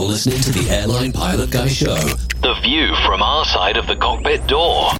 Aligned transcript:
You're 0.00 0.08
listening 0.08 0.40
to 0.40 0.50
the 0.52 0.70
Airline 0.70 1.12
Pilot 1.12 1.50
Guy 1.50 1.68
Show. 1.68 1.94
The 2.40 2.54
view 2.62 2.94
from 3.04 3.20
our 3.20 3.44
side 3.44 3.76
of 3.76 3.86
the 3.86 3.94
cockpit 3.94 4.46
door. 4.46 4.92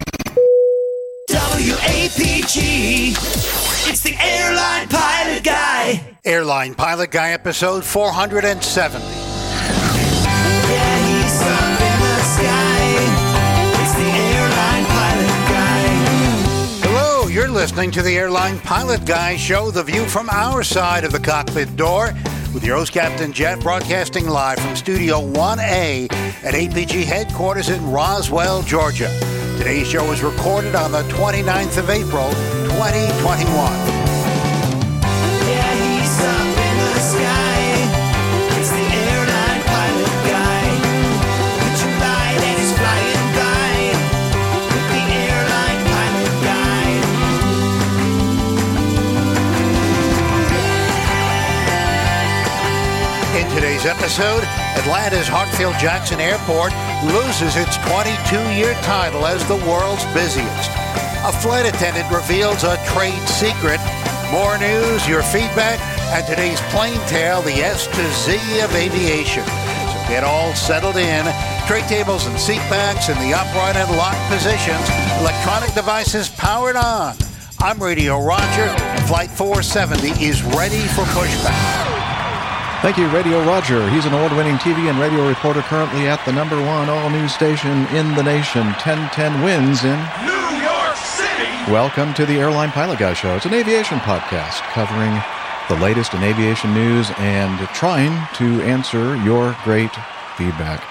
WAPG. 1.31 3.13
It's 3.89 4.03
the 4.03 4.15
Airline 4.21 4.89
Pilot 4.89 5.43
Guy. 5.43 6.17
Airline 6.27 6.75
Pilot 6.75 7.11
Guy 7.13 7.31
episode 7.31 7.83
470. 7.83 9.03
Yeah, 9.03 9.13
he's 11.07 11.41
up 11.41 11.81
in 11.81 12.01
the 12.05 12.21
sky. 12.21 12.85
It's 13.81 13.95
the 13.95 14.05
Airline 14.05 14.85
Pilot 14.85 15.41
Guy. 15.49 15.89
Hello, 16.87 17.27
you're 17.29 17.49
listening 17.49 17.91
to 17.93 18.03
the 18.03 18.19
Airline 18.19 18.59
Pilot 18.61 19.07
Guy 19.07 19.37
show, 19.37 19.71
the 19.71 19.83
view 19.83 20.05
from 20.05 20.29
our 20.29 20.63
side 20.63 21.05
of 21.05 21.13
the 21.13 21.21
cockpit 21.21 21.75
door, 21.75 22.13
with 22.55 22.65
your 22.65 22.77
host, 22.77 22.93
Captain 22.93 23.33
Jeff, 23.33 23.61
broadcasting 23.61 24.27
live 24.27 24.59
from 24.59 24.75
Studio 24.75 25.21
1A 25.21 26.13
at 26.43 26.55
APG 26.55 27.05
headquarters 27.05 27.69
in 27.69 27.91
Roswell, 27.91 28.63
Georgia. 28.63 29.09
Today's 29.59 29.87
show 29.87 30.09
was 30.09 30.23
recorded 30.23 30.75
on 30.75 30.93
the 30.93 31.03
29th 31.05 31.79
of 31.79 31.91
April, 31.91 32.31
2021. 32.77 34.10
Today's 53.81 53.97
episode, 53.97 54.45
Atlanta's 54.77 55.27
Hartsfield 55.27 55.79
Jackson 55.79 56.21
Airport 56.21 56.71
loses 57.09 57.57
its 57.57 57.79
22 57.89 58.37
year 58.53 58.75
title 58.85 59.25
as 59.25 59.41
the 59.49 59.57
world's 59.65 60.05
busiest. 60.13 60.69
A 61.25 61.33
flight 61.41 61.65
attendant 61.65 62.05
reveals 62.13 62.63
a 62.63 62.77
trade 62.93 63.25
secret. 63.27 63.81
More 64.31 64.59
news, 64.59 65.09
your 65.09 65.23
feedback, 65.23 65.81
and 66.13 66.27
today's 66.27 66.61
plane 66.69 67.01
tale, 67.09 67.41
the 67.41 67.65
S 67.65 67.87
to 67.87 68.05
Z 68.21 68.61
of 68.61 68.75
aviation. 68.75 69.45
So 69.45 69.97
get 70.13 70.25
all 70.25 70.53
settled 70.55 70.97
in. 70.97 71.25
Tray 71.67 71.81
tables 71.89 72.27
and 72.27 72.39
seat 72.39 72.61
backs 72.69 73.09
in 73.09 73.17
the 73.17 73.33
upright 73.33 73.77
and 73.77 73.97
locked 73.97 74.21
positions. 74.29 74.85
Electronic 75.21 75.73
devices 75.73 76.29
powered 76.29 76.77
on. 76.77 77.15
I'm 77.59 77.83
Radio 77.83 78.21
Roger. 78.21 78.69
Flight 79.07 79.31
470 79.31 80.23
is 80.23 80.43
ready 80.43 80.85
for 80.93 81.05
pushback. 81.17 82.00
Thank 82.83 82.97
you, 82.97 83.09
Radio 83.09 83.45
Roger. 83.45 83.91
He's 83.91 84.07
an 84.07 84.15
award 84.15 84.33
winning 84.33 84.57
TV 84.57 84.89
and 84.89 84.99
radio 84.99 85.29
reporter 85.29 85.61
currently 85.61 86.09
at 86.09 86.25
the 86.25 86.33
number 86.33 86.57
one 86.57 86.89
all 86.89 87.11
news 87.11 87.35
station 87.35 87.87
in 87.89 88.15
the 88.15 88.23
nation, 88.23 88.63
1010 88.63 89.43
Wins 89.43 89.85
in 89.85 89.99
New 90.25 90.65
York 90.65 90.97
City. 90.97 91.71
Welcome 91.71 92.15
to 92.15 92.25
the 92.25 92.39
Airline 92.39 92.71
Pilot 92.71 92.99
Guy 92.99 93.13
Show. 93.13 93.37
It's 93.37 93.45
an 93.45 93.53
aviation 93.53 93.99
podcast 93.99 94.63
covering 94.73 95.13
the 95.69 95.77
latest 95.85 96.15
in 96.15 96.23
aviation 96.23 96.73
news 96.73 97.11
and 97.19 97.59
trying 97.75 98.27
to 98.37 98.63
answer 98.63 99.15
your 99.25 99.55
great 99.63 99.95
feedback. 100.39 100.83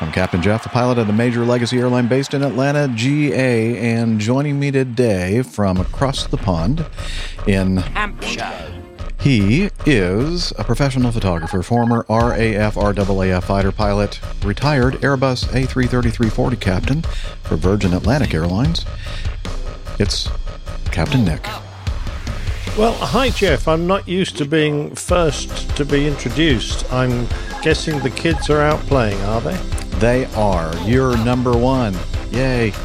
I'm 0.00 0.12
Captain 0.12 0.42
Jeff, 0.42 0.62
the 0.62 0.68
pilot 0.68 0.98
of 0.98 1.08
the 1.08 1.12
major 1.12 1.44
legacy 1.44 1.78
airline 1.78 2.06
based 2.06 2.34
in 2.34 2.44
Atlanta, 2.44 2.86
GA, 2.94 3.78
and 3.78 4.20
joining 4.20 4.60
me 4.60 4.70
today 4.70 5.42
from 5.42 5.78
across 5.78 6.24
the 6.24 6.36
pond 6.36 6.86
in 7.48 7.78
Hampshire. 7.78 8.81
He 9.22 9.70
is 9.86 10.52
a 10.58 10.64
professional 10.64 11.12
photographer, 11.12 11.62
former 11.62 12.04
RAF 12.08 12.74
RAAF 12.74 13.44
fighter 13.44 13.70
pilot, 13.72 14.20
retired 14.44 14.94
Airbus 14.94 15.44
A330-340 15.46 16.60
captain 16.60 17.02
for 17.42 17.56
Virgin 17.56 17.94
Atlantic 17.94 18.34
Airlines. 18.34 18.84
It's 20.00 20.28
Captain 20.90 21.24
Nick. 21.24 21.44
Well, 22.76 22.94
hi, 22.94 23.30
Jeff. 23.30 23.68
I'm 23.68 23.86
not 23.86 24.08
used 24.08 24.38
to 24.38 24.44
being 24.44 24.94
first 24.94 25.76
to 25.76 25.84
be 25.84 26.08
introduced. 26.08 26.90
I'm 26.92 27.28
guessing 27.62 28.00
the 28.00 28.10
kids 28.10 28.50
are 28.50 28.60
out 28.60 28.80
playing, 28.80 29.20
are 29.22 29.40
they? 29.40 29.56
They 29.98 30.24
are 30.34 30.74
You're 30.78 31.16
number 31.18 31.56
one. 31.56 31.94
Yay. 32.32 32.72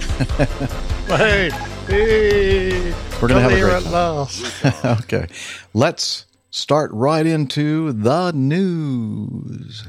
Hey, 1.08 1.50
hey, 1.88 2.92
We're 3.22 3.30
gonna 3.30 3.36
come 3.36 3.44
have 3.44 3.54
a 3.54 3.60
great 3.62 3.74
at 3.76 3.84
time. 3.84 3.92
last. 3.94 4.66
okay. 5.04 5.28
Let's 5.74 6.26
start 6.50 6.92
right 6.94 7.26
into 7.26 7.92
the 7.92 8.32
news. 8.32 9.88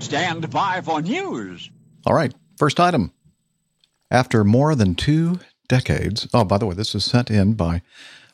Stand 0.00 0.50
by 0.50 0.80
for 0.80 1.02
news. 1.02 1.70
All 2.06 2.14
right, 2.14 2.32
first 2.56 2.78
item. 2.78 3.12
After 4.10 4.44
more 4.44 4.74
than 4.74 4.94
two 4.94 5.40
decades, 5.66 6.28
oh, 6.32 6.44
by 6.44 6.58
the 6.58 6.66
way, 6.66 6.74
this 6.74 6.94
is 6.94 7.04
sent 7.04 7.30
in 7.30 7.54
by 7.54 7.82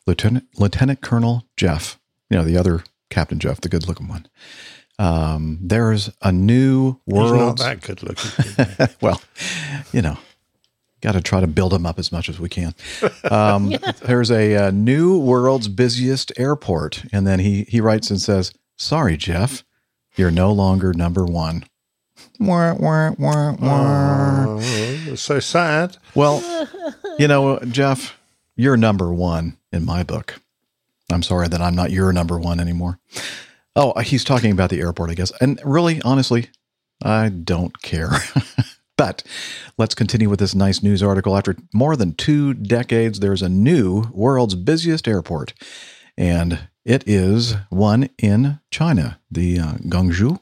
Lieutenant 0.05 0.47
Lieutenant 0.57 1.01
Colonel 1.01 1.47
Jeff. 1.55 1.97
You 2.31 2.37
know 2.37 2.43
the 2.43 2.57
other 2.57 2.83
Captain 3.09 3.39
Jeff, 3.39 3.59
the 3.61 3.69
good-looking 3.69 4.07
one. 4.07 4.25
Um, 4.97 5.59
there's 5.61 6.09
a 6.21 6.31
new 6.31 6.93
He's 7.05 7.15
not 7.15 7.31
world. 7.31 7.57
that 7.57 7.81
good 7.81 8.01
looking. 8.03 8.95
well, 9.01 9.21
you 9.91 10.01
know, 10.01 10.17
got 11.01 11.11
to 11.13 11.21
try 11.21 11.41
to 11.41 11.47
build 11.47 11.73
him 11.73 11.85
up 11.85 11.99
as 11.99 12.11
much 12.11 12.29
as 12.29 12.39
we 12.39 12.47
can. 12.49 12.73
Um, 13.29 13.73
there's 14.03 14.31
a, 14.31 14.55
uh 14.55 14.71
new 14.71 15.19
world's 15.19 15.67
busiest 15.67 16.31
airport, 16.37 17.03
and 17.11 17.27
then 17.27 17.39
he 17.39 17.63
he 17.63 17.81
writes 17.81 18.09
and 18.09 18.21
says, 18.21 18.53
"Sorry, 18.77 19.17
Jeff, 19.17 19.63
you're 20.15 20.31
no 20.31 20.51
longer 20.53 20.93
number 20.93 21.25
one." 21.25 21.65
Wah, 22.39 22.75
wah, 22.75 23.11
wah, 23.17 23.55
wah. 23.59 24.45
oh, 24.47 25.15
so 25.15 25.39
sad. 25.39 25.97
Well, 26.15 26.67
you 27.19 27.27
know, 27.27 27.59
Jeff, 27.59 28.17
you're 28.55 28.77
number 28.77 29.11
one 29.13 29.57
in 29.71 29.83
my 29.85 30.03
book. 30.03 30.40
I'm 31.11 31.23
sorry 31.23 31.47
that 31.47 31.61
I'm 31.61 31.75
not 31.75 31.91
your 31.91 32.11
number 32.13 32.39
one 32.39 32.59
anymore. 32.59 32.99
Oh, 33.75 33.97
he's 33.99 34.23
talking 34.23 34.51
about 34.51 34.69
the 34.69 34.81
airport, 34.81 35.09
I 35.09 35.13
guess. 35.13 35.31
And 35.41 35.59
really, 35.63 36.01
honestly, 36.03 36.49
I 37.03 37.29
don't 37.29 37.81
care. 37.81 38.09
but 38.97 39.23
let's 39.77 39.95
continue 39.95 40.29
with 40.29 40.39
this 40.39 40.53
nice 40.53 40.83
news 40.83 41.01
article. 41.01 41.37
After 41.37 41.55
more 41.73 41.95
than 41.95 42.13
two 42.13 42.53
decades, 42.53 43.19
there's 43.19 43.41
a 43.41 43.49
new 43.49 44.03
world's 44.13 44.55
busiest 44.55 45.07
airport, 45.07 45.53
and 46.17 46.67
it 46.83 47.03
is 47.07 47.55
one 47.69 48.09
in 48.17 48.59
China, 48.71 49.19
the 49.29 49.59
uh, 49.59 49.73
Guangzhou. 49.85 50.39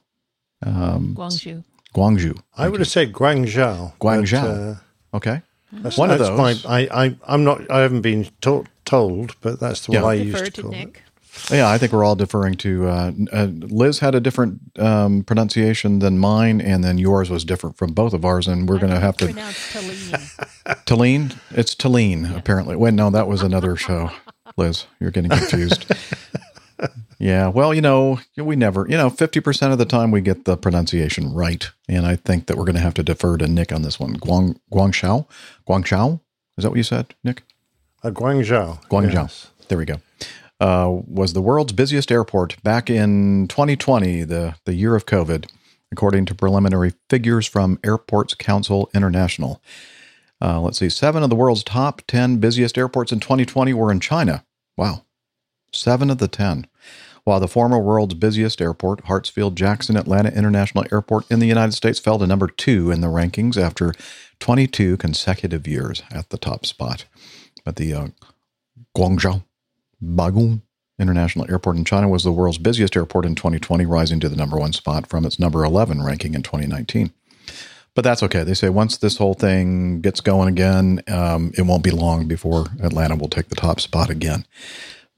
Um, 0.66 1.16
Guangzhou. 1.16 1.64
Guangzhou. 1.96 2.40
I 2.58 2.70
would 2.70 2.80
have 2.80 2.90
said 2.90 3.14
Guangzhou. 3.14 3.94
but, 4.00 4.06
Guangzhou. 4.06 4.76
uh, 4.76 4.80
Okay. 5.14 5.42
That's, 5.72 5.98
One 5.98 6.12
of 6.12 6.20
those. 6.20 6.38
My, 6.38 6.56
I, 6.68 7.06
I, 7.06 7.16
I'm 7.28 7.44
not. 7.44 7.70
I 7.70 7.80
haven't 7.82 8.02
been 8.02 8.28
taught, 8.42 8.68
told, 8.86 9.36
but 9.42 9.60
that's 9.60 9.86
the 9.86 9.94
Yeah. 9.94 10.04
way 10.06 10.22
I 10.22 10.24
Defer 10.24 10.38
used 10.40 10.46
to 10.46 10.52
to 10.52 10.62
call 10.64 10.72
Nick. 10.72 11.04
Yeah, 11.52 11.70
I 11.70 11.78
think 11.78 11.94
we're 11.94 12.04
all 12.04 12.16
deferring 12.16 12.56
to. 12.56 12.88
Uh, 12.88 13.12
uh, 13.32 13.46
Liz 13.46 14.00
had 14.00 14.14
a 14.16 14.20
different 14.20 14.60
um, 14.80 15.24
pronunciation 15.24 16.00
than 16.00 16.18
mine, 16.20 16.60
and 16.60 16.84
then 16.84 16.98
yours 16.98 17.30
was 17.30 17.46
different 17.46 17.78
from 17.78 17.94
both 17.94 18.14
of 18.14 18.26
ours, 18.26 18.48
and 18.48 18.68
we're 18.68 18.80
going 18.80 18.92
to 18.92 19.00
have 19.00 19.16
to. 19.18 19.26
pronounce 19.26 19.72
Talene. 19.72 20.84
Talene? 20.86 21.38
It's 21.52 21.76
Talene, 21.76 22.36
apparently. 22.36 22.76
Wait, 22.76 22.94
no, 22.94 23.10
that 23.12 23.28
was 23.28 23.42
another 23.42 23.76
show. 23.76 24.12
Liz, 24.58 24.86
you're 25.00 25.12
getting 25.12 25.30
confused. 25.32 25.86
yeah, 27.20 27.48
well, 27.48 27.74
you 27.74 27.82
know, 27.82 28.20
we 28.38 28.56
never, 28.56 28.86
you 28.90 28.98
know, 28.98 29.10
50% 29.10 29.72
of 29.72 29.78
the 29.78 29.86
time 29.86 30.12
we 30.12 30.22
get 30.22 30.46
the 30.46 30.58
pronunciation 30.58 31.34
right. 31.34 31.70
And 31.88 32.06
I 32.06 32.16
think 32.16 32.48
that 32.48 32.58
we're 32.58 32.66
going 32.66 32.76
to 32.76 32.82
have 32.82 32.94
to 32.96 33.04
defer 33.04 33.38
to 33.38 33.48
Nick 33.48 33.72
on 33.72 33.82
this 33.82 34.00
one. 34.00 34.18
Guang, 34.18 34.60
Guangzhou? 34.72 35.28
Guangzhou? 35.68 36.22
Is 36.58 36.64
that 36.64 36.70
what 36.70 36.78
you 36.78 36.84
said, 36.84 37.16
Nick? 37.24 37.44
Uh, 38.04 38.12
Guangzhou. 38.12 38.86
Guangzhou. 38.88 39.14
yes. 39.14 39.52
There 39.68 39.78
we 39.78 39.86
go. 39.86 40.02
Uh, 40.60 41.02
was 41.08 41.34
the 41.34 41.42
world's 41.42 41.72
busiest 41.72 42.12
airport 42.12 42.62
back 42.64 42.90
in 42.90 43.48
2020, 43.48 44.24
the, 44.24 44.56
the 44.66 44.74
year 44.74 44.96
of 44.96 45.06
COVID, 45.06 45.50
according 45.92 46.26
to 46.26 46.36
preliminary 46.36 46.94
figures 47.10 47.48
from 47.48 47.80
Airports 47.84 48.34
Council 48.34 48.90
International. 48.94 49.62
Uh, 50.42 50.60
let's 50.60 50.80
see, 50.80 50.90
seven 50.90 51.24
of 51.24 51.30
the 51.30 51.36
world's 51.36 51.64
top 51.64 52.02
10 52.08 52.38
busiest 52.38 52.78
airports 52.78 53.12
in 53.12 53.20
2020 53.20 53.74
were 53.74 53.92
in 53.92 54.00
China. 54.00 54.46
Wow. 54.78 55.04
Seven 55.74 56.10
of 56.10 56.18
the 56.18 56.28
10. 56.28 56.68
While 57.30 57.40
the 57.40 57.48
former 57.48 57.78
world's 57.78 58.16
busiest 58.16 58.60
airport, 58.60 59.06
Hartsfield 59.06 59.54
Jackson 59.54 59.96
Atlanta 59.96 60.36
International 60.36 60.84
Airport 60.92 61.30
in 61.30 61.38
the 61.38 61.46
United 61.46 61.74
States, 61.74 62.00
fell 62.00 62.18
to 62.18 62.26
number 62.26 62.48
two 62.48 62.90
in 62.90 63.02
the 63.02 63.08
rankings 63.08 63.56
after 63.56 63.94
22 64.40 64.98
consecutive 64.98 65.68
years 65.68 66.02
at 66.10 66.32
the 66.32 66.40
top 66.40 66.66
spot. 66.66 67.06
But 67.64 67.76
the 67.76 67.94
uh, 67.94 68.08
Guangzhou, 68.98 69.44
Baiyun 70.04 70.64
International 70.98 71.46
Airport 71.52 71.78
in 71.78 71.86
China 71.86 72.10
was 72.10 72.24
the 72.24 72.32
world's 72.32 72.58
busiest 72.58 72.98
airport 72.98 73.28
in 73.28 73.36
2020, 73.36 73.86
rising 73.86 74.20
to 74.22 74.28
the 74.28 74.36
number 74.36 74.58
one 74.58 74.74
spot 74.74 75.06
from 75.06 75.24
its 75.24 75.38
number 75.38 75.64
11 75.64 76.02
ranking 76.02 76.34
in 76.34 76.42
2019. 76.42 77.14
But 77.94 78.02
that's 78.02 78.24
okay. 78.24 78.44
They 78.44 78.56
say 78.56 78.70
once 78.70 78.98
this 78.98 79.18
whole 79.18 79.36
thing 79.36 80.02
gets 80.02 80.20
going 80.20 80.50
again, 80.50 81.04
um, 81.08 81.52
it 81.56 81.62
won't 81.62 81.84
be 81.84 81.92
long 81.92 82.28
before 82.28 82.66
Atlanta 82.82 83.16
will 83.16 83.30
take 83.30 83.50
the 83.50 83.56
top 83.56 83.80
spot 83.80 84.10
again. 84.10 84.48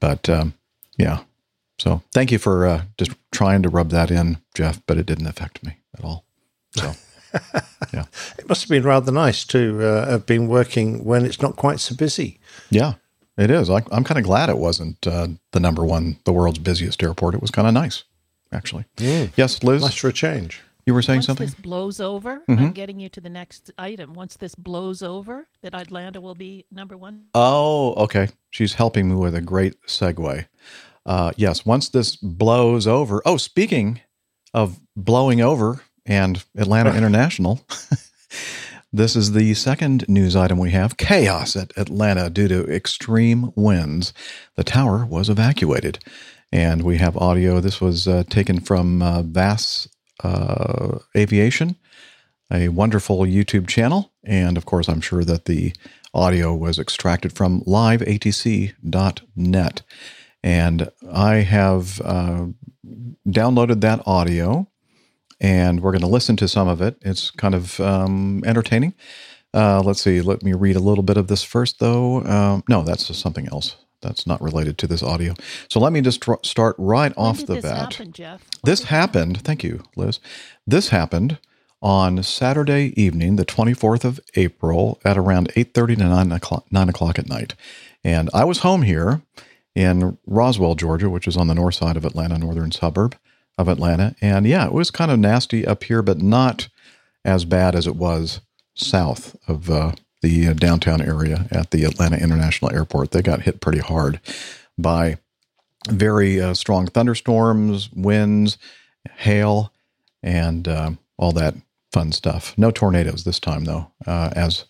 But 0.01 0.27
um, 0.27 0.55
yeah, 0.97 1.21
so 1.81 2.03
thank 2.13 2.31
you 2.31 2.37
for 2.37 2.67
uh, 2.67 2.83
just 2.99 3.11
trying 3.31 3.63
to 3.63 3.69
rub 3.69 3.89
that 3.89 4.11
in, 4.11 4.37
Jeff, 4.53 4.79
but 4.85 4.99
it 4.99 5.07
didn't 5.07 5.25
affect 5.25 5.63
me 5.63 5.77
at 5.97 6.03
all. 6.03 6.25
So. 6.75 6.93
yeah. 7.91 8.05
It 8.37 8.47
must 8.47 8.61
have 8.61 8.69
been 8.69 8.83
rather 8.83 9.11
nice 9.11 9.43
to 9.45 9.83
uh, 9.83 10.11
have 10.11 10.27
been 10.27 10.47
working 10.47 11.03
when 11.03 11.25
it's 11.25 11.41
not 11.41 11.55
quite 11.55 11.79
so 11.79 11.95
busy. 11.95 12.39
Yeah, 12.69 12.93
it 13.35 13.49
is. 13.49 13.67
I, 13.67 13.77
am 13.91 14.03
kind 14.03 14.19
of 14.19 14.25
glad 14.25 14.49
it 14.49 14.59
wasn't 14.59 15.07
uh, 15.07 15.27
the 15.53 15.59
number 15.59 15.83
one, 15.83 16.17
the 16.25 16.33
world's 16.33 16.59
busiest 16.59 17.01
airport. 17.01 17.33
It 17.33 17.41
was 17.41 17.49
kind 17.49 17.67
of 17.67 17.73
nice, 17.73 18.03
actually. 18.51 18.85
Yes, 18.99 19.63
Liz, 19.63 19.81
Nice 19.81 19.95
for 19.95 20.09
a 20.09 20.13
change. 20.13 20.61
you 20.85 20.93
were 20.93 21.01
saying 21.01 21.17
Once 21.19 21.25
something? 21.25 21.47
this 21.47 21.55
blows 21.55 21.99
over, 21.99 22.41
Mhm. 22.47 22.59
I'm 22.59 22.71
getting 22.73 22.99
you 22.99 23.09
to 23.09 23.21
the 23.21 23.29
next 23.29 23.71
item. 23.79 24.13
Once 24.13 24.35
this 24.35 24.53
blows 24.53 25.01
over, 25.01 25.47
that 25.63 25.73
Atlanta 25.73 26.21
will 26.21 26.35
be 26.35 26.65
number 26.69 26.95
one. 26.95 27.23
Oh, 27.33 27.93
okay. 28.03 28.27
She's 28.51 28.75
helping 28.75 29.09
me 29.09 29.15
with 29.15 29.33
a 29.33 29.41
great 29.41 29.81
segue. 29.87 30.45
Uh, 31.05 31.31
yes, 31.35 31.65
once 31.65 31.89
this 31.89 32.15
blows 32.15 32.87
over. 32.87 33.21
Oh, 33.25 33.37
speaking 33.37 34.01
of 34.53 34.79
blowing 34.95 35.41
over 35.41 35.81
and 36.05 36.43
Atlanta 36.57 36.95
International, 36.97 37.65
this 38.93 39.15
is 39.15 39.31
the 39.31 39.53
second 39.53 40.07
news 40.07 40.35
item 40.35 40.59
we 40.59 40.71
have 40.71 40.97
chaos 40.97 41.55
at 41.55 41.71
Atlanta 41.77 42.29
due 42.29 42.47
to 42.47 42.65
extreme 42.73 43.51
winds. 43.55 44.13
The 44.55 44.63
tower 44.63 45.05
was 45.05 45.29
evacuated. 45.29 45.99
And 46.53 46.81
we 46.81 46.97
have 46.97 47.15
audio. 47.15 47.61
This 47.61 47.79
was 47.79 48.09
uh, 48.09 48.23
taken 48.29 48.59
from 48.59 49.01
uh, 49.01 49.21
VAS 49.21 49.87
uh, 50.21 50.99
Aviation 51.15 51.77
a 52.51 52.67
wonderful 52.69 53.19
YouTube 53.19 53.67
channel. 53.67 54.11
And 54.23 54.57
of 54.57 54.65
course, 54.65 54.89
I'm 54.89 55.01
sure 55.01 55.23
that 55.23 55.45
the 55.45 55.73
audio 56.13 56.53
was 56.53 56.77
extracted 56.77 57.33
from 57.33 57.61
liveatc.net. 57.61 58.71
And 60.43 60.91
I 61.11 61.35
have 61.35 62.01
uh, 62.01 62.47
downloaded 63.27 63.81
that 63.81 64.01
audio 64.07 64.67
and 65.41 65.81
we're 65.81 65.91
going 65.91 66.01
to 66.01 66.07
listen 66.07 66.37
to 66.37 66.47
some 66.47 66.67
of 66.67 66.81
it. 66.81 66.97
It's 67.01 67.31
kind 67.31 67.55
of 67.55 67.79
um, 67.79 68.43
entertaining. 68.45 68.93
Uh, 69.53 69.81
let's 69.81 70.01
see. 70.01 70.21
Let 70.21 70.43
me 70.43 70.53
read 70.53 70.75
a 70.75 70.79
little 70.79 71.03
bit 71.03 71.17
of 71.17 71.27
this 71.27 71.43
first, 71.43 71.79
though. 71.79 72.23
Um, 72.23 72.63
no, 72.69 72.83
that's 72.83 73.13
something 73.17 73.47
else. 73.49 73.75
That's 74.01 74.25
not 74.25 74.41
related 74.41 74.77
to 74.79 74.87
this 74.87 75.03
audio. 75.03 75.33
So 75.69 75.79
let 75.79 75.91
me 75.93 76.01
just 76.01 76.21
tr- 76.21 76.33
start 76.43 76.75
right 76.77 77.15
When 77.17 77.25
off 77.27 77.45
the 77.45 77.55
this 77.55 77.63
bat. 77.63 77.93
happen, 77.95 78.13
Jeff? 78.13 78.43
This 78.63 78.83
happened. 78.83 79.41
Thank 79.41 79.63
you, 79.63 79.83
Liz. 79.95 80.19
This 80.65 80.89
happened 80.89 81.39
on 81.81 82.21
Saturday 82.23 82.93
evening, 83.01 83.35
the 83.35 83.45
24th 83.45 84.05
of 84.05 84.19
April, 84.35 84.99
at 85.03 85.17
around 85.17 85.49
8:30 85.55 85.97
to 85.97 86.03
9 86.05 86.31
o'clock, 86.31 86.65
9 86.71 86.89
o'clock 86.89 87.19
at 87.19 87.27
night, 87.27 87.55
and 88.03 88.29
I 88.33 88.43
was 88.43 88.59
home 88.59 88.83
here 88.83 89.21
in 89.75 90.17
Roswell, 90.25 90.75
Georgia, 90.75 91.09
which 91.09 91.27
is 91.27 91.37
on 91.37 91.47
the 91.47 91.55
north 91.55 91.75
side 91.75 91.97
of 91.97 92.05
Atlanta, 92.05 92.37
northern 92.37 92.71
suburb 92.71 93.15
of 93.57 93.67
Atlanta, 93.67 94.15
and 94.21 94.45
yeah, 94.45 94.65
it 94.65 94.73
was 94.73 94.91
kind 94.91 95.11
of 95.11 95.19
nasty 95.19 95.65
up 95.65 95.83
here, 95.83 96.01
but 96.01 96.21
not 96.21 96.67
as 97.23 97.45
bad 97.45 97.75
as 97.75 97.87
it 97.87 97.95
was 97.95 98.41
south 98.73 99.35
of 99.47 99.69
uh, 99.69 99.93
the 100.21 100.47
uh, 100.47 100.53
downtown 100.53 101.01
area 101.01 101.47
at 101.51 101.71
the 101.71 101.83
Atlanta 101.83 102.17
International 102.17 102.73
Airport. 102.73 103.11
They 103.11 103.21
got 103.21 103.41
hit 103.41 103.61
pretty 103.61 103.79
hard 103.79 104.19
by 104.77 105.17
very 105.89 106.39
uh, 106.39 106.53
strong 106.53 106.87
thunderstorms, 106.87 107.91
winds, 107.91 108.57
hail, 109.17 109.73
and 110.23 110.67
uh, 110.67 110.91
all 111.17 111.31
that 111.33 111.55
fun 111.91 112.11
stuff. 112.11 112.57
No 112.57 112.71
tornadoes 112.71 113.23
this 113.23 113.39
time, 113.39 113.65
though, 113.65 113.91
uh, 114.05 114.31
as 114.35 114.65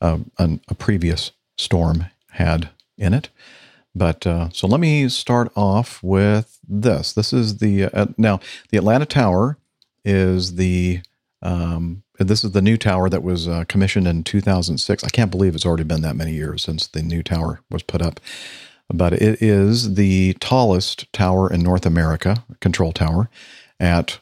uh, 0.00 0.18
an, 0.38 0.60
a 0.68 0.74
previous 0.74 1.32
storm 1.56 2.06
had 2.30 2.70
in 2.96 3.14
it. 3.14 3.28
But 3.94 4.26
uh, 4.26 4.50
so 4.52 4.66
let 4.66 4.80
me 4.80 5.08
start 5.08 5.50
off 5.56 6.02
with 6.02 6.58
this. 6.68 7.12
This 7.12 7.32
is 7.32 7.58
the 7.58 7.84
uh, 7.84 8.06
now 8.16 8.40
the 8.70 8.78
Atlanta 8.78 9.06
Tower 9.06 9.58
is 10.04 10.54
the 10.54 11.00
um, 11.42 12.02
this 12.18 12.44
is 12.44 12.52
the 12.52 12.62
new 12.62 12.76
tower 12.76 13.08
that 13.08 13.22
was 13.22 13.48
uh, 13.48 13.64
commissioned 13.66 14.06
in 14.06 14.22
2006. 14.22 15.04
I 15.04 15.08
can't 15.08 15.30
believe 15.30 15.54
it's 15.54 15.66
already 15.66 15.84
been 15.84 16.02
that 16.02 16.16
many 16.16 16.32
years 16.32 16.62
since 16.62 16.86
the 16.86 17.02
new 17.02 17.22
tower 17.22 17.60
was 17.70 17.82
put 17.82 18.02
up 18.02 18.20
but 18.92 19.12
it 19.12 19.40
is 19.40 19.94
the 19.94 20.34
tallest 20.40 21.12
tower 21.12 21.50
in 21.52 21.62
North 21.62 21.86
America, 21.86 22.44
control 22.60 22.92
tower, 22.92 23.30
at 23.78 24.20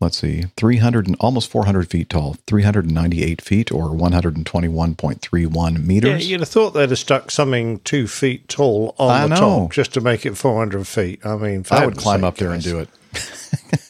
let's 0.00 0.18
see, 0.18 0.44
300 0.56 1.06
and 1.06 1.16
almost 1.20 1.50
400 1.50 1.88
feet 1.90 2.10
tall, 2.10 2.36
398 2.46 3.40
feet 3.42 3.72
or 3.72 3.88
121.31 3.90 5.84
meters. 5.84 6.08
Yeah, 6.08 6.12
meters. 6.14 6.30
you'd 6.30 6.40
have 6.40 6.48
thought 6.48 6.70
they'd 6.70 6.90
have 6.90 6.98
stuck 6.98 7.30
something 7.30 7.80
two 7.80 8.06
feet 8.06 8.48
tall 8.48 8.94
on 8.98 9.10
I 9.10 9.22
the 9.22 9.28
know. 9.28 9.36
top 9.64 9.72
just 9.72 9.94
to 9.94 10.00
make 10.00 10.26
it 10.26 10.36
400 10.36 10.86
feet. 10.86 11.24
I 11.24 11.36
mean, 11.36 11.64
I 11.70 11.86
would 11.86 11.96
climb 11.96 12.20
sake, 12.20 12.26
up 12.28 12.36
there 12.36 12.52
and 12.52 12.62
do 12.62 12.78
it. 12.80 12.88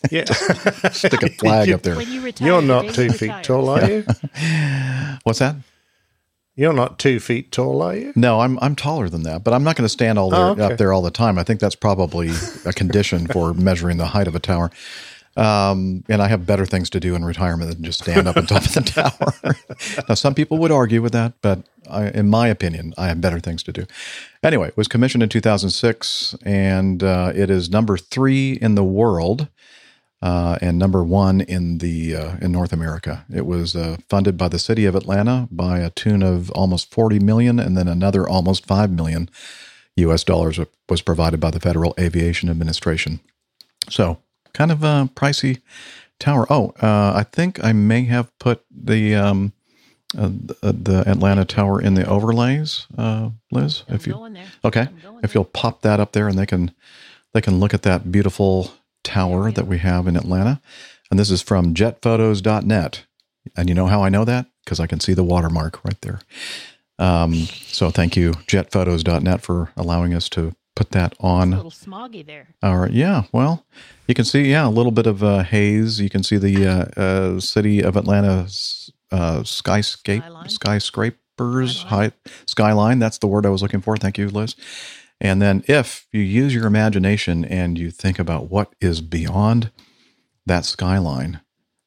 Yeah. 0.08 0.24
Stick 0.92 1.20
a 1.24 1.28
flag 1.30 1.68
up 1.70 1.82
there. 1.82 2.00
You 2.00 2.20
retire, 2.20 2.46
You're 2.46 2.62
not 2.62 2.94
two 2.94 3.04
you 3.06 3.12
feet 3.12 3.32
tall, 3.42 3.68
are 3.68 3.84
you? 3.90 4.04
What's 5.24 5.40
that? 5.40 5.56
You're 6.54 6.72
not 6.72 7.00
two 7.00 7.18
feet 7.18 7.50
tall, 7.50 7.82
are 7.82 7.96
you? 7.96 8.12
No, 8.14 8.40
I'm 8.40 8.56
I'm 8.60 8.76
taller 8.76 9.08
than 9.08 9.24
that, 9.24 9.42
but 9.42 9.52
I'm 9.52 9.64
not 9.64 9.74
going 9.74 9.84
to 9.84 9.88
stand 9.88 10.16
all 10.18 10.30
there, 10.30 10.40
Oh, 10.40 10.50
okay. 10.52 10.62
up 10.62 10.78
there 10.78 10.92
all 10.92 11.02
the 11.02 11.10
time. 11.10 11.38
I 11.38 11.42
think 11.42 11.58
that's 11.58 11.74
probably 11.74 12.30
a 12.64 12.72
condition 12.72 13.26
for 13.26 13.52
measuring 13.52 13.96
the 13.96 14.06
height 14.06 14.28
of 14.28 14.36
a 14.36 14.38
tower. 14.38 14.70
Um, 15.36 16.02
and 16.08 16.22
I 16.22 16.28
have 16.28 16.46
better 16.46 16.64
things 16.64 16.88
to 16.90 17.00
do 17.00 17.14
in 17.14 17.24
retirement 17.24 17.70
than 17.70 17.82
just 17.82 18.02
stand 18.02 18.26
up 18.26 18.36
on 18.38 18.46
top 18.46 18.64
of 18.64 18.72
the 18.72 18.80
tower. 19.94 20.04
now, 20.08 20.14
some 20.14 20.34
people 20.34 20.56
would 20.58 20.72
argue 20.72 21.02
with 21.02 21.12
that, 21.12 21.34
but 21.42 21.60
I, 21.90 22.08
in 22.08 22.30
my 22.30 22.48
opinion, 22.48 22.94
I 22.96 23.08
have 23.08 23.20
better 23.20 23.38
things 23.38 23.62
to 23.64 23.72
do. 23.72 23.86
Anyway, 24.42 24.68
it 24.68 24.76
was 24.76 24.88
commissioned 24.88 25.22
in 25.22 25.28
2006, 25.28 26.36
and 26.44 27.02
uh, 27.02 27.32
it 27.34 27.50
is 27.50 27.68
number 27.68 27.98
three 27.98 28.52
in 28.54 28.76
the 28.76 28.84
world 28.84 29.48
uh, 30.22 30.58
and 30.60 30.78
number 30.78 31.04
one 31.04 31.40
in 31.42 31.78
the 31.78 32.16
uh, 32.16 32.36
in 32.40 32.50
North 32.52 32.72
America. 32.72 33.24
It 33.32 33.46
was 33.46 33.76
uh, 33.76 33.98
funded 34.08 34.36
by 34.36 34.48
the 34.48 34.58
city 34.58 34.84
of 34.84 34.94
Atlanta 34.94 35.48
by 35.50 35.80
a 35.80 35.90
tune 35.90 36.22
of 36.22 36.50
almost 36.52 36.90
40 36.90 37.18
million, 37.18 37.60
and 37.60 37.76
then 37.76 37.88
another 37.88 38.28
almost 38.28 38.66
five 38.66 38.90
million 38.90 39.28
U.S. 39.96 40.24
dollars 40.24 40.58
was 40.88 41.02
provided 41.02 41.40
by 41.40 41.50
the 41.50 41.60
Federal 41.60 41.94
Aviation 41.98 42.48
Administration. 42.48 43.20
So, 43.88 44.18
kind 44.56 44.72
of 44.72 44.82
a 44.82 45.08
pricey 45.14 45.60
tower. 46.18 46.46
Oh, 46.48 46.72
uh, 46.80 47.12
I 47.14 47.24
think 47.24 47.62
I 47.62 47.72
may 47.72 48.04
have 48.04 48.36
put 48.38 48.64
the 48.70 49.14
um, 49.14 49.52
uh, 50.16 50.28
the, 50.28 50.72
the 50.72 51.04
Atlanta 51.06 51.44
Tower 51.44 51.80
in 51.80 51.94
the 51.94 52.06
overlays, 52.08 52.86
uh, 52.96 53.30
Liz. 53.52 53.82
I'm 53.88 53.96
if 53.96 54.06
you 54.06 54.14
okay, 54.64 54.88
if 55.22 55.34
you'll 55.34 55.44
pop 55.44 55.82
that 55.82 56.00
up 56.00 56.12
there, 56.12 56.26
and 56.26 56.38
they 56.38 56.46
can 56.46 56.72
they 57.34 57.42
can 57.42 57.60
look 57.60 57.74
at 57.74 57.82
that 57.82 58.10
beautiful 58.10 58.72
tower 59.04 59.52
that 59.52 59.66
we 59.66 59.78
have 59.78 60.06
in 60.06 60.16
Atlanta. 60.16 60.60
And 61.10 61.20
this 61.20 61.30
is 61.30 61.42
from 61.42 61.74
jetphotos.net. 61.74 63.04
And 63.56 63.68
you 63.68 63.74
know 63.74 63.86
how 63.86 64.02
I 64.02 64.08
know 64.08 64.24
that? 64.24 64.46
Because 64.64 64.80
I 64.80 64.88
can 64.88 64.98
see 64.98 65.14
the 65.14 65.22
watermark 65.22 65.84
right 65.84 66.00
there. 66.00 66.18
Um, 66.98 67.34
so 67.34 67.90
thank 67.90 68.16
you, 68.16 68.32
jetphotos.net, 68.48 69.42
for 69.42 69.70
allowing 69.76 70.14
us 70.14 70.28
to 70.30 70.52
put 70.76 70.90
that 70.92 71.14
on 71.18 71.52
a 71.52 71.56
little 71.56 71.70
smoggy 71.72 72.24
there. 72.24 72.48
all 72.62 72.76
right. 72.78 72.92
Yeah. 72.92 73.24
Well, 73.32 73.64
you 74.06 74.14
can 74.14 74.24
see, 74.24 74.50
yeah, 74.50 74.68
a 74.68 74.70
little 74.70 74.92
bit 74.92 75.06
of 75.08 75.22
uh, 75.24 75.42
haze. 75.42 76.00
You 76.00 76.08
can 76.10 76.22
see 76.22 76.36
the 76.36 76.66
uh, 76.66 77.00
uh, 77.00 77.40
city 77.40 77.82
of 77.82 77.96
Atlanta 77.96 78.46
uh, 79.10 79.40
skyscape, 79.42 80.20
Skyline. 80.22 80.48
skyscrapers, 80.48 81.78
Skyline. 81.80 82.10
high, 82.10 82.30
skyline. 82.46 82.98
That's 83.00 83.18
the 83.18 83.26
word 83.26 83.44
I 83.46 83.50
was 83.50 83.62
looking 83.62 83.80
for. 83.80 83.96
Thank 83.96 84.18
you, 84.18 84.28
Liz. 84.28 84.54
And 85.20 85.40
then 85.40 85.64
if 85.66 86.06
you 86.12 86.20
use 86.20 86.54
your 86.54 86.66
imagination 86.66 87.44
and 87.44 87.78
you 87.78 87.90
think 87.90 88.18
about 88.18 88.50
what 88.50 88.72
is 88.80 89.00
beyond 89.00 89.70
that 90.44 90.64
skyline, 90.66 91.40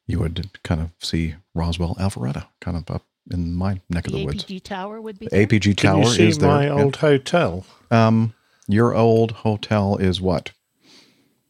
you 0.08 0.18
would 0.18 0.50
kind 0.64 0.80
of 0.80 0.90
see 0.98 1.36
Roswell, 1.54 1.94
Alpharetta, 1.94 2.48
kind 2.60 2.76
of 2.76 2.90
up 2.90 3.04
in 3.30 3.54
my 3.54 3.80
neck 3.88 4.06
of 4.08 4.12
The 4.12 4.18
the 4.18 4.24
woods. 4.26 4.44
APG 4.44 4.64
tower 4.64 5.00
would 5.00 5.18
be 5.20 5.26
The 5.26 5.30
there. 5.30 5.46
APG 5.46 5.76
Can 5.76 5.90
tower 5.92 6.00
you 6.00 6.06
see 6.10 6.28
is 6.28 6.38
there. 6.38 6.48
my 6.50 6.64
Yeah. 6.66 6.72
old 6.82 6.96
hotel? 6.96 7.64
Um, 7.92 8.34
your 8.72 8.94
old 8.94 9.32
hotel 9.32 9.96
is 9.96 10.20
what? 10.20 10.52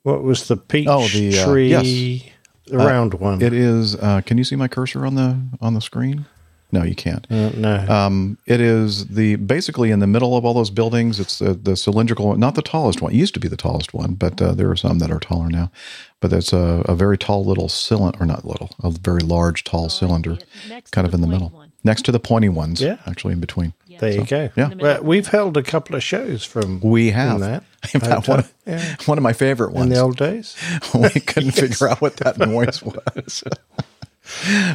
What 0.02 0.22
was 0.22 0.48
the 0.48 0.56
peach 0.56 0.86
Oh, 0.88 1.06
the, 1.08 1.38
uh, 1.38 1.44
tree? 1.46 1.68
yes. 1.68 2.24
The 2.66 2.76
round 2.78 3.14
one. 3.14 3.42
It 3.42 3.52
is. 3.52 3.96
Uh, 3.96 4.20
can 4.24 4.38
you 4.38 4.44
see 4.44 4.56
my 4.56 4.68
cursor 4.68 5.04
on 5.04 5.14
the 5.16 5.38
on 5.60 5.74
the 5.74 5.80
screen? 5.80 6.26
No, 6.72 6.84
you 6.84 6.94
can't. 6.94 7.26
Uh, 7.28 7.50
no. 7.56 7.84
Um, 7.88 8.38
it 8.46 8.60
is 8.60 9.08
the 9.08 9.34
basically 9.34 9.90
in 9.90 9.98
the 9.98 10.06
middle 10.06 10.36
of 10.36 10.44
all 10.44 10.54
those 10.54 10.70
buildings. 10.70 11.18
It's 11.18 11.40
the, 11.40 11.52
the 11.54 11.74
cylindrical, 11.76 12.28
one, 12.28 12.38
not 12.38 12.54
the 12.54 12.62
tallest 12.62 13.02
one. 13.02 13.12
It 13.12 13.16
used 13.16 13.34
to 13.34 13.40
be 13.40 13.48
the 13.48 13.56
tallest 13.56 13.92
one, 13.92 14.14
but 14.14 14.40
uh, 14.40 14.52
there 14.54 14.70
are 14.70 14.76
some 14.76 15.00
that 15.00 15.10
are 15.10 15.18
taller 15.18 15.48
now. 15.48 15.72
But 16.20 16.32
it's 16.32 16.52
a, 16.52 16.84
a 16.86 16.94
very 16.94 17.18
tall 17.18 17.44
little 17.44 17.68
cylinder, 17.68 18.22
or 18.22 18.26
not 18.26 18.44
little, 18.44 18.70
a 18.84 18.90
very 18.92 19.20
large 19.22 19.64
tall 19.64 19.88
cylinder, 19.88 20.38
Yeah, 20.68 20.78
kind 20.92 21.04
of 21.06 21.10
the 21.10 21.16
in 21.16 21.22
the 21.22 21.26
middle. 21.26 21.48
one. 21.48 21.69
Next 21.84 22.04
to 22.06 22.12
the 22.12 22.20
pointy 22.20 22.48
ones. 22.48 22.80
Yeah. 22.80 22.96
actually 23.06 23.32
in 23.34 23.40
between. 23.40 23.72
There 23.98 24.12
you 24.12 24.24
go. 24.24 24.48
yeah. 24.56 24.72
Well, 24.74 25.02
we've 25.02 25.26
held 25.26 25.58
a 25.58 25.62
couple 25.62 25.94
of 25.94 26.02
shows 26.02 26.42
from 26.42 26.80
We 26.80 27.10
have. 27.10 27.34
in 27.36 27.40
that. 27.42 27.64
In 27.94 28.00
fact, 28.00 28.28
one, 28.28 28.38
of, 28.40 28.54
Yeah. 28.66 28.96
one 29.06 29.18
of 29.18 29.22
my 29.22 29.32
favorite 29.34 29.72
ones. 29.72 29.86
in 29.88 29.92
the 29.94 30.00
old 30.00 30.16
days. 30.16 30.56
we 30.94 31.08
couldn't 31.20 31.50
figure 31.62 31.88
out 31.88 32.00
what 32.00 32.16
that 32.18 32.38
noise 32.38 32.82
was. 32.82 33.42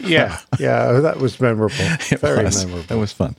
Yeah, 0.04 0.38
yeah, 0.60 0.92
that 1.00 1.18
was 1.18 1.40
memorable. 1.40 1.76
It 1.80 2.20
Very 2.20 2.44
was. 2.46 2.66
memorable. 2.66 2.96
It 2.96 3.00
was 3.00 3.12
fun. 3.14 3.36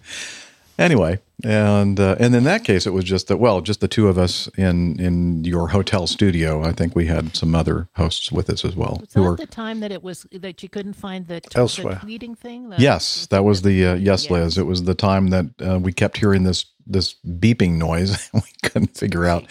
Anyway, 0.79 1.19
and 1.43 1.99
uh, 1.99 2.17
and 2.21 2.35
in 2.35 2.45
that 2.45 2.63
case, 2.65 2.87
it 2.87 2.91
was 2.91 3.05
just 3.05 3.29
that. 3.29 3.39
Well, 3.39 3.61
just 3.63 3.81
the 3.81 3.89
two 3.89 4.09
of 4.09 4.19
us 4.19 4.47
in 4.59 5.01
in 5.01 5.43
your 5.45 5.69
hotel 5.69 6.07
studio. 6.07 6.63
I 6.63 6.73
think 6.73 6.95
we 6.95 7.07
had 7.07 7.35
some 7.35 7.55
other 7.55 7.89
hosts 7.97 8.31
with 8.31 8.51
us 8.51 8.63
as 8.65 8.77
well. 8.77 8.99
Was 9.01 9.13
who 9.15 9.23
that 9.23 9.29
were 9.31 9.37
the 9.37 9.47
time 9.47 9.81
that 9.81 9.91
it 9.91 10.03
was 10.03 10.27
that 10.33 10.63
you 10.63 10.69
couldn't 10.69 10.95
find 10.95 11.27
the, 11.29 11.41
t- 11.41 11.49
Elsewhere. 11.55 12.01
the 12.03 12.07
tweeting 12.19 12.37
thing? 12.37 12.69
The- 12.69 12.77
yes, 12.79 13.27
that 13.29 13.43
was 13.45 13.63
the 13.63 13.87
uh, 13.87 13.95
yes, 13.95 14.25
Yes. 14.25 14.31
Liz. 14.31 14.59
It 14.59 14.67
was 14.67 14.85
the 14.85 14.95
time 14.95 15.29
that 15.29 15.47
uh, 15.67 15.79
we 15.79 15.93
kept 15.93 16.19
hearing 16.19 16.43
this 16.45 16.67
this 16.87 17.15
beeping 17.27 17.79
noise. 17.79 18.31
we 18.35 18.41
couldn't 18.63 18.97
figure 18.97 19.25
out 19.25 19.45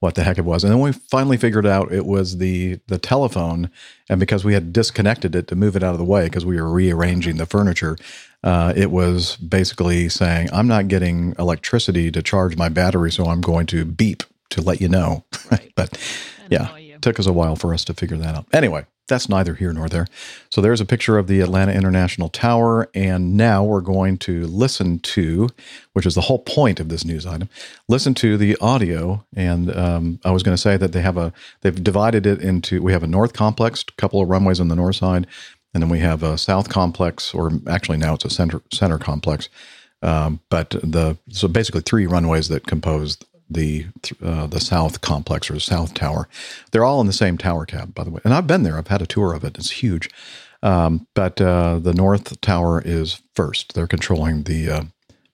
what 0.00 0.14
the 0.14 0.24
heck 0.24 0.38
it 0.38 0.44
was, 0.46 0.64
and 0.64 0.72
then 0.72 0.80
we 0.80 0.92
finally 0.92 1.36
figured 1.36 1.66
out 1.66 1.92
it 1.92 2.06
was 2.06 2.38
the 2.38 2.80
the 2.86 2.98
telephone. 2.98 3.70
And 4.08 4.18
because 4.18 4.44
we 4.44 4.54
had 4.54 4.72
disconnected 4.72 5.36
it 5.36 5.46
to 5.48 5.54
move 5.54 5.76
it 5.76 5.84
out 5.84 5.92
of 5.92 5.98
the 5.98 6.04
way 6.04 6.24
because 6.24 6.44
we 6.44 6.60
were 6.60 6.68
rearranging 6.68 7.36
the 7.36 7.46
furniture, 7.46 7.96
uh, 8.42 8.72
it 8.76 8.90
was 8.90 9.36
basically 9.36 10.08
saying, 10.08 10.48
"I'm 10.52 10.66
not 10.66 10.88
getting 10.88 11.34
electricity 11.38 12.10
to 12.10 12.22
charge 12.22 12.56
my 12.56 12.68
battery, 12.68 13.12
so 13.12 13.26
I'm 13.26 13.40
going 13.40 13.66
to 13.66 13.84
beep 13.84 14.22
to 14.50 14.62
let 14.62 14.80
you 14.80 14.88
know." 14.88 15.24
but 15.74 15.98
yeah, 16.50 16.76
took 17.00 17.18
us 17.18 17.26
a 17.26 17.32
while 17.32 17.56
for 17.56 17.74
us 17.74 17.84
to 17.86 17.94
figure 17.94 18.16
that 18.16 18.34
out. 18.34 18.46
Anyway, 18.52 18.86
that's 19.10 19.28
neither 19.28 19.54
here 19.54 19.72
nor 19.72 19.88
there. 19.88 20.06
So 20.50 20.62
there's 20.62 20.80
a 20.80 20.86
picture 20.86 21.18
of 21.18 21.26
the 21.26 21.40
Atlanta 21.40 21.72
International 21.72 22.30
Tower, 22.30 22.88
and 22.94 23.36
now 23.36 23.62
we're 23.62 23.82
going 23.82 24.16
to 24.18 24.46
listen 24.46 25.00
to, 25.00 25.48
which 25.92 26.06
is 26.06 26.14
the 26.14 26.22
whole 26.22 26.38
point 26.38 26.80
of 26.80 26.88
this 26.88 27.04
news 27.04 27.26
item, 27.26 27.50
listen 27.88 28.14
to 28.14 28.38
the 28.38 28.56
audio. 28.60 29.24
And 29.36 29.76
um, 29.76 30.20
I 30.24 30.30
was 30.30 30.42
going 30.42 30.56
to 30.56 30.62
say 30.62 30.78
that 30.78 30.92
they 30.92 31.02
have 31.02 31.18
a 31.18 31.32
they've 31.60 31.84
divided 31.84 32.24
it 32.24 32.40
into 32.40 32.82
we 32.82 32.92
have 32.92 33.02
a 33.02 33.08
north 33.08 33.34
complex, 33.34 33.84
a 33.86 33.92
couple 34.00 34.22
of 34.22 34.28
runways 34.28 34.60
on 34.60 34.68
the 34.68 34.76
north 34.76 34.96
side, 34.96 35.26
and 35.72 35.82
then 35.82 35.90
we 35.90 36.00
have 36.00 36.22
a 36.22 36.38
south 36.38 36.68
complex, 36.68 37.34
or 37.34 37.50
actually 37.68 37.98
now 37.98 38.14
it's 38.14 38.24
a 38.24 38.30
center 38.30 38.62
center 38.72 38.98
complex. 38.98 39.48
Um, 40.02 40.40
but 40.48 40.70
the 40.70 41.18
so 41.28 41.48
basically 41.48 41.82
three 41.82 42.06
runways 42.06 42.48
that 42.48 42.66
compose 42.66 43.18
the 43.48 43.86
uh, 44.22 44.46
the 44.46 44.60
south 44.60 45.00
complex 45.00 45.50
or 45.50 45.54
the 45.54 45.60
south 45.60 45.94
tower. 45.94 46.28
They're 46.70 46.84
all 46.84 47.00
in 47.00 47.06
the 47.06 47.12
same 47.12 47.36
tower 47.36 47.66
cab, 47.66 47.94
by 47.94 48.04
the 48.04 48.10
way. 48.10 48.20
And 48.24 48.32
I've 48.32 48.46
been 48.46 48.62
there. 48.62 48.78
I've 48.78 48.88
had 48.88 49.02
a 49.02 49.06
tour 49.06 49.34
of 49.34 49.44
it. 49.44 49.58
It's 49.58 49.70
huge. 49.70 50.08
Um, 50.62 51.06
but 51.14 51.40
uh, 51.40 51.78
the 51.78 51.94
north 51.94 52.40
tower 52.40 52.82
is 52.84 53.20
first. 53.34 53.74
They're 53.74 53.86
controlling 53.86 54.44
the 54.44 54.70
uh, 54.70 54.84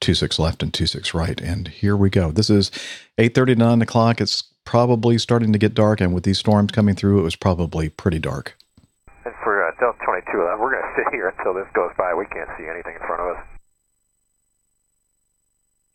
two 0.00 0.14
six 0.14 0.38
left 0.38 0.62
and 0.62 0.72
two 0.72 0.86
six 0.86 1.14
right. 1.14 1.40
And 1.40 1.68
here 1.68 1.96
we 1.96 2.10
go. 2.10 2.30
This 2.30 2.50
is 2.50 2.70
eight 3.18 3.34
thirty 3.34 3.54
nine 3.54 3.82
o'clock. 3.82 4.20
It's 4.20 4.42
probably 4.64 5.18
starting 5.18 5.52
to 5.52 5.58
get 5.58 5.74
dark, 5.74 6.00
and 6.00 6.12
with 6.14 6.24
these 6.24 6.38
storms 6.38 6.72
coming 6.72 6.94
through, 6.94 7.20
it 7.20 7.22
was 7.22 7.36
probably 7.36 7.88
pretty 7.88 8.18
dark. 8.18 8.56
And 10.26 10.34
for 10.34 10.42
uh, 10.42 10.58
Delta 10.58 10.58
22, 10.58 10.58
uh, 10.58 10.58
we're 10.58 10.72
going 10.74 10.82
to 10.90 10.94
sit 10.98 11.08
here 11.14 11.28
until 11.30 11.54
this 11.54 11.70
goes 11.74 11.94
by. 11.94 12.10
We 12.14 12.26
can't 12.34 12.50
see 12.58 12.66
anything 12.66 12.98
in 12.98 13.04
front 13.06 13.22
of 13.22 13.28
us. 13.38 13.42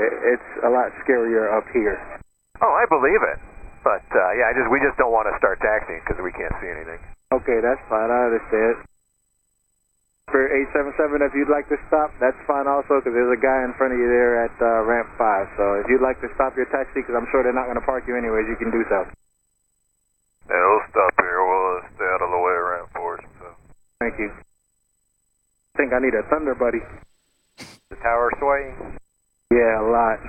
It's 0.01 0.51
a 0.65 0.71
lot 0.71 0.89
scarier 1.05 1.51
up 1.53 1.67
here. 1.75 1.99
Oh, 2.63 2.73
I 2.73 2.85
believe 2.89 3.21
it. 3.21 3.39
But 3.85 4.05
uh, 4.13 4.31
yeah, 4.37 4.49
I 4.49 4.53
just 4.53 4.69
we 4.69 4.77
just 4.81 4.97
don't 4.97 5.13
want 5.13 5.29
to 5.29 5.35
start 5.37 5.57
taxiing 5.61 6.01
because 6.05 6.21
we 6.21 6.33
can't 6.33 6.53
see 6.61 6.69
anything. 6.69 7.01
Okay, 7.33 7.61
that's 7.61 7.81
fine. 7.89 8.09
I 8.09 8.29
understand. 8.29 8.85
For 10.29 10.47
877, 10.47 11.21
if 11.21 11.33
you'd 11.35 11.51
like 11.51 11.67
to 11.69 11.77
stop, 11.91 12.13
that's 12.21 12.37
fine 12.47 12.69
also 12.69 13.01
because 13.01 13.13
there's 13.13 13.35
a 13.35 13.41
guy 13.41 13.65
in 13.65 13.73
front 13.75 13.93
of 13.93 13.99
you 13.99 14.07
there 14.07 14.47
at 14.47 14.53
uh, 14.63 14.85
ramp 14.87 15.11
5. 15.19 15.59
So 15.59 15.63
if 15.81 15.91
you'd 15.91 16.01
like 16.01 16.21
to 16.23 16.29
stop 16.37 16.55
your 16.55 16.69
taxi, 16.71 17.03
because 17.03 17.17
I'm 17.17 17.27
sure 17.33 17.43
they're 17.43 17.57
not 17.57 17.67
going 17.67 17.81
to 17.81 17.83
park 17.83 18.07
you 18.07 18.15
anyways, 18.15 18.47
you 18.47 18.55
can 18.55 18.71
do 18.71 18.79
so. 18.87 19.11
Yeah, 20.47 20.63
we'll 20.71 20.87
stop 20.87 21.13
here. 21.19 21.41
We'll 21.41 21.83
stay 21.99 22.07
out 22.07 22.23
of 22.23 22.31
the 22.31 22.41
way 22.41 22.55
around 22.55 22.87
for 22.95 23.19
us. 23.19 23.25
So. 23.43 23.47
Thank 24.11 24.27
you. 24.27 24.31
I 24.35 25.77
think 25.79 25.95
I 25.95 26.03
need 26.03 26.11
a 26.19 26.27
Thunder 26.27 26.51
Buddy. 26.59 26.83
The 27.87 27.95
tower 28.03 28.27
swaying. 28.43 28.99
Yeah, 29.55 29.79
a 29.79 29.87
lot. 29.87 30.19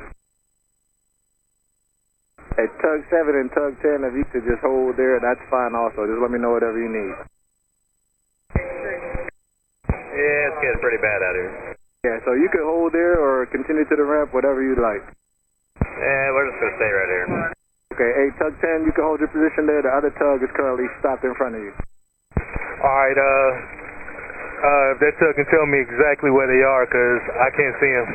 At 2.62 2.71
Tug 2.79 3.03
7 3.11 3.27
and 3.35 3.51
Tug 3.51 3.75
10, 3.83 4.07
if 4.07 4.15
you 4.15 4.23
could 4.31 4.47
just 4.47 4.62
hold 4.62 4.95
there, 4.95 5.19
that's 5.19 5.43
fine 5.51 5.75
also. 5.75 6.07
Just 6.07 6.23
let 6.23 6.31
me 6.31 6.39
know 6.39 6.55
whatever 6.55 6.79
you 6.79 6.87
need. 6.95 7.15
Yeah, 9.91 10.43
it's 10.55 10.61
getting 10.62 10.79
pretty 10.79 11.03
bad 11.03 11.21
out 11.27 11.35
here. 11.35 11.53
Yeah, 12.07 12.17
so 12.23 12.39
you 12.39 12.47
could 12.55 12.62
hold 12.62 12.95
there 12.95 13.19
or 13.19 13.51
continue 13.51 13.83
to 13.83 13.97
the 13.99 14.07
ramp, 14.07 14.31
whatever 14.31 14.62
you'd 14.62 14.79
like. 14.79 15.03
Yeah, 15.83 16.25
we're 16.39 16.47
just 16.55 16.59
gonna 16.62 16.79
stay 16.79 16.93
right 16.95 17.11
here. 17.11 17.27
Okay, 17.99 18.11
hey, 18.15 18.29
Tug 18.39 18.55
10, 18.62 18.87
you 18.87 18.95
can 18.95 19.05
hold 19.11 19.19
your 19.19 19.33
position 19.35 19.67
there. 19.67 19.83
The 19.83 19.91
other 19.91 20.15
tug 20.15 20.39
is 20.47 20.51
currently 20.55 20.87
stopped 21.03 21.27
in 21.27 21.35
front 21.35 21.59
of 21.59 21.62
you. 21.67 21.75
All 22.83 22.91
right. 22.91 23.15
Uh, 23.15 23.51
uh, 24.62 24.95
if 24.95 24.99
that 25.03 25.15
tug 25.23 25.35
can 25.39 25.47
tell 25.51 25.67
me 25.67 25.79
exactly 25.79 26.31
where 26.31 26.51
they 26.51 26.62
are, 26.67 26.83
cause 26.87 27.23
I 27.39 27.51
can't 27.55 27.77
see 27.79 27.91
them. 27.95 28.11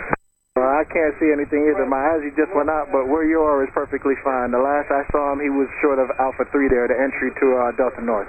Well, 0.60 0.68
I 0.68 0.84
can't 0.84 1.16
see 1.20 1.32
anything 1.32 1.72
either. 1.72 1.86
My 1.86 2.16
eyes 2.16 2.24
just 2.36 2.52
went 2.56 2.68
out, 2.68 2.92
but 2.92 3.08
where 3.08 3.24
you 3.24 3.40
are 3.40 3.64
is 3.64 3.70
perfectly 3.74 4.16
fine. 4.24 4.52
The 4.52 4.60
last 4.60 4.92
I 4.92 5.08
saw 5.12 5.32
him, 5.32 5.40
he 5.40 5.52
was 5.52 5.68
short 5.80 6.00
of 6.00 6.10
Alpha 6.20 6.50
3 6.52 6.68
there, 6.68 6.88
the 6.88 6.98
entry 6.98 7.32
to 7.40 7.46
uh, 7.56 7.72
Delta 7.78 8.02
North. 8.04 8.28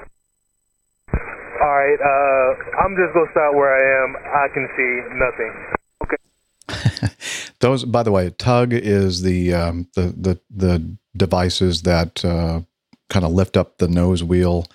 All 1.59 1.75
right. 1.75 1.99
Uh, 1.99 2.49
I'm 2.85 2.95
just 2.95 3.15
gonna 3.15 3.31
stop 3.33 3.55
where 3.55 3.75
I 3.75 3.83
am. 4.05 4.11
I 4.31 4.47
can 4.55 4.67
see 4.77 4.93
nothing. 5.19 5.53
Okay. 6.05 7.15
Those, 7.61 7.85
by 7.85 8.03
the 8.03 8.13
way, 8.13 8.31
tug 8.31 8.73
is 8.73 9.23
the 9.23 9.55
um, 9.55 9.89
the 9.95 10.15
the 10.17 10.41
the 10.55 10.97
devices 11.17 11.83
that 11.83 12.25
uh, 12.25 12.61
kind 13.09 13.25
of 13.25 13.33
lift 13.33 13.57
up 13.57 13.79
the 13.79 13.89
nose 13.89 14.23
wheel 14.23 14.67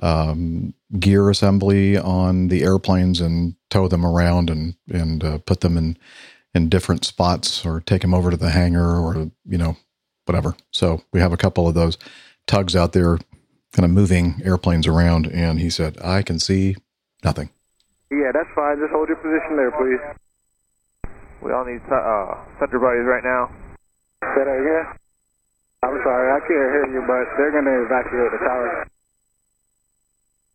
um, 0.00 0.74
gear 0.98 1.28
assembly 1.28 1.98
on 1.98 2.48
the 2.48 2.62
airplanes 2.62 3.20
and 3.20 3.54
tow 3.70 3.88
them 3.88 4.06
around 4.06 4.50
and 4.50 4.74
and 4.90 5.22
uh, 5.22 5.38
put 5.38 5.60
them 5.60 5.76
in 5.76 5.98
in 6.54 6.68
different 6.68 7.04
spots 7.04 7.64
or 7.64 7.80
take 7.80 8.02
them 8.02 8.14
over 8.14 8.30
to 8.30 8.36
the 8.36 8.50
hangar 8.50 8.98
or 8.98 9.30
you 9.44 9.58
know 9.58 9.76
whatever. 10.24 10.56
So 10.70 11.02
we 11.12 11.20
have 11.20 11.32
a 11.32 11.36
couple 11.36 11.68
of 11.68 11.74
those 11.74 11.98
tugs 12.46 12.76
out 12.76 12.92
there, 12.92 13.18
kind 13.72 13.84
of 13.84 13.90
moving 13.90 14.40
airplanes 14.44 14.86
around. 14.86 15.26
And 15.26 15.60
he 15.60 15.68
said, 15.70 15.98
"I 16.02 16.22
can 16.22 16.38
see 16.38 16.76
nothing." 17.24 17.50
Yeah, 18.10 18.30
that's 18.32 18.48
fine. 18.54 18.78
Just 18.78 18.92
hold 18.92 19.08
your 19.08 19.16
position 19.16 19.56
there, 19.56 19.72
please. 19.72 20.00
We 21.42 21.50
all 21.52 21.64
need 21.64 21.82
uh, 21.90 22.38
Thunder 22.60 22.78
Buddies 22.78 23.08
right 23.08 23.24
now. 23.24 23.50
Say 24.22 24.44
that 24.46 24.58
again? 24.62 24.86
I'm 25.82 25.98
sorry, 26.06 26.30
I 26.30 26.38
can't 26.46 26.70
hear 26.70 26.86
you, 26.94 27.02
but 27.02 27.26
they're 27.34 27.50
going 27.50 27.66
to 27.66 27.82
evacuate 27.82 28.30
the 28.30 28.38
tower. 28.38 28.86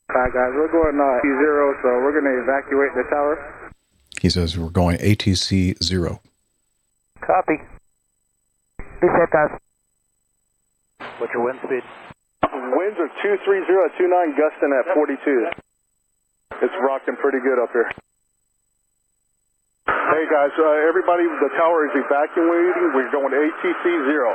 Alright, 0.07 0.31
guys, 0.31 0.55
we're 0.55 0.71
going 0.71 0.95
uh, 0.95 1.19
T0, 1.19 1.59
so 1.83 1.87
we're 1.99 2.15
going 2.15 2.23
to 2.31 2.39
evacuate 2.39 2.95
the 2.95 3.03
tower. 3.11 3.35
He 4.21 4.29
says 4.29 4.57
we're 4.57 4.71
going 4.71 4.97
ATC 4.97 5.83
zero. 5.83 6.21
Copy. 7.19 7.59
Be 8.79 9.07
safe, 9.11 9.31
guys. 9.35 9.51
What's 11.19 11.33
your 11.33 11.43
wind 11.43 11.59
speed? 11.59 11.83
Winds 12.47 12.97
are 13.03 13.11
230 13.19 13.67
at 13.67 13.91
29, 13.99 14.39
gusting 14.39 14.71
at 14.71 14.85
42. 14.95 16.63
It's 16.63 16.77
rocking 16.81 17.19
pretty 17.19 17.43
good 17.43 17.59
up 17.61 17.69
here. 17.75 17.91
Hey 19.87 20.23
guys, 20.31 20.55
uh, 20.55 20.87
everybody, 20.87 21.27
the 21.27 21.51
tower 21.59 21.83
is 21.83 21.93
evacuating. 21.93 22.95
We're 22.95 23.11
going 23.11 23.35
ATC 23.35 23.83
zero. 24.07 24.31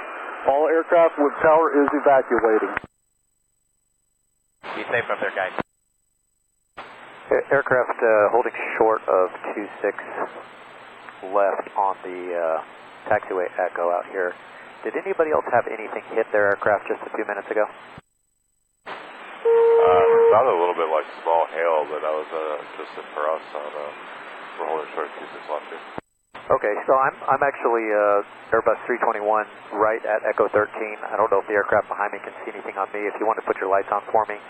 All 0.47 0.69
aircraft 0.69 1.17
with 1.19 1.33
tower 1.41 1.73
is 1.83 1.89
evacuating. 1.97 2.77
Be 4.77 4.83
safe 4.85 5.09
up 5.11 5.19
there, 5.21 5.33
guys. 5.35 5.62
Aircraft 7.31 7.99
uh, 8.03 8.33
holding 8.35 8.53
short 8.79 9.03
of 9.07 9.31
26 9.55 9.95
left 11.31 11.69
on 11.79 11.95
the 12.03 12.21
uh, 12.35 12.59
taxiway 13.07 13.47
echo 13.61 13.91
out 13.91 14.05
here. 14.11 14.35
Did 14.83 14.99
anybody 14.99 15.31
else 15.31 15.47
have 15.55 15.71
anything 15.71 16.03
hit 16.19 16.27
their 16.35 16.51
aircraft 16.51 16.91
just 16.91 16.99
a 17.07 17.11
few 17.15 17.23
minutes 17.23 17.47
ago? 17.47 17.63
Uh, 18.83 20.05
sounded 20.35 20.55
a 20.55 20.59
little 20.59 20.75
bit 20.75 20.91
like 20.91 21.07
small 21.23 21.47
hail, 21.55 21.87
but 21.87 22.03
that 22.03 22.15
was 22.15 22.27
uh, 22.35 22.59
just 22.83 22.91
it 22.99 23.07
for 23.15 23.31
us 23.31 23.45
on 23.55 23.71
uh, 23.71 23.91
we're 24.59 24.67
holding 24.67 24.91
short 24.95 25.07
of 25.07 25.15
26 25.23 25.55
left 25.55 25.67
here. 25.71 25.83
Okay, 26.51 26.75
so 26.91 26.99
I'm 26.99 27.15
I'm 27.31 27.43
actually 27.47 27.87
uh, 27.87 28.27
Airbus 28.51 28.83
321 28.91 29.23
right 29.79 30.03
at 30.03 30.27
Echo 30.27 30.51
13. 30.51 30.67
I 31.07 31.15
don't 31.15 31.31
know 31.31 31.39
if 31.39 31.47
the 31.47 31.55
aircraft 31.55 31.87
behind 31.87 32.11
me 32.11 32.19
can 32.19 32.35
see 32.43 32.51
anything 32.51 32.75
on 32.75 32.91
me. 32.91 33.07
If 33.07 33.15
you 33.23 33.25
want 33.31 33.39
to 33.39 33.47
put 33.47 33.63
your 33.63 33.71
lights 33.71 33.89
on 33.95 34.03
for 34.11 34.27
me, 34.27 34.43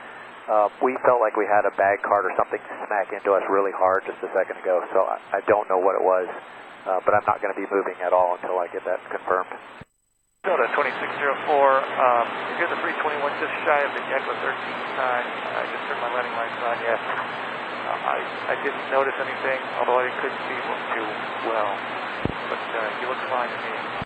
uh, 0.50 0.68
we 0.82 0.96
felt 1.06 1.22
like 1.22 1.38
we 1.38 1.46
had 1.46 1.62
a 1.66 1.74
bag 1.78 2.02
cart 2.02 2.26
or 2.26 2.32
something 2.34 2.58
smack 2.86 3.14
into 3.14 3.30
us 3.34 3.44
really 3.46 3.74
hard 3.74 4.02
just 4.06 4.18
a 4.22 4.30
second 4.34 4.58
ago. 4.58 4.82
So 4.90 5.06
I, 5.06 5.38
I 5.38 5.40
don't 5.46 5.66
know 5.70 5.78
what 5.78 5.94
it 5.94 6.04
was, 6.04 6.26
uh, 6.86 6.98
but 7.06 7.14
I'm 7.14 7.26
not 7.26 7.38
going 7.38 7.54
to 7.54 7.60
be 7.60 7.68
moving 7.70 7.94
at 8.02 8.10
all 8.10 8.34
until 8.38 8.58
I 8.58 8.66
get 8.70 8.82
that 8.86 8.98
confirmed. 9.10 9.52
Delta 10.42 10.66
2604, 10.74 10.82
um, 10.82 12.26
you're 12.58 12.66
the 12.66 12.80
321 12.82 13.22
just 13.38 13.54
shy 13.62 13.78
of 13.86 13.94
the 13.94 14.02
Echo 14.10 14.34
13 14.42 14.98
time, 14.98 15.26
I 15.54 15.62
just 15.70 15.86
turned 15.86 16.02
my 16.02 16.10
landing 16.10 16.34
lights 16.34 16.58
on, 16.66 16.76
yes. 16.82 16.98
Uh, 16.98 18.10
I, 18.10 18.18
I 18.50 18.54
didn't 18.66 18.86
notice 18.90 19.14
anything, 19.22 19.60
although 19.78 20.02
I 20.02 20.10
couldn't 20.18 20.42
see 20.50 20.58
too 20.98 21.06
well. 21.46 21.70
But 22.50 22.58
uh, 22.58 23.00
you 23.00 23.06
look 23.06 23.22
fine 23.30 23.50
to 23.54 23.58
me. 23.62 24.01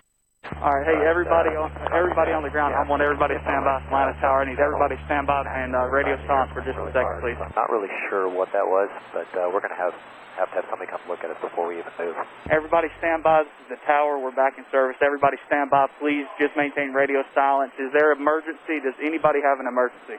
All 0.57 0.73
right, 0.73 0.89
hey 0.89 0.97
everybody 1.05 1.53
on 1.53 1.69
everybody 1.93 2.33
on 2.33 2.41
the 2.41 2.49
ground. 2.49 2.73
I 2.73 2.81
want 2.81 3.05
everybody 3.05 3.37
to 3.37 3.41
stand 3.45 3.61
by 3.61 3.77
Atlanta 3.77 4.17
Tower. 4.17 4.41
I 4.41 4.49
need 4.49 4.57
everybody 4.57 4.97
to 4.97 5.03
stand 5.05 5.29
by 5.29 5.45
and 5.45 5.77
uh, 5.77 5.85
radio 5.85 6.17
silence 6.25 6.49
for 6.49 6.65
just 6.65 6.73
a 6.81 6.89
second, 6.97 7.21
please. 7.21 7.37
I'm 7.37 7.53
not 7.53 7.69
really 7.69 7.93
sure 8.09 8.25
what 8.25 8.49
that 8.57 8.65
was, 8.65 8.89
but 9.13 9.29
uh, 9.37 9.53
we're 9.53 9.61
going 9.61 9.69
to 9.69 9.77
have 9.77 9.93
have 10.41 10.49
to 10.49 10.57
have 10.57 10.65
somebody 10.73 10.89
come 10.89 10.97
look 11.05 11.21
at 11.21 11.29
it 11.29 11.37
before 11.45 11.69
we 11.69 11.77
even 11.77 11.93
move. 12.01 12.17
Everybody 12.49 12.89
stand 12.97 13.21
by 13.21 13.45
the 13.69 13.77
tower. 13.85 14.17
We're 14.17 14.33
back 14.33 14.57
in 14.57 14.65
service. 14.73 14.97
Everybody 14.97 15.37
stand 15.45 15.69
by, 15.69 15.93
please. 16.01 16.25
Just 16.41 16.57
maintain 16.57 16.89
radio 16.89 17.21
silence. 17.37 17.77
Is 17.77 17.93
there 17.93 18.09
emergency? 18.17 18.81
Does 18.81 18.97
anybody 18.97 19.45
have 19.45 19.61
an 19.61 19.69
emergency? 19.69 20.17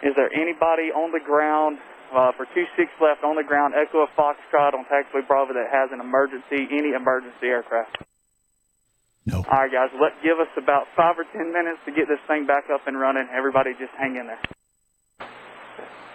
Is 0.00 0.16
there 0.16 0.32
anybody 0.32 0.88
on 0.88 1.12
the 1.12 1.20
ground 1.20 1.84
uh, 2.12 2.32
for 2.36 2.46
2-6 2.50 2.90
left 3.00 3.24
on 3.24 3.36
the 3.36 3.46
ground, 3.46 3.74
Echo 3.74 4.02
of 4.02 4.10
Foxtrot 4.18 4.74
on 4.74 4.84
taxiway 4.86 5.26
Bravo 5.26 5.54
that 5.54 5.70
has 5.70 5.90
an 5.92 6.00
emergency, 6.00 6.68
any 6.70 6.92
emergency 6.92 7.46
aircraft? 7.46 8.02
No. 9.26 9.44
All 9.44 9.62
right, 9.62 9.70
guys, 9.70 9.92
let 10.00 10.16
give 10.24 10.40
us 10.40 10.48
about 10.56 10.88
five 10.96 11.18
or 11.18 11.28
ten 11.36 11.52
minutes 11.52 11.78
to 11.84 11.92
get 11.92 12.08
this 12.08 12.20
thing 12.26 12.46
back 12.46 12.72
up 12.72 12.88
and 12.88 12.98
running. 12.98 13.28
Everybody 13.30 13.76
just 13.76 13.92
hang 14.00 14.16
in 14.16 14.26
there. 14.26 14.40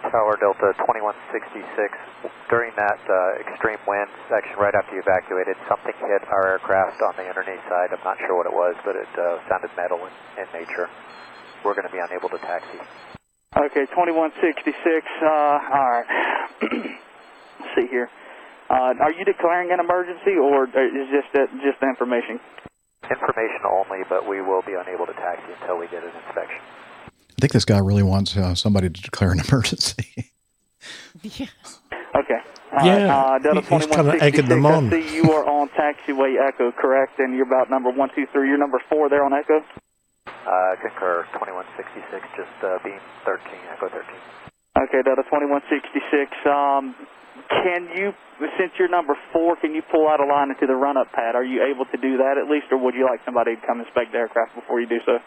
Tower 0.10 0.38
Delta 0.38 0.74
2166. 0.86 1.66
During 2.50 2.74
that 2.78 3.02
uh, 3.06 3.42
extreme 3.42 3.82
wind 3.88 4.10
section 4.30 4.58
right 4.58 4.74
after 4.74 4.94
you 4.94 5.02
evacuated, 5.02 5.58
something 5.70 5.94
hit 5.98 6.22
our 6.30 6.58
aircraft 6.58 7.02
on 7.02 7.14
the 7.18 7.26
underneath 7.26 7.62
side. 7.70 7.90
I'm 7.94 8.04
not 8.06 8.18
sure 8.26 8.38
what 8.38 8.46
it 8.46 8.54
was, 8.54 8.76
but 8.86 8.96
it 8.96 9.10
uh, 9.18 9.42
sounded 9.50 9.74
metal 9.78 10.02
in, 10.06 10.14
in 10.42 10.48
nature. 10.54 10.90
We're 11.64 11.74
going 11.74 11.90
to 11.90 11.94
be 11.94 12.02
unable 12.02 12.30
to 12.30 12.38
taxi. 12.38 12.78
Okay, 13.58 13.86
2166. 13.88 15.06
Uh, 15.22 15.26
all 15.28 15.60
right. 15.72 16.06
Let's 17.60 17.72
see 17.76 17.88
here. 17.90 18.10
Uh, 18.70 18.94
are 19.00 19.12
you 19.14 19.24
declaring 19.24 19.72
an 19.72 19.80
emergency, 19.80 20.36
or 20.36 20.66
is 20.66 21.08
just 21.12 21.32
that, 21.34 21.48
just 21.64 21.80
the 21.80 21.88
information? 21.88 22.40
Information 23.10 23.62
only, 23.72 24.00
but 24.10 24.28
we 24.28 24.42
will 24.42 24.62
be 24.64 24.74
unable 24.74 25.06
to 25.06 25.14
taxi 25.14 25.54
until 25.62 25.78
we 25.78 25.88
get 25.88 26.04
an 26.04 26.10
inspection. 26.28 26.60
I 27.38 27.40
think 27.42 27.54
this 27.54 27.64
guy 27.66 27.78
really 27.78 28.04
wants 28.04 28.36
uh, 28.36 28.56
somebody 28.56 28.90
to 28.90 29.02
declare 29.02 29.32
an 29.32 29.40
emergency. 29.48 30.32
yeah. 31.22 31.48
Okay. 32.16 32.40
Yeah, 32.84 33.08
uh, 33.08 33.40
Delta 33.40 33.62
he- 33.62 33.76
he's 33.76 33.86
kinda 33.88 34.18
egging 34.20 34.48
2166, 34.48 34.50
them 34.50 34.66
on. 34.66 34.88
I 34.88 34.90
see 34.92 35.16
you 35.16 35.32
are 35.32 35.46
on 35.48 35.70
taxiway 35.80 36.36
Echo, 36.50 36.72
correct? 36.74 37.20
And 37.20 37.34
you're 37.36 37.48
about 37.48 37.70
number 37.70 37.90
123. 37.90 38.50
You're 38.50 38.58
number 38.58 38.82
4 38.90 39.08
there 39.10 39.24
on 39.24 39.32
Echo? 39.34 39.64
Uh, 40.46 40.78
concur 40.78 41.26
2166, 41.34 42.22
just 42.38 42.54
uh, 42.62 42.78
beam 42.86 43.02
13, 43.26 43.50
Echo 43.74 43.90
13. 43.90 44.06
Okay, 44.78 45.02
Delta 45.02 45.26
2166. 45.26 46.30
Um, 46.46 46.94
can 47.50 47.90
you, 47.90 48.14
since 48.54 48.70
you're 48.78 48.92
number 48.92 49.18
4, 49.34 49.58
can 49.58 49.74
you 49.74 49.82
pull 49.90 50.06
out 50.06 50.22
a 50.22 50.28
line 50.30 50.54
into 50.54 50.70
the 50.70 50.78
run-up 50.78 51.10
pad? 51.18 51.34
Are 51.34 51.44
you 51.44 51.66
able 51.66 51.90
to 51.90 51.98
do 51.98 52.22
that 52.22 52.38
at 52.38 52.46
least, 52.46 52.70
or 52.70 52.78
would 52.78 52.94
you 52.94 53.10
like 53.10 53.26
somebody 53.26 53.58
to 53.58 53.62
come 53.66 53.82
inspect 53.82 54.14
the 54.14 54.22
aircraft 54.22 54.54
before 54.54 54.78
you 54.78 54.86
do 54.86 55.02
so? 55.02 55.18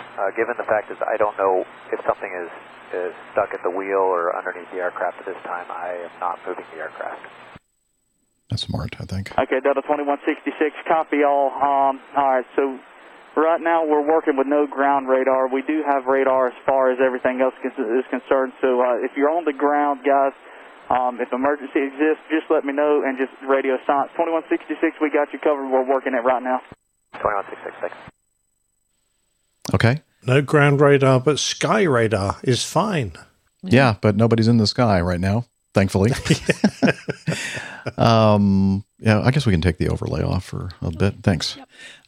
Uh, 0.00 0.32
given 0.40 0.56
the 0.56 0.64
fact 0.64 0.88
that 0.88 1.04
I 1.04 1.20
don't 1.20 1.36
know 1.36 1.68
if 1.92 2.00
something 2.08 2.32
is, 2.32 2.48
is 2.96 3.12
stuck 3.36 3.52
at 3.52 3.60
the 3.60 3.70
wheel 3.70 4.08
or 4.08 4.32
underneath 4.32 4.72
the 4.72 4.80
aircraft 4.80 5.20
at 5.20 5.26
this 5.28 5.40
time, 5.44 5.68
I 5.68 6.08
am 6.08 6.14
not 6.16 6.40
moving 6.48 6.64
the 6.72 6.80
aircraft. 6.80 7.20
That's 8.48 8.64
smart, 8.64 8.96
I 9.00 9.04
think. 9.04 9.32
Okay, 9.36 9.60
Delta 9.60 9.84
2166, 9.84 10.48
copy 10.88 11.24
all. 11.24 11.52
Um, 11.60 12.00
all 12.16 12.40
right, 12.40 12.48
so 12.56 12.80
right 13.40 13.60
now 13.60 13.84
we're 13.84 14.06
working 14.06 14.36
with 14.36 14.46
no 14.46 14.66
ground 14.66 15.08
radar. 15.08 15.48
We 15.48 15.62
do 15.62 15.82
have 15.86 16.06
radar 16.06 16.48
as 16.48 16.54
far 16.66 16.92
as 16.92 16.98
everything 17.04 17.40
else 17.40 17.54
is 17.64 17.72
is 17.78 18.04
concerned. 18.10 18.52
So 18.60 18.80
uh, 18.80 19.04
if 19.04 19.12
you're 19.16 19.30
on 19.30 19.44
the 19.44 19.52
ground, 19.52 20.00
guys, 20.04 20.32
um, 20.90 21.20
if 21.20 21.32
emergency 21.32 21.80
exists, 21.80 22.24
just 22.28 22.50
let 22.50 22.64
me 22.64 22.72
know 22.72 23.02
and 23.04 23.16
just 23.16 23.32
radio 23.48 23.78
silence. 23.86 24.12
2166, 24.18 24.96
we 25.00 25.10
got 25.10 25.32
you 25.32 25.38
covered. 25.38 25.68
We're 25.70 25.88
working 25.88 26.12
it 26.12 26.24
right 26.24 26.42
now. 26.42 26.60
2166. 27.16 27.94
Okay. 29.74 30.02
No 30.24 30.40
ground 30.42 30.80
radar, 30.80 31.20
but 31.20 31.38
sky 31.38 31.82
radar 31.82 32.36
is 32.42 32.64
fine. 32.64 33.12
Yeah, 33.62 33.96
but 34.00 34.16
nobody's 34.16 34.48
in 34.48 34.56
the 34.56 34.66
sky 34.66 35.00
right 35.00 35.20
now, 35.20 35.46
thankfully. 35.74 36.12
um, 37.96 38.84
yeah, 38.98 39.20
I 39.20 39.30
guess 39.30 39.46
we 39.46 39.52
can 39.52 39.60
take 39.60 39.78
the 39.78 39.88
overlay 39.88 40.22
off 40.22 40.44
for 40.44 40.70
a 40.80 40.90
bit. 40.90 41.22
Thanks. 41.22 41.56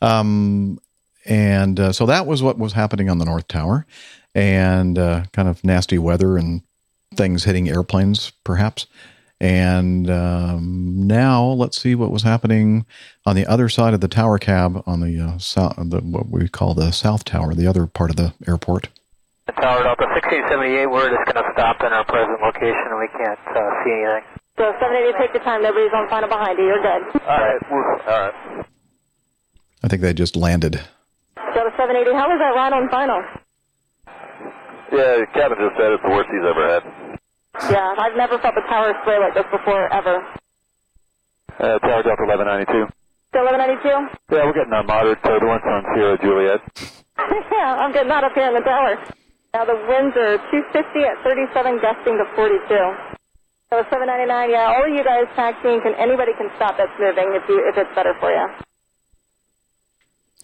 Um, 0.01 0.79
and 1.25 1.79
uh, 1.79 1.93
so 1.93 2.07
that 2.07 2.27
was 2.27 2.43
what 2.43 2.59
was 2.59 2.73
happening 2.73 3.09
on 3.09 3.19
the 3.19 3.25
North 3.25 3.49
Tower, 3.49 3.87
and 4.35 4.99
uh, 4.99 5.25
kind 5.33 5.49
of 5.49 5.63
nasty 5.65 5.99
weather 5.99 6.37
and 6.37 6.63
things 7.15 7.45
hitting 7.45 7.69
airplanes, 7.69 8.33
perhaps. 8.45 8.87
And 9.41 10.09
um, 10.11 11.07
now 11.07 11.45
let's 11.45 11.81
see 11.81 11.95
what 11.95 12.11
was 12.11 12.23
happening 12.23 12.87
on 13.27 13.37
the 13.37 13.47
other 13.47 13.69
side 13.69 13.93
of 13.93 14.01
the 14.01 14.09
tower 14.09 14.39
cab 14.39 14.83
on 14.87 15.01
the 15.01 15.21
uh, 15.21 15.39
south, 15.39 15.75
the, 15.77 16.01
what 16.01 16.29
we 16.31 16.49
call 16.49 16.73
the 16.75 16.93
South 16.93 17.25
Tower, 17.25 17.55
the 17.55 17.67
other 17.67 17.87
part 17.87 18.11
of 18.11 18.17
the 18.17 18.33
airport. 18.47 18.89
Tower 19.61 19.83
Delta 19.83 20.07
1678, 20.07 20.87
we're 20.87 21.11
just 21.11 21.25
going 21.29 21.45
to 21.45 21.51
stop 21.53 21.83
in 21.83 21.93
our 21.93 22.05
present 22.07 22.41
location 22.41 22.89
and 22.89 22.99
we 22.99 23.09
can't 23.13 23.39
uh, 23.53 23.85
see 23.85 23.93
anything. 23.93 24.25
So 24.57 24.73
780, 24.81 25.19
take 25.19 25.35
your 25.35 25.43
time. 25.43 25.63
Nobody's 25.63 25.93
on 25.93 26.09
final 26.09 26.29
behind 26.29 26.57
you. 26.59 26.65
You're 26.65 26.81
good. 26.81 27.21
All 27.21 27.39
right, 27.39 27.61
all 27.71 28.31
right. 28.31 28.67
I 29.83 29.89
think 29.89 30.01
they 30.01 30.15
just 30.15 30.37
landed. 30.37 30.81
Delta 31.37 31.71
780, 31.77 32.15
how 32.15 32.27
was 32.31 32.39
that 32.39 32.55
ride 32.55 32.73
on 32.75 32.89
final? 32.91 33.21
Yeah, 34.93 35.27
captain 35.35 35.59
just 35.59 35.75
said 35.79 35.91
it's 35.95 36.03
the 36.03 36.11
worst 36.11 36.31
he's 36.31 36.47
ever 36.47 36.63
had. 36.67 36.83
Yeah, 37.71 37.95
I've 37.99 38.17
never 38.17 38.39
felt 38.39 38.55
the 38.55 38.67
tower 38.67 38.95
sway 39.03 39.19
like 39.19 39.35
this 39.35 39.47
before, 39.51 39.87
ever. 39.93 40.23
Uh, 41.59 41.79
Tower 41.83 42.03
Delta 42.03 42.27
1192. 42.27 42.91
Still 43.31 43.47
1192? 43.47 44.35
Yeah, 44.35 44.47
we're 44.47 44.55
getting 44.59 44.75
a 44.75 44.83
moderate 44.83 45.23
turbulence 45.23 45.63
on 45.67 45.83
Sierra 45.95 46.19
Juliet. 46.19 46.61
yeah, 47.51 47.79
I'm 47.79 47.91
getting 47.95 48.11
that 48.11 48.23
up 48.27 48.35
here 48.35 48.51
in 48.51 48.55
the 48.55 48.67
tower. 48.67 48.99
Now 49.55 49.65
the 49.67 49.79
winds 49.87 50.15
are 50.19 50.39
250 50.51 50.83
at 51.07 51.19
37, 51.23 51.79
gusting 51.79 52.19
to 52.19 52.27
42. 52.35 52.67
So 53.71 53.83
799, 53.91 54.51
yeah, 54.51 54.71
all 54.71 54.83
of 54.83 54.91
you 54.91 55.03
guys 55.03 55.27
taxiing, 55.35 55.83
can 55.83 55.95
anybody 55.99 56.35
can 56.39 56.51
stop 56.59 56.79
that's 56.79 56.95
moving 56.99 57.35
if 57.35 57.43
you 57.51 57.63
if 57.67 57.79
it's 57.79 57.91
better 57.95 58.15
for 58.19 58.31
you. 58.31 58.47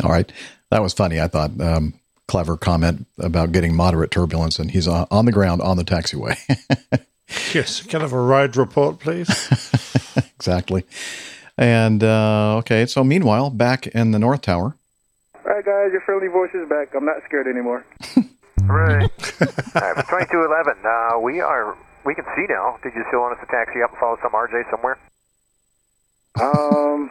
All 0.02 0.10
right. 0.10 0.30
That 0.70 0.82
was 0.82 0.92
funny. 0.92 1.20
I 1.20 1.28
thought 1.28 1.60
um, 1.60 1.94
clever 2.28 2.56
comment 2.56 3.06
about 3.18 3.52
getting 3.52 3.74
moderate 3.74 4.10
turbulence, 4.10 4.58
and 4.58 4.70
he's 4.70 4.86
on, 4.86 5.06
on 5.10 5.24
the 5.24 5.32
ground 5.32 5.62
on 5.62 5.76
the 5.76 5.84
taxiway. 5.84 6.36
Yes, 7.54 7.82
kind 7.82 8.02
of 8.02 8.12
a 8.12 8.18
ride 8.20 8.56
report, 8.56 8.98
please. 8.98 9.28
exactly. 10.36 10.84
And 11.56 12.02
uh, 12.02 12.56
okay, 12.58 12.86
so 12.86 13.04
meanwhile, 13.04 13.50
back 13.50 13.86
in 13.86 14.10
the 14.10 14.18
North 14.18 14.42
Tower, 14.42 14.74
All 15.44 15.52
right, 15.52 15.64
guys, 15.64 15.92
your 15.92 16.00
friendly 16.00 16.28
voice 16.28 16.50
is 16.54 16.68
back. 16.68 16.94
I'm 16.94 17.04
not 17.04 17.22
scared 17.26 17.46
anymore. 17.46 17.84
Hooray. 18.66 19.02
All 19.02 19.08
right, 19.80 20.06
2211, 20.10 20.84
uh, 20.84 21.18
we 21.20 21.40
are, 21.40 21.76
we 22.04 22.14
can 22.14 22.24
see 22.36 22.46
now. 22.48 22.78
Did 22.82 22.94
you 22.94 23.04
still 23.08 23.20
want 23.20 23.38
us 23.38 23.46
to 23.46 23.50
taxi 23.50 23.82
up 23.82 23.90
and 23.90 23.98
follow 23.98 24.18
some 24.22 24.32
RJ 24.32 24.70
somewhere? 24.70 24.98
Um, 26.40 27.10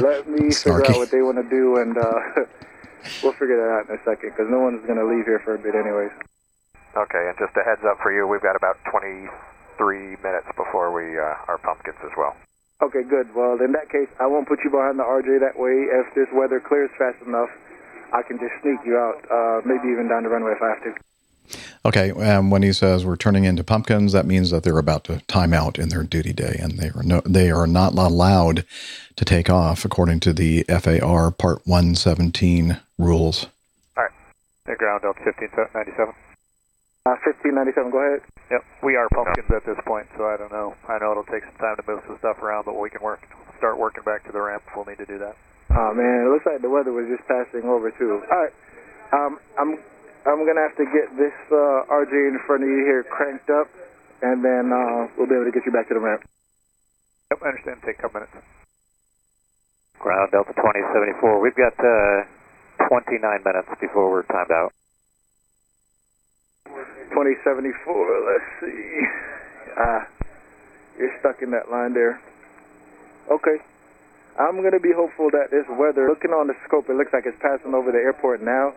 let 0.00 0.28
me 0.28 0.52
figure 0.52 0.84
out 0.86 0.96
what 0.96 1.10
they 1.10 1.22
want 1.22 1.38
to 1.38 1.48
do, 1.48 1.76
and 1.78 1.96
uh, 1.96 2.44
we'll 3.22 3.36
figure 3.36 3.56
that 3.56 3.70
out 3.70 3.84
in 3.88 3.96
a 3.96 4.02
second, 4.04 4.30
because 4.32 4.48
no 4.50 4.60
one's 4.60 4.84
going 4.86 4.98
to 4.98 5.06
leave 5.06 5.24
here 5.24 5.40
for 5.44 5.54
a 5.54 5.60
bit 5.60 5.74
anyways. 5.74 6.12
Okay, 6.96 7.22
and 7.30 7.36
just 7.38 7.54
a 7.56 7.62
heads 7.62 7.82
up 7.86 7.98
for 8.02 8.10
you, 8.12 8.26
we've 8.26 8.42
got 8.42 8.56
about 8.56 8.76
23 8.90 9.28
minutes 10.22 10.48
before 10.56 10.90
we, 10.90 11.16
uh, 11.16 11.48
our 11.48 11.58
pumpkins 11.62 11.98
as 12.02 12.10
well. 12.18 12.34
Okay, 12.82 13.04
good. 13.04 13.28
Well, 13.36 13.60
in 13.60 13.72
that 13.76 13.92
case, 13.92 14.08
I 14.18 14.26
won't 14.26 14.48
put 14.48 14.64
you 14.64 14.70
behind 14.70 14.98
the 14.98 15.04
RJ 15.04 15.44
that 15.44 15.60
way. 15.60 15.84
If 15.84 16.14
this 16.16 16.28
weather 16.32 16.64
clears 16.64 16.88
fast 16.96 17.20
enough, 17.22 17.52
I 18.12 18.22
can 18.24 18.40
just 18.40 18.56
sneak 18.64 18.80
you 18.88 18.96
out, 18.96 19.20
uh, 19.28 19.60
maybe 19.68 19.92
even 19.92 20.08
down 20.08 20.24
the 20.24 20.32
runway 20.32 20.56
if 20.56 20.62
I 20.64 20.68
have 20.74 20.82
to. 20.88 20.92
Okay, 21.84 22.10
um, 22.10 22.50
when 22.50 22.62
he 22.62 22.72
says 22.72 23.04
we're 23.04 23.16
turning 23.16 23.44
into 23.44 23.64
pumpkins, 23.64 24.12
that 24.12 24.26
means 24.26 24.50
that 24.50 24.62
they're 24.62 24.78
about 24.78 25.04
to 25.04 25.20
time 25.26 25.52
out 25.52 25.78
in 25.78 25.88
their 25.88 26.02
duty 26.02 26.32
day, 26.32 26.56
and 26.60 26.78
they 26.78 26.88
are 26.88 27.02
no, 27.02 27.20
they 27.24 27.50
are 27.50 27.66
not 27.66 27.92
allowed 27.94 28.64
to 29.16 29.24
take 29.24 29.50
off 29.50 29.84
according 29.84 30.20
to 30.20 30.32
the 30.32 30.64
FAR 30.64 31.30
Part 31.30 31.66
117 31.66 32.80
rules. 32.98 33.46
All 33.96 34.04
right, 34.04 34.12
the 34.66 34.76
ground 34.76 35.04
up 35.04 35.16
1597. 35.24 36.14
Uh, 37.06 37.16
1597, 37.24 37.90
go 37.90 37.98
ahead. 37.98 38.20
Yep, 38.50 38.64
we 38.82 38.96
are 38.96 39.08
pumpkins 39.08 39.50
at 39.50 39.64
this 39.64 39.78
point, 39.86 40.06
so 40.16 40.26
I 40.26 40.36
don't 40.36 40.52
know. 40.52 40.74
I 40.86 40.98
know 40.98 41.12
it'll 41.12 41.24
take 41.24 41.44
some 41.44 41.56
time 41.56 41.76
to 41.76 41.84
move 41.86 42.02
some 42.06 42.18
stuff 42.18 42.42
around, 42.42 42.66
but 42.66 42.78
we 42.78 42.90
can 42.90 43.00
work, 43.00 43.24
start 43.56 43.78
working 43.78 44.04
back 44.04 44.26
to 44.26 44.32
the 44.32 44.40
ramp 44.40 44.62
if 44.68 44.76
we'll 44.76 44.84
need 44.84 44.98
to 44.98 45.06
do 45.06 45.18
that. 45.18 45.36
Oh 45.70 45.94
man, 45.94 46.26
it 46.26 46.28
looks 46.28 46.44
like 46.44 46.60
the 46.60 46.68
weather 46.68 46.92
was 46.92 47.06
just 47.08 47.26
passing 47.26 47.68
over 47.68 47.90
too. 47.90 48.22
All 48.30 48.38
right, 48.38 48.52
um, 49.12 49.38
I'm 49.58 49.78
I'm 50.26 50.44
gonna 50.44 50.60
have 50.60 50.76
to 50.76 50.84
get 50.84 51.16
this 51.16 51.36
uh, 51.48 51.88
RJ 51.88 52.12
in 52.12 52.38
front 52.46 52.62
of 52.62 52.68
you 52.68 52.84
here 52.84 53.04
cranked 53.08 53.48
up, 53.48 53.68
and 54.20 54.44
then 54.44 54.68
uh, 54.68 55.08
we'll 55.16 55.28
be 55.28 55.34
able 55.34 55.48
to 55.48 55.54
get 55.54 55.64
you 55.64 55.72
back 55.72 55.88
to 55.88 55.94
the 55.94 56.00
ramp. 56.00 56.22
Yep, 57.30 57.40
I 57.40 57.48
understand. 57.48 57.80
Take 57.86 57.98
a 57.98 58.02
couple 58.02 58.20
minutes. 58.20 58.36
Ground 59.98 60.32
Delta 60.32 60.52
2074. 60.56 61.40
We've 61.40 61.56
got 61.56 61.76
uh, 61.76 62.24
29 62.88 63.20
minutes 63.44 63.68
before 63.80 64.10
we're 64.10 64.24
timed 64.24 64.50
out. 64.50 64.72
2074, 67.12 67.76
let's 68.26 68.50
see. 68.60 69.06
Ah, 69.78 70.08
you're 70.98 71.14
stuck 71.20 71.42
in 71.42 71.50
that 71.52 71.70
line 71.70 71.94
there. 71.94 72.20
Okay. 73.30 73.62
I'm 74.38 74.64
going 74.64 74.72
to 74.72 74.80
be 74.80 74.92
hopeful 74.94 75.30
that 75.30 75.50
this 75.50 75.66
weather, 75.68 76.08
looking 76.08 76.30
on 76.30 76.46
the 76.46 76.54
scope, 76.66 76.88
it 76.88 76.96
looks 76.96 77.12
like 77.12 77.26
it's 77.26 77.38
passing 77.42 77.74
over 77.74 77.92
the 77.92 77.98
airport 77.98 78.42
now. 78.42 78.72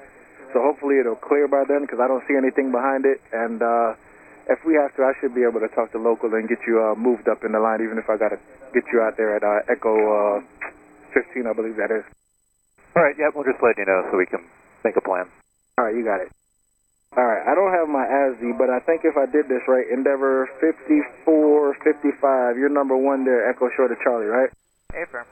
So 0.54 0.62
hopefully 0.62 1.02
it'll 1.02 1.18
clear 1.18 1.50
by 1.50 1.66
then 1.68 1.82
because 1.82 1.98
I 1.98 2.08
don't 2.08 2.24
see 2.30 2.38
anything 2.38 2.70
behind 2.70 3.10
it. 3.10 3.18
And 3.34 3.58
uh, 3.60 3.98
if 4.48 4.62
we 4.64 4.78
have 4.78 4.94
to, 4.96 5.04
I 5.04 5.18
should 5.20 5.34
be 5.34 5.42
able 5.42 5.60
to 5.66 5.72
talk 5.74 5.92
to 5.98 6.00
local 6.00 6.30
and 6.38 6.48
get 6.48 6.62
you 6.70 6.78
uh, 6.78 6.94
moved 6.94 7.28
up 7.28 7.42
in 7.44 7.52
the 7.58 7.60
line, 7.60 7.82
even 7.82 7.98
if 7.98 8.06
I 8.06 8.22
got 8.22 8.30
to 8.30 8.40
get 8.72 8.86
you 8.94 9.02
out 9.02 9.18
there 9.18 9.34
at 9.36 9.42
uh, 9.42 9.66
Echo 9.66 9.94
uh, 9.98 10.46
15, 11.12 11.50
I 11.50 11.54
believe 11.58 11.76
that 11.82 11.90
is. 11.90 12.06
All 12.96 13.02
right, 13.02 13.18
yeah, 13.18 13.34
we'll 13.34 13.50
just 13.50 13.62
let 13.66 13.74
you 13.82 13.90
know 13.90 14.06
so 14.14 14.18
we 14.18 14.30
can 14.30 14.46
make 14.86 14.94
a 14.96 15.02
plan. 15.02 15.26
All 15.78 15.90
right, 15.90 15.96
you 15.98 16.06
got 16.06 16.22
it. 16.22 16.30
All 17.18 17.26
right, 17.26 17.46
I 17.46 17.54
don't 17.54 17.74
have 17.74 17.90
my 17.90 18.06
ASD, 18.06 18.58
but 18.58 18.70
I 18.70 18.80
think 18.86 19.02
if 19.06 19.18
I 19.18 19.26
did 19.26 19.50
this 19.50 19.62
right, 19.68 19.86
Endeavor 19.90 20.50
5455, 20.62 22.58
you're 22.58 22.70
number 22.70 22.98
one 22.98 23.26
there, 23.26 23.50
Echo 23.50 23.70
Short 23.78 23.92
of 23.92 23.98
Charlie, 24.02 24.30
right? 24.30 24.50
Affirm. 24.94 25.26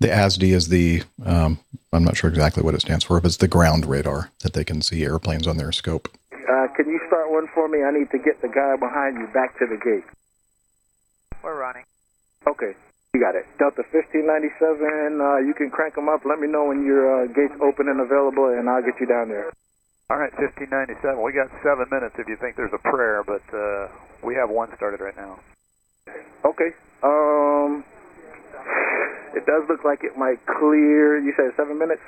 The 0.00 0.08
ASD 0.08 0.54
is 0.54 0.68
the, 0.68 1.02
um, 1.24 1.58
I'm 1.92 2.04
not 2.04 2.16
sure 2.16 2.28
exactly 2.30 2.62
what 2.62 2.74
it 2.74 2.80
stands 2.80 3.04
for, 3.04 3.20
but 3.20 3.28
it's 3.28 3.36
the 3.38 3.48
ground 3.48 3.86
radar 3.86 4.30
that 4.42 4.52
they 4.52 4.64
can 4.64 4.82
see 4.82 5.04
airplanes 5.04 5.46
on 5.46 5.56
their 5.56 5.72
scope. 5.72 6.08
Uh, 6.32 6.66
can 6.76 6.86
you 6.86 7.00
start 7.06 7.30
one 7.30 7.48
for 7.54 7.68
me? 7.68 7.82
I 7.82 7.90
need 7.90 8.10
to 8.10 8.18
get 8.18 8.42
the 8.42 8.48
guy 8.48 8.76
behind 8.76 9.16
you 9.18 9.26
back 9.32 9.58
to 9.58 9.66
the 9.66 9.76
gate. 9.76 10.04
We're 11.42 11.58
running. 11.58 11.84
Okay, 12.46 12.74
you 13.14 13.20
got 13.20 13.34
it. 13.34 13.46
Delta 13.58 13.82
1597, 13.90 15.20
uh, 15.20 15.36
you 15.38 15.54
can 15.54 15.70
crank 15.70 15.94
them 15.94 16.08
up. 16.08 16.24
Let 16.24 16.38
me 16.38 16.48
know 16.48 16.66
when 16.66 16.84
your 16.84 17.24
uh, 17.24 17.26
gate's 17.28 17.56
open 17.62 17.88
and 17.88 18.00
available, 18.00 18.48
and 18.48 18.68
I'll 18.68 18.82
get 18.82 19.00
you 19.00 19.06
down 19.06 19.28
there. 19.28 19.52
All 20.10 20.18
right, 20.18 20.32
1597. 20.36 21.22
We 21.22 21.32
got 21.32 21.48
seven 21.62 21.88
minutes 21.90 22.16
if 22.18 22.28
you 22.28 22.36
think 22.36 22.56
there's 22.56 22.74
a 22.74 22.78
prayer, 22.78 23.24
but 23.24 23.42
uh, 23.56 23.88
we 24.22 24.34
have 24.34 24.50
one 24.50 24.68
started 24.76 25.00
right 25.00 25.16
now. 25.16 25.40
Okay. 26.44 26.76
Um, 27.02 27.84
it 29.34 29.44
does 29.46 29.66
look 29.68 29.84
like 29.84 30.04
it 30.04 30.16
might 30.16 30.40
clear. 30.46 31.18
You 31.18 31.32
said 31.36 31.52
seven 31.56 31.78
minutes? 31.78 32.02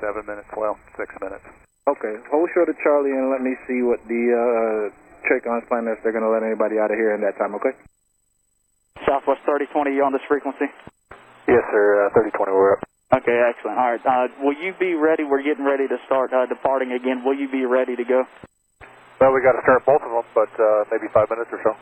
Seven 0.00 0.26
minutes, 0.26 0.48
well, 0.56 0.76
six 0.98 1.14
minutes. 1.22 1.44
Okay. 1.86 2.16
Hold 2.32 2.48
short 2.56 2.68
of 2.68 2.76
Charlie 2.82 3.12
and 3.12 3.30
let 3.30 3.44
me 3.44 3.54
see 3.68 3.84
what 3.84 4.00
the 4.08 4.22
uh, 4.32 4.82
Tracon's 5.28 5.68
plan 5.68 5.84
is. 5.86 6.00
They're 6.02 6.16
going 6.16 6.24
to 6.24 6.32
let 6.32 6.42
anybody 6.42 6.80
out 6.80 6.90
of 6.90 6.96
here 6.96 7.14
in 7.14 7.20
that 7.22 7.36
time, 7.36 7.54
okay? 7.60 7.76
Southwest 9.04 9.44
3020, 9.44 9.92
you 9.92 10.02
on 10.04 10.12
this 10.12 10.24
frequency? 10.26 10.66
Yes, 11.44 11.64
sir. 11.68 12.08
Uh, 12.08 12.16
3020, 12.16 12.52
we're 12.56 12.80
up. 12.80 12.82
Okay, 13.20 13.36
excellent. 13.36 13.76
All 13.76 13.90
right. 13.92 14.00
Uh, 14.00 14.26
will 14.40 14.56
you 14.56 14.72
be 14.80 14.96
ready? 14.96 15.22
We're 15.28 15.44
getting 15.44 15.64
ready 15.64 15.86
to 15.86 15.98
start 16.08 16.32
uh, 16.32 16.46
departing 16.48 16.92
again. 16.96 17.22
Will 17.22 17.36
you 17.36 17.52
be 17.52 17.68
ready 17.68 17.94
to 17.94 18.04
go? 18.04 18.24
Well, 19.20 19.30
we 19.30 19.44
got 19.44 19.52
to 19.54 19.62
start 19.62 19.84
both 19.84 20.02
of 20.02 20.10
them, 20.10 20.26
but 20.34 20.50
uh, 20.56 20.88
maybe 20.90 21.06
five 21.12 21.28
minutes 21.28 21.52
or 21.52 21.60
so. 21.62 21.72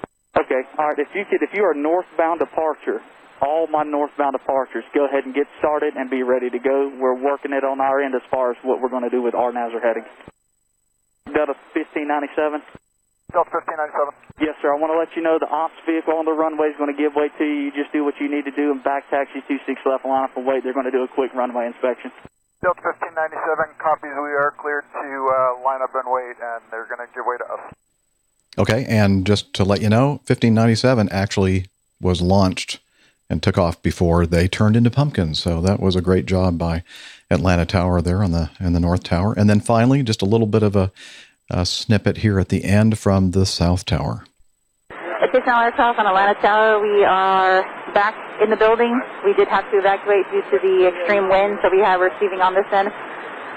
Okay. 0.43 0.67
All 0.77 0.91
right. 0.91 0.99
If 0.99 1.09
you 1.15 1.25
could, 1.31 1.41
if 1.47 1.55
you 1.55 1.63
are 1.63 1.73
northbound 1.73 2.41
departure, 2.43 3.01
all 3.43 3.67
my 3.67 3.83
northbound 3.83 4.39
departures, 4.39 4.87
go 4.95 5.05
ahead 5.05 5.27
and 5.27 5.35
get 5.35 5.51
started 5.59 5.99
and 5.99 6.09
be 6.09 6.23
ready 6.23 6.49
to 6.49 6.59
go. 6.63 6.89
We're 6.95 7.19
working 7.19 7.53
it 7.53 7.67
on 7.67 7.83
our 7.83 8.01
end 8.01 8.15
as 8.15 8.23
far 8.31 8.53
as 8.53 8.57
what 8.63 8.81
we're 8.81 8.89
going 8.89 9.03
to 9.03 9.11
do 9.11 9.21
with 9.21 9.35
our 9.35 9.53
Nazar 9.53 9.83
heading. 9.83 10.07
Delta 11.27 11.59
1597. 11.75 12.63
Delta 13.35 13.51
1597. 13.51 14.15
Yes, 14.39 14.55
sir. 14.63 14.71
I 14.71 14.79
want 14.79 14.95
to 14.95 14.99
let 14.99 15.11
you 15.19 15.27
know 15.27 15.43
the 15.43 15.51
ops 15.51 15.75
vehicle 15.83 16.15
on 16.15 16.25
the 16.25 16.37
runway 16.37 16.71
is 16.71 16.79
going 16.79 16.95
to 16.95 16.99
give 16.99 17.19
way 17.19 17.35
to 17.35 17.45
you. 17.45 17.67
You 17.67 17.73
just 17.75 17.91
do 17.91 18.07
what 18.07 18.15
you 18.23 18.31
need 18.31 18.47
to 18.47 18.55
do 18.55 18.71
and 18.71 18.79
back 18.79 19.11
taxi 19.11 19.43
26 19.43 19.83
left 19.91 20.07
line 20.07 20.31
up 20.31 20.37
and 20.39 20.47
wait. 20.47 20.63
They're 20.63 20.77
going 20.77 20.87
to 20.87 20.95
do 20.95 21.03
a 21.03 21.11
quick 21.11 21.35
runway 21.35 21.67
inspection. 21.67 22.15
Delta 22.63 22.79
1597 22.79 23.75
copies. 23.83 24.15
We 24.15 24.39
are 24.39 24.55
cleared 24.55 24.87
to 24.95 25.09
uh, 25.27 25.59
line 25.67 25.83
up 25.83 25.91
and 25.99 26.07
wait, 26.07 26.39
and 26.39 26.63
they're 26.71 26.87
going 26.87 27.03
to 27.03 27.11
give 27.11 27.27
way 27.27 27.43
to 27.43 27.47
us. 27.51 27.63
Okay, 28.55 28.85
and 28.87 29.27
just 29.27 29.51
to 29.59 29.65
let 29.65 29.81
you 29.81 29.89
know, 29.89 30.23
1597 30.29 31.09
actually 31.11 31.67
was 31.99 32.21
launched 32.21 32.79
and 33.33 33.43
took 33.43 33.57
off 33.57 33.81
before 33.81 34.27
they 34.27 34.47
turned 34.47 34.77
into 34.77 34.91
pumpkins. 34.91 35.43
So 35.43 35.63
that 35.63 35.81
was 35.81 35.97
a 35.97 36.03
great 36.03 36.27
job 36.27 36.59
by 36.59 36.85
Atlanta 37.31 37.65
Tower 37.65 38.03
there 38.03 38.23
on 38.23 38.31
the 38.31 38.51
in 38.61 38.75
the 38.75 38.81
North 38.81 39.03
Tower. 39.03 39.33
And 39.33 39.49
then 39.49 39.59
finally, 39.59 40.03
just 40.03 40.21
a 40.21 40.27
little 40.27 40.47
bit 40.47 40.63
of 40.63 40.77
a, 40.77 40.93
a 41.51 41.65
snippet 41.65 42.19
here 42.19 42.39
at 42.39 42.51
the 42.51 42.63
end 42.63 42.99
from 42.99 43.33
the 43.33 43.47
South 43.47 43.87
Tower. 43.87 44.27
Assistant 45.25 45.49
Atlanta 45.49 45.77
South 45.81 45.97
on 45.99 46.07
Atlanta 46.07 46.37
Tower, 46.43 46.79
we 46.79 47.05
are 47.09 47.65
back 47.95 48.13
in 48.45 48.51
the 48.51 48.57
building. 48.57 48.93
We 49.25 49.33
did 49.33 49.49
have 49.49 49.65
to 49.73 49.79
evacuate 49.81 50.29
due 50.29 50.45
to 50.53 50.57
the 50.61 50.93
extreme 50.93 51.31
wind, 51.33 51.57
so 51.65 51.73
we 51.73 51.81
have 51.81 52.05
receiving 52.05 52.45
on 52.45 52.53
this 52.53 52.69
end. 52.69 52.93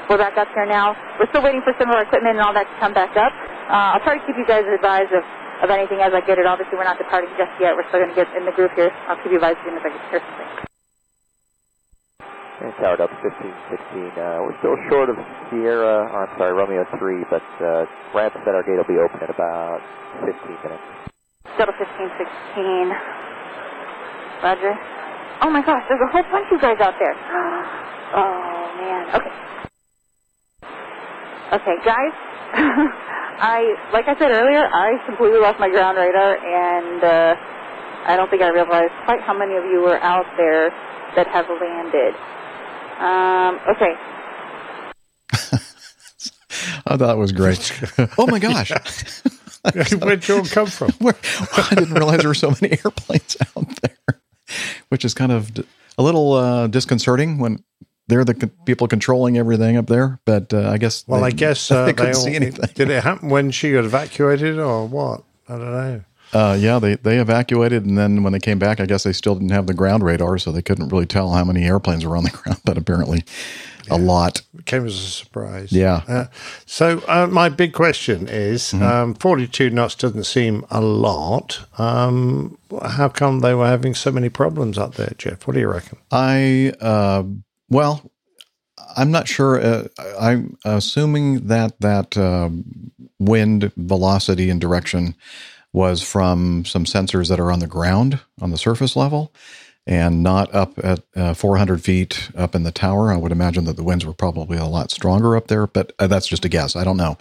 We're 0.08 0.22
back 0.22 0.38
up 0.38 0.48
here 0.56 0.66
now. 0.66 0.96
We're 1.20 1.28
still 1.36 1.44
waiting 1.44 1.62
for 1.68 1.74
some 1.76 1.90
of 1.90 1.96
our 2.00 2.04
equipment 2.08 2.40
and 2.40 2.46
all 2.46 2.54
that 2.54 2.64
to 2.64 2.76
come 2.80 2.94
back 2.94 3.18
up. 3.18 3.34
Uh, 3.68 3.98
I'll 3.98 4.04
try 4.08 4.16
to 4.16 4.24
keep 4.24 4.38
you 4.38 4.46
guys 4.48 4.64
advised 4.72 5.12
of, 5.12 5.26
of 5.64 5.70
anything 5.70 6.00
as 6.02 6.12
I 6.12 6.22
get 6.26 6.38
it. 6.40 6.46
Obviously, 6.46 6.76
we're 6.76 6.88
not 6.88 6.98
departing 6.98 7.30
just 7.38 7.52
yet. 7.60 7.76
We're 7.76 7.88
still 7.90 8.02
going 8.04 8.12
to 8.12 8.20
get 8.20 8.28
in 8.36 8.44
the 8.44 8.52
groove 8.52 8.72
here. 8.76 8.92
I'll 9.08 9.16
keep 9.24 9.32
you 9.32 9.40
advised 9.40 9.60
as 9.60 9.66
soon 9.66 9.78
as 9.78 9.84
I 9.86 9.92
hear 10.12 10.20
something. 10.20 10.50
And 12.56 12.72
Tower 12.80 12.96
Delta 12.96 13.16
1516. 13.20 14.16
Uh, 14.16 14.40
we're 14.48 14.56
still 14.64 14.80
short 14.88 15.12
of 15.12 15.20
Sierra, 15.52 16.08
or 16.08 16.24
I'm 16.24 16.32
sorry, 16.40 16.56
Romeo 16.56 16.88
3, 16.88 17.28
but 17.28 17.44
uh, 17.60 17.84
ramp 18.16 18.32
our 18.40 18.64
gate 18.64 18.80
will 18.80 18.88
be 18.88 18.96
open 18.96 19.20
in 19.20 19.28
about 19.28 19.84
15 20.24 20.32
minutes. 20.64 20.88
Delta 21.60 21.76
1516. 21.76 22.96
Roger. 24.40 24.72
Oh 25.44 25.52
my 25.52 25.60
gosh, 25.64 25.84
there's 25.92 26.00
a 26.00 26.12
whole 26.12 26.24
bunch 26.32 26.48
of 26.48 26.56
you 26.56 26.60
guys 26.62 26.80
out 26.80 26.96
there. 27.00 27.16
Oh 28.16 28.72
man. 28.80 29.10
Okay. 29.18 29.34
Okay, 31.52 31.76
guys. 31.84 32.14
I, 33.38 33.76
like 33.92 34.08
I 34.08 34.18
said 34.18 34.32
earlier, 34.32 34.64
I 34.64 34.96
completely 35.06 35.40
lost 35.40 35.60
my 35.60 35.70
ground 35.70 35.98
radar, 35.98 36.38
and 36.38 37.04
uh, 37.04 37.36
I 38.08 38.16
don't 38.16 38.30
think 38.30 38.42
I 38.42 38.48
realized 38.48 38.94
quite 39.04 39.22
how 39.22 39.38
many 39.38 39.56
of 39.56 39.66
you 39.66 39.82
were 39.82 40.00
out 40.00 40.26
there 40.38 40.70
that 41.16 41.28
have 41.28 41.46
landed. 41.50 42.16
Um, 43.00 43.60
okay. 43.76 43.94
I 46.88 46.96
thought 46.96 47.16
it 47.16 47.20
was 47.20 47.34
great. 47.34 47.74
oh 48.18 48.28
my 48.28 48.40
gosh. 48.40 48.72
Where'd 50.00 50.28
you 50.28 50.38
all 50.38 50.46
come 50.46 50.68
from? 50.68 50.92
Where, 51.00 51.16
I 51.58 51.76
didn't 51.76 51.94
realize 51.94 52.20
there 52.20 52.30
were 52.30 52.36
so 52.36 52.56
many 52.62 52.80
airplanes 52.84 53.36
out 53.58 53.68
there, 53.82 54.22
which 54.90 55.04
is 55.04 55.14
kind 55.14 55.34
of 55.34 55.52
a 55.98 56.04
little 56.04 56.34
uh, 56.34 56.68
disconcerting 56.68 57.40
when 57.40 57.64
they're 58.08 58.24
the 58.26 58.36
c- 58.40 58.52
people 58.66 58.88
controlling 58.88 59.38
everything 59.38 59.78
up 59.78 59.88
there. 59.88 60.20
But 60.26 60.54
uh, 60.54 60.70
I 60.70 60.78
guess 60.78 61.04
Well, 61.08 61.22
they, 61.22 61.28
I 61.28 61.32
guess 61.32 61.70
uh, 61.72 61.86
they 61.86 61.92
they 61.92 61.94
couldn't 61.94 62.16
all, 62.16 62.22
see 62.22 62.36
anything. 62.36 62.70
Did 62.76 62.90
it 62.90 63.04
happen 63.04 63.30
when 63.30 63.52
she 63.52 63.72
got 63.72 63.86
evacuated 63.86 64.60
or 64.60 64.88
what? 64.88 65.24
I 65.48 65.54
don't 65.54 65.72
know. 65.72 66.02
Uh, 66.34 66.58
yeah, 66.60 66.80
they 66.80 66.96
they 66.96 67.20
evacuated, 67.20 67.86
and 67.86 67.98
then 67.98 68.24
when 68.24 68.34
they 68.34 68.40
came 68.40 68.60
back, 68.60 68.80
I 68.80 68.86
guess 68.86 69.04
they 69.04 69.14
still 69.14 69.36
didn't 69.36 69.52
have 69.52 69.68
the 69.68 69.74
ground 69.76 70.04
radar, 70.04 70.38
so 70.40 70.52
they 70.52 70.62
couldn't 70.64 70.90
really 70.90 71.06
tell 71.06 71.32
how 71.32 71.46
many 71.46 71.64
airplanes 71.64 72.04
were 72.06 72.18
on 72.18 72.24
the 72.24 72.30
ground. 72.44 72.60
But 72.66 72.78
apparently, 72.78 73.24
a 73.92 73.98
lot. 73.98 74.42
It 74.58 74.66
came 74.66 74.86
as 74.86 74.96
a 74.96 74.98
surprise. 74.98 75.72
Yeah. 75.72 76.02
Uh, 76.08 76.26
so 76.66 77.02
uh, 77.08 77.28
my 77.28 77.48
big 77.50 77.74
question 77.74 78.28
is, 78.28 78.74
Mm-hmm. 78.74 78.84
um, 78.84 79.14
42 79.14 79.70
knots 79.70 79.96
doesn't 79.96 80.24
seem 80.26 80.66
a 80.72 80.82
lot. 80.82 81.60
Um, 81.78 82.58
how 82.84 83.08
come 83.08 83.40
they 83.42 83.54
were 83.54 83.68
having 83.68 83.94
so 83.94 84.12
many 84.12 84.28
problems 84.28 84.78
up 84.80 84.96
there, 84.96 85.14
Jeff? 85.20 85.46
What 85.48 85.54
do 85.54 85.60
you 85.60 85.70
reckon? 85.70 86.00
I 86.12 86.74
uh, 86.82 87.24
well, 87.70 88.10
I'm 88.98 89.12
not 89.12 89.28
sure. 89.28 89.60
Uh, 89.60 89.88
I'm 90.20 90.58
assuming 90.66 91.48
that 91.48 91.80
that 91.80 92.18
um, 92.18 92.92
wind 93.20 93.72
velocity 93.76 94.50
and 94.50 94.60
direction 94.60 95.16
was 95.74 96.02
from 96.02 96.64
some 96.66 96.86
sensors 96.86 97.30
that 97.30 97.40
are 97.40 97.52
on 97.52 97.60
the 97.60 97.68
ground 97.68 98.20
on 98.42 98.52
the 98.52 98.58
surface 98.58 98.96
level 98.96 99.34
and 99.88 100.24
not 100.24 100.54
up 100.54 100.74
at 100.84 101.02
uh, 101.16 101.34
400 101.34 101.82
feet 101.82 102.30
up 102.36 102.56
in 102.56 102.64
the 102.64 102.72
tower. 102.72 103.12
I 103.12 103.18
would 103.18 103.32
imagine 103.32 103.66
that 103.66 103.76
the 103.76 103.84
winds 103.84 104.06
were 104.06 104.14
probably 104.14 104.58
a 104.58 104.66
lot 104.66 104.90
stronger 104.90 105.36
up 105.36 105.48
there, 105.48 105.68
but 105.68 105.92
uh, 106.00 106.08
that's 106.08 106.28
just 106.28 106.46
a 106.46 106.50
guess. 106.50 106.76
I 106.76 106.84
don't 106.84 106.98
know. 106.98 107.18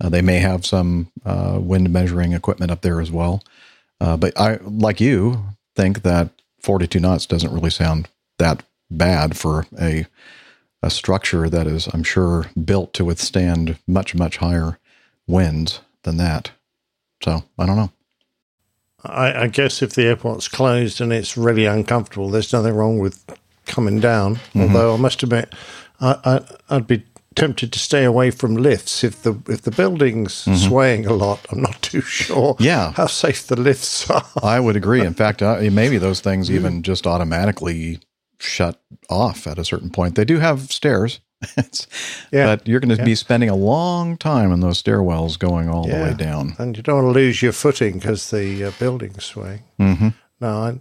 Uh, 0.00 0.08
they 0.08 0.22
may 0.22 0.38
have 0.38 0.66
some 0.66 1.10
uh, 1.24 1.58
wind 1.60 1.90
measuring 1.90 2.32
equipment 2.32 2.70
up 2.70 2.82
there 2.82 3.00
as 3.00 3.10
well. 3.10 3.42
Uh, 4.00 4.16
but 4.16 4.38
I, 4.38 4.58
like 4.62 5.00
you, 5.00 5.42
think 5.74 6.02
that 6.02 6.30
42 6.60 7.00
knots 7.00 7.26
doesn't 7.26 7.52
really 7.52 7.70
sound 7.70 8.08
that 8.38 8.62
bad 8.98 9.36
for 9.36 9.66
a 9.80 10.06
a 10.82 10.90
structure 10.90 11.48
that 11.48 11.66
is, 11.66 11.88
I'm 11.94 12.02
sure, 12.02 12.46
built 12.62 12.92
to 12.94 13.04
withstand 13.06 13.78
much 13.86 14.14
much 14.14 14.36
higher 14.38 14.78
winds 15.26 15.80
than 16.02 16.18
that. 16.18 16.50
So 17.22 17.42
I 17.58 17.64
don't 17.66 17.76
know. 17.76 17.90
I, 19.02 19.42
I 19.44 19.46
guess 19.48 19.82
if 19.82 19.94
the 19.94 20.04
airport's 20.06 20.48
closed 20.48 21.00
and 21.00 21.12
it's 21.12 21.36
really 21.36 21.66
uncomfortable, 21.66 22.30
there's 22.30 22.52
nothing 22.52 22.74
wrong 22.74 22.98
with 22.98 23.24
coming 23.66 24.00
down. 24.00 24.36
Mm-hmm. 24.36 24.60
Although 24.62 24.94
I 24.94 24.96
must 24.98 25.22
admit, 25.22 25.54
I, 26.00 26.16
I, 26.24 26.76
I'd 26.76 26.86
be 26.86 27.04
tempted 27.34 27.72
to 27.72 27.78
stay 27.78 28.04
away 28.04 28.30
from 28.30 28.54
lifts 28.56 29.02
if 29.02 29.22
the 29.22 29.34
if 29.48 29.62
the 29.62 29.70
building's 29.72 30.44
Mhm. 30.44 30.68
swaying 30.68 31.06
a 31.06 31.12
lot. 31.12 31.40
I'm 31.50 31.62
not 31.62 31.80
too 31.82 32.00
sure. 32.02 32.56
Yeah. 32.60 32.92
how 32.92 33.06
safe 33.06 33.46
the 33.46 33.56
lifts 33.60 34.08
are. 34.10 34.24
I 34.42 34.60
would 34.60 34.76
agree. 34.76 35.00
In 35.00 35.14
fact, 35.14 35.42
uh, 35.42 35.58
maybe 35.72 35.98
those 35.98 36.20
things 36.20 36.50
even 36.56 36.82
just 36.82 37.06
automatically 37.06 38.00
shut 38.44 38.80
off 39.08 39.46
at 39.46 39.58
a 39.58 39.64
certain 39.64 39.90
point. 39.90 40.14
They 40.14 40.24
do 40.24 40.38
have 40.38 40.70
stairs, 40.72 41.20
It's- 41.56 41.86
Yeah. 42.32 42.46
but 42.56 42.66
you're 42.68 42.80
going 42.80 42.96
to 42.96 43.02
Yeah. 43.02 43.04
be 43.04 43.14
spending 43.14 43.48
a 43.50 43.56
long 43.56 44.16
time 44.16 44.52
in 44.52 44.60
those 44.60 44.82
stairwells 44.82 45.38
going 45.38 45.68
all 45.68 45.86
the 45.86 45.94
way 45.94 46.14
down. 46.16 46.54
And 46.58 46.76
you 46.76 46.82
don't 46.82 47.04
want 47.04 47.14
to 47.14 47.20
lose 47.20 47.42
your 47.42 47.52
footing 47.52 47.94
because 47.98 48.30
the 48.30 48.64
uh, 48.64 48.70
building's 48.78 49.24
swaying. 49.24 49.62
hmm 49.78 50.08
No, 50.40 50.48
I, 50.48 50.78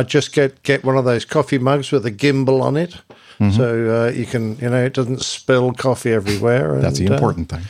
I 0.00 0.02
just 0.02 0.32
get 0.32 0.62
get 0.62 0.84
one 0.84 0.96
of 0.98 1.04
those 1.04 1.24
coffee 1.24 1.58
mugs 1.58 1.92
with 1.92 2.04
a 2.06 2.10
gimbal 2.10 2.60
on 2.62 2.76
it, 2.76 2.96
Mhm. 3.38 3.56
so 3.56 3.64
uh, 4.06 4.10
you 4.10 4.26
can 4.26 4.56
you 4.60 4.68
know 4.70 4.84
it 4.84 4.94
doesn't 4.94 5.22
spill 5.22 5.72
coffee 5.72 6.12
everywhere. 6.12 6.80
That's 6.82 6.98
the 6.98 7.04
and, 7.06 7.12
uh, 7.12 7.16
important 7.16 7.48
thing. 7.48 7.62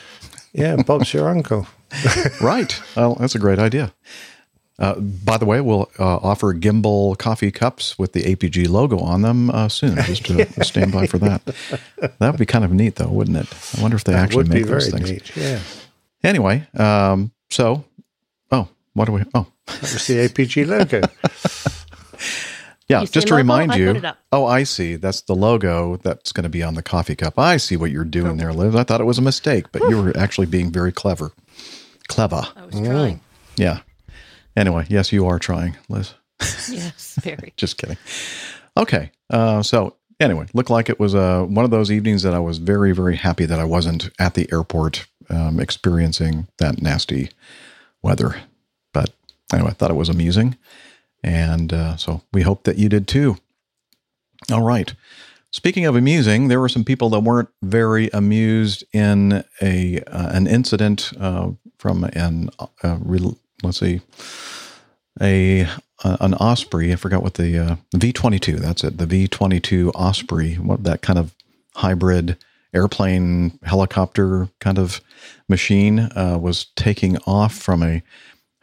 yeah, 0.52 0.76
Bob's 0.82 1.12
your 1.12 1.28
uncle. 1.28 1.66
right. 2.40 2.74
Well, 2.96 3.14
that's 3.20 3.34
a 3.36 3.38
great 3.38 3.58
idea. 3.60 3.92
Uh, 4.78 4.98
by 4.98 5.36
the 5.38 5.44
way, 5.46 5.60
we'll 5.60 5.88
uh, 6.00 6.16
offer 6.16 6.52
gimbal 6.52 7.16
coffee 7.16 7.52
cups 7.52 7.96
with 7.98 8.12
the 8.12 8.22
APG 8.24 8.68
logo 8.68 8.98
on 8.98 9.22
them 9.22 9.48
uh, 9.50 9.68
soon. 9.68 9.94
Just 10.02 10.26
to 10.26 10.46
stand 10.64 10.90
by 10.92 11.06
for 11.06 11.18
that. 11.18 11.44
That 12.18 12.30
would 12.32 12.38
be 12.40 12.46
kind 12.46 12.64
of 12.64 12.72
neat, 12.72 12.96
though, 12.96 13.08
wouldn't 13.08 13.36
it? 13.36 13.46
I 13.78 13.82
wonder 13.82 13.96
if 13.96 14.02
they 14.04 14.12
That 14.14 14.24
actually 14.24 14.38
would 14.38 14.48
be 14.50 14.60
make 14.60 14.66
those 14.66 14.88
very 14.88 15.04
things. 15.04 15.10
neat. 15.10 15.36
Yeah, 15.36 15.60
Anyway, 16.24 16.66
um, 16.74 17.30
so 17.50 17.84
oh, 18.50 18.66
what 18.94 19.04
do 19.04 19.12
we? 19.12 19.22
Oh, 19.34 19.46
that 19.66 19.80
was 19.82 20.06
the 20.08 20.26
APG 20.28 20.66
logo. 20.66 21.02
yeah. 22.88 23.00
You 23.02 23.06
just 23.06 23.28
to 23.28 23.34
logo? 23.34 23.36
remind 23.36 23.72
I 23.72 23.76
you. 23.76 23.94
put. 24.00 24.16
Oh, 24.32 24.46
I 24.46 24.64
see. 24.64 24.96
That's 24.96 25.20
the 25.22 25.34
logo 25.36 25.98
that's 25.98 26.32
going 26.32 26.44
to 26.44 26.48
be 26.50 26.62
on 26.62 26.74
the 26.74 26.82
coffee 26.82 27.14
cup. 27.14 27.38
I 27.38 27.58
see 27.58 27.76
what 27.76 27.90
you're 27.90 28.04
doing 28.04 28.38
there, 28.38 28.52
Liz. 28.52 28.74
I 28.74 28.84
thought 28.84 29.00
it 29.00 29.04
was 29.04 29.18
a 29.18 29.22
mistake, 29.22 29.66
but 29.70 29.82
you 29.88 30.02
were 30.02 30.16
actually 30.16 30.46
being 30.46 30.72
very 30.72 30.92
clever. 30.92 31.32
Clever. 32.08 32.42
I 32.56 32.66
was 32.66 32.74
trying. 32.80 33.20
Yeah. 33.56 33.80
Anyway, 34.56 34.86
yes, 34.88 35.12
you 35.12 35.26
are 35.26 35.38
trying, 35.38 35.76
Liz. 35.88 36.14
Yes, 36.70 37.18
very. 37.20 37.52
Just 37.56 37.78
kidding. 37.78 37.96
Okay. 38.76 39.10
Uh, 39.30 39.62
so 39.62 39.96
anyway, 40.20 40.46
looked 40.54 40.70
like 40.70 40.88
it 40.88 40.98
was 41.00 41.14
uh, 41.14 41.44
one 41.44 41.64
of 41.64 41.70
those 41.70 41.90
evenings 41.90 42.22
that 42.22 42.34
I 42.34 42.38
was 42.38 42.58
very, 42.58 42.92
very 42.92 43.16
happy 43.16 43.46
that 43.46 43.60
I 43.60 43.64
wasn't 43.64 44.10
at 44.18 44.34
the 44.34 44.48
airport 44.52 45.06
um, 45.30 45.60
experiencing 45.60 46.48
that 46.58 46.82
nasty 46.82 47.30
weather. 48.02 48.36
But 48.92 49.10
anyway, 49.52 49.70
I 49.70 49.72
thought 49.72 49.90
it 49.90 49.94
was 49.94 50.08
amusing. 50.08 50.56
And 51.22 51.72
uh, 51.72 51.96
so 51.96 52.22
we 52.32 52.42
hope 52.42 52.64
that 52.64 52.76
you 52.76 52.88
did 52.88 53.08
too. 53.08 53.36
All 54.52 54.62
right. 54.62 54.92
Speaking 55.50 55.86
of 55.86 55.96
amusing, 55.96 56.48
there 56.48 56.60
were 56.60 56.68
some 56.68 56.84
people 56.84 57.08
that 57.10 57.20
weren't 57.20 57.48
very 57.62 58.10
amused 58.12 58.84
in 58.92 59.44
a 59.62 60.00
uh, 60.00 60.30
an 60.30 60.46
incident 60.48 61.12
uh, 61.18 61.52
from 61.78 62.04
an 62.04 62.50
uh, 62.58 62.98
re- 63.00 63.36
let's 63.64 63.80
see 63.80 64.00
a 65.20 65.66
an 66.02 66.34
Osprey. 66.34 66.92
I 66.92 66.96
forgot 66.96 67.22
what 67.22 67.34
the 67.34 67.58
uh, 67.58 67.76
V 67.94 68.12
twenty 68.12 68.38
two. 68.38 68.56
That's 68.56 68.84
it. 68.84 68.98
The 68.98 69.06
V 69.06 69.28
twenty 69.28 69.60
two 69.60 69.90
Osprey. 69.92 70.54
What 70.54 70.84
that 70.84 71.02
kind 71.02 71.18
of 71.18 71.34
hybrid 71.76 72.36
airplane 72.74 73.58
helicopter 73.62 74.48
kind 74.60 74.78
of 74.78 75.00
machine 75.48 76.00
uh, 76.00 76.38
was 76.40 76.66
taking 76.76 77.16
off 77.26 77.54
from 77.54 77.82
a 77.82 78.02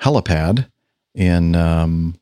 helipad 0.01 0.67
in 1.15 1.55
um, 1.55 2.15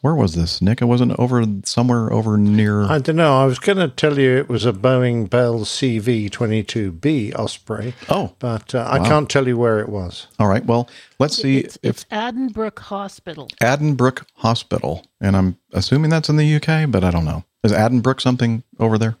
where 0.00 0.14
was 0.14 0.34
this, 0.34 0.62
Nick? 0.62 0.80
It 0.80 0.86
wasn't 0.86 1.18
over 1.18 1.44
somewhere 1.64 2.12
over 2.12 2.36
near. 2.36 2.82
I 2.84 2.98
don't 2.98 3.16
know. 3.16 3.40
I 3.40 3.46
was 3.46 3.58
going 3.58 3.78
to 3.78 3.88
tell 3.88 4.18
you 4.18 4.36
it 4.36 4.48
was 4.48 4.64
a 4.64 4.72
Boeing 4.72 5.28
Bell 5.28 5.60
CV-22B 5.60 7.34
Osprey. 7.34 7.94
Oh, 8.08 8.34
but 8.38 8.74
uh, 8.74 8.86
I 8.88 8.98
can't 9.00 9.28
tell 9.28 9.46
you 9.46 9.56
where 9.56 9.80
it 9.80 9.88
was. 9.88 10.26
All 10.38 10.48
right. 10.48 10.64
Well, 10.64 10.88
let's 11.18 11.36
see 11.36 11.58
It's, 11.58 11.76
if 11.82 11.90
it's 11.90 12.04
Addenbrooke 12.06 12.78
Hospital. 12.78 13.48
Addenbrooke 13.62 14.24
Hospital, 14.34 15.06
and 15.20 15.36
I'm 15.36 15.58
assuming 15.72 16.10
that's 16.10 16.28
in 16.28 16.36
the 16.36 16.54
UK, 16.56 16.90
but 16.90 17.04
I 17.04 17.10
don't 17.10 17.24
know. 17.24 17.44
Is 17.64 17.72
Addenbrooke 17.72 18.20
something 18.20 18.62
over 18.78 18.98
there 18.98 19.16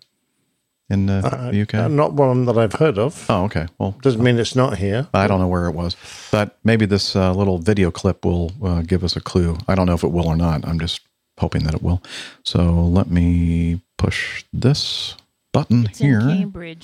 in 0.90 1.08
uh, 1.10 1.20
Uh, 1.24 1.50
the 1.50 1.62
UK? 1.62 1.74
uh, 1.74 1.88
not 1.88 2.12
one 2.14 2.44
that 2.46 2.56
I've 2.56 2.72
heard 2.74 2.98
of. 2.98 3.26
Oh, 3.28 3.44
okay. 3.44 3.66
Well, 3.78 3.94
Doesn't 4.02 4.22
mean 4.22 4.38
it's 4.38 4.56
not 4.56 4.78
here. 4.78 5.06
I 5.12 5.26
don't 5.26 5.38
know 5.40 5.48
where 5.48 5.66
it 5.66 5.72
was, 5.74 5.96
but 6.30 6.56
maybe 6.64 6.86
this 6.86 7.14
uh, 7.16 7.32
little 7.34 7.58
video 7.58 7.90
clip 7.90 8.24
will 8.24 8.52
uh, 8.62 8.82
give 8.82 9.04
us 9.04 9.16
a 9.16 9.20
clue. 9.20 9.58
I 9.68 9.74
don't 9.74 9.86
know 9.86 9.94
if 9.94 10.02
it 10.04 10.12
will 10.12 10.26
or 10.26 10.36
not. 10.36 10.66
I'm 10.66 10.78
just 10.78 11.00
hoping 11.38 11.64
that 11.64 11.74
it 11.74 11.82
will. 11.82 12.02
So 12.44 12.60
let 12.72 13.10
me 13.10 13.80
push 13.96 14.44
this 14.52 15.14
button 15.52 15.86
It's 15.86 15.98
here. 15.98 16.20
in 16.20 16.38
Cambridge. 16.38 16.82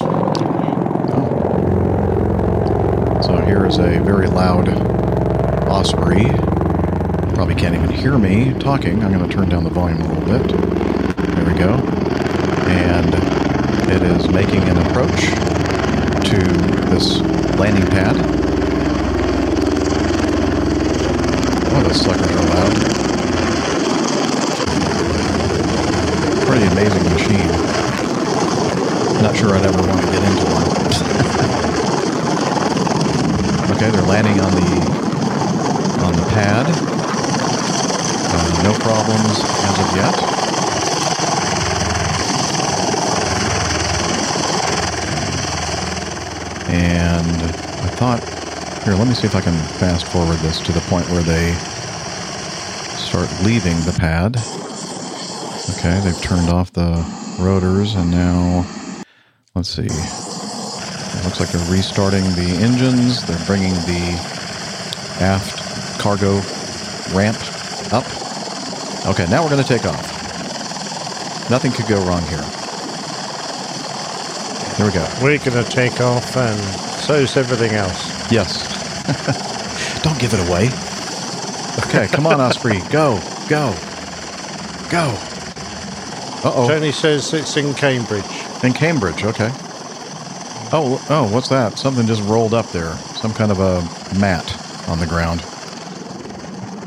So 3.24 3.38
here 3.46 3.64
is 3.66 3.78
a 3.78 4.00
very 4.00 4.26
loud 4.28 4.68
Osprey. 5.68 6.24
Probably 7.34 7.54
can't 7.54 7.74
even 7.74 7.90
hear 7.90 8.18
me 8.18 8.52
talking. 8.60 9.02
I'm 9.02 9.12
going 9.12 9.26
to 9.28 9.34
turn 9.34 9.48
down 9.48 9.64
the 9.64 9.70
volume 9.70 10.00
a 10.02 10.06
little 10.12 10.38
bit. 10.38 10.48
There 11.34 11.44
we 11.46 11.54
go. 11.58 11.72
And 12.68 13.14
it 13.90 14.02
is 14.02 14.28
making 14.30 14.62
an 14.68 14.78
approach 14.78 15.20
to 16.28 16.38
this 16.90 17.20
landing 17.58 17.86
pad. 17.90 18.16
Oh, 21.72 21.82
those 21.82 22.00
suckers 22.00 22.30
are 22.30 22.46
loud. 22.54 22.74
Pretty 26.46 26.66
amazing 26.66 27.04
machine. 27.12 27.50
Not 29.22 29.36
sure 29.36 29.54
I'd 29.54 29.66
ever 29.66 29.82
want 29.86 30.00
to 30.00 30.06
get 30.12 30.22
into 30.22 30.44
one. 30.52 30.64
Okay, 33.74 33.90
they're 33.90 34.02
landing 34.02 34.40
on 34.40 34.52
the 34.52 34.66
on 36.04 36.12
the 36.12 36.26
pad. 36.30 36.66
Uh, 38.36 38.62
no 38.62 38.72
problems 38.78 39.40
as 39.42 39.78
of 39.80 39.96
yet. 39.96 40.43
And 46.74 47.42
I 47.42 47.88
thought, 47.94 48.20
here, 48.82 48.94
let 48.94 49.06
me 49.06 49.14
see 49.14 49.28
if 49.28 49.37
I 49.37 49.40
can 49.40 49.54
fast 49.78 50.08
forward 50.08 50.38
this 50.38 50.58
to 50.60 50.72
the 50.72 50.80
point 50.80 51.08
where 51.08 51.22
they 51.22 51.54
start 52.98 53.30
leaving 53.44 53.76
the 53.82 53.94
pad. 53.96 54.37
Okay, 55.78 56.00
they've 56.00 56.20
turned 56.20 56.50
off 56.50 56.72
the 56.72 57.04
rotors, 57.38 57.94
and 57.94 58.10
now, 58.10 58.66
let's 59.54 59.68
see. 59.68 59.87
It 59.87 61.24
looks 61.24 61.38
like 61.38 61.50
they're 61.50 61.70
restarting 61.70 62.24
the 62.34 62.58
engines. 62.60 63.24
They're 63.24 63.46
bringing 63.46 63.74
the 63.87 64.18
aft 65.20 66.00
cargo 66.00 66.40
ramp 67.14 67.38
up. 67.92 68.04
Okay, 69.06 69.26
now 69.30 69.44
we're 69.44 69.50
going 69.50 69.62
to 69.62 69.68
take 69.68 69.84
off. 69.87 70.10
Nothing 71.50 71.70
could 71.70 71.87
go 71.87 72.04
wrong 72.04 72.22
here. 72.26 72.63
Here 74.76 74.87
we 74.87 74.92
go. 74.92 75.06
We're 75.22 75.38
going 75.38 75.64
to 75.64 75.70
take 75.70 76.00
off, 76.00 76.37
and 76.37 76.58
so's 77.00 77.37
everything 77.37 77.72
else. 77.72 78.30
Yes. 78.32 78.74
Don't 80.02 80.18
give 80.18 80.34
it 80.34 80.40
away. 80.48 80.68
Okay, 81.87 82.08
come 82.08 82.26
on, 82.26 82.40
Osprey. 82.40 82.78
Go, 82.90 83.20
go, 83.48 83.74
go. 84.90 85.14
Uh 86.42 86.52
oh. 86.54 86.68
Tony 86.68 86.92
says 86.92 87.32
it's 87.34 87.56
in 87.56 87.74
Cambridge. 87.74 88.24
In 88.62 88.72
Cambridge, 88.72 89.24
okay. 89.24 89.50
Oh, 90.72 91.04
oh, 91.08 91.28
what's 91.32 91.48
that? 91.48 91.78
Something 91.78 92.06
just 92.06 92.22
rolled 92.22 92.54
up 92.54 92.70
there. 92.70 92.92
Some 93.16 93.32
kind 93.32 93.52
of 93.52 93.60
a 93.60 93.80
mat 94.18 94.44
on 94.88 94.98
the 94.98 95.06
ground. 95.06 95.40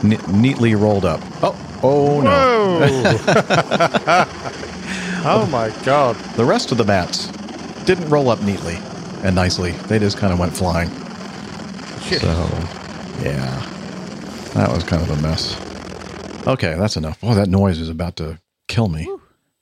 Ne- 0.04 0.18
neatly 0.28 0.76
rolled 0.76 1.06
up. 1.06 1.22
Oh, 1.42 1.56
oh 1.84 2.22
no. 2.22 2.80
oh 5.26 5.48
my 5.52 5.70
God. 5.86 6.16
The 6.36 6.46
rest 6.46 6.72
of 6.72 6.78
the 6.78 6.86
mats 6.86 7.32
didn't 7.88 8.10
roll 8.10 8.30
up 8.30 8.42
neatly 8.44 8.76
and 9.24 9.36
nicely. 9.36 9.72
They 9.72 9.98
just 9.98 10.18
kind 10.18 10.32
of 10.32 10.38
went 10.40 10.56
flying. 10.56 10.90
So, 12.20 12.28
yeah. 13.24 13.74
That 14.54 14.70
was 14.72 14.84
kind 14.84 15.02
of 15.02 15.10
a 15.10 15.22
mess. 15.22 15.56
Okay, 16.48 16.76
that's 16.78 16.96
enough. 16.98 17.18
Oh, 17.24 17.34
that 17.36 17.50
noise 17.50 17.80
is 17.80 17.90
about 17.90 18.16
to 18.18 18.40
kill 18.68 18.88
me. 18.90 19.10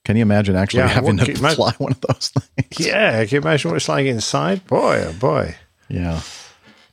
Can 0.04 0.16
you 0.16 0.22
imagine 0.22 0.54
actually 0.54 0.80
Yeah, 0.80 0.88
having 0.88 1.16
what- 1.16 1.26
to 1.26 1.32
can 1.34 1.42
you 1.44 1.54
fly 1.54 1.72
one 1.78 1.92
of 1.92 2.00
those 2.02 2.28
things? 2.28 2.86
Yeah, 2.86 3.24
can 3.24 3.34
you 3.36 3.40
imagine 3.40 3.70
what 3.70 3.76
it's 3.76 3.88
like 3.88 4.06
inside? 4.06 4.66
Boy, 4.66 5.04
oh 5.08 5.12
boy. 5.14 5.56
Yeah. 5.88 6.20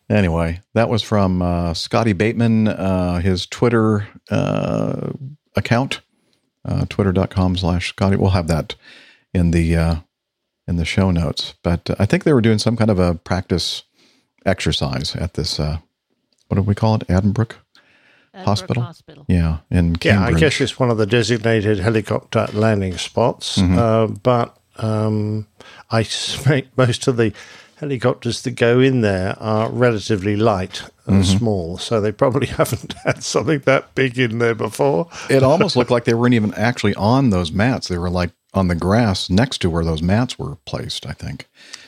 Anyway, 0.09 0.61
that 0.73 0.89
was 0.89 1.01
from 1.01 1.41
uh, 1.41 1.73
Scotty 1.73 2.13
Bateman, 2.13 2.67
uh, 2.67 3.19
his 3.19 3.45
Twitter 3.45 4.07
uh, 4.29 5.11
account, 5.55 6.01
uh, 6.65 6.85
twitter.com 6.89 7.57
slash 7.57 7.89
Scotty. 7.89 8.15
We'll 8.17 8.31
have 8.31 8.47
that 8.47 8.75
in 9.33 9.51
the 9.51 9.75
uh, 9.75 9.95
in 10.67 10.77
the 10.77 10.85
show 10.85 11.11
notes. 11.11 11.53
But 11.63 11.89
uh, 11.89 11.95
I 11.99 12.05
think 12.05 12.23
they 12.23 12.33
were 12.33 12.41
doing 12.41 12.59
some 12.59 12.75
kind 12.77 12.89
of 12.89 12.99
a 12.99 13.15
practice 13.15 13.83
exercise 14.45 15.15
at 15.15 15.33
this, 15.35 15.59
uh, 15.59 15.77
what 16.47 16.55
do 16.55 16.61
we 16.61 16.75
call 16.75 16.95
it? 16.95 17.07
Addenbrooke 17.07 17.55
Hospital? 18.35 18.83
Hospital. 18.83 19.25
Yeah, 19.27 19.59
in 19.69 19.95
Yeah, 20.01 20.23
I 20.25 20.33
guess 20.33 20.59
it's 20.59 20.79
one 20.79 20.89
of 20.89 20.97
the 20.97 21.05
designated 21.05 21.79
helicopter 21.79 22.47
landing 22.53 22.97
spots. 22.97 23.57
Mhm. 23.59 23.77
Uh, 23.77 24.07
but 24.23 24.57
um, 24.77 25.45
I 25.91 26.01
suspect 26.03 26.75
most 26.77 27.07
of 27.07 27.17
the 27.17 27.31
helicopters 27.75 28.41
that 28.41 28.51
go 28.51 28.79
in 28.79 29.01
there 29.01 29.35
are 29.39 29.69
relatively 29.69 30.35
light 30.35 30.81
and 31.05 31.23
Mhm. 31.23 31.37
small, 31.37 31.77
so 31.77 32.01
they 32.01 32.11
probably 32.11 32.47
haven't 32.59 32.93
had 33.05 33.23
something 33.23 33.59
that 33.65 33.93
big 33.93 34.17
in 34.17 34.39
there 34.39 34.55
before. 34.55 35.09
it 35.29 35.43
almost 35.43 35.75
looked 35.77 35.91
like 35.91 36.05
they 36.05 36.13
weren't 36.15 36.33
even 36.33 36.53
actually 36.55 36.95
on 36.95 37.29
those 37.29 37.51
mats. 37.51 37.87
They 37.87 37.97
were 37.99 38.09
like 38.09 38.31
on 38.53 38.67
the 38.67 38.75
grass 38.75 39.29
next 39.29 39.59
to 39.59 39.69
where 39.69 39.83
those 39.83 40.01
mats 40.01 40.37
were 40.37 40.55
placed. 40.65 41.05
I 41.05 41.13
think. 41.13 41.47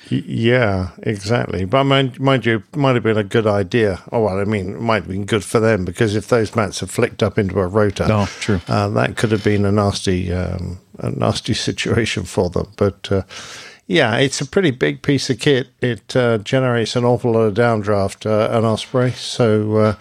Yeah, 0.10 0.92
exactly. 1.02 1.66
But 1.66 1.86
mind, 1.86 2.20
mind 2.20 2.46
you, 2.46 2.58
it 2.72 2.76
might 2.76 2.94
have 2.94 3.04
been 3.04 3.18
a 3.18 3.24
good 3.24 3.48
idea. 3.48 4.04
Oh, 4.12 4.22
well, 4.26 4.40
I 4.40 4.44
mean, 4.44 4.76
it 4.76 4.80
might 4.82 5.02
have 5.04 5.08
been 5.08 5.26
good 5.26 5.44
for 5.44 5.60
them 5.60 5.84
because 5.84 6.16
if 6.16 6.28
those 6.28 6.56
mats 6.56 6.80
had 6.82 6.92
flicked 6.92 7.24
up 7.24 7.40
into 7.40 7.60
a 7.60 7.66
rotor, 7.68 8.06
Oh, 8.10 8.28
true. 8.40 8.62
uh, 8.68 8.88
that 8.90 9.18
could 9.18 9.32
have 9.32 9.44
been 9.44 9.66
a 9.66 9.72
nasty, 9.72 10.32
um, 10.32 10.78
a 11.00 11.10
nasty 11.10 11.54
situation 11.68 12.24
for 12.24 12.52
them. 12.52 12.72
But 12.78 13.12
uh, 13.12 13.24
yeah, 13.88 14.16
it's 14.18 14.42
a 14.42 14.46
pretty 14.46 14.70
big 14.72 15.02
piece 15.02 15.30
of 15.32 15.40
kit. 15.40 15.70
It 15.82 16.16
uh, 16.16 16.38
generates 16.38 16.96
an 16.96 17.04
awful 17.04 17.32
lot 17.32 17.42
of 17.42 17.56
downdraft, 17.56 18.28
uh, 18.30 18.56
an 18.56 18.64
Osprey. 18.64 19.10
So 19.12 19.76
uh, 19.78 19.96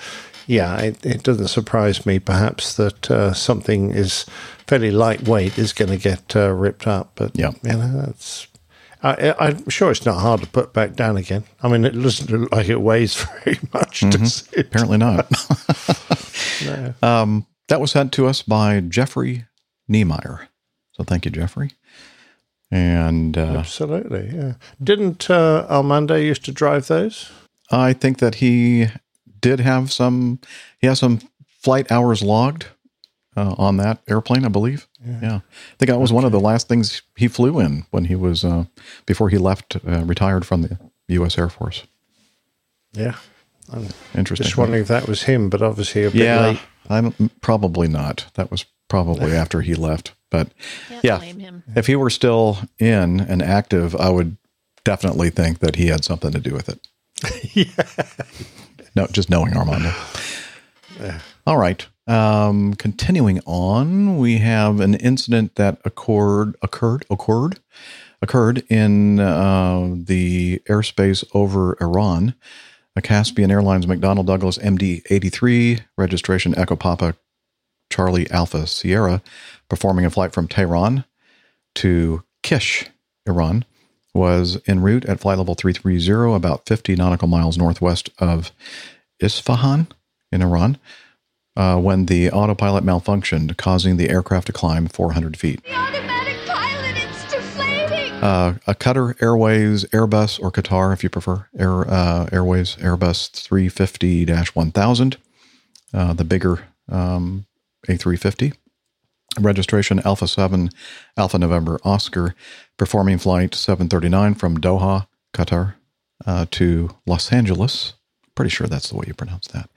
yeah, 0.46 0.79
it, 0.81 1.07
it 1.07 1.22
doesn't 1.22 1.48
surprise 1.48 2.05
me, 2.05 2.18
perhaps, 2.18 2.74
that 2.74 3.11
uh, 3.11 3.33
something 3.33 3.90
is 3.90 4.27
fairly 4.66 4.90
lightweight 4.90 5.59
is 5.59 5.72
going 5.72 5.90
to 5.90 5.96
get 5.96 6.35
uh, 6.37 6.50
ripped 6.53 6.87
up. 6.87 7.12
But 7.16 7.33
Yeah. 7.38 7.53
you 7.62 7.72
know, 7.72 8.03
that's. 8.07 8.46
I, 9.03 9.35
I'm 9.38 9.68
sure 9.68 9.90
it's 9.90 10.07
not 10.07 10.20
hard 10.20 10.40
to 10.40 10.46
put 10.46 10.72
back 10.72 10.94
down 10.94 11.18
again. 11.18 11.44
I 11.62 11.68
mean, 11.68 11.85
it 11.85 11.90
doesn't 11.90 12.31
look 12.31 12.50
like 12.53 12.68
it 12.70 12.81
weighs 12.81 13.14
very 13.44 13.59
much. 13.74 14.03
It? 14.03 14.48
Apparently 14.57 14.98
not. 14.98 15.31
No. 16.64 16.94
um, 17.03 17.46
that 17.68 17.81
was 17.81 17.90
sent 17.90 18.12
to 18.12 18.27
us 18.27 18.40
by 18.42 18.81
Jeffrey 18.81 19.44
Niemeyer. 19.88 20.48
So 20.92 21.03
thank 21.05 21.24
you, 21.24 21.31
Jeffrey. 21.31 21.72
And 22.70 23.37
uh, 23.37 23.57
Absolutely, 23.59 24.31
yeah. 24.35 24.55
Didn't 24.83 25.29
uh, 25.31 25.66
Armando 25.68 26.14
used 26.16 26.44
to 26.46 26.53
drive 26.53 26.87
those? 26.87 27.31
I 27.70 27.92
think 27.92 28.18
that 28.18 28.37
he 28.37 28.87
did 29.40 29.61
have 29.61 29.92
some. 29.92 30.38
He 30.79 30.87
has 30.87 30.98
some 31.00 31.20
flight 31.61 31.90
hours 31.90 32.22
logged 32.22 32.66
uh, 33.37 33.55
on 33.59 33.77
that 33.79 34.01
airplane, 34.09 34.44
I 34.44 34.49
believe. 34.49 34.88
Yeah, 35.05 35.37
I 35.37 35.77
think 35.79 35.90
that 35.90 35.99
was 35.99 36.12
one 36.12 36.25
of 36.25 36.33
the 36.33 36.40
last 36.40 36.68
things 36.68 37.03
he 37.16 37.29
flew 37.29 37.61
in 37.61 37.87
when 37.90 38.07
he 38.07 38.14
was 38.14 38.44
uh, 38.44 38.64
before 39.07 39.29
he 39.29 39.38
left, 39.38 39.77
uh, 39.77 40.05
retired 40.05 40.47
from 40.47 40.62
the 40.62 40.79
U.S. 41.09 41.38
Air 41.38 41.49
Force. 41.49 41.85
Yeah. 42.92 43.16
I'm 43.73 43.88
Interesting. 44.14 44.44
Just 44.44 44.57
wondering 44.57 44.83
if 44.83 44.88
that 44.88 45.09
was 45.09 45.23
him, 45.23 45.49
but 45.49 45.62
obviously 45.62 46.05
a 46.05 46.11
bit 46.11 46.23
yeah, 46.23 46.40
late. 46.40 46.61
I'm 46.88 47.31
probably 47.40 47.88
not. 47.88 48.27
That 48.35 48.51
was 48.51 48.64
probably 48.88 49.33
after 49.37 49.62
he 49.62 49.75
left. 49.75 50.12
But 50.31 50.51
Can't 50.88 51.05
yeah, 51.05 51.20
him. 51.20 51.62
if 51.75 51.87
he 51.87 51.97
were 51.97 52.11
still 52.11 52.59
in 52.79 53.20
and 53.20 53.42
active, 53.42 53.94
I 53.97 54.11
would 54.11 54.37
definitely 54.85 55.31
think 55.31 55.61
that 55.61 55.77
he 55.77 55.87
had 55.87 56.05
something 56.05 56.33
to 56.33 56.40
do 56.40 56.53
with 56.53 56.68
it. 56.68 56.87
yeah. 57.55 57.85
No, 58.97 59.07
just 59.07 59.31
knowing 59.31 59.57
Armando. 59.57 59.92
All 61.47 61.57
right. 61.57 61.87
Um, 62.06 62.74
continuing 62.74 63.40
on, 63.46 64.18
we 64.18 64.38
have 64.38 64.80
an 64.80 64.94
incident 64.94 65.54
that 65.54 65.78
occurred 65.84 66.54
occurred 66.60 67.04
occurred 67.08 67.60
occurred 68.20 68.62
in 68.68 69.20
uh, 69.20 69.94
the 69.94 70.60
airspace 70.68 71.24
over 71.32 71.76
Iran. 71.80 72.34
A 72.96 73.02
Caspian 73.02 73.50
Airlines 73.50 73.86
McDonnell 73.86 74.24
Douglas 74.24 74.56
MD-83 74.58 75.80
registration 75.96 76.56
Echo 76.56 76.76
Papa 76.76 77.16
Charlie 77.90 78.30
Alpha 78.30 78.66
Sierra 78.66 79.20
performing 79.68 80.04
a 80.04 80.10
flight 80.10 80.32
from 80.32 80.46
Tehran 80.46 81.04
to 81.76 82.22
Kish, 82.42 82.86
Iran, 83.26 83.64
was 84.14 84.60
en 84.66 84.80
route 84.80 85.04
at 85.06 85.20
flight 85.20 85.38
level 85.38 85.54
330, 85.54 86.34
about 86.34 86.66
50 86.66 86.94
nautical 86.94 87.28
miles 87.28 87.58
northwest 87.58 88.10
of 88.18 88.52
Isfahan 89.20 89.88
in 90.30 90.42
Iran, 90.42 90.78
uh, 91.56 91.78
when 91.78 92.06
the 92.06 92.30
autopilot 92.30 92.84
malfunctioned, 92.84 93.56
causing 93.56 93.96
the 93.96 94.10
aircraft 94.10 94.46
to 94.46 94.52
climb 94.52 94.86
400 94.86 95.36
feet. 95.36 95.60
Uh, 98.24 98.54
a 98.66 98.74
Qatar 98.74 99.20
Airways 99.22 99.84
Airbus 99.86 100.42
or 100.42 100.50
Qatar, 100.50 100.94
if 100.94 101.02
you 101.02 101.10
prefer, 101.10 101.46
Air, 101.58 101.86
uh, 101.90 102.26
Airways 102.32 102.76
Airbus 102.76 103.30
350 103.30 104.24
1000, 104.26 105.16
uh, 105.92 106.14
the 106.14 106.24
bigger 106.24 106.64
um, 106.90 107.44
A350. 107.86 108.54
Registration 109.38 110.00
Alpha 110.04 110.28
7 110.28 110.70
Alpha 111.16 111.38
November 111.38 111.78
Oscar, 111.84 112.34
performing 112.78 113.18
flight 113.18 113.54
739 113.54 114.34
from 114.34 114.58
Doha, 114.58 115.06
Qatar, 115.34 115.74
uh, 116.24 116.46
to 116.52 116.90
Los 117.06 117.32
Angeles. 117.32 117.94
Pretty 118.34 118.50
sure 118.50 118.66
that's 118.66 118.90
the 118.90 118.96
way 118.96 119.04
you 119.06 119.14
pronounce 119.14 119.48
that. 119.48 119.68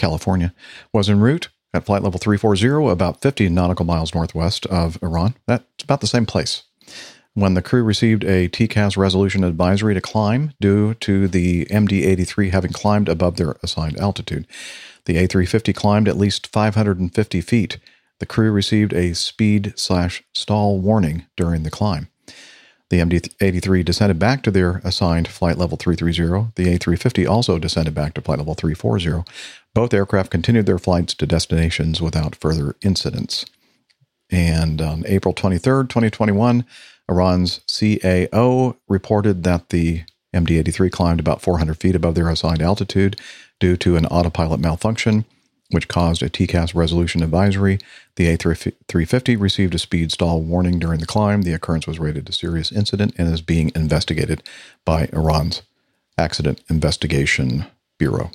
California 0.00 0.52
was 0.92 1.08
en 1.08 1.20
route 1.20 1.48
at 1.72 1.84
flight 1.84 2.02
level 2.02 2.18
340, 2.18 2.90
about 2.90 3.20
50 3.20 3.48
nautical 3.48 3.84
miles 3.84 4.14
northwest 4.14 4.66
of 4.66 5.00
Iran. 5.02 5.34
That's 5.46 5.84
about 5.84 6.00
the 6.00 6.06
same 6.08 6.26
place 6.26 6.64
when 7.34 7.54
the 7.54 7.62
crew 7.62 7.84
received 7.84 8.24
a 8.24 8.48
TCAS 8.48 8.96
resolution 8.96 9.44
advisory 9.44 9.94
to 9.94 10.00
climb 10.00 10.52
due 10.60 10.94
to 10.94 11.28
the 11.28 11.64
MD 11.66 12.04
83 12.04 12.50
having 12.50 12.72
climbed 12.72 13.08
above 13.08 13.36
their 13.36 13.56
assigned 13.62 13.98
altitude. 13.98 14.46
The 15.04 15.16
A350 15.16 15.74
climbed 15.74 16.08
at 16.08 16.16
least 16.16 16.48
550 16.48 17.40
feet. 17.40 17.78
The 18.18 18.26
crew 18.26 18.50
received 18.50 18.92
a 18.92 19.14
speed 19.14 19.72
slash 19.76 20.22
stall 20.34 20.80
warning 20.80 21.26
during 21.36 21.62
the 21.62 21.70
climb. 21.70 22.08
The 22.90 22.98
MD 22.98 23.32
83 23.40 23.84
descended 23.84 24.18
back 24.18 24.42
to 24.42 24.50
their 24.50 24.80
assigned 24.82 25.28
flight 25.28 25.56
level 25.56 25.76
330. 25.76 26.52
The 26.56 26.76
A350 26.76 27.28
also 27.28 27.58
descended 27.58 27.94
back 27.94 28.14
to 28.14 28.20
flight 28.20 28.38
level 28.38 28.54
340. 28.54 29.30
Both 29.74 29.94
aircraft 29.94 30.30
continued 30.30 30.66
their 30.66 30.78
flights 30.78 31.14
to 31.14 31.26
destinations 31.26 32.00
without 32.00 32.34
further 32.34 32.74
incidents. 32.82 33.44
And 34.30 34.80
on 34.80 35.04
April 35.06 35.34
23rd, 35.34 35.88
2021, 35.88 36.64
Iran's 37.08 37.60
CAO 37.66 38.76
reported 38.88 39.42
that 39.44 39.70
the 39.70 40.02
MD 40.34 40.58
83 40.58 40.90
climbed 40.90 41.20
about 41.20 41.42
400 41.42 41.76
feet 41.78 41.96
above 41.96 42.14
their 42.14 42.28
assigned 42.28 42.62
altitude 42.62 43.20
due 43.58 43.76
to 43.78 43.96
an 43.96 44.06
autopilot 44.06 44.60
malfunction, 44.60 45.24
which 45.70 45.88
caused 45.88 46.22
a 46.22 46.30
TCAS 46.30 46.74
resolution 46.74 47.22
advisory. 47.22 47.78
The 48.16 48.36
A350 48.36 49.40
received 49.40 49.74
a 49.74 49.78
speed 49.78 50.12
stall 50.12 50.42
warning 50.42 50.78
during 50.78 51.00
the 51.00 51.06
climb. 51.06 51.42
The 51.42 51.52
occurrence 51.52 51.86
was 51.86 51.98
rated 51.98 52.28
a 52.28 52.32
serious 52.32 52.70
incident 52.70 53.14
and 53.18 53.32
is 53.32 53.40
being 53.40 53.72
investigated 53.74 54.42
by 54.84 55.08
Iran's 55.12 55.62
Accident 56.16 56.62
Investigation 56.68 57.66
Bureau. 57.98 58.30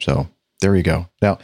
So 0.00 0.28
there 0.62 0.74
you 0.74 0.82
go. 0.82 1.08
Now, 1.20 1.38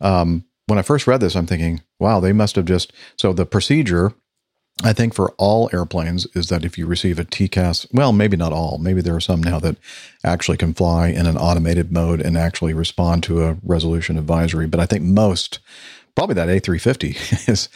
um, 0.00 0.44
when 0.66 0.78
I 0.78 0.82
first 0.82 1.06
read 1.06 1.20
this, 1.20 1.36
I'm 1.36 1.46
thinking, 1.46 1.82
wow, 2.00 2.18
they 2.20 2.32
must 2.32 2.56
have 2.56 2.64
just. 2.64 2.92
So 3.16 3.32
the 3.32 3.46
procedure, 3.46 4.12
I 4.82 4.92
think, 4.92 5.14
for 5.14 5.32
all 5.38 5.70
airplanes 5.72 6.26
is 6.34 6.48
that 6.48 6.64
if 6.64 6.76
you 6.76 6.86
receive 6.86 7.18
a 7.20 7.24
TCAS, 7.24 7.86
well, 7.92 8.12
maybe 8.12 8.36
not 8.36 8.52
all, 8.52 8.78
maybe 8.78 9.00
there 9.00 9.14
are 9.14 9.20
some 9.20 9.42
now 9.42 9.60
that 9.60 9.76
actually 10.24 10.56
can 10.56 10.74
fly 10.74 11.08
in 11.08 11.26
an 11.26 11.36
automated 11.36 11.92
mode 11.92 12.20
and 12.20 12.36
actually 12.36 12.72
respond 12.74 13.22
to 13.24 13.44
a 13.44 13.56
resolution 13.62 14.18
advisory. 14.18 14.66
But 14.66 14.80
I 14.80 14.86
think 14.86 15.04
most, 15.04 15.60
probably 16.16 16.34
that 16.34 16.48
A350 16.48 17.48
is 17.48 17.68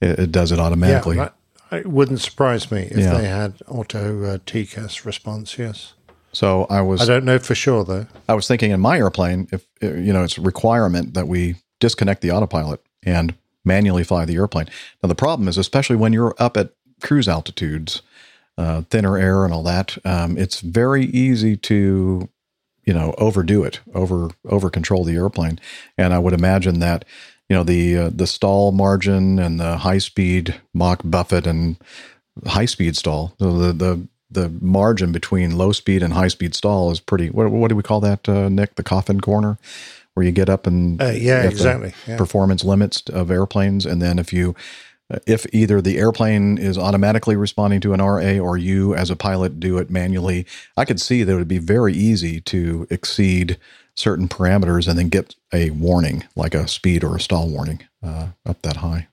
it, 0.00 0.18
it 0.18 0.32
does 0.32 0.52
it 0.52 0.58
automatically. 0.58 1.16
Yeah, 1.16 1.30
it 1.70 1.86
wouldn't 1.86 2.20
surprise 2.20 2.70
me 2.70 2.82
if 2.90 2.98
Yeah. 2.98 3.16
they 3.16 3.28
had 3.28 3.54
auto 3.68 4.24
uh, 4.24 4.38
TCAS 4.38 5.04
response. 5.06 5.56
Yes, 5.58 5.94
So 6.32 6.66
I 6.70 6.80
was. 6.80 7.02
I 7.02 7.06
don't 7.06 7.24
know 7.24 7.38
for 7.38 7.54
sure 7.54 7.84
though. 7.84 8.06
I 8.28 8.34
was 8.34 8.48
thinking 8.48 8.70
in 8.70 8.80
my 8.80 8.96
airplane, 8.96 9.48
if 9.52 9.66
you 9.80 10.12
know, 10.12 10.24
it's 10.24 10.38
a 10.38 10.42
requirement 10.42 11.14
that 11.14 11.28
we 11.28 11.56
disconnect 11.80 12.22
the 12.22 12.30
autopilot 12.30 12.80
and 13.02 13.34
manually 13.64 14.04
fly 14.04 14.24
the 14.24 14.36
airplane. 14.36 14.68
Now 15.02 15.08
the 15.08 15.14
problem 15.14 15.48
is, 15.48 15.58
especially 15.58 15.96
when 15.96 16.12
you're 16.12 16.34
up 16.38 16.56
at 16.56 16.72
cruise 17.02 17.28
altitudes, 17.28 18.02
uh, 18.56 18.82
thinner 18.90 19.18
air 19.18 19.44
and 19.44 19.52
all 19.52 19.62
that, 19.64 19.98
um, 20.04 20.38
it's 20.38 20.60
very 20.60 21.04
easy 21.06 21.56
to, 21.56 22.28
you 22.84 22.94
know, 22.94 23.14
overdo 23.18 23.64
it, 23.64 23.80
over 23.94 24.30
over 24.48 24.70
control 24.70 25.04
the 25.04 25.16
airplane. 25.16 25.60
And 25.98 26.14
I 26.14 26.18
would 26.18 26.32
imagine 26.32 26.78
that, 26.78 27.04
you 27.48 27.56
know, 27.56 27.62
the 27.62 27.96
uh, 27.96 28.10
the 28.14 28.26
stall 28.26 28.72
margin 28.72 29.38
and 29.38 29.60
the 29.60 29.78
high 29.78 29.98
speed 29.98 30.60
Mach 30.72 31.02
buffet 31.04 31.46
and 31.46 31.76
high 32.46 32.66
speed 32.66 32.96
stall, 32.96 33.34
the 33.38 33.72
the 33.72 34.08
the 34.34 34.48
margin 34.60 35.12
between 35.12 35.56
low 35.56 35.72
speed 35.72 36.02
and 36.02 36.12
high 36.12 36.28
speed 36.28 36.54
stall 36.54 36.90
is 36.90 37.00
pretty. 37.00 37.30
What, 37.30 37.50
what 37.50 37.68
do 37.68 37.76
we 37.76 37.82
call 37.82 38.00
that, 38.00 38.28
uh, 38.28 38.48
Nick? 38.48 38.74
The 38.74 38.82
coffin 38.82 39.20
corner, 39.20 39.58
where 40.14 40.24
you 40.24 40.32
get 40.32 40.48
up 40.48 40.66
and 40.66 41.00
Uh, 41.00 41.06
yeah, 41.06 41.42
exactly, 41.42 41.94
yeah. 42.06 42.16
performance 42.16 42.64
limits 42.64 43.02
of 43.08 43.30
airplanes, 43.30 43.86
and 43.86 44.00
then 44.00 44.18
if 44.18 44.32
you 44.32 44.54
if 45.26 45.46
either 45.52 45.80
the 45.80 45.98
airplane 45.98 46.58
is 46.58 46.78
automatically 46.78 47.36
responding 47.36 47.80
to 47.80 47.92
an 47.92 48.00
RA 48.00 48.38
or 48.38 48.56
you 48.56 48.94
as 48.94 49.10
a 49.10 49.16
pilot 49.16 49.60
do 49.60 49.78
it 49.78 49.90
manually, 49.90 50.46
I 50.76 50.84
could 50.84 51.00
see 51.00 51.22
that 51.22 51.32
it 51.32 51.36
would 51.36 51.48
be 51.48 51.58
very 51.58 51.92
easy 51.92 52.40
to 52.42 52.86
exceed 52.90 53.58
certain 53.94 54.28
parameters 54.28 54.88
and 54.88 54.98
then 54.98 55.08
get 55.10 55.34
a 55.52 55.70
warning, 55.70 56.24
like 56.34 56.54
a 56.54 56.66
speed 56.66 57.04
or 57.04 57.16
a 57.16 57.20
stall 57.20 57.48
warning, 57.48 57.82
uh, 58.02 58.28
up 58.46 58.62
that 58.62 58.78
high. 58.78 59.08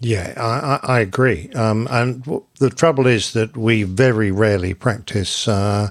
Yeah, 0.00 0.34
I, 0.36 0.78
I, 0.92 0.96
I 0.96 1.00
agree. 1.00 1.50
Um, 1.54 1.88
and 1.90 2.24
the 2.58 2.70
trouble 2.70 3.06
is 3.06 3.32
that 3.32 3.56
we 3.56 3.84
very 3.84 4.30
rarely 4.30 4.74
practice 4.74 5.48
uh, 5.48 5.90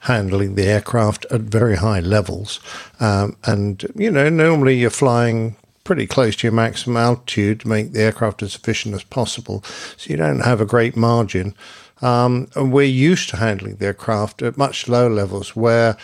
handling 0.00 0.54
the 0.54 0.66
aircraft 0.66 1.26
at 1.30 1.42
very 1.42 1.76
high 1.76 2.00
levels. 2.00 2.60
Um, 2.98 3.36
and, 3.44 3.84
you 3.94 4.10
know, 4.10 4.28
normally 4.28 4.76
you're 4.76 4.90
flying 4.90 5.56
pretty 5.84 6.06
close 6.06 6.36
to 6.36 6.46
your 6.46 6.52
maximum 6.54 6.96
altitude 6.96 7.60
to 7.60 7.68
make 7.68 7.92
the 7.92 8.02
aircraft 8.02 8.42
as 8.42 8.54
efficient 8.54 8.94
as 8.94 9.04
possible. 9.04 9.62
So 9.96 10.10
you 10.10 10.16
don't 10.16 10.40
have 10.40 10.60
a 10.60 10.66
great 10.66 10.96
margin. 10.96 11.54
Um, 12.00 12.48
and 12.56 12.72
we're 12.72 12.82
used 12.84 13.28
to 13.30 13.36
handling 13.36 13.76
the 13.76 13.86
aircraft 13.86 14.42
at 14.42 14.56
much 14.56 14.88
lower 14.88 15.10
levels 15.10 15.54
where, 15.54 15.96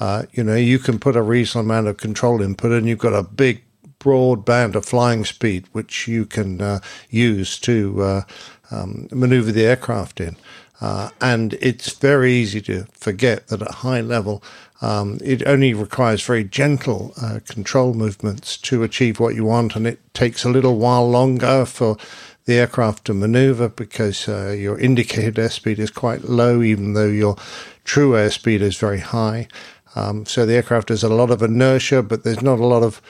uh, 0.00 0.24
you 0.32 0.44
know, 0.44 0.54
you 0.56 0.78
can 0.78 0.98
put 0.98 1.16
a 1.16 1.22
reasonable 1.22 1.70
amount 1.70 1.86
of 1.86 1.96
control 1.96 2.42
input 2.42 2.72
and 2.72 2.86
you've 2.86 2.98
got 2.98 3.14
a 3.14 3.22
big 3.22 3.62
broad 4.06 4.44
band 4.44 4.76
of 4.76 4.84
flying 4.84 5.24
speed 5.24 5.64
which 5.72 6.06
you 6.06 6.24
can 6.24 6.60
uh, 6.60 6.78
use 7.10 7.58
to 7.58 8.00
uh, 8.00 8.22
um, 8.70 9.08
maneuver 9.10 9.50
the 9.50 9.66
aircraft 9.66 10.20
in. 10.20 10.36
Uh, 10.80 11.10
and 11.20 11.54
it's 11.54 11.92
very 11.94 12.32
easy 12.32 12.60
to 12.60 12.86
forget 12.92 13.48
that 13.48 13.62
at 13.62 13.70
high 13.86 14.00
level, 14.00 14.44
um, 14.80 15.18
it 15.24 15.44
only 15.44 15.74
requires 15.74 16.22
very 16.22 16.44
gentle 16.44 17.14
uh, 17.20 17.40
control 17.48 17.94
movements 17.94 18.56
to 18.58 18.84
achieve 18.84 19.18
what 19.18 19.34
you 19.34 19.44
want, 19.44 19.74
and 19.74 19.88
it 19.88 19.98
takes 20.14 20.44
a 20.44 20.50
little 20.50 20.78
while 20.78 21.10
longer 21.10 21.66
for 21.66 21.96
the 22.44 22.54
aircraft 22.54 23.06
to 23.06 23.12
maneuver 23.14 23.68
because 23.68 24.28
uh, 24.28 24.54
your 24.56 24.78
indicated 24.78 25.34
airspeed 25.34 25.80
is 25.80 25.90
quite 25.90 26.22
low, 26.22 26.62
even 26.62 26.92
though 26.92 27.08
your 27.08 27.34
true 27.82 28.12
airspeed 28.12 28.60
is 28.60 28.76
very 28.76 29.00
high. 29.00 29.48
Um, 29.96 30.26
so 30.26 30.46
the 30.46 30.54
aircraft 30.54 30.90
has 30.90 31.02
a 31.02 31.08
lot 31.08 31.30
of 31.32 31.42
inertia, 31.42 32.04
but 32.04 32.22
there's 32.22 32.42
not 32.42 32.60
a 32.60 32.66
lot 32.66 32.84
of 32.84 33.00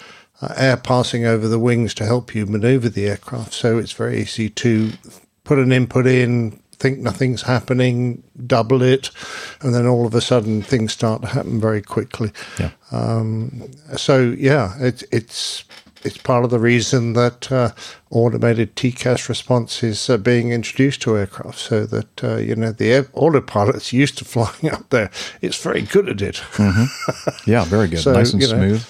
uh, 0.41 0.55
air 0.57 0.77
passing 0.77 1.25
over 1.25 1.49
the 1.49 1.59
wings 1.59 1.95
to 1.95 2.05
help 2.05 2.35
you 2.35 2.47
maneuver 2.47 2.89
the 2.89 3.07
aircraft. 3.07 3.53
So 3.53 3.79
it's 3.79 3.93
very 3.93 4.21
easy 4.21 4.51
to 4.51 4.93
put 5.45 5.59
an 5.59 5.73
input 5.73 6.07
in, 6.07 6.61
think 6.73 6.99
nothing's 6.99 7.43
happening, 7.43 8.23
double 8.47 8.83
it, 8.83 9.11
and 9.63 9.75
then 9.75 9.87
all 9.87 10.07
of 10.07 10.15
a 10.15 10.21
sudden 10.21 10.63
things 10.63 10.93
start 10.93 11.23
to 11.23 11.29
happen 11.29 11.61
very 11.61 11.83
quickly. 11.83 12.33
Yeah. 12.59 12.71
Um, 12.93 13.71
so 13.97 14.35
yeah, 14.39 14.75
it, 14.79 15.03
it's 15.11 15.65
it's 16.05 16.19
part 16.19 16.45
of 16.45 16.51
the 16.51 16.59
reason 16.59 17.15
that 17.15 17.51
uh, 17.51 17.73
automated 18.11 18.77
TCAS 18.77 19.29
responses 19.29 20.09
are 20.09 20.19
being 20.19 20.51
introduced 20.51 21.03
to 21.03 21.17
aircraft, 21.17 21.59
so 21.59 21.85
that 21.87 22.25
uh, 22.25 22.37
you 22.37 22.55
know 22.55 22.73
the 22.73 22.93
air, 22.93 23.07
autopilot's 23.15 23.93
used 23.93 24.19
to 24.19 24.25
flying 24.35 24.73
up 24.73 24.89
there. 24.91 25.11
It's 25.41 25.61
very 25.61 25.83
good 25.83 26.09
at 26.09 26.23
it. 26.23 26.37
Mm-hmm. 26.53 26.85
Yeah, 27.51 27.65
very 27.65 27.89
good. 27.89 28.01
So, 28.01 28.13
nice 28.13 28.33
and 28.33 28.43
you 28.43 28.49
know, 28.49 28.55
smooth. 28.55 28.87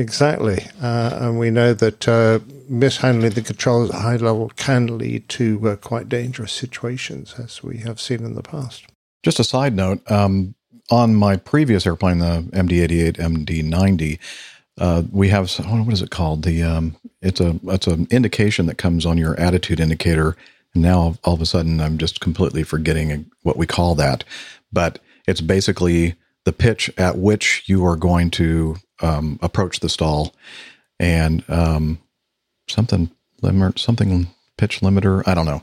Exactly. 0.00 0.66
Uh, 0.82 1.18
and 1.20 1.38
we 1.38 1.50
know 1.50 1.74
that 1.74 2.08
uh, 2.08 2.38
mishandling 2.68 3.32
the 3.32 3.42
controls 3.42 3.90
at 3.90 4.00
high 4.00 4.16
level 4.16 4.50
can 4.56 4.96
lead 4.96 5.28
to 5.28 5.68
uh, 5.68 5.76
quite 5.76 6.08
dangerous 6.08 6.52
situations, 6.52 7.34
as 7.38 7.62
we 7.62 7.78
have 7.78 8.00
seen 8.00 8.24
in 8.24 8.34
the 8.34 8.42
past. 8.42 8.86
Just 9.22 9.38
a 9.38 9.44
side 9.44 9.76
note 9.76 10.10
um, 10.10 10.54
on 10.90 11.14
my 11.14 11.36
previous 11.36 11.86
airplane, 11.86 12.18
the 12.18 12.48
MD88, 12.52 13.18
MD90, 13.18 14.18
uh, 14.78 15.02
we 15.12 15.28
have 15.28 15.54
oh, 15.60 15.82
what 15.82 15.92
is 15.92 16.00
it 16.00 16.10
called? 16.10 16.44
The 16.44 16.62
um, 16.62 16.96
it's 17.20 17.40
a 17.40 17.60
it's 17.64 17.86
an 17.86 18.06
indication 18.10 18.64
that 18.66 18.78
comes 18.78 19.04
on 19.04 19.18
your 19.18 19.38
attitude 19.38 19.80
indicator. 19.80 20.34
And 20.72 20.82
now 20.82 21.16
all 21.24 21.34
of 21.34 21.42
a 21.42 21.46
sudden, 21.46 21.80
I'm 21.80 21.98
just 21.98 22.20
completely 22.20 22.62
forgetting 22.62 23.30
what 23.42 23.58
we 23.58 23.66
call 23.66 23.94
that. 23.96 24.24
But 24.72 24.98
it's 25.26 25.42
basically 25.42 26.14
the 26.44 26.52
pitch 26.54 26.90
at 26.96 27.18
which 27.18 27.64
you 27.66 27.84
are 27.84 27.96
going 27.96 28.30
to 28.30 28.76
um, 29.02 29.38
approach 29.42 29.80
the 29.80 29.88
stall, 29.88 30.34
and 30.98 31.44
um, 31.48 31.98
something 32.68 33.10
limit 33.42 33.78
something 33.78 34.28
pitch 34.56 34.80
limiter. 34.80 35.22
I 35.26 35.34
don't 35.34 35.46
know. 35.46 35.62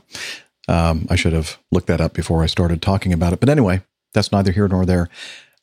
Um, 0.68 1.06
I 1.08 1.16
should 1.16 1.32
have 1.32 1.58
looked 1.70 1.86
that 1.86 2.00
up 2.00 2.12
before 2.12 2.42
I 2.42 2.46
started 2.46 2.82
talking 2.82 3.12
about 3.12 3.32
it. 3.32 3.40
But 3.40 3.48
anyway, 3.48 3.82
that's 4.12 4.32
neither 4.32 4.52
here 4.52 4.68
nor 4.68 4.84
there. 4.84 5.08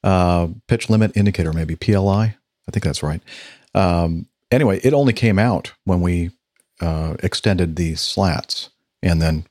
Uh, 0.04 0.48
pitch 0.68 0.90
limit 0.90 1.16
indicator, 1.16 1.54
maybe 1.54 1.76
PLI. 1.76 2.36
I 2.68 2.72
think 2.72 2.84
that's 2.84 3.04
right. 3.04 3.22
Um, 3.76 4.28
anyway, 4.52 4.80
it 4.84 4.94
only 4.94 5.14
came 5.14 5.38
out 5.38 5.74
when 5.84 6.02
we 6.02 6.32
uh, 6.82 7.16
extended 7.22 7.76
the 7.76 7.96
slats 7.96 8.70
and 9.04 9.22
then 9.22 9.46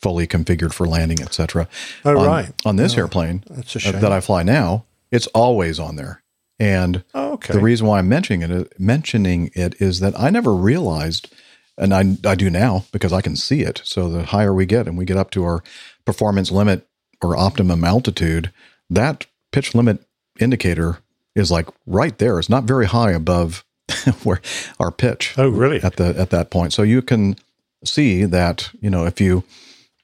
fully 0.00 0.26
configured 0.26 0.72
for 0.72 0.86
landing, 0.86 1.20
etc. 1.22 1.68
Oh, 2.04 2.18
on, 2.18 2.26
right. 2.26 2.52
On 2.64 2.76
this 2.76 2.94
Oh, 2.96 3.00
airplane 3.00 3.44
that's 3.48 3.76
a 3.86 3.88
uh, 3.96 4.00
that 4.00 4.12
I 4.12 4.20
fly 4.20 4.42
now, 4.42 4.84
it's 5.10 5.26
always 5.28 5.78
on 5.78 5.96
there. 5.96 6.22
And 6.58 7.04
Oh, 7.14 7.32
okay. 7.34 7.52
the 7.52 7.60
reason 7.60 7.86
why 7.86 7.98
I'm 7.98 8.08
mentioning 8.08 8.50
it, 8.50 8.80
mentioning 8.80 9.50
it 9.54 9.80
is 9.80 10.00
that 10.00 10.18
I 10.18 10.30
never 10.30 10.54
realized, 10.54 11.32
and 11.76 11.92
I, 11.92 12.16
I 12.28 12.34
do 12.34 12.48
now 12.48 12.84
because 12.92 13.12
I 13.12 13.20
can 13.20 13.36
see 13.36 13.60
it. 13.62 13.82
So 13.84 14.08
the 14.08 14.24
higher 14.24 14.54
we 14.54 14.64
get 14.66 14.86
and 14.86 14.96
we 14.96 15.04
get 15.04 15.18
up 15.18 15.30
to 15.32 15.44
our 15.44 15.62
performance 16.04 16.50
limit 16.50 16.86
or 17.22 17.36
optimum 17.36 17.84
altitude, 17.84 18.52
that 18.88 19.26
pitch 19.52 19.74
limit 19.74 20.02
indicator 20.38 20.98
is 21.34 21.50
like 21.50 21.68
right 21.86 22.16
there. 22.18 22.38
It's 22.38 22.48
not 22.48 22.64
very 22.64 22.86
high 22.86 23.12
above 23.12 23.64
where 24.22 24.40
our 24.80 24.90
pitch. 24.90 25.34
Oh, 25.36 25.48
really? 25.48 25.82
At 25.82 25.96
the 25.96 26.18
at 26.18 26.30
that 26.30 26.50
point, 26.50 26.72
so 26.72 26.82
you 26.82 27.02
can 27.02 27.36
see 27.84 28.24
that 28.24 28.70
you 28.80 28.88
know 28.90 29.04
if 29.06 29.20
you 29.20 29.44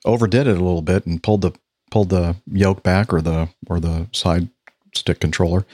overdid 0.04 0.46
it 0.46 0.56
a 0.56 0.64
little 0.64 0.82
bit 0.82 1.06
and 1.06 1.22
pulled 1.22 1.40
the 1.40 1.52
pulled 1.90 2.10
the 2.10 2.36
yoke 2.50 2.82
back 2.82 3.12
or 3.12 3.20
the 3.20 3.48
or 3.68 3.80
the 3.80 4.08
side 4.12 4.48
stick 4.94 5.20
controller, 5.20 5.64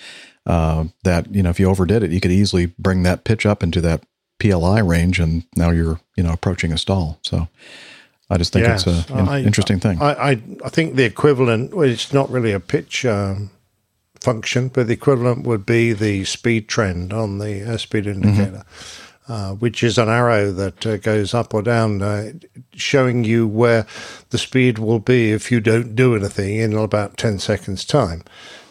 uh, 0.48 0.84
that 1.04 1.32
you 1.32 1.42
know 1.44 1.50
if 1.50 1.60
you 1.60 1.68
overdid 1.70 2.02
it, 2.02 2.10
you 2.10 2.20
could 2.20 2.32
easily 2.32 2.66
bring 2.78 3.04
that 3.04 3.22
pitch 3.24 3.46
up 3.46 3.62
into 3.62 3.80
that 3.82 4.02
PLI 4.40 4.80
range, 4.80 5.20
and 5.20 5.44
now 5.56 5.70
you're 5.70 6.00
you 6.16 6.22
know 6.24 6.32
approaching 6.32 6.72
a 6.72 6.78
stall. 6.78 7.18
So 7.22 7.46
I 8.30 8.36
just 8.38 8.52
think 8.52 8.66
it's 8.66 8.86
Yes, 8.86 9.08
a 9.10 9.14
an 9.14 9.28
I- 9.28 9.42
interesting 9.42 9.78
thing. 9.78 10.00
I, 10.02 10.12
I, 10.30 10.30
I 10.64 10.68
think 10.68 10.96
the 10.96 11.04
equivalent, 11.04 11.74
well, 11.74 11.88
it's 11.88 12.12
not 12.12 12.28
really 12.30 12.52
a 12.52 12.60
pitch 12.60 13.04
um, 13.06 13.50
function, 14.20 14.68
but 14.68 14.86
the 14.86 14.92
equivalent 14.94 15.44
would 15.46 15.64
be 15.64 15.92
the 15.92 16.24
speed 16.24 16.68
trend 16.68 17.12
on 17.12 17.38
the 17.38 17.46
airspeed 17.62 18.06
indicator, 18.06 18.64
uh, 19.28 19.52
which 19.54 19.82
is 19.82 19.96
an 19.98 20.08
arrow 20.08 20.50
that 20.52 20.84
uh, 20.86 20.96
goes 20.98 21.32
up 21.34 21.54
or 21.54 21.62
down, 21.62 22.02
uh, 22.02 22.32
showing 22.74 23.24
you 23.24 23.46
where 23.48 23.86
the 24.30 24.38
speed 24.38 24.78
will 24.78 24.98
be 25.00 25.30
if 25.32 25.50
you 25.50 25.60
don't 25.60 25.94
do 25.96 26.14
anything 26.16 26.56
in 26.56 26.74
about 26.76 27.16
10 27.16 27.38
seconds' 27.38 27.84
time. 27.84 28.22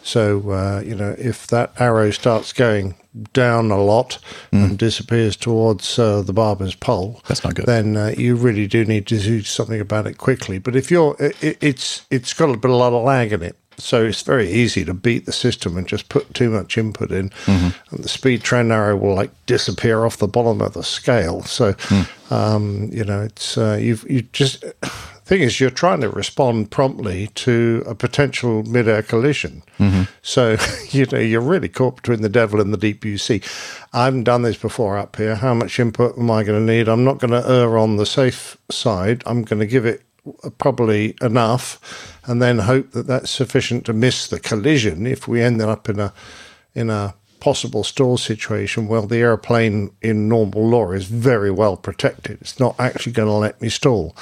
So, 0.08 0.50
uh, 0.50 0.80
you 0.86 0.94
know, 0.94 1.14
if 1.18 1.46
that 1.48 1.72
arrow 1.78 2.10
starts 2.10 2.54
going 2.54 2.94
down 3.34 3.70
a 3.70 3.78
lot 3.82 4.18
and 4.52 4.78
disappears 4.78 5.36
towards 5.36 5.98
uh, 5.98 6.22
the 6.22 6.32
barber's 6.32 6.74
pole, 6.74 7.20
That's 7.28 7.44
not 7.44 7.54
good. 7.54 7.66
then 7.66 7.96
uh, 7.96 8.14
you 8.16 8.34
really 8.36 8.66
do 8.66 8.84
need 8.86 9.06
to 9.08 9.18
do 9.18 9.42
something 9.42 9.80
about 9.80 10.06
it 10.06 10.16
quickly. 10.16 10.58
But 10.58 10.76
if 10.76 10.90
you're, 10.90 11.14
it, 11.18 11.58
it's 11.60 12.06
it's 12.10 12.32
got 12.32 12.48
a 12.48 12.56
bit 12.56 12.70
a 12.70 12.74
lot 12.74 12.94
of 12.94 13.04
lag 13.04 13.32
in 13.34 13.42
it, 13.42 13.56
so 13.76 14.06
it's 14.06 14.22
very 14.22 14.48
easy 14.50 14.82
to 14.86 14.94
beat 14.94 15.26
the 15.26 15.32
system 15.32 15.76
and 15.76 15.86
just 15.86 16.08
put 16.08 16.32
too 16.32 16.48
much 16.48 16.78
input 16.78 17.10
in, 17.12 17.30
and 17.46 17.74
the 17.90 18.08
speed 18.08 18.42
trend 18.42 18.72
arrow 18.72 18.96
will 18.96 19.14
like 19.14 19.30
disappear 19.44 20.06
off 20.06 20.16
the 20.16 20.28
bottom 20.28 20.62
of 20.62 20.72
the 20.72 20.84
scale. 20.84 21.42
So, 21.42 21.74
um, 22.30 22.88
you 22.92 23.04
know, 23.04 23.22
it's 23.22 23.58
uh, 23.58 23.78
you've 23.78 24.08
you 24.10 24.22
just. 24.32 24.64
Thing 25.28 25.42
is, 25.42 25.60
you're 25.60 25.68
trying 25.68 26.00
to 26.00 26.08
respond 26.08 26.70
promptly 26.70 27.26
to 27.34 27.82
a 27.84 27.94
potential 27.94 28.62
mid-air 28.62 29.02
collision. 29.02 29.62
Mm-hmm. 29.78 30.04
So, 30.22 30.56
you 30.88 31.04
know, 31.04 31.18
you're 31.18 31.42
really 31.42 31.68
caught 31.68 31.96
between 31.96 32.22
the 32.22 32.30
devil 32.30 32.62
and 32.62 32.72
the 32.72 32.78
deep 32.78 33.02
blue 33.02 33.18
sea. 33.18 33.42
I 33.92 34.06
haven't 34.06 34.24
done 34.24 34.40
this 34.40 34.56
before 34.56 34.96
up 34.96 35.16
here. 35.16 35.34
How 35.34 35.52
much 35.52 35.78
input 35.78 36.16
am 36.16 36.30
I 36.30 36.44
going 36.44 36.66
to 36.66 36.72
need? 36.72 36.88
I'm 36.88 37.04
not 37.04 37.18
going 37.18 37.32
to 37.32 37.46
err 37.46 37.76
on 37.76 37.98
the 37.98 38.06
safe 38.06 38.56
side. 38.70 39.22
I'm 39.26 39.42
going 39.44 39.60
to 39.60 39.66
give 39.66 39.84
it 39.84 40.02
probably 40.56 41.14
enough 41.20 42.18
and 42.24 42.40
then 42.40 42.60
hope 42.60 42.92
that 42.92 43.06
that's 43.06 43.30
sufficient 43.30 43.84
to 43.84 43.92
miss 43.92 44.28
the 44.28 44.40
collision 44.40 45.06
if 45.06 45.28
we 45.28 45.42
end 45.42 45.60
up 45.60 45.90
in 45.90 46.00
a 46.00 46.14
in 46.74 46.88
a 46.88 47.14
possible 47.40 47.84
stall 47.84 48.16
situation 48.16 48.88
well 48.88 49.06
the 49.06 49.18
airplane 49.18 49.90
in 50.02 50.28
normal 50.28 50.66
law 50.66 50.92
is 50.92 51.04
very 51.04 51.50
well 51.50 51.76
protected. 51.76 52.38
It's 52.40 52.58
not 52.60 52.74
actually 52.78 53.12
going 53.12 53.28
to 53.28 53.34
let 53.34 53.60
me 53.60 53.68
stall. 53.68 54.16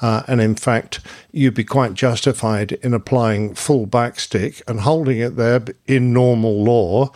Uh, 0.00 0.22
and 0.28 0.40
in 0.40 0.54
fact 0.54 1.00
you'd 1.32 1.54
be 1.54 1.64
quite 1.64 1.94
justified 1.94 2.72
in 2.72 2.94
applying 2.94 3.54
full 3.54 3.86
backstick 3.86 4.62
and 4.66 4.80
holding 4.80 5.18
it 5.18 5.36
there 5.36 5.62
in 5.86 6.12
normal 6.12 6.62
law 6.62 7.10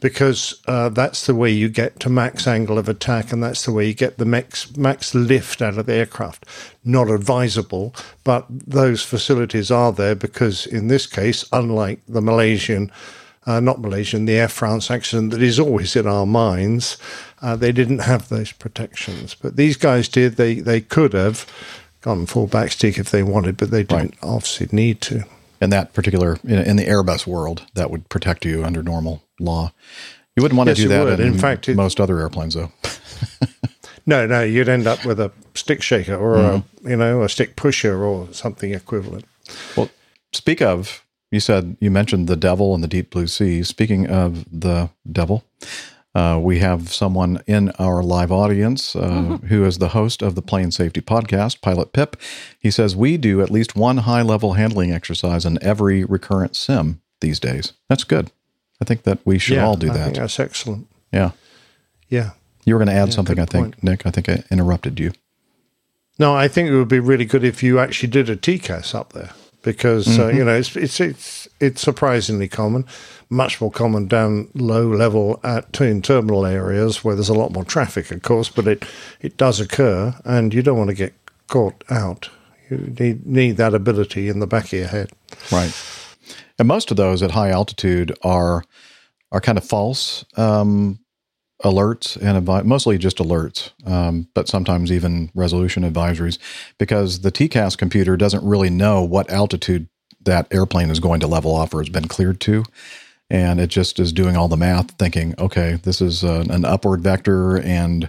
because 0.00 0.60
uh, 0.66 0.88
that's 0.88 1.26
the 1.26 1.34
way 1.34 1.50
you 1.50 1.68
get 1.68 1.98
to 2.00 2.08
max 2.08 2.46
angle 2.46 2.78
of 2.78 2.88
attack 2.88 3.32
and 3.32 3.42
that's 3.42 3.64
the 3.64 3.72
way 3.72 3.86
you 3.86 3.94
get 3.94 4.18
the 4.18 4.24
max 4.24 4.76
max 4.76 5.14
lift 5.14 5.62
out 5.62 5.78
of 5.78 5.86
the 5.86 5.94
aircraft. 5.94 6.44
Not 6.84 7.10
advisable 7.10 7.94
but 8.24 8.46
those 8.48 9.02
facilities 9.02 9.70
are 9.70 9.92
there 9.92 10.14
because 10.14 10.66
in 10.66 10.88
this 10.88 11.06
case 11.06 11.44
unlike 11.52 12.00
the 12.06 12.22
Malaysian 12.22 12.90
uh, 13.46 13.60
not 13.60 13.80
Malaysian, 13.80 14.24
the 14.24 14.34
Air 14.38 14.48
France 14.48 14.90
accident 14.90 15.30
that 15.30 15.42
is 15.42 15.58
always 15.60 15.94
in 15.96 16.06
our 16.06 16.26
minds. 16.26 16.96
Uh, 17.40 17.54
they 17.56 17.72
didn't 17.72 18.00
have 18.00 18.28
those 18.28 18.52
protections, 18.52 19.34
but 19.34 19.56
these 19.56 19.76
guys 19.76 20.08
did. 20.08 20.36
They 20.36 20.54
they 20.60 20.80
could 20.80 21.12
have 21.12 21.46
gone 22.00 22.26
full 22.26 22.46
backstick 22.46 22.98
if 22.98 23.10
they 23.10 23.22
wanted, 23.22 23.56
but 23.56 23.70
they 23.70 23.82
didn't 23.82 24.14
obviously 24.22 24.68
need 24.72 25.00
to. 25.02 25.24
in 25.60 25.70
that 25.70 25.92
particular 25.94 26.38
in, 26.44 26.58
in 26.60 26.76
the 26.76 26.84
Airbus 26.86 27.26
world, 27.26 27.66
that 27.74 27.90
would 27.90 28.08
protect 28.08 28.44
you 28.44 28.64
under 28.64 28.82
normal 28.82 29.22
law. 29.40 29.72
You 30.36 30.42
wouldn't 30.42 30.56
want 30.58 30.68
Yes, 30.68 30.76
to 30.76 30.82
do 30.82 30.88
that 30.88 31.18
in, 31.20 31.28
In 31.28 31.38
fact, 31.38 31.68
it- 31.68 31.76
most 31.76 31.98
other 32.00 32.18
airplanes, 32.20 32.54
though. 32.54 32.70
No, 34.08 34.24
no, 34.24 34.40
you'd 34.44 34.68
end 34.68 34.86
up 34.86 35.04
with 35.04 35.18
a 35.18 35.32
stick 35.54 35.82
shaker 35.82 36.14
or 36.14 36.36
a 36.36 36.64
you 36.84 36.94
know 36.94 37.24
a 37.24 37.28
stick 37.28 37.56
pusher 37.56 38.04
or 38.04 38.28
something 38.32 38.72
equivalent. 38.72 39.24
Well, 39.76 39.90
speak 40.32 40.62
of, 40.62 41.02
you 41.36 41.40
said 41.40 41.76
you 41.80 41.90
mentioned 41.90 42.28
the 42.28 42.36
devil 42.48 42.74
and 42.74 42.82
the 42.82 42.88
deep 42.96 43.10
blue 43.10 43.26
sea. 43.26 43.62
Speaking 43.62 44.06
of 44.08 44.30
the 44.50 44.88
devil, 45.20 45.38
Uh, 46.14 46.38
we 46.50 46.60
have 46.60 46.80
someone 46.94 47.42
in 47.46 47.68
our 47.78 48.02
live 48.02 48.32
audience 48.32 48.96
uh, 48.96 49.00
Mm-hmm. 49.00 49.46
who 49.48 49.66
is 49.66 49.76
the 49.76 49.88
host 49.98 50.22
of 50.22 50.34
the 50.34 50.40
Plane 50.40 50.70
Safety 50.70 51.02
Podcast, 51.02 51.60
Pilot 51.60 51.92
Pip. 51.92 52.16
He 52.58 52.70
says 52.70 52.96
we 52.96 53.18
do 53.18 53.42
at 53.42 53.50
least 53.50 53.76
one 53.76 53.98
high 53.98 54.22
level 54.22 54.54
handling 54.54 54.92
exercise 54.94 55.44
in 55.48 55.58
every 55.62 56.04
recurrent 56.04 56.56
sim 56.56 57.00
these 57.20 57.38
days. 57.38 57.74
That's 57.90 58.04
good. 58.04 58.30
I 58.80 58.84
think 58.86 59.02
that 59.02 59.18
we 59.26 59.38
should 59.38 59.56
Yeah, 59.56 59.66
all 59.66 59.76
do 59.76 59.90
I 59.90 59.96
that. 59.98 60.14
that's 60.14 60.40
excellent. 60.40 60.86
yeah. 61.12 61.32
Yeah. 62.08 62.30
You 62.64 62.74
were 62.74 62.84
going 62.84 62.94
to 62.96 63.02
add 63.02 63.08
Yeah, 63.08 63.14
something, 63.16 63.38
I 63.38 63.44
think, 63.44 63.82
Nick. 63.82 64.06
I 64.06 64.10
think 64.10 64.28
I 64.30 64.42
interrupted 64.50 64.98
you. 64.98 65.10
No, 66.18 66.34
I 66.44 66.48
think 66.48 66.70
it 66.70 66.76
would 66.78 66.88
be 66.98 67.10
really 67.12 67.26
good 67.26 67.44
if 67.44 67.62
you 67.62 67.78
actually 67.78 68.10
did 68.10 68.30
a 68.30 68.36
TCAS 68.36 68.94
up 68.94 69.12
there 69.12 69.30
because 69.66 70.18
uh, 70.18 70.22
Mhm. 70.28 70.34
you 70.36 70.44
know 70.44 70.54
it's 70.54 70.74
it's 70.76 71.00
it's 71.00 71.48
it's 71.60 71.80
surprisingly 71.82 72.48
common, 72.48 72.84
much 73.28 73.60
more 73.60 73.70
common 73.70 74.06
down 74.06 74.48
low 74.54 74.86
level 74.88 75.38
at 75.42 75.72
twin 75.72 76.00
terminal 76.00 76.46
areas 76.46 77.04
where 77.04 77.14
there's 77.16 77.28
a 77.28 77.34
lot 77.42 77.52
more 77.52 77.64
traffic, 77.64 78.10
of 78.10 78.22
course, 78.22 78.48
but 78.48 78.66
it 78.66 78.84
it 79.20 79.36
does 79.36 79.60
occur, 79.60 80.14
and 80.24 80.54
you 80.54 80.62
don't 80.62 80.78
want 80.78 80.90
to 80.90 80.96
get 80.96 81.12
caught 81.48 81.84
out. 81.90 82.30
You 82.70 82.94
need 82.98 83.26
need 83.26 83.56
that 83.56 83.74
ability 83.74 84.28
in 84.28 84.40
the 84.40 84.46
back 84.46 84.64
of 84.66 84.72
your 84.72 84.88
head. 84.88 85.10
Right. 85.52 85.72
And 86.58 86.68
most 86.68 86.90
of 86.90 86.96
those 86.96 87.22
at 87.24 87.32
high 87.32 87.50
altitude 87.50 88.16
are 88.22 88.62
are 89.32 89.40
kind 89.40 89.58
of 89.58 89.64
false 89.64 90.24
um, 90.36 90.98
alerts 91.64 92.16
and 92.16 92.46
advi- 92.46 92.64
mostly 92.64 92.98
just 92.98 93.18
alerts, 93.18 93.70
um, 93.86 94.28
but 94.34 94.48
sometimes 94.48 94.92
even 94.92 95.30
resolution 95.34 95.90
advisories 95.90 96.38
because 96.78 97.20
the 97.20 97.32
TCAS 97.32 97.78
computer 97.78 98.16
doesn't 98.16 98.44
really 98.44 98.70
know 98.70 99.02
what 99.02 99.30
altitude 99.30 99.88
that 100.24 100.46
airplane 100.50 100.90
is 100.90 101.00
going 101.00 101.20
to 101.20 101.26
level 101.26 101.54
off 101.54 101.72
or 101.72 101.80
has 101.80 101.88
been 101.88 102.08
cleared 102.08 102.40
to. 102.42 102.64
And 103.30 103.58
it 103.60 103.68
just 103.68 103.98
is 103.98 104.12
doing 104.12 104.36
all 104.36 104.48
the 104.48 104.56
math, 104.56 104.92
thinking, 104.92 105.34
okay, 105.38 105.80
this 105.82 106.00
is 106.00 106.22
uh, 106.22 106.44
an 106.50 106.64
upward 106.64 107.00
vector 107.00 107.58
and 107.58 108.08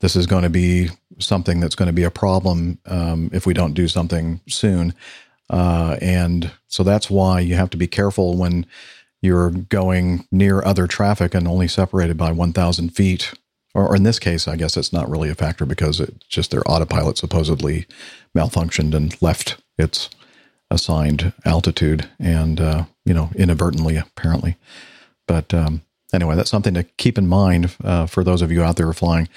this 0.00 0.14
is 0.14 0.26
going 0.26 0.42
to 0.42 0.50
be 0.50 0.90
something 1.18 1.60
that's 1.60 1.74
going 1.74 1.86
to 1.88 1.92
be 1.92 2.04
a 2.04 2.10
problem 2.10 2.78
um, 2.86 3.30
if 3.32 3.46
we 3.46 3.54
don't 3.54 3.74
do 3.74 3.88
something 3.88 4.40
soon. 4.48 4.94
Uh, 5.48 5.96
and 6.00 6.50
so 6.68 6.82
that's 6.82 7.10
why 7.10 7.40
you 7.40 7.54
have 7.54 7.70
to 7.70 7.76
be 7.76 7.86
careful 7.86 8.36
when 8.36 8.66
you're 9.22 9.50
going 9.50 10.26
near 10.32 10.62
other 10.64 10.86
traffic 10.86 11.34
and 11.34 11.46
only 11.46 11.68
separated 11.68 12.18
by 12.18 12.32
1,000 12.32 12.90
feet. 12.90 13.32
Or, 13.74 13.88
or 13.88 13.96
in 13.96 14.02
this 14.02 14.18
case, 14.18 14.48
I 14.48 14.56
guess 14.56 14.76
it's 14.76 14.92
not 14.92 15.08
really 15.08 15.30
a 15.30 15.34
factor 15.34 15.64
because 15.64 16.00
it's 16.00 16.26
just 16.26 16.50
their 16.50 16.68
autopilot 16.68 17.16
supposedly 17.16 17.86
malfunctioned 18.36 18.94
and 18.94 19.20
left 19.22 19.62
its 19.78 20.10
assigned 20.70 21.32
altitude 21.44 22.08
and, 22.18 22.60
uh, 22.60 22.84
you 23.04 23.14
know, 23.14 23.30
inadvertently, 23.36 23.96
apparently. 23.96 24.56
But 25.28 25.54
um, 25.54 25.82
anyway, 26.12 26.34
that's 26.34 26.50
something 26.50 26.74
to 26.74 26.82
keep 26.82 27.16
in 27.16 27.28
mind 27.28 27.74
uh, 27.84 28.06
for 28.06 28.24
those 28.24 28.42
of 28.42 28.50
you 28.50 28.62
out 28.62 28.76
there 28.76 28.92
flying 28.92 29.28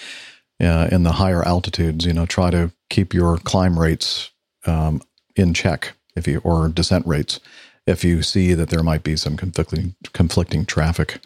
uh, 0.59 0.89
in 0.91 1.03
the 1.03 1.13
higher 1.13 1.43
altitudes. 1.43 2.05
You 2.05 2.13
know, 2.13 2.25
try 2.25 2.49
to 2.49 2.71
keep 2.89 3.13
your 3.13 3.38
climb 3.38 3.77
rates 3.77 4.31
um, 4.65 5.01
in 5.36 5.53
check 5.53 5.93
if 6.15 6.27
you 6.27 6.39
or 6.43 6.69
descent 6.69 7.05
rates 7.05 7.39
if 7.86 8.03
you 8.03 8.21
see 8.21 8.53
that 8.53 8.69
there 8.69 8.83
might 8.83 9.03
be 9.03 9.15
some 9.15 9.38
conflicting 9.38 9.95
conflicting 10.13 10.65
traffic, 10.65 11.19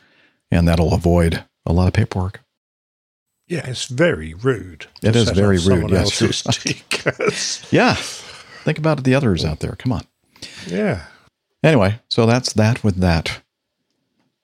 and 0.51 0.68
that'll 0.68 0.93
avoid 0.93 1.43
a 1.66 1.74
lot 1.74 1.88
of 1.88 1.93
paperwork. 1.93 2.41
Yeah, 3.47 3.68
it's 3.68 3.86
very 3.86 4.34
rude. 4.36 4.86
It 5.01 5.16
is 5.16 5.32
very 5.32 5.57
rude, 5.57 5.89
yes, 5.89 6.22
you're 6.22 6.30
else's 6.30 6.45
right. 6.45 6.55
TCAS. 6.55 7.72
Yeah, 7.72 7.95
think 7.95 8.78
about 8.78 9.03
the 9.03 9.16
others 9.16 9.43
out 9.43 9.60
there. 9.60 9.76
Come 9.78 9.91
on. 9.91 10.03
Yeah. 10.68 11.05
Anyway, 11.64 11.99
so 12.10 12.26
that's 12.26 12.53
that 12.53 12.84
with 12.84 12.97
that. 12.97 13.41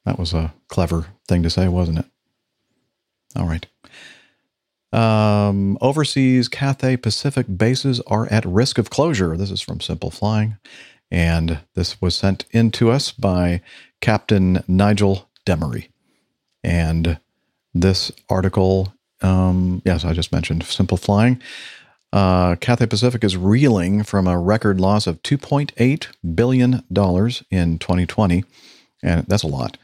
That 0.05 0.19
was 0.19 0.33
a 0.33 0.53
clever 0.67 1.07
thing 1.27 1.43
to 1.43 1.49
say, 1.49 1.67
wasn't 1.67 1.99
it? 1.99 2.05
All 3.35 3.47
right. 3.47 3.65
Um, 4.91 5.77
overseas 5.81 6.47
Cathay 6.47 6.97
Pacific 6.97 7.45
bases 7.57 7.99
are 8.07 8.27
at 8.31 8.45
risk 8.45 8.77
of 8.77 8.89
closure. 8.89 9.35
This 9.35 9.51
is 9.51 9.61
from 9.61 9.81
Simple 9.81 10.09
Flying. 10.09 10.57
And 11.15 11.61
this 11.75 12.01
was 12.01 12.13
sent 12.13 12.43
in 12.51 12.71
to 12.71 12.91
us 12.91 13.13
by 13.13 13.61
Captain 14.01 14.61
Nigel 14.67 15.29
Demery. 15.45 15.87
And 16.61 17.19
this 17.73 18.11
article, 18.29 18.93
um, 19.21 19.81
yes, 19.85 20.03
I 20.03 20.11
just 20.11 20.33
mentioned 20.33 20.65
Simple 20.65 20.97
Flying. 20.97 21.41
Uh, 22.11 22.57
Cathay 22.57 22.87
Pacific 22.87 23.23
is 23.23 23.37
reeling 23.37 24.03
from 24.03 24.27
a 24.27 24.37
record 24.37 24.81
loss 24.81 25.07
of 25.07 25.23
$2.8 25.23 26.07
billion 26.35 26.73
in 26.73 27.79
2020. 27.79 28.43
And 29.01 29.25
that's 29.25 29.43
a 29.43 29.47
lot. 29.47 29.77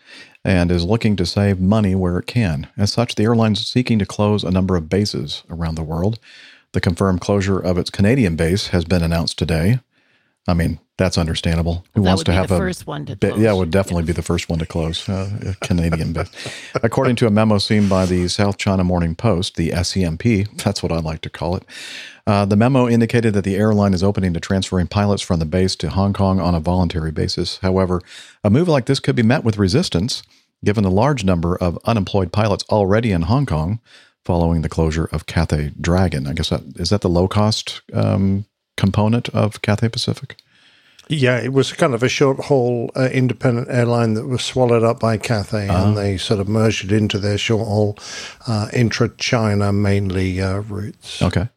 And 0.44 0.70
is 0.70 0.84
looking 0.84 1.16
to 1.16 1.26
save 1.26 1.62
money 1.62 1.96
where 1.96 2.18
it 2.18 2.28
can. 2.28 2.68
As 2.76 2.92
such, 2.92 3.16
the 3.16 3.24
airline 3.24 3.54
is 3.54 3.66
seeking 3.66 4.00
to 4.00 4.06
close 4.06 4.44
a 4.44 4.52
number 4.52 4.76
of 4.76 4.90
bases 4.90 5.44
around 5.50 5.76
the 5.76 5.84
world. 5.84 6.20
The 6.74 6.82
confirmed 6.82 7.22
closure 7.22 7.58
of 7.58 7.78
its 7.78 7.90
Canadian 7.90 8.36
base 8.36 8.68
has 8.68 8.84
been 8.84 9.02
announced 9.02 9.40
today. 9.40 9.80
I 10.48 10.54
mean, 10.56 10.80
that's 10.98 11.18
understandable. 11.18 11.86
Who 11.94 12.02
wants 12.02 12.24
to 12.24 12.32
have 12.32 12.48
the 12.48 12.56
a 12.56 12.58
first 12.58 12.88
one 12.88 13.06
to 13.06 13.16
close. 13.16 13.40
Yeah, 13.40 13.54
would 13.54 13.72
definitely 13.72 14.04
be 14.04 14.14
the 14.14 14.24
first 14.24 14.50
one 14.50 14.60
to 14.60 14.66
close. 14.66 15.08
Uh, 15.08 15.30
a 15.48 15.66
Canadian 15.66 16.14
base, 16.14 16.30
according 16.76 17.16
to 17.18 17.28
a 17.28 17.32
memo 17.32 17.60
seen 17.60 17.88
by 17.88 18.06
the 18.06 18.28
South 18.28 18.58
China 18.58 18.84
Morning 18.84 19.16
Post, 19.16 19.56
the 19.56 19.70
SCMP. 19.70 20.64
That's 20.64 20.82
what 20.82 20.92
I 20.92 21.00
like 21.00 21.22
to 21.22 21.30
call 21.30 21.56
it. 21.56 21.64
Uh, 22.26 22.46
the 22.46 22.56
memo 22.56 22.88
indicated 22.88 23.34
that 23.34 23.44
the 23.44 23.56
airline 23.56 23.94
is 23.94 24.04
opening 24.04 24.34
to 24.34 24.40
transferring 24.40 24.88
pilots 24.88 25.22
from 25.22 25.40
the 25.40 25.46
base 25.46 25.76
to 25.78 25.90
Hong 25.90 26.14
Kong 26.14 26.40
on 26.40 26.56
a 26.56 26.60
voluntary 26.60 27.12
basis. 27.12 27.58
However, 27.58 28.02
a 28.44 28.50
move 28.50 28.68
like 28.68 28.86
this 28.86 29.00
could 29.00 29.16
be 29.16 29.24
met 29.24 29.44
with 29.44 29.58
resistance, 29.58 30.24
given 30.64 30.84
the 30.84 30.92
large 30.92 31.24
number 31.24 31.56
of 31.56 31.80
unemployed 31.86 32.32
pilots 32.32 32.64
already 32.70 33.12
in 33.12 33.24
Hong 33.24 33.46
Kong 33.46 33.80
following 34.24 34.62
the 34.62 34.70
closure 34.70 35.06
of 35.12 35.26
Cathay 35.26 35.72
Dragon. 35.80 36.28
I 36.28 36.34
guess 36.34 36.50
that 36.50 36.62
is 36.76 36.90
that 36.90 37.02
the 37.02 37.10
low 37.10 37.28
cost 37.28 37.82
um, 37.94 38.46
component 38.86 39.30
of 39.30 39.62
Cathay 39.62 39.90
Pacific. 39.90 40.36
Yeah, 41.08 41.38
it 41.44 41.52
was 41.54 41.74
kind 41.74 41.94
of 41.94 42.04
a 42.04 42.10
short 42.10 42.40
haul 42.48 42.90
uh, 42.96 43.10
independent 43.12 43.68
airline 43.70 44.14
that 44.16 44.28
was 44.28 44.42
swallowed 44.44 44.84
up 44.84 45.00
by 45.00 45.18
Cathay, 45.18 45.68
Ah. 45.70 45.84
and 45.88 45.98
they 45.98 46.18
sort 46.18 46.40
of 46.40 46.48
merged 46.48 46.86
it 46.86 46.92
into 47.02 47.20
their 47.20 47.38
short 47.38 47.68
haul 47.68 47.98
uh, 48.48 48.68
intra 48.74 49.10
China 49.18 49.72
mainly 49.74 50.42
uh, 50.42 50.60
routes. 50.74 51.22
Okay. 51.22 51.48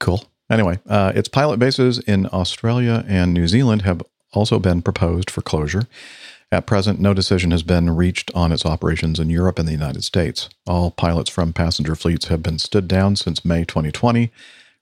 Cool. 0.00 0.24
Anyway, 0.50 0.78
uh, 0.86 1.12
its 1.14 1.28
pilot 1.28 1.58
bases 1.58 1.98
in 2.00 2.28
Australia 2.32 3.04
and 3.08 3.32
New 3.34 3.48
Zealand 3.48 3.82
have 3.82 4.02
also 4.32 4.58
been 4.58 4.82
proposed 4.82 5.30
for 5.30 5.42
closure. 5.42 5.86
At 6.52 6.66
present, 6.66 7.00
no 7.00 7.14
decision 7.14 7.50
has 7.50 7.62
been 7.64 7.96
reached 7.96 8.30
on 8.34 8.52
its 8.52 8.64
operations 8.66 9.18
in 9.18 9.30
Europe 9.30 9.58
and 9.58 9.66
the 9.66 9.72
United 9.72 10.04
States. 10.04 10.48
All 10.66 10.90
pilots 10.90 11.30
from 11.30 11.52
passenger 11.52 11.96
fleets 11.96 12.28
have 12.28 12.42
been 12.42 12.58
stood 12.58 12.86
down 12.86 13.16
since 13.16 13.44
May 13.44 13.64
2020, 13.64 14.30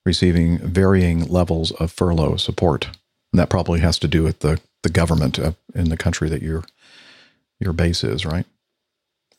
receiving 0.05 0.59
varying 0.59 1.27
levels 1.27 1.73
of 1.73 1.93
furlough 1.93 2.37
support. 2.37 2.87
And 3.33 3.39
that 3.39 3.49
probably 3.51 3.81
has 3.81 3.99
to 4.01 4.09
do 4.09 4.23
with 4.23 4.41
the, 4.41 4.61
the 4.83 4.91
government 4.91 5.39
uh, 5.39 5.53
in 5.75 5.89
the 5.89 5.97
country 5.97 6.29
that 6.29 6.43
your 6.43 6.65
your 7.61 7.73
base 7.73 8.03
is, 8.03 8.27
right? 8.27 8.45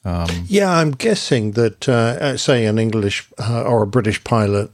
Um, 0.05 0.45
Yeah, 0.47 0.71
I'm 0.71 0.91
guessing 0.91 1.51
that, 1.51 1.87
uh, 1.89 1.91
uh, 1.91 2.37
say, 2.37 2.65
an 2.65 2.79
English 2.79 3.27
uh, 3.37 3.63
or 3.63 3.83
a 3.83 3.87
British 3.87 4.23
pilot, 4.23 4.71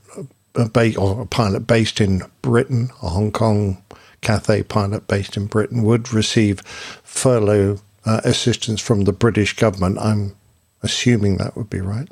uh, 0.55 0.67
ba- 0.67 0.95
or 0.95 1.21
a 1.21 1.25
pilot 1.25 1.61
based 1.67 1.99
in 1.99 2.21
Britain, 2.41 2.89
a 3.01 3.09
Hong 3.09 3.31
Kong 3.31 3.81
Cathay 4.21 4.63
pilot 4.63 5.07
based 5.07 5.37
in 5.37 5.47
Britain, 5.47 5.83
would 5.83 6.13
receive 6.13 6.61
furlough 7.03 7.79
uh, 8.05 8.21
assistance 8.23 8.81
from 8.81 9.01
the 9.01 9.13
British 9.13 9.55
government. 9.55 9.97
I'm 9.99 10.35
assuming 10.83 11.37
that 11.37 11.55
would 11.55 11.69
be 11.69 11.81
right. 11.81 12.07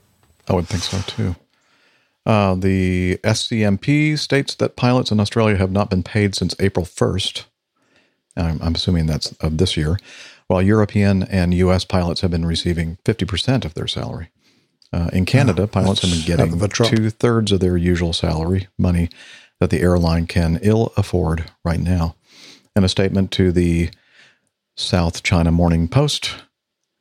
I 0.47 0.53
would 0.53 0.67
think 0.67 0.84
so 0.84 0.99
too. 0.99 1.36
Uh, 2.28 2.55
the 2.55 3.17
SCMP 3.23 4.19
states 4.19 4.53
that 4.55 4.75
pilots 4.75 5.11
in 5.11 5.19
Australia 5.21 5.55
have 5.55 5.71
not 5.71 5.89
been 5.89 6.03
paid 6.03 6.36
since 6.36 6.53
April 6.59 6.86
1st. 6.86 7.45
I'm, 8.36 8.61
I'm 8.61 8.75
assuming 8.75 9.05
that's 9.05 9.32
of 9.39 9.57
this 9.57 9.78
year, 9.78 9.97
while 10.47 10.61
European 10.61 11.23
and 11.23 11.53
U.S. 11.53 11.86
pilots 11.86 12.19
have 12.19 12.32
been 12.32 12.45
receiving 12.45 12.97
50% 13.05 13.63
of 13.63 13.75
their 13.75 13.88
salary. 13.88 14.28
Uh, 14.91 15.09
in 15.13 15.25
Canada, 15.25 15.67
pilots 15.67 16.01
have 16.01 16.11
been 16.11 16.19
that's 16.38 16.51
heck 16.51 16.61
of 16.61 16.69
getting 16.73 16.97
two 16.97 17.09
thirds 17.09 17.53
of 17.53 17.61
their 17.61 17.78
usual 17.78 18.11
salary, 18.11 18.67
money 18.78 19.09
that 19.61 19.69
the 19.69 19.80
airline 19.80 20.28
can 20.28 20.59
ill 20.61 20.91
afford 20.97 21.49
right 21.63 21.80
now. 21.80 22.15
In 22.75 22.84
a 22.84 22.89
statement 22.89 23.32
to 23.32 23.53
the 23.53 23.89
South 24.75 25.23
China 25.23 25.51
Morning 25.53 25.88
Post, 25.88 26.36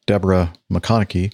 Deborah 0.07 0.53
McConaughey, 0.72 1.33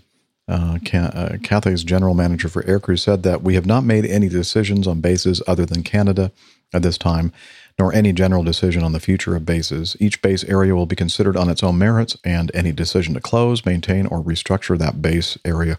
uh, 0.49 0.78
uh, 0.93 1.36
Cathay's 1.43 1.84
general 1.84 2.14
manager 2.14 2.49
for 2.49 2.62
aircrew, 2.62 2.99
said 2.99 3.22
that 3.22 3.43
we 3.43 3.55
have 3.55 3.66
not 3.66 3.84
made 3.84 4.05
any 4.05 4.28
decisions 4.28 4.86
on 4.86 5.01
bases 5.01 5.43
other 5.47 5.64
than 5.64 5.82
Canada 5.82 6.32
at 6.74 6.82
this 6.82 6.99
time, 6.99 7.32
nor 7.78 7.93
any 7.95 8.12
general 8.12 8.43
decision 8.43 8.82
on 8.82 8.93
the 8.93 9.01
future 9.01 9.36
of 9.36 9.47
bases. 9.47 9.97
Each 10.01 10.20
base 10.20 10.45
area 10.45 10.74
will 10.74 10.86
be 10.86 10.97
considered 10.97 11.36
on 11.36 11.49
its 11.49 11.62
own 11.62 11.78
merits, 11.78 12.16
and 12.24 12.51
any 12.55 12.72
decision 12.72 13.14
to 13.14 13.20
close, 13.20 13.64
maintain, 13.64 14.07
or 14.07 14.22
restructure 14.22 14.78
that 14.78 15.01
base 15.01 15.38
area 15.45 15.78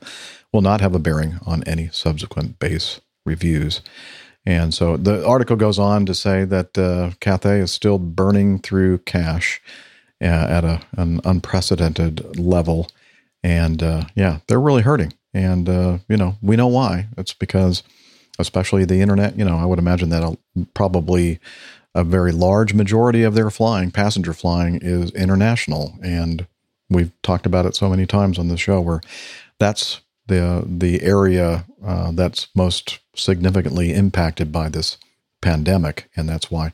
will 0.51 0.61
not 0.61 0.81
have 0.81 0.95
a 0.95 0.99
bearing 0.99 1.39
on 1.45 1.63
any 1.63 1.89
subsequent 1.91 2.59
base 2.59 3.01
reviews. 3.25 3.81
And 4.45 4.73
so 4.73 4.97
the 4.97 5.25
article 5.25 5.55
goes 5.55 5.79
on 5.79 6.05
to 6.05 6.13
say 6.13 6.43
that 6.45 6.77
uh, 6.77 7.11
Cathay 7.19 7.59
is 7.59 7.71
still 7.71 7.97
burning 7.97 8.59
through 8.59 8.99
cash 8.99 9.61
uh, 10.21 10.25
at 10.25 10.63
a, 10.63 10.81
an 10.97 11.21
unprecedented 11.23 12.37
level. 12.37 12.87
And 13.43 13.83
uh, 13.83 14.05
yeah, 14.15 14.39
they're 14.47 14.61
really 14.61 14.81
hurting. 14.81 15.13
And, 15.33 15.67
uh, 15.67 15.97
you 16.07 16.17
know, 16.17 16.37
we 16.41 16.55
know 16.55 16.67
why. 16.67 17.07
It's 17.17 17.33
because, 17.33 17.83
especially 18.39 18.85
the 18.85 19.01
internet, 19.01 19.37
you 19.37 19.43
know, 19.43 19.57
I 19.57 19.65
would 19.65 19.79
imagine 19.79 20.09
that 20.09 20.37
probably 20.73 21.39
a 21.95 22.03
very 22.03 22.31
large 22.31 22.73
majority 22.73 23.23
of 23.23 23.35
their 23.35 23.49
flying, 23.49 23.91
passenger 23.91 24.33
flying, 24.33 24.79
is 24.81 25.11
international. 25.11 25.97
And 26.03 26.47
we've 26.89 27.11
talked 27.21 27.45
about 27.45 27.65
it 27.65 27.75
so 27.75 27.89
many 27.89 28.05
times 28.05 28.39
on 28.39 28.47
the 28.47 28.57
show 28.57 28.79
where 28.79 29.01
that's 29.59 30.01
the 30.27 30.63
the 30.65 31.01
area 31.01 31.65
uh, 31.85 32.11
that's 32.11 32.47
most 32.55 32.99
significantly 33.15 33.93
impacted 33.93 34.51
by 34.51 34.69
this 34.69 34.97
pandemic, 35.41 36.09
and 36.15 36.29
that's 36.29 36.49
why 36.49 36.71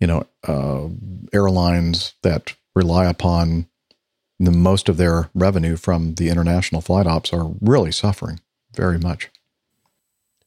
you 0.00 0.06
know 0.06 0.26
uh, 0.46 0.88
airlines 1.32 2.14
that 2.22 2.54
rely 2.74 3.06
upon 3.06 3.66
the 4.38 4.50
most 4.50 4.88
of 4.88 4.96
their 4.96 5.30
revenue 5.34 5.76
from 5.76 6.14
the 6.14 6.28
international 6.28 6.80
flight 6.80 7.06
ops 7.06 7.32
are 7.32 7.52
really 7.60 7.92
suffering 7.92 8.40
very 8.74 8.98
much. 8.98 9.30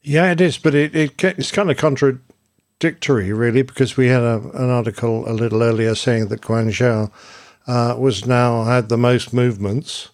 Yeah, 0.02 0.30
it 0.30 0.40
is, 0.40 0.58
but 0.58 0.74
it, 0.74 0.94
it 0.94 1.24
it's 1.24 1.50
kind 1.52 1.70
of 1.70 1.76
contradictory, 1.76 3.32
really, 3.32 3.62
because 3.62 3.96
we 3.96 4.08
had 4.08 4.22
a, 4.22 4.36
an 4.54 4.70
article 4.70 5.28
a 5.28 5.32
little 5.32 5.62
earlier 5.62 5.94
saying 5.94 6.28
that 6.28 6.42
Guangzhou 6.42 7.10
uh, 7.66 7.94
was 7.98 8.26
now 8.26 8.64
had 8.64 8.88
the 8.88 8.98
most 8.98 9.32
movements. 9.32 10.10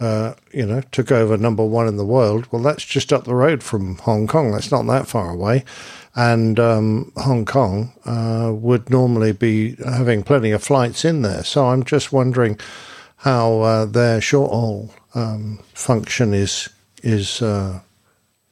Uh, 0.00 0.34
you 0.52 0.66
know, 0.66 0.80
took 0.90 1.12
over 1.12 1.36
number 1.36 1.64
one 1.64 1.86
in 1.86 1.96
the 1.96 2.04
world. 2.04 2.48
Well, 2.50 2.62
that's 2.62 2.84
just 2.84 3.12
up 3.12 3.24
the 3.24 3.34
road 3.34 3.62
from 3.62 3.96
Hong 3.98 4.26
Kong. 4.26 4.50
That's 4.50 4.72
not 4.72 4.86
that 4.86 5.06
far 5.06 5.30
away. 5.30 5.64
And 6.16 6.58
um, 6.58 7.12
Hong 7.16 7.44
Kong 7.44 7.92
uh, 8.04 8.52
would 8.52 8.90
normally 8.90 9.32
be 9.32 9.76
having 9.76 10.24
plenty 10.24 10.50
of 10.50 10.64
flights 10.64 11.04
in 11.04 11.22
there. 11.22 11.44
So 11.44 11.66
I'm 11.66 11.84
just 11.84 12.12
wondering 12.12 12.58
how 13.24 13.60
uh, 13.60 13.84
their 13.86 14.20
short 14.20 14.50
haul 14.50 14.90
um, 15.14 15.58
function 15.72 16.34
is 16.34 16.68
is 17.02 17.40
uh, 17.40 17.80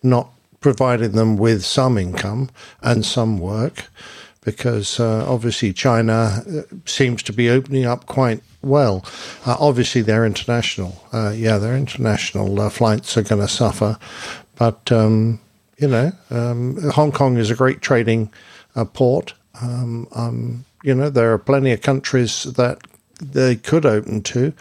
not 0.02 0.30
providing 0.60 1.12
them 1.12 1.36
with 1.36 1.62
some 1.62 1.98
income 1.98 2.48
and 2.80 3.04
some 3.04 3.38
work 3.38 3.88
because 4.40 4.98
uh, 4.98 5.26
obviously 5.28 5.74
China 5.74 6.42
uh, 6.48 6.62
seems 6.86 7.22
to 7.22 7.34
be 7.34 7.50
opening 7.50 7.84
up 7.84 8.06
quite 8.06 8.42
well. 8.62 9.04
Uh, 9.44 9.56
obviously, 9.60 10.00
they're 10.00 10.26
international. 10.26 11.04
Uh, 11.12 11.32
yeah, 11.36 11.58
their 11.58 11.76
international 11.76 12.70
flights 12.70 13.16
are 13.16 13.22
going 13.22 13.42
to 13.42 13.48
suffer. 13.48 13.98
But, 14.56 14.90
um, 14.90 15.38
you 15.78 15.88
know, 15.88 16.12
um, 16.30 16.90
Hong 16.90 17.12
Kong 17.12 17.36
is 17.36 17.50
a 17.50 17.54
great 17.54 17.82
trading 17.82 18.32
port. 18.94 19.34
Um, 19.60 20.08
um, 20.12 20.64
you 20.82 20.94
know, 20.94 21.08
there 21.08 21.32
are 21.32 21.38
plenty 21.38 21.70
of 21.72 21.82
countries 21.82 22.42
that 22.44 22.80
they 23.22 23.56
could 23.56 23.86
open 23.86 24.22
to. 24.22 24.52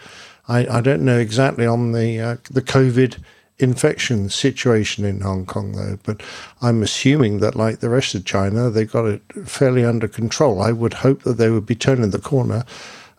I, 0.48 0.78
I 0.78 0.80
don't 0.80 1.04
know 1.04 1.18
exactly 1.18 1.66
on 1.66 1.92
the 1.92 2.38
the 2.50 2.62
COVID 2.62 3.18
infection 3.58 4.28
situation 4.28 5.04
in 5.04 5.20
Hong 5.20 5.46
Kong, 5.46 5.72
though. 5.72 5.98
But 6.02 6.22
I'm 6.60 6.82
assuming 6.82 7.38
that, 7.38 7.54
like 7.54 7.80
the 7.80 7.88
rest 7.88 8.14
of 8.14 8.24
China, 8.24 8.70
they've 8.70 8.90
got 8.90 9.06
it 9.06 9.22
fairly 9.44 9.84
under 9.84 10.08
control. 10.08 10.60
I 10.60 10.72
would 10.72 10.94
hope 10.94 11.22
that 11.22 11.34
they 11.34 11.50
would 11.50 11.66
be 11.66 11.74
turning 11.74 12.10
the 12.10 12.18
corner 12.18 12.64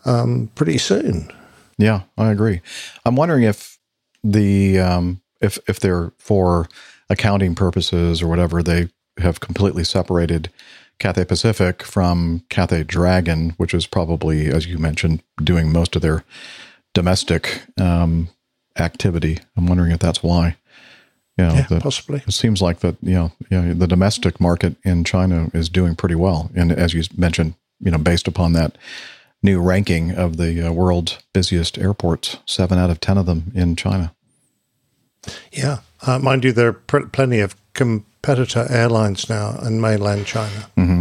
um, 0.04 0.50
pretty 0.54 0.78
soon. 0.78 1.30
Yeah, 1.78 2.02
I 2.18 2.30
agree. 2.30 2.60
I'm 3.04 3.16
wondering 3.16 3.44
if 3.44 3.78
the 4.22 4.78
um, 4.78 5.20
if 5.40 5.58
if 5.68 5.80
they're 5.80 6.12
for 6.18 6.68
accounting 7.10 7.54
purposes 7.54 8.22
or 8.22 8.28
whatever, 8.28 8.62
they 8.62 8.88
have 9.18 9.40
completely 9.40 9.84
separated 9.84 10.50
Cathay 10.98 11.24
Pacific 11.24 11.82
from 11.82 12.42
Cathay 12.48 12.84
Dragon, 12.84 13.50
which 13.56 13.74
is 13.74 13.86
probably, 13.86 14.48
as 14.48 14.66
you 14.66 14.78
mentioned, 14.78 15.22
doing 15.42 15.72
most 15.72 15.96
of 15.96 16.02
their 16.02 16.24
domestic 16.94 17.62
um, 17.80 18.28
activity. 18.78 19.38
I'm 19.56 19.66
wondering 19.66 19.92
if 19.92 20.00
that's 20.00 20.22
why. 20.22 20.56
You 21.36 21.44
know, 21.44 21.54
yeah, 21.54 21.66
the, 21.68 21.80
possibly. 21.80 22.22
It 22.26 22.32
seems 22.32 22.62
like 22.62 22.78
that. 22.80 22.96
You 23.02 23.14
know, 23.14 23.32
you 23.50 23.60
know, 23.60 23.74
the 23.74 23.88
domestic 23.88 24.40
market 24.40 24.76
in 24.84 25.02
China 25.02 25.50
is 25.52 25.68
doing 25.68 25.96
pretty 25.96 26.14
well, 26.14 26.50
and 26.54 26.70
as 26.70 26.94
you 26.94 27.02
mentioned, 27.16 27.54
you 27.80 27.90
know, 27.90 27.98
based 27.98 28.28
upon 28.28 28.52
that 28.52 28.78
new 29.42 29.60
ranking 29.60 30.12
of 30.12 30.36
the 30.36 30.68
uh, 30.68 30.72
world's 30.72 31.18
busiest 31.32 31.76
airports, 31.76 32.38
seven 32.46 32.78
out 32.78 32.90
of 32.90 33.00
ten 33.00 33.18
of 33.18 33.26
them 33.26 33.50
in 33.54 33.74
China. 33.74 34.14
Yeah, 35.50 35.80
uh, 36.02 36.20
mind 36.20 36.44
you, 36.44 36.52
there 36.52 36.68
are 36.68 36.72
pr- 36.72 37.06
plenty 37.06 37.40
of 37.40 37.56
competitor 38.24 38.66
airlines 38.70 39.28
now 39.28 39.58
in 39.66 39.80
mainland 39.80 40.26
China. 40.26 40.70
Mm-hmm. 40.76 41.00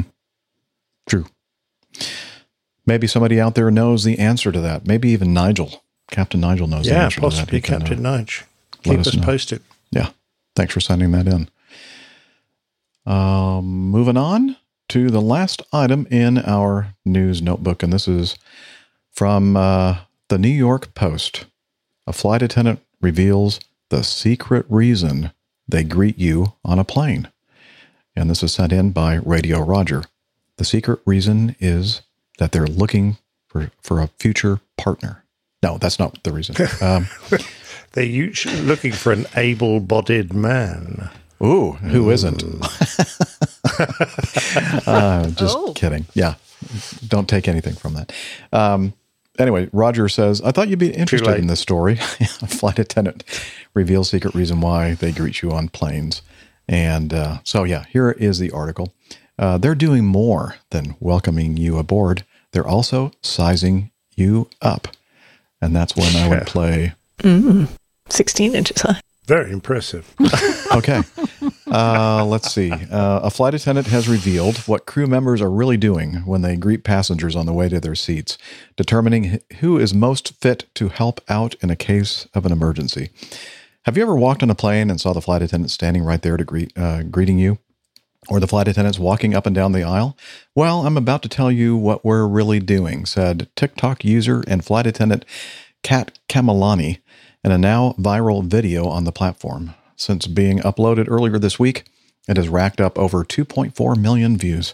True. 1.08 1.26
Maybe 2.86 3.08
somebody 3.08 3.40
out 3.40 3.56
there 3.56 3.72
knows 3.72 4.04
the 4.04 4.20
answer 4.20 4.52
to 4.52 4.60
that. 4.62 4.86
Maybe 4.86 5.10
even 5.10 5.34
Nigel, 5.34 5.84
Captain 6.12 6.42
Nigel, 6.42 6.68
knows 6.68 6.86
the 6.86 6.92
Yeah, 6.92 7.06
answer 7.06 7.16
to 7.16 7.22
that. 7.22 7.32
possibly 7.32 7.58
He 7.60 7.62
can, 7.62 7.76
uh, 7.76 7.80
Captain 7.80 8.00
Nige. 8.04 8.44
Keep 8.84 9.00
us 9.00 9.08
us 9.08 9.16
posted. 9.16 9.62
Yeah. 9.92 10.10
Thanks 10.56 10.74
for 10.74 10.82
sending 10.82 11.12
that 11.12 11.28
in. 11.28 11.50
Um, 13.06 13.90
moving 13.90 14.18
on 14.18 14.58
to 14.90 15.10
the 15.10 15.22
last 15.22 15.62
item 15.72 16.08
in 16.12 16.38
our 16.40 16.94
news 17.06 17.42
notebook, 17.42 17.84
and 17.84 17.92
this 17.94 18.08
is 18.08 18.38
from 19.12 19.56
uh, 19.56 20.00
the 20.30 20.38
New 20.38 20.50
York 20.50 20.94
Post. 20.94 21.46
A 22.06 22.14
flight 22.14 22.42
attendant 22.42 22.82
reveals 23.02 23.60
the 23.90 24.04
secret 24.04 24.66
reason 24.70 25.32
they 25.68 25.84
greet 25.84 26.18
you 26.20 26.54
on 26.64 26.80
a 26.80 26.84
plane. 26.84 27.30
And 28.16 28.30
this 28.30 28.44
is 28.44 28.54
sent 28.54 28.72
in 28.74 28.92
by 28.92 29.16
Radio 29.16 29.62
Roger. 29.62 30.04
The 30.58 30.66
secret 30.66 31.00
reason 31.06 31.56
is 31.60 32.02
that 32.38 32.52
they're 32.52 32.68
looking 32.68 33.18
for, 33.48 33.72
for 33.82 34.02
a 34.02 34.08
future 34.20 34.60
partner. 34.78 35.24
No, 35.64 35.78
that's 35.78 35.98
not 36.00 36.22
the 36.24 36.32
reason. 36.32 36.56
Um, 36.82 37.08
They're 37.94 38.04
usually 38.04 38.60
looking 38.62 38.92
for 38.92 39.12
an 39.14 39.28
able-bodied 39.36 40.34
man. 40.34 41.10
Ooh, 41.44 41.74
who 41.74 42.10
isn't? 42.10 42.44
uh, 44.88 45.30
just 45.30 45.56
Oh. 45.58 45.74
kidding. 45.76 46.06
Yeah, 46.14 46.36
don't 47.08 47.30
take 47.30 47.48
anything 47.48 47.76
from 47.76 47.94
that. 47.94 48.12
Um, 48.52 48.94
anyway, 49.40 49.70
Roger 49.74 50.08
says, 50.10 50.42
"I 50.42 50.52
thought 50.52 50.68
you'd 50.70 50.80
be 50.80 50.92
interested 50.94 51.38
in 51.40 51.48
this 51.48 51.60
story." 51.60 51.96
Flight 52.48 52.80
attendant 52.80 53.24
reveals 53.74 54.10
secret 54.10 54.34
reason 54.36 54.62
why 54.62 54.94
they 54.94 55.12
greet 55.12 55.42
you 55.42 55.52
on 55.52 55.70
planes, 55.70 56.22
and 56.68 57.14
uh, 57.14 57.38
so 57.44 57.64
yeah, 57.64 57.86
here 57.90 58.12
is 58.12 58.40
the 58.40 58.52
article. 58.52 58.94
Uh, 59.40 59.58
they're 59.58 59.76
doing 59.76 60.06
more 60.06 60.56
than 60.70 60.96
welcoming 61.00 61.58
you 61.58 61.78
aboard. 61.78 62.24
They're 62.52 62.68
also 62.68 63.12
sizing 63.22 63.90
you 64.16 64.48
up, 64.62 64.88
and 65.62 65.76
that's 65.76 65.96
when 65.96 66.16
I 66.16 66.28
would 66.30 66.46
play. 66.48 66.94
Mm, 67.20 67.68
16 68.10 68.54
inches 68.54 68.82
high. 68.82 69.02
Very 69.26 69.52
impressive. 69.52 70.14
Okay. 70.74 71.04
Uh, 71.74 72.24
let's 72.24 72.52
see. 72.52 72.72
Uh, 72.72 73.22
a 73.24 73.32
flight 73.32 73.56
attendant 73.56 73.88
has 73.88 74.08
revealed 74.08 74.58
what 74.60 74.86
crew 74.86 75.08
members 75.08 75.42
are 75.42 75.50
really 75.50 75.78
doing 75.78 76.18
when 76.26 76.44
they 76.44 76.56
greet 76.56 76.84
passengers 76.84 77.36
on 77.36 77.48
the 77.48 77.54
way 77.54 77.68
to 77.68 77.80
their 77.80 77.96
seats, 77.96 78.38
determining 78.76 79.40
who 79.60 79.80
is 79.80 79.94
most 79.94 80.40
fit 80.40 80.66
to 80.76 80.90
help 80.90 81.20
out 81.28 81.56
in 81.62 81.72
a 81.72 81.76
case 81.76 82.28
of 82.36 82.46
an 82.46 82.52
emergency. 82.52 83.10
Have 83.86 83.98
you 83.98 84.04
ever 84.04 84.16
walked 84.16 84.44
on 84.44 84.52
a 84.52 84.56
plane 84.56 84.92
and 84.92 85.02
saw 85.02 85.14
the 85.14 85.22
flight 85.22 85.42
attendant 85.42 85.72
standing 85.72 86.04
right 86.04 86.22
there 86.22 86.38
to 86.38 86.46
greet 86.46 86.78
uh, 86.78 87.04
greeting 87.04 87.40
you? 87.40 87.58
Or 88.30 88.40
the 88.40 88.48
flight 88.48 88.70
attendants 88.70 89.00
walking 89.00 89.34
up 89.34 89.46
and 89.46 89.54
down 89.54 89.74
the 89.74 89.84
aisle? 89.84 90.16
Well, 90.56 90.86
I'm 90.86 90.96
about 90.96 91.24
to 91.24 91.30
tell 91.30 91.52
you 91.52 91.76
what 91.76 92.06
we're 92.06 92.26
really 92.26 92.62
doing, 92.62 93.06
said 93.06 93.50
TikTok 93.56 94.06
user 94.06 94.44
and 94.48 94.64
flight 94.64 94.88
attendant 94.88 95.26
Kat 95.82 96.18
Kamalani 96.30 97.00
in 97.44 97.52
a 97.52 97.58
now 97.58 97.96
viral 98.00 98.46
video 98.46 98.86
on 98.88 99.04
the 99.04 99.12
platform. 99.12 99.74
Since 99.96 100.28
being 100.28 100.60
uploaded 100.60 101.10
earlier 101.10 101.40
this 101.40 101.60
week, 101.60 101.86
it 102.28 102.38
has 102.38 102.50
racked 102.50 102.82
up 102.82 102.98
over 102.98 103.24
2.4 103.24 103.98
million 103.98 104.38
views. 104.38 104.74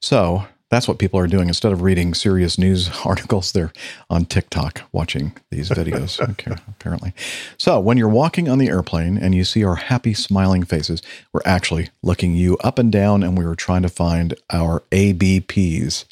So 0.00 0.46
that's 0.72 0.88
what 0.88 0.98
people 0.98 1.20
are 1.20 1.26
doing. 1.26 1.48
Instead 1.48 1.70
of 1.72 1.82
reading 1.82 2.14
serious 2.14 2.58
news 2.58 2.90
articles, 3.04 3.52
they're 3.52 3.72
on 4.08 4.24
TikTok 4.24 4.82
watching 4.90 5.36
these 5.50 5.68
videos, 5.68 6.18
okay, 6.30 6.52
apparently. 6.66 7.12
So 7.58 7.78
when 7.78 7.98
you're 7.98 8.08
walking 8.08 8.48
on 8.48 8.56
the 8.58 8.68
airplane 8.68 9.18
and 9.18 9.34
you 9.34 9.44
see 9.44 9.64
our 9.64 9.76
happy, 9.76 10.14
smiling 10.14 10.64
faces, 10.64 11.02
we're 11.32 11.42
actually 11.44 11.90
looking 12.02 12.34
you 12.34 12.56
up 12.58 12.78
and 12.78 12.90
down 12.90 13.22
and 13.22 13.36
we 13.36 13.44
were 13.44 13.54
trying 13.54 13.82
to 13.82 13.90
find 13.90 14.34
our 14.50 14.80
ABPs. 14.90 16.06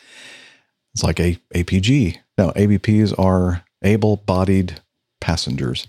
It's 0.92 1.02
like 1.02 1.18
a 1.18 1.38
APG. 1.54 2.18
No, 2.36 2.50
ABPs 2.50 3.18
are 3.18 3.64
able 3.82 4.16
bodied 4.18 4.80
passengers. 5.22 5.86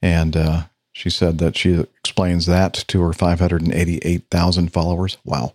And 0.00 0.36
uh, 0.36 0.64
she 0.92 1.10
said 1.10 1.38
that 1.38 1.56
she 1.56 1.80
explains 2.00 2.46
that 2.46 2.74
to 2.88 3.00
her 3.02 3.12
588,000 3.12 4.72
followers. 4.72 5.16
Wow. 5.24 5.52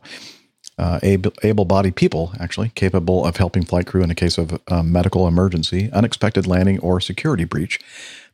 Uh, 0.79 0.99
able 1.41 1.65
bodied 1.65 1.95
people, 1.95 2.33
actually, 2.39 2.69
capable 2.75 3.25
of 3.25 3.37
helping 3.37 3.63
flight 3.63 3.87
crew 3.87 4.03
in 4.03 4.11
a 4.11 4.15
case 4.15 4.37
of 4.37 4.59
a 4.67 4.83
medical 4.83 5.27
emergency, 5.27 5.89
unexpected 5.91 6.45
landing, 6.45 6.79
or 6.79 7.01
security 7.01 7.45
breach. 7.45 7.79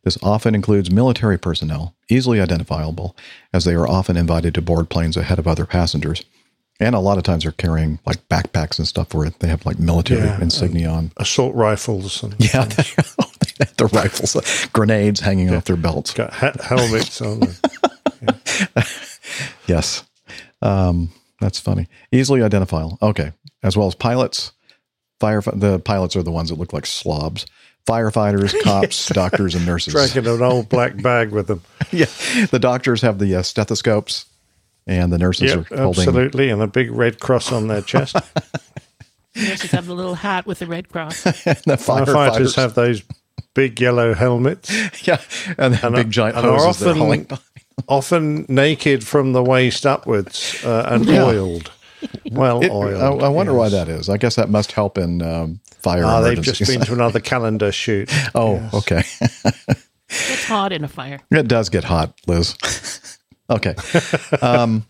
This 0.04 0.18
often 0.22 0.54
includes 0.54 0.92
military 0.92 1.40
personnel, 1.40 1.96
easily 2.10 2.42
identifiable, 2.42 3.16
as 3.54 3.64
they 3.64 3.74
are 3.76 3.88
often 3.88 4.18
invited 4.18 4.54
to 4.56 4.62
board 4.62 4.90
planes 4.90 5.16
ahead 5.16 5.40
of 5.40 5.48
other 5.48 5.66
passengers. 5.66 6.24
And 6.82 6.96
a 6.96 7.00
lot 7.00 7.18
of 7.18 7.24
times 7.24 7.44
they're 7.44 7.54
carrying 7.54 8.00
like 8.06 8.28
backpacks 8.28 8.78
and 8.78 8.86
stuff 8.86 9.14
where 9.14 9.30
they 9.30 9.48
have 9.48 9.66
like 9.66 9.80
military 9.80 10.26
Yeah, 10.26 10.42
insignia 10.42 10.90
on. 10.90 11.12
Assault 11.16 11.56
rifles. 11.56 12.22
And 12.24 12.36
Yeah, 12.54 12.66
the 13.78 13.88
rifles, 13.94 14.68
grenades 14.74 15.20
hanging 15.20 15.54
off 15.54 15.66
their 15.66 15.76
belts. 15.76 16.14
Got 16.14 16.34
ha- 16.34 16.54
helmets 16.64 17.22
on. 17.22 17.42
yes. 19.68 20.04
Um, 20.62 21.12
that's 21.40 21.60
funny. 21.60 21.88
Easily 22.12 22.42
identifiable. 22.42 22.98
Okay. 23.02 23.32
As 23.62 23.76
well 23.78 23.88
as 23.88 23.96
pilots. 23.96 24.52
Fire. 25.20 25.42
The 25.42 25.80
pilots 25.80 26.16
are 26.16 26.24
the 26.24 26.32
ones 26.32 26.50
that 26.50 26.58
look 26.60 26.74
like 26.74 26.86
slobs. 26.86 27.46
Firefighters, 27.88 28.54
cops, 28.64 29.08
doctors, 29.10 29.56
and 29.56 29.66
nurses. 29.66 29.94
Dragging 29.94 30.26
an 30.28 30.42
old 30.42 30.70
black 30.70 31.02
bag 31.02 31.32
with 31.32 31.48
them. 31.48 31.62
yeah. 31.92 32.06
The 32.50 32.60
doctors 32.60 33.02
have 33.02 33.20
the 33.20 33.36
uh, 33.36 33.42
stethoscopes, 33.44 34.26
and 34.88 35.12
the 35.12 35.18
nurses 35.18 35.54
Yep, 35.54 35.72
are 35.72 35.78
holding. 35.84 36.02
absolutely, 36.08 36.50
and 36.50 36.62
a 36.62 36.68
big 36.68 36.90
red 36.92 37.20
cross 37.20 37.52
on 37.52 37.68
their 37.68 37.82
chest. 37.82 38.16
Nurses 39.36 39.72
have 39.72 39.86
the 39.86 39.96
little 39.96 40.16
hat 40.16 40.46
with 40.46 40.60
the 40.60 40.68
red 40.68 40.88
cross. 40.90 41.24
the 41.24 41.32
Firefighters 41.32 42.06
firefighters 42.06 42.56
have 42.56 42.74
those 42.74 43.02
big 43.54 43.80
yellow 43.82 44.14
helmets. 44.14 44.72
Yeah, 45.08 45.20
and, 45.58 45.74
the 45.76 45.92
big 45.92 46.12
giant 46.12 46.38
and 46.38 46.46
are 46.46 46.58
hoses 46.58 46.82
they're 46.82 46.96
often, 46.96 47.28
often 47.88 48.46
naked 48.48 49.06
from 49.06 49.34
the 49.34 49.44
waist 49.44 49.86
upwards 49.86 50.64
uh, 50.64 50.88
and 50.90 51.06
Yeah. 51.06 51.24
oiled. 51.24 51.72
Well 52.32 52.62
It- 52.62 52.70
oiled. 52.72 53.22
I, 53.24 53.28
I 53.28 53.30
wonder 53.30 53.54
why 53.54 53.70
that 53.70 53.88
is. 53.88 54.10
I 54.10 54.18
guess 54.18 54.36
that 54.36 54.50
must 54.50 54.74
help 54.74 54.98
in 54.98 55.22
um, 55.22 55.62
fire. 55.80 56.04
Ah, 56.06 56.20
they've 56.22 56.42
just 56.42 56.66
been 56.68 56.82
to 56.82 56.92
another 56.94 57.20
calendar 57.22 57.72
shoot. 57.72 58.12
oh, 58.36 58.70
okay. 58.74 59.04
It's 60.10 60.44
hot 60.46 60.74
in 60.74 60.84
a 60.84 60.88
fire. 60.90 61.22
It 61.32 61.48
does 61.48 61.70
get 61.70 61.86
hot, 61.86 62.14
Liz. 62.28 62.56
okay. 63.50 63.74
Um, 64.42 64.86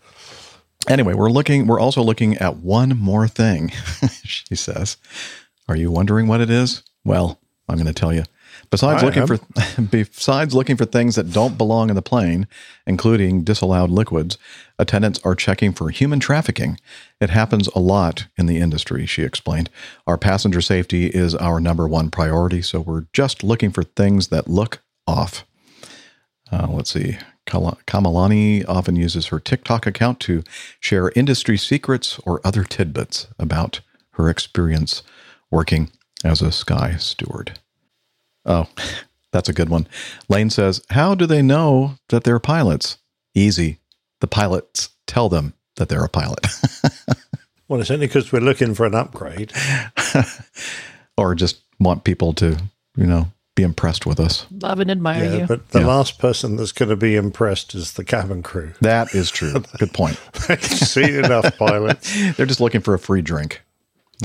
anyway, 0.88 1.14
we're 1.14 1.30
looking. 1.30 1.66
We're 1.68 1.80
also 1.80 2.02
looking 2.02 2.36
at 2.38 2.56
one 2.56 2.90
more 2.98 3.28
thing. 3.28 3.70
she 4.24 4.54
says, 4.56 4.96
"Are 5.68 5.76
you 5.76 5.90
wondering 5.92 6.26
what 6.26 6.40
it 6.40 6.50
is?" 6.50 6.82
Well, 7.04 7.38
I'm 7.68 7.76
going 7.76 7.86
to 7.86 7.92
tell 7.94 8.12
you. 8.12 8.24
Besides 8.74 9.04
I 9.04 9.06
looking 9.06 9.22
am. 9.22 9.28
for, 9.28 9.82
besides 9.90 10.52
looking 10.52 10.76
for 10.76 10.84
things 10.84 11.14
that 11.14 11.32
don't 11.32 11.56
belong 11.56 11.90
in 11.90 11.94
the 11.94 12.02
plane, 12.02 12.48
including 12.88 13.44
disallowed 13.44 13.88
liquids, 13.88 14.36
attendants 14.80 15.20
are 15.22 15.36
checking 15.36 15.72
for 15.72 15.90
human 15.90 16.18
trafficking. 16.18 16.80
It 17.20 17.30
happens 17.30 17.68
a 17.68 17.78
lot 17.78 18.26
in 18.36 18.46
the 18.46 18.58
industry, 18.58 19.06
she 19.06 19.22
explained. 19.22 19.70
Our 20.08 20.18
passenger 20.18 20.60
safety 20.60 21.06
is 21.06 21.36
our 21.36 21.60
number 21.60 21.86
one 21.86 22.10
priority, 22.10 22.62
so 22.62 22.80
we're 22.80 23.06
just 23.12 23.44
looking 23.44 23.70
for 23.70 23.84
things 23.84 24.28
that 24.28 24.48
look 24.48 24.80
off. 25.06 25.46
Uh, 26.50 26.66
let's 26.68 26.90
see. 26.90 27.18
Kamalani 27.46 28.64
often 28.66 28.96
uses 28.96 29.26
her 29.26 29.38
TikTok 29.38 29.86
account 29.86 30.18
to 30.20 30.42
share 30.80 31.12
industry 31.14 31.56
secrets 31.58 32.18
or 32.26 32.40
other 32.42 32.64
tidbits 32.64 33.28
about 33.38 33.82
her 34.12 34.28
experience 34.28 35.04
working 35.48 35.92
as 36.24 36.42
a 36.42 36.50
sky 36.50 36.96
steward. 36.96 37.60
Oh, 38.46 38.66
that's 39.32 39.48
a 39.48 39.52
good 39.52 39.68
one. 39.68 39.86
Lane 40.28 40.50
says, 40.50 40.82
How 40.90 41.14
do 41.14 41.26
they 41.26 41.42
know 41.42 41.94
that 42.10 42.24
they're 42.24 42.38
pilots? 42.38 42.98
Easy. 43.34 43.78
The 44.20 44.26
pilots 44.26 44.90
tell 45.06 45.28
them 45.28 45.54
that 45.76 45.88
they're 45.88 46.04
a 46.04 46.08
pilot. 46.08 46.46
Well, 47.66 47.80
it's 47.80 47.90
only 47.90 48.06
because 48.06 48.30
we're 48.30 48.40
looking 48.40 48.74
for 48.74 48.84
an 48.84 48.94
upgrade. 48.94 49.50
or 51.16 51.34
just 51.34 51.60
want 51.80 52.04
people 52.04 52.34
to, 52.34 52.58
you 52.96 53.06
know, 53.06 53.32
be 53.54 53.62
impressed 53.62 54.04
with 54.04 54.20
us. 54.20 54.46
Love 54.60 54.80
and 54.80 54.90
admire 54.90 55.24
Yeah, 55.24 55.36
you. 55.38 55.46
but 55.46 55.70
the 55.70 55.80
Yeah. 55.80 55.86
last 55.86 56.18
person 56.18 56.56
that's 56.56 56.72
going 56.72 56.90
to 56.90 56.96
be 56.96 57.16
impressed 57.16 57.74
is 57.74 57.94
the 57.94 58.04
cabin 58.04 58.42
crew. 58.42 58.72
That 58.82 59.14
is 59.14 59.30
true. 59.30 59.54
Good 59.78 59.94
point. 59.94 60.20
They've 60.46 60.62
seen 60.62 61.14
enough 61.24 61.56
pilots. 61.56 62.12
They're 62.36 62.44
just 62.46 62.60
looking 62.60 62.82
for 62.82 62.92
a 62.92 62.98
free 62.98 63.22
drink. 63.22 63.62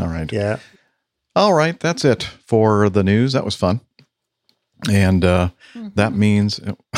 All 0.02 0.08
right. 0.08 0.30
Yeah. 0.34 0.60
All 1.36 1.54
right. 1.54 1.80
That's 1.80 2.04
it 2.04 2.24
for 2.46 2.90
the 2.90 3.04
news. 3.04 3.32
That 3.34 3.46
was 3.46 3.56
fun. 3.56 3.80
And 4.88 5.26
uh, 5.26 5.50
that 5.96 6.14
means, 6.14 6.60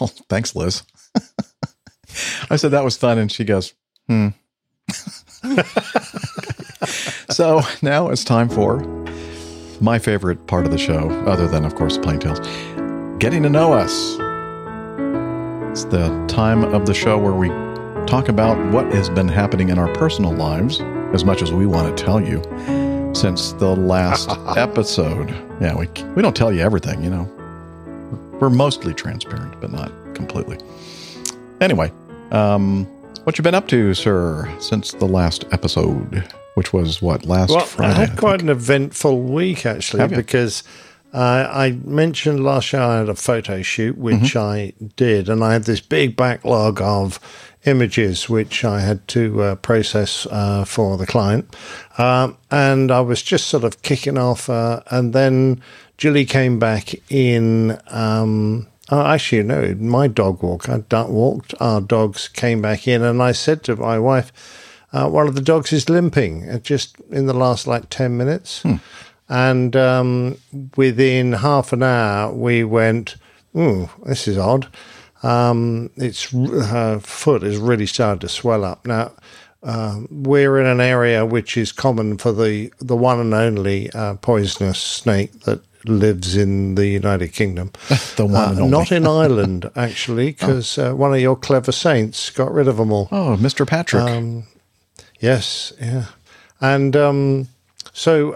well, 0.00 0.08
thanks, 0.28 0.54
Liz. 0.56 0.82
I 2.50 2.56
said 2.56 2.70
that 2.70 2.84
was 2.84 2.96
fun. 2.96 3.18
And 3.18 3.30
she 3.30 3.44
goes, 3.44 3.74
hmm. 4.06 4.28
so 7.30 7.60
now 7.82 8.08
it's 8.08 8.24
time 8.24 8.48
for 8.48 8.78
my 9.80 9.98
favorite 9.98 10.46
part 10.46 10.64
of 10.64 10.72
the 10.72 10.78
show, 10.78 11.10
other 11.26 11.46
than, 11.46 11.64
of 11.64 11.74
course, 11.74 11.98
Plain 11.98 12.18
Tales 12.18 12.40
getting 13.18 13.42
to 13.42 13.50
know 13.50 13.72
us. 13.72 14.16
It's 15.70 15.84
the 15.84 16.24
time 16.28 16.64
of 16.64 16.86
the 16.86 16.94
show 16.94 17.18
where 17.18 17.32
we 17.32 17.48
talk 18.06 18.28
about 18.28 18.56
what 18.72 18.92
has 18.92 19.10
been 19.10 19.28
happening 19.28 19.68
in 19.68 19.78
our 19.78 19.92
personal 19.94 20.32
lives 20.32 20.80
as 21.12 21.24
much 21.24 21.42
as 21.42 21.52
we 21.52 21.66
want 21.66 21.94
to 21.96 22.04
tell 22.04 22.20
you 22.20 22.40
since 23.14 23.52
the 23.52 23.74
last 23.74 24.28
episode. 24.56 25.30
Yeah, 25.60 25.76
we, 25.76 25.88
we 26.14 26.22
don't 26.22 26.36
tell 26.36 26.52
you 26.52 26.60
everything, 26.60 27.02
you 27.02 27.10
know. 27.10 27.24
We're 28.40 28.50
mostly 28.50 28.94
transparent, 28.94 29.60
but 29.60 29.72
not 29.72 29.90
completely. 30.14 30.58
Anyway, 31.60 31.92
um, 32.30 32.84
what 33.24 33.36
you 33.36 33.42
been 33.42 33.54
up 33.54 33.66
to, 33.68 33.94
sir, 33.94 34.48
since 34.60 34.92
the 34.92 35.06
last 35.06 35.44
episode, 35.50 36.22
which 36.54 36.72
was 36.72 37.02
what 37.02 37.24
last 37.26 37.50
Well, 37.50 37.60
Friday? 37.64 37.92
I 37.94 38.04
had 38.06 38.16
quite 38.18 38.40
an 38.42 38.48
eventful 38.48 39.20
week 39.22 39.66
actually 39.66 40.06
because 40.08 40.62
uh, 41.12 41.48
I 41.50 41.72
mentioned 41.84 42.44
last 42.44 42.72
year 42.72 42.82
I 42.82 42.98
had 42.98 43.08
a 43.08 43.14
photo 43.16 43.62
shoot, 43.62 43.98
which 43.98 44.34
Mm-hmm. 44.34 44.38
I 44.38 44.72
did, 44.96 45.28
and 45.28 45.42
I 45.42 45.54
had 45.54 45.64
this 45.64 45.80
big 45.80 46.16
backlog 46.16 46.80
of 46.80 47.18
images 47.68 48.28
which 48.28 48.64
I 48.64 48.80
had 48.80 49.06
to 49.08 49.42
uh, 49.42 49.54
process 49.56 50.26
uh, 50.30 50.64
for 50.64 50.96
the 50.96 51.06
client. 51.06 51.54
Um, 51.98 52.36
and 52.50 52.90
I 52.90 53.00
was 53.00 53.22
just 53.22 53.46
sort 53.46 53.64
of 53.64 53.82
kicking 53.82 54.18
off, 54.18 54.48
uh, 54.50 54.80
and 54.90 55.12
then 55.12 55.62
Julie 55.96 56.26
came 56.26 56.58
back 56.58 56.94
in. 57.10 57.78
Um, 57.88 58.66
Oh, 58.90 59.04
actually, 59.04 59.42
no, 59.42 59.74
my 59.74 60.08
dog 60.08 60.42
walk. 60.42 60.66
I 60.66 60.78
walked. 61.02 61.52
Our 61.60 61.82
dogs 61.82 62.26
came 62.26 62.62
back 62.62 62.88
in, 62.88 63.02
and 63.02 63.22
I 63.22 63.32
said 63.32 63.62
to 63.64 63.76
my 63.76 63.98
wife, 63.98 64.32
uh, 64.94 65.10
one 65.10 65.28
of 65.28 65.34
the 65.34 65.42
dogs 65.42 65.72
is 65.74 65.90
limping 65.90 66.48
uh, 66.48 66.58
just 66.58 66.98
in 67.10 67.26
the 67.26 67.34
last 67.34 67.66
like 67.66 67.90
10 67.90 68.16
minutes. 68.16 68.64
And 69.28 69.76
um, 69.76 70.38
within 70.76 71.34
half 71.34 71.74
an 71.74 71.82
hour, 71.82 72.32
we 72.32 72.64
went, 72.64 73.16
ooh, 73.54 73.90
this 74.06 74.26
is 74.26 74.38
odd. 74.38 74.68
Um, 75.22 75.90
its 75.96 76.30
her 76.30 77.00
foot 77.00 77.42
is 77.42 77.56
really 77.58 77.86
starting 77.86 78.20
to 78.20 78.28
swell 78.28 78.64
up. 78.64 78.86
Now, 78.86 79.12
um, 79.62 80.06
we're 80.10 80.60
in 80.60 80.66
an 80.66 80.80
area 80.80 81.26
which 81.26 81.56
is 81.56 81.72
common 81.72 82.18
for 82.18 82.32
the, 82.32 82.72
the 82.78 82.96
one 82.96 83.18
and 83.18 83.34
only 83.34 83.90
uh, 83.90 84.14
poisonous 84.14 84.78
snake 84.78 85.40
that 85.40 85.60
lives 85.84 86.36
in 86.36 86.76
the 86.76 86.86
United 86.86 87.32
Kingdom. 87.32 87.72
the 88.16 88.26
one 88.26 88.58
Uh, 88.60 88.66
not 88.66 88.92
in 88.92 89.06
Ireland, 89.22 89.70
actually, 89.74 90.26
because 90.30 90.78
uh, 90.78 90.92
one 90.92 91.12
of 91.12 91.20
your 91.20 91.36
clever 91.36 91.72
saints 91.72 92.30
got 92.30 92.52
rid 92.52 92.68
of 92.68 92.76
them 92.76 92.92
all. 92.92 93.08
Oh, 93.10 93.36
Mr. 93.40 93.66
Patrick. 93.66 94.02
Um, 94.04 94.44
yes, 95.18 95.72
yeah. 95.80 96.06
And 96.60 96.94
um, 96.96 97.48
so 97.98 98.32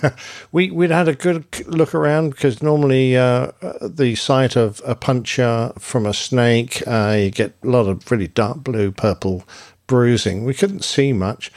we, 0.52 0.70
we'd 0.70 0.90
had 0.90 1.06
a 1.06 1.14
good 1.14 1.44
look 1.66 1.94
around 1.94 2.30
because 2.30 2.62
normally 2.62 3.14
uh, 3.14 3.52
the 3.82 4.14
sight 4.14 4.56
of 4.56 4.80
a 4.86 4.94
puncture 4.94 5.70
from 5.78 6.06
a 6.06 6.14
snake, 6.14 6.82
uh, 6.86 7.18
you 7.18 7.30
get 7.30 7.52
a 7.62 7.66
lot 7.66 7.88
of 7.88 8.10
really 8.10 8.28
dark 8.28 8.64
blue, 8.64 8.90
purple 8.90 9.44
bruising. 9.86 10.44
We 10.44 10.54
couldn't 10.54 10.82
see 10.82 11.12
much, 11.12 11.52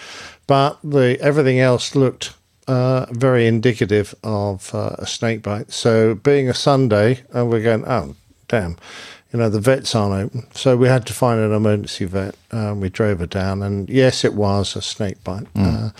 but 0.47 0.79
the 0.83 1.17
everything 1.21 1.61
else 1.61 1.95
looked 1.95 2.33
uh, 2.67 3.05
very 3.11 3.47
indicative 3.47 4.13
of 4.21 4.75
uh, 4.75 4.97
a 4.99 5.05
snake 5.05 5.41
bite. 5.41 5.71
So, 5.71 6.15
being 6.15 6.49
a 6.49 6.53
Sunday, 6.53 7.23
uh, 7.33 7.45
we're 7.45 7.63
going, 7.63 7.85
oh, 7.87 8.15
damn, 8.49 8.75
you 9.31 9.39
know, 9.39 9.47
the 9.47 9.61
vets 9.61 9.95
aren't 9.95 10.25
open. 10.25 10.47
So, 10.53 10.75
we 10.75 10.89
had 10.89 11.05
to 11.05 11.13
find 11.13 11.39
an 11.39 11.53
emergency 11.53 12.03
vet. 12.03 12.35
Um, 12.51 12.81
we 12.81 12.89
drove 12.89 13.19
her 13.19 13.27
down, 13.27 13.63
and 13.63 13.89
yes, 13.89 14.25
it 14.25 14.33
was 14.33 14.75
a 14.75 14.81
snake 14.81 15.23
bite. 15.23 15.47
Uh, 15.55 15.91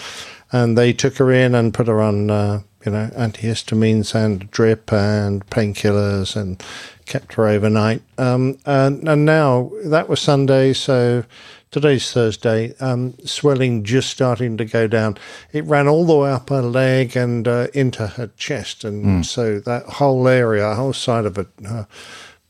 and 0.52 0.78
they 0.78 0.94
took 0.94 1.18
her 1.18 1.32
in 1.32 1.56
and 1.56 1.74
put 1.74 1.88
her 1.88 2.02
on, 2.02 2.30
uh, 2.30 2.62
you 2.86 2.92
know, 2.92 3.10
antihistamines 3.18 4.14
and 4.16 4.50
drip 4.52 4.92
and 4.94 5.46
painkillers 5.50 6.36
and 6.36 6.62
kept 7.06 7.34
her 7.34 7.48
overnight. 7.48 8.02
Um, 8.18 8.58
and, 8.66 9.08
and 9.08 9.26
now 9.26 9.72
that 9.86 10.08
was 10.08 10.20
Sunday, 10.22 10.74
so 10.74 11.24
today's 11.72 12.12
Thursday. 12.12 12.76
Um, 12.80 13.16
swelling 13.26 13.84
just 13.84 14.10
starting 14.10 14.56
to 14.58 14.66
go 14.66 14.88
down. 14.88 15.18
It 15.52 15.66
ran 15.66 15.88
all 15.88 16.06
the 16.06 16.16
way 16.16 16.32
up 16.32 16.50
her 16.50 16.62
leg 16.62 17.18
and 17.18 17.48
uh, 17.48 17.68
into 17.74 18.08
her 18.08 18.28
chest, 18.38 18.84
and 18.84 19.04
Mm. 19.06 19.26
so 19.26 19.60
that 19.60 19.84
whole 19.86 20.28
area, 20.28 20.74
whole 20.76 20.94
side 20.94 21.26
of 21.26 21.38
it, 21.38 21.48
her 21.66 21.88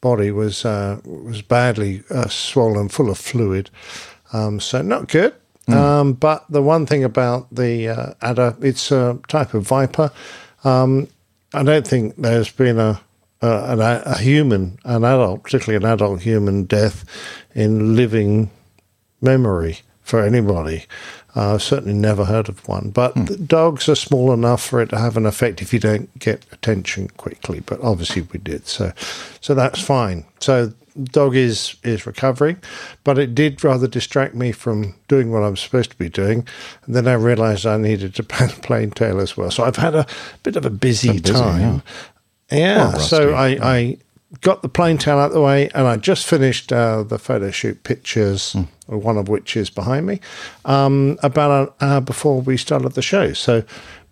body 0.02 0.32
was 0.32 0.64
uh, 0.66 1.00
was 1.06 1.42
badly 1.42 2.04
uh, 2.12 2.28
swollen, 2.28 2.90
full 2.90 3.10
of 3.10 3.18
fluid. 3.18 3.70
Um, 4.34 4.60
so 4.60 4.82
not 4.82 5.08
good. 5.08 5.34
Um, 5.68 6.14
but 6.14 6.46
the 6.50 6.62
one 6.62 6.86
thing 6.86 7.04
about 7.04 7.54
the 7.54 7.90
uh, 7.90 8.14
adder, 8.22 8.56
it's 8.62 8.92
a 8.92 9.20
type 9.28 9.54
of 9.54 9.64
viper. 9.64 10.12
Um, 10.64 11.08
I 11.54 11.64
don't 11.64 11.88
think 11.88 12.16
there's 12.18 12.52
been 12.52 12.80
a 12.80 13.02
a, 13.42 13.74
an, 13.74 13.80
a 13.82 14.18
human, 14.18 14.80
an 14.84 15.04
adult, 15.04 15.44
particularly 15.44 15.84
an 15.84 15.92
adult 15.92 16.22
human 16.22 16.64
death 16.64 17.06
in 17.54 17.96
living 17.96 18.50
memory 19.22 19.80
for 20.02 20.22
anybody. 20.22 20.86
Uh, 21.36 21.56
I've 21.56 21.64
certainly 21.64 21.94
never 21.94 22.26
heard 22.26 22.48
of 22.48 22.66
one, 22.68 22.92
but 22.92 23.14
the 23.28 23.36
dogs 23.36 23.90
are 23.90 23.96
small 23.96 24.32
enough 24.32 24.64
for 24.64 24.82
it 24.82 24.90
to 24.92 24.98
have 24.98 25.18
an 25.18 25.26
effect 25.26 25.62
if 25.62 25.74
you 25.74 25.80
don't 25.80 26.18
get 26.18 26.46
attention 26.52 27.10
quickly. 27.18 27.60
But 27.60 27.82
obviously 27.82 28.22
we 28.22 28.40
did, 28.40 28.68
so 28.68 28.94
so 29.42 29.54
that's 29.54 29.82
fine. 29.82 30.26
So 30.40 30.72
dog 31.04 31.36
is 31.36 31.76
is 31.84 32.06
recovering, 32.06 32.58
but 33.04 33.20
it 33.20 33.36
did 33.36 33.64
rather 33.64 33.88
distract 33.88 34.34
me 34.34 34.52
from 34.52 34.96
doing 35.08 35.32
what 35.32 35.44
I'm 35.44 35.58
supposed 35.58 35.92
to 35.92 35.98
be 35.98 36.10
doing. 36.10 36.48
And 36.86 36.96
then 36.96 37.08
I 37.08 37.14
realised 37.14 37.66
I 37.66 37.78
needed 37.78 38.16
to 38.16 38.24
plan 38.24 38.50
Plain 38.50 38.92
Tale 38.92 39.20
as 39.20 39.36
well. 39.36 39.52
So 39.52 39.64
I've 39.64 39.76
had 39.76 39.96
a 39.96 40.06
bit 40.44 40.56
of 40.56 40.66
a 40.66 40.70
busy, 40.70 41.20
busy, 41.20 41.34
time. 41.34 41.84
Yeah, 42.52 42.90
Well, 42.90 43.00
so 43.00 43.34
I, 43.34 43.58
I 43.62 43.98
got 44.42 44.62
the 44.62 44.70
Plain 44.70 44.98
Tale 44.98 45.18
out 45.18 45.28
of 45.28 45.34
the 45.34 45.42
way, 45.42 45.70
and 45.74 45.88
I 45.88 45.98
just 45.98 46.26
finished 46.26 46.72
uh, 46.72 47.04
the 47.04 47.20
photo 47.20 47.52
shoot 47.52 47.84
pictures, 47.84 48.56
one 48.88 49.18
of 49.18 49.28
which 49.30 49.56
is 49.58 49.70
behind 49.70 50.06
me, 50.06 50.20
um, 50.66 51.18
about 51.24 51.52
an 51.68 51.74
hour 51.88 52.02
before 52.02 52.42
we 52.42 52.58
started 52.58 52.94
the 52.94 53.02
show. 53.02 53.34
So 53.34 53.64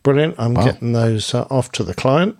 brilliant! 0.03 0.35
I'm 0.37 0.53
Wow. 0.53 0.65
getting 0.65 0.93
those 0.93 1.33
uh, 1.33 1.45
off 1.49 1.71
to 1.73 1.83
the 1.83 1.93
client. 1.93 2.37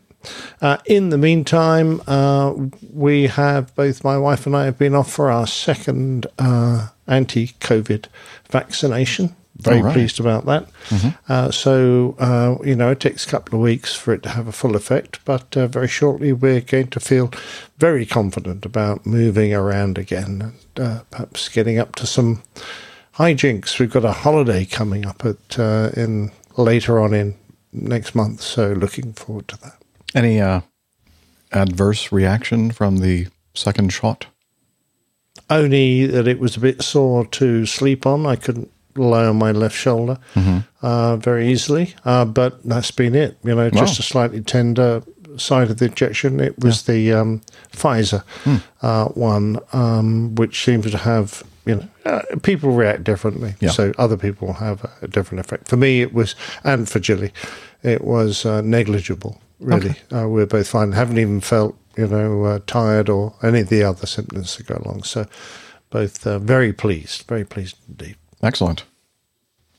Uh, 0.62 0.78
in 0.86 1.10
the 1.10 1.18
meantime, 1.18 2.02
uh, 2.08 2.54
we 2.94 3.28
have 3.28 3.76
both 3.76 4.04
my 4.06 4.18
wife 4.18 4.46
and 4.46 4.56
I 4.56 4.64
have 4.66 4.78
been 4.78 4.96
off 4.96 5.12
for 5.12 5.30
our 5.30 5.46
second 5.46 6.28
uh, 6.40 6.88
anti-COVID 7.08 8.06
vaccination. 8.50 9.36
Very 9.58 9.82
right. 9.82 9.94
pleased 9.94 10.20
about 10.20 10.46
that. 10.46 10.68
Mhm. 10.90 11.16
Uh, 11.30 11.52
so, 11.52 12.16
uh, 12.18 12.56
you 12.66 12.76
know, 12.76 12.90
it 12.90 13.00
takes 13.00 13.26
a 13.26 13.30
couple 13.30 13.60
of 13.60 13.64
weeks 13.64 13.94
for 13.94 14.14
it 14.14 14.24
to 14.24 14.30
have 14.30 14.48
a 14.48 14.52
full 14.52 14.76
effect, 14.76 15.20
but 15.26 15.56
uh, 15.56 15.68
very 15.68 15.88
shortly 15.88 16.34
we're 16.34 16.62
going 16.62 16.88
to 16.88 17.00
feel 17.00 17.32
very 17.78 18.06
confident 18.06 18.66
about 18.66 19.06
moving 19.06 19.54
around 19.54 19.98
again 20.00 20.42
and 20.76 20.86
uh, 20.86 21.00
perhaps 21.12 21.50
getting 21.50 21.78
up 21.78 21.94
to 21.96 22.08
some 22.08 22.42
hijinks. 23.18 23.78
We've 23.78 23.92
got 23.92 24.06
a 24.06 24.12
holiday 24.12 24.66
coming 24.66 25.06
up 25.06 25.24
at 25.24 25.60
uh, 25.60 25.92
in 25.96 26.32
later 26.58 27.00
on 27.00 27.14
in 27.14 27.36
next 27.72 28.16
month, 28.16 28.42
so 28.42 28.74
looking 28.74 29.14
forward 29.14 29.48
to 29.50 29.58
that. 29.62 29.78
Any 30.16 30.42
uh, 30.42 30.62
adverse 31.52 32.12
reaction 32.12 32.72
from 32.72 32.98
the 32.98 33.28
second 33.54 33.94
shot? 33.94 34.26
Only 35.50 36.08
that 36.08 36.28
it 36.28 36.40
was 36.40 36.56
a 36.56 36.60
bit 36.60 36.82
sore 36.82 37.26
to 37.28 37.66
sleep 37.66 38.06
on. 38.06 38.26
I 38.26 38.36
couldn't 38.36 38.72
lie 38.96 39.26
on 39.26 39.38
my 39.38 39.52
left 39.52 39.76
shoulder 39.76 40.18
Mhm. 40.36 40.64
uh, 40.82 41.16
very 41.18 41.48
easily, 41.52 41.94
uh, 42.06 42.26
but 42.26 42.60
that's 42.64 42.92
been 42.92 43.16
it. 43.16 43.38
You 43.44 43.56
know, 43.56 43.70
just 43.70 44.00
a 44.00 44.04
slightly 44.04 44.42
tender 44.42 45.02
side 45.38 45.72
of 45.72 45.78
the 45.78 45.86
injection. 45.86 46.40
It 46.40 46.60
was 46.60 46.84
the 46.84 47.12
um, 47.14 47.42
Pfizer 47.72 48.24
Hmm. 48.44 48.56
uh, 48.82 49.06
one, 49.06 49.60
um, 49.74 50.36
which 50.36 50.64
seems 50.64 50.90
to 50.92 50.98
have. 50.98 51.44
You 51.66 51.76
know, 51.76 51.88
uh, 52.06 52.22
people 52.42 52.72
react 52.72 53.06
differently, 53.06 53.56
Yeah. 53.62 53.70
so 53.72 53.94
other 53.98 54.18
people 54.18 54.52
have 54.54 54.84
a, 54.84 54.90
a 55.04 55.08
different 55.08 55.40
effect. 55.46 55.70
For 55.70 55.78
me, 55.78 56.02
it 56.02 56.14
was, 56.14 56.36
and 56.66 56.90
for 56.90 57.00
Jilly, 57.00 57.32
it 57.84 58.04
was 58.04 58.46
uh, 58.46 58.60
negligible. 58.62 59.40
Really, 59.62 59.96
uh, 60.12 60.28
we're 60.28 60.46
both 60.46 60.68
fine. 60.68 60.92
Haven't 60.92 61.20
even 61.20 61.40
felt, 61.40 61.78
you 61.96 62.08
know, 62.08 62.44
uh, 62.44 62.60
tired 62.68 63.08
or 63.10 63.34
any 63.42 63.62
of 63.62 63.70
the 63.70 63.82
other 63.82 64.06
symptoms 64.06 64.58
that 64.58 64.68
go 64.68 64.82
along. 64.84 65.04
So, 65.04 65.26
both 65.90 66.28
uh, 66.28 66.38
very 66.40 66.74
pleased, 66.74 67.24
very 67.30 67.46
pleased 67.46 67.78
indeed. 67.88 68.18
Excellent. 68.44 68.84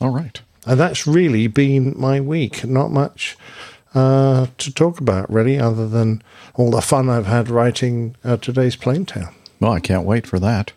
All 0.00 0.10
right. 0.10 0.40
And 0.66 0.80
that's 0.80 1.06
really 1.06 1.46
been 1.46 1.94
my 1.96 2.20
week. 2.20 2.64
Not 2.64 2.90
much 2.90 3.36
uh, 3.94 4.46
to 4.58 4.72
talk 4.72 4.98
about, 4.98 5.30
really, 5.30 5.58
other 5.58 5.86
than 5.86 6.22
all 6.54 6.70
the 6.70 6.80
fun 6.80 7.08
I've 7.08 7.26
had 7.26 7.50
writing 7.50 8.16
uh, 8.24 8.38
today's 8.38 8.74
Plain 8.74 9.04
Tale. 9.04 9.30
Well, 9.60 9.72
I 9.72 9.80
can't 9.80 10.06
wait 10.06 10.26
for 10.26 10.38
that. 10.40 10.72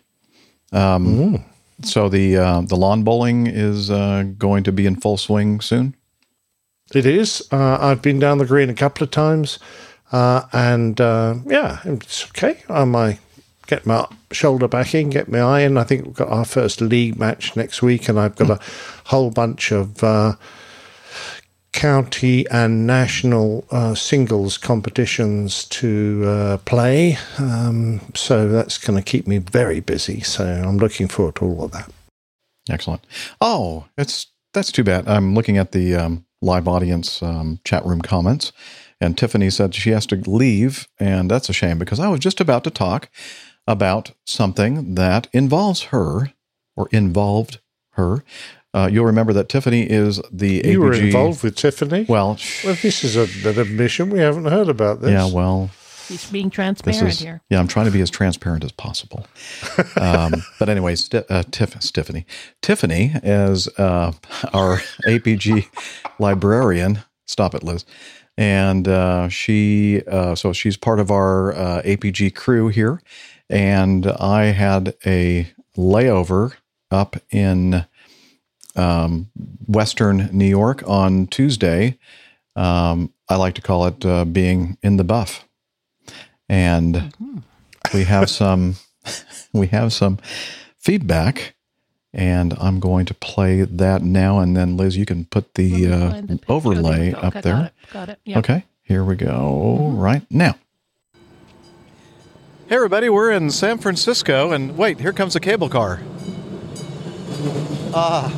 Um, 0.72 1.44
So 1.82 2.08
the 2.08 2.36
uh, 2.36 2.60
the 2.62 2.76
lawn 2.76 3.04
bowling 3.04 3.46
is 3.46 3.88
uh, 3.90 4.24
going 4.36 4.64
to 4.64 4.72
be 4.72 4.84
in 4.84 4.96
full 4.96 5.16
swing 5.16 5.60
soon. 5.60 5.94
It 6.92 7.06
is. 7.06 7.46
Uh, 7.52 7.78
I've 7.80 8.02
been 8.02 8.18
down 8.18 8.38
the 8.38 8.46
green 8.46 8.68
a 8.68 8.74
couple 8.74 9.04
of 9.04 9.10
times, 9.10 9.58
uh, 10.10 10.42
and 10.52 11.00
uh, 11.00 11.36
yeah, 11.46 11.78
it's 11.84 12.24
okay. 12.30 12.62
Might 12.68 13.20
get 13.68 13.86
my 13.86 14.06
shoulder 14.32 14.66
back 14.66 14.94
in, 14.94 15.10
get 15.10 15.28
my 15.28 15.40
eye 15.40 15.60
in. 15.60 15.76
I 15.76 15.84
think 15.84 16.04
we've 16.04 16.14
got 16.14 16.30
our 16.30 16.44
first 16.44 16.80
league 16.80 17.18
match 17.18 17.54
next 17.54 17.82
week, 17.82 18.08
and 18.08 18.18
I've 18.18 18.34
got 18.34 18.50
a 18.50 18.60
whole 19.04 19.30
bunch 19.30 19.70
of 19.70 20.02
uh, 20.02 20.34
county 21.72 22.48
and 22.48 22.86
national 22.86 23.64
uh, 23.70 23.94
singles 23.94 24.56
competitions 24.58 25.64
to 25.66 26.24
uh, 26.26 26.56
play. 26.64 27.18
Um, 27.38 28.00
so 28.14 28.48
that's 28.48 28.78
going 28.78 28.98
to 28.98 29.04
keep 29.04 29.28
me 29.28 29.38
very 29.38 29.80
busy. 29.80 30.20
So 30.22 30.44
I'm 30.44 30.78
looking 30.78 31.06
forward 31.06 31.36
to 31.36 31.44
all 31.44 31.64
of 31.64 31.72
that. 31.72 31.92
Excellent. 32.70 33.06
Oh, 33.40 33.84
it's 33.96 34.26
that's 34.54 34.72
too 34.72 34.82
bad. 34.82 35.06
I'm 35.06 35.34
looking 35.34 35.58
at 35.58 35.72
the 35.72 35.94
um, 35.94 36.24
live 36.40 36.66
audience 36.66 37.22
um, 37.22 37.60
chat 37.64 37.84
room 37.84 38.00
comments, 38.00 38.50
and 38.98 39.16
Tiffany 39.16 39.50
said 39.50 39.74
she 39.74 39.90
has 39.90 40.06
to 40.06 40.16
leave, 40.16 40.88
and 40.98 41.30
that's 41.30 41.50
a 41.50 41.52
shame 41.52 41.78
because 41.78 42.00
I 42.00 42.08
was 42.08 42.20
just 42.20 42.40
about 42.40 42.64
to 42.64 42.70
talk 42.70 43.10
about 43.68 44.12
something 44.24 44.96
that 44.96 45.28
involves 45.32 45.82
her 45.84 46.32
or 46.74 46.88
involved 46.90 47.60
her. 47.92 48.24
Uh, 48.74 48.88
you'll 48.90 49.04
remember 49.04 49.32
that 49.32 49.48
Tiffany 49.48 49.82
is 49.82 50.20
the 50.32 50.62
You 50.64 50.80
were 50.80 50.94
involved 50.94 51.42
with 51.42 51.54
Tiffany. 51.54 52.06
Well, 52.08 52.38
well, 52.64 52.76
this 52.82 53.04
is 53.04 53.16
a, 53.16 53.48
an 53.48 53.58
admission. 53.58 54.10
We 54.10 54.18
haven't 54.20 54.46
heard 54.46 54.68
about 54.68 55.00
this. 55.00 55.10
Yeah, 55.10 55.30
well, 55.32 55.70
He's 56.08 56.30
being 56.30 56.48
transparent 56.48 57.06
is 57.06 57.20
here. 57.20 57.42
yeah. 57.50 57.58
I'm 57.58 57.68
trying 57.68 57.84
to 57.84 57.92
be 57.92 58.00
as 58.00 58.10
transparent 58.10 58.64
as 58.64 58.72
possible. 58.72 59.26
Um, 60.00 60.32
but 60.58 60.68
anyway, 60.68 60.94
Sti 60.94 61.24
uh, 61.28 61.42
Tiff, 61.50 61.78
Tiffany, 61.92 62.24
Tiffany 62.62 63.12
as 63.22 63.68
uh, 63.78 64.12
our 64.52 64.76
APG 65.06 65.66
librarian. 66.18 67.00
Stop 67.26 67.54
it, 67.54 67.62
Liz. 67.62 67.84
And 68.36 68.86
uh, 68.86 69.28
she, 69.28 70.02
uh, 70.06 70.34
so 70.36 70.52
she's 70.52 70.76
part 70.76 71.00
of 71.00 71.10
our 71.10 71.52
uh, 71.52 71.82
APG 71.82 72.34
crew 72.34 72.68
here. 72.68 73.02
And 73.50 74.06
I 74.06 74.46
had 74.46 74.94
a 75.06 75.50
layover 75.76 76.54
up 76.90 77.16
in 77.30 77.86
um, 78.76 79.30
Western 79.66 80.28
New 80.32 80.46
York 80.46 80.82
on 80.86 81.26
Tuesday. 81.26 81.98
Um, 82.56 83.12
I 83.28 83.36
like 83.36 83.54
to 83.54 83.62
call 83.62 83.86
it 83.86 84.04
uh, 84.04 84.24
being 84.24 84.78
in 84.82 84.96
the 84.96 85.04
buff. 85.04 85.44
And 86.48 87.12
we 87.92 88.04
have 88.04 88.30
some 88.30 88.76
we 89.52 89.66
have 89.68 89.92
some 89.92 90.18
feedback 90.78 91.54
and 92.14 92.54
i'm 92.58 92.80
going 92.80 93.04
to 93.04 93.14
play 93.14 93.62
that 93.62 94.02
now. 94.02 94.38
And 94.38 94.56
then 94.56 94.76
liz 94.76 94.96
you 94.96 95.04
can 95.04 95.26
put 95.26 95.54
the 95.54 95.86
uh, 95.92 96.22
overlay 96.48 97.12
Okay, 97.12 97.26
up 97.26 97.34
got 97.34 97.42
there. 97.42 97.64
it, 97.66 97.72
got 97.92 98.08
it, 98.08 98.18
yep. 98.24 98.38
okay. 98.38 98.64
Here 98.82 99.04
we 99.04 99.16
go. 99.16 99.90
Right 99.94 100.22
now 100.30 100.56
hey 102.68 102.76
everybody 102.76 103.08
we're 103.08 103.30
in 103.30 103.50
san 103.50 103.78
francisco 103.78 104.52
and 104.52 104.76
wait 104.76 105.00
here 105.00 105.12
comes 105.12 105.34
a 105.34 105.40
cable 105.40 105.68
car 105.68 106.00
ah 107.94 108.30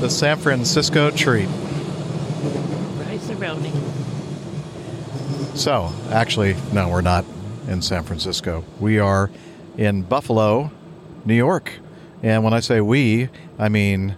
the 0.00 0.10
san 0.10 0.36
francisco 0.36 1.10
treat 1.10 1.48
Rice-A-Roni. 2.98 3.72
So, 5.56 5.92
actually, 6.10 6.54
no, 6.72 6.88
we're 6.88 7.00
not 7.00 7.24
in 7.66 7.80
San 7.80 8.02
Francisco. 8.02 8.62
We 8.78 8.98
are 8.98 9.30
in 9.78 10.02
Buffalo, 10.02 10.70
New 11.24 11.34
York. 11.34 11.72
And 12.22 12.44
when 12.44 12.52
I 12.52 12.60
say 12.60 12.80
we, 12.80 13.30
I 13.58 13.68
mean 13.70 14.16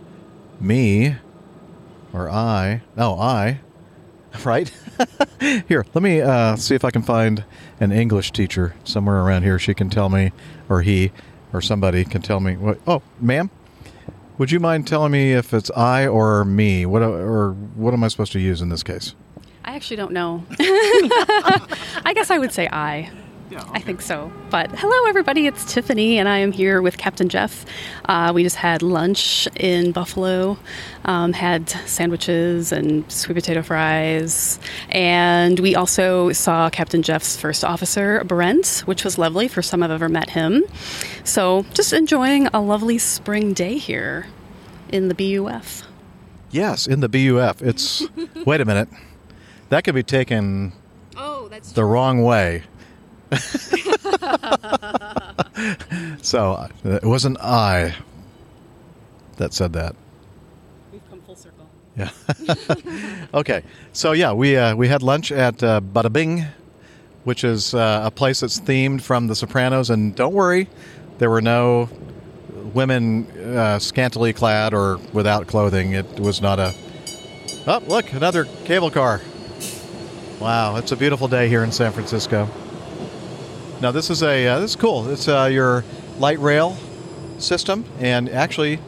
me 0.60 1.16
or 2.12 2.28
I. 2.28 2.82
No, 2.96 3.18
I. 3.18 3.60
Right? 4.44 4.72
here, 5.68 5.84
let 5.94 6.02
me 6.02 6.20
uh, 6.20 6.56
see 6.56 6.74
if 6.74 6.84
I 6.84 6.90
can 6.90 7.02
find 7.02 7.44
an 7.80 7.92
English 7.92 8.32
teacher 8.32 8.74
somewhere 8.84 9.16
around 9.16 9.42
here. 9.42 9.58
She 9.58 9.74
can 9.74 9.90
tell 9.90 10.08
me, 10.08 10.32
or 10.68 10.82
he, 10.82 11.12
or 11.52 11.60
somebody 11.60 12.04
can 12.04 12.22
tell 12.22 12.40
me. 12.40 12.56
What, 12.56 12.78
oh, 12.86 13.02
ma'am, 13.20 13.50
would 14.38 14.52
you 14.52 14.60
mind 14.60 14.86
telling 14.86 15.12
me 15.12 15.32
if 15.32 15.52
it's 15.52 15.70
I 15.72 16.06
or 16.06 16.44
me? 16.44 16.86
What 16.86 17.02
or 17.02 17.52
what 17.74 17.92
am 17.94 18.04
I 18.04 18.08
supposed 18.08 18.32
to 18.32 18.40
use 18.40 18.60
in 18.62 18.68
this 18.68 18.82
case? 18.82 19.14
I 19.64 19.74
actually 19.74 19.96
don't 19.96 20.12
know. 20.12 20.44
I 20.60 22.12
guess 22.14 22.30
I 22.30 22.38
would 22.38 22.52
say 22.52 22.68
I. 22.70 23.10
I 23.56 23.80
think 23.80 24.02
so. 24.02 24.30
But 24.50 24.70
hello, 24.72 25.08
everybody. 25.08 25.46
It's 25.46 25.72
Tiffany, 25.72 26.18
and 26.18 26.28
I 26.28 26.38
am 26.38 26.52
here 26.52 26.82
with 26.82 26.98
Captain 26.98 27.28
Jeff. 27.28 27.64
Uh, 28.04 28.32
we 28.34 28.42
just 28.42 28.56
had 28.56 28.82
lunch 28.82 29.48
in 29.56 29.92
Buffalo, 29.92 30.58
um, 31.04 31.32
had 31.32 31.68
sandwiches 31.68 32.72
and 32.72 33.10
sweet 33.10 33.34
potato 33.34 33.62
fries. 33.62 34.58
And 34.90 35.58
we 35.60 35.74
also 35.74 36.32
saw 36.32 36.68
Captain 36.70 37.02
Jeff's 37.02 37.36
first 37.36 37.64
officer, 37.64 38.22
Brent, 38.24 38.82
which 38.84 39.04
was 39.04 39.18
lovely. 39.18 39.48
First 39.48 39.70
time 39.70 39.82
I've 39.82 39.90
ever 39.90 40.08
met 40.08 40.30
him. 40.30 40.64
So 41.24 41.64
just 41.74 41.92
enjoying 41.92 42.48
a 42.48 42.60
lovely 42.60 42.98
spring 42.98 43.54
day 43.54 43.78
here 43.78 44.26
in 44.90 45.08
the 45.08 45.14
BUF. 45.14 45.84
Yes, 46.50 46.86
in 46.86 47.00
the 47.00 47.08
BUF. 47.08 47.62
It's 47.62 48.06
wait 48.46 48.60
a 48.60 48.64
minute. 48.64 48.88
That 49.70 49.84
could 49.84 49.94
be 49.94 50.02
taken 50.02 50.72
Oh, 51.16 51.48
that's 51.48 51.72
the 51.72 51.84
wrong 51.84 52.22
way. 52.22 52.62
So 56.22 56.52
uh, 56.52 56.68
it 56.84 57.04
wasn't 57.04 57.38
I. 57.40 57.94
that 59.36 59.52
said 59.52 59.72
that. 59.74 59.94
We've 60.92 61.08
come 61.10 61.20
full 61.20 61.36
circle. 61.36 61.68
Yeah. 61.96 62.10
okay. 63.34 63.62
So 63.92 64.12
yeah, 64.12 64.32
we 64.32 64.56
uh, 64.56 64.74
we 64.76 64.88
had 64.88 65.02
lunch 65.02 65.30
at 65.32 65.62
uh, 65.62 65.80
Bada 65.80 66.12
Bing, 66.12 66.46
which 67.24 67.44
is 67.44 67.74
uh, 67.74 68.02
a 68.04 68.10
place 68.10 68.40
that's 68.40 68.58
themed 68.60 69.02
from 69.02 69.26
The 69.26 69.34
Sopranos. 69.34 69.90
And 69.90 70.14
don't 70.14 70.32
worry, 70.32 70.68
there 71.18 71.30
were 71.30 71.42
no 71.42 71.90
women 72.72 73.26
uh, 73.38 73.78
scantily 73.78 74.32
clad 74.32 74.72
or 74.74 74.98
without 75.12 75.46
clothing. 75.46 75.92
It 75.92 76.20
was 76.20 76.40
not 76.40 76.58
a. 76.58 76.74
Oh, 77.66 77.82
look, 77.86 78.12
another 78.12 78.46
cable 78.64 78.90
car. 78.90 79.20
Wow, 80.40 80.76
it's 80.76 80.92
a 80.92 80.96
beautiful 80.96 81.28
day 81.28 81.48
here 81.48 81.64
in 81.64 81.72
San 81.72 81.92
Francisco. 81.92 82.48
Now 83.80 83.92
this 83.92 84.10
is 84.10 84.24
a 84.24 84.44
uh, 84.48 84.58
this 84.58 84.70
is 84.70 84.76
cool. 84.76 85.08
It's 85.08 85.28
uh, 85.28 85.48
your 85.52 85.84
light 86.18 86.40
rail 86.40 86.76
system, 87.38 87.84
and 88.00 88.28
actually, 88.28 88.80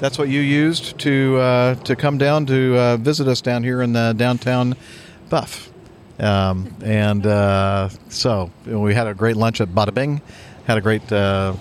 that's 0.00 0.18
what 0.18 0.28
you 0.28 0.40
used 0.40 0.98
to 0.98 1.36
uh, 1.38 1.74
to 1.76 1.94
come 1.94 2.18
down 2.18 2.46
to 2.46 2.76
uh, 2.76 2.96
visit 2.96 3.28
us 3.28 3.40
down 3.40 3.62
here 3.62 3.82
in 3.82 3.92
the 3.92 4.14
downtown 4.16 4.74
Buff. 5.30 5.70
Um, 6.18 6.74
and 6.82 7.24
uh, 7.24 7.88
so 8.08 8.50
we 8.66 8.94
had 8.94 9.06
a 9.06 9.14
great 9.14 9.36
lunch 9.36 9.60
at 9.60 9.68
Bada 9.68 9.94
Bing, 9.94 10.20
had 10.66 10.76
a 10.76 10.80
great 10.80 11.10
uh, 11.12 11.54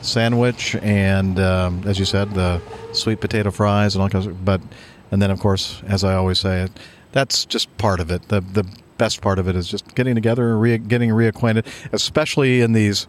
sandwich, 0.00 0.74
and 0.76 1.38
um, 1.38 1.82
as 1.86 1.98
you 1.98 2.06
said, 2.06 2.32
the 2.32 2.62
sweet 2.92 3.20
potato 3.20 3.50
fries 3.50 3.94
and 3.94 4.02
all 4.02 4.08
kinds. 4.08 4.26
Of, 4.26 4.42
but 4.42 4.62
and 5.10 5.20
then 5.20 5.30
of 5.30 5.38
course, 5.38 5.82
as 5.86 6.02
I 6.02 6.14
always 6.14 6.40
say, 6.40 6.68
that's 7.12 7.44
just 7.44 7.76
part 7.76 8.00
of 8.00 8.10
it. 8.10 8.28
The 8.28 8.40
the 8.40 8.66
best 8.98 9.20
part 9.20 9.38
of 9.38 9.48
it 9.48 9.56
is 9.56 9.68
just 9.68 9.94
getting 9.94 10.14
together 10.14 10.50
and 10.50 10.60
re- 10.60 10.78
getting 10.78 11.10
reacquainted, 11.10 11.66
especially 11.92 12.60
in 12.60 12.72
these 12.72 13.06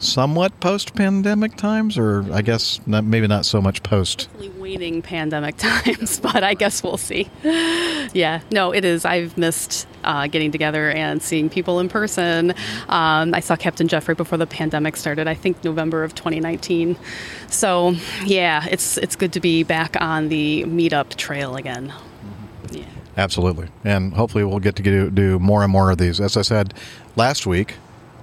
somewhat 0.00 0.58
post-pandemic 0.60 1.56
times, 1.56 1.96
or 1.98 2.24
I 2.32 2.42
guess 2.42 2.80
not, 2.86 3.04
maybe 3.04 3.26
not 3.26 3.44
so 3.44 3.60
much 3.60 3.82
post. 3.82 4.28
Waning 4.58 5.02
pandemic 5.02 5.56
times, 5.58 6.18
but 6.20 6.42
I 6.42 6.54
guess 6.54 6.82
we'll 6.82 6.96
see. 6.96 7.28
Yeah, 7.44 8.40
no, 8.50 8.72
it 8.72 8.84
is. 8.84 9.04
I've 9.04 9.36
missed 9.36 9.86
uh, 10.02 10.26
getting 10.26 10.50
together 10.50 10.90
and 10.90 11.22
seeing 11.22 11.50
people 11.50 11.80
in 11.80 11.88
person. 11.88 12.52
Um, 12.88 13.34
I 13.34 13.40
saw 13.40 13.56
Captain 13.56 13.86
Jeff 13.88 14.08
right 14.08 14.16
before 14.16 14.38
the 14.38 14.46
pandemic 14.46 14.96
started. 14.96 15.28
I 15.28 15.34
think 15.34 15.62
November 15.62 16.02
of 16.02 16.14
2019. 16.14 16.96
So 17.48 17.94
yeah, 18.24 18.66
it's 18.70 18.96
it's 18.96 19.16
good 19.16 19.34
to 19.34 19.40
be 19.40 19.62
back 19.62 20.00
on 20.00 20.28
the 20.28 20.64
meetup 20.64 21.14
trail 21.16 21.56
again. 21.56 21.92
Yeah. 23.16 23.24
Absolutely, 23.24 23.68
and 23.84 24.14
hopefully 24.14 24.44
we'll 24.44 24.60
get 24.60 24.76
to 24.76 24.82
do, 24.82 25.10
do 25.10 25.38
more 25.38 25.62
and 25.62 25.72
more 25.72 25.90
of 25.90 25.98
these. 25.98 26.20
As 26.20 26.36
I 26.36 26.42
said 26.42 26.74
last 27.16 27.46
week, 27.46 27.74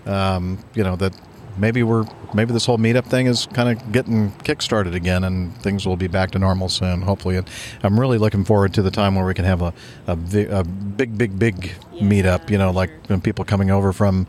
um, 0.05 0.57
you 0.73 0.83
know 0.83 0.95
that 0.95 1.13
maybe 1.57 1.83
we're 1.83 2.05
maybe 2.33 2.53
this 2.53 2.65
whole 2.65 2.77
meetup 2.77 3.05
thing 3.05 3.27
is 3.27 3.47
kind 3.47 3.69
of 3.69 3.91
getting 3.91 4.31
kickstarted 4.43 4.95
again, 4.95 5.23
and 5.23 5.55
things 5.61 5.85
will 5.85 5.97
be 5.97 6.07
back 6.07 6.31
to 6.31 6.39
normal 6.39 6.69
soon, 6.69 7.01
hopefully. 7.01 7.38
And 7.38 7.49
I'm 7.83 7.99
really 7.99 8.17
looking 8.17 8.45
forward 8.45 8.73
to 8.75 8.81
the 8.81 8.91
time 8.91 9.15
where 9.15 9.25
we 9.25 9.33
can 9.33 9.45
have 9.45 9.61
a 9.61 9.73
a, 10.07 10.13
a 10.49 10.63
big, 10.63 11.17
big, 11.17 11.38
big 11.38 11.73
meetup. 11.95 12.49
You 12.49 12.57
know, 12.57 12.71
like 12.71 12.91
when 13.07 13.21
people 13.21 13.45
coming 13.45 13.71
over 13.71 13.93
from 13.93 14.27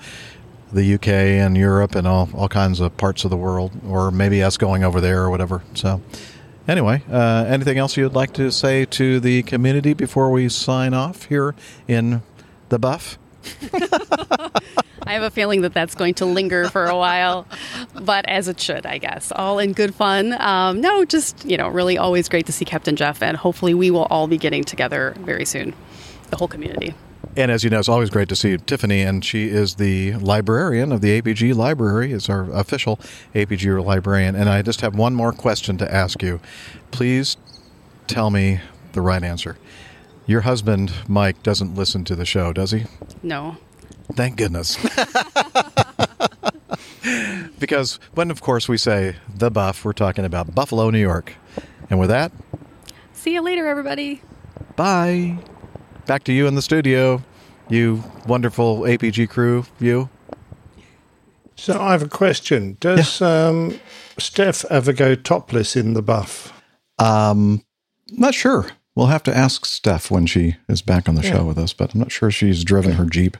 the 0.73 0.95
UK 0.95 1.09
and 1.09 1.57
Europe 1.57 1.95
and 1.95 2.07
all 2.07 2.29
all 2.35 2.49
kinds 2.49 2.81
of 2.81 2.97
parts 2.97 3.25
of 3.25 3.31
the 3.31 3.37
world, 3.37 3.73
or 3.87 4.11
maybe 4.11 4.43
us 4.43 4.57
going 4.57 4.85
over 4.85 5.01
there 5.01 5.23
or 5.23 5.31
whatever. 5.31 5.63
So. 5.75 6.01
Anyway, 6.69 7.03
uh, 7.11 7.47
anything 7.49 7.79
else 7.79 7.97
you'd 7.97 8.13
like 8.13 8.35
to 8.35 8.53
say 8.53 8.85
to 8.85 9.19
the 9.21 9.43
community 9.45 9.95
before 9.95 10.31
we 10.31 10.51
sign 10.51 10.93
off 10.93 11.25
here 11.25 11.55
in 11.89 12.21
the 12.69 12.79
buff? 12.79 13.19
I 15.03 15.13
have 15.15 15.23
a 15.23 15.31
feeling 15.31 15.63
that 15.63 15.73
that's 15.73 15.95
going 15.95 16.13
to 16.15 16.27
linger 16.27 16.69
for 16.69 16.85
a 16.85 16.95
while, 16.95 17.47
but 17.95 18.29
as 18.29 18.49
it 18.49 18.61
should, 18.61 18.85
I 18.85 18.99
guess. 18.99 19.33
All 19.33 19.59
in 19.59 19.73
good 19.73 19.95
fun. 19.95 20.39
Um, 20.39 20.83
no, 20.83 21.07
just, 21.07 21.47
you 21.47 21.57
know, 21.57 21.69
really 21.69 21.97
always 21.97 22.29
great 22.29 22.45
to 22.47 22.53
see 22.53 22.67
Captain 22.67 22.95
Jeff, 22.95 23.23
and 23.23 23.35
hopefully 23.35 23.73
we 23.73 23.91
will 23.91 24.05
all 24.11 24.27
be 24.27 24.37
getting 24.37 24.65
together 24.65 25.15
very 25.21 25.47
soon, 25.47 25.73
the 26.29 26.37
whole 26.37 26.49
community. 26.49 26.95
And 27.39 27.53
as 27.53 27.63
you 27.63 27.71
know, 27.71 27.79
it's 27.79 27.89
always 27.89 28.11
great 28.11 28.29
to 28.31 28.35
see 28.37 28.57
Tiffany, 28.57 29.01
and 29.03 29.25
she 29.25 29.47
is 29.49 29.77
the 29.77 30.15
librarian 30.15 30.91
of 30.91 31.03
the 31.03 31.23
APG 31.23 31.55
Library, 31.55 32.11
is 32.11 32.29
our 32.29 32.51
official 32.51 32.97
APG 33.33 33.85
librarian. 33.85 34.35
And 34.35 34.49
I 34.49 34.61
just 34.61 34.81
have 34.81 34.97
one 34.97 35.15
more 35.15 35.33
question 35.33 35.79
to 35.79 35.95
ask 35.95 36.21
you. 36.21 36.41
Please 36.91 37.37
tell 38.09 38.31
me 38.31 38.61
the 38.93 39.01
right 39.01 39.23
answer. 39.23 39.57
Your 40.27 40.41
husband, 40.41 40.93
Mike, 41.07 41.41
doesn't 41.45 41.77
listen 41.77 42.03
to 42.07 42.17
the 42.17 42.25
show, 42.27 42.53
does 42.53 42.73
he? 42.73 42.87
No. 43.23 43.57
Thank 44.15 44.37
goodness. 44.37 44.77
because 47.61 48.01
when, 48.15 48.33
of 48.33 48.41
course, 48.41 48.69
we 48.69 48.77
say 48.77 49.15
the 49.33 49.49
buff, 49.53 49.85
we're 49.85 49.93
talking 49.93 50.25
about 50.25 50.57
Buffalo, 50.57 50.91
New 50.91 50.99
York. 50.99 51.35
And 51.89 52.01
with 52.01 52.09
that, 52.09 52.33
See 53.13 53.35
you 53.35 53.43
later, 53.43 53.69
everybody. 53.69 54.23
bye. 54.75 55.39
Back 56.07 56.25
to 56.25 56.33
you 56.33 56.47
in 56.47 56.55
the 56.55 56.63
studio, 56.63 57.23
you 57.69 58.03
wonderful 58.27 58.81
APG 58.81 59.29
crew, 59.29 59.65
you. 59.81 60.09
So 61.57 61.81
I 61.81 61.93
have 61.93 62.03
a 62.03 62.09
question. 62.09 62.77
Does 62.81 63.21
um, 63.21 63.79
Steph 64.19 64.65
ever 64.71 64.93
go 64.93 65.15
topless 65.15 65.75
in 65.77 65.95
the 65.95 66.03
buff? 66.03 66.53
Um, 66.99 67.65
not 68.13 68.35
sure. 68.35 68.71
We'll 68.95 69.07
have 69.09 69.23
to 69.25 69.37
ask 69.37 69.65
Steph 69.65 70.11
when 70.11 70.27
she 70.27 70.57
is 70.69 70.83
back 70.83 71.09
on 71.09 71.15
the 71.15 71.23
Yeah. 71.23 71.33
show 71.39 71.45
with 71.45 71.59
us, 71.59 71.73
but 71.73 71.95
I'm 71.95 72.01
not 72.01 72.13
sure 72.13 72.31
she's 72.31 72.65
driven 72.65 72.93
her 72.93 73.05
Jeep 73.07 73.37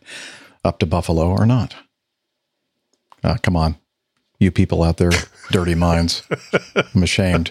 up 0.65 0.79
to 0.81 0.87
Buffalo 0.87 1.29
or 1.31 1.47
not. 1.47 1.75
Ah, 3.25 3.37
come 3.43 3.57
on. 3.57 3.77
You 4.41 4.51
people 4.53 4.85
out 4.85 4.99
there, 4.99 5.11
dirty 5.51 5.75
minds. 5.75 6.23
I'm 6.95 7.03
ashamed. 7.03 7.51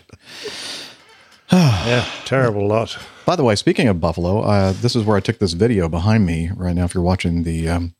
yeah, 1.51 2.05
terrible 2.25 2.67
lot. 2.67 2.97
By 3.25 3.35
the 3.35 3.43
way, 3.43 3.55
speaking 3.55 3.87
of 3.87 3.99
Buffalo, 4.01 4.41
uh, 4.41 4.73
this 4.73 4.95
is 4.95 5.03
where 5.05 5.15
I 5.17 5.21
took 5.21 5.39
this 5.39 5.53
video 5.53 5.87
behind 5.87 6.25
me 6.25 6.49
right 6.55 6.75
now. 6.75 6.85
If 6.85 6.93
you're 6.93 7.03
watching 7.03 7.43
the 7.43 7.69
um, 7.69 7.95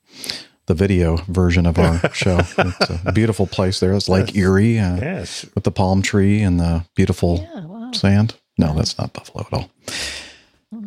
the 0.65 0.73
video 0.73 1.17
version 1.27 1.65
of 1.65 1.77
our 1.79 1.99
show, 2.13 2.39
it's 2.39 2.89
a 3.05 3.11
beautiful 3.13 3.47
place 3.47 3.79
there. 3.79 3.93
It's 3.93 4.09
Lake 4.09 4.35
Erie, 4.35 4.79
uh, 4.79 4.97
Yes. 4.97 5.45
with 5.55 5.63
the 5.63 5.71
palm 5.71 6.01
tree 6.01 6.41
and 6.41 6.59
the 6.59 6.85
beautiful 6.95 7.47
sand. 7.93 8.35
No, 8.57 8.73
that's 8.73 8.97
not 8.97 9.13
Buffalo 9.13 9.45
at 9.45 9.53
all. 9.53 9.69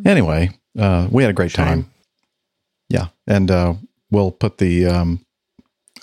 Anyway, 0.05 0.51
uh, 0.77 1.07
we 1.09 1.23
had 1.23 1.29
a 1.31 1.33
great 1.33 1.53
time. 1.53 1.89
Yeah, 2.89 3.07
and 3.25 3.49
uh, 3.49 3.73
we'll 4.11 4.31
put 4.31 4.57
the 4.59 4.85
um, 4.85 5.25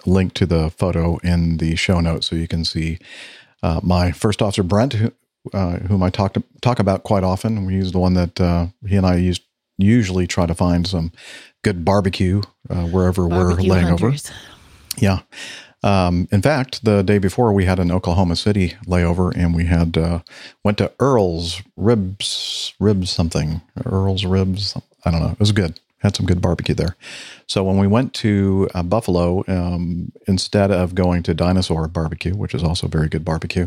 link 0.06 0.34
to 0.34 0.46
the 0.46 0.70
photo 0.70 1.18
in 1.18 1.58
the 1.58 1.76
show 1.76 2.00
notes 2.00 2.26
so 2.28 2.34
you 2.36 2.48
can 2.48 2.64
see 2.64 2.98
uh, 3.62 3.80
my 3.82 4.10
first 4.10 4.40
officer 4.42 4.62
Brent, 4.62 4.94
who, 4.94 5.12
uh, 5.52 5.78
whom 5.80 6.02
I 6.02 6.10
talk 6.10 6.34
to, 6.34 6.42
talk 6.60 6.78
about 6.78 7.04
quite 7.04 7.24
often. 7.24 7.68
He's 7.68 7.92
the 7.92 7.98
one 7.98 8.14
that 8.14 8.40
uh, 8.40 8.66
he 8.86 8.96
and 8.96 9.06
I 9.06 9.16
used 9.16 9.42
usually 9.78 10.26
try 10.26 10.44
to 10.44 10.54
find 10.54 10.86
some 10.86 11.12
good 11.62 11.84
barbecue 11.84 12.42
uh, 12.68 12.84
wherever 12.86 13.28
Barbecue 13.28 13.68
we're 13.68 13.74
laying 13.74 13.86
hunters. 13.86 14.30
over. 14.30 14.38
Yeah. 14.98 15.20
Um, 15.84 16.26
in 16.32 16.42
fact, 16.42 16.84
the 16.84 17.02
day 17.02 17.18
before 17.18 17.52
we 17.52 17.64
had 17.64 17.78
an 17.78 17.92
Oklahoma 17.92 18.34
City 18.34 18.74
layover, 18.86 19.32
and 19.36 19.54
we 19.54 19.66
had 19.66 19.96
uh, 19.96 20.20
went 20.64 20.78
to 20.78 20.92
Earl's 20.98 21.62
Ribs, 21.76 22.74
Ribs 22.80 23.10
something, 23.10 23.62
Earl's 23.86 24.24
Ribs. 24.24 24.76
I 25.04 25.10
don't 25.12 25.20
know. 25.20 25.30
It 25.30 25.40
was 25.40 25.52
good. 25.52 25.78
Had 25.98 26.16
some 26.16 26.26
good 26.26 26.40
barbecue 26.40 26.74
there. 26.74 26.96
So 27.46 27.64
when 27.64 27.76
we 27.76 27.86
went 27.86 28.12
to 28.14 28.68
uh, 28.74 28.82
Buffalo, 28.82 29.44
um, 29.48 30.12
instead 30.26 30.70
of 30.70 30.94
going 30.94 31.22
to 31.24 31.34
Dinosaur 31.34 31.88
Barbecue, 31.88 32.34
which 32.34 32.54
is 32.54 32.62
also 32.62 32.88
very 32.88 33.08
good 33.08 33.24
barbecue, 33.24 33.66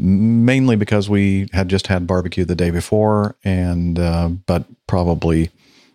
mainly 0.00 0.76
because 0.76 1.10
we 1.10 1.48
had 1.52 1.68
just 1.68 1.86
had 1.86 2.06
barbecue 2.06 2.44
the 2.44 2.54
day 2.54 2.70
before, 2.70 3.36
and 3.44 3.98
uh, 3.98 4.28
but 4.46 4.64
probably 4.86 5.50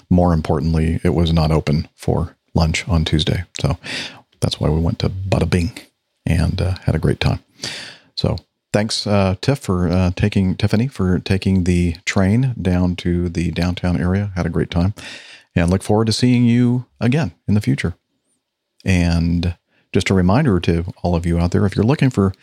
more 0.10 0.34
importantly, 0.34 1.00
it 1.04 1.10
was 1.10 1.34
not 1.34 1.52
open 1.52 1.88
for 1.96 2.36
lunch 2.54 2.88
on 2.88 3.04
Tuesday. 3.04 3.44
So 3.60 3.78
that's 4.40 4.60
why 4.60 4.70
we 4.70 4.80
went 4.80 5.00
to 5.00 5.10
Bada 5.10 5.50
Bing 5.50 5.78
and 6.26 6.62
uh, 6.62 6.76
had 6.84 6.96
a 6.96 7.00
great 7.00 7.20
time. 7.20 7.40
So 8.16 8.38
thanks, 8.72 9.08
uh, 9.08 9.36
Tiff, 9.42 9.60
for 9.60 9.90
uh, 9.90 10.12
taking 10.16 10.56
Tiffany 10.56 10.88
for 10.88 11.20
taking 11.20 11.64
the 11.64 11.96
train 12.06 12.54
down 12.62 12.96
to 12.98 13.30
the 13.30 13.52
downtown 13.52 14.00
area. 14.00 14.32
Had 14.36 14.46
a 14.46 14.50
great 14.50 14.70
time, 14.70 14.94
and 15.56 15.70
look 15.70 15.84
forward 15.84 16.06
to 16.06 16.14
seeing 16.14 16.46
you 16.46 16.86
again 17.00 17.34
in 17.48 17.56
the 17.56 17.62
future. 17.62 17.96
And 18.86 19.56
just 19.92 20.10
a 20.10 20.14
reminder 20.14 20.60
to 20.60 20.86
all 21.02 21.16
of 21.16 21.26
you 21.26 21.40
out 21.40 21.52
there, 21.52 21.66
if 21.66 21.76
you're 21.76 21.86
looking 21.86 22.10
for 22.12 22.34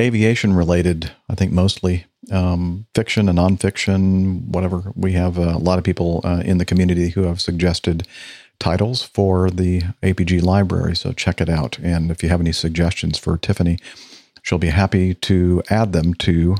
aviation 0.00 0.54
related, 0.54 1.12
I 1.28 1.34
think 1.34 1.52
mostly 1.52 2.06
um, 2.30 2.86
fiction 2.94 3.28
and 3.28 3.38
nonfiction, 3.38 4.46
whatever. 4.48 4.92
We 4.94 5.12
have 5.12 5.36
a 5.36 5.58
lot 5.58 5.78
of 5.78 5.84
people 5.84 6.20
uh, 6.24 6.42
in 6.44 6.58
the 6.58 6.64
community 6.64 7.10
who 7.10 7.22
have 7.24 7.40
suggested 7.40 8.06
titles 8.58 9.02
for 9.02 9.50
the 9.50 9.82
APG 10.02 10.42
library, 10.42 10.96
so 10.96 11.12
check 11.12 11.40
it 11.40 11.48
out. 11.48 11.78
And 11.78 12.10
if 12.10 12.22
you 12.22 12.28
have 12.28 12.40
any 12.40 12.52
suggestions 12.52 13.18
for 13.18 13.38
Tiffany, 13.38 13.78
she'll 14.42 14.58
be 14.58 14.68
happy 14.68 15.14
to 15.14 15.62
add 15.70 15.92
them 15.92 16.14
to 16.14 16.56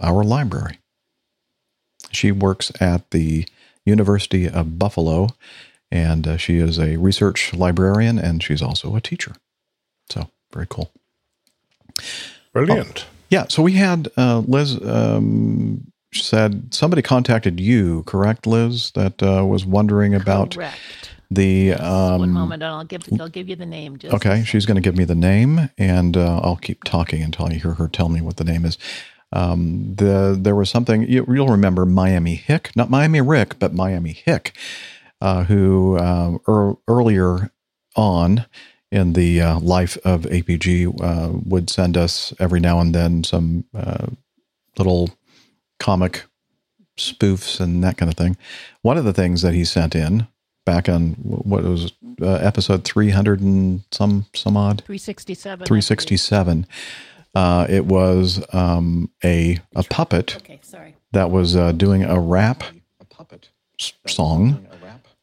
our 0.00 0.22
library. 0.22 0.78
She 2.10 2.32
works 2.32 2.72
at 2.80 3.10
the 3.10 3.46
University 3.84 4.48
of 4.48 4.78
Buffalo, 4.78 5.28
and 5.90 6.26
uh, 6.26 6.36
she 6.36 6.58
is 6.58 6.78
a 6.78 6.96
research 6.96 7.52
librarian, 7.54 8.18
and 8.18 8.42
she's 8.42 8.62
also 8.62 8.96
a 8.96 9.00
teacher. 9.00 9.34
So 10.08 10.28
very 10.52 10.66
cool. 10.68 10.90
Brilliant. 12.52 13.06
Yeah. 13.30 13.46
So 13.48 13.62
we 13.62 13.72
had 13.72 14.08
uh, 14.16 14.42
Liz 14.46 14.78
um, 14.84 15.92
said 16.12 16.74
somebody 16.74 17.02
contacted 17.02 17.58
you, 17.58 18.02
correct, 18.04 18.46
Liz? 18.46 18.90
That 18.92 19.22
uh, 19.22 19.44
was 19.44 19.64
wondering 19.64 20.14
about 20.14 20.54
Correct. 20.54 21.10
the. 21.30 21.72
Um, 21.74 22.20
One 22.20 22.30
moment, 22.30 22.62
and 22.62 22.72
I'll 22.72 22.84
give 22.84 23.02
I'll 23.18 23.28
give 23.28 23.48
you 23.48 23.56
the 23.56 23.66
name. 23.66 23.98
Just 23.98 24.14
Okay, 24.14 24.44
she's 24.44 24.66
going 24.66 24.74
to 24.76 24.82
give 24.82 24.96
me 24.96 25.04
the 25.04 25.14
name, 25.14 25.70
and 25.78 26.16
uh, 26.16 26.40
I'll 26.42 26.56
keep 26.56 26.84
talking 26.84 27.22
until 27.22 27.46
I 27.46 27.54
hear 27.54 27.74
her 27.74 27.88
tell 27.88 28.08
me 28.08 28.20
what 28.20 28.36
the 28.36 28.44
name 28.44 28.64
is. 28.64 28.78
Um, 29.32 29.94
the 29.94 30.36
there 30.38 30.54
was 30.54 30.68
something 30.68 31.04
you, 31.04 31.24
you'll 31.26 31.48
remember 31.48 31.86
Miami 31.86 32.34
Hick, 32.34 32.76
not 32.76 32.90
Miami 32.90 33.22
Rick, 33.22 33.58
but 33.58 33.72
Miami 33.72 34.12
Hick, 34.12 34.54
uh, 35.20 35.44
who 35.44 35.96
uh, 35.96 36.36
ear 36.46 36.74
earlier 36.86 37.50
on 37.96 38.44
in 38.92 39.14
the 39.14 39.40
uh, 39.40 39.58
life 39.58 39.96
of 40.04 40.22
APG 40.22 40.86
uh, 41.02 41.32
would 41.46 41.70
send 41.70 41.96
us 41.96 42.32
every 42.38 42.60
now 42.60 42.78
and 42.78 42.94
then 42.94 43.24
some 43.24 43.64
uh, 43.74 44.06
little 44.78 45.10
comic 45.80 46.24
spoofs 46.98 47.58
and 47.58 47.82
that 47.82 47.96
kind 47.96 48.10
of 48.10 48.16
thing. 48.16 48.36
One 48.82 48.98
of 48.98 49.04
the 49.04 49.12
things 49.14 49.42
that 49.42 49.54
he 49.54 49.64
sent 49.64 49.94
in 49.96 50.26
back 50.66 50.88
on 50.88 51.12
what 51.14 51.64
was 51.64 51.92
uh, 52.20 52.34
episode 52.34 52.84
300 52.84 53.40
and 53.40 53.82
some 53.90 54.26
some 54.34 54.56
odd 54.56 54.82
367. 54.84 55.66
367 55.66 56.66
uh, 57.34 57.66
it 57.68 57.86
was 57.86 58.44
um, 58.52 59.10
a 59.24 59.58
a 59.74 59.82
puppet 59.84 60.36
Okay, 60.36 60.60
sorry. 60.62 60.94
that 61.12 61.30
was 61.30 61.56
uh, 61.56 61.72
doing 61.72 62.04
a 62.04 62.20
rap 62.20 62.62
s- 63.80 63.94
song 64.06 64.66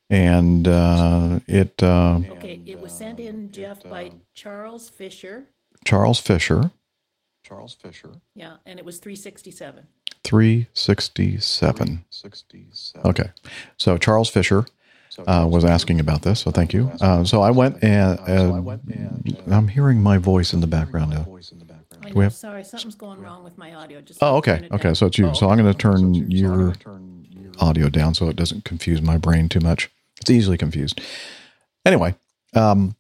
and 0.09 0.67
uh, 0.67 1.39
it 1.47 1.81
uh, 1.83 2.19
Okay, 2.31 2.61
it 2.65 2.79
was 2.79 2.91
sent 2.91 3.19
in, 3.19 3.51
Jeff, 3.51 3.83
by 3.83 4.11
Charles 4.33 4.89
Fisher. 4.89 5.45
Charles 5.85 6.19
Fisher 6.19 6.71
Charles 7.43 7.73
Fisher 7.73 8.09
Yeah, 8.35 8.57
and 8.65 8.77
it 8.79 8.85
was 8.85 8.99
367. 8.99 9.87
367 10.25 11.85
367. 11.87 13.09
okay 13.09 13.29
so 13.77 13.97
Charles 13.97 14.29
Fisher 14.29 14.65
uh, 15.25 15.47
was 15.49 15.63
asking 15.63 15.99
about 16.01 16.21
this 16.23 16.41
so 16.41 16.51
thank 16.51 16.73
you 16.73 16.91
uh, 16.99 17.23
so 17.23 17.41
I 17.41 17.49
went 17.51 17.81
and 17.81 18.19
uh, 18.19 18.61
I'm 19.49 19.69
hearing 19.69 20.03
my 20.03 20.17
voice 20.17 20.51
in 20.53 20.59
the 20.59 20.67
background 20.67 21.11
now 21.11 21.25
I 22.01 22.09
Do 22.09 22.09
we 22.09 22.11
know, 22.15 22.21
have- 22.23 22.33
sorry, 22.33 22.63
something's 22.65 22.95
going 22.95 23.21
wrong 23.21 23.43
with 23.43 23.57
my 23.57 23.73
audio. 23.73 23.99
Just 24.01 24.19
Oh, 24.23 24.37
okay. 24.37 24.67
Okay. 24.71 24.93
So 24.93 25.07
it's 25.07 25.17
you. 25.17 25.35
So 25.35 25.49
I'm 25.49 25.57
going 25.57 25.71
to 25.71 25.77
turn 25.77 26.13
your 26.13 26.73
audio 27.59 27.89
down 27.89 28.15
so 28.15 28.29
it 28.29 28.37
doesn't 28.37 28.63
confuse 28.63 29.01
my 29.01 29.17
brain 29.17 29.49
too 29.49 29.59
much. 29.59 29.89
It's 30.21 30.29
easily 30.29 30.57
confused. 30.57 31.01
Anyway, 31.85 32.15
um, 32.55 32.95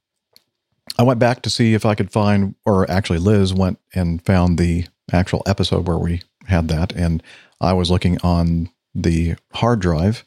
I 0.97 1.03
went 1.03 1.19
back 1.19 1.41
to 1.43 1.49
see 1.49 1.73
if 1.73 1.85
I 1.85 1.95
could 1.95 2.11
find, 2.11 2.55
or 2.65 2.89
actually, 2.89 3.19
Liz 3.19 3.53
went 3.53 3.79
and 3.93 4.25
found 4.25 4.57
the 4.57 4.85
actual 5.11 5.43
episode 5.45 5.87
where 5.87 5.97
we 5.97 6.21
had 6.47 6.67
that. 6.69 6.93
And 6.93 7.21
I 7.61 7.73
was 7.73 7.91
looking 7.91 8.17
on 8.21 8.69
the 8.93 9.35
hard 9.53 9.79
drive 9.79 10.25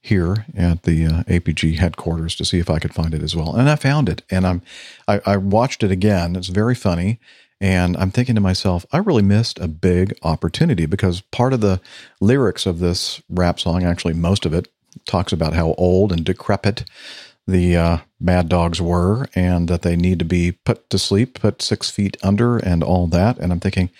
here 0.00 0.46
at 0.56 0.84
the 0.84 1.06
uh, 1.06 1.22
APG 1.24 1.78
headquarters 1.78 2.34
to 2.36 2.44
see 2.44 2.58
if 2.58 2.70
I 2.70 2.78
could 2.78 2.94
find 2.94 3.14
it 3.14 3.22
as 3.22 3.36
well. 3.36 3.54
And 3.54 3.68
I 3.68 3.76
found 3.76 4.08
it. 4.08 4.22
And 4.30 4.46
I'm, 4.46 4.62
I, 5.06 5.20
I 5.26 5.36
watched 5.36 5.82
it 5.82 5.90
again. 5.90 6.36
It's 6.36 6.48
very 6.48 6.74
funny. 6.74 7.18
And 7.60 7.96
I'm 7.96 8.12
thinking 8.12 8.36
to 8.36 8.40
myself, 8.40 8.86
I 8.92 8.98
really 8.98 9.22
missed 9.22 9.58
a 9.58 9.66
big 9.66 10.16
opportunity 10.22 10.86
because 10.86 11.20
part 11.20 11.52
of 11.52 11.60
the 11.60 11.80
lyrics 12.20 12.66
of 12.66 12.78
this 12.78 13.20
rap 13.28 13.58
song, 13.58 13.82
actually, 13.82 14.14
most 14.14 14.46
of 14.46 14.54
it 14.54 14.68
talks 15.06 15.32
about 15.32 15.54
how 15.54 15.74
old 15.74 16.12
and 16.12 16.24
decrepit 16.24 16.84
the 17.46 17.76
uh, 17.76 17.98
mad 18.20 18.48
dogs 18.48 18.80
were 18.80 19.26
and 19.34 19.68
that 19.68 19.82
they 19.82 19.96
need 19.96 20.18
to 20.18 20.24
be 20.24 20.52
put 20.52 20.88
to 20.90 20.98
sleep, 20.98 21.40
put 21.40 21.62
six 21.62 21.90
feet 21.90 22.16
under, 22.22 22.58
and 22.58 22.82
all 22.82 23.06
that. 23.06 23.38
And 23.38 23.52
I'm 23.52 23.60
thinking, 23.60 23.90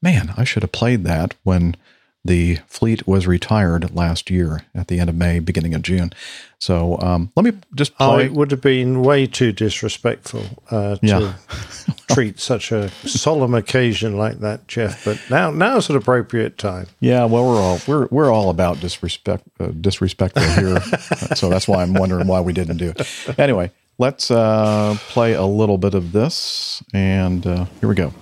man, 0.00 0.32
I 0.36 0.44
should 0.44 0.62
have 0.62 0.72
played 0.72 1.04
that 1.04 1.34
when 1.42 1.76
the 2.24 2.56
fleet 2.66 3.06
was 3.06 3.26
retired 3.26 3.94
last 3.94 4.30
year 4.30 4.64
at 4.74 4.88
the 4.88 4.98
end 4.98 5.10
of 5.10 5.16
May, 5.16 5.40
beginning 5.40 5.74
of 5.74 5.82
June. 5.82 6.10
So 6.58 6.98
um, 7.00 7.30
let 7.36 7.44
me 7.44 7.52
just 7.74 7.92
Oh, 8.00 8.18
it 8.18 8.32
would 8.32 8.50
have 8.50 8.62
been 8.62 9.02
way 9.02 9.26
too 9.26 9.52
disrespectful 9.52 10.44
uh, 10.70 10.96
to 10.96 11.06
Yeah. 11.06 11.34
treat 12.10 12.40
such 12.40 12.72
a 12.72 12.88
solemn 13.06 13.52
occasion 13.54 14.16
like 14.16 14.38
that, 14.40 14.66
Jeff. 14.68 15.04
But 15.04 15.20
now, 15.28 15.50
now's 15.50 15.90
an 15.90 15.96
appropriate 15.96 16.56
time. 16.56 16.86
Yeah, 17.00 17.26
well, 17.26 17.44
we're 17.44 17.60
all 17.60 17.78
we're 17.86 18.06
we're 18.10 18.32
all 18.32 18.48
about 18.48 18.80
disrespect 18.80 19.44
uh, 19.60 19.66
disrespectful 19.66 20.42
here, 20.42 20.80
so 21.34 21.50
that's 21.50 21.68
why 21.68 21.82
I'm 21.82 21.92
wondering 21.92 22.26
why 22.26 22.40
we 22.40 22.54
didn't 22.54 22.78
do 22.78 22.94
it. 22.96 23.38
Anyway, 23.38 23.70
let's 23.98 24.30
uh, 24.30 24.96
play 25.08 25.34
a 25.34 25.44
little 25.44 25.76
bit 25.76 25.92
of 25.94 26.12
this, 26.12 26.82
and 26.94 27.46
uh, 27.46 27.66
here 27.80 27.88
we 27.90 27.94
go. 27.94 28.14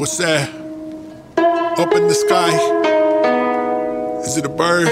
What's 0.00 0.16
that? 0.16 0.48
Up 1.36 1.92
in 1.92 2.08
the 2.08 2.14
sky. 2.14 2.56
Is 4.24 4.38
it 4.38 4.46
a 4.46 4.48
bird? 4.48 4.88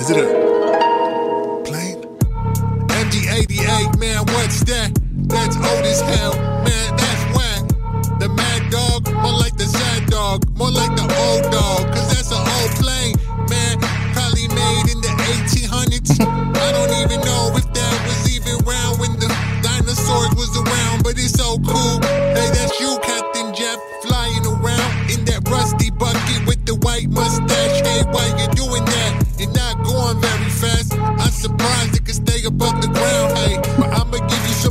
Is 0.00 0.08
it 0.08 0.16
a 0.16 1.60
plane? 1.60 2.00
MD88, 2.88 3.98
man, 4.00 4.24
what's 4.32 4.64
that? 4.64 4.98
That's 5.28 5.56
old 5.56 5.84
as 5.84 6.00
hell, 6.00 6.32
man, 6.64 6.96
that's 6.96 7.24
whack. 7.36 7.68
The 8.20 8.30
mad 8.30 8.72
dog, 8.72 9.12
more 9.20 9.36
like 9.36 9.58
the 9.58 9.66
sad 9.66 10.08
dog, 10.08 10.48
more 10.56 10.70
like 10.70 10.96
the 10.96 11.04
old 11.04 11.52
dog, 11.52 11.92
cause 11.92 12.08
that's 12.08 12.32
an 12.32 12.40
old 12.40 12.72
plane, 12.80 13.20
man. 13.52 13.76
Probably 14.16 14.48
made 14.48 14.96
in 14.96 14.98
the 15.04 15.12
1800s. 15.28 16.24
I 16.24 16.72
don't 16.72 17.04
even 17.04 17.20
know 17.20 17.52
if 17.52 17.70
that 17.70 17.96
was 18.08 18.34
even 18.34 18.64
around 18.64 18.98
when 18.98 19.12
the 19.20 19.28
dinosaurs 19.60 20.32
was 20.40 20.56
around, 20.56 21.04
but 21.04 21.18
it's 21.18 21.34
so 21.36 21.58
cool. 21.58 22.21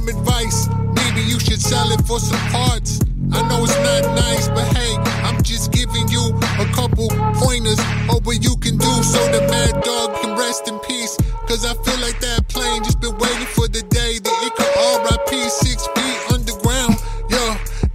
Some 0.01 0.17
advice. 0.17 0.67
Maybe 0.95 1.21
you 1.21 1.39
should 1.39 1.61
sell 1.61 1.91
it 1.91 2.01
for 2.05 2.19
some 2.19 2.39
parts. 2.51 2.99
I 3.31 3.41
know 3.47 3.63
it's 3.63 3.75
not 3.77 4.15
nice, 4.15 4.47
but 4.49 4.65
hey, 4.75 4.95
I'm 5.23 5.41
just 5.43 5.71
giving 5.71 6.07
you 6.09 6.33
a 6.59 6.65
couple 6.73 7.07
pointers 7.35 7.79
of 8.09 8.25
what 8.25 8.43
you 8.43 8.55
can 8.57 8.77
do 8.77 8.93
so 9.03 9.19
the 9.31 9.41
mad 9.47 9.83
dog 9.83 10.15
can 10.21 10.37
rest 10.37 10.67
in 10.67 10.79
peace. 10.79 11.17
Cause 11.47 11.65
I 11.65 11.73
feel 11.83 11.99
like 12.01 12.19
that 12.19 12.47
plane 12.49 12.83
just 12.83 12.99
been 12.99 13.17
waiting 13.17 13.47
for 13.47 13.67
the 13.67 13.83
day 13.89 14.19
that 14.19 14.37
it 14.45 14.53
could 14.57 14.71
RIP 15.05 15.49
six 15.49 15.87
feet 15.95 16.17
underground. 16.33 16.95
Yo, 17.29 17.43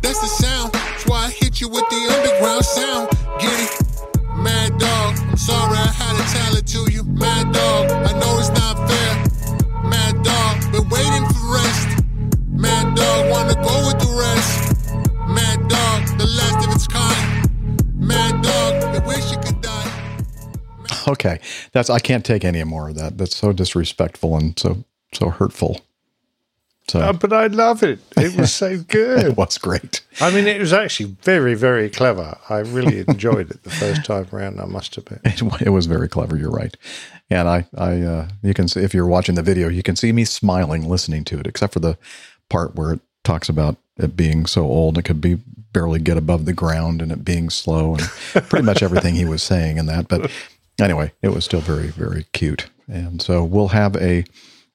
that's 0.03 0.21
the 0.21 0.31
sound. 0.43 0.73
That's 0.73 1.07
why 1.07 1.27
I 1.27 1.31
hit 1.31 1.61
you 1.61 1.69
with 1.69 1.89
the 1.91 2.01
underground 2.17 2.65
sound. 2.65 3.11
Get 3.41 3.57
it? 3.67 3.73
Mad 4.37 4.79
dog, 4.79 5.17
I'm 5.19 5.37
sorry 5.37 5.77
I 5.77 5.91
had 5.91 6.15
to 6.17 6.25
tell 6.33 6.57
it 6.57 6.67
to 6.69 6.93
you. 6.93 7.05
Mad 7.05 7.53
dog, 7.53 7.91
I 7.91 8.13
know 8.21 8.39
it's 8.39 8.51
not 8.51 8.66
Mad 13.17 13.23
dog, 13.23 13.31
wanna 13.31 13.55
go 13.55 13.87
with 13.87 13.99
the 13.99 14.17
rest. 14.19 14.85
Mad 15.29 15.69
dog, 15.69 16.19
the 16.19 16.27
last 16.27 16.67
of 16.69 16.75
its 16.75 16.87
kind. 16.87 17.99
Mad 17.99 18.43
dog, 18.43 18.95
you 18.95 19.01
wish 19.07 19.31
you 19.31 19.39
could 19.39 19.61
die. 19.61 20.23
Okay, 21.09 21.41
that's 21.73 21.89
I 21.91 21.99
can't 21.99 22.25
take 22.25 22.45
any 22.45 22.63
more 22.65 22.89
of 22.91 22.97
that. 22.97 23.17
That's 23.19 23.37
so 23.37 23.53
disrespectful 23.53 24.37
and 24.37 24.59
so 24.59 24.85
so 25.15 25.31
hurtful. 25.31 25.81
So, 26.89 27.01
Uh, 27.01 27.13
but 27.15 27.33
I 27.33 27.47
love 27.49 27.83
it. 27.83 27.99
It 28.17 28.37
was 28.37 28.53
so 28.55 28.77
good. 28.89 29.25
it 29.25 29.37
was 29.37 29.59
great. 29.59 30.03
I 30.21 30.31
mean, 30.31 30.47
it 30.47 30.61
was 30.61 30.73
actually 30.73 31.17
very, 31.23 31.55
very 31.55 31.89
clever. 31.91 32.39
I 32.49 32.59
really 32.59 33.01
enjoyed 33.09 33.51
it 33.51 33.63
the 33.65 33.71
first 33.71 34.05
time 34.05 34.27
around. 34.33 34.61
I 34.61 34.67
must 34.67 34.97
admit. 34.97 35.21
It, 35.25 35.43
it 35.67 35.71
was 35.71 35.87
very 35.87 36.09
clever. 36.09 36.37
You're 36.37 36.51
right, 36.51 36.77
and 37.31 37.49
I, 37.49 37.67
I, 37.77 38.01
uh, 38.03 38.29
you 38.43 38.55
can 38.55 38.69
see 38.69 38.81
if 38.81 38.95
you're 38.95 39.07
watching 39.07 39.35
the 39.37 39.43
video, 39.43 39.69
you 39.69 39.83
can 39.83 39.97
see 39.97 40.13
me 40.13 40.25
smiling 40.25 40.89
listening 40.89 41.25
to 41.25 41.41
it, 41.41 41.47
except 41.47 41.73
for 41.73 41.81
the 41.81 41.97
part 42.49 42.77
where 42.77 42.93
it 42.93 43.01
talks 43.27 43.49
about 43.49 43.77
it 43.99 44.17
being 44.17 44.47
so 44.47 44.65
old 44.65 44.97
it 44.97 45.03
could 45.03 45.21
be 45.21 45.39
barely 45.73 45.99
get 45.99 46.17
above 46.17 46.47
the 46.47 46.53
ground 46.55 47.03
and 47.03 47.13
it 47.13 47.25
being 47.25 47.51
slow 47.51 47.97
and 47.97 48.03
pretty 48.49 48.65
much 48.65 48.83
everything 48.83 49.15
he 49.15 49.27
was 49.27 49.43
saying 49.43 49.77
in 49.77 49.85
that. 49.87 50.09
But 50.09 50.31
anyway, 50.81 51.13
it 51.21 51.29
was 51.29 51.45
still 51.45 51.61
very, 51.61 51.89
very 51.89 52.25
cute, 52.33 52.71
and 52.89 53.21
so 53.21 53.45
we'll 53.45 53.69
have 53.69 53.95
a 53.97 54.25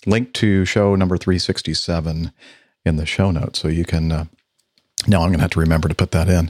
link 0.06 0.34
to 0.34 0.66
show 0.66 0.96
number 0.96 1.18
367 1.18 2.32
in 2.86 2.96
the 2.98 3.06
show 3.06 3.32
notes, 3.32 3.60
so 3.60 3.68
you 3.68 3.86
can. 3.86 4.12
Uh, 4.12 4.26
now 5.08 5.22
I'm 5.22 5.30
going 5.30 5.40
to 5.40 5.44
have 5.44 5.52
to 5.52 5.60
remember 5.60 5.88
to 5.88 5.96
put 5.96 6.12
that 6.12 6.30
in 6.30 6.50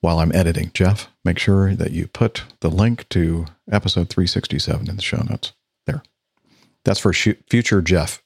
while 0.00 0.18
I'm 0.18 0.34
editing. 0.34 0.70
Jeff, 0.74 1.08
make 1.24 1.38
sure 1.38 1.74
that 1.74 1.92
you 1.92 2.06
put 2.06 2.44
the 2.60 2.68
link 2.68 3.08
to 3.10 3.46
episode 3.70 4.10
367 4.10 4.90
in 4.90 4.96
the 4.96 5.02
show 5.02 5.22
notes. 5.22 5.52
That's 6.86 7.00
for 7.00 7.12
sh- 7.12 7.34
future 7.50 7.82
Jeff. 7.82 8.22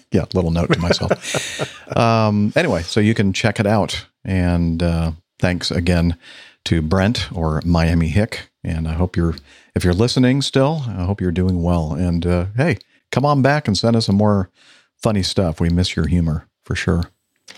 yeah, 0.10 0.24
little 0.34 0.50
note 0.50 0.72
to 0.72 0.80
myself. 0.80 1.96
um, 1.96 2.52
anyway, 2.56 2.82
so 2.82 2.98
you 2.98 3.14
can 3.14 3.32
check 3.32 3.60
it 3.60 3.66
out. 3.66 4.06
And 4.24 4.82
uh, 4.82 5.12
thanks 5.38 5.70
again 5.70 6.16
to 6.64 6.82
Brent 6.82 7.30
or 7.32 7.62
Miami 7.64 8.08
Hick. 8.08 8.50
And 8.64 8.88
I 8.88 8.94
hope 8.94 9.16
you're, 9.16 9.36
if 9.76 9.84
you're 9.84 9.94
listening 9.94 10.42
still, 10.42 10.82
I 10.88 11.04
hope 11.04 11.20
you're 11.20 11.30
doing 11.30 11.62
well. 11.62 11.92
And 11.94 12.26
uh, 12.26 12.46
hey, 12.56 12.78
come 13.12 13.24
on 13.24 13.40
back 13.40 13.68
and 13.68 13.78
send 13.78 13.94
us 13.94 14.06
some 14.06 14.16
more 14.16 14.50
funny 14.96 15.22
stuff. 15.22 15.60
We 15.60 15.68
miss 15.68 15.94
your 15.94 16.08
humor 16.08 16.48
for 16.64 16.74
sure. 16.74 17.04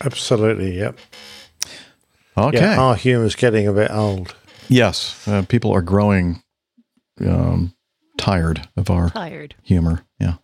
Absolutely, 0.03 0.77
yep. 0.77 0.99
Okay. 2.37 2.59
Yeah, 2.59 2.79
our 2.79 2.97
humor's 2.97 3.35
getting 3.35 3.67
a 3.67 3.73
bit 3.73 3.91
old. 3.91 4.37
Yes, 4.69 5.27
uh, 5.27 5.47
people 5.49 5.73
are 5.73 5.81
growing 5.81 6.43
um, 7.27 7.73
tired 8.19 8.69
of 8.77 8.91
our 8.91 9.09
Tired. 9.11 9.55
humor. 9.63 10.03
Yeah. 10.21 10.35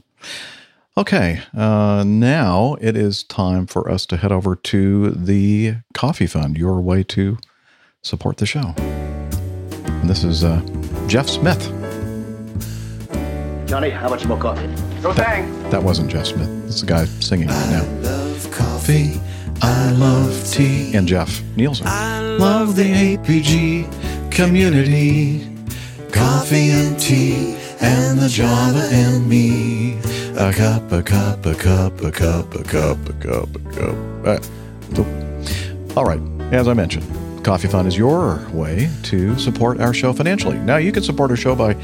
Okay, 0.97 1.41
uh, 1.57 2.05
now 2.07 2.77
it 2.81 2.97
is 2.97 3.25
time 3.25 3.67
for 3.67 3.91
us 3.91 4.07
to 4.07 4.17
head 4.17 4.31
over 4.31 4.55
to 4.55 5.11
the 5.11 5.75
Coffee 5.93 6.27
Fund, 6.29 6.57
your 6.57 6.81
way 6.81 7.03
to 7.03 7.37
support 8.03 8.37
the 8.37 8.47
show. 8.47 8.75
And 8.79 10.09
this 10.09 10.23
is 10.23 10.45
uh, 10.45 10.61
Jeff 11.09 11.29
Smith. 11.29 11.61
Johnny, 13.67 13.91
how 13.91 14.09
much 14.09 14.25
more 14.27 14.39
coffee? 14.39 14.69
No 15.03 15.13
thanks. 15.13 15.51
That 15.73 15.83
wasn't 15.83 16.11
Jeff 16.11 16.27
Smith. 16.27 16.49
It's 16.67 16.81
the 16.81 16.87
guy 16.87 17.07
singing 17.07 17.49
right 17.49 17.71
now. 17.71 17.83
I 17.83 17.87
love 18.01 18.51
coffee. 18.53 19.21
I 19.63 19.91
love 19.93 20.49
tea. 20.51 20.95
And 20.95 21.09
Jeff 21.09 21.43
Nielsen. 21.57 21.87
I 21.89 22.21
love 22.21 22.77
the 22.77 22.85
APG 23.17 24.31
community. 24.31 25.51
Coffee 26.13 26.71
and 26.71 26.99
tea 27.01 27.57
and 27.85 28.19
the 28.19 28.29
Java 28.29 28.89
and 28.91 29.29
me. 29.29 29.99
A 30.37 30.53
cup, 30.53 30.91
a 30.91 31.03
cup, 31.03 31.45
a 31.45 31.55
cup, 31.55 32.01
a 32.01 32.11
cup, 32.11 32.55
a 32.55 32.65
cup, 32.65 33.09
a 33.09 33.13
cup, 33.13 33.55
a 33.55 33.61
cup. 33.71 34.43
All 35.97 36.05
right. 36.05 36.21
As 36.53 36.67
I 36.67 36.75
mentioned, 36.75 37.05
Coffee 37.45 37.69
Fund 37.69 37.87
is 37.87 37.97
your 37.97 38.41
way 38.53 38.91
to 39.05 39.39
support 39.39 39.81
our 39.81 39.93
show 39.93 40.13
financially. 40.13 40.59
Now, 40.59 40.79
you 40.79 40.93
can 40.93 41.03
support 41.03 41.31
our 41.31 41.37
show 41.37 41.55
by 41.55 41.77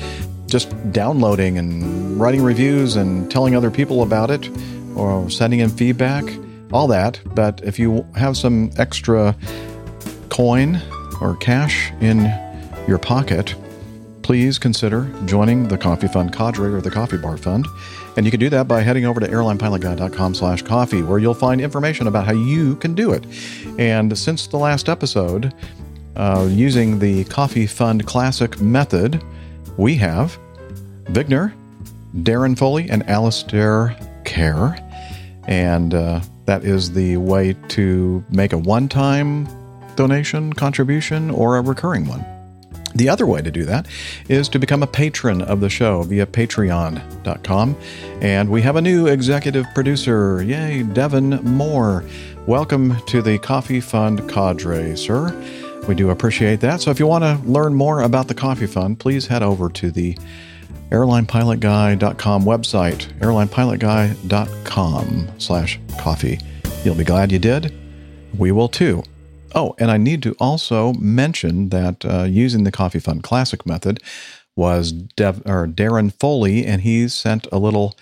just 0.46 0.74
downloading 0.92 1.58
and 1.58 2.18
writing 2.18 2.42
reviews 2.42 2.96
and 2.96 3.30
telling 3.30 3.54
other 3.54 3.70
people 3.70 4.02
about 4.02 4.30
it 4.30 4.48
or 4.96 5.28
sending 5.30 5.60
in 5.60 5.68
feedback, 5.68 6.24
all 6.72 6.86
that. 6.88 7.20
But 7.34 7.60
if 7.62 7.78
you 7.78 8.06
have 8.16 8.36
some 8.36 8.70
extra 8.78 9.36
coin 10.30 10.80
or 11.20 11.36
cash 11.36 11.92
in 12.00 12.32
your 12.88 12.98
pocket, 12.98 13.54
please 14.30 14.60
consider 14.60 15.12
joining 15.24 15.66
the 15.66 15.76
Coffee 15.76 16.06
Fund 16.06 16.32
cadre 16.32 16.72
or 16.72 16.80
the 16.80 16.88
Coffee 16.88 17.16
Bar 17.16 17.36
Fund. 17.36 17.66
And 18.16 18.24
you 18.24 18.30
can 18.30 18.38
do 18.38 18.48
that 18.50 18.68
by 18.68 18.80
heading 18.80 19.04
over 19.04 19.18
to 19.18 19.26
airlinepilotguy.com 19.26 20.34
slash 20.36 20.62
coffee, 20.62 21.02
where 21.02 21.18
you'll 21.18 21.34
find 21.34 21.60
information 21.60 22.06
about 22.06 22.26
how 22.26 22.34
you 22.34 22.76
can 22.76 22.94
do 22.94 23.10
it. 23.10 23.26
And 23.76 24.16
since 24.16 24.46
the 24.46 24.56
last 24.56 24.88
episode, 24.88 25.52
uh, 26.14 26.46
using 26.48 27.00
the 27.00 27.24
Coffee 27.24 27.66
Fund 27.66 28.06
Classic 28.06 28.60
method, 28.60 29.20
we 29.76 29.96
have 29.96 30.38
Vigner, 31.06 31.52
Darren 32.18 32.56
Foley, 32.56 32.88
and 32.88 33.02
Alistair 33.10 33.96
Kerr. 34.24 34.78
And 35.48 35.92
uh, 35.92 36.20
that 36.44 36.62
is 36.62 36.92
the 36.92 37.16
way 37.16 37.56
to 37.70 38.24
make 38.30 38.52
a 38.52 38.58
one 38.58 38.88
time 38.88 39.48
donation, 39.96 40.52
contribution, 40.52 41.32
or 41.32 41.56
a 41.56 41.62
recurring 41.62 42.06
one. 42.06 42.24
The 42.94 43.08
other 43.08 43.26
way 43.26 43.40
to 43.40 43.50
do 43.50 43.64
that 43.64 43.86
is 44.28 44.48
to 44.50 44.58
become 44.58 44.82
a 44.82 44.86
patron 44.86 45.40
of 45.42 45.60
the 45.60 45.70
show 45.70 46.02
via 46.02 46.26
patreon.com. 46.26 47.76
And 48.20 48.50
we 48.50 48.60
have 48.62 48.76
a 48.76 48.82
new 48.82 49.06
executive 49.06 49.66
producer. 49.74 50.42
Yay, 50.42 50.82
Devin 50.82 51.30
Moore. 51.44 52.04
Welcome 52.46 52.96
to 53.06 53.22
the 53.22 53.38
Coffee 53.38 53.80
Fund 53.80 54.28
cadre, 54.28 54.96
sir. 54.96 55.32
We 55.86 55.94
do 55.94 56.10
appreciate 56.10 56.60
that. 56.60 56.80
So 56.80 56.90
if 56.90 56.98
you 56.98 57.06
want 57.06 57.22
to 57.24 57.38
learn 57.48 57.74
more 57.74 58.02
about 58.02 58.26
the 58.28 58.34
Coffee 58.34 58.66
Fund, 58.66 58.98
please 58.98 59.26
head 59.26 59.42
over 59.42 59.70
to 59.70 59.90
the 59.90 60.18
airlinepilotguy.com 60.90 62.44
website, 62.44 63.06
airlinepilotguy.com 63.20 65.28
slash 65.38 65.80
coffee. 65.98 66.38
You'll 66.84 66.96
be 66.96 67.04
glad 67.04 67.32
you 67.32 67.38
did. 67.38 67.74
We 68.36 68.52
will 68.52 68.68
too. 68.68 69.02
Oh, 69.54 69.74
and 69.78 69.90
I 69.90 69.96
need 69.96 70.22
to 70.22 70.34
also 70.38 70.92
mention 70.94 71.70
that 71.70 72.04
uh, 72.04 72.24
using 72.24 72.64
the 72.64 72.72
Coffee 72.72 73.00
Fund 73.00 73.22
Classic 73.22 73.66
method 73.66 74.00
was 74.56 74.92
Dev, 74.92 75.42
or 75.46 75.66
Darren 75.66 76.12
Foley, 76.12 76.64
and 76.64 76.82
he 76.82 77.08
sent 77.08 77.46
a 77.50 77.58
little 77.58 77.96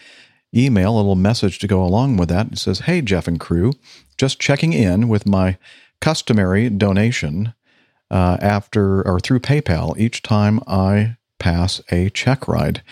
email, 0.55 0.95
a 0.95 0.97
little 0.97 1.15
message 1.15 1.59
to 1.61 1.67
go 1.67 1.83
along 1.83 2.17
with 2.17 2.29
that. 2.29 2.53
It 2.53 2.59
says, 2.59 2.81
Hey, 2.81 3.01
Jeff 3.01 3.29
and 3.29 3.39
crew, 3.39 3.73
just 4.17 4.41
checking 4.41 4.73
in 4.73 5.09
with 5.09 5.27
my 5.27 5.57
customary 6.01 6.71
donation 6.71 7.55
uh, 8.11 8.39
after 8.41 9.07
or 9.07 9.21
through 9.21 9.41
PayPal 9.41 9.99
each 9.99 10.23
time 10.23 10.61
I 10.67 11.17
pass 11.39 11.81
a 11.91 12.11
check 12.11 12.49
ride. 12.49 12.83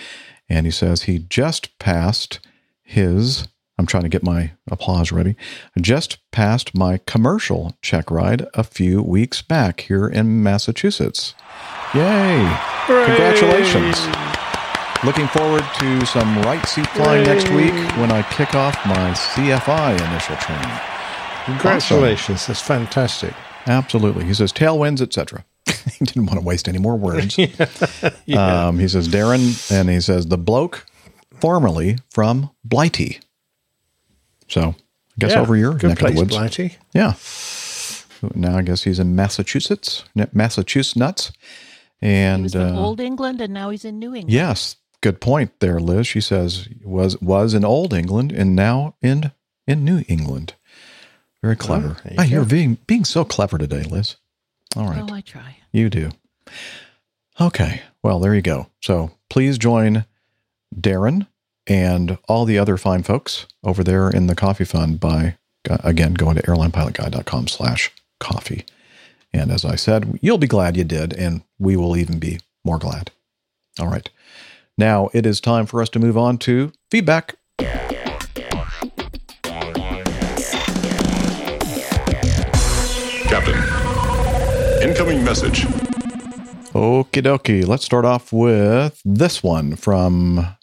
And 0.49 0.67
he 0.67 0.73
says 0.73 1.03
he 1.03 1.19
just 1.19 1.79
passed 1.79 2.41
his, 2.83 3.49
I'm 3.79 3.87
trying 3.87 4.05
to 4.05 4.09
get 4.09 4.23
my 4.23 4.53
applause 4.71 5.13
ready, 5.13 5.37
just 5.81 6.19
passed 6.31 6.75
my 6.75 6.99
commercial 7.07 7.77
check 7.83 8.11
ride 8.11 8.47
a 8.55 8.65
few 8.65 9.03
weeks 9.03 9.43
back 9.43 9.81
here 9.81 10.07
in 10.07 10.43
Massachusetts. 10.43 11.35
Yay! 11.95 12.57
Congratulations. 12.87 13.99
Looking 15.05 15.29
forward 15.29 15.63
to 15.79 16.07
some 16.07 16.41
right 16.43 16.65
seat 16.67 16.87
flying 16.89 17.25
next 17.25 17.51
week 17.51 17.75
when 17.99 18.11
I 18.11 18.23
kick 18.33 18.55
off 18.55 18.75
my 18.87 19.11
CFI 19.13 19.93
initial 20.09 20.37
training. 20.37 20.81
Congratulations. 21.45 22.47
That's 22.47 22.63
fantastic. 22.63 23.35
Absolutely. 23.67 24.25
He 24.25 24.35
says 24.35 24.53
tailwinds, 24.53 25.01
etc. 25.03 25.45
he 25.99 26.05
didn't 26.05 26.27
want 26.27 26.41
to 26.41 26.45
waste 26.45 26.67
any 26.67 26.79
more 26.79 26.97
words. 26.97 27.39
Yeah. 28.27 28.67
Um, 28.69 28.79
he 28.79 28.89
says 28.89 29.09
Darren, 29.09 29.71
and 29.71 29.89
he 29.89 30.01
says 30.01 30.27
the 30.27 30.39
bloke 30.39 30.87
formerly 31.41 31.99
from 32.11 32.51
Blighty. 32.65 33.21
So 34.49 34.71
I 34.71 34.75
guess 35.19 35.33
Yeah, 35.33 35.41
over 35.41 35.57
your 35.57 35.75
good 35.75 35.89
neck 35.89 35.99
of 35.99 36.01
place, 36.01 36.15
the 36.15 36.21
woods. 36.21 36.31
Blighty. 36.37 36.77
Yeah. 36.95 37.15
Now 38.35 38.57
I 38.59 38.63
guess 38.63 38.83
he's 38.85 38.99
in 38.99 39.15
Massachusetts, 39.15 40.05
Massachusetts 40.33 40.97
nuts, 40.97 41.33
and 42.01 42.51
From 42.51 42.61
uh, 42.77 42.81
Old 42.81 43.01
England, 43.01 43.41
and 43.41 43.53
now 43.53 43.71
he's 43.71 43.85
in 43.85 43.99
New 43.99 44.15
England. 44.15 44.33
yes, 44.33 44.77
good 45.03 45.21
point 45.21 45.59
there, 45.61 45.79
Liz. 45.79 46.07
She 46.07 46.21
says 46.21 46.69
was 46.83 47.21
was 47.21 47.53
in 47.55 47.65
Old 47.65 47.93
England 47.93 48.33
and 48.33 48.57
now 48.57 48.95
in 49.03 49.33
in 49.67 49.85
New 49.85 50.03
England. 50.09 50.55
Very 51.43 51.57
clever. 51.57 51.99
there 52.05 52.13
you 52.15 52.19
Ah, 52.19 52.23
you're 52.25 52.45
being 52.47 52.79
being 52.87 53.05
so 53.05 53.25
clever 53.25 53.59
today, 53.59 53.83
Liz. 53.83 54.17
All 54.77 54.89
right. 54.89 55.05
Oh, 55.09 55.15
I 55.15 55.21
try. 55.21 55.59
You 55.73 55.91
do. 55.91 56.11
Okay. 57.41 57.83
Well, 58.03 58.19
there 58.19 58.35
you 58.35 58.43
go. 58.43 58.69
So 58.83 59.11
please 59.29 59.59
join 59.59 60.07
Darren 60.75 61.27
and 61.67 62.19
all 62.29 62.45
the 62.45 62.59
other 62.59 62.77
fine 62.77 63.03
folks 63.03 63.47
over 63.65 63.83
there 63.83 64.09
in 64.09 64.27
the 64.27 64.35
coffee 64.35 64.65
fund 64.65 65.01
by, 65.01 65.37
uh, 65.69 65.79
again, 65.83 66.15
going 66.15 66.37
to 66.37 66.43
airlinepilotguy.com 66.43 67.49
slash 67.49 67.91
coffee. 68.21 68.65
And 69.33 69.51
as 69.51 69.65
I 69.65 69.75
said, 69.77 70.19
you'll 70.23 70.39
be 70.39 70.47
glad 70.47 70.77
you 70.77 70.85
did, 70.85 71.13
and 71.13 71.43
we 71.59 71.77
will 71.77 71.97
even 71.97 72.19
be 72.19 72.41
more 72.65 72.79
glad. 72.79 73.11
All 73.79 73.89
right. 73.89 74.09
Now 74.79 75.11
it 75.13 75.27
is 75.27 75.41
time 75.41 75.67
for 75.67 75.83
us 75.83 75.89
to 75.91 75.99
move 75.99 76.17
on 76.17 76.39
to 76.39 76.73
feedback. 76.91 77.37
Captain, 83.29 83.57
incoming 84.83 85.25
message. 85.25 85.67
Okie 86.73 87.23
dokie. 87.23 87.67
Let's 87.67 87.85
start 87.85 88.05
off 88.05 88.33
with 88.33 89.01
this 89.05 89.43
one 89.43 89.77
from 89.77 90.56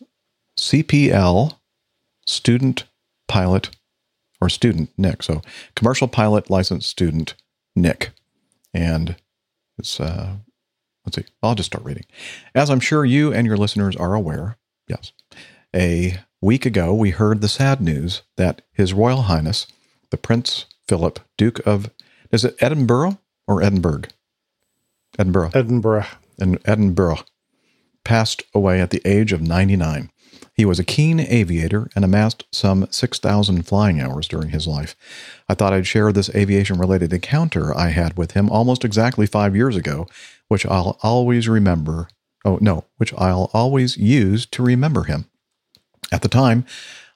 CPL 0.57 1.57
student 2.25 2.85
pilot 3.27 3.69
or 4.41 4.49
student 4.49 4.89
Nick. 4.97 5.23
So 5.23 5.41
commercial 5.75 6.07
pilot 6.07 6.49
licensed 6.49 6.89
student 6.89 7.35
Nick. 7.75 8.11
And 8.73 9.15
it's, 9.77 9.99
uh, 9.99 10.35
let's 11.05 11.17
see, 11.17 11.25
I'll 11.41 11.55
just 11.55 11.67
start 11.67 11.85
reading. 11.85 12.05
As 12.53 12.69
I'm 12.69 12.79
sure 12.79 13.05
you 13.05 13.33
and 13.33 13.47
your 13.47 13.57
listeners 13.57 13.95
are 13.95 14.13
aware, 14.13 14.57
yes, 14.87 15.11
a 15.75 16.19
week 16.41 16.65
ago 16.65 16.93
we 16.93 17.11
heard 17.11 17.41
the 17.41 17.47
sad 17.47 17.81
news 17.81 18.21
that 18.37 18.61
His 18.73 18.93
Royal 18.93 19.23
Highness, 19.23 19.67
the 20.09 20.17
Prince 20.17 20.65
Philip, 20.87 21.19
Duke 21.37 21.65
of, 21.65 21.89
is 22.31 22.43
it 22.43 22.55
Edinburgh 22.59 23.19
or 23.47 23.61
Edinburgh? 23.61 24.03
Edinburgh. 25.17 25.51
Edinburgh. 25.53 26.05
And 26.39 26.59
Edinburgh, 26.65 27.19
passed 28.03 28.43
away 28.53 28.81
at 28.81 28.89
the 28.89 29.01
age 29.05 29.31
of 29.31 29.41
99. 29.41 30.11
He 30.53 30.65
was 30.65 30.79
a 30.79 30.83
keen 30.83 31.19
aviator 31.19 31.89
and 31.95 32.05
amassed 32.05 32.45
some 32.51 32.87
6,000 32.91 33.63
flying 33.63 33.99
hours 33.99 34.27
during 34.27 34.49
his 34.49 34.67
life. 34.67 34.95
I 35.49 35.55
thought 35.55 35.73
I'd 35.73 35.87
share 35.87 36.11
this 36.11 36.29
aviation 36.35 36.77
related 36.77 37.11
encounter 37.11 37.75
I 37.75 37.89
had 37.89 38.17
with 38.17 38.31
him 38.31 38.49
almost 38.49 38.85
exactly 38.85 39.25
five 39.25 39.55
years 39.55 39.75
ago, 39.75 40.07
which 40.49 40.65
I'll 40.65 40.99
always 41.01 41.49
remember. 41.49 42.07
Oh, 42.45 42.59
no, 42.61 42.85
which 42.97 43.13
I'll 43.15 43.49
always 43.53 43.97
use 43.97 44.45
to 44.47 44.61
remember 44.61 45.03
him. 45.03 45.25
At 46.11 46.21
the 46.21 46.27
time, 46.27 46.65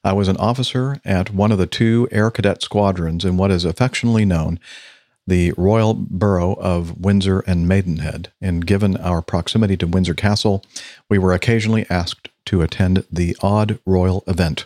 I 0.03 0.14
was 0.14 0.27
an 0.27 0.38
officer 0.38 0.99
at 1.05 1.31
one 1.31 1.51
of 1.51 1.57
the 1.59 1.68
two 1.68 2.07
Air 2.11 2.31
Cadet 2.31 2.64
squadrons 2.64 3.23
in 3.23 3.38
what 3.38 3.51
is 3.51 3.65
affectionately 3.65 4.26
known 4.26 4.59
the 5.27 5.53
Royal 5.57 5.93
Borough 5.93 6.53
of 6.53 6.97
Windsor 7.01 7.41
and 7.41 7.68
Maidenhead, 7.68 8.31
and 8.39 8.65
given 8.65 8.95
our 8.95 9.22
proximity 9.22 9.76
to 9.77 9.85
Windsor 9.85 10.14
Castle, 10.14 10.64
we 11.09 11.18
were 11.18 11.34
occasionally 11.34 11.85
asked 11.89 12.30
to 12.48 12.61
attend 12.61 13.06
the 13.11 13.36
odd 13.41 13.80
royal 13.86 14.24
event. 14.28 14.65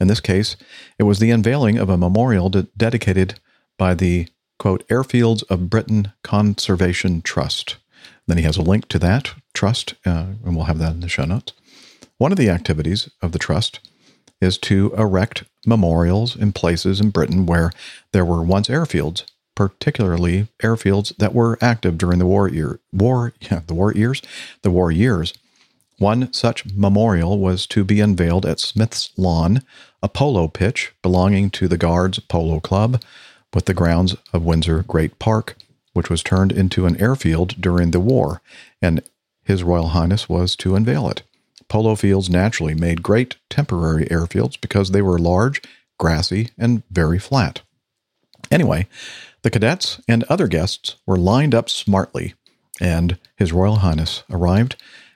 In 0.00 0.08
this 0.08 0.20
case, 0.20 0.56
it 0.98 1.04
was 1.04 1.18
the 1.18 1.30
unveiling 1.30 1.78
of 1.78 1.88
a 1.88 1.98
memorial 1.98 2.48
de- 2.48 2.68
dedicated 2.76 3.38
by 3.78 3.94
the 3.94 4.28
quote 4.58 4.86
Airfields 4.88 5.42
of 5.50 5.68
Britain 5.68 6.12
Conservation 6.22 7.22
Trust. 7.22 7.76
Then 8.26 8.38
he 8.38 8.44
has 8.44 8.56
a 8.56 8.62
link 8.62 8.88
to 8.88 8.98
that 9.00 9.34
trust, 9.54 9.94
uh, 10.06 10.26
and 10.44 10.56
we'll 10.56 10.66
have 10.66 10.78
that 10.78 10.92
in 10.92 11.00
the 11.00 11.08
show 11.08 11.24
notes. 11.24 11.52
One 12.18 12.32
of 12.32 12.38
the 12.38 12.50
activities 12.50 13.10
of 13.20 13.32
the 13.32 13.38
trust 13.38 13.80
is 14.40 14.58
to 14.58 14.92
erect 14.96 15.44
memorials 15.66 16.36
in 16.36 16.52
places 16.52 17.00
in 17.00 17.10
Britain 17.10 17.46
where 17.46 17.70
there 18.12 18.24
were 18.24 18.42
once 18.42 18.68
airfields, 18.68 19.24
particularly 19.54 20.48
airfields 20.62 21.16
that 21.16 21.34
were 21.34 21.58
active 21.60 21.98
during 21.98 22.18
the 22.18 22.26
war 22.26 22.48
year 22.48 22.80
war 22.92 23.32
yeah, 23.40 23.60
the 23.66 23.74
war 23.74 23.92
years, 23.92 24.22
the 24.62 24.70
war 24.70 24.90
years. 24.90 25.32
One 26.02 26.32
such 26.32 26.66
memorial 26.66 27.38
was 27.38 27.64
to 27.68 27.84
be 27.84 28.00
unveiled 28.00 28.44
at 28.44 28.58
Smith's 28.58 29.10
Lawn, 29.16 29.62
a 30.02 30.08
polo 30.08 30.48
pitch 30.48 30.92
belonging 31.00 31.48
to 31.50 31.68
the 31.68 31.78
Guards 31.78 32.18
Polo 32.18 32.58
Club, 32.58 33.00
with 33.54 33.66
the 33.66 33.72
grounds 33.72 34.16
of 34.32 34.42
Windsor 34.42 34.82
Great 34.82 35.20
Park, 35.20 35.56
which 35.92 36.10
was 36.10 36.24
turned 36.24 36.50
into 36.50 36.86
an 36.86 37.00
airfield 37.00 37.54
during 37.60 37.92
the 37.92 38.00
war, 38.00 38.42
and 38.82 39.04
His 39.44 39.62
Royal 39.62 39.90
Highness 39.90 40.28
was 40.28 40.56
to 40.56 40.74
unveil 40.74 41.08
it. 41.08 41.22
Polo 41.68 41.94
fields 41.94 42.28
naturally 42.28 42.74
made 42.74 43.04
great 43.04 43.36
temporary 43.48 44.06
airfields 44.06 44.60
because 44.60 44.90
they 44.90 45.02
were 45.02 45.20
large, 45.20 45.62
grassy, 46.00 46.50
and 46.58 46.82
very 46.90 47.20
flat. 47.20 47.60
Anyway, 48.50 48.88
the 49.42 49.50
cadets 49.50 50.00
and 50.08 50.24
other 50.24 50.48
guests 50.48 50.96
were 51.06 51.16
lined 51.16 51.54
up 51.54 51.70
smartly, 51.70 52.34
and 52.80 53.18
His 53.36 53.52
Royal 53.52 53.76
Highness 53.76 54.24
arrived 54.28 54.74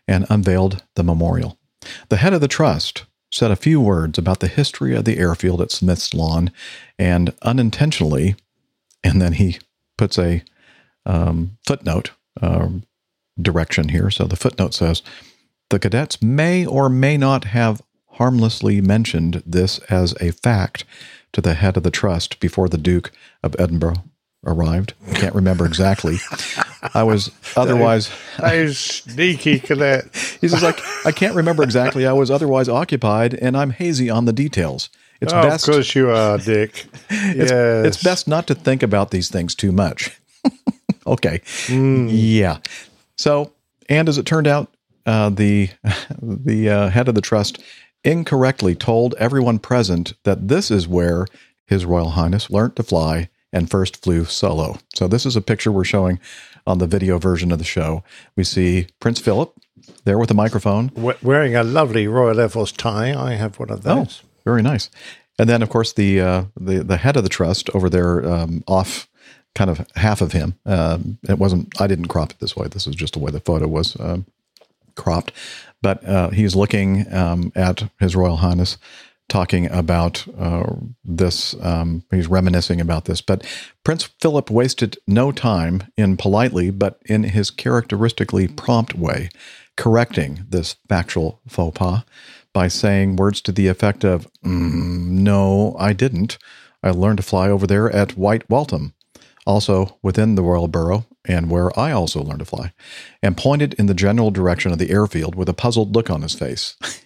and 0.08 0.26
unveiled 0.28 0.82
the 0.94 1.04
memorial. 1.04 1.58
The 2.08 2.16
head 2.16 2.32
of 2.32 2.40
the 2.40 2.48
trust 2.48 3.04
said 3.32 3.50
a 3.50 3.56
few 3.56 3.80
words 3.80 4.18
about 4.18 4.40
the 4.40 4.48
history 4.48 4.94
of 4.94 5.04
the 5.04 5.18
airfield 5.18 5.60
at 5.60 5.70
Smith's 5.70 6.14
Lawn, 6.14 6.50
and 6.98 7.34
unintentionally, 7.42 8.36
and 9.02 9.20
then 9.20 9.34
he 9.34 9.58
puts 9.98 10.18
a 10.18 10.42
um, 11.04 11.58
footnote 11.66 12.12
uh, 12.40 12.68
direction 13.40 13.90
here. 13.90 14.10
So 14.10 14.24
the 14.24 14.36
footnote 14.36 14.74
says 14.74 15.02
the 15.70 15.78
cadets 15.78 16.22
may 16.22 16.64
or 16.64 16.88
may 16.88 17.16
not 17.16 17.44
have 17.44 17.82
harmlessly 18.12 18.80
mentioned 18.80 19.42
this 19.44 19.78
as 19.90 20.14
a 20.20 20.30
fact 20.30 20.84
to 21.32 21.40
the 21.40 21.54
head 21.54 21.76
of 21.76 21.82
the 21.82 21.90
trust 21.90 22.40
before 22.40 22.68
the 22.68 22.78
Duke 22.78 23.12
of 23.42 23.54
Edinburgh 23.58 24.04
arrived. 24.46 24.94
I 25.10 25.14
can't 25.14 25.34
remember 25.34 25.66
exactly. 25.66 26.16
I 26.94 27.02
was 27.02 27.30
otherwise. 27.56 28.10
I 28.38 28.62
was 28.62 28.78
sneaky 28.78 29.58
cadet. 29.58 30.04
He's 30.40 30.52
just 30.52 30.62
like, 30.62 30.80
I 31.04 31.12
can't 31.12 31.34
remember 31.34 31.62
exactly. 31.62 32.06
I 32.06 32.12
was 32.12 32.30
otherwise 32.30 32.68
occupied, 32.68 33.34
and 33.34 33.56
I'm 33.56 33.70
hazy 33.70 34.08
on 34.08 34.24
the 34.24 34.32
details. 34.32 34.88
It's 35.20 35.32
oh, 35.32 35.42
best. 35.42 35.66
Of 35.66 35.74
course 35.74 35.94
you 35.94 36.10
are, 36.10 36.38
Dick. 36.38 36.86
it's, 37.10 37.50
yes. 37.50 37.86
it's 37.86 38.02
best 38.02 38.28
not 38.28 38.46
to 38.48 38.54
think 38.54 38.82
about 38.82 39.10
these 39.10 39.28
things 39.30 39.54
too 39.54 39.72
much. 39.72 40.18
okay. 41.06 41.40
Mm. 41.66 42.08
Yeah. 42.10 42.58
So, 43.16 43.52
and 43.88 44.08
as 44.08 44.18
it 44.18 44.26
turned 44.26 44.46
out, 44.46 44.72
uh, 45.06 45.30
the 45.30 45.70
the 46.20 46.68
uh, 46.68 46.88
head 46.90 47.08
of 47.08 47.14
the 47.14 47.20
trust 47.20 47.62
incorrectly 48.04 48.74
told 48.74 49.14
everyone 49.14 49.58
present 49.58 50.14
that 50.24 50.48
this 50.48 50.70
is 50.70 50.86
where 50.86 51.26
His 51.66 51.86
Royal 51.86 52.10
Highness 52.10 52.50
learnt 52.50 52.76
to 52.76 52.82
fly 52.82 53.30
and 53.52 53.70
first 53.70 54.02
flew 54.02 54.24
solo. 54.24 54.78
So 54.94 55.08
this 55.08 55.26
is 55.26 55.36
a 55.36 55.40
picture 55.40 55.72
we're 55.72 55.84
showing 55.84 56.18
on 56.66 56.78
the 56.78 56.86
video 56.86 57.18
version 57.18 57.52
of 57.52 57.58
the 57.58 57.64
show. 57.64 58.02
We 58.36 58.44
see 58.44 58.88
Prince 59.00 59.20
Philip 59.20 59.52
there 60.04 60.18
with 60.18 60.30
a 60.30 60.34
microphone, 60.34 60.90
wearing 61.22 61.54
a 61.54 61.62
lovely 61.62 62.08
Royal 62.08 62.40
Air 62.40 62.48
Force 62.48 62.72
tie. 62.72 63.14
I 63.14 63.34
have 63.34 63.58
one 63.58 63.70
of 63.70 63.82
those. 63.82 64.22
Oh, 64.24 64.28
very 64.44 64.62
nice. 64.62 64.90
And 65.38 65.48
then, 65.48 65.62
of 65.62 65.68
course, 65.68 65.92
the 65.92 66.20
uh, 66.20 66.44
the 66.56 66.82
the 66.82 66.96
head 66.96 67.16
of 67.16 67.22
the 67.22 67.28
trust 67.28 67.70
over 67.74 67.90
there, 67.90 68.26
um, 68.26 68.64
off 68.66 69.08
kind 69.54 69.70
of 69.70 69.86
half 69.96 70.20
of 70.20 70.32
him. 70.32 70.54
Um, 70.64 71.18
it 71.28 71.38
wasn't. 71.38 71.80
I 71.80 71.86
didn't 71.86 72.08
crop 72.08 72.32
it 72.32 72.38
this 72.38 72.56
way. 72.56 72.68
This 72.68 72.86
is 72.86 72.94
just 72.94 73.14
the 73.14 73.18
way 73.18 73.30
the 73.30 73.40
photo 73.40 73.68
was 73.68 73.98
um, 74.00 74.26
cropped. 74.94 75.32
But 75.82 76.04
uh, 76.04 76.30
he's 76.30 76.56
looking 76.56 77.12
um, 77.12 77.52
at 77.54 77.84
His 78.00 78.16
Royal 78.16 78.36
Highness, 78.36 78.78
talking 79.28 79.70
about 79.70 80.26
uh, 80.38 80.74
this. 81.04 81.54
Um, 81.60 82.04
he's 82.10 82.28
reminiscing 82.28 82.80
about 82.80 83.06
this. 83.06 83.20
But 83.20 83.44
Prince 83.84 84.04
Philip 84.20 84.50
wasted 84.50 84.98
no 85.06 85.32
time 85.32 85.84
in 85.96 86.16
politely, 86.16 86.70
but 86.70 87.00
in 87.06 87.24
his 87.24 87.50
characteristically 87.50 88.48
prompt 88.48 88.94
way, 88.94 89.30
correcting 89.76 90.44
this 90.48 90.76
factual 90.88 91.40
faux 91.48 91.76
pas 91.76 92.04
by 92.52 92.68
saying 92.68 93.16
words 93.16 93.40
to 93.42 93.52
the 93.52 93.68
effect 93.68 94.04
of, 94.04 94.26
mm, 94.44 95.08
"No, 95.08 95.76
I 95.78 95.92
didn't. 95.92 96.38
I 96.82 96.90
learned 96.90 97.18
to 97.18 97.22
fly 97.22 97.48
over 97.48 97.66
there 97.66 97.90
at 97.90 98.16
White 98.16 98.48
Waltham." 98.48 98.92
also 99.46 99.96
within 100.02 100.34
the 100.34 100.42
Royal 100.42 100.66
Borough 100.66 101.06
and 101.24 101.50
where 101.50 101.76
I 101.78 101.92
also 101.92 102.22
learned 102.22 102.40
to 102.40 102.44
fly, 102.44 102.72
and 103.22 103.36
pointed 103.36 103.74
in 103.74 103.86
the 103.86 103.94
general 103.94 104.30
direction 104.30 104.72
of 104.72 104.78
the 104.78 104.90
airfield 104.90 105.34
with 105.34 105.48
a 105.48 105.54
puzzled 105.54 105.94
look 105.94 106.10
on 106.10 106.22
his 106.22 106.34
face. 106.34 106.76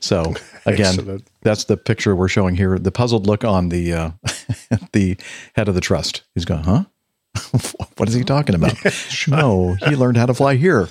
so 0.00 0.34
again, 0.66 0.94
Excellent. 0.94 1.30
that's 1.42 1.64
the 1.64 1.76
picture 1.76 2.14
we're 2.14 2.28
showing 2.28 2.56
here. 2.56 2.78
The 2.78 2.92
puzzled 2.92 3.26
look 3.26 3.44
on 3.44 3.68
the 3.68 3.92
uh, 3.92 4.10
the 4.92 5.16
head 5.54 5.68
of 5.68 5.74
the 5.74 5.80
trust. 5.80 6.22
He's 6.34 6.44
going, 6.44 6.64
huh? 6.64 6.84
what 7.96 8.08
is 8.08 8.14
he 8.14 8.24
talking 8.24 8.54
about? 8.54 8.74
No, 9.28 9.74
he 9.86 9.94
learned 9.96 10.16
how 10.16 10.26
to 10.26 10.34
fly 10.34 10.56
here. 10.56 10.88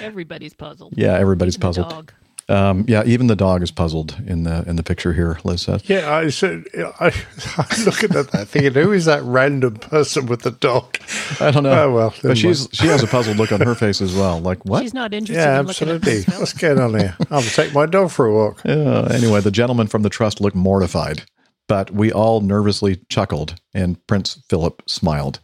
Everybody's 0.00 0.54
puzzled. 0.54 0.94
Yeah, 0.96 1.12
everybody's 1.18 1.56
Even 1.56 1.72
the 1.72 1.82
puzzled. 1.82 2.12
Dog. 2.48 2.56
Um, 2.56 2.84
yeah, 2.88 3.02
even 3.04 3.26
the 3.28 3.36
dog 3.36 3.62
is 3.62 3.70
puzzled 3.70 4.16
in 4.26 4.42
the 4.44 4.64
in 4.66 4.76
the 4.76 4.82
picture 4.82 5.12
here. 5.12 5.38
Liz 5.44 5.62
said. 5.62 5.82
Yeah, 5.88 6.12
I 6.14 6.28
said, 6.30 6.64
I, 7.00 7.06
I'm 7.56 7.84
looking 7.84 8.14
at 8.16 8.30
that 8.32 8.48
thinking, 8.48 8.74
who 8.74 8.92
is 8.92 9.04
that 9.06 9.22
random 9.24 9.76
person 9.76 10.26
with 10.26 10.42
the 10.42 10.50
dog? 10.52 10.96
I 11.40 11.50
don't 11.50 11.62
know. 11.62 11.84
Oh, 11.84 11.92
well. 11.94 12.14
but 12.22 12.38
she's 12.38 12.68
she 12.72 12.86
has 12.88 13.02
a 13.02 13.06
puzzled 13.06 13.36
look 13.36 13.52
on 13.52 13.60
her 13.60 13.74
face 13.74 14.00
as 14.00 14.14
well. 14.14 14.40
Like 14.40 14.64
what? 14.64 14.82
She's 14.82 14.94
not 14.94 15.14
interested 15.14 15.40
Yeah, 15.42 15.60
in 15.60 15.66
looking 15.66 15.88
at 15.88 15.94
absolutely. 15.96 16.24
Prince 16.24 16.24
Philip. 16.24 16.40
What's 16.40 16.52
going 16.54 16.78
on 16.80 16.98
here? 16.98 17.16
I'll 17.30 17.42
take 17.42 17.72
my 17.74 17.86
dog 17.86 18.10
for 18.10 18.26
a 18.26 18.32
walk. 18.34 18.62
Uh, 18.72 19.08
anyway, 19.12 19.40
the 19.40 19.50
gentleman 19.50 19.86
from 19.86 20.02
the 20.02 20.08
trust 20.10 20.40
looked 20.40 20.56
mortified, 20.56 21.22
but 21.68 21.90
we 21.90 22.10
all 22.12 22.40
nervously 22.40 22.96
chuckled, 23.08 23.54
and 23.74 24.04
Prince 24.06 24.42
Philip 24.48 24.82
smiled. 24.88 25.40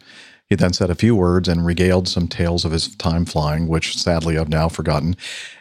He 0.47 0.55
then 0.55 0.73
said 0.73 0.89
a 0.89 0.95
few 0.95 1.15
words 1.15 1.47
and 1.47 1.65
regaled 1.65 2.07
some 2.07 2.27
tales 2.27 2.65
of 2.65 2.71
his 2.71 2.95
time 2.95 3.25
flying, 3.25 3.67
which 3.67 3.95
sadly 3.97 4.37
I've 4.37 4.49
now 4.49 4.67
forgotten, 4.67 5.15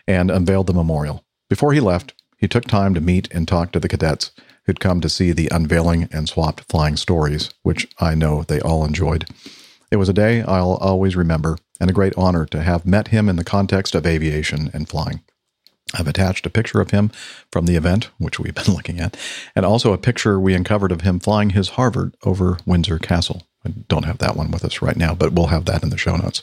and 0.06 0.30
unveiled 0.30 0.66
the 0.66 0.72
memorial. 0.74 1.24
Before 1.48 1.72
he 1.72 1.80
left, 1.80 2.14
he 2.36 2.46
took 2.46 2.64
time 2.64 2.94
to 2.94 3.00
meet 3.00 3.28
and 3.32 3.48
talk 3.48 3.72
to 3.72 3.80
the 3.80 3.88
cadets 3.88 4.32
who'd 4.64 4.80
come 4.80 5.00
to 5.00 5.08
see 5.08 5.32
the 5.32 5.48
unveiling 5.50 6.08
and 6.12 6.28
swapped 6.28 6.60
flying 6.68 6.96
stories, 6.96 7.50
which 7.62 7.88
I 7.98 8.14
know 8.14 8.42
they 8.42 8.60
all 8.60 8.84
enjoyed. 8.84 9.26
It 9.90 9.96
was 9.96 10.10
a 10.10 10.14
day 10.14 10.42
I'll 10.42 10.74
always 10.74 11.16
remember, 11.16 11.56
and 11.80 11.88
a 11.88 11.94
great 11.94 12.12
honor 12.18 12.44
to 12.46 12.62
have 12.62 12.84
met 12.84 13.08
him 13.08 13.28
in 13.28 13.36
the 13.36 13.44
context 13.44 13.94
of 13.94 14.06
aviation 14.06 14.70
and 14.74 14.86
flying. 14.86 15.22
I've 15.94 16.06
attached 16.06 16.44
a 16.44 16.50
picture 16.50 16.82
of 16.82 16.90
him 16.90 17.10
from 17.50 17.64
the 17.64 17.76
event, 17.76 18.10
which 18.18 18.38
we've 18.38 18.54
been 18.54 18.74
looking 18.74 19.00
at, 19.00 19.16
and 19.56 19.64
also 19.64 19.94
a 19.94 19.98
picture 19.98 20.38
we 20.38 20.54
uncovered 20.54 20.92
of 20.92 21.00
him 21.00 21.18
flying 21.18 21.50
his 21.50 21.70
Harvard 21.70 22.14
over 22.24 22.58
Windsor 22.66 22.98
Castle. 22.98 23.46
I 23.64 23.70
don't 23.88 24.04
have 24.04 24.18
that 24.18 24.36
one 24.36 24.50
with 24.50 24.66
us 24.66 24.82
right 24.82 24.96
now, 24.96 25.14
but 25.14 25.32
we'll 25.32 25.46
have 25.46 25.64
that 25.64 25.82
in 25.82 25.88
the 25.88 25.96
show 25.96 26.16
notes. 26.16 26.42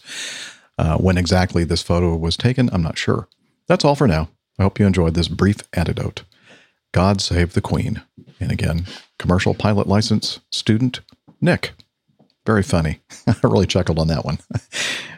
Uh, 0.79 0.97
when 0.97 1.17
exactly 1.17 1.63
this 1.63 1.83
photo 1.83 2.15
was 2.15 2.35
taken, 2.35 2.69
I'm 2.73 2.81
not 2.81 2.97
sure. 2.97 3.27
That's 3.67 3.85
all 3.85 3.95
for 3.95 4.07
now. 4.07 4.29
I 4.59 4.63
hope 4.63 4.79
you 4.79 4.85
enjoyed 4.85 5.13
this 5.15 5.27
brief 5.27 5.57
antidote. 5.73 6.23
God 6.93 7.21
save 7.21 7.53
the 7.53 7.61
Queen. 7.61 8.01
And 8.39 8.51
again, 8.51 8.85
commercial 9.19 9.53
pilot 9.53 9.87
license 9.87 10.39
student 10.49 11.01
Nick. 11.41 11.73
Very 12.45 12.63
funny. 12.63 12.99
I 13.27 13.35
really 13.43 13.65
chuckled 13.67 13.99
on 13.99 14.07
that 14.07 14.25
one. 14.25 14.39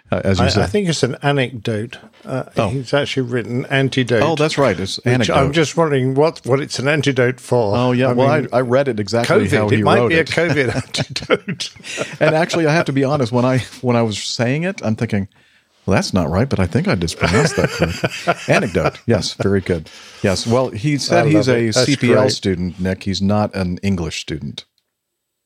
Uh, 0.10 0.22
as 0.24 0.40
you 0.40 0.46
I, 0.46 0.48
said. 0.48 0.64
I 0.64 0.68
think 0.68 0.88
it's 0.88 1.04
an 1.04 1.18
anecdote. 1.22 2.00
Uh, 2.24 2.46
Oh. 2.56 2.70
He's 2.70 2.94
actually 2.94 3.24
written 3.24 3.66
antidote. 3.66 4.24
oh, 4.24 4.36
that's 4.38 4.58
right. 4.58 4.80
It's 4.80 5.00
anecdote. 5.00 5.36
I'm 5.36 5.52
just 5.52 5.76
wondering 5.76 6.16
what, 6.16 6.40
what 6.46 6.62
it's 6.62 6.80
an 6.80 6.88
antidote 6.88 7.42
for. 7.42 7.76
Oh 7.76 7.92
yeah, 7.92 8.14
well 8.14 8.40
mean, 8.40 8.48
I, 8.54 8.60
I 8.60 8.62
read 8.62 8.88
it 8.88 9.02
exactly 9.02 9.50
how 9.50 9.68
COVID. 9.68 9.72
he 9.72 9.80
It 9.82 9.84
might 9.84 10.08
be 10.08 10.18
a. 10.20 10.24
COVID 10.24 10.74
antidote. 10.76 12.22
and 12.22 12.34
actually, 12.34 12.68
I 12.68 12.74
have 12.74 12.86
to 12.86 12.94
be 12.94 13.04
honest. 13.04 13.34
When 13.34 13.44
I 13.44 13.58
when 13.82 13.98
I 13.98 14.02
was 14.02 14.18
saying 14.24 14.64
it, 14.64 14.82
I'm 14.82 14.96
thinking, 14.96 15.28
well, 15.88 15.96
that's 15.96 16.14
not 16.14 16.30
right. 16.30 16.48
But 16.50 16.60
I 16.60 16.68
think 16.68 16.88
I 16.88 16.94
just 16.96 17.18
pronounced 17.18 17.56
that 17.56 17.70
correctly. 17.70 18.34
Anecdote. 18.54 19.00
Yes, 19.08 19.34
very 19.34 19.62
good. 19.62 19.90
Yes. 20.22 20.46
Well, 20.46 20.70
he 20.70 20.98
said 20.98 21.26
he's 21.26 21.48
love 21.48 21.58
a. 21.58 21.66
That's 21.72 21.90
CPL 21.90 22.14
great. 22.22 22.32
student, 22.32 22.80
Nick. 22.80 23.04
He's 23.04 23.22
not 23.22 23.56
an 23.56 23.80
English 23.82 24.20
student. 24.22 24.66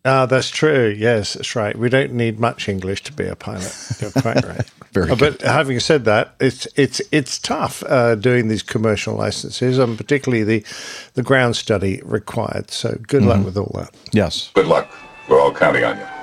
Ah, 0.03 0.26
that's 0.26 0.49
true. 0.49 0.88
Yes, 0.97 1.34
that's 1.35 1.55
right. 1.55 1.77
We 1.77 1.88
don't 1.88 2.13
need 2.13 2.39
much 2.39 2.68
English 2.68 3.03
to 3.03 3.13
be 3.13 3.27
a 3.27 3.35
pilot. 3.35 3.72
You're 4.01 4.09
quite 4.09 4.43
right. 4.53 4.65
Very 4.93 5.11
Uh, 5.11 5.15
But 5.15 5.41
having 5.43 5.80
said 5.80 6.05
that, 6.05 6.34
it's 6.39 6.68
it's 6.76 7.01
it's 7.11 7.38
tough 7.38 7.84
uh, 7.88 8.15
doing 8.15 8.47
these 8.47 8.63
commercial 8.63 9.13
licenses, 9.15 9.77
and 9.77 9.95
particularly 9.97 10.43
the 10.43 10.65
the 11.13 11.22
ground 11.22 11.55
study 11.55 12.01
required. 12.03 12.72
So 12.72 12.97
good 13.07 13.22
luck 13.22 13.41
Mhm. 13.41 13.45
with 13.45 13.57
all 13.57 13.72
that. 13.76 13.91
Yes. 14.11 14.49
Good 14.55 14.65
luck. 14.68 14.91
We're 15.30 15.39
all 15.39 15.53
counting 15.53 15.84
on 15.84 15.97
you. 15.99 16.20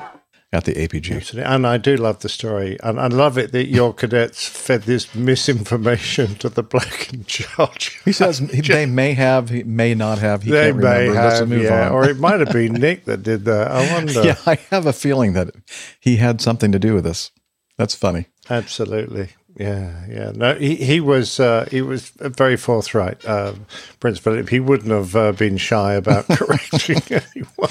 At 0.52 0.64
the 0.64 0.72
APG. 0.72 1.14
Absolutely. 1.16 1.42
And 1.42 1.66
I 1.66 1.76
do 1.76 1.96
love 1.96 2.20
the 2.20 2.28
story. 2.28 2.78
And 2.82 2.98
I 2.98 3.08
love 3.08 3.36
it 3.36 3.52
that 3.52 3.66
your 3.66 3.92
cadets 3.92 4.46
fed 4.46 4.82
this 4.82 5.14
misinformation 5.14 6.36
to 6.36 6.48
the 6.48 6.62
black 6.62 7.12
in 7.12 7.24
charge. 7.24 8.00
He 8.04 8.12
says 8.12 8.40
they 8.68 8.86
may 8.86 9.12
have, 9.12 9.50
he 9.50 9.62
may 9.62 9.94
not 9.94 10.18
have. 10.18 10.42
He 10.42 10.50
they 10.50 10.68
can't 10.70 10.78
may 10.78 11.08
remember. 11.08 11.20
Let's 11.20 11.38
have, 11.40 11.48
move 11.48 11.62
yeah. 11.62 11.86
on. 11.86 11.92
Or 11.92 12.08
it 12.08 12.18
might 12.18 12.40
have 12.40 12.52
been 12.52 12.72
Nick 12.80 13.04
that 13.04 13.22
did 13.22 13.44
that. 13.44 13.70
I 13.70 13.92
wonder. 13.92 14.24
yeah, 14.24 14.36
I 14.46 14.54
have 14.70 14.86
a 14.86 14.92
feeling 14.92 15.34
that 15.34 15.54
he 16.00 16.16
had 16.16 16.40
something 16.40 16.72
to 16.72 16.78
do 16.78 16.94
with 16.94 17.04
this. 17.04 17.30
That's 17.76 17.94
funny. 17.94 18.26
Absolutely. 18.48 19.30
Yeah, 19.58 20.04
yeah. 20.08 20.32
No, 20.34 20.54
he, 20.54 20.76
he 20.76 21.00
was 21.00 21.40
uh, 21.40 21.66
he 21.68 21.82
was 21.82 22.10
very 22.10 22.56
forthright, 22.56 23.26
um, 23.28 23.66
Prince 23.98 24.20
Philip. 24.20 24.48
He 24.48 24.60
wouldn't 24.60 24.90
have 24.90 25.16
uh, 25.16 25.32
been 25.32 25.56
shy 25.56 25.94
about 25.94 26.26
correcting 26.28 27.02
anyone. 27.10 27.70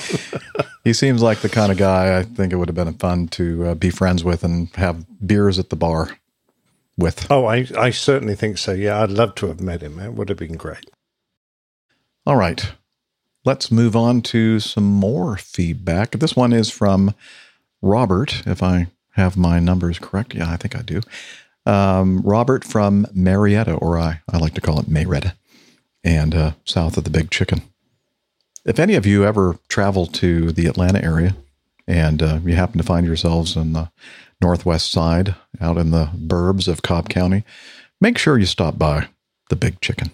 He 0.84 0.92
seems 0.92 1.22
like 1.22 1.40
the 1.40 1.50
kind 1.50 1.72
of 1.72 1.78
guy 1.78 2.18
I 2.18 2.24
think 2.24 2.52
it 2.52 2.58
would 2.58 2.68
have 2.68 2.76
been 2.76 2.94
fun 2.96 3.30
to 3.30 3.68
uh, 3.68 3.76
be 3.76 3.90
friends 3.90 4.24
with 4.24 4.44
and 4.44 4.70
have 4.76 5.06
beers 5.26 5.58
at 5.60 5.70
the 5.70 5.78
bar 5.78 6.18
with. 6.98 7.32
Oh, 7.32 7.46
I, 7.46 7.66
I 7.78 7.92
certainly 7.92 8.36
think 8.36 8.58
so. 8.58 8.74
Yeah, 8.74 9.02
I'd 9.02 9.12
love 9.12 9.36
to 9.36 9.48
have 9.48 9.62
met 9.62 9.82
him. 9.82 9.98
It 10.00 10.14
would 10.14 10.28
have 10.28 10.38
been 10.38 10.58
great. 10.58 10.90
All 12.26 12.36
right. 12.36 12.74
Let's 13.46 13.72
move 13.72 13.96
on 13.96 14.22
to 14.24 14.60
some 14.60 14.84
more 14.84 15.38
feedback. 15.38 16.12
This 16.12 16.36
one 16.36 16.52
is 16.52 16.70
from 16.70 17.14
Robert, 17.82 18.44
if 18.46 18.62
I 18.62 18.88
have 19.12 19.38
my 19.38 19.60
numbers 19.60 20.00
correct. 20.00 20.36
Yeah, 20.36 20.52
I 20.52 20.58
think 20.58 20.76
I 20.76 20.82
do. 20.82 21.02
Um, 21.68 22.22
Robert 22.22 22.64
from 22.64 23.06
Marietta, 23.14 23.74
or 23.74 23.98
I, 23.98 24.22
I 24.32 24.38
like 24.38 24.54
to 24.54 24.62
call 24.62 24.80
it 24.80 24.88
Marietta, 24.88 25.36
and 26.04 26.34
uh, 26.34 26.52
south 26.64 26.96
of 26.96 27.04
the 27.04 27.10
Big 27.10 27.30
Chicken. 27.30 27.62
If 28.66 28.80
any 28.80 28.96
of 28.96 29.06
you 29.06 29.26
ever 29.26 29.58
travel 29.68 30.06
to 30.08 30.52
the 30.54 30.68
Atlanta 30.68 31.04
area 31.04 31.36
and 31.86 32.24
uh, 32.24 32.40
you 32.46 32.56
happen 32.56 32.78
to 32.78 32.86
find 32.86 33.06
yourselves 33.06 33.58
on 33.58 33.74
the 33.74 33.92
northwest 34.42 34.92
side, 34.92 35.36
out 35.60 35.78
in 35.78 35.92
the 35.92 36.10
burbs 36.16 36.70
of 36.70 36.84
Cobb 36.84 37.10
County, 37.10 37.44
make 38.00 38.18
sure 38.18 38.38
you 38.38 38.46
stop 38.46 38.78
by 38.78 39.10
the 39.50 39.56
Big 39.58 39.82
Chicken. 39.82 40.12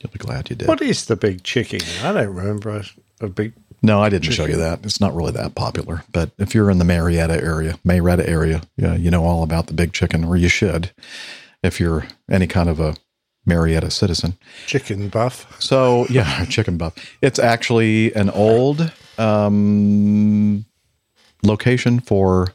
You'll 0.00 0.12
be 0.12 0.18
glad 0.18 0.50
you 0.50 0.56
did. 0.56 0.68
What 0.68 0.82
is 0.82 1.06
the 1.06 1.16
big 1.16 1.42
chicken? 1.42 1.80
I 2.02 2.12
don't 2.12 2.34
remember 2.34 2.82
a 3.20 3.28
big. 3.28 3.52
No, 3.80 4.02
I 4.02 4.08
didn't 4.08 4.32
show 4.32 4.46
you 4.46 4.56
that. 4.56 4.80
It's 4.82 5.00
not 5.00 5.14
really 5.14 5.32
that 5.32 5.54
popular. 5.54 6.02
But 6.12 6.30
if 6.38 6.54
you're 6.54 6.70
in 6.70 6.78
the 6.78 6.84
Marietta 6.84 7.42
area, 7.42 7.78
Marietta 7.84 8.28
area, 8.28 8.62
yeah, 8.76 8.96
you 8.96 9.10
know 9.10 9.24
all 9.24 9.42
about 9.42 9.68
the 9.68 9.72
big 9.72 9.92
chicken, 9.92 10.24
or 10.24 10.36
you 10.36 10.48
should, 10.48 10.90
if 11.62 11.78
you're 11.78 12.06
any 12.28 12.46
kind 12.46 12.68
of 12.68 12.80
a 12.80 12.96
Marietta 13.46 13.90
citizen. 13.90 14.36
Chicken 14.66 15.08
buff. 15.08 15.60
So 15.60 16.06
yeah, 16.10 16.44
chicken 16.48 16.76
buff. 16.76 16.94
It's 17.22 17.38
actually 17.38 18.12
an 18.14 18.30
old 18.30 18.92
um, 19.16 20.64
location 21.42 22.00
for 22.00 22.48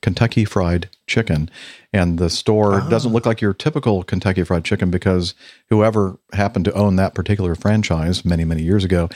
Kentucky 0.00 0.44
Fried 0.44 0.88
Chicken, 1.06 1.50
and 1.92 2.18
the 2.18 2.30
store 2.30 2.80
doesn't 2.88 3.12
look 3.12 3.26
like 3.26 3.40
your 3.40 3.52
typical 3.52 4.02
Kentucky 4.02 4.42
Fried 4.42 4.64
Chicken 4.64 4.90
because 4.90 5.34
whoever 5.70 6.18
happened 6.32 6.64
to 6.64 6.72
own 6.72 6.96
that 6.96 7.14
particular 7.14 7.54
franchise 7.54 8.24
many 8.24 8.44
many 8.44 8.62
years 8.62 8.84
ago 8.84 9.08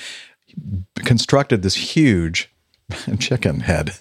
constructed 0.97 1.63
this 1.63 1.75
huge 1.97 2.51
chicken 3.19 3.61
head 3.61 3.93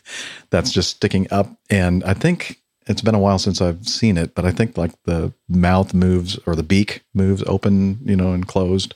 that's 0.49 0.71
just 0.71 0.89
sticking 0.91 1.27
up, 1.31 1.49
and 1.69 2.03
I 2.03 2.13
think. 2.13 2.61
It's 2.87 3.01
been 3.01 3.15
a 3.15 3.19
while 3.19 3.39
since 3.39 3.61
I've 3.63 3.87
seen 3.87 4.15
it, 4.15 4.35
but 4.35 4.45
I 4.45 4.51
think 4.51 4.77
like 4.77 4.91
the 5.05 5.33
mouth 5.49 5.95
moves 5.95 6.37
or 6.45 6.55
the 6.55 6.61
beak 6.61 7.03
moves 7.15 7.41
open, 7.47 7.97
you 8.05 8.15
know, 8.15 8.31
and 8.31 8.47
closed, 8.47 8.93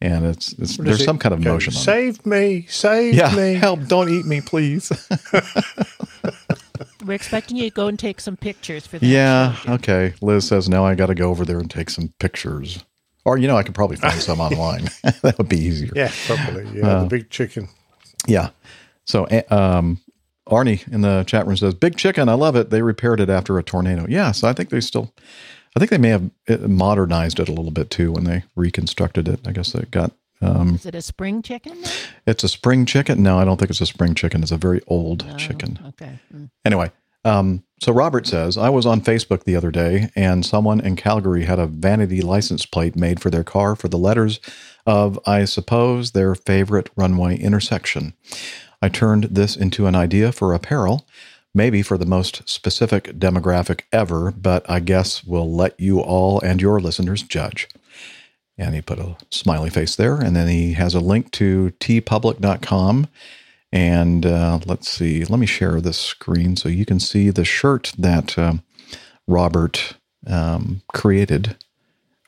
and 0.00 0.24
it's, 0.24 0.52
it's 0.52 0.76
there's 0.76 1.00
it 1.00 1.04
some 1.04 1.18
kind 1.18 1.34
of 1.34 1.42
go, 1.42 1.54
motion 1.54 1.72
on 1.74 1.80
it. 1.80 1.82
Save 1.82 2.24
me! 2.24 2.64
Save 2.68 3.14
Yeah, 3.14 3.34
me! 3.34 3.54
help! 3.54 3.88
Don't 3.88 4.08
eat 4.08 4.24
me, 4.24 4.40
please. 4.40 4.92
We're 7.04 7.14
expecting 7.14 7.56
you 7.56 7.64
to 7.70 7.74
go 7.74 7.88
and 7.88 7.98
take 7.98 8.20
some 8.20 8.36
pictures 8.36 8.86
for 8.86 9.00
that. 9.00 9.06
yeah, 9.06 9.56
okay. 9.68 10.14
Liz 10.22 10.46
says 10.46 10.68
now 10.68 10.84
I 10.86 10.94
got 10.94 11.06
to 11.06 11.16
go 11.16 11.28
over 11.30 11.44
there 11.44 11.58
and 11.58 11.68
take 11.68 11.90
some 11.90 12.14
pictures, 12.20 12.84
or 13.24 13.38
you 13.38 13.46
know 13.48 13.56
I 13.56 13.62
could 13.62 13.74
probably 13.74 13.96
find 13.96 14.20
some 14.28 14.40
online. 14.40 14.84
that 15.22 15.34
would 15.38 15.48
be 15.48 15.58
easier. 15.58 15.92
Yeah, 15.94 16.10
probably. 16.26 16.66
Yeah, 16.78 16.86
Uh, 16.86 17.00
the 17.02 17.08
big 17.08 17.30
chicken. 17.30 17.68
Yeah. 18.26 18.50
So, 19.06 19.26
um, 19.50 20.00
Arnie 20.48 20.86
in 20.92 21.00
the 21.02 21.24
chat 21.26 21.46
room 21.46 21.56
says, 21.56 21.74
"Big 21.74 21.96
chicken, 21.96 22.28
I 22.28 22.34
love 22.34 22.56
it. 22.56 22.70
They 22.70 22.82
repaired 22.82 23.20
it 23.20 23.28
after 23.30 23.58
a 23.58 23.62
tornado." 23.62 24.06
Yeah, 24.08 24.32
so 24.32 24.48
I 24.48 24.52
think 24.52 24.70
they 24.70 24.80
still, 24.80 25.12
I 25.76 25.78
think 25.78 25.90
they 25.90 25.98
may 25.98 26.08
have 26.10 26.30
eh, 26.48 26.56
modernized 26.56 27.38
it 27.40 27.48
a 27.48 27.52
little 27.52 27.70
bit 27.70 27.90
too 27.90 28.12
when 28.12 28.24
they 28.24 28.44
reconstructed 28.56 29.28
it. 29.28 29.40
I 29.46 29.52
guess 29.52 29.72
they 29.72 29.84
got. 29.90 30.12
Um, 30.42 30.74
Is 30.74 30.84
it 30.84 30.94
a 30.94 31.00
spring 31.00 31.40
chicken? 31.42 31.80
then? 31.80 31.92
it's 32.26 32.44
a 32.44 32.48
spring 32.48 32.84
chicken. 32.86 33.22
No, 33.22 33.38
I 33.38 33.44
don't 33.46 33.56
think 33.58 33.70
it's 33.70 33.80
a 33.80 33.86
spring 33.86 34.14
chicken. 34.14 34.42
It's 34.42 34.52
a 34.52 34.58
very 34.58 34.82
old 34.86 35.24
chicken. 35.38 35.78
Okay. 35.88 36.18
Mm. 36.34 36.50
Anyway, 36.66 36.90
um, 37.24 37.64
so 37.80 37.92
Robert 37.92 38.26
says, 38.26 38.56
I 38.56 38.70
was 38.70 38.86
on 38.86 39.00
Facebook 39.00 39.44
the 39.44 39.56
other 39.56 39.70
day 39.70 40.10
and 40.14 40.44
someone 40.44 40.80
in 40.80 40.96
Calgary 40.96 41.44
had 41.44 41.58
a 41.58 41.66
vanity 41.66 42.22
license 42.22 42.64
plate 42.64 42.96
made 42.96 43.20
for 43.20 43.30
their 43.30 43.44
car 43.44 43.76
for 43.76 43.88
the 43.88 43.98
letters 43.98 44.40
of, 44.86 45.18
I 45.26 45.44
suppose, 45.44 46.12
their 46.12 46.34
favorite 46.34 46.90
runway 46.96 47.36
intersection. 47.36 48.14
I 48.80 48.88
turned 48.88 49.24
this 49.24 49.56
into 49.56 49.86
an 49.86 49.94
idea 49.94 50.32
for 50.32 50.54
apparel, 50.54 51.06
maybe 51.54 51.82
for 51.82 51.98
the 51.98 52.06
most 52.06 52.48
specific 52.48 53.18
demographic 53.18 53.82
ever, 53.92 54.30
but 54.30 54.68
I 54.68 54.80
guess 54.80 55.24
we'll 55.24 55.52
let 55.52 55.78
you 55.78 56.00
all 56.00 56.40
and 56.40 56.60
your 56.60 56.80
listeners 56.80 57.22
judge. 57.22 57.68
And 58.56 58.74
he 58.74 58.80
put 58.80 58.98
a 58.98 59.16
smiley 59.30 59.70
face 59.70 59.96
there. 59.96 60.16
And 60.16 60.36
then 60.36 60.48
he 60.48 60.74
has 60.74 60.94
a 60.94 61.00
link 61.00 61.32
to 61.32 61.72
teepublic.com. 61.80 63.08
And 63.74 64.24
uh, 64.24 64.60
let's 64.66 64.88
see, 64.88 65.24
let 65.24 65.40
me 65.40 65.46
share 65.46 65.80
this 65.80 65.98
screen 65.98 66.54
so 66.54 66.68
you 66.68 66.86
can 66.86 67.00
see 67.00 67.30
the 67.30 67.44
shirt 67.44 67.92
that 67.98 68.38
um, 68.38 68.62
Robert 69.26 69.96
um, 70.28 70.82
created 70.92 71.56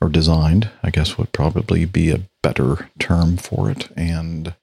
or 0.00 0.08
designed, 0.08 0.70
I 0.82 0.90
guess 0.90 1.16
would 1.16 1.30
probably 1.30 1.84
be 1.84 2.10
a 2.10 2.22
better 2.42 2.90
term 2.98 3.36
for 3.36 3.70
it. 3.70 3.88
And 3.96 4.54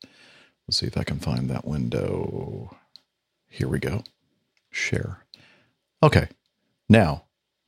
let's 0.68 0.80
see 0.80 0.86
if 0.86 0.98
I 0.98 1.06
can 1.06 1.20
find 1.20 1.50
that 1.50 1.66
window. 1.66 2.76
Here 3.50 3.70
we 3.70 3.80
go. 3.80 4.04
Share. 4.70 5.24
Okay. 6.04 6.28
Now 6.90 7.24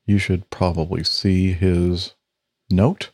you 0.05 0.17
should 0.17 0.49
probably 0.49 1.05
see 1.05 1.53
his 1.53 2.15
note. 2.69 3.11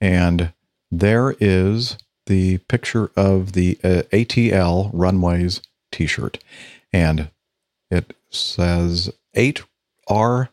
And 0.00 0.52
there 0.88 1.34
is 1.40 1.98
the 2.26 2.58
picture 2.58 3.10
of 3.16 3.52
the 3.52 3.78
uh, 3.82 4.02
ATL 4.12 4.90
Runways 4.92 5.60
t 5.92 6.06
shirt. 6.06 6.38
And 6.92 7.30
it 7.90 8.14
says 8.30 9.10
8R 9.36 10.48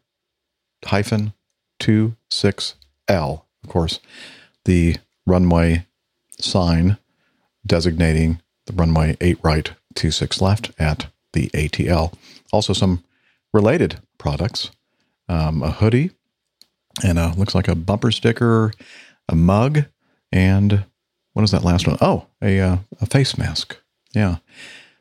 hyphen 0.85 1.33
26L. 1.79 2.75
Of 3.09 3.69
course, 3.69 3.99
the 4.65 4.97
runway 5.25 5.85
sign 6.39 6.97
designating 7.65 8.41
the 8.65 8.73
runway 8.73 9.17
8 9.21 9.37
right, 9.43 9.71
26 9.95 10.41
left 10.41 10.71
at 10.79 11.07
the 11.33 11.49
ATL. 11.49 12.13
Also, 12.51 12.73
some 12.73 13.03
related 13.53 13.99
products 14.17 14.71
um, 15.29 15.63
a 15.63 15.71
hoodie 15.71 16.11
and 17.03 17.17
a, 17.17 17.33
looks 17.37 17.55
like 17.55 17.67
a 17.67 17.75
bumper 17.75 18.11
sticker, 18.11 18.71
a 19.27 19.35
mug, 19.35 19.85
and 20.31 20.85
what 21.33 21.43
is 21.43 21.51
that 21.51 21.63
last 21.63 21.87
one? 21.87 21.97
Oh, 22.01 22.27
a, 22.41 22.59
uh, 22.59 22.77
a 23.01 23.05
face 23.05 23.37
mask. 23.37 23.77
Yeah. 24.13 24.37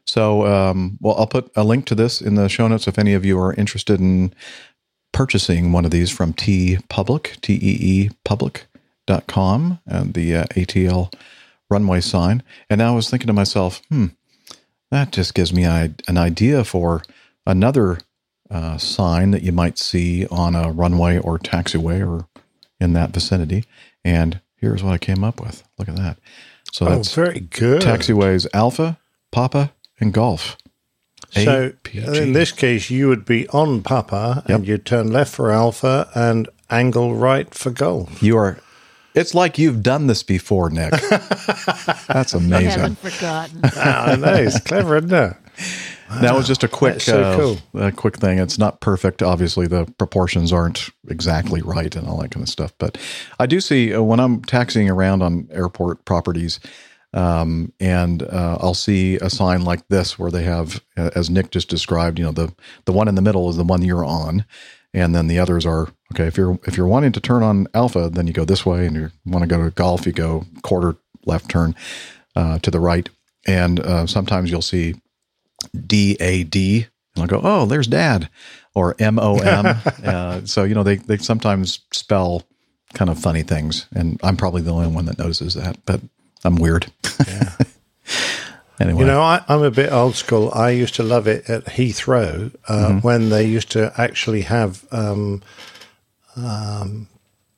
So, 0.04 0.46
um, 0.46 0.98
well, 1.00 1.14
I'll 1.16 1.26
put 1.26 1.50
a 1.54 1.64
link 1.64 1.86
to 1.86 1.94
this 1.94 2.20
in 2.20 2.34
the 2.34 2.48
show 2.48 2.66
notes 2.66 2.88
if 2.88 2.98
any 2.98 3.14
of 3.14 3.24
you 3.24 3.38
are 3.38 3.54
interested 3.54 4.00
in 4.00 4.34
purchasing 5.12 5.72
one 5.72 5.84
of 5.84 5.90
these 5.90 6.10
from 6.10 6.32
T 6.32 6.78
Public, 6.88 7.36
T 7.42 7.54
E 7.54 7.78
E 7.80 8.10
Public.com, 8.24 9.78
and 9.86 10.14
the 10.14 10.36
uh, 10.36 10.44
ATL 10.56 11.12
runway 11.70 12.00
sign. 12.00 12.42
And 12.68 12.82
I 12.82 12.90
was 12.92 13.08
thinking 13.08 13.28
to 13.28 13.32
myself, 13.32 13.82
hmm, 13.88 14.06
that 14.90 15.12
just 15.12 15.34
gives 15.34 15.52
me 15.52 15.64
a, 15.64 15.94
an 16.08 16.18
idea 16.18 16.64
for 16.64 17.02
another 17.46 17.98
uh, 18.50 18.76
sign 18.76 19.30
that 19.30 19.42
you 19.42 19.52
might 19.52 19.78
see 19.78 20.26
on 20.26 20.54
a 20.54 20.70
runway 20.70 21.18
or 21.18 21.38
taxiway 21.38 22.06
or 22.06 22.26
in 22.80 22.92
that 22.92 23.10
vicinity. 23.10 23.64
And 24.04 24.40
here's 24.62 24.82
what 24.82 24.94
I 24.94 24.98
came 24.98 25.22
up 25.22 25.38
with. 25.42 25.62
Look 25.78 25.90
at 25.90 25.96
that. 25.96 26.16
So 26.72 26.86
Oh, 26.86 26.90
that's 26.96 27.14
very 27.14 27.40
good. 27.40 27.82
Taxiways 27.82 28.46
Alpha, 28.54 28.98
Papa, 29.30 29.72
and 30.00 30.14
Golf. 30.14 30.56
So 31.30 31.70
APG. 31.70 32.16
in 32.22 32.32
this 32.32 32.52
case, 32.52 32.88
you 32.90 33.08
would 33.08 33.24
be 33.26 33.46
on 33.48 33.82
Papa 33.82 34.42
and 34.46 34.66
you'd 34.66 34.86
turn 34.86 35.10
left 35.12 35.34
for 35.34 35.50
Alpha 35.50 36.08
and 36.14 36.48
angle 36.70 37.14
right 37.14 37.52
for 37.54 37.70
Golf. 37.70 38.22
You 38.22 38.36
are. 38.38 38.58
It's 39.14 39.34
like 39.34 39.58
you've 39.58 39.82
done 39.82 40.06
this 40.06 40.22
before, 40.22 40.70
Nick. 40.70 40.90
That's 42.08 42.34
I 42.34 42.38
amazing. 42.38 42.70
haven't 42.70 42.98
forgotten. 42.98 43.60
I 43.76 44.16
know 44.16 44.32
it's 44.34 44.58
clever, 44.60 44.96
isn't 44.96 45.12
it? 45.12 45.36
That 46.20 46.34
was 46.34 46.46
just 46.46 46.62
a 46.62 46.68
quick, 46.68 47.00
so 47.00 47.22
uh, 47.22 47.36
cool. 47.36 47.80
a 47.80 47.92
quick 47.92 48.16
thing. 48.18 48.38
It's 48.38 48.58
not 48.58 48.80
perfect. 48.80 49.22
Obviously, 49.22 49.66
the 49.66 49.86
proportions 49.98 50.52
aren't 50.52 50.90
exactly 51.08 51.62
right 51.62 51.94
and 51.96 52.06
all 52.06 52.20
that 52.20 52.30
kind 52.30 52.42
of 52.42 52.48
stuff. 52.48 52.72
But 52.78 52.98
I 53.38 53.46
do 53.46 53.60
see 53.60 53.94
uh, 53.94 54.02
when 54.02 54.20
I'm 54.20 54.42
taxiing 54.42 54.90
around 54.90 55.22
on 55.22 55.48
airport 55.50 56.04
properties, 56.04 56.60
Um, 57.14 57.72
and 57.78 58.22
uh, 58.22 58.56
I'll 58.58 58.74
see 58.74 59.16
a 59.16 59.28
sign 59.28 59.64
like 59.64 59.86
this 59.88 60.18
where 60.18 60.30
they 60.30 60.44
have, 60.44 60.80
uh, 60.96 61.10
as 61.14 61.28
Nick 61.28 61.50
just 61.50 61.68
described, 61.68 62.18
you 62.18 62.24
know, 62.24 62.32
the 62.32 62.54
the 62.86 62.92
one 62.92 63.06
in 63.06 63.16
the 63.16 63.22
middle 63.22 63.50
is 63.50 63.56
the 63.56 63.64
one 63.64 63.84
you're 63.84 64.04
on, 64.04 64.46
and 64.94 65.14
then 65.14 65.28
the 65.28 65.38
others 65.38 65.66
are 65.66 65.88
okay. 66.14 66.26
If 66.26 66.38
you're 66.38 66.58
if 66.66 66.76
you're 66.78 66.88
wanting 66.88 67.12
to 67.12 67.20
turn 67.20 67.42
on 67.42 67.66
alpha, 67.74 68.08
then 68.08 68.26
you 68.26 68.32
go 68.32 68.46
this 68.46 68.64
way, 68.64 68.86
and 68.86 68.96
you 68.96 69.10
want 69.26 69.42
to 69.42 69.56
go 69.56 69.62
to 69.62 69.70
golf, 69.70 70.06
you 70.06 70.12
go 70.12 70.46
quarter 70.62 70.96
left 71.26 71.50
turn 71.50 71.74
uh, 72.34 72.58
to 72.60 72.70
the 72.70 72.80
right, 72.80 73.10
and 73.46 73.80
uh, 73.80 74.06
sometimes 74.06 74.50
you'll 74.50 74.62
see 74.62 74.94
D 75.86 76.16
A 76.20 76.44
D, 76.44 76.86
and 77.14 77.22
I'll 77.22 77.28
go, 77.28 77.40
oh, 77.42 77.66
there's 77.66 77.86
Dad, 77.86 78.28
or 78.74 78.94
M 78.98 79.18
O 79.18 79.38
M. 79.38 79.76
Uh, 80.04 80.40
So 80.44 80.64
you 80.64 80.74
know 80.74 80.82
they 80.82 80.96
they 80.96 81.16
sometimes 81.18 81.80
spell 81.92 82.42
kind 82.94 83.10
of 83.10 83.18
funny 83.18 83.42
things, 83.42 83.86
and 83.94 84.20
I'm 84.22 84.36
probably 84.36 84.62
the 84.62 84.72
only 84.72 84.88
one 84.88 85.06
that 85.06 85.18
notices 85.18 85.54
that, 85.54 85.78
but 85.86 86.00
I'm 86.44 86.56
weird. 86.56 86.90
anyway, 88.80 89.00
You 89.00 89.06
know, 89.06 89.20
I, 89.22 89.42
I'm 89.48 89.62
a 89.62 89.70
bit 89.70 89.92
old 89.92 90.14
school. 90.16 90.50
I 90.54 90.70
used 90.70 90.94
to 90.96 91.02
love 91.02 91.26
it 91.26 91.48
at 91.48 91.64
Heathrow 91.66 92.54
uh, 92.68 92.88
Mhm. 92.88 93.02
when 93.02 93.28
they 93.30 93.44
used 93.46 93.70
to 93.72 93.92
actually 93.96 94.42
have 94.42 94.84
um, 94.90 95.42
um, 96.36 97.08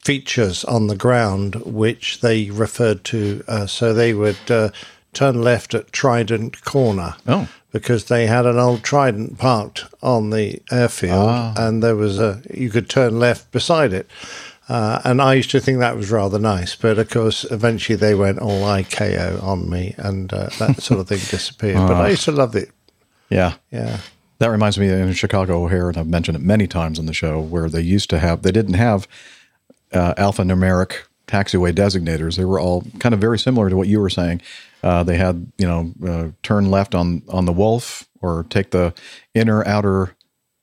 features 0.04 0.64
on 0.64 0.86
the 0.88 0.96
ground 0.96 1.54
which 1.64 2.20
they 2.20 2.50
referred 2.50 3.04
to. 3.04 3.42
Uh, 3.48 3.66
so 3.66 3.92
they 3.94 4.12
would 4.14 4.50
uh, 4.50 4.68
turn 5.14 5.42
left 5.42 5.74
at 5.74 5.92
Trident 5.92 6.64
Corner. 6.64 7.14
Oh. 7.26 7.48
Because 7.72 8.04
they 8.04 8.26
had 8.26 8.46
an 8.46 8.56
old 8.58 8.82
Trident 8.84 9.36
parked 9.38 9.84
on 10.02 10.30
the 10.30 10.60
airfield, 10.70 11.28
Ah. 11.28 11.54
and 11.56 11.82
there 11.82 11.96
was 11.96 12.18
a 12.20 12.40
you 12.52 12.70
could 12.70 12.88
turn 12.88 13.18
left 13.18 13.50
beside 13.50 13.92
it. 13.92 14.08
Uh, 14.68 15.00
and 15.04 15.20
I 15.20 15.34
used 15.34 15.50
to 15.50 15.60
think 15.60 15.78
that 15.80 15.96
was 15.96 16.10
rather 16.10 16.38
nice, 16.38 16.74
but 16.76 16.98
of 16.98 17.10
course, 17.10 17.44
eventually 17.50 17.96
they 17.96 18.14
went 18.14 18.38
all 18.38 18.62
ICAO 18.62 19.42
on 19.42 19.68
me, 19.68 19.94
and 19.98 20.32
uh, 20.32 20.48
that 20.58 20.80
sort 20.82 21.00
of 21.00 21.08
thing 21.08 21.18
disappeared. 21.18 21.76
but 21.76 21.92
I 21.96 22.04
Ah. 22.04 22.06
used 22.06 22.24
to 22.24 22.32
love 22.32 22.54
it. 22.56 22.70
Yeah. 23.28 23.54
Yeah. 23.70 23.98
That 24.38 24.48
reminds 24.50 24.78
me 24.78 24.88
in 24.88 25.12
Chicago 25.12 25.64
O'Hare, 25.64 25.88
and 25.88 25.98
I've 25.98 26.06
mentioned 26.06 26.36
it 26.36 26.42
many 26.42 26.66
times 26.66 26.98
on 26.98 27.06
the 27.06 27.12
show, 27.12 27.40
where 27.40 27.68
they 27.68 27.80
used 27.82 28.08
to 28.10 28.18
have, 28.20 28.42
they 28.42 28.52
didn't 28.52 28.74
have 28.74 29.06
uh, 29.92 30.14
alphanumeric 30.14 30.92
taxiway 31.26 31.72
designators. 31.72 32.36
They 32.36 32.44
were 32.44 32.58
all 32.60 32.84
kind 33.00 33.14
of 33.14 33.20
very 33.20 33.38
similar 33.38 33.68
to 33.70 33.76
what 33.76 33.88
you 33.88 34.00
were 34.00 34.10
saying. 34.10 34.40
Uh, 34.84 35.02
they 35.02 35.16
had, 35.16 35.50
you 35.56 35.66
know, 35.66 35.92
uh, 36.06 36.30
turn 36.42 36.70
left 36.70 36.94
on, 36.94 37.22
on 37.28 37.46
the 37.46 37.52
Wolf 37.52 38.06
or 38.20 38.44
take 38.50 38.70
the 38.70 38.92
inner 39.34 39.66
outer 39.66 40.14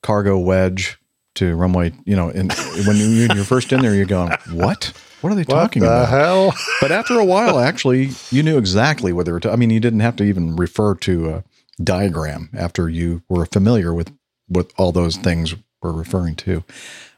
cargo 0.02 0.38
wedge 0.38 0.96
to 1.34 1.54
runway, 1.56 1.92
you 2.04 2.14
know, 2.14 2.28
and 2.28 2.52
when 2.86 2.96
you, 2.96 3.26
when 3.26 3.36
you're 3.36 3.44
first 3.44 3.72
in 3.72 3.80
there, 3.80 3.94
you're 3.94 4.04
going, 4.06 4.30
what? 4.52 4.92
What 5.22 5.32
are 5.32 5.34
they 5.34 5.44
talking 5.44 5.82
the 5.82 5.88
about? 5.88 6.08
hell? 6.08 6.54
but 6.80 6.92
after 6.92 7.18
a 7.18 7.24
while, 7.24 7.58
actually, 7.58 8.10
you 8.30 8.42
knew 8.42 8.58
exactly 8.58 9.12
what 9.12 9.26
they 9.26 9.32
were. 9.32 9.40
ta- 9.40 9.52
I 9.52 9.56
mean, 9.56 9.70
you 9.70 9.80
didn't 9.80 10.00
have 10.00 10.16
to 10.16 10.24
even 10.24 10.56
refer 10.56 10.94
to 10.96 11.30
a 11.30 11.44
diagram 11.82 12.50
after 12.56 12.88
you 12.88 13.22
were 13.28 13.46
familiar 13.46 13.92
with 13.94 14.12
what 14.48 14.72
all 14.76 14.92
those 14.92 15.16
things 15.16 15.54
were 15.82 15.92
referring 15.92 16.34
to. 16.36 16.62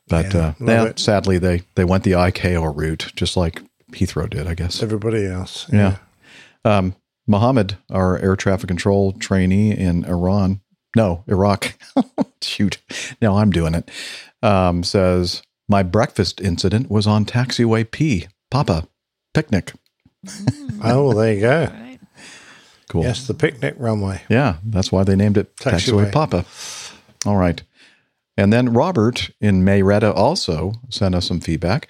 But 0.09 0.33
Yeah, 0.35 0.41
uh, 0.41 0.53
yeah, 0.61 0.85
it. 0.85 0.99
sadly, 0.99 1.39
they 1.39 1.63
they 1.75 1.85
went 1.85 2.05
the 2.05 2.13
ICAO 2.13 2.75
route, 2.77 3.11
just 3.17 3.37
like 3.37 3.63
Heathrow 3.93 4.29
did, 4.29 4.47
I 4.47 4.55
guess. 4.55 4.83
Everybody 4.83 5.27
else. 5.27 5.67
Yeah. 5.73 5.97
Um, 6.65 6.95
Mohammed, 7.27 7.79
our 7.91 8.19
air 8.19 8.37
traffic 8.37 8.69
control 8.69 9.13
trainee 9.13 9.73
in 9.73 10.05
Iran, 10.05 10.61
no, 10.97 11.25
Iraq. 11.27 11.75
Shoot. 12.43 12.79
Now 13.21 13.39
I'm 13.39 13.51
doing 13.51 13.75
it. 13.75 13.91
Um, 14.43 14.85
says, 14.85 15.43
My 15.69 15.83
breakfast 15.83 16.41
incident 16.41 16.91
was 16.91 17.07
on 17.07 17.25
taxiway 17.25 17.91
P, 17.91 18.29
Papa, 18.51 18.89
picnic. 19.33 19.73
Oh, 20.83 21.09
well, 21.09 21.17
there 21.17 21.33
you 21.33 21.41
go. 21.41 21.69
Cool. 22.91 23.05
Yes, 23.05 23.27
the 23.27 23.33
picnic 23.33 23.75
runway. 23.79 24.21
Yeah, 24.29 24.57
that's 24.63 24.93
why 24.93 25.03
they 25.03 25.17
named 25.17 25.39
it 25.39 25.57
Taxiway, 25.57 26.11
Taxiway. 26.11 26.13
Papa. 26.13 26.45
All 27.25 27.37
right. 27.37 27.63
And 28.37 28.53
then 28.53 28.73
Robert 28.75 29.31
in 29.41 29.65
Mayretta 29.65 30.15
also 30.15 30.73
sent 30.91 31.15
us 31.15 31.27
some 31.27 31.41
feedback. 31.41 31.89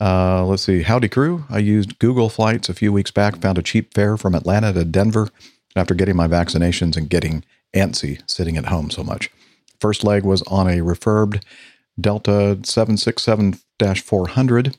Uh, 0.00 0.44
let's 0.46 0.62
see. 0.62 0.82
Howdy, 0.82 1.08
crew. 1.08 1.44
I 1.50 1.58
used 1.58 1.98
Google 1.98 2.30
Flights 2.30 2.68
a 2.68 2.74
few 2.74 2.92
weeks 2.92 3.10
back, 3.10 3.36
found 3.36 3.58
a 3.58 3.62
cheap 3.62 3.92
fare 3.92 4.16
from 4.16 4.34
Atlanta 4.34 4.72
to 4.72 4.84
Denver 4.84 5.28
after 5.76 5.94
getting 5.94 6.16
my 6.16 6.26
vaccinations 6.26 6.96
and 6.96 7.10
getting 7.10 7.44
antsy 7.74 8.22
sitting 8.28 8.56
at 8.56 8.66
home 8.66 8.90
so 8.90 9.04
much. 9.04 9.30
First 9.78 10.02
leg 10.02 10.24
was 10.24 10.42
on 10.42 10.68
a 10.68 10.78
refurbed 10.78 11.42
Delta 12.00 12.58
767 12.62 13.58
400, 13.78 14.76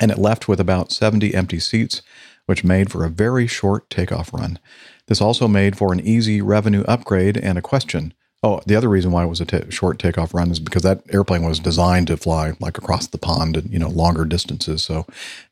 and 0.00 0.10
it 0.10 0.18
left 0.18 0.48
with 0.48 0.60
about 0.60 0.92
70 0.92 1.34
empty 1.34 1.58
seats, 1.58 2.02
which 2.46 2.64
made 2.64 2.90
for 2.90 3.04
a 3.04 3.10
very 3.10 3.46
short 3.46 3.90
takeoff 3.90 4.32
run. 4.32 4.58
This 5.08 5.20
also 5.20 5.48
made 5.48 5.76
for 5.76 5.92
an 5.92 6.00
easy 6.00 6.40
revenue 6.40 6.84
upgrade 6.86 7.36
and 7.36 7.58
a 7.58 7.62
question. 7.62 8.14
Oh, 8.46 8.60
the 8.64 8.76
other 8.76 8.88
reason 8.88 9.10
why 9.10 9.24
it 9.24 9.26
was 9.26 9.40
a 9.40 9.70
short 9.72 9.98
takeoff 9.98 10.32
run 10.32 10.52
is 10.52 10.60
because 10.60 10.82
that 10.82 11.02
airplane 11.12 11.42
was 11.42 11.58
designed 11.58 12.06
to 12.06 12.16
fly 12.16 12.52
like 12.60 12.78
across 12.78 13.08
the 13.08 13.18
pond 13.18 13.56
and 13.56 13.68
you 13.72 13.78
know 13.80 13.88
longer 13.88 14.24
distances. 14.24 14.84
So 14.84 15.04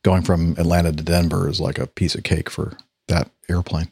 going 0.04 0.22
from 0.22 0.52
Atlanta 0.58 0.92
to 0.92 1.02
Denver 1.02 1.48
is 1.48 1.60
like 1.60 1.80
a 1.80 1.88
piece 1.88 2.14
of 2.14 2.22
cake 2.22 2.48
for 2.48 2.76
that 3.08 3.32
airplane. 3.50 3.88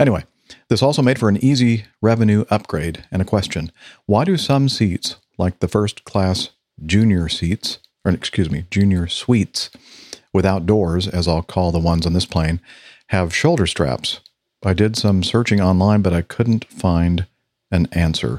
Anyway, 0.00 0.24
this 0.68 0.82
also 0.82 1.00
made 1.00 1.16
for 1.16 1.28
an 1.28 1.36
easy 1.36 1.84
revenue 2.02 2.44
upgrade 2.50 3.04
and 3.12 3.22
a 3.22 3.24
question. 3.24 3.70
Why 4.06 4.24
do 4.24 4.36
some 4.36 4.68
seats, 4.68 5.14
like 5.38 5.60
the 5.60 5.68
first 5.68 6.02
class 6.02 6.50
junior 6.84 7.28
seats, 7.28 7.78
or 8.04 8.10
excuse 8.10 8.50
me, 8.50 8.64
junior 8.68 9.06
suites, 9.06 9.70
without 10.32 10.66
doors, 10.66 11.06
as 11.06 11.28
I'll 11.28 11.44
call 11.44 11.70
the 11.70 11.78
ones 11.78 12.04
on 12.04 12.14
this 12.14 12.26
plane, 12.26 12.60
have 13.10 13.32
shoulder 13.32 13.68
straps? 13.68 14.18
I 14.64 14.72
did 14.72 14.96
some 14.96 15.22
searching 15.22 15.60
online, 15.60 16.02
but 16.02 16.12
I 16.12 16.22
couldn't 16.22 16.64
find 16.64 17.26
an 17.70 17.88
answer. 17.92 18.38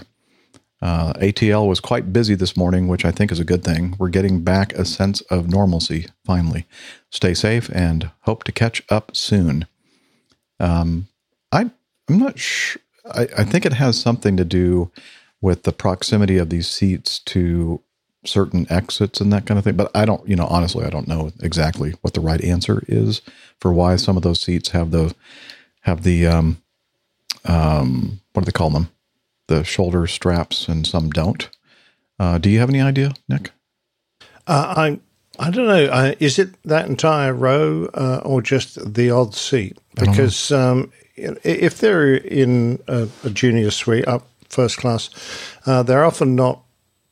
Uh, 0.81 1.13
ATL 1.13 1.67
was 1.67 1.79
quite 1.79 2.11
busy 2.11 2.33
this 2.33 2.57
morning, 2.57 2.87
which 2.87 3.05
I 3.05 3.11
think 3.11 3.31
is 3.31 3.39
a 3.39 3.45
good 3.45 3.63
thing. 3.63 3.95
We're 3.99 4.09
getting 4.09 4.41
back 4.41 4.73
a 4.73 4.83
sense 4.83 5.21
of 5.21 5.47
normalcy 5.47 6.07
finally. 6.25 6.65
Stay 7.11 7.35
safe 7.35 7.69
and 7.73 8.09
hope 8.21 8.43
to 8.45 8.51
catch 8.51 8.81
up 8.89 9.15
soon. 9.15 9.67
Um, 10.59 11.07
I 11.51 11.69
I'm 12.09 12.19
not 12.19 12.39
sure. 12.39 12.81
I, 13.05 13.27
I 13.37 13.43
think 13.43 13.65
it 13.65 13.73
has 13.73 13.99
something 13.99 14.37
to 14.37 14.45
do 14.45 14.91
with 15.39 15.63
the 15.63 15.71
proximity 15.71 16.37
of 16.37 16.49
these 16.49 16.67
seats 16.67 17.19
to 17.19 17.81
certain 18.25 18.67
exits 18.69 19.19
and 19.19 19.33
that 19.33 19.45
kind 19.45 19.57
of 19.57 19.63
thing. 19.63 19.75
But 19.75 19.89
I 19.95 20.05
don't, 20.05 20.27
you 20.27 20.35
know, 20.35 20.45
honestly, 20.47 20.85
I 20.85 20.89
don't 20.89 21.07
know 21.07 21.31
exactly 21.41 21.95
what 22.01 22.13
the 22.13 22.21
right 22.21 22.43
answer 22.43 22.83
is 22.87 23.21
for 23.59 23.73
why 23.73 23.95
some 23.95 24.17
of 24.17 24.23
those 24.23 24.41
seats 24.41 24.69
have 24.69 24.91
the 24.91 25.13
have 25.81 26.03
the 26.03 26.27
um 26.27 26.61
um 27.45 28.21
what 28.33 28.43
do 28.43 28.45
they 28.45 28.51
call 28.51 28.69
them 28.69 28.89
the 29.47 29.63
shoulder 29.63 30.07
straps 30.07 30.67
and 30.67 30.85
some 30.87 31.09
don't. 31.09 31.49
Uh, 32.19 32.37
do 32.37 32.49
you 32.49 32.59
have 32.59 32.69
any 32.69 32.81
idea, 32.81 33.13
Nick? 33.27 33.51
Uh, 34.47 34.73
I 34.77 34.99
I 35.39 35.49
don't 35.49 35.67
know. 35.67 35.85
Uh, 35.85 36.13
is 36.19 36.37
it 36.39 36.49
that 36.63 36.87
entire 36.87 37.33
row 37.33 37.85
uh, 37.93 38.21
or 38.23 38.41
just 38.41 38.93
the 38.93 39.09
odd 39.09 39.33
seat? 39.33 39.77
I 39.97 40.05
don't 40.05 40.05
know. 40.07 40.11
Because 40.11 40.51
um, 40.51 40.91
if 41.15 41.79
they're 41.79 42.15
in 42.15 42.81
a, 42.87 43.07
a 43.23 43.29
junior 43.29 43.71
suite 43.71 44.07
up 44.07 44.27
first 44.49 44.77
class, 44.77 45.09
uh, 45.65 45.83
they're 45.83 46.03
often 46.05 46.35
not 46.35 46.63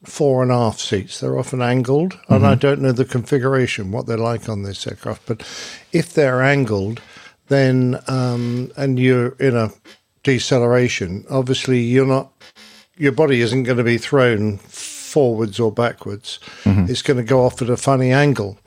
fore 0.03 0.43
and 0.43 0.51
aft 0.51 0.79
seats. 0.79 1.19
They're 1.19 1.37
often 1.39 1.61
angled, 1.61 2.19
and 2.29 2.45
I 2.45 2.55
Mhm. 2.55 2.59
don't 2.59 2.81
know 2.81 2.91
the 2.91 3.05
configuration 3.05 3.91
what 3.91 4.05
they're 4.05 4.17
like 4.17 4.47
on 4.47 4.63
this 4.63 4.85
aircraft. 4.87 5.25
But 5.25 5.41
if 5.91 6.13
they're 6.13 6.41
angled, 6.41 7.01
then 7.47 7.99
um, 8.07 8.71
and 8.77 8.99
you're 8.99 9.29
in 9.39 9.55
a 9.55 9.71
deceleration, 10.33 11.25
obviously 11.29 11.79
you're 11.79 12.05
not. 12.05 12.31
Your 12.97 13.11
body 13.13 13.41
isn't 13.41 13.63
going 13.63 13.77
to 13.77 13.83
be 13.83 13.97
thrown 13.97 14.57
forwards 14.57 15.59
or 15.59 15.71
backwards. 15.71 16.39
Mhm. 16.65 16.89
It's 16.89 17.01
going 17.01 17.17
to 17.17 17.23
go 17.23 17.45
off 17.45 17.61
at 17.61 17.69
a 17.69 17.77
funny 17.77 18.11
angle. 18.11 18.57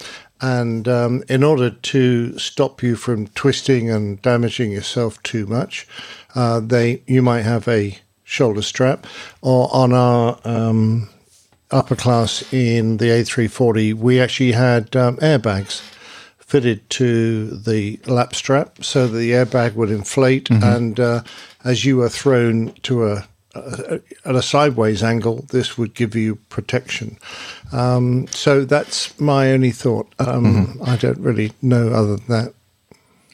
And 0.40 0.88
um, 0.88 1.22
in 1.28 1.44
order 1.44 1.70
to 1.70 2.36
stop 2.38 2.82
you 2.82 2.96
from 2.96 3.28
twisting 3.28 3.90
and 3.90 4.20
damaging 4.22 4.72
yourself 4.72 5.22
too 5.22 5.46
much, 5.46 5.86
uh, 6.34 6.58
they 6.58 7.02
you 7.06 7.22
might 7.22 7.42
have 7.42 7.68
a 7.68 7.98
shoulder 8.24 8.62
strap, 8.62 9.06
or 9.40 9.68
on 9.72 9.92
our 9.92 10.38
um, 10.44 11.08
upper 11.70 11.94
class 11.94 12.42
in 12.52 12.96
the 12.96 13.04
A340, 13.06 13.94
we 13.94 14.18
actually 14.20 14.52
had 14.52 14.96
um, 14.96 15.16
airbags 15.18 15.80
fitted 16.52 16.88
to 16.90 17.46
the 17.56 17.98
lap 18.06 18.34
strap 18.34 18.84
so 18.84 19.06
that 19.06 19.16
the 19.16 19.30
airbag 19.30 19.72
would 19.74 19.90
inflate, 19.90 20.50
Mhm. 20.50 20.76
and 20.76 21.00
uh, 21.00 21.22
as 21.64 21.86
you 21.86 21.96
were 21.96 22.10
thrown 22.10 22.72
to 22.82 23.06
a 23.10 23.26
uh, 23.54 23.98
at 24.24 24.34
a 24.34 24.42
sideways 24.42 25.02
angle, 25.02 25.44
this 25.50 25.76
would 25.78 25.92
give 25.94 26.14
you 26.14 26.36
protection. 26.48 27.16
Um, 27.70 28.26
so 28.28 28.64
that's 28.66 29.18
my 29.20 29.52
only 29.52 29.70
thought. 29.70 30.08
Um, 30.18 30.78
I 30.84 30.96
don't 30.96 31.18
really 31.18 31.52
know 31.62 31.88
other 31.92 32.16
than 32.16 32.26
that. 32.28 32.54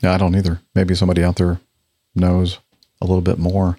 Yeah, 0.03 0.15
I 0.15 0.19
don't 0.19 0.35
either. 0.36 0.61
Maybe 0.74 0.95
somebody 0.95 1.23
out 1.24 1.36
there 1.36 1.59
knows 2.15 2.59
a 3.01 3.07
little 3.07 3.20
bit 3.20 3.39
more. 3.39 3.78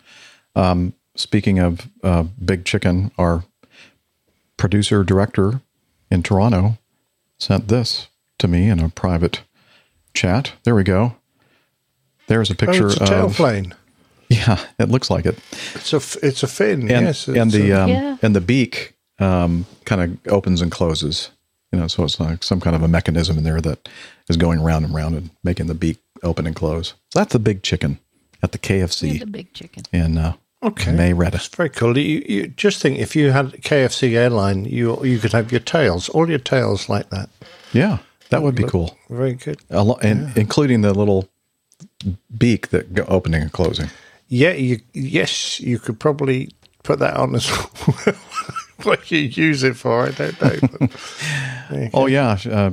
Um, 0.55 0.93
speaking 1.15 1.59
of 1.59 1.87
uh, 2.03 2.23
Big 2.43 2.63
Chicken, 2.65 3.11
our 3.17 3.43
producer 4.57 5.03
director 5.05 5.61
in 6.11 6.23
Toronto 6.23 6.77
sent 7.37 7.67
this 7.69 8.07
to 8.39 8.47
me 8.47 8.69
in 8.69 8.79
a 8.79 8.89
private 8.89 9.41
chat. 10.13 10.53
There 10.63 10.75
we 10.75 10.83
go. 10.83 11.15
There's 12.27 12.49
a 12.49 12.55
picture 12.55 12.85
oh, 12.85 12.87
it's 12.87 12.97
a 12.97 13.03
of 13.03 13.09
tailplane. 13.09 13.73
Yeah, 14.29 14.59
it 14.77 14.89
looks 14.89 15.09
like 15.09 15.25
it. 15.25 15.39
It's 15.75 15.93
a 15.93 15.97
f- 15.97 16.17
it's 16.21 16.43
a 16.43 16.47
fin. 16.47 16.81
And 16.81 17.05
yes, 17.07 17.27
and 17.27 17.49
the 17.51 17.71
a- 17.71 17.81
um, 17.83 18.19
and 18.21 18.35
the 18.35 18.41
beak 18.41 18.95
um, 19.19 19.65
kind 19.85 20.01
of 20.01 20.31
opens 20.31 20.61
and 20.61 20.71
closes. 20.71 21.31
You 21.71 21.79
know, 21.79 21.87
so 21.87 22.03
it's 22.03 22.19
like 22.19 22.43
some 22.43 22.59
kind 22.59 22.75
of 22.75 22.83
a 22.83 22.87
mechanism 22.87 23.37
in 23.37 23.43
there 23.43 23.61
that 23.61 23.89
is 24.29 24.37
going 24.37 24.61
round 24.61 24.85
and 24.85 24.93
round 24.93 25.15
and 25.15 25.29
making 25.43 25.67
the 25.67 25.73
beak 25.75 25.97
open 26.23 26.45
and 26.47 26.55
close. 26.55 26.89
So 27.11 27.19
that's 27.19 27.33
the 27.33 27.39
big 27.39 27.63
chicken 27.63 27.99
at 28.43 28.51
the 28.51 28.57
KFC. 28.59 29.19
The 29.19 29.25
big 29.25 29.53
chicken. 29.53 29.83
in 29.91 30.17
uh, 30.17 30.33
Okay. 30.61 30.91
Mayretta. 30.91 31.31
That's 31.31 31.47
very 31.47 31.69
cool. 31.69 31.97
You, 31.97 32.23
you 32.27 32.47
just 32.47 32.81
think 32.81 32.99
if 32.99 33.15
you 33.15 33.31
had 33.31 33.53
KFC 33.61 34.13
airline, 34.13 34.65
you 34.65 35.03
you 35.05 35.17
could 35.17 35.31
have 35.31 35.51
your 35.51 35.61
tails, 35.61 36.09
all 36.09 36.29
your 36.29 36.37
tails 36.39 36.89
like 36.89 37.09
that. 37.11 37.29
Yeah, 37.71 37.99
that 38.29 38.41
would 38.43 38.55
be 38.55 38.63
Look 38.63 38.71
cool. 38.71 38.97
Very 39.09 39.33
good. 39.33 39.59
A 39.69 39.83
lo- 39.83 39.99
and 40.01 40.35
including 40.37 40.81
the 40.81 40.93
little 40.93 41.27
beak 42.37 42.69
that 42.69 42.93
go 42.93 43.03
opening 43.07 43.41
and 43.41 43.51
closing. 43.51 43.89
Yeah, 44.27 44.51
you 44.51 44.79
yes, 44.93 45.59
you 45.59 45.79
could 45.79 45.99
probably 45.99 46.51
put 46.83 46.99
that 46.99 47.15
on 47.17 47.35
as 47.35 47.49
well. 47.87 48.15
what 48.83 49.11
you 49.11 49.19
use 49.19 49.63
it 49.63 49.75
for, 49.75 50.05
I 50.07 50.11
don't 50.11 50.41
know. 50.41 50.57
but- 50.79 50.91
there 51.69 51.83
you 51.83 51.89
Oh 51.93 52.05
yeah. 52.07 52.37
Uh, 52.49 52.71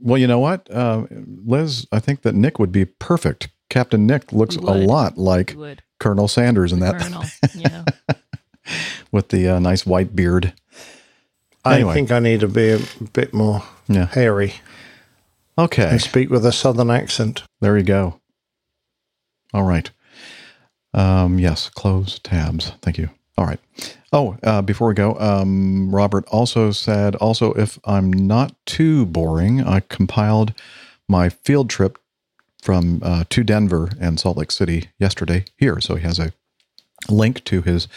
well, 0.00 0.18
you 0.18 0.26
know 0.26 0.38
what, 0.38 0.70
uh, 0.70 1.06
Liz? 1.46 1.86
I 1.92 1.98
think 1.98 2.22
that 2.22 2.34
Nick 2.34 2.58
would 2.58 2.72
be 2.72 2.84
perfect. 2.84 3.48
Captain 3.70 4.06
Nick 4.06 4.32
looks 4.32 4.56
a 4.56 4.60
lot 4.60 5.16
like 5.16 5.56
Colonel 5.98 6.28
Sanders 6.28 6.72
in 6.72 6.80
that, 6.80 7.00
Colonel, 7.00 7.24
yeah. 7.54 7.84
with 9.10 9.30
the 9.30 9.48
uh, 9.48 9.58
nice 9.58 9.86
white 9.86 10.14
beard. 10.14 10.52
I 11.64 11.82
think 11.94 12.10
I 12.10 12.18
need 12.18 12.40
to 12.40 12.48
be 12.48 12.70
a 12.72 12.80
bit 13.14 13.32
more 13.32 13.62
Yeah. 13.88 14.06
hairy 14.06 14.54
Okay, 15.62 15.88
and 15.88 16.00
speak 16.00 16.28
with 16.30 16.44
a 16.44 16.52
southern 16.52 16.90
accent. 16.90 17.44
there 17.60 17.76
you 17.76 17.84
go. 17.84 18.20
All 19.54 19.62
right. 19.62 19.90
Um, 20.94 21.38
yes, 21.38 21.68
close 21.68 22.18
tabs. 22.18 22.72
Thank 22.82 22.98
you. 22.98 23.10
All 23.38 23.46
right. 23.46 23.60
Oh, 24.12 24.36
uh, 24.42 24.60
before 24.60 24.88
we 24.88 24.94
go, 24.94 25.18
um, 25.18 25.94
Robert 25.94 26.26
also 26.28 26.70
said, 26.70 27.16
also, 27.16 27.52
if 27.54 27.78
I'm 27.84 28.12
not 28.12 28.54
too 28.66 29.06
boring, 29.06 29.62
I 29.62 29.80
compiled 29.80 30.52
my 31.08 31.28
field 31.30 31.70
trip 31.70 31.98
from 32.60 33.00
uh, 33.02 33.24
to 33.30 33.42
Denver 33.42 33.90
and 34.00 34.20
Salt 34.20 34.36
Lake 34.36 34.50
City 34.50 34.90
yesterday 34.98 35.44
here. 35.56 35.80
So 35.80 35.94
he 35.94 36.02
has 36.02 36.18
a 36.18 36.32
link 37.08 37.42
to 37.44 37.62
his 37.62 37.88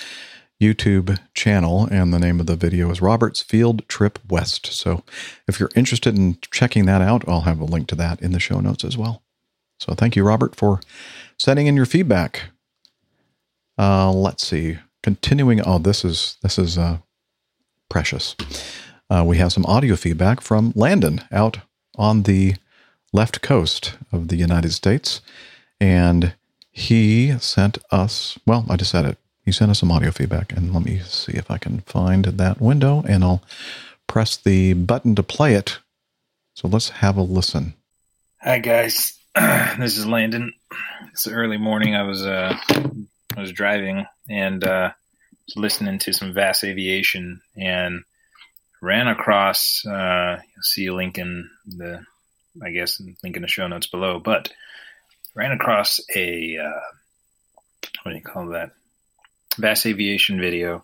YouTube 0.61 1.19
channel, 1.33 1.87
and 1.91 2.13
the 2.13 2.19
name 2.19 2.39
of 2.39 2.45
the 2.45 2.55
video 2.55 2.89
is 2.89 3.01
Robert's 3.01 3.41
Field 3.41 3.87
Trip 3.87 4.19
West. 4.29 4.67
So 4.67 5.03
if 5.47 5.59
you're 5.59 5.71
interested 5.75 6.17
in 6.17 6.37
checking 6.51 6.85
that 6.85 7.01
out, 7.01 7.27
I'll 7.27 7.41
have 7.41 7.59
a 7.59 7.65
link 7.65 7.87
to 7.89 7.95
that 7.95 8.21
in 8.21 8.31
the 8.31 8.39
show 8.39 8.59
notes 8.59 8.83
as 8.83 8.97
well. 8.97 9.21
So 9.79 9.93
thank 9.93 10.15
you, 10.15 10.23
Robert, 10.23 10.55
for 10.55 10.79
sending 11.37 11.67
in 11.67 11.75
your 11.75 11.85
feedback. 11.85 12.43
Uh, 13.77 14.11
let's 14.11 14.47
see. 14.47 14.77
Continuing. 15.03 15.61
Oh, 15.61 15.77
this 15.77 16.05
is 16.05 16.37
this 16.41 16.57
is 16.57 16.77
uh, 16.77 16.97
precious. 17.89 18.35
Uh, 19.09 19.23
we 19.25 19.37
have 19.37 19.51
some 19.53 19.65
audio 19.65 19.95
feedback 19.95 20.41
from 20.41 20.71
Landon 20.75 21.21
out 21.31 21.59
on 21.95 22.23
the 22.23 22.55
left 23.13 23.41
coast 23.41 23.95
of 24.11 24.29
the 24.29 24.35
United 24.35 24.71
States, 24.71 25.21
and 25.79 26.33
he 26.71 27.37
sent 27.39 27.77
us. 27.91 28.39
Well, 28.47 28.65
I 28.69 28.77
just 28.77 28.91
said 28.91 29.05
it. 29.05 29.17
He 29.45 29.51
sent 29.51 29.69
us 29.69 29.79
some 29.79 29.91
audio 29.91 30.09
feedback, 30.09 30.51
and 30.53 30.73
let 30.73 30.83
me 30.83 30.99
see 31.05 31.33
if 31.33 31.51
I 31.51 31.59
can 31.59 31.81
find 31.81 32.25
that 32.25 32.59
window, 32.59 33.03
and 33.07 33.23
I'll 33.23 33.43
press 34.07 34.35
the 34.35 34.73
button 34.73 35.13
to 35.15 35.21
play 35.21 35.53
it. 35.53 35.77
So 36.55 36.67
let's 36.67 36.89
have 36.89 37.15
a 37.15 37.21
listen. 37.21 37.75
Hi 38.41 38.57
guys, 38.57 39.19
this 39.35 39.99
is 39.99 40.07
Landon. 40.07 40.51
It's 41.11 41.27
early 41.27 41.57
morning. 41.57 41.95
I 41.95 42.01
was 42.03 42.25
uh, 42.25 42.57
I 43.37 43.39
was 43.39 43.51
driving 43.51 44.07
and 44.27 44.63
uh, 44.63 44.91
listening 45.55 45.99
to 45.99 46.13
some 46.13 46.33
VAS 46.33 46.63
Aviation 46.63 47.41
and 47.55 48.03
ran 48.81 49.07
across. 49.07 49.85
Uh, 49.85 50.39
you'll 50.55 50.63
see 50.63 50.87
a 50.87 50.93
link 50.95 51.19
in 51.19 51.49
the, 51.67 52.03
I 52.63 52.71
guess, 52.71 52.99
link 53.23 53.35
in 53.35 53.43
the 53.43 53.47
show 53.47 53.67
notes 53.67 53.87
below. 53.87 54.19
But 54.19 54.51
ran 55.35 55.51
across 55.51 55.99
a 56.15 56.57
uh, 56.57 56.79
what 58.01 58.11
do 58.11 58.17
you 58.17 58.23
call 58.23 58.47
that? 58.47 58.71
VAS 59.55 59.85
Aviation 59.85 60.39
video 60.39 60.83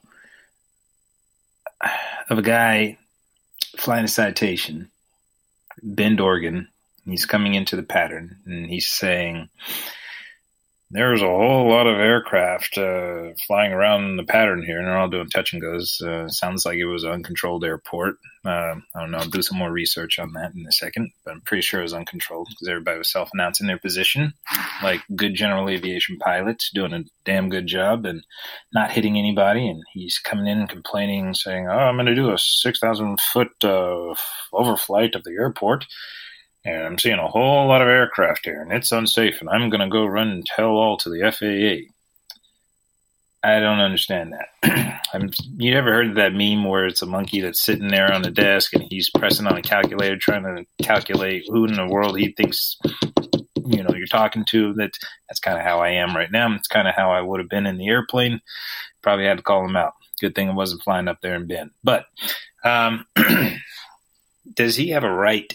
of 2.29 2.37
a 2.37 2.41
guy 2.41 2.97
flying 3.77 4.05
a 4.05 4.09
citation, 4.09 4.89
Bend, 5.81 6.19
Oregon. 6.19 6.67
He's 7.05 7.25
coming 7.25 7.55
into 7.55 7.75
the 7.75 7.83
pattern 7.83 8.37
and 8.45 8.69
he's 8.69 8.87
saying, 8.87 9.49
There's 10.93 11.21
a 11.21 11.25
whole 11.25 11.69
lot 11.69 11.87
of 11.87 11.97
aircraft 11.97 12.77
uh, 12.77 13.29
flying 13.47 13.71
around 13.71 14.03
in 14.09 14.17
the 14.17 14.25
pattern 14.25 14.61
here, 14.61 14.77
and 14.77 14.87
they're 14.87 14.97
all 14.97 15.07
doing 15.07 15.29
touch 15.29 15.53
and 15.53 15.61
goes. 15.61 16.01
Uh, 16.01 16.27
sounds 16.27 16.65
like 16.65 16.77
it 16.77 16.85
was 16.85 17.05
an 17.05 17.11
uncontrolled 17.11 17.63
airport. 17.63 18.15
Uh, 18.43 18.75
I 18.93 18.99
don't 18.99 19.11
know. 19.11 19.19
I'll 19.19 19.29
do 19.29 19.41
some 19.41 19.57
more 19.57 19.71
research 19.71 20.19
on 20.19 20.33
that 20.33 20.53
in 20.53 20.65
a 20.67 20.71
second, 20.73 21.11
but 21.23 21.31
I'm 21.31 21.41
pretty 21.41 21.61
sure 21.61 21.79
it 21.79 21.83
was 21.83 21.93
uncontrolled 21.93 22.49
because 22.49 22.67
everybody 22.67 22.97
was 22.97 23.09
self 23.09 23.29
announcing 23.33 23.67
their 23.67 23.77
position, 23.77 24.33
like 24.83 24.99
good 25.15 25.33
general 25.33 25.69
aviation 25.69 26.17
pilots 26.17 26.69
doing 26.73 26.93
a 26.93 27.05
damn 27.23 27.47
good 27.47 27.67
job 27.67 28.05
and 28.05 28.25
not 28.73 28.91
hitting 28.91 29.17
anybody. 29.17 29.69
And 29.69 29.83
he's 29.93 30.19
coming 30.19 30.47
in 30.47 30.59
and 30.59 30.69
complaining, 30.69 31.33
saying, 31.35 31.67
Oh, 31.69 31.71
I'm 31.71 31.95
going 31.95 32.07
to 32.07 32.15
do 32.15 32.33
a 32.33 32.37
6,000 32.37 33.17
foot 33.21 33.51
uh, 33.63 34.13
overflight 34.53 35.15
of 35.15 35.23
the 35.23 35.37
airport 35.39 35.85
and 36.63 36.83
I'm 36.83 36.97
seeing 36.97 37.19
a 37.19 37.27
whole 37.27 37.67
lot 37.67 37.81
of 37.81 37.87
aircraft 37.87 38.45
here, 38.45 38.61
and 38.61 38.71
it's 38.71 38.91
unsafe, 38.91 39.41
and 39.41 39.49
I'm 39.49 39.69
going 39.69 39.81
to 39.81 39.89
go 39.89 40.05
run 40.05 40.29
and 40.29 40.45
tell 40.45 40.71
all 40.71 40.97
to 40.97 41.09
the 41.09 41.31
FAA. 41.31 41.91
I 43.43 43.59
don't 43.59 43.79
understand 43.79 44.33
that. 44.33 45.01
I'm, 45.13 45.31
you 45.57 45.75
ever 45.75 45.91
heard 45.91 46.09
of 46.09 46.15
that 46.15 46.33
meme 46.33 46.63
where 46.63 46.85
it's 46.85 47.01
a 47.01 47.07
monkey 47.07 47.41
that's 47.41 47.61
sitting 47.61 47.87
there 47.87 48.13
on 48.13 48.21
the 48.21 48.29
desk 48.29 48.73
and 48.73 48.83
he's 48.83 49.09
pressing 49.09 49.47
on 49.47 49.57
a 49.57 49.63
calculator 49.63 50.15
trying 50.15 50.43
to 50.43 50.65
calculate 50.83 51.45
who 51.47 51.65
in 51.65 51.73
the 51.73 51.87
world 51.87 52.19
he 52.19 52.33
thinks 52.33 52.77
you 53.65 53.83
know 53.83 53.95
you're 53.95 54.07
talking 54.07 54.45
to? 54.45 54.73
That 54.73 54.91
that's 55.27 55.39
kind 55.39 55.57
of 55.57 55.63
how 55.63 55.79
I 55.79 55.89
am 55.89 56.15
right 56.15 56.31
now. 56.31 56.53
It's 56.55 56.67
kind 56.67 56.87
of 56.87 56.95
how 56.95 57.11
I 57.11 57.21
would 57.21 57.39
have 57.39 57.49
been 57.49 57.65
in 57.65 57.77
the 57.77 57.87
airplane. 57.87 58.41
Probably 59.01 59.25
had 59.25 59.37
to 59.37 59.43
call 59.43 59.65
him 59.65 59.75
out. 59.75 59.93
Good 60.19 60.35
thing 60.35 60.49
I 60.49 60.53
wasn't 60.53 60.83
flying 60.83 61.07
up 61.07 61.21
there 61.21 61.35
in 61.35 61.47
Bend. 61.47 61.71
But 61.83 62.05
um, 62.63 63.05
does 64.53 64.75
he 64.75 64.89
have 64.89 65.03
a 65.03 65.11
right 65.11 65.51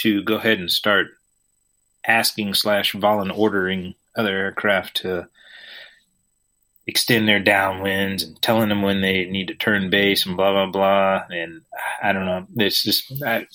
to 0.00 0.22
go 0.22 0.36
ahead 0.36 0.58
and 0.58 0.70
start 0.70 1.08
asking 2.06 2.54
slash 2.54 2.92
volun 2.92 3.36
ordering 3.36 3.94
other 4.16 4.36
aircraft 4.36 4.96
to 4.96 5.28
extend 6.86 7.28
their 7.28 7.42
downwinds 7.42 8.24
and 8.24 8.40
telling 8.42 8.68
them 8.68 8.82
when 8.82 9.00
they 9.00 9.24
need 9.26 9.48
to 9.48 9.54
turn 9.54 9.90
base 9.90 10.26
and 10.26 10.36
blah 10.36 10.52
blah 10.52 10.66
blah 10.66 11.24
and 11.30 11.62
I 12.02 12.12
don't 12.12 12.26
know. 12.26 12.46
It's 12.56 12.82
just 12.82 13.12
I, 13.22 13.46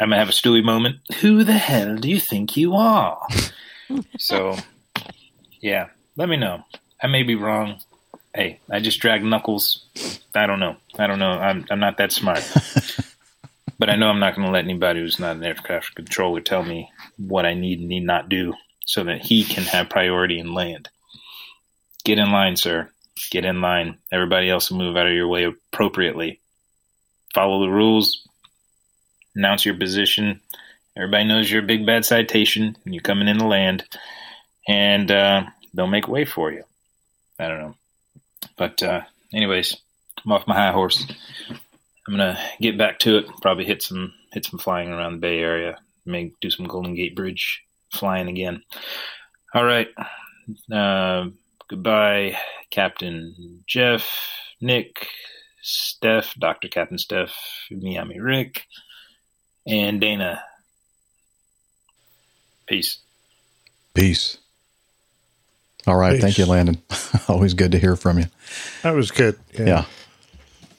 I'm 0.00 0.08
gonna 0.08 0.18
have 0.18 0.28
a 0.28 0.32
Stewie 0.32 0.64
moment. 0.64 0.96
Who 1.20 1.44
the 1.44 1.52
hell 1.52 1.96
do 1.96 2.10
you 2.10 2.20
think 2.20 2.56
you 2.56 2.74
are? 2.74 3.26
so 4.18 4.56
yeah, 5.60 5.88
let 6.16 6.28
me 6.28 6.36
know. 6.36 6.64
I 7.00 7.06
may 7.06 7.22
be 7.22 7.36
wrong. 7.36 7.80
Hey, 8.34 8.60
I 8.70 8.80
just 8.80 9.00
dragged 9.00 9.24
knuckles. 9.24 9.84
I 10.34 10.46
don't 10.46 10.60
know. 10.60 10.76
I 10.98 11.06
don't 11.06 11.18
know. 11.18 11.30
I'm 11.30 11.64
I'm 11.70 11.80
not 11.80 11.98
that 11.98 12.12
smart. 12.12 12.42
But 13.82 13.90
I 13.90 13.96
know 13.96 14.10
I'm 14.10 14.20
not 14.20 14.36
going 14.36 14.46
to 14.46 14.52
let 14.52 14.62
anybody 14.62 15.00
who's 15.00 15.18
not 15.18 15.34
an 15.34 15.42
aircraft 15.42 15.96
controller 15.96 16.40
tell 16.40 16.62
me 16.62 16.88
what 17.16 17.44
I 17.44 17.54
need 17.54 17.80
and 17.80 17.88
need 17.88 18.04
not 18.04 18.28
do 18.28 18.54
so 18.86 19.02
that 19.02 19.22
he 19.22 19.42
can 19.42 19.64
have 19.64 19.90
priority 19.90 20.38
and 20.38 20.54
land. 20.54 20.88
Get 22.04 22.20
in 22.20 22.30
line, 22.30 22.54
sir. 22.54 22.88
Get 23.32 23.44
in 23.44 23.60
line. 23.60 23.98
Everybody 24.12 24.48
else 24.48 24.70
will 24.70 24.78
move 24.78 24.96
out 24.96 25.08
of 25.08 25.14
your 25.14 25.26
way 25.26 25.46
appropriately. 25.46 26.38
Follow 27.34 27.60
the 27.60 27.72
rules. 27.72 28.22
Announce 29.34 29.64
your 29.64 29.74
position. 29.74 30.40
Everybody 30.96 31.24
knows 31.24 31.50
you're 31.50 31.64
a 31.64 31.66
big 31.66 31.84
bad 31.84 32.04
citation 32.04 32.76
and 32.84 32.94
you're 32.94 33.02
coming 33.02 33.26
in 33.26 33.38
to 33.38 33.48
land. 33.48 33.82
And 34.68 35.10
uh, 35.10 35.42
they'll 35.74 35.88
make 35.88 36.06
way 36.06 36.24
for 36.24 36.52
you. 36.52 36.62
I 37.36 37.48
don't 37.48 37.58
know. 37.58 37.74
But, 38.56 38.80
uh, 38.80 39.00
anyways, 39.34 39.76
I'm 40.24 40.30
off 40.30 40.46
my 40.46 40.54
high 40.54 40.70
horse. 40.70 41.04
I'm 42.06 42.14
gonna 42.14 42.38
get 42.60 42.76
back 42.78 42.98
to 43.00 43.18
it. 43.18 43.26
Probably 43.40 43.64
hit 43.64 43.82
some 43.82 44.12
hit 44.32 44.44
some 44.44 44.58
flying 44.58 44.90
around 44.90 45.12
the 45.14 45.18
Bay 45.18 45.38
Area. 45.38 45.78
May 46.04 46.32
do 46.40 46.50
some 46.50 46.66
Golden 46.66 46.94
Gate 46.94 47.14
Bridge 47.14 47.62
flying 47.92 48.28
again. 48.28 48.62
All 49.54 49.64
right. 49.64 49.88
Uh, 50.72 51.26
goodbye, 51.68 52.36
Captain 52.70 53.62
Jeff, 53.66 54.08
Nick, 54.60 55.06
Steph, 55.62 56.34
Doctor 56.34 56.68
Captain 56.68 56.98
Steph, 56.98 57.34
Miami 57.70 58.18
Rick, 58.18 58.64
and 59.66 60.00
Dana. 60.00 60.42
Peace. 62.66 62.98
Peace. 63.94 64.38
All 65.86 65.96
right. 65.96 66.20
Thank 66.20 66.38
you, 66.38 66.46
Landon. 66.46 66.82
Always 67.28 67.54
good 67.54 67.72
to 67.72 67.78
hear 67.78 67.96
from 67.96 68.18
you. 68.18 68.26
That 68.82 68.94
was 68.94 69.10
good. 69.10 69.38
Yeah. 69.58 69.84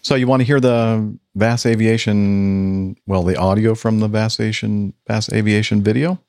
So 0.04 0.16
you 0.16 0.28
want 0.28 0.42
to 0.42 0.46
hear 0.46 0.60
the 0.60 1.18
VAS 1.36 1.66
Aviation, 1.66 2.98
well, 3.08 3.24
the 3.24 3.38
audio 3.38 3.74
from 3.74 4.00
the 4.02 4.10
VAS 4.10 4.38
Aviation, 4.40 4.94
VAS 5.08 5.30
Aviation 5.32 5.82
video? 5.82 6.20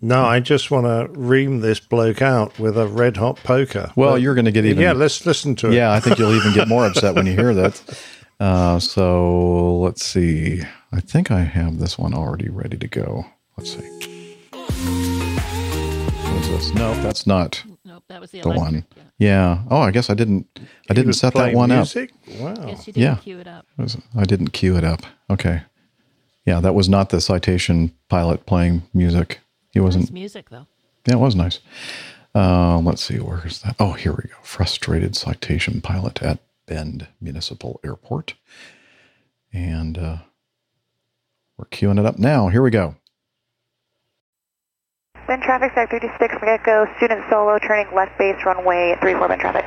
No, 0.00 0.24
I 0.24 0.40
just 0.40 0.70
want 0.70 0.86
to 0.86 1.06
ream 1.18 1.60
this 1.60 1.78
bloke 1.80 2.22
out 2.22 2.58
with 2.58 2.78
a 2.78 2.86
red 2.88 3.18
hot 3.18 3.36
poker. 3.44 3.92
Well, 3.94 4.12
But- 4.12 4.22
you're 4.22 4.34
going 4.34 4.46
to 4.46 4.50
get 4.52 4.64
even. 4.64 4.82
Yeah, 4.82 4.92
let's 4.94 5.24
listen 5.26 5.54
to 5.56 5.68
it. 5.68 5.74
Yeah, 5.74 5.92
I 5.92 6.00
think 6.00 6.18
you'll 6.18 6.34
even 6.34 6.54
get 6.54 6.66
more 6.66 6.86
upset 6.86 7.14
when 7.14 7.26
you 7.26 7.34
hear 7.34 7.54
that. 7.54 7.80
Uh, 8.40 8.76
so 8.80 9.76
let's 9.78 10.04
see. 10.04 10.60
I 10.90 10.98
think 10.98 11.30
I 11.30 11.42
have 11.42 11.78
this 11.78 11.96
one 11.96 12.12
already 12.12 12.48
ready 12.48 12.76
to 12.76 12.88
go. 12.88 13.24
Let's 13.56 13.76
see. 13.76 14.36
What 14.50 14.72
is 16.42 16.48
this? 16.48 16.74
Nope, 16.74 16.96
that's 17.04 17.24
not 17.24 17.62
that 18.12 18.20
was 18.20 18.30
the, 18.30 18.40
the 18.40 18.50
electric. 18.50 18.62
one. 18.72 18.84
Yeah. 19.18 19.62
Oh, 19.70 19.80
I 19.80 19.90
guess 19.90 20.10
I 20.10 20.14
didn't. 20.14 20.46
I 20.90 20.94
didn't 20.94 21.14
set 21.14 21.34
that 21.34 21.54
one 21.54 21.70
music? 21.70 22.12
up. 22.34 22.40
Wow. 22.40 22.66
Yes, 22.68 22.86
you 22.86 22.92
didn't 22.92 23.02
Yeah. 23.02 23.16
cue 23.16 23.38
it 23.38 23.46
up. 23.46 23.66
It 23.78 23.82
was- 23.82 23.96
I 24.16 24.24
didn't 24.24 24.48
cue 24.50 24.76
it 24.76 24.84
up. 24.84 25.02
Okay. 25.30 25.62
Yeah, 26.46 26.60
that 26.60 26.74
was 26.74 26.88
not 26.88 27.10
the 27.10 27.20
citation 27.20 27.92
pilot 28.08 28.46
playing 28.46 28.82
music. 28.92 29.40
He 29.72 29.80
wasn't. 29.80 30.04
Nice 30.04 30.12
music 30.12 30.50
though. 30.50 30.66
Yeah, 31.06 31.14
it 31.14 31.20
was 31.20 31.34
nice. 31.34 31.60
Uh, 32.34 32.78
let's 32.78 33.02
see, 33.04 33.18
where 33.18 33.46
is 33.46 33.60
that? 33.60 33.76
Oh, 33.78 33.92
here 33.92 34.12
we 34.12 34.28
go. 34.28 34.36
Frustrated 34.42 35.14
citation 35.16 35.80
pilot 35.80 36.22
at 36.22 36.38
Bend 36.66 37.06
Municipal 37.20 37.78
Airport. 37.84 38.34
And 39.52 39.98
uh, 39.98 40.16
we're 41.58 41.66
queuing 41.66 41.98
it 42.00 42.06
up 42.06 42.18
now. 42.18 42.48
Here 42.48 42.62
we 42.62 42.70
go. 42.70 42.96
Bend 45.32 45.44
traffic, 45.44 45.72
Sec 45.74 45.88
36, 45.88 46.34
Echo, 46.46 46.84
student 46.98 47.24
solo, 47.30 47.58
turning 47.58 47.86
left 47.96 48.18
base, 48.18 48.36
runway 48.44 48.94
34, 49.00 49.28
Bend 49.28 49.40
traffic. 49.40 49.64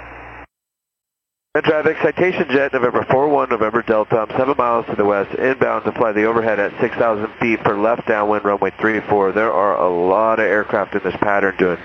Bend 1.56 1.66
traffic, 1.66 1.98
citation 2.04 2.48
jet, 2.52 2.72
November 2.72 3.04
41, 3.10 3.50
November 3.50 3.82
Delta. 3.82 4.28
I'm 4.30 4.38
7 4.38 4.56
miles 4.56 4.86
to 4.86 4.96
the 4.96 5.06
west, 5.06 5.34
inbound 5.34 5.86
to 5.86 5.92
fly 5.94 6.12
the 6.12 6.26
overhead 6.26 6.60
at 6.60 6.80
6,000 6.80 7.28
feet 7.40 7.64
for 7.64 7.76
left 7.76 8.08
downwind 8.08 8.46
runway 8.46 8.74
34. 8.80 9.32
There 9.32 9.52
are 9.52 9.82
a 9.82 9.90
lot 9.90 10.40
of 10.40 10.46
aircraft 10.46 10.94
in 10.94 11.02
this 11.02 11.16
pattern 11.16 11.56
doing 11.58 11.80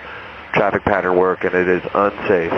traffic 0.53 0.85
pattern 0.85 1.17
work, 1.17 1.45
and 1.45 1.55
it 1.55 1.67
is 1.67 1.83
unsafe. 1.95 2.53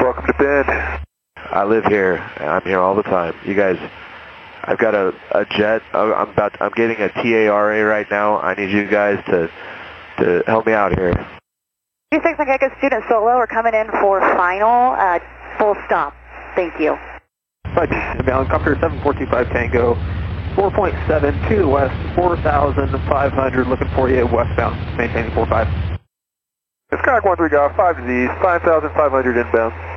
Welcome 0.00 0.26
to 0.26 0.34
Bend. 0.36 1.04
I 1.36 1.62
live 1.62 1.84
here. 1.84 2.18
I'm 2.38 2.62
here 2.62 2.80
all 2.80 2.96
the 2.96 3.04
time. 3.04 3.36
You 3.44 3.54
guys, 3.54 3.78
I've 4.66 4.78
got 4.78 4.94
a, 4.94 5.14
a 5.32 5.44
jet. 5.44 5.82
I- 5.92 6.12
I'm 6.12 6.30
about. 6.30 6.60
I'm 6.60 6.72
getting 6.72 6.96
a 6.98 7.08
TARA 7.08 7.84
right 7.84 8.06
now. 8.10 8.38
I 8.40 8.54
need 8.54 8.70
you 8.70 8.86
guys 8.88 9.22
to 9.26 9.50
to 10.18 10.42
help 10.46 10.66
me 10.66 10.72
out 10.72 10.96
here. 10.98 11.12
36, 12.12 12.38
Echo, 12.48 12.70
student 12.78 13.04
solo, 13.08 13.36
we're 13.36 13.46
coming 13.46 13.74
in 13.74 13.88
for 14.00 14.20
final, 14.20 14.94
uh, 14.96 15.18
full 15.58 15.74
stop. 15.86 16.14
Thank 16.54 16.78
you. 16.80 16.96
Right, 17.76 17.90
helicopter 18.24 18.78
7425 18.80 19.48
Tango, 19.50 19.94
4.7 20.54 21.48
to 21.50 21.56
the 21.58 21.68
west, 21.68 21.92
4,500, 22.16 23.66
looking 23.66 23.88
for 23.88 24.08
you 24.08 24.24
westbound, 24.26 24.76
maintaining 24.96 25.34
45. 25.34 25.66
Skyhawk 26.92 27.36
13 27.36 27.48
Golf, 27.50 27.76
5 27.76 27.96
to 27.96 28.02
the 28.02 28.32
east, 28.32 28.40
5,500 28.40 29.36
inbound. 29.36 29.95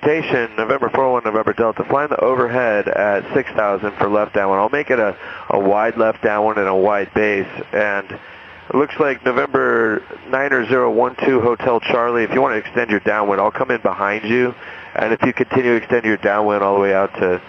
Citation, 0.00 0.56
November 0.56 0.90
41, 0.90 1.22
November 1.24 1.52
Delta, 1.52 1.84
flying 1.84 2.08
the 2.08 2.18
overhead 2.18 2.88
at 2.88 3.32
6,000 3.32 3.92
for 3.92 4.08
left 4.08 4.34
downwind. 4.34 4.60
I'll 4.60 4.68
make 4.68 4.90
it 4.90 4.98
a, 4.98 5.16
a 5.50 5.58
wide 5.60 5.96
left 5.96 6.20
downwind 6.20 6.58
and 6.58 6.66
a 6.66 6.74
wide 6.74 7.14
base, 7.14 7.46
and 7.72 8.10
it 8.10 8.74
looks 8.74 8.96
like 8.98 9.24
November 9.24 10.02
9012 10.30 11.42
Hotel 11.44 11.78
Charlie, 11.78 12.24
if 12.24 12.34
you 12.34 12.42
want 12.42 12.54
to 12.54 12.58
extend 12.58 12.90
your 12.90 12.98
downwind, 12.98 13.40
I'll 13.40 13.52
come 13.52 13.70
in 13.70 13.80
behind 13.82 14.24
you, 14.24 14.52
and 14.96 15.12
if 15.12 15.22
you 15.22 15.32
continue 15.32 15.70
to 15.70 15.76
extend 15.76 16.04
your 16.04 16.16
downwind 16.16 16.64
all 16.64 16.74
the 16.74 16.80
way 16.80 16.92
out 16.92 17.14
to 17.14 17.40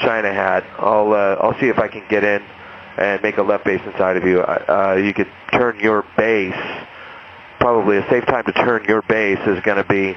China 0.00 0.34
Hat, 0.34 0.64
I'll, 0.78 1.12
uh, 1.12 1.36
I'll 1.40 1.56
see 1.60 1.68
if 1.68 1.78
I 1.78 1.86
can 1.86 2.02
get 2.08 2.24
in 2.24 2.42
and 2.96 3.22
make 3.22 3.38
a 3.38 3.42
left 3.42 3.64
base 3.64 3.82
inside 3.86 4.16
of 4.16 4.24
you. 4.24 4.40
Uh, 4.40 5.00
you 5.00 5.14
could 5.14 5.30
turn 5.52 5.78
your 5.78 6.04
base 6.16 6.56
probably 7.60 7.96
a 7.96 8.06
safe 8.10 8.26
time 8.26 8.44
to 8.44 8.52
turn 8.52 8.84
your 8.84 9.00
base 9.00 9.38
is 9.46 9.58
going 9.62 9.78
to 9.78 9.88
be 9.88 10.14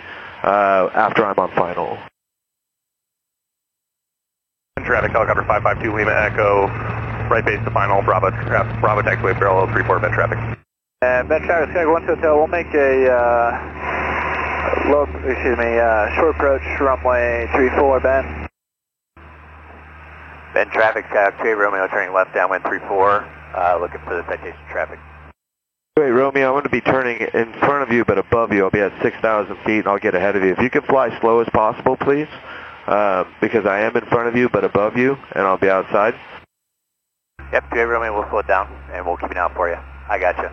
uh, 0.48 0.90
after 0.94 1.26
I'm 1.26 1.38
on 1.38 1.52
final. 1.56 1.98
Traffic 4.86 5.12
helicopter 5.12 5.44
552 5.44 5.92
Lima 5.92 6.12
Echo, 6.12 6.68
right 7.28 7.44
base 7.44 7.60
to 7.66 7.72
final, 7.72 8.02
Bravo, 8.02 8.32
Bravo 8.80 9.02
taxiway 9.02 9.38
barrel 9.38 9.68
34 9.68 10.00
Bend 10.00 10.14
traffic. 10.14 10.40
And 11.02 11.28
Bend 11.28 11.44
traffic, 11.44 11.76
Skyhawk 11.76 12.08
1 12.08 12.16
Hotel, 12.16 12.38
we'll 12.38 12.48
make 12.48 12.72
a, 12.74 13.12
uh, 13.12 14.88
low, 14.88 15.04
excuse 15.28 15.58
me, 15.58 15.78
uh, 15.78 16.16
short 16.16 16.36
approach, 16.36 16.64
runway 16.80 17.50
34, 17.52 18.00
Ben. 18.00 18.48
Ben 20.54 20.70
traffic, 20.70 21.04
Skyhawk 21.12 21.44
2 21.44 21.56
Romeo 21.56 21.88
turning 21.88 22.14
left 22.14 22.34
downwind 22.34 22.64
34, 22.64 23.28
uh, 23.54 23.78
looking 23.82 24.00
for 24.08 24.16
the 24.16 24.24
citation 24.30 24.56
traffic. 24.72 25.00
Wait, 25.98 26.12
Romeo, 26.12 26.50
I'm 26.50 26.54
going 26.54 26.64
to 26.64 26.70
be 26.70 26.80
turning 26.80 27.20
in 27.22 27.54
front 27.54 27.82
of 27.82 27.92
you 27.92 28.06
but 28.06 28.20
above 28.20 28.54
you. 28.54 28.64
I'll 28.64 28.70
be 28.70 28.82
at 28.82 28.94
6,000 29.02 29.58
feet 29.66 29.80
and 29.80 29.88
I'll 29.88 29.98
get 29.98 30.14
ahead 30.14 30.36
of 30.36 30.44
you. 30.44 30.52
If 30.52 30.60
you 30.60 30.70
can 30.70 30.84
fly 30.84 31.10
slow 31.22 31.40
as 31.40 31.50
possible, 31.50 31.98
please, 31.98 32.28
uh, 32.86 33.24
because 33.42 33.66
I 33.66 33.80
am 33.80 33.98
in 33.98 34.06
front 34.06 34.28
of 34.28 34.36
you 34.36 34.48
but 34.48 34.64
above 34.64 34.96
you 34.96 35.18
and 35.32 35.48
I'll 35.48 35.58
be 35.58 35.72
outside. 35.72 36.14
Yep, 37.52 37.72
2 37.74 37.80
Romeo, 37.80 38.14
we'll 38.14 38.30
slow 38.30 38.40
it 38.40 38.48
down 38.48 38.72
and 38.94 39.08
we'll 39.08 39.18
keep 39.18 39.32
an 39.32 39.38
eye 39.38 39.40
out 39.40 39.56
for 39.56 39.70
you. 39.70 39.78
I 40.08 40.20
got 40.20 40.38
you. 40.38 40.50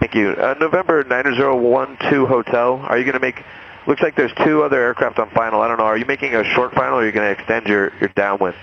Thank 0.00 0.14
you. 0.14 0.30
Uh, 0.30 0.54
November 0.58 1.04
9012 1.04 2.26
Hotel, 2.26 2.76
are 2.88 2.96
you 2.96 3.04
going 3.04 3.12
to 3.12 3.20
make, 3.20 3.44
looks 3.86 4.00
like 4.00 4.16
there's 4.16 4.32
two 4.42 4.62
other 4.62 4.80
aircraft 4.80 5.18
on 5.18 5.28
final. 5.32 5.60
I 5.60 5.68
don't 5.68 5.76
know, 5.76 5.84
are 5.84 5.98
you 5.98 6.06
making 6.06 6.34
a 6.34 6.44
short 6.54 6.72
final 6.72 6.96
or 6.96 7.02
are 7.02 7.06
you 7.06 7.12
going 7.12 7.26
to 7.26 7.38
extend 7.38 7.66
your, 7.66 7.92
your 8.00 8.08
downwind? 8.16 8.56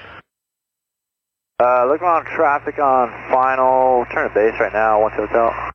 Uh, 1.59 1.85
looking 1.85 2.07
on 2.07 2.25
traffic 2.25 2.79
on 2.79 3.11
final, 3.29 4.07
turn 4.11 4.27
to 4.27 4.33
base 4.33 4.59
right 4.59 4.73
now, 4.73 5.01
1 5.01 5.11
Hotel. 5.11 5.71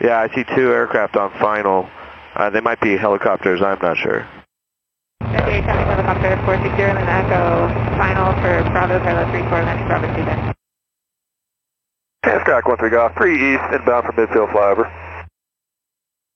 Yeah, 0.00 0.18
I 0.18 0.34
see 0.34 0.44
two 0.56 0.72
aircraft 0.72 1.16
on 1.16 1.30
final. 1.40 1.88
Uh, 2.34 2.50
they 2.50 2.60
might 2.60 2.80
be 2.80 2.96
helicopters, 2.96 3.62
I'm 3.62 3.78
not 3.80 3.96
sure. 3.96 4.26
Okay, 5.22 5.62
traffic 5.62 5.86
helicopter 5.86 6.36
460 6.44 6.82
Lima 6.82 7.00
Echo, 7.00 7.68
final 7.96 8.32
for 8.42 8.70
Bravo, 8.70 8.98
Carlo 8.98 9.24
34, 9.24 9.64
Metro 9.64 9.86
Bravo 9.86 10.06
2 10.16 10.24
Bend. 10.24 10.54
Skyhawk 12.24 12.78
13 12.80 12.90
Golf, 12.90 13.12
3 13.16 13.54
east, 13.54 13.62
inbound 13.72 14.06
from 14.06 14.16
midfield 14.16 14.52
flyover. 14.52 14.90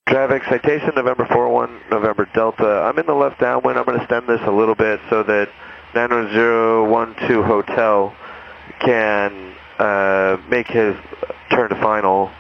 Traffic, 0.09 0.43
citation 0.48 0.93
November 0.94 1.26
41, 1.26 1.80
November 1.90 2.28
Delta. 2.35 2.89
I'm 2.89 2.98
in 2.98 3.06
the 3.06 3.12
left 3.12 3.40
downwind. 3.40 3.76
I'm 3.78 3.85
going 3.85 3.98
to 3.98 4.06
stem 4.06 4.26
this 4.26 4.40
a 4.47 4.51
little 4.51 4.74
bit 4.74 5.01
so 5.10 5.22
that 5.24 5.48
91012 5.94 7.44
Hotel 7.44 8.14
can 8.80 9.55
uh, 9.78 10.39
make 10.48 10.68
his 10.68 10.97
turn 11.51 11.68
to 11.68 11.76
final. 11.82 12.26
1 12.26 12.32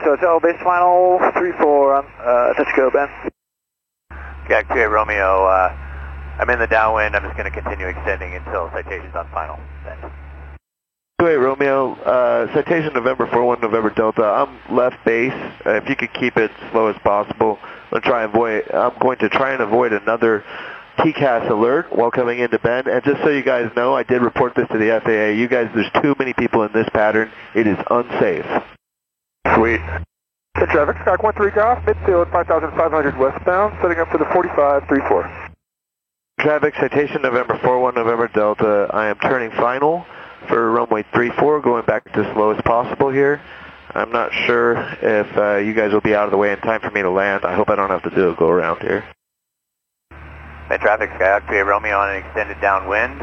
Hotel, 0.00 0.40
base 0.40 0.56
final, 0.64 1.18
34, 1.34 1.94
on, 1.94 2.06
uh, 2.18 2.54
touch 2.54 2.74
go, 2.74 2.90
Ben. 2.90 3.08
Skyhawk 4.46 4.74
2 4.74 4.88
Romeo, 4.88 5.44
uh, 5.44 5.68
I'm 6.38 6.48
in 6.48 6.58
the 6.58 6.66
downwind. 6.66 7.14
I'm 7.14 7.22
just 7.22 7.36
going 7.36 7.50
to 7.50 7.60
continue 7.60 7.88
extending 7.88 8.34
until 8.34 8.70
citation's 8.70 9.14
on 9.14 9.28
final. 9.30 9.58
Then. 9.84 9.98
2 11.20 11.26
Romeo, 11.38 11.92
uh, 11.92 12.52
citation 12.54 12.94
November 12.94 13.26
4-1, 13.26 13.60
November 13.60 13.90
Delta. 13.90 14.24
I'm 14.24 14.74
left 14.74 14.96
base. 15.04 15.34
Uh, 15.66 15.74
if 15.74 15.86
you 15.88 15.94
could 15.94 16.12
keep 16.14 16.38
it 16.38 16.50
slow 16.70 16.86
as 16.86 16.96
possible, 17.04 17.58
I'm 17.92 18.00
going 18.00 18.02
to 18.02 18.08
try 18.08 18.24
and 18.24 18.32
avoid. 18.32 18.70
I'm 18.72 18.98
going 18.98 19.18
to 19.18 19.28
try 19.28 19.52
and 19.52 19.62
avoid 19.62 19.92
another 19.92 20.42
TCAS 21.00 21.50
alert 21.50 21.94
while 21.94 22.10
coming 22.10 22.38
into 22.38 22.58
Ben. 22.58 22.88
And 22.88 23.04
just 23.04 23.20
so 23.22 23.28
you 23.28 23.42
guys 23.42 23.70
know, 23.76 23.94
I 23.94 24.04
did 24.04 24.22
report 24.22 24.54
this 24.54 24.66
to 24.68 24.78
the 24.78 25.00
FAA. 25.04 25.38
You 25.38 25.48
guys, 25.48 25.70
there's 25.74 25.90
too 26.02 26.16
many 26.18 26.32
people 26.32 26.62
in 26.62 26.72
this 26.72 26.88
pattern. 26.94 27.30
It 27.54 27.66
is 27.66 27.76
unsafe. 27.90 28.46
Sweet. 29.54 29.80
Good 30.56 30.68
traffic, 30.68 30.96
Skyhawk 30.96 31.36
13 31.36 31.54
Golf, 31.54 31.78
midfield 31.84 32.30
5,500 32.30 33.18
westbound, 33.18 33.76
setting 33.82 33.98
up 33.98 34.08
for 34.08 34.18
the 34.18 34.26
4534. 34.32 35.52
Traffic 36.40 36.74
citation 36.80 37.22
November 37.22 37.58
41, 37.58 37.94
November 37.94 38.28
Delta. 38.28 38.88
I 38.92 39.06
am 39.06 39.18
turning 39.18 39.50
final 39.52 40.04
for 40.48 40.70
runway 40.70 41.04
34, 41.14 41.60
going 41.60 41.84
back 41.84 42.04
to 42.12 42.32
slow 42.34 42.50
as 42.50 42.60
possible 42.62 43.10
here. 43.10 43.40
I'm 43.94 44.10
not 44.10 44.32
sure 44.46 44.76
if 45.02 45.36
uh, 45.36 45.56
you 45.56 45.74
guys 45.74 45.92
will 45.92 46.00
be 46.00 46.14
out 46.14 46.24
of 46.24 46.30
the 46.30 46.38
way 46.38 46.52
in 46.52 46.58
time 46.58 46.80
for 46.80 46.90
me 46.90 47.02
to 47.02 47.10
land. 47.10 47.44
I 47.44 47.54
hope 47.54 47.68
I 47.68 47.76
don't 47.76 47.90
have 47.90 48.02
to 48.04 48.10
do 48.10 48.30
a 48.30 48.34
go 48.34 48.48
around 48.48 48.80
here. 48.80 49.04
Bend 50.68 50.80
traffic, 50.80 51.10
Skyhawk 51.10 51.46
3 51.48 51.58
Romeo 51.60 51.98
on 51.98 52.10
an 52.10 52.24
extended 52.24 52.60
downwind. 52.60 53.18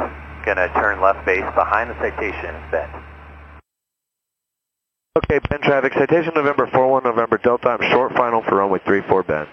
Gonna 0.45 0.71
turn 0.73 1.01
left 1.01 1.25
base 1.25 1.45
behind 1.55 1.89
the 1.89 1.95
citation, 1.99 2.55
Bend. 2.71 2.91
Okay, 5.17 5.39
Bend 5.49 5.63
traffic, 5.63 5.93
citation 5.93 6.33
November 6.35 6.67
41, 6.67 7.03
November 7.03 7.39
Delta. 7.39 7.69
I'm 7.69 7.91
short 7.91 8.13
final 8.13 8.43
for 8.43 8.57
runway 8.57 8.79
34, 8.85 9.23
Bend. 9.23 9.47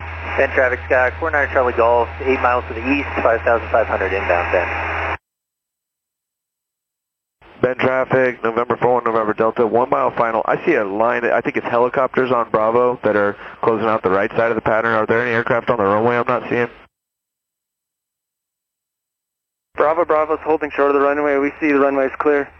Bend 0.00 0.52
traffic, 0.52 0.80
Skyhawk 0.90 1.20
49 1.20 1.48
uh, 1.48 1.52
Charlie 1.52 1.72
Golf, 1.74 2.08
8 2.20 2.40
miles 2.42 2.64
to 2.66 2.74
the 2.74 2.82
east, 2.92 3.06
5,500 3.22 4.12
inbound, 4.12 4.52
Bend. 4.52 5.18
Bend 7.62 7.78
traffic, 7.78 8.42
November 8.42 8.76
41, 8.76 9.04
November 9.04 9.32
Delta, 9.32 9.64
one 9.64 9.88
mile 9.88 10.10
final. 10.16 10.42
I 10.44 10.64
see 10.66 10.74
a 10.74 10.84
line, 10.84 11.24
I 11.24 11.40
think 11.40 11.56
it's 11.56 11.66
helicopters 11.66 12.32
on 12.32 12.50
Bravo 12.50 12.98
that 13.04 13.14
are 13.14 13.36
closing 13.62 13.86
out 13.86 14.02
the 14.02 14.10
right 14.10 14.30
side 14.32 14.50
of 14.50 14.56
the 14.56 14.62
pattern. 14.62 14.92
Are 14.92 15.06
there 15.06 15.22
any 15.22 15.30
aircraft 15.30 15.70
on 15.70 15.78
the 15.78 15.84
runway 15.84 16.16
I'm 16.16 16.26
not 16.26 16.50
seeing? 16.50 16.68
Bravo, 19.76 20.04
Bravo's 20.04 20.40
holding 20.42 20.72
short 20.74 20.90
of 20.90 20.94
the 20.94 21.00
runway. 21.00 21.38
We 21.38 21.52
see 21.60 21.72
the 21.72 21.78
runway's 21.78 22.10
clear. 22.18 22.50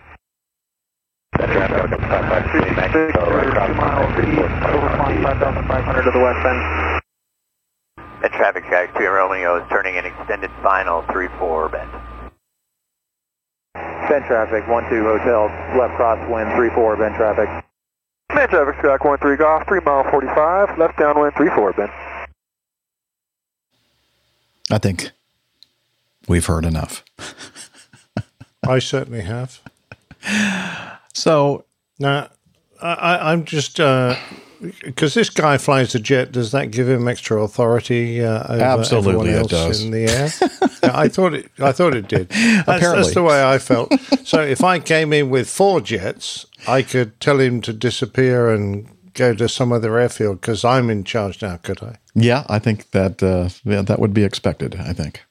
To 6.03 6.11
the 6.11 6.21
west 6.21 6.45
end. 6.47 7.01
And 8.23 8.33
traffic 8.33 8.65
track 8.67 8.95
3 8.95 9.07
Romeo 9.07 9.63
is 9.63 9.69
turning 9.71 9.97
in 9.97 10.05
extended 10.05 10.51
final 10.63 11.03
3-4 11.05 11.73
bend. 11.73 11.91
Bend 14.09 14.25
traffic, 14.27 14.65
1-2 14.65 15.03
hotel, 15.03 15.47
left 15.79 15.95
crosswind, 15.95 16.53
3-4 16.55 16.99
bend 16.99 17.15
traffic. 17.17 17.49
Man 18.35 18.49
traffic, 18.49 18.77
Skyhawk 18.77 19.19
1-3 19.19 19.39
golf, 19.39 19.67
3 19.67 19.81
mile 19.81 20.05
45, 20.11 20.79
left 20.79 20.99
downwind 20.99 21.35
3-4 21.35 21.77
bend. 21.77 21.91
I 24.71 24.79
think 24.79 25.11
we've 26.29 26.47
heard 26.47 26.65
enough. 26.65 27.05
I 28.67 28.79
certainly 28.79 29.23
have. 29.23 29.61
So 31.13 31.65
now, 31.99 32.29
I, 32.81 32.93
I, 32.95 33.33
I'm 33.33 33.45
just 33.45 33.77
because 34.83 35.15
this 35.15 35.29
guy 35.31 35.59
flies 35.59 35.95
a 35.95 35.99
jet. 36.01 36.33
Does 36.33 36.53
that 36.53 36.71
give 36.71 36.89
him 36.89 37.09
extra 37.09 37.43
authority 37.43 38.23
uh, 38.25 38.45
over 38.55 38.63
Absolutely, 38.63 39.11
everyone 39.11 39.29
it 39.29 39.39
else 39.39 39.51
does. 39.51 39.83
in 39.85 39.91
the 39.91 40.05
air? 40.09 40.31
Yeah, 40.83 40.97
I 40.99 41.09
thought 41.09 41.35
it. 41.35 41.51
I 41.59 41.73
thought 41.73 41.95
it 41.95 42.09
did. 42.09 42.29
That's, 42.31 42.63
Apparently. 42.69 43.03
that's 43.03 43.15
the 43.15 43.23
way 43.23 43.43
I 43.45 43.59
felt. 43.59 43.93
So 44.25 44.41
if 44.41 44.63
I 44.65 44.79
came 44.79 45.13
in 45.13 45.31
with 45.31 45.49
four 45.49 45.81
jets, 45.81 46.47
I 46.67 46.83
could 46.83 47.21
tell 47.21 47.41
him 47.41 47.61
to 47.63 47.73
disappear 47.73 48.51
and 48.51 48.89
go 49.15 49.35
to 49.35 49.49
some 49.49 49.73
other 49.73 49.99
airfield 49.99 50.41
because 50.41 50.65
I'm 50.65 50.91
in 50.91 51.05
charge 51.05 51.43
now. 51.43 51.57
Could 51.59 51.83
I? 51.83 51.97
Yeah, 52.15 52.45
I 52.49 52.59
think 52.59 52.91
that 52.93 53.23
uh, 53.23 53.49
yeah, 53.65 53.83
that 53.83 53.99
would 53.99 54.15
be 54.15 54.25
expected. 54.25 54.77
I 54.77 54.93
think. 54.93 55.23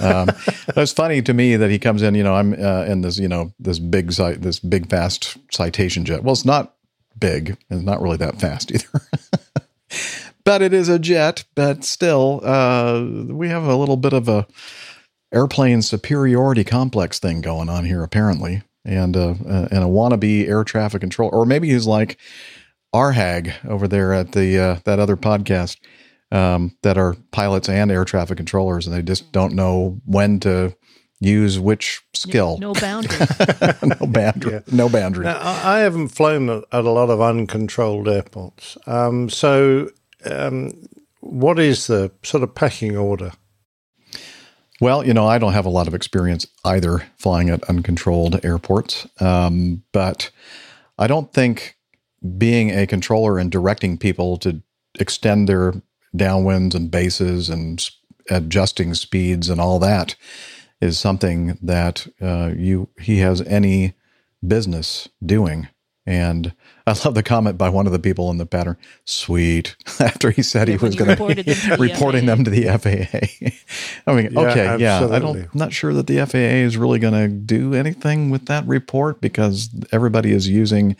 Um, 0.00 0.28
it's 0.76 0.92
funny 0.92 1.22
to 1.22 1.34
me 1.34 1.56
that 1.56 1.70
he 1.70 1.78
comes 1.78 2.02
in. 2.02 2.14
You 2.14 2.22
know, 2.22 2.34
I'm 2.34 2.52
uh, 2.52 2.84
in 2.84 3.02
this. 3.02 3.18
You 3.18 3.28
know, 3.28 3.52
this 3.58 3.78
big 3.78 4.10
this 4.10 4.58
big 4.58 4.88
fast 4.88 5.36
citation 5.50 6.04
jet. 6.04 6.22
Well, 6.22 6.32
it's 6.32 6.44
not 6.44 6.74
big. 7.18 7.56
It's 7.70 7.82
not 7.82 8.00
really 8.00 8.16
that 8.18 8.40
fast 8.40 8.72
either. 8.74 9.00
but 10.44 10.62
it 10.62 10.72
is 10.72 10.88
a 10.88 10.98
jet. 10.98 11.44
But 11.54 11.84
still, 11.84 12.40
uh, 12.44 13.02
we 13.28 13.48
have 13.48 13.64
a 13.64 13.76
little 13.76 13.96
bit 13.96 14.12
of 14.12 14.28
a 14.28 14.46
airplane 15.32 15.82
superiority 15.82 16.64
complex 16.64 17.18
thing 17.18 17.40
going 17.40 17.68
on 17.68 17.84
here, 17.84 18.02
apparently, 18.02 18.62
and 18.84 19.16
uh, 19.16 19.34
uh, 19.46 19.68
and 19.70 19.84
a 19.84 19.88
wannabe 19.88 20.48
air 20.48 20.64
traffic 20.64 21.00
control, 21.00 21.30
or 21.32 21.44
maybe 21.44 21.70
he's 21.70 21.86
like 21.86 22.18
Arhag 22.94 23.52
over 23.66 23.86
there 23.86 24.12
at 24.12 24.32
the 24.32 24.58
uh, 24.58 24.78
that 24.84 24.98
other 24.98 25.16
podcast 25.16 25.76
um, 26.30 26.76
that 26.82 26.98
are 26.98 27.16
pilots 27.30 27.68
and 27.68 27.90
air 27.90 28.04
traffic 28.04 28.36
controllers, 28.36 28.86
and 28.86 28.94
they 28.94 29.02
just 29.02 29.32
don't 29.32 29.54
know 29.54 30.00
when 30.04 30.40
to 30.40 30.76
use 31.20 31.58
which 31.58 32.02
skill. 32.14 32.58
No 32.58 32.74
boundary. 32.74 33.26
no 33.82 34.06
boundary. 34.06 34.62
No 34.70 34.88
boundary. 34.88 35.24
Now, 35.24 35.38
I 35.38 35.76
I 35.76 35.78
haven't 35.80 36.08
flown 36.08 36.48
at 36.48 36.64
at 36.72 36.84
a 36.84 36.90
lot 36.90 37.10
of 37.10 37.20
uncontrolled 37.20 38.08
airports. 38.08 38.76
Um, 38.86 39.28
so, 39.28 39.90
um, 40.24 40.88
what 41.20 41.58
is 41.58 41.86
the 41.86 42.12
sort 42.22 42.42
of 42.42 42.54
pecking 42.54 42.96
order? 42.96 43.32
Well, 44.80 45.04
you 45.04 45.12
know, 45.12 45.26
I 45.26 45.38
don't 45.38 45.54
have 45.54 45.66
a 45.66 45.70
lot 45.70 45.88
of 45.88 45.94
experience 45.94 46.46
either 46.64 47.04
flying 47.16 47.50
at 47.50 47.64
uncontrolled 47.64 48.44
airports, 48.44 49.08
um, 49.20 49.82
but 49.92 50.30
I 50.98 51.08
don't 51.08 51.32
think 51.32 51.76
being 52.36 52.70
a 52.70 52.86
controller 52.86 53.38
and 53.38 53.50
directing 53.50 53.98
people 53.98 54.36
to 54.38 54.62
extend 55.00 55.48
their 55.48 55.74
downwinds 56.16 56.74
and 56.74 56.90
bases 56.90 57.48
and 57.48 57.88
adjusting 58.30 58.94
speeds 58.94 59.48
and 59.48 59.60
all 59.60 59.78
that 59.78 60.14
is 60.80 60.98
something 60.98 61.58
that 61.62 62.06
uh, 62.20 62.52
you 62.56 62.88
he 63.00 63.18
has 63.18 63.40
any 63.42 63.94
business 64.46 65.08
doing. 65.24 65.68
And 66.06 66.54
I 66.86 66.96
love 67.04 67.14
the 67.14 67.22
comment 67.22 67.58
by 67.58 67.68
one 67.68 67.84
of 67.84 67.92
the 67.92 67.98
people 67.98 68.30
in 68.30 68.38
the 68.38 68.46
pattern. 68.46 68.78
Sweet. 69.04 69.76
After 70.00 70.30
he 70.30 70.42
said 70.42 70.68
Yeah, 70.68 70.78
he 70.78 70.84
was 70.84 70.96
going 70.96 71.14
to 71.14 71.22
reported 71.22 71.44
them 71.44 71.54
to 71.54 71.68
the 71.68 71.76
reporting 71.78 72.24
them 72.24 72.44
to 72.44 72.50
the 72.50 72.64
FAA. 72.64 73.50
I 74.10 74.14
mean, 74.14 74.32
Yeah, 74.32 74.40
okay, 74.40 74.64
yeah. 74.78 75.00
I 75.00 75.02
absolutely. 75.02 75.42
don't, 75.42 75.54
not 75.54 75.74
sure 75.74 75.92
that 75.92 76.06
the 76.06 76.24
FAA 76.24 76.38
is 76.38 76.78
really 76.78 76.98
going 76.98 77.12
to 77.12 77.28
do 77.28 77.74
anything 77.74 78.30
with 78.30 78.46
that 78.46 78.66
report 78.66 79.20
because 79.20 79.68
everybody 79.92 80.32
is 80.32 80.48
using 80.48 80.96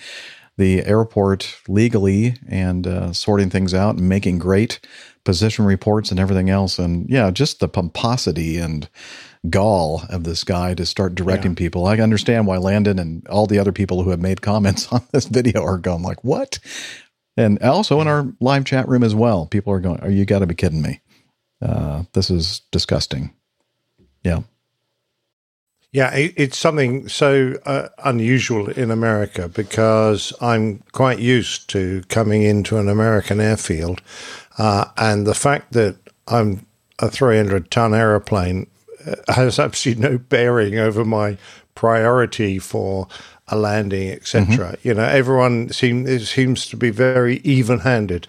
the 0.59 0.85
airport 0.85 1.57
legally 1.69 2.35
and 2.49 2.87
uh, 2.87 3.13
sorting 3.13 3.49
things 3.49 3.73
out 3.73 3.97
and 3.97 4.09
making 4.09 4.39
great 4.39 4.81
position 5.25 5.65
reports 5.65 6.11
and 6.11 6.19
everything 6.19 6.51
else. 6.51 6.79
And 6.79 7.09
yeah, 7.09 7.31
just 7.31 7.61
the 7.61 7.69
pomposity 7.69 8.59
and 8.59 8.89
gall 9.49 10.03
of 10.11 10.25
this 10.25 10.43
guy 10.43 10.75
to 10.75 10.85
start 10.85 11.15
directing 11.15 11.55
people. 11.55 11.87
I 11.87 11.97
understand 11.99 12.47
why 12.47 12.59
Landon 12.59 12.99
and 12.99 13.27
all 13.29 13.47
the 13.47 13.59
other 13.59 13.73
people 13.73 14.03
who 14.03 14.11
have 14.11 14.21
made 14.21 14.43
comments 14.43 14.89
on 14.93 15.03
this 15.13 15.27
video 15.27 15.63
are 15.63 15.79
going 15.79 16.03
like, 16.03 16.23
"What?" 16.25 16.59
And 17.37 17.63
also 17.63 18.01
in 18.01 18.09
our 18.09 18.33
live 18.41 18.65
chat 18.65 18.89
room 18.89 19.05
as 19.05 19.15
well, 19.15 19.47
people 19.47 19.73
are 19.73 19.81
going, 19.81 20.01
"Are 20.01 20.11
you 20.11 20.25
got 20.25 20.41
to 20.41 20.47
be 20.47 20.57
kidding 20.57 20.83
me? 20.83 21.01
Uh, 21.63 22.03
this 22.15 22.31
is 22.31 22.63
disgusting." 22.73 23.33
Yeah. 24.25 24.41
Yeah, 25.91 26.15
it, 26.15 26.35
it's 26.37 26.59
something 26.59 27.09
so 27.09 27.55
uh, 27.65 27.89
unusual 28.05 28.69
in 28.69 28.91
America 28.91 29.49
because 29.49 30.33
I'm 30.41 30.83
quite 30.93 31.19
used 31.19 31.71
to 31.71 32.03
coming 32.09 32.43
into 32.43 32.77
an 32.77 32.89
American 32.89 33.41
airfield, 33.41 34.03
uh, 34.59 34.87
and 34.99 35.27
the 35.27 35.35
fact 35.35 35.73
that 35.73 35.97
I'm 36.27 36.67
a 36.99 37.09
300 37.09 37.71
ton 37.71 37.95
aeroplane 37.95 38.67
uh, 39.07 39.33
has 39.33 39.59
absolutely 39.59 40.03
no 40.03 40.19
bearing 40.19 40.79
over 40.79 41.05
my 41.05 41.39
priority 41.75 42.59
for 42.59 43.09
a 43.49 43.57
landing, 43.57 44.11
etc. 44.11 44.77
You 44.83 44.95
know, 44.95 45.05
everyone 45.05 45.71
seem, 45.71 46.07
it 46.07 46.21
seems 46.27 46.67
to 46.67 46.77
be 46.77 46.91
very 46.91 47.39
even 47.39 47.79
handed 47.81 48.27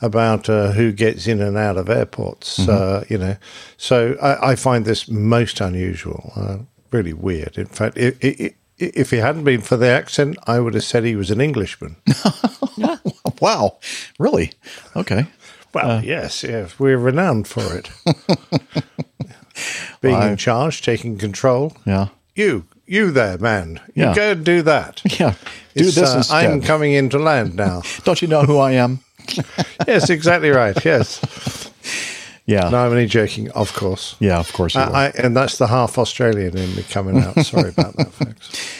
about 0.00 0.48
uh, 0.48 0.72
who 0.72 0.92
gets 0.92 1.26
in 1.26 1.40
and 1.42 1.56
out 1.56 1.76
of 1.76 1.90
airports. 1.90 2.58
Uh, 2.68 3.04
you 3.08 3.18
know, 3.18 3.36
so 3.76 4.16
I, 4.22 4.52
I 4.52 4.56
find 4.56 4.84
this 4.84 5.08
most 5.08 5.60
unusual, 5.60 6.32
uh, 6.36 6.58
really 6.92 7.12
weird. 7.12 7.58
In 7.58 7.66
fact, 7.66 7.98
i 7.98 8.12
i 8.22 8.36
i 8.40 8.54
if 8.78 9.12
it 9.12 9.20
hadn't 9.20 9.44
been 9.44 9.60
for 9.60 9.76
the 9.76 9.86
accent, 9.88 10.36
I 10.46 10.58
would 10.58 10.74
have 10.74 10.82
said 10.82 11.04
he 11.04 11.14
was 11.14 11.30
an 11.30 11.40
Englishman. 11.40 11.96
wow, 13.40 13.78
really? 14.18 14.52
Okay. 14.96 15.26
Well, 15.72 16.02
yes, 16.04 16.42
yes, 16.42 16.78
we're 16.80 16.98
renowned 16.98 17.46
for 17.46 17.62
it. 17.76 17.90
Being 20.00 20.16
I- 20.16 20.30
in 20.30 20.36
charge, 20.36 20.82
taking 20.82 21.16
control. 21.18 21.76
Yeah. 21.86 22.08
You, 22.34 22.64
you 22.86 23.10
there, 23.12 23.38
man. 23.38 23.80
You 23.94 24.04
Yeah. 24.04 24.14
go 24.14 24.30
and 24.32 24.44
do 24.44 24.62
that. 24.62 25.00
Yeah. 25.20 25.34
Do 25.74 25.84
It's, 25.86 25.94
this 25.94 26.12
uh, 26.12 26.16
instead. 26.18 26.50
I'm 26.50 26.60
coming 26.60 26.92
into 26.92 27.18
land 27.18 27.54
now. 27.56 27.82
Don't 28.04 28.20
you 28.20 28.28
know 28.28 28.42
who 28.42 28.58
I 28.58 28.72
am? 28.72 29.00
yes, 29.86 30.10
exactly 30.10 30.50
right. 30.50 30.76
Yes. 30.84 31.20
Yeah. 32.52 32.68
No, 32.70 32.78
I'm 32.84 32.90
only 32.92 33.06
joking, 33.06 33.50
of 33.52 33.72
course. 33.72 34.16
Yeah, 34.20 34.38
of 34.38 34.52
course 34.52 34.76
Uh. 34.76 34.90
I, 34.92 35.06
and 35.22 35.36
that's 35.36 35.58
the 35.58 35.66
half 35.66 35.98
Australian 35.98 36.56
in 36.56 36.74
me 36.76 36.82
coming 36.84 37.18
out. 37.22 37.38
Sorry 37.44 37.70
about 37.70 37.96
that, 37.96 38.12
folks. 38.20 38.78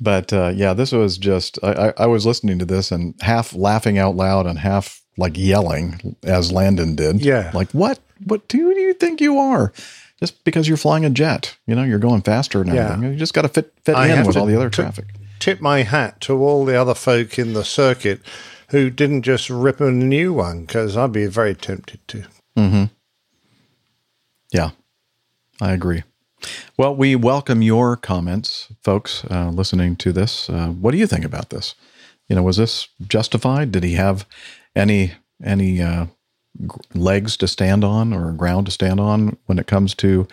But 0.00 0.32
uh, 0.32 0.52
yeah, 0.54 0.74
this 0.74 0.92
was 0.92 1.18
just 1.18 1.58
I, 1.62 1.72
I, 1.88 1.92
I 1.98 2.06
was 2.06 2.26
listening 2.26 2.58
to 2.58 2.64
this 2.64 2.90
and 2.92 3.14
half 3.20 3.54
laughing 3.54 3.96
out 3.98 4.16
loud 4.16 4.46
and 4.46 4.58
half 4.58 5.00
like 5.16 5.36
yelling 5.36 6.16
as 6.24 6.50
Landon 6.52 6.96
did. 6.96 7.24
Yeah. 7.24 7.50
Like 7.54 7.70
what? 7.72 7.98
What 8.26 8.48
do 8.48 8.58
you 8.58 8.94
think 8.94 9.20
you 9.20 9.38
are? 9.38 9.72
Just 10.20 10.44
because 10.44 10.66
you're 10.68 10.76
flying 10.76 11.04
a 11.04 11.10
jet, 11.10 11.56
you 11.66 11.74
know, 11.74 11.82
you're 11.84 11.98
going 11.98 12.22
faster 12.22 12.60
and 12.62 12.72
Yeah. 12.72 12.92
everything. 12.92 13.12
You 13.12 13.18
just 13.18 13.34
got 13.34 13.42
to 13.42 13.48
fit 13.48 13.72
fit 13.84 13.94
I 13.96 14.08
in 14.08 14.26
with 14.26 14.36
all 14.36 14.46
the 14.46 14.56
other 14.56 14.70
t- 14.70 14.76
traffic. 14.82 15.06
Tip 15.38 15.60
my 15.60 15.82
hat 15.82 16.20
to 16.22 16.32
all 16.42 16.64
the 16.64 16.74
other 16.80 16.94
folk 16.94 17.38
in 17.38 17.52
the 17.52 17.64
circuit 17.64 18.20
who 18.70 18.90
didn't 18.90 19.22
just 19.22 19.50
rip 19.50 19.80
a 19.80 19.90
new 19.90 20.32
one 20.32 20.64
because 20.64 20.96
I'd 20.96 21.12
be 21.12 21.26
very 21.26 21.54
tempted 21.54 22.00
to. 22.08 22.24
Mm-hmm. 22.56 22.84
Yeah, 24.54 24.70
I 25.60 25.72
agree. 25.72 26.04
Well, 26.76 26.94
we 26.94 27.16
welcome 27.16 27.60
your 27.60 27.96
comments, 27.96 28.68
folks, 28.82 29.24
uh, 29.28 29.48
listening 29.48 29.96
to 29.96 30.12
this. 30.12 30.48
Uh, 30.48 30.68
what 30.68 30.92
do 30.92 30.98
you 30.98 31.08
think 31.08 31.24
about 31.24 31.50
this? 31.50 31.74
You 32.28 32.36
know, 32.36 32.42
was 32.44 32.56
this 32.56 32.86
justified? 33.06 33.72
Did 33.72 33.82
he 33.82 33.94
have 33.94 34.26
any 34.76 35.12
any 35.42 35.82
uh, 35.82 36.06
legs 36.94 37.36
to 37.38 37.48
stand 37.48 37.82
on 37.82 38.12
or 38.12 38.30
ground 38.32 38.66
to 38.66 38.72
stand 38.72 39.00
on 39.00 39.36
when 39.46 39.58
it 39.58 39.66
comes 39.66 39.92
to 39.96 40.28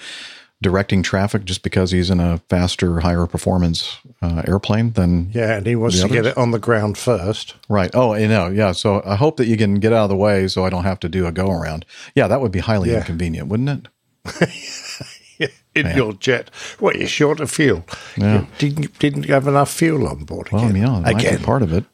directing 0.62 1.02
traffic? 1.02 1.44
Just 1.46 1.64
because 1.64 1.90
he's 1.90 2.12
in 2.12 2.20
a 2.20 2.38
faster, 2.48 3.00
higher 3.00 3.26
performance 3.26 3.98
uh, 4.22 4.44
airplane 4.48 4.92
than 4.92 5.32
Yeah, 5.34 5.58
and 5.58 5.66
he 5.66 5.76
wants 5.76 6.00
to 6.00 6.08
get 6.08 6.28
it 6.28 6.38
on 6.38 6.52
the 6.52 6.60
ground 6.60 6.96
first. 6.98 7.56
Right. 7.70 7.90
Oh, 7.96 8.14
you 8.14 8.28
know, 8.28 8.50
yeah. 8.50 8.72
So 8.74 9.02
I 9.04 9.16
hope 9.16 9.38
that 9.38 9.48
you 9.48 9.58
can 9.58 9.76
get 9.80 9.94
out 9.94 10.04
of 10.04 10.10
the 10.10 10.16
way 10.16 10.48
so 10.48 10.64
I 10.64 10.70
don't 10.70 10.84
have 10.84 11.00
to 11.00 11.10
do 11.10 11.26
a 11.26 11.32
go 11.32 11.50
around. 11.50 11.86
Yeah, 12.14 12.28
that 12.28 12.40
would 12.40 12.52
be 12.52 12.60
highly 12.60 12.92
Yeah. 12.92 12.98
inconvenient, 13.00 13.48
wouldn't 13.48 13.70
it? 13.70 13.88
in 15.40 15.50
Yeah. 15.86 15.96
your 15.96 16.14
jet. 16.14 16.50
What, 16.80 16.98
you're 16.98 17.08
short 17.08 17.40
of 17.40 17.50
fuel? 17.50 17.86
Yeah. 18.18 18.42
You 18.42 18.48
didn't, 18.60 19.00
didn't 19.00 19.24
have 19.26 19.48
enough 19.48 19.72
fuel 19.72 20.08
on 20.08 20.24
board 20.26 20.52
Well, 20.52 20.68
again. 20.68 20.82
yeah, 20.82 21.02
that 21.06 21.16
again. 21.16 21.40
part 21.40 21.62
of 21.64 21.74
it. 21.74 21.86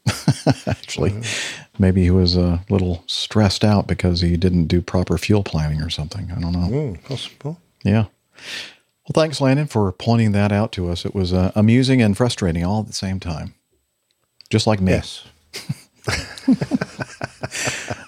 Actually, 0.68 1.22
maybe 1.80 2.04
he 2.04 2.12
was 2.12 2.36
a 2.36 2.64
little 2.70 3.04
stressed 3.08 3.64
out 3.64 3.88
because 3.88 4.22
he 4.22 4.36
didn't 4.38 4.66
do 4.68 4.82
proper 4.82 5.18
fuel 5.18 5.44
planning 5.44 5.82
or 5.82 5.90
something. 5.90 6.32
I 6.32 6.40
don't 6.42 6.52
know. 6.54 6.68
Mm, 6.70 7.04
possible. 7.04 7.60
Yeah. 7.84 8.06
Well, 9.08 9.14
thanks, 9.14 9.40
Landon, 9.40 9.68
for 9.68 9.92
pointing 9.94 10.34
that 10.34 10.52
out 10.52 10.72
to 10.74 10.90
us. 10.90 11.06
It 11.06 11.16
was 11.16 11.32
uh, 11.32 11.52
amusing 11.56 12.02
and 12.02 12.18
frustrating 12.18 12.66
all 12.66 12.82
at 12.82 12.88
the 12.88 12.94
same 12.94 13.20
time, 13.22 13.54
just 14.50 14.68
like 14.68 14.82
me. 14.82 14.92
Yes. 14.94 15.24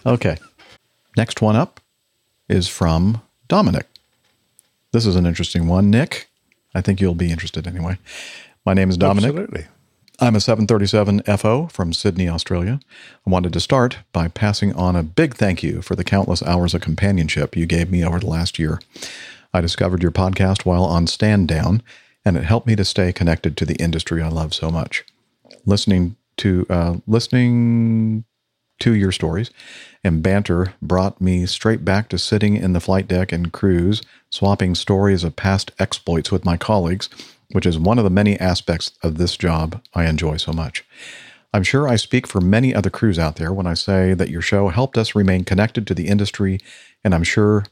okay. 0.05 0.37
Next 1.17 1.41
one 1.41 1.55
up 1.55 1.79
is 2.49 2.67
from 2.67 3.21
Dominic. 3.47 3.87
This 4.91 5.05
is 5.05 5.15
an 5.15 5.25
interesting 5.25 5.67
one. 5.67 5.89
Nick, 5.91 6.29
I 6.73 6.81
think 6.81 6.99
you'll 6.99 7.15
be 7.15 7.31
interested 7.31 7.67
anyway. 7.67 7.99
My 8.65 8.73
name 8.73 8.89
is 8.89 8.97
Dominic. 8.97 9.29
Absolutely. 9.29 9.65
I'm 10.21 10.35
a 10.35 10.41
737 10.41 11.21
FO 11.37 11.67
from 11.67 11.93
Sydney, 11.93 12.27
Australia. 12.27 12.79
I 13.25 13.29
wanted 13.29 13.53
to 13.53 13.59
start 13.59 13.99
by 14.11 14.27
passing 14.27 14.73
on 14.73 14.95
a 14.95 15.03
big 15.03 15.35
thank 15.35 15.63
you 15.63 15.81
for 15.81 15.95
the 15.95 16.03
countless 16.03 16.43
hours 16.43 16.73
of 16.73 16.81
companionship 16.81 17.55
you 17.55 17.65
gave 17.65 17.89
me 17.89 18.03
over 18.03 18.19
the 18.19 18.27
last 18.27 18.59
year. 18.59 18.81
I 19.53 19.61
discovered 19.61 20.01
your 20.03 20.11
podcast 20.11 20.65
while 20.65 20.83
on 20.83 21.07
stand 21.07 21.47
down, 21.47 21.81
and 22.25 22.35
it 22.35 22.43
helped 22.43 22.67
me 22.67 22.75
to 22.75 22.83
stay 22.83 23.13
connected 23.13 23.55
to 23.57 23.65
the 23.65 23.75
industry 23.75 24.21
I 24.21 24.27
love 24.27 24.53
so 24.53 24.69
much. 24.69 25.05
Listening 25.65 26.17
to 26.37 26.65
uh, 26.69 26.95
listening 27.07 28.25
to 28.79 28.93
your 28.93 29.11
stories 29.11 29.51
and 30.03 30.23
banter 30.23 30.73
brought 30.81 31.19
me 31.19 31.45
straight 31.45 31.83
back 31.83 32.09
to 32.09 32.17
sitting 32.17 32.55
in 32.55 32.73
the 32.73 32.79
flight 32.79 33.07
deck 33.07 33.31
and 33.31 33.51
cruise, 33.51 34.01
swapping 34.29 34.75
stories 34.75 35.23
of 35.23 35.35
past 35.35 35.71
exploits 35.79 36.31
with 36.31 36.45
my 36.45 36.57
colleagues, 36.57 37.09
which 37.51 37.65
is 37.65 37.77
one 37.77 37.97
of 37.97 38.03
the 38.03 38.09
many 38.09 38.39
aspects 38.39 38.91
of 39.03 39.17
this 39.17 39.35
job 39.35 39.81
I 39.93 40.05
enjoy 40.05 40.37
so 40.37 40.53
much. 40.53 40.85
I'm 41.53 41.63
sure 41.63 41.87
I 41.87 41.95
speak 41.95 42.27
for 42.27 42.39
many 42.39 42.75
other 42.75 42.91
crews 42.91 43.17
out 43.17 43.37
there 43.37 43.51
when 43.51 43.65
I 43.65 43.73
say 43.73 44.13
that 44.13 44.29
your 44.29 44.41
show 44.41 44.69
helped 44.69 44.97
us 44.97 45.15
remain 45.15 45.43
connected 45.43 45.87
to 45.87 45.95
the 45.95 46.07
industry, 46.07 46.59
and 47.03 47.13
I'm 47.13 47.23
sure 47.23 47.65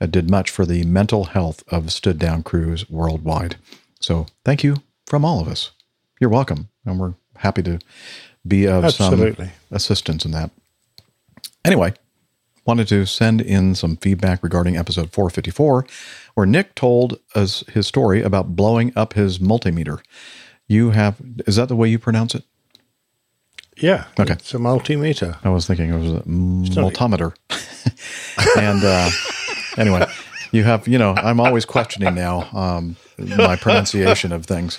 it 0.00 0.12
did 0.12 0.30
much 0.30 0.50
for 0.50 0.64
the 0.64 0.84
mental 0.84 1.24
health 1.24 1.64
of 1.68 1.92
stood 1.92 2.18
down 2.18 2.42
crews 2.44 2.88
worldwide. 2.88 3.56
So 4.00 4.26
thank 4.44 4.62
you 4.62 4.76
from 5.06 5.24
all 5.24 5.40
of 5.40 5.48
us. 5.48 5.72
You're 6.20 6.30
welcome, 6.30 6.68
and 6.86 7.00
we're 7.00 7.14
happy 7.36 7.62
to 7.64 7.80
be 8.46 8.66
of 8.66 8.84
Absolutely. 8.84 9.46
some 9.46 9.54
assistance 9.70 10.24
in 10.24 10.30
that. 10.32 10.50
Anyway, 11.64 11.94
wanted 12.66 12.88
to 12.88 13.06
send 13.06 13.40
in 13.40 13.74
some 13.74 13.96
feedback 13.96 14.42
regarding 14.42 14.76
episode 14.76 15.12
454, 15.12 15.86
where 16.34 16.46
Nick 16.46 16.74
told 16.74 17.18
us 17.34 17.64
his 17.72 17.86
story 17.86 18.22
about 18.22 18.56
blowing 18.56 18.92
up 18.96 19.14
his 19.14 19.38
multimeter. 19.38 20.00
You 20.66 20.90
have, 20.90 21.20
is 21.46 21.56
that 21.56 21.68
the 21.68 21.76
way 21.76 21.88
you 21.88 21.98
pronounce 21.98 22.34
it? 22.34 22.44
Yeah. 23.76 24.04
Okay. 24.18 24.34
It's 24.34 24.54
a 24.54 24.58
multimeter. 24.58 25.36
I 25.44 25.48
was 25.50 25.66
thinking 25.66 25.90
it 25.90 25.98
was 25.98 26.12
a 26.12 26.22
multimeter. 26.22 27.34
and 28.58 28.84
uh, 28.84 29.10
anyway, 29.76 30.06
you 30.52 30.64
have, 30.64 30.86
you 30.86 30.98
know, 30.98 31.14
I'm 31.16 31.40
always 31.40 31.64
questioning 31.64 32.14
now 32.14 32.48
um, 32.52 32.96
my 33.18 33.56
pronunciation 33.56 34.32
of 34.32 34.46
things. 34.46 34.78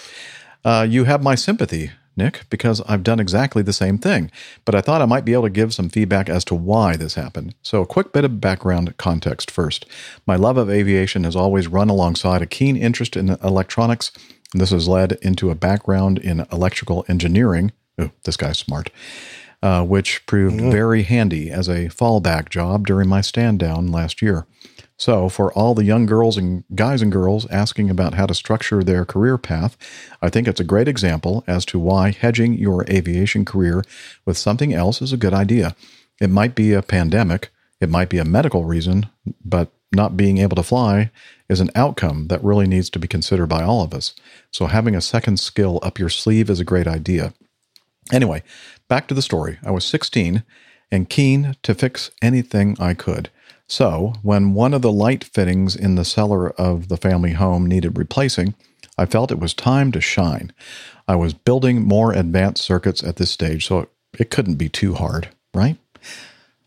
Uh, 0.64 0.88
you 0.90 1.04
have 1.04 1.22
my 1.22 1.36
sympathy, 1.36 1.92
Nick, 2.18 2.46
because 2.50 2.82
I've 2.82 3.04
done 3.04 3.20
exactly 3.20 3.62
the 3.62 3.74
same 3.74 3.98
thing. 3.98 4.32
But 4.64 4.76
I 4.76 4.82
thought 4.82 5.02
I 5.02 5.06
might 5.06 5.26
be 5.26 5.34
able 5.34 5.44
to 5.44 5.50
give 5.50 5.74
some 5.74 5.90
feedback 5.90 6.30
as 6.30 6.46
to 6.46 6.56
why 6.56 6.96
this 6.96 7.16
happened. 7.16 7.56
So, 7.62 7.82
a 7.82 7.86
quick 7.86 8.14
bit 8.14 8.26
of 8.26 8.40
background 8.40 8.96
context 8.98 9.52
first. 9.52 9.86
My 10.26 10.36
love 10.36 10.58
of 10.58 10.70
aviation 10.70 11.24
has 11.24 11.36
always 11.36 11.68
run 11.68 11.90
alongside 11.90 12.42
a 12.42 12.48
keen 12.48 12.78
interest 12.78 13.16
in 13.18 13.30
electronics. 13.44 14.12
And 14.54 14.62
this 14.62 14.72
has 14.72 14.88
led 14.88 15.14
into 15.22 15.50
a 15.50 15.56
background 15.56 16.18
in 16.20 16.46
electrical 16.52 17.06
engineering. 17.10 17.72
Oh, 17.98 18.12
this 18.24 18.38
guy's 18.38 18.60
smart. 18.60 18.90
Uh, 19.62 19.84
which 19.84 20.24
proved 20.28 20.62
very 20.62 21.04
handy 21.04 21.50
as 21.50 21.68
a 21.68 21.88
fallback 21.88 22.50
job 22.50 22.86
during 22.86 23.10
my 23.10 23.20
stand 23.22 23.58
down 23.58 23.92
last 23.92 24.22
year. 24.22 24.46
So, 24.97 25.27
for 25.27 25.51
all 25.53 25.76
the 25.76 25.84
young 25.84 26.05
girls 26.05 26.38
and 26.38 26.63
guys 26.73 27.01
and 27.01 27.11
girls 27.11 27.45
asking 27.47 27.89
about 27.89 28.13
how 28.13 28.26
to 28.26 28.34
structure 28.34 28.81
their 28.81 29.03
career 29.03 29.38
path, 29.38 29.77
I 30.22 30.30
think 30.30 30.47
it's 30.47 30.61
a 30.61 30.65
great 30.65 30.88
example 30.88 31.43
as 31.47 31.65
to 31.65 31.80
why 31.80 32.11
hedging 32.11 32.53
your 32.53 32.89
aviation 32.89 33.43
career 33.43 33.84
with 34.26 34.38
something 34.38 34.73
else 34.73 35.01
is 35.01 35.11
a 35.11 35.17
good 35.17 35.34
idea. 35.34 35.76
It 36.22 36.30
might 36.30 36.55
be 36.55 36.72
a 36.72 36.81
pandemic, 36.81 37.49
it 37.81 37.89
might 37.89 38.07
be 38.07 38.19
a 38.19 38.26
medical 38.26 38.63
reason, 38.63 39.07
but 39.43 39.69
not 39.91 40.15
being 40.15 40.38
able 40.38 40.55
to 40.55 40.63
fly 40.63 41.11
is 41.49 41.59
an 41.59 41.72
outcome 41.76 42.27
that 42.27 42.43
really 42.43 42.65
needs 42.65 42.89
to 42.91 42.99
be 42.99 43.07
considered 43.07 43.47
by 43.47 43.63
all 43.63 43.84
of 43.84 43.93
us. 43.93 44.13
So, 44.49 44.67
having 44.67 44.95
a 44.95 45.01
second 45.01 45.41
skill 45.41 45.80
up 45.84 45.99
your 45.99 46.09
sleeve 46.09 46.49
is 46.49 46.61
a 46.61 46.65
great 46.65 46.88
idea. 46.88 47.34
Anyway, 48.13 48.43
back 48.88 49.09
to 49.09 49.13
the 49.13 49.22
story. 49.22 49.59
I 49.61 49.72
was 49.72 49.84
16 49.84 50.43
and 50.89 51.09
keen 51.09 51.57
to 51.63 51.73
fix 51.73 52.11
anything 52.22 52.77
I 52.80 52.93
could. 52.93 53.30
So, 53.68 54.14
when 54.22 54.54
one 54.54 54.74
of 54.74 54.82
the 54.82 54.92
light 54.92 55.24
fittings 55.24 55.76
in 55.76 55.96
the 55.96 56.06
cellar 56.06 56.50
of 56.52 56.88
the 56.88 56.98
family 56.98 57.32
home 57.32 57.66
needed 57.66 57.98
replacing, 57.98 58.54
I 58.98 59.06
felt 59.06 59.32
it 59.32 59.40
was 59.40 59.54
time 59.54 59.92
to 59.94 60.02
shine. 60.02 60.54
I 61.08 61.16
was 61.16 61.34
building 61.34 61.82
more 61.82 62.14
advanced 62.14 62.64
circuits 62.64 63.04
at 63.04 63.16
this 63.16 63.32
stage, 63.32 63.68
so 63.68 63.80
it, 63.80 63.90
it 64.20 64.30
couldn't 64.30 64.56
be 64.56 64.70
too 64.70 64.94
hard, 64.94 65.30
right? 65.54 65.78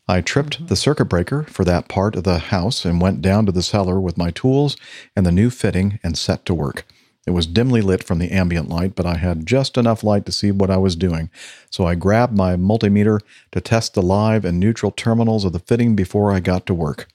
I 0.08 0.22
tripped 0.22 0.68
the 0.68 0.76
circuit 0.76 1.04
breaker 1.04 1.44
for 1.44 1.64
that 1.64 1.88
part 1.88 2.16
of 2.16 2.24
the 2.24 2.38
house 2.38 2.84
and 2.84 3.00
went 3.00 3.22
down 3.22 3.46
to 3.46 3.52
the 3.52 3.62
cellar 3.62 4.00
with 4.00 4.18
my 4.18 4.30
tools 4.30 4.76
and 5.14 5.24
the 5.24 5.32
new 5.32 5.50
fitting 5.50 6.00
and 6.02 6.16
set 6.16 6.44
to 6.46 6.54
work. 6.54 6.84
It 7.28 7.34
was 7.34 7.46
dimly 7.46 7.82
lit 7.82 8.02
from 8.02 8.20
the 8.20 8.30
ambient 8.30 8.70
light, 8.70 8.94
but 8.94 9.04
I 9.04 9.18
had 9.18 9.44
just 9.44 9.76
enough 9.76 10.02
light 10.02 10.24
to 10.24 10.32
see 10.32 10.50
what 10.50 10.70
I 10.70 10.78
was 10.78 10.96
doing. 10.96 11.28
So 11.68 11.84
I 11.84 11.94
grabbed 11.94 12.34
my 12.34 12.56
multimeter 12.56 13.20
to 13.52 13.60
test 13.60 13.92
the 13.92 14.00
live 14.00 14.46
and 14.46 14.58
neutral 14.58 14.90
terminals 14.90 15.44
of 15.44 15.52
the 15.52 15.58
fitting 15.58 15.94
before 15.94 16.32
I 16.32 16.40
got 16.40 16.64
to 16.64 16.72
work. 16.72 17.06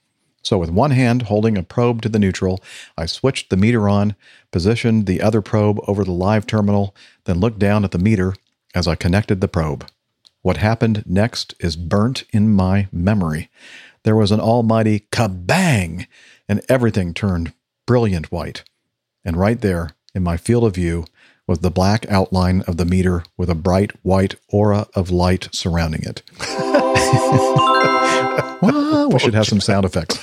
So, 0.44 0.60
with 0.60 0.69
one 0.69 0.91
hand 0.91 1.23
holding 1.23 1.57
a 1.57 1.64
probe 1.64 2.03
to 2.03 2.10
the 2.10 2.19
neutral, 2.19 2.61
I 2.95 3.07
switched 3.07 3.49
the 3.49 3.57
meter 3.57 3.90
on, 3.90 4.15
positioned 4.52 5.07
the 5.07 5.19
other 5.19 5.41
probe 5.41 5.80
over 5.88 6.03
the 6.03 6.11
live 6.11 6.45
terminal, 6.45 6.95
then 7.23 7.40
looked 7.40 7.57
down 7.57 7.84
at 7.84 7.90
the 7.90 7.98
meter 7.98 8.35
as 8.76 8.88
I 8.88 8.94
connected 8.94 9.41
the 9.41 9.48
probe. 9.48 9.90
What 10.44 10.57
happened 10.57 11.06
next 11.07 11.56
is 11.60 11.76
burnt 11.76 12.26
in 12.31 12.53
my 12.53 12.88
memory. 12.91 13.49
There 14.03 14.15
was 14.15 14.31
an 14.31 14.40
almighty 14.40 15.07
kabang, 15.11 16.06
and 16.48 16.61
everything 16.69 17.15
turned 17.15 17.53
brilliant 17.88 18.31
white. 18.31 18.64
And 19.26 19.38
right 19.38 19.60
there, 19.60 19.95
in 20.14 20.23
my 20.23 20.38
field 20.38 20.64
of 20.64 20.76
view, 20.76 21.06
was 21.48 21.60
the 21.60 21.72
black 21.72 22.06
outline 22.10 22.61
of 22.61 22.77
the 22.77 22.85
meter 22.85 23.23
with 23.38 23.49
a 23.49 23.56
bright 23.56 23.91
white 24.03 24.35
aura 24.49 24.88
of 24.95 25.11
light 25.11 25.49
surrounding 25.52 26.03
it. 26.03 26.22
Wow, 28.64 29.10
we 29.10 29.19
should 29.19 29.34
have 29.34 29.45
some 29.45 29.60
sound 29.60 29.85
effects. 29.85 30.18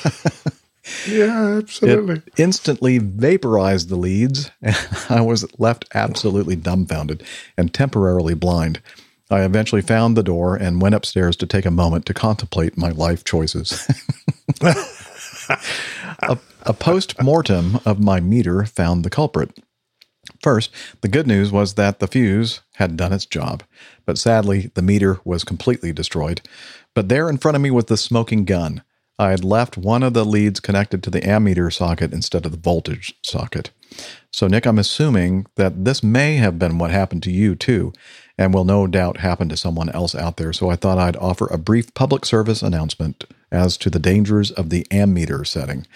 Yeah, 1.06 1.58
absolutely. 1.58 2.16
It 2.16 2.32
instantly 2.36 2.98
vaporized 2.98 3.88
the 3.88 3.96
leads, 3.96 4.50
and 4.62 4.76
I 5.08 5.20
was 5.20 5.46
left 5.58 5.84
absolutely 5.94 6.56
dumbfounded 6.56 7.22
and 7.56 7.72
temporarily 7.72 8.34
blind. 8.34 8.80
I 9.30 9.42
eventually 9.42 9.82
found 9.82 10.16
the 10.16 10.22
door 10.22 10.56
and 10.56 10.80
went 10.82 10.94
upstairs 10.94 11.36
to 11.36 11.46
take 11.46 11.64
a 11.64 11.70
moment 11.70 12.06
to 12.06 12.14
contemplate 12.14 12.76
my 12.76 12.90
life 12.90 13.24
choices. 13.24 13.86
a, 16.22 16.38
a 16.62 16.72
post 16.72 17.22
mortem 17.22 17.78
of 17.84 18.00
my 18.00 18.18
meter 18.18 18.64
found 18.64 19.04
the 19.04 19.10
culprit. 19.10 19.56
First, 20.40 20.70
the 21.02 21.08
good 21.08 21.26
news 21.26 21.52
was 21.52 21.74
that 21.74 21.98
the 21.98 22.06
fuse 22.06 22.60
had 22.74 22.96
done 22.96 23.12
its 23.12 23.26
job, 23.26 23.62
but 24.06 24.18
sadly, 24.18 24.70
the 24.74 24.82
meter 24.82 25.20
was 25.24 25.44
completely 25.44 25.92
destroyed. 25.92 26.40
But 26.94 27.08
there 27.08 27.28
in 27.28 27.38
front 27.38 27.56
of 27.56 27.62
me 27.62 27.70
was 27.70 27.86
the 27.86 27.96
smoking 27.96 28.44
gun. 28.44 28.82
I 29.18 29.30
had 29.30 29.44
left 29.44 29.76
one 29.76 30.02
of 30.02 30.14
the 30.14 30.24
leads 30.24 30.60
connected 30.60 31.02
to 31.02 31.10
the 31.10 31.20
ammeter 31.20 31.70
socket 31.70 32.14
instead 32.14 32.46
of 32.46 32.52
the 32.52 32.58
voltage 32.58 33.14
socket. 33.22 33.70
So, 34.32 34.46
Nick, 34.46 34.66
I'm 34.66 34.78
assuming 34.78 35.46
that 35.56 35.84
this 35.84 36.02
may 36.02 36.36
have 36.36 36.58
been 36.58 36.78
what 36.78 36.90
happened 36.90 37.22
to 37.24 37.30
you 37.30 37.54
too, 37.54 37.92
and 38.38 38.54
will 38.54 38.64
no 38.64 38.86
doubt 38.86 39.18
happen 39.18 39.50
to 39.50 39.58
someone 39.58 39.90
else 39.90 40.14
out 40.14 40.38
there. 40.38 40.54
So, 40.54 40.70
I 40.70 40.76
thought 40.76 40.96
I'd 40.96 41.16
offer 41.16 41.48
a 41.48 41.58
brief 41.58 41.92
public 41.92 42.24
service 42.24 42.62
announcement 42.62 43.24
as 43.52 43.76
to 43.78 43.90
the 43.90 43.98
dangers 43.98 44.50
of 44.52 44.70
the 44.70 44.86
ammeter 44.90 45.46
setting. 45.46 45.86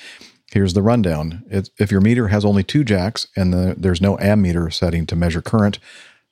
Here's 0.55 0.75
the 0.75 0.83
rundown. 0.83 1.43
If 1.51 1.91
your 1.91 2.01
meter 2.01 2.29
has 2.29 2.45
only 2.45 2.63
two 2.63 2.85
jacks 2.85 3.27
and 3.35 3.53
the, 3.53 3.75
there's 3.77 4.01
no 4.01 4.17
ammeter 4.19 4.73
setting 4.73 5.05
to 5.07 5.17
measure 5.17 5.43
current, 5.43 5.81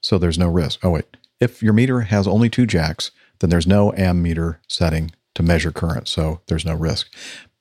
so 0.01 0.17
there's 0.17 0.39
no 0.39 0.49
risk. 0.49 0.79
Oh, 0.85 0.91
wait. 0.91 1.17
If 1.41 1.61
your 1.61 1.73
meter 1.73 2.03
has 2.03 2.29
only 2.29 2.49
two 2.49 2.65
jacks, 2.65 3.11
then 3.41 3.51
there's 3.51 3.67
no 3.67 3.91
ammeter 3.97 4.59
setting 4.69 5.11
to 5.35 5.43
measure 5.43 5.73
current, 5.73 6.07
so 6.07 6.41
there's 6.47 6.65
no 6.65 6.77
risk. 6.77 7.13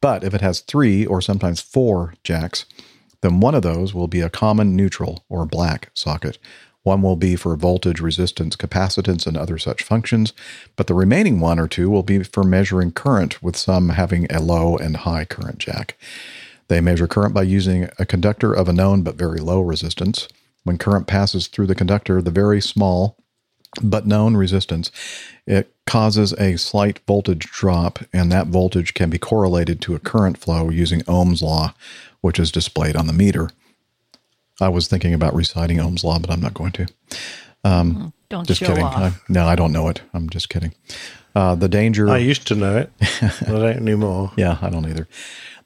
But 0.01 0.23
if 0.23 0.35
it 0.35 0.41
has 0.41 0.59
three 0.59 1.03
or 1.03 1.19
sometimes 1.19 1.61
four 1.61 2.13
jacks, 2.23 2.65
then 3.21 3.39
one 3.39 3.55
of 3.55 3.63
those 3.63 3.95
will 3.95 4.07
be 4.07 4.21
a 4.21 4.29
common 4.29 4.75
neutral 4.75 5.25
or 5.29 5.47
black 5.47 5.89
socket. 5.95 6.37
One 6.83 7.01
will 7.01 7.15
be 7.15 7.35
for 7.35 7.55
voltage, 7.55 7.99
resistance, 7.99 8.55
capacitance, 8.55 9.25
and 9.25 9.35
other 9.35 9.57
such 9.57 9.81
functions, 9.81 10.31
but 10.75 10.85
the 10.85 10.93
remaining 10.93 11.39
one 11.39 11.57
or 11.57 11.67
two 11.67 11.89
will 11.89 12.03
be 12.03 12.21
for 12.21 12.43
measuring 12.43 12.91
current, 12.91 13.41
with 13.41 13.57
some 13.57 13.89
having 13.89 14.31
a 14.31 14.39
low 14.39 14.77
and 14.77 14.97
high 14.97 15.25
current 15.25 15.57
jack. 15.57 15.97
They 16.71 16.79
measure 16.79 17.05
current 17.05 17.33
by 17.33 17.41
using 17.43 17.89
a 17.99 18.05
conductor 18.05 18.53
of 18.53 18.69
a 18.69 18.71
known 18.71 19.01
but 19.03 19.15
very 19.15 19.41
low 19.41 19.59
resistance. 19.59 20.29
When 20.63 20.77
current 20.77 21.05
passes 21.05 21.47
through 21.47 21.67
the 21.67 21.75
conductor, 21.75 22.21
the 22.21 22.31
very 22.31 22.61
small 22.61 23.17
but 23.83 24.07
known 24.07 24.37
resistance, 24.37 24.89
it 25.45 25.75
causes 25.85 26.31
a 26.39 26.55
slight 26.55 26.99
voltage 27.05 27.51
drop, 27.51 27.99
and 28.13 28.31
that 28.31 28.47
voltage 28.47 28.93
can 28.93 29.09
be 29.09 29.17
correlated 29.17 29.81
to 29.81 29.95
a 29.95 29.99
current 29.99 30.37
flow 30.37 30.69
using 30.69 31.01
Ohm's 31.09 31.41
law, 31.41 31.73
which 32.21 32.39
is 32.39 32.53
displayed 32.53 32.95
on 32.95 33.05
the 33.05 33.11
meter. 33.11 33.49
I 34.61 34.69
was 34.69 34.87
thinking 34.87 35.13
about 35.13 35.35
reciting 35.35 35.77
Ohm's 35.81 36.05
law, 36.05 36.19
but 36.19 36.29
I'm 36.31 36.39
not 36.39 36.53
going 36.53 36.71
to. 36.71 36.87
Um, 37.65 37.95
Mm-hmm. 37.95 38.07
Don't 38.29 38.47
just 38.47 38.61
show 38.61 38.67
kidding. 38.67 38.85
off. 38.85 38.95
I, 38.95 39.13
no, 39.27 39.45
I 39.45 39.57
don't 39.57 39.73
know 39.73 39.89
it. 39.89 40.03
I'm 40.13 40.29
just 40.29 40.47
kidding. 40.47 40.73
Uh, 41.35 41.53
the 41.55 41.67
danger. 41.67 42.09
I 42.09 42.19
used 42.19 42.47
to 42.47 42.55
know 42.55 42.77
it, 42.77 42.89
but 43.21 43.49
I 43.49 43.73
don't 43.73 43.87
anymore. 43.87 44.31
Yeah, 44.37 44.57
I 44.61 44.69
don't 44.69 44.87
either. 44.87 45.09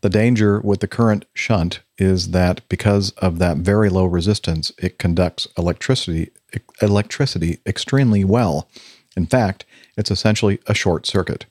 The 0.01 0.09
danger 0.09 0.59
with 0.59 0.81
the 0.81 0.87
current 0.87 1.25
shunt 1.33 1.81
is 1.97 2.31
that 2.31 2.67
because 2.69 3.11
of 3.11 3.39
that 3.39 3.57
very 3.57 3.89
low 3.89 4.05
resistance, 4.05 4.71
it 4.77 4.99
conducts 4.99 5.47
electricity 5.57 6.31
electricity 6.81 7.59
extremely 7.65 8.23
well. 8.23 8.69
In 9.17 9.25
fact, 9.25 9.65
it's 9.97 10.11
essentially 10.11 10.59
a 10.67 10.73
short 10.73 11.05
circuit. 11.05 11.45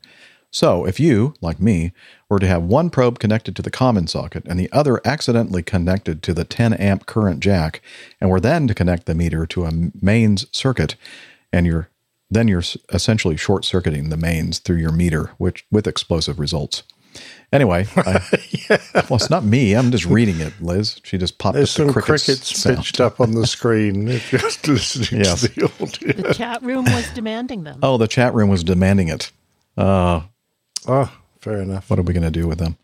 So, 0.51 0.87
if 0.87 1.01
you, 1.01 1.35
like 1.41 1.59
me, 1.61 1.93
were 2.29 2.39
to 2.39 2.47
have 2.47 2.63
one 2.63 2.89
probe 2.89 3.19
connected 3.19 3.57
to 3.57 3.63
the 3.63 3.73
common 3.73 4.07
socket 4.07 4.45
and 4.47 4.59
the 4.59 4.71
other 4.71 5.01
accidentally 5.05 5.65
connected 5.65 6.23
to 6.23 6.33
the 6.33 6.45
10 6.45 6.75
amp 6.75 7.07
current 7.07 7.41
jack, 7.41 7.83
and 8.21 8.31
were 8.31 8.39
then 8.39 8.69
to 8.69 8.75
connect 8.75 9.07
the 9.07 9.17
meter 9.17 9.47
to 9.47 9.65
a 9.65 9.73
mains 10.01 10.47
circuit, 10.57 10.95
and 11.53 11.67
you're 11.67 11.89
then 12.31 12.49
you're 12.49 12.63
essentially 12.93 13.37
short 13.37 13.65
circuiting 13.65 14.09
the 14.09 14.17
mains 14.17 14.59
through 14.59 14.77
your 14.77 14.93
meter, 14.93 15.33
which 15.39 15.67
with 15.71 15.87
explosive 15.87 16.39
results. 16.39 16.85
Anyway, 17.55 17.87
I, 17.97 18.21
well, 19.09 19.15
it's 19.17 19.31
not 19.31 19.45
me. 19.45 19.75
I'm 19.75 19.93
just 19.93 20.07
reading 20.07 20.41
it, 20.41 20.53
Liz. 20.61 21.01
She 21.05 21.17
just 21.19 21.39
popped 21.39 21.55
There's 21.55 21.79
up 21.79 21.87
the 21.87 21.93
some 21.93 22.03
crickets, 22.03 22.27
crickets 22.27 22.65
pitched 22.65 23.01
up 23.01 23.21
on 23.21 23.31
the 23.33 23.47
screen 23.47 24.09
if 24.09 24.33
you're 24.33 24.41
just 24.41 24.67
listening 24.69 25.25
Yes. 25.25 25.43
to 25.43 25.49
the 25.49 25.65
audio. 25.81 26.13
The 26.29 26.35
chat 26.35 26.63
room 26.63 26.85
was 26.85 27.09
demanding 27.11 27.63
them. 27.65 27.79
Oh, 27.83 27.97
the 27.97 28.09
chat 28.09 28.35
room 28.35 28.49
was 28.51 28.65
demanding 28.65 29.09
it. 29.09 29.31
Uh, 29.77 30.23
oh, 30.89 31.17
fair 31.41 31.63
enough. 31.63 31.89
What 31.89 32.01
are 32.01 32.03
we 32.03 32.13
going 32.13 32.25
to 32.25 32.31
do 32.33 32.49
with 32.49 32.59
them? 32.59 32.77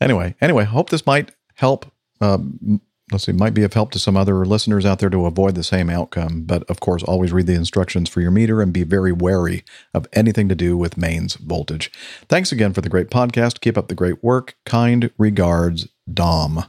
Anyway, 0.00 0.36
anyway, 0.40 0.64
hope 0.64 0.90
this 0.90 1.04
might 1.04 1.32
help. 1.54 1.86
Um, 2.20 2.80
let's 3.12 3.24
see, 3.24 3.32
might 3.32 3.54
be 3.54 3.62
of 3.62 3.72
help 3.74 3.90
to 3.92 3.98
some 3.98 4.16
other 4.16 4.44
listeners 4.44 4.86
out 4.86 4.98
there 4.98 5.10
to 5.10 5.26
avoid 5.26 5.54
the 5.54 5.62
same 5.62 5.90
outcome. 5.90 6.42
But 6.42 6.62
of 6.64 6.80
course, 6.80 7.02
always 7.02 7.32
read 7.32 7.46
the 7.46 7.54
instructions 7.54 8.08
for 8.08 8.20
your 8.20 8.30
meter 8.30 8.62
and 8.62 8.72
be 8.72 8.82
very 8.82 9.12
wary 9.12 9.64
of 9.92 10.06
anything 10.12 10.48
to 10.48 10.54
do 10.54 10.76
with 10.76 10.96
mains 10.96 11.34
voltage. 11.36 11.92
Thanks 12.28 12.52
again 12.52 12.72
for 12.72 12.80
the 12.80 12.88
great 12.88 13.10
podcast. 13.10 13.60
Keep 13.60 13.76
up 13.76 13.88
the 13.88 13.94
great 13.94 14.22
work. 14.22 14.56
Kind 14.64 15.10
regards, 15.18 15.88
Dom. 16.12 16.64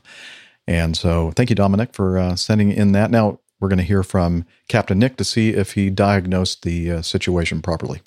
And 0.68 0.98
so, 0.98 1.32
thank 1.32 1.50
you, 1.50 1.56
Dominic, 1.56 1.94
for 1.94 2.18
uh, 2.18 2.36
sending 2.36 2.72
in 2.72 2.92
that. 2.94 3.12
Now 3.12 3.40
we're 3.60 3.70
going 3.70 3.78
to 3.78 3.84
hear 3.84 4.04
from 4.04 4.46
Captain 4.68 5.00
Nick 5.00 5.18
to 5.18 5.24
see 5.24 5.50
if 5.50 5.74
he 5.74 5.90
diagnosed 5.90 6.64
the 6.64 6.92
uh, 6.92 7.02
situation 7.02 7.62
properly. 7.62 8.02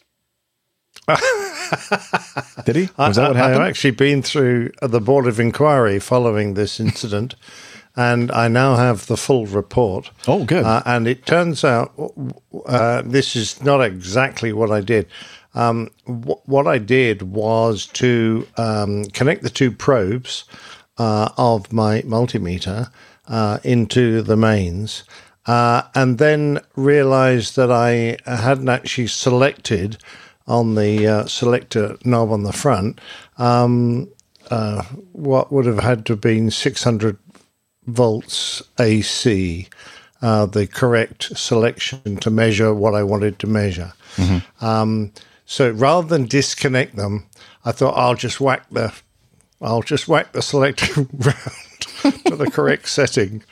Did 2.65 2.77
he? 2.77 2.89
Was 2.99 3.17
that 3.17 3.29
what 3.29 3.37
happened? 3.37 3.63
I've 3.63 3.69
actually 3.69 3.93
been 3.93 4.23
through 4.23 4.73
the 4.83 5.01
Board 5.01 5.27
of 5.27 5.41
Inquiry 5.41 5.99
following 5.99 6.55
this 6.55 6.81
incident, 6.81 7.35
and 7.99 8.31
I 8.31 8.47
now 8.47 8.77
have 8.77 9.07
the 9.09 9.17
full 9.17 9.47
report. 9.47 10.13
Oh, 10.29 10.45
good. 10.45 10.65
Uh, 10.65 10.83
and 10.87 11.09
it 11.09 11.27
turns 11.27 11.65
out 11.65 11.93
uh, 12.65 13.03
this 13.05 13.35
is 13.35 13.61
not 13.61 13.81
exactly 13.81 14.53
what 14.53 14.71
I 14.71 14.81
did. 14.81 15.09
Um, 15.55 15.91
wh- 16.07 16.49
what 16.49 16.69
I 16.69 16.79
did 16.79 17.23
was 17.23 17.87
to 17.95 18.47
um, 18.57 19.03
connect 19.07 19.43
the 19.43 19.51
two 19.51 19.73
probes 19.73 20.45
uh, 20.97 21.31
of 21.37 21.73
my 21.73 22.03
multimeter 22.03 22.93
uh, 23.27 23.59
into 23.65 24.23
the 24.23 24.37
mains. 24.37 25.03
Uh, 25.47 25.83
and 25.97 26.19
then 26.19 26.61
realized 26.77 27.57
that 27.57 27.73
I 27.73 28.17
hadn't 28.27 28.69
actually 28.69 29.09
selected 29.09 29.97
on 30.47 30.77
the 30.77 31.05
uh, 31.05 31.27
selector 31.27 31.97
knob 32.05 32.31
on 32.31 32.45
the 32.45 32.53
front 32.53 33.01
um, 33.39 34.09
uh, 34.51 34.83
what 35.13 35.53
would 35.53 35.67
have 35.67 35.81
had 35.81 36.07
to 36.07 36.13
have 36.15 36.21
been 36.21 36.51
600 36.51 37.19
volts 37.89 38.63
AC, 38.79 39.69
uh, 40.23 40.47
the 40.47 40.67
correct 40.67 41.37
selection 41.37 42.17
to 42.19 42.31
measure 42.31 42.73
what 42.75 42.95
I 42.95 43.03
wanted 43.03 43.39
to 43.41 43.47
measure. 43.47 43.93
Um, 44.61 45.13
so 45.47 45.71
rather 45.71 46.07
than 46.07 46.27
disconnect 46.27 46.97
them, 46.97 47.27
I 47.65 47.73
thought 47.73 47.97
I'll 47.97 48.15
just 48.15 48.41
whack 48.41 48.67
the 48.71 48.93
I'll 49.61 49.83
just 49.83 50.07
whack 50.07 50.33
the 50.33 50.43
selector 50.43 51.03
round 51.13 52.25
to 52.27 52.37
the 52.37 52.51
correct 52.51 52.89
setting. 52.99 53.43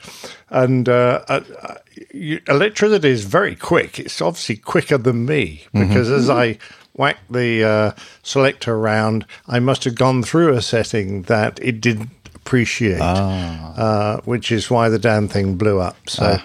And 0.51 0.89
uh, 0.89 1.25
uh, 1.29 1.41
uh, 1.61 1.75
you, 2.13 2.41
electricity 2.47 3.09
is 3.09 3.25
very 3.25 3.57
quick. 3.57 3.99
It's 3.99 4.21
obviously 4.21 4.57
quicker 4.57 4.99
than 4.99 5.27
me 5.27 5.65
because 5.73 6.11
as 6.11 6.31
I 6.31 6.59
whacked 6.93 7.33
the 7.33 7.65
uh, 7.65 7.93
selector 8.23 8.79
round, 8.79 9.27
I 9.49 9.59
must 9.59 9.85
have 9.85 9.97
gone 9.97 10.23
through 10.23 10.53
a 10.53 10.63
setting 10.63 11.23
that 11.23 11.59
it 11.61 11.81
didn't 11.81 12.11
appreciate, 12.47 13.01
uh, 13.01 14.21
which 14.25 14.53
is 14.53 14.71
why 14.71 14.89
the 14.89 14.99
damn 14.99 15.29
thing 15.29 15.57
blew 15.57 15.81
up. 15.81 15.97
So, 16.09 16.37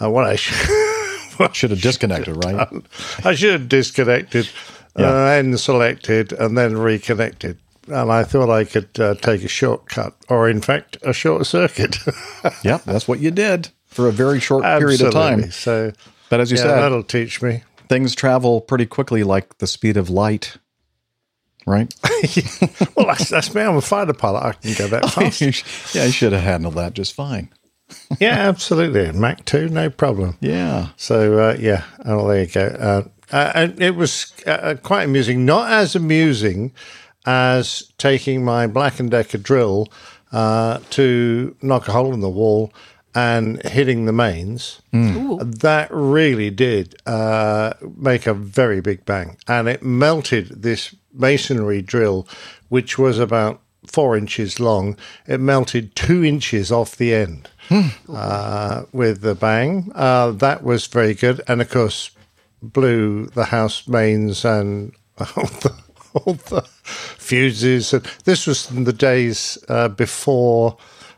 uh, 0.00 0.10
what 0.10 0.24
I 0.24 0.36
should, 0.36 1.54
should 1.54 1.70
have 1.70 1.80
disconnected, 1.80 2.44
right? 2.44 2.68
I 3.24 3.34
should 3.34 3.52
have 3.52 3.68
disconnected, 3.68 4.48
uh, 4.98 5.04
and 5.04 5.58
selected, 5.58 6.32
and 6.32 6.56
then 6.56 6.76
reconnected. 6.78 7.58
And 7.88 8.12
I 8.12 8.22
thought 8.24 8.50
I 8.50 8.64
could 8.64 9.00
uh, 9.00 9.14
take 9.16 9.42
a 9.42 9.48
shortcut, 9.48 10.14
or 10.28 10.48
in 10.48 10.60
fact, 10.60 10.96
a 11.02 11.12
short 11.12 11.44
circuit. 11.46 11.96
yep, 12.62 12.84
that's 12.84 13.08
what 13.08 13.18
you 13.18 13.30
did 13.32 13.70
for 13.86 14.06
a 14.08 14.12
very 14.12 14.38
short 14.38 14.62
period 14.62 15.00
of 15.02 15.12
time. 15.12 15.50
So, 15.50 15.92
But 16.28 16.40
as 16.40 16.52
you 16.52 16.56
yeah, 16.58 16.62
said, 16.64 16.76
that'll 16.76 17.02
teach 17.02 17.42
me. 17.42 17.64
things 17.88 18.14
travel 18.14 18.60
pretty 18.60 18.86
quickly, 18.86 19.24
like 19.24 19.58
the 19.58 19.66
speed 19.66 19.96
of 19.96 20.08
light. 20.08 20.56
Right? 21.70 21.94
well, 22.96 23.10
I, 23.10 23.14
that's 23.14 23.54
me. 23.54 23.62
I'm 23.62 23.76
a 23.76 23.80
fighter 23.80 24.12
pilot. 24.12 24.42
I 24.42 24.52
can 24.52 24.74
go 24.74 24.88
that 24.88 25.10
fast. 25.12 25.94
yeah, 25.94 26.04
you 26.04 26.12
should 26.12 26.32
have 26.32 26.42
handled 26.42 26.74
that 26.74 26.94
just 26.94 27.14
fine. 27.14 27.48
yeah, 28.20 28.48
absolutely. 28.48 29.12
Mach 29.12 29.44
2, 29.44 29.68
no 29.68 29.90
problem. 29.90 30.36
Yeah. 30.40 30.88
So, 30.96 31.38
uh, 31.38 31.56
yeah, 31.58 31.84
oh, 32.04 32.28
there 32.28 32.42
you 32.42 32.46
go. 32.46 32.66
Uh, 32.66 33.08
uh, 33.32 33.52
and 33.54 33.80
it 33.80 33.94
was 33.94 34.32
uh, 34.46 34.76
quite 34.82 35.04
amusing. 35.04 35.44
Not 35.44 35.70
as 35.70 35.94
amusing 35.94 36.72
as 37.26 37.92
taking 37.98 38.44
my 38.44 38.66
Black 38.66 38.98
and 38.98 39.10
Decker 39.10 39.38
drill 39.38 39.88
uh, 40.32 40.78
to 40.90 41.56
knock 41.62 41.88
a 41.88 41.92
hole 41.92 42.12
in 42.12 42.20
the 42.20 42.28
wall 42.30 42.72
and 43.14 43.62
hitting 43.64 44.04
the 44.06 44.12
mains. 44.12 44.80
That 44.92 45.88
really 45.90 46.50
did 46.50 46.94
uh, 47.06 47.74
make 47.96 48.26
a 48.26 48.34
very 48.34 48.80
big 48.80 49.04
bang. 49.04 49.36
And 49.48 49.68
it 49.68 49.82
melted 49.82 50.62
this 50.62 50.94
masonry 51.12 51.82
drill, 51.82 52.26
which 52.68 52.98
was 52.98 53.18
about 53.18 53.60
four 53.86 54.16
inches 54.16 54.60
long. 54.60 54.96
It 55.26 55.40
melted 55.40 55.96
two 55.96 56.24
inches 56.24 56.70
off 56.70 56.96
the 56.96 57.14
end 57.14 57.48
uh, 58.12 58.82
with 58.92 59.20
the 59.22 59.34
bang. 59.34 59.90
Uh, 59.94 60.32
that 60.32 60.62
was 60.62 60.86
very 60.86 61.14
good. 61.14 61.40
And 61.48 61.60
of 61.60 61.70
course, 61.70 62.10
blew 62.62 63.26
the 63.26 63.46
house 63.46 63.88
mains 63.88 64.44
and 64.44 64.92
all 65.18 65.46
the, 65.46 65.74
all 66.14 66.34
the 66.34 66.62
fuses. 66.92 67.92
And 67.92 68.04
this 68.24 68.46
was 68.46 68.70
in 68.70 68.84
the 68.84 68.92
days 68.92 69.58
uh, 69.68 69.88
before. 69.88 70.76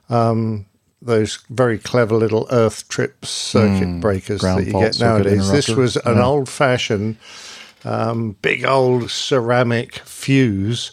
Um, 0.09 0.67
those 1.05 1.41
very 1.51 1.79
clever 1.79 2.15
little 2.15 2.47
earth 2.53 2.87
trip 2.89 3.27
circuit 3.27 3.89
Mm, 3.89 4.01
breakers 4.01 4.41
that 4.43 4.65
you 4.65 4.73
get 4.73 5.01
nowadays. 5.01 5.51
This 5.51 5.67
was 5.69 5.97
an 5.97 6.17
Yeah. 6.19 6.25
old 6.25 6.49
fashioned, 6.49 7.17
um, 7.85 8.37
big 8.43 8.65
old 8.65 9.11
ceramic 9.11 9.97
fuse 10.01 10.93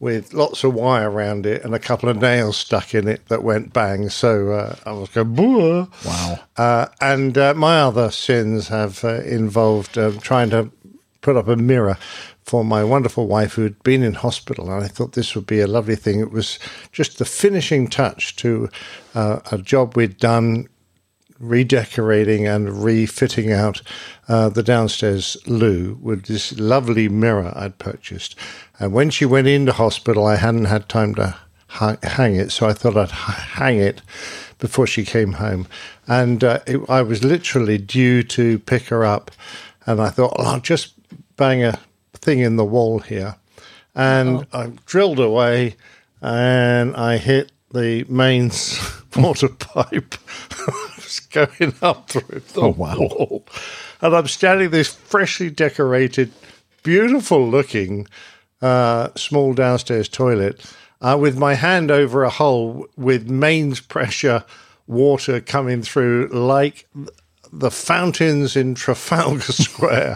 with 0.00 0.32
lots 0.32 0.64
of 0.64 0.72
wire 0.72 1.10
around 1.10 1.44
it 1.44 1.62
and 1.62 1.74
a 1.74 1.78
couple 1.78 2.08
of 2.08 2.16
nails 2.16 2.56
stuck 2.56 2.94
in 2.94 3.06
it 3.06 3.26
that 3.28 3.42
went 3.42 3.72
bang. 3.74 4.08
So 4.08 4.50
uh, 4.52 4.76
I 4.86 4.92
was 4.92 5.10
going, 5.10 5.34
Boo! 5.34 5.88
Wow. 6.06 6.40
Uh, 6.56 6.86
and 7.02 7.36
uh, 7.36 7.52
my 7.54 7.82
other 7.82 8.10
sins 8.10 8.68
have 8.68 9.04
uh, 9.04 9.20
involved 9.20 9.98
um, 9.98 10.18
trying 10.18 10.48
to 10.50 10.70
put 11.20 11.36
up 11.36 11.48
a 11.48 11.56
mirror 11.56 11.98
for 12.44 12.64
my 12.64 12.82
wonderful 12.82 13.26
wife 13.26 13.52
who 13.52 13.62
had 13.62 13.80
been 13.82 14.02
in 14.02 14.14
hospital. 14.14 14.72
And 14.72 14.82
I 14.82 14.88
thought 14.88 15.12
this 15.12 15.34
would 15.34 15.46
be 15.46 15.60
a 15.60 15.66
lovely 15.66 15.96
thing. 15.96 16.18
It 16.18 16.32
was 16.32 16.58
just 16.92 17.18
the 17.18 17.26
finishing 17.26 17.86
touch 17.86 18.34
to 18.36 18.70
uh, 19.14 19.40
a 19.52 19.58
job 19.58 19.96
we'd 19.96 20.16
done 20.16 20.66
redecorating 21.40 22.46
and 22.46 22.84
refitting 22.84 23.50
out 23.50 23.82
uh, 24.28 24.50
the 24.50 24.62
downstairs 24.62 25.36
loo 25.46 25.98
with 26.00 26.26
this 26.26 26.58
lovely 26.58 27.08
mirror 27.08 27.52
I'd 27.56 27.78
purchased. 27.78 28.36
And 28.78 28.92
when 28.92 29.10
she 29.10 29.24
went 29.24 29.48
into 29.48 29.72
hospital, 29.72 30.26
I 30.26 30.36
hadn't 30.36 30.66
had 30.66 30.88
time 30.88 31.14
to 31.16 31.36
hang 32.02 32.36
it, 32.36 32.52
so 32.52 32.68
I 32.68 32.72
thought 32.72 32.96
I'd 32.96 33.10
hang 33.10 33.78
it 33.78 34.02
before 34.58 34.86
she 34.86 35.04
came 35.04 35.32
home. 35.32 35.66
And 36.06 36.44
uh, 36.44 36.60
it, 36.66 36.80
I 36.88 37.02
was 37.02 37.24
literally 37.24 37.78
due 37.78 38.22
to 38.24 38.58
pick 38.58 38.88
her 38.88 39.04
up, 39.04 39.30
and 39.86 40.00
I 40.00 40.10
thought, 40.10 40.38
I'll 40.38 40.60
just 40.60 40.94
bang 41.36 41.64
a 41.64 41.78
thing 42.12 42.40
in 42.40 42.56
the 42.56 42.64
wall 42.64 42.98
here. 42.98 43.36
And 43.94 44.46
I 44.52 44.72
drilled 44.86 45.18
away, 45.18 45.76
and 46.20 46.94
I 46.94 47.16
hit 47.16 47.50
the 47.72 48.04
mains 48.08 48.78
water 49.16 49.48
pipe. 49.48 50.14
was 50.96 51.20
going 51.30 51.74
up 51.82 52.08
through 52.10 52.40
the 52.40 52.60
Oh, 52.60 52.68
wow. 52.68 52.96
wall. 52.98 53.46
And 54.00 54.14
I'm 54.14 54.28
standing 54.28 54.70
this 54.70 54.88
freshly 54.94 55.50
decorated, 55.50 56.32
beautiful 56.82 57.48
looking 57.48 58.06
uh, 58.62 59.08
small 59.16 59.52
downstairs 59.54 60.08
toilet 60.08 60.64
uh, 61.00 61.16
with 61.20 61.36
my 61.38 61.54
hand 61.54 61.90
over 61.90 62.22
a 62.24 62.30
hole 62.30 62.86
with 62.96 63.28
mains 63.30 63.80
pressure 63.80 64.44
water 64.86 65.40
coming 65.40 65.82
through 65.82 66.28
like 66.32 66.86
the 67.52 67.70
fountains 67.70 68.54
in 68.56 68.74
Trafalgar 68.74 69.40
Square. 69.52 70.14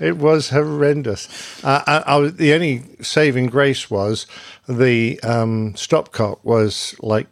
it 0.00 0.16
was 0.16 0.50
horrendous. 0.50 1.28
Uh, 1.64 1.82
I, 1.86 1.98
I 2.14 2.16
was, 2.16 2.36
the 2.36 2.52
only 2.54 2.82
saving 3.00 3.46
grace 3.46 3.90
was 3.90 4.26
the 4.68 5.20
um, 5.22 5.74
stopcock 5.74 6.38
was 6.44 6.94
like 7.00 7.26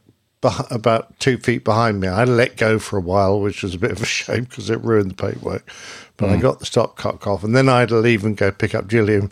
about 0.70 1.18
two 1.20 1.38
feet 1.38 1.62
behind 1.64 2.00
me. 2.00 2.08
I 2.08 2.24
let 2.24 2.56
go 2.56 2.78
for 2.80 2.96
a 2.96 3.00
while, 3.00 3.40
which 3.40 3.62
was 3.62 3.74
a 3.74 3.78
bit 3.78 3.92
of 3.92 4.02
a 4.02 4.06
shame 4.18 4.44
because 4.44 4.70
it 4.70 4.80
ruined 4.82 5.12
the 5.12 5.14
paintwork. 5.14 5.68
But 6.16 6.30
I 6.30 6.36
Mm. 6.36 6.40
got 6.42 6.58
the 6.60 6.66
stopcock 6.66 7.26
off, 7.26 7.42
and 7.44 7.54
then 7.56 7.68
I 7.68 7.80
had 7.80 7.88
to 7.90 7.96
leave 7.98 8.24
and 8.24 8.36
go 8.36 8.50
pick 8.50 8.74
up 8.74 8.86
Gillian. 8.88 9.30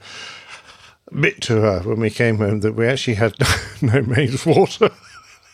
Admit 1.08 1.40
to 1.42 1.60
her 1.60 1.80
when 1.80 1.98
we 2.00 2.10
came 2.10 2.38
home 2.38 2.60
that 2.60 2.72
we 2.74 2.86
actually 2.86 3.14
had 3.14 3.34
no 3.82 4.00
mains 4.02 4.46
water. 4.46 4.90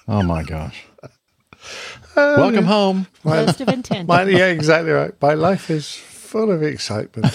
Oh 0.07 0.23
my 0.23 0.43
gosh. 0.43 0.85
Welcome 2.15 2.65
home. 2.67 3.07
My- 3.25 3.45
Ghost 3.47 3.61
of 3.63 3.69
intent. 3.69 4.07
my- 4.09 4.23
yeah, 4.25 4.47
exactly 4.47 4.93
right. 4.93 5.13
My 5.21 5.35
life 5.35 5.69
is 5.71 5.95
full 5.95 6.51
of 6.53 6.63
excitement. 6.63 7.27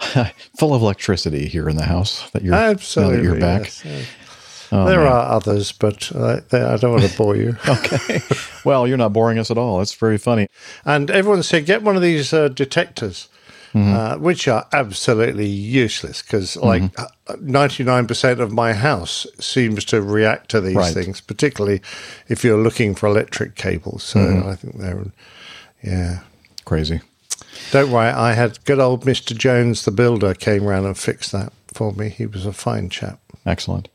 Full 0.58 0.74
of 0.74 0.82
electricity 0.82 1.46
here 1.48 1.68
in 1.68 1.76
the 1.76 1.84
house 1.84 2.28
that 2.30 2.42
you're 2.42 2.54
Absolutely, 2.54 3.16
now 3.16 3.22
that 3.22 3.24
you're 3.24 3.40
back. 3.40 3.64
yes, 3.64 3.84
yes. 3.84 4.06
Oh, 4.72 4.86
there 4.86 5.00
man. 5.00 5.08
are 5.12 5.26
others, 5.32 5.72
but 5.72 6.10
uh, 6.14 6.40
I 6.52 6.76
don't 6.76 6.92
want 6.92 7.02
to 7.10 7.16
bore 7.18 7.34
you. 7.36 7.56
okay. 7.68 8.22
Well, 8.64 8.86
you're 8.86 8.96
not 8.98 9.12
boring 9.12 9.38
us 9.38 9.50
at 9.50 9.58
all. 9.58 9.80
It's 9.80 9.94
very 9.94 10.16
funny. 10.18 10.46
And 10.84 11.10
everyone 11.10 11.42
said, 11.42 11.66
get 11.66 11.82
one 11.82 11.96
of 11.96 12.02
these 12.02 12.32
uh, 12.32 12.48
detectors, 12.48 13.28
Mhm. 13.74 13.94
uh, 13.94 14.18
which 14.18 14.48
are 14.48 14.66
absolutely 14.72 15.46
useless 15.46 16.22
because, 16.22 16.56
like, 16.56 16.82
Mm-hmm. 16.82 17.46
ninety-nine 17.50 18.06
percent 18.08 18.40
of 18.40 18.50
my 18.52 18.72
house 18.72 19.26
seems 19.38 19.84
to 19.86 20.00
react 20.02 20.50
to 20.50 20.60
these 20.60 20.74
Right. 20.76 20.92
things, 20.94 21.20
particularly 21.20 21.80
if 22.28 22.42
you're 22.44 22.58
looking 22.62 22.94
for 22.96 23.06
electric 23.08 23.54
cables. 23.56 24.02
So 24.02 24.18
Mhm. 24.20 24.46
I 24.46 24.54
think 24.56 24.78
they're, 24.78 25.04
yeah, 25.82 26.18
Crazy. 26.64 27.00
Don't 27.70 27.90
worry, 27.90 28.08
I 28.08 28.32
had 28.32 28.64
good 28.64 28.80
old 28.80 29.04
Mister 29.04 29.34
Jones, 29.34 29.84
the 29.84 29.90
builder, 29.90 30.34
came 30.34 30.64
round 30.64 30.86
and 30.86 30.98
fixed 30.98 31.32
that 31.32 31.52
for 31.72 31.92
me. 31.92 32.08
He 32.08 32.26
was 32.26 32.46
a 32.46 32.52
fine 32.52 32.90
chap. 32.90 33.20
Excellent. 33.46 33.88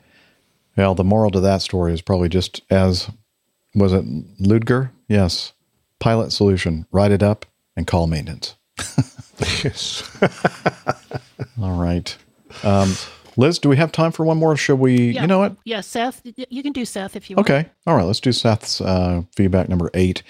Well, 0.78 0.96
the 0.96 1.04
moral 1.04 1.32
to 1.32 1.40
that 1.42 1.62
story 1.62 1.94
is 1.94 2.02
probably 2.02 2.30
just 2.30 2.62
as 2.70 3.10
was 3.74 3.94
it 3.94 4.06
Ludger? 4.42 4.92
Yes. 5.08 5.54
Pilot 6.00 6.32
solution. 6.32 6.86
Write 6.92 7.12
it 7.12 7.24
up 7.24 7.46
and 7.76 7.86
call 7.86 8.08
maintenance. 8.08 8.56
yes. 9.64 10.04
All 11.62 11.80
right. 11.80 12.16
Um, 12.64 12.94
Liz, 13.38 13.60
do 13.60 13.70
we 13.70 13.78
have 13.78 13.92
time 13.92 14.12
for 14.12 14.26
one 14.26 14.38
more? 14.38 14.56
Should 14.56 14.80
we? 14.80 15.12
Yeah. 15.12 15.22
You 15.22 15.28
know 15.28 15.40
what? 15.40 15.56
Yeah, 15.66 15.82
Seth. 15.82 16.22
You 16.24 16.64
can 16.64 16.72
do 16.72 16.86
Seth 16.86 17.16
if 17.16 17.30
you 17.30 17.36
want. 17.36 17.50
Okay. 17.50 17.70
All 17.86 17.96
right. 17.96 18.04
Let's 18.04 18.20
do 18.20 18.32
Seth's 18.32 18.82
uh, 18.82 19.24
feedback 19.36 19.70
number 19.70 19.90
eight. 19.94 20.24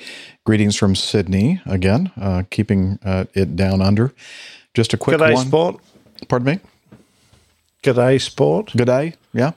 Greetings 0.45 0.75
from 0.75 0.95
Sydney 0.95 1.61
again, 1.65 2.11
uh, 2.19 2.43
keeping 2.49 2.99
uh, 3.03 3.25
it 3.33 3.55
down 3.55 3.81
under. 3.81 4.13
Just 4.73 4.93
a 4.93 4.97
quick 4.97 5.17
G'day, 5.17 5.33
one. 5.33 5.47
sport. 5.47 5.81
Pardon 6.27 6.45
me. 6.45 6.59
G'day, 7.83 8.19
sport. 8.21 8.67
G'day. 8.67 9.15
Yeah. 9.33 9.51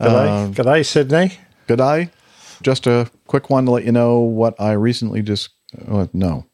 G'day. 0.00 0.48
Uh, 0.48 0.48
G'day, 0.50 0.84
Sydney. 0.84 1.38
G'day. 1.68 2.10
Just 2.62 2.86
a 2.86 3.10
quick 3.26 3.50
one 3.50 3.64
to 3.66 3.70
let 3.72 3.84
you 3.84 3.92
know 3.92 4.20
what 4.20 4.60
I 4.60 4.72
recently 4.72 5.22
just. 5.22 5.50
Uh, 5.88 6.06
no. 6.12 6.44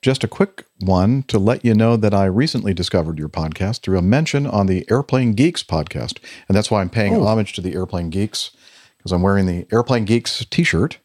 Just 0.00 0.22
a 0.22 0.28
quick 0.28 0.64
one 0.80 1.24
to 1.24 1.38
let 1.40 1.64
you 1.64 1.74
know 1.74 1.96
that 1.96 2.14
I 2.14 2.26
recently 2.26 2.72
discovered 2.72 3.18
your 3.18 3.28
podcast 3.28 3.80
through 3.80 3.98
a 3.98 4.02
mention 4.02 4.46
on 4.46 4.66
the 4.66 4.86
Airplane 4.90 5.32
Geeks 5.32 5.64
podcast. 5.64 6.18
And 6.48 6.56
that's 6.56 6.70
why 6.70 6.80
I'm 6.80 6.88
paying 6.90 7.16
Oh. 7.16 7.24
homage 7.26 7.52
to 7.54 7.60
the 7.60 7.74
Airplane 7.74 8.08
Geeks 8.10 8.52
because 8.96 9.10
I'm 9.10 9.22
wearing 9.22 9.46
the 9.46 9.66
Airplane 9.72 10.04
Geeks 10.04 10.44
t 10.50 10.62
shirt. 10.62 10.98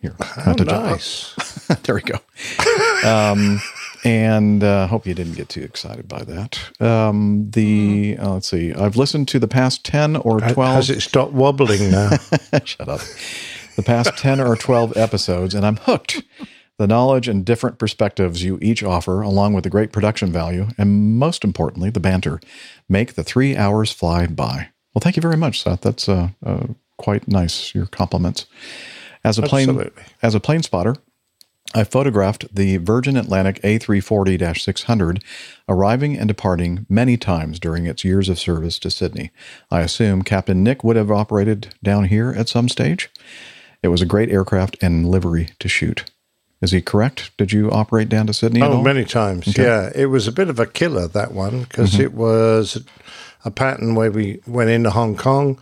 Here. 0.00 0.14
To- 0.56 0.64
nice. 0.64 1.34
there 1.84 1.94
we 1.94 2.02
go. 2.02 2.18
Um, 3.08 3.58
and 4.04 4.62
uh, 4.62 4.86
hope 4.86 5.06
you 5.06 5.14
didn't 5.14 5.32
get 5.32 5.48
too 5.48 5.62
excited 5.62 6.06
by 6.06 6.24
that. 6.24 6.60
Um, 6.82 7.50
the 7.52 8.18
uh, 8.20 8.34
let's 8.34 8.48
see, 8.48 8.74
I've 8.74 8.96
listened 8.96 9.28
to 9.28 9.38
the 9.38 9.48
past 9.48 9.82
ten 9.82 10.16
or 10.16 10.40
twelve. 10.40 10.74
Has 10.76 10.90
it 10.90 11.00
stopped 11.00 11.32
wobbling 11.32 11.90
now? 11.90 12.10
Shut 12.64 12.86
up. 12.86 13.00
The 13.76 13.82
past 13.82 14.16
10 14.18 14.40
or 14.40 14.54
12 14.54 14.96
episodes, 14.96 15.52
and 15.52 15.66
I'm 15.66 15.78
hooked. 15.78 16.22
The 16.78 16.86
knowledge 16.86 17.28
and 17.28 17.44
different 17.44 17.78
perspectives 17.78 18.42
you 18.42 18.58
each 18.60 18.82
offer, 18.82 19.22
along 19.22 19.54
with 19.54 19.64
the 19.64 19.70
great 19.70 19.92
production 19.92 20.32
value, 20.32 20.68
and 20.76 21.18
most 21.18 21.44
importantly, 21.44 21.90
the 21.90 22.00
banter, 22.00 22.40
make 22.88 23.14
the 23.14 23.22
three 23.22 23.56
hours 23.56 23.92
fly 23.92 24.26
by. 24.26 24.70
Well, 24.92 25.00
thank 25.00 25.16
you 25.16 25.22
very 25.22 25.36
much, 25.36 25.62
Seth. 25.62 25.82
That's 25.82 26.08
uh, 26.08 26.30
uh, 26.44 26.66
quite 26.96 27.28
nice, 27.28 27.74
your 27.74 27.86
compliments. 27.86 28.46
As 29.22 29.38
a 29.38 29.42
plane, 29.42 29.70
Absolutely. 29.70 30.02
as 30.22 30.34
a 30.34 30.40
plane 30.40 30.62
spotter, 30.62 30.96
I 31.74 31.82
photographed 31.82 32.54
the 32.54 32.76
Virgin 32.76 33.16
Atlantic 33.16 33.60
A340 33.62 34.60
600 34.60 35.24
arriving 35.68 36.16
and 36.16 36.28
departing 36.28 36.86
many 36.88 37.16
times 37.16 37.58
during 37.58 37.86
its 37.86 38.04
years 38.04 38.28
of 38.28 38.38
service 38.38 38.78
to 38.80 38.90
Sydney. 38.90 39.30
I 39.70 39.80
assume 39.80 40.22
Captain 40.22 40.62
Nick 40.62 40.84
would 40.84 40.96
have 40.96 41.10
operated 41.10 41.74
down 41.82 42.04
here 42.04 42.30
at 42.36 42.48
some 42.48 42.68
stage. 42.68 43.10
It 43.82 43.88
was 43.88 44.02
a 44.02 44.06
great 44.06 44.30
aircraft 44.30 44.76
and 44.80 45.08
livery 45.08 45.50
to 45.58 45.68
shoot. 45.68 46.04
Is 46.64 46.70
he 46.72 46.80
correct? 46.82 47.30
Did 47.36 47.52
you 47.52 47.70
operate 47.70 48.08
down 48.08 48.26
to 48.26 48.32
Sydney 48.34 48.60
at 48.62 48.70
Oh, 48.70 48.76
all? 48.78 48.82
many 48.82 49.04
times. 49.04 49.46
Okay. 49.48 49.62
Yeah, 49.62 49.90
it 49.94 50.06
was 50.06 50.26
a 50.26 50.32
bit 50.32 50.48
of 50.48 50.58
a 50.58 50.66
killer 50.66 51.06
that 51.08 51.32
one 51.32 51.60
because 51.62 51.92
Mhm. 51.92 52.00
it 52.00 52.14
was 52.14 52.82
a 53.44 53.50
pattern 53.50 53.94
where 53.94 54.10
we 54.10 54.40
went 54.46 54.70
into 54.70 54.90
Hong 54.90 55.14
Kong, 55.16 55.58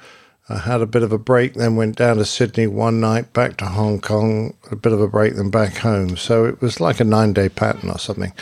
uh, 0.48 0.58
had 0.60 0.80
a 0.80 0.86
bit 0.86 1.02
of 1.02 1.10
a 1.12 1.18
break, 1.18 1.54
then 1.54 1.76
went 1.76 1.96
down 1.96 2.16
to 2.18 2.24
Sydney 2.24 2.66
one 2.68 3.00
night, 3.00 3.32
back 3.32 3.56
to 3.58 3.66
Hong 3.66 4.00
Kong, 4.00 4.54
a 4.70 4.76
bit 4.76 4.92
of 4.92 5.00
a 5.00 5.08
break, 5.08 5.34
then 5.34 5.50
back 5.50 5.78
home. 5.78 6.16
So 6.16 6.44
it 6.44 6.60
was 6.62 6.80
like 6.80 7.00
a 7.00 7.04
nine-day 7.04 7.48
pattern 7.50 7.90
or 7.90 7.98
something. 7.98 8.32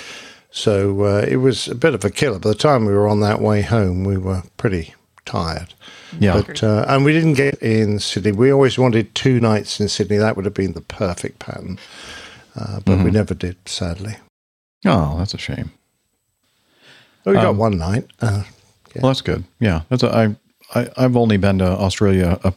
So 0.50 1.02
uh, 1.04 1.24
it 1.26 1.36
was 1.36 1.66
a 1.68 1.74
bit 1.74 1.94
of 1.94 2.04
a 2.04 2.10
killer. 2.10 2.38
By 2.38 2.50
the 2.50 2.54
time 2.56 2.84
we 2.84 2.92
were 2.92 3.08
on 3.08 3.20
that 3.20 3.40
way 3.40 3.62
home, 3.62 4.04
we 4.04 4.16
were 4.18 4.42
pretty 4.58 4.94
tired. 5.24 5.72
Yeah. 6.18 6.42
But, 6.44 6.62
uh, 6.64 6.84
and 6.88 7.04
we 7.04 7.12
didn't 7.12 7.34
get 7.34 7.54
in 7.62 8.00
Sydney. 8.00 8.32
We 8.32 8.50
always 8.52 8.76
wanted 8.76 9.14
two 9.14 9.38
nights 9.38 9.78
in 9.80 9.88
Sydney. 9.88 10.16
That 10.16 10.34
would 10.34 10.44
have 10.44 10.54
been 10.54 10.72
the 10.72 10.80
perfect 10.80 11.38
pattern. 11.38 11.78
Uh, 12.60 12.80
but 12.84 12.98
we 12.98 13.10
Mhm. 13.10 13.14
never 13.14 13.34
did, 13.34 13.56
sadly. 13.66 14.16
Oh, 14.84 15.16
that's 15.18 15.32
a 15.34 15.38
shame. 15.38 15.70
Well, 17.24 17.34
we 17.34 17.40
got 17.40 17.50
Um, 17.50 17.56
one 17.58 17.78
night. 17.78 18.06
Uh, 18.20 18.44
Well, 18.96 19.10
that's 19.10 19.20
good. 19.20 19.44
Yeah, 19.60 19.82
that's 19.88 20.02
a, 20.02 20.36
I, 20.74 20.80
I 20.80 20.88
I've 20.96 21.16
only 21.16 21.36
been 21.36 21.58
to 21.58 21.64
Australia 21.66 22.38
a, 22.44 22.52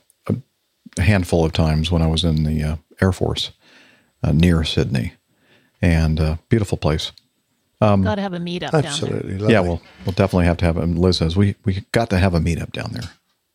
a 0.98 1.02
handful 1.02 1.46
of 1.46 1.54
times 1.54 1.92
when 1.92 2.02
I 2.02 2.08
was 2.08 2.24
in 2.24 2.44
the 2.44 2.64
uh, 2.64 2.76
Air 3.02 3.12
Force 3.12 3.52
uh, 4.24 4.32
near 4.32 4.64
Sydney, 4.64 5.14
and 5.82 6.20
uh, 6.20 6.38
beautiful 6.50 6.78
place. 6.78 7.12
Um, 7.82 8.02
Got 8.04 8.16
to 8.16 8.22
have 8.22 8.34
a 8.34 8.40
meetup 8.40 8.72
down 8.82 9.00
there. 9.02 9.50
yeah, 9.52 9.60
we'll 9.60 9.82
we'll 10.06 10.14
definitely 10.16 10.46
have 10.46 10.58
to 10.58 10.66
have. 10.66 10.78
And 10.78 10.98
Liz 10.98 11.18
says 11.18 11.36
we 11.36 11.56
we 11.66 11.84
got 11.92 12.10
to 12.10 12.18
have 12.18 12.34
a 12.34 12.40
meetup 12.40 12.72
down 12.72 12.92
there. 12.94 13.10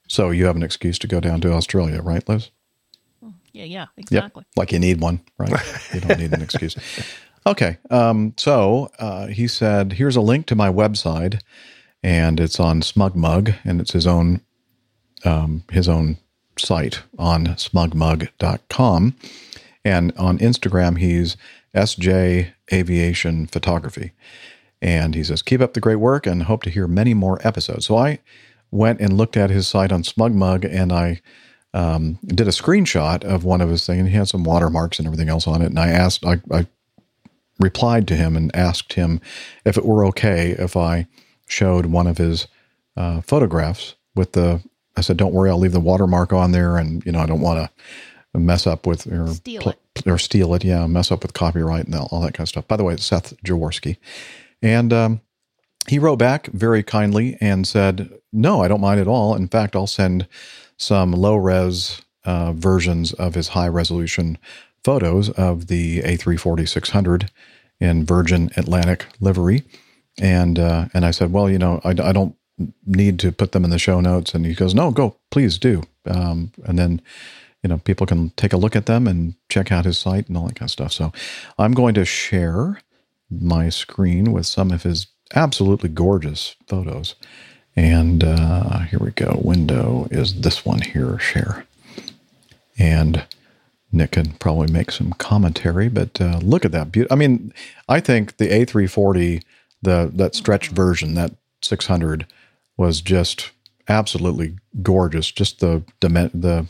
So 0.07 0.31
you 0.31 0.47
have 0.47 0.57
an 0.57 0.63
excuse 0.63 0.99
to 1.01 1.07
go 1.07 1.21
down 1.21 1.41
to 1.43 1.53
Australia, 1.53 2.01
right, 2.01 2.27
Liz? 2.29 2.51
Yeah, 3.59 3.65
yeah, 3.65 3.81
Yep. 3.81 3.89
exactly. 3.99 4.45
Like 4.57 4.71
you 4.73 4.79
need 4.79 5.01
one, 5.01 5.21
right? 5.37 5.53
You 5.95 6.01
don't 6.01 6.19
need 6.19 6.33
an 6.33 6.43
excuse. 6.43 6.77
Okay. 7.47 7.79
Um, 7.91 8.35
so 8.37 8.91
uh, 8.99 9.27
he 9.27 9.49
said, 9.49 9.95
here's 9.95 10.17
a 10.17 10.21
link 10.21 10.47
to 10.47 10.55
my 10.55 10.71
website, 10.71 11.41
and 12.03 12.39
it's 12.39 12.61
on 12.61 12.83
SmugMug, 12.83 13.57
and 13.65 13.81
it's 13.81 13.93
his 13.93 14.07
own 14.07 14.43
um, 15.25 15.65
his 15.73 15.89
own 15.89 16.19
site 16.57 17.03
on 17.19 17.47
smugmug.com. 17.47 19.17
And 19.85 20.13
on 20.17 20.39
Instagram, 20.39 20.99
he's 20.99 21.37
SJ 21.75 22.53
Aviation 22.73 23.47
Photography. 23.47 24.13
And 24.81 25.15
he 25.17 25.25
says, 25.25 25.43
keep 25.43 25.61
up 25.61 25.75
the 25.75 25.81
great 25.81 25.97
work 25.97 26.27
and 26.27 26.45
hope 26.45 26.63
to 26.65 26.71
hear 26.71 26.87
many 26.87 27.15
more 27.15 27.41
episodes. 27.47 27.87
So 27.87 27.97
I 27.97 28.21
went 28.71 29.01
and 29.01 29.17
looked 29.17 29.37
at 29.37 29.51
his 29.51 29.67
site 29.67 29.91
on 29.91 30.03
SmugMug 30.05 30.65
and 30.73 30.93
I 30.93 31.21
um, 31.79 32.19
did 32.27 32.49
a 32.49 32.51
screenshot 32.51 33.23
of 33.23 33.45
one 33.45 33.61
of 33.61 33.69
his 33.69 33.87
things. 33.87 34.01
And 34.01 34.09
he 34.09 34.17
had 34.17 34.29
some 34.29 34.43
watermarks 34.43 34.99
and 34.99 35.07
everything 35.07 35.29
else 35.29 35.47
on 35.47 35.63
it. 35.63 35.67
And 35.67 35.79
I 35.79 35.89
asked, 35.89 36.27
I, 36.27 36.41
I 36.51 36.67
replied 37.61 38.09
to 38.09 38.17
him 38.17 38.37
and 38.37 38.55
asked 38.55 38.95
him 38.95 39.21
if 39.65 39.79
it 39.79 39.85
were 39.85 40.05
okay 40.07 40.51
if 40.51 40.77
I 40.77 41.07
showed 41.47 41.87
one 41.87 42.09
of 42.09 42.19
his 42.19 42.49
uh, 42.97 43.21
photographs 43.21 43.95
with 44.17 44.33
the. 44.33 44.61
I 44.97 45.01
said, 45.01 45.17
"Don't 45.17 45.33
worry, 45.33 45.51
I'll 45.51 45.59
leave 45.59 45.71
the 45.73 45.79
watermark 45.79 46.33
on 46.33 46.51
there, 46.51 46.77
and 46.77 47.05
you 47.07 47.13
know, 47.13 47.21
I 47.21 47.27
don't 47.27 47.41
want 47.41 47.71
to 48.35 48.39
mess 48.39 48.67
up 48.67 48.85
with 48.85 49.07
or 49.07 49.29
Steal 49.29 49.69
it. 49.69 49.79
or 50.05 50.19
steal 50.19 50.55
it. 50.55 50.65
Yeah, 50.65 50.85
mess 50.89 51.13
up 51.13 51.23
with 51.23 51.35
copyright 51.35 51.85
and 51.85 51.95
all 51.95 52.21
that 52.23 52.35
kind 52.35 52.45
of 52.45 52.49
stuff." 52.49 52.67
By 52.67 52.77
the 52.77 52.83
way, 52.83 52.95
it's 52.95 53.05
Seth 53.05 53.41
Jaworski, 53.45 53.99
and 54.61 54.93
um, 54.93 55.21
he 55.87 56.01
wrote 56.01 56.17
back 56.17 56.49
very 56.49 56.83
kindly 56.83 57.39
and 57.41 57.65
said, 57.69 58.11
"No, 58.33 58.61
I 58.61 58.67
don't 58.67 58.81
mind 58.81 58.99
at 59.01 59.07
all. 59.07 59.37
In 59.37 59.47
fact, 59.47 59.77
I'll 59.77 59.87
send 59.87 60.27
some 60.79 61.13
low 61.13 61.37
res 61.37 62.01
uh, 62.25 62.53
versions 62.53 63.13
of 63.15 63.35
his 63.35 63.49
high 63.49 63.69
resolution 63.69 64.39
photos 64.85 65.31
of 65.31 65.67
the 65.67 66.01
A340 66.03 66.69
600 66.69 67.31
in 67.81 68.07
Virgin 68.07 68.51
Atlantic 68.57 69.07
livery." 69.21 69.65
And 70.21 70.59
uh, 70.59 70.87
and 70.95 71.05
I 71.05 71.11
said, 71.11 71.33
"Well, 71.33 71.51
you 71.51 71.59
know, 71.59 71.81
I, 71.85 71.91
I 71.91 72.13
don't 72.13 72.35
need 72.87 73.19
to 73.21 73.31
put 73.31 73.53
them 73.53 73.65
in 73.65 73.71
the 73.71 73.79
show 73.79 74.01
notes." 74.01 74.35
And 74.35 74.47
he 74.47 74.55
goes, 74.55 74.75
"No, 74.75 74.91
go, 74.91 75.17
please 75.31 75.59
do." 75.59 75.83
um, 76.09 76.53
and 76.65 76.79
then 76.79 77.01
you 77.63 77.69
know 77.69 77.79
people 77.79 78.07
can 78.07 78.31
take 78.31 78.53
a 78.53 78.57
look 78.57 78.77
at 78.77 78.87
them 78.87 79.07
and 79.07 79.35
check 79.49 79.71
out 79.71 79.85
his 79.85 79.99
site 79.99 80.29
and 80.29 80.37
all 80.37 80.47
that 80.47 80.57
kind 80.57 80.69
of 80.69 80.73
stuff. 80.73 80.93
So 80.93 81.13
I'm 81.59 81.73
going 81.73 81.95
to 81.95 82.05
share 82.05 82.81
my 83.31 83.69
screen 83.69 84.33
with 84.33 84.47
some 84.47 84.71
of 84.71 84.83
his 84.83 85.09
absolutely 85.35 85.91
gorgeous 85.91 86.57
photos. 86.67 87.15
And 87.79 88.25
uh, 88.25 88.81
here 88.81 88.99
we 88.99 89.13
go. 89.13 89.39
Window 89.41 90.09
is 90.11 90.41
this 90.41 90.65
one 90.65 90.81
here. 90.81 91.17
Share. 91.21 91.65
And 92.77 93.25
Nick 93.93 94.13
can 94.13 94.33
probably 94.33 94.67
make 94.67 94.91
some 94.91 95.13
commentary, 95.13 95.89
but 95.89 96.21
uh, 96.21 96.41
look 96.43 96.65
at 96.65 96.73
that 96.73 96.91
beauty. 96.91 97.07
I 97.09 97.15
mean, 97.15 97.55
I 97.89 98.01
think 98.01 98.39
the 98.39 98.49
A340, 98.49 99.45
the 99.81 100.11
that 100.13 100.35
stretched 100.35 100.73
version, 100.73 101.15
that 101.15 101.37
600, 101.63 102.27
was 102.77 103.01
just 103.01 103.53
absolutely 103.87 104.57
gorgeous. 104.83 105.31
Just 105.31 105.61
the 105.61 105.85
the 106.01 106.67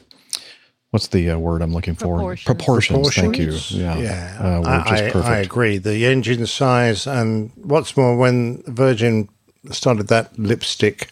what's 0.90 1.06
the 1.06 1.30
uh, 1.30 1.38
word 1.38 1.62
I'm 1.62 1.72
looking 1.72 1.94
for? 1.94 2.36
Proportions. 2.36 3.14
Thank 3.14 3.38
you. 3.38 3.52
Yeah, 3.70 3.96
yeah. 3.96 4.38
Uh, 4.38 4.60
were 4.60 4.68
I, 4.68 4.80
I, 4.80 5.10
perfect. 5.10 5.24
I 5.24 5.38
agree. 5.38 5.78
The 5.78 6.04
engine 6.04 6.44
size, 6.44 7.06
and 7.06 7.50
what's 7.56 7.96
more, 7.96 8.14
when 8.14 8.62
Virgin 8.66 9.30
started 9.74 10.08
that 10.08 10.38
lipstick 10.38 11.10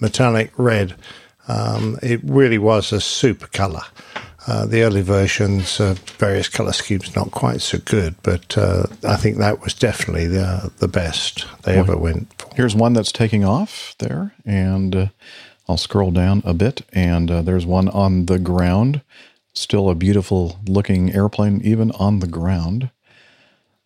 metallic 0.00 0.50
red, 0.56 0.94
um, 1.48 1.98
it 2.02 2.20
really 2.24 2.58
was 2.58 2.92
a 2.92 3.00
super 3.00 3.46
color. 3.46 3.82
Uh, 4.46 4.64
the 4.64 4.82
early 4.82 5.02
versions, 5.02 5.78
uh, 5.78 5.94
various 6.16 6.48
color 6.48 6.72
schemes, 6.72 7.14
not 7.14 7.30
quite 7.32 7.60
so 7.60 7.76
good, 7.84 8.14
but 8.22 8.56
uh, 8.56 8.84
I 9.06 9.16
think 9.16 9.36
that 9.36 9.60
was 9.60 9.74
definitely 9.74 10.26
the 10.26 10.72
the 10.78 10.88
best 10.88 11.46
they 11.64 11.72
Well, 11.72 11.80
ever 11.80 11.96
went. 11.98 12.32
For. 12.38 12.54
Here's 12.54 12.74
one 12.74 12.94
that's 12.94 13.12
taking 13.12 13.44
off 13.44 13.94
there, 13.98 14.32
and 14.46 14.96
uh, 14.96 15.06
I'll 15.68 15.76
scroll 15.76 16.12
down 16.12 16.42
a 16.46 16.54
bit, 16.54 16.80
and 16.94 17.30
uh, 17.30 17.42
there's 17.42 17.66
one 17.66 17.90
on 17.90 18.24
the 18.24 18.38
ground. 18.38 19.02
Still 19.52 19.90
a 19.90 19.94
beautiful 19.94 20.58
looking 20.66 21.12
airplane, 21.12 21.60
even 21.62 21.90
on 21.92 22.20
the 22.20 22.26
ground. 22.26 22.90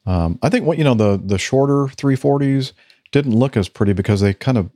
Um, 0.06 0.38
I 0.42 0.48
think 0.48 0.64
what 0.64 0.78
you 0.78 0.84
know 0.84 0.94
the 0.94 1.20
the 1.24 1.38
shorter 1.38 1.86
340s 1.86 2.72
didn't 3.12 3.34
look 3.34 3.56
as 3.56 3.68
pretty 3.68 3.92
because 3.92 4.20
they 4.20 4.34
kind 4.34 4.58
of 4.58 4.70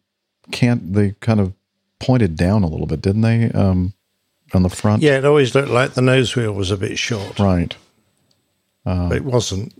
can't 0.53 0.93
they 0.95 1.15
kind 1.21 1.41
of 1.41 1.53
pointed 1.99 2.37
down 2.37 2.63
a 2.63 2.69
little 2.69 2.87
bit, 2.87 3.01
didn't 3.03 3.23
they? 3.23 3.51
Um, 3.51 3.95
on 4.55 4.63
the 4.63 4.69
front, 4.69 5.03
Yeah, 5.03 5.19
it 5.19 5.25
always 5.25 5.55
looked 5.57 5.71
like 5.71 5.95
the 5.95 6.03
nose 6.03 6.37
wheel 6.37 6.53
was 6.53 6.71
a 6.71 6.77
bit 6.77 6.99
short, 6.99 7.39
right. 7.41 7.75
But 8.85 9.17
it 9.17 9.25
wasn't. 9.25 9.75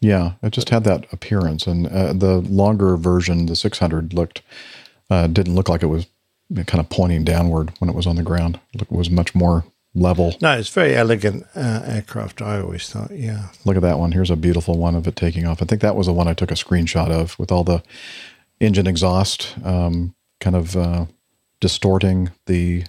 Yeah, 0.00 0.32
it 0.42 0.50
just 0.50 0.70
had 0.70 0.82
that 0.84 1.06
appearance, 1.12 1.66
and 1.68 1.86
uh, 1.86 2.12
the 2.12 2.40
longer 2.40 2.96
version, 2.96 3.46
the 3.46 3.54
600, 3.56 4.12
looked 4.12 4.42
uh, 5.08 5.28
didn't 5.28 5.54
look 5.54 5.68
like 5.68 5.82
it 5.82 5.86
was 5.86 6.06
kind 6.66 6.80
of 6.80 6.90
pointing 6.90 7.24
downward 7.24 7.72
when 7.78 7.88
it 7.88 7.94
was 7.94 8.06
on 8.06 8.16
the 8.16 8.22
ground. 8.22 8.58
It 8.72 8.90
was 8.90 9.08
much 9.08 9.34
more 9.34 9.64
level. 9.94 10.36
No, 10.42 10.58
it's 10.58 10.68
very 10.70 10.94
elegant 10.96 11.44
uh, 11.54 11.82
aircraft. 11.86 12.42
I 12.42 12.60
always 12.60 12.88
thought, 12.88 13.10
yeah. 13.12 13.48
Look 13.64 13.76
at 13.76 13.82
that 13.82 13.98
one. 13.98 14.12
Here's 14.12 14.30
a 14.30 14.36
beautiful 14.36 14.76
one 14.78 14.94
of 14.96 15.06
it 15.06 15.16
taking 15.16 15.46
off. 15.46 15.62
I 15.62 15.66
think 15.66 15.82
that 15.82 15.94
was 15.96 16.06
the 16.06 16.12
one 16.12 16.26
I 16.28 16.34
took 16.34 16.50
a 16.50 16.54
screenshot 16.54 17.10
of 17.10 17.38
with 17.38 17.52
all 17.52 17.64
the 17.64 17.82
engine 18.60 18.86
exhaust 18.86 19.54
um, 19.64 20.14
kind 20.40 20.56
of 20.56 20.76
uh, 20.76 21.06
distorting 21.60 22.30
the 22.46 22.84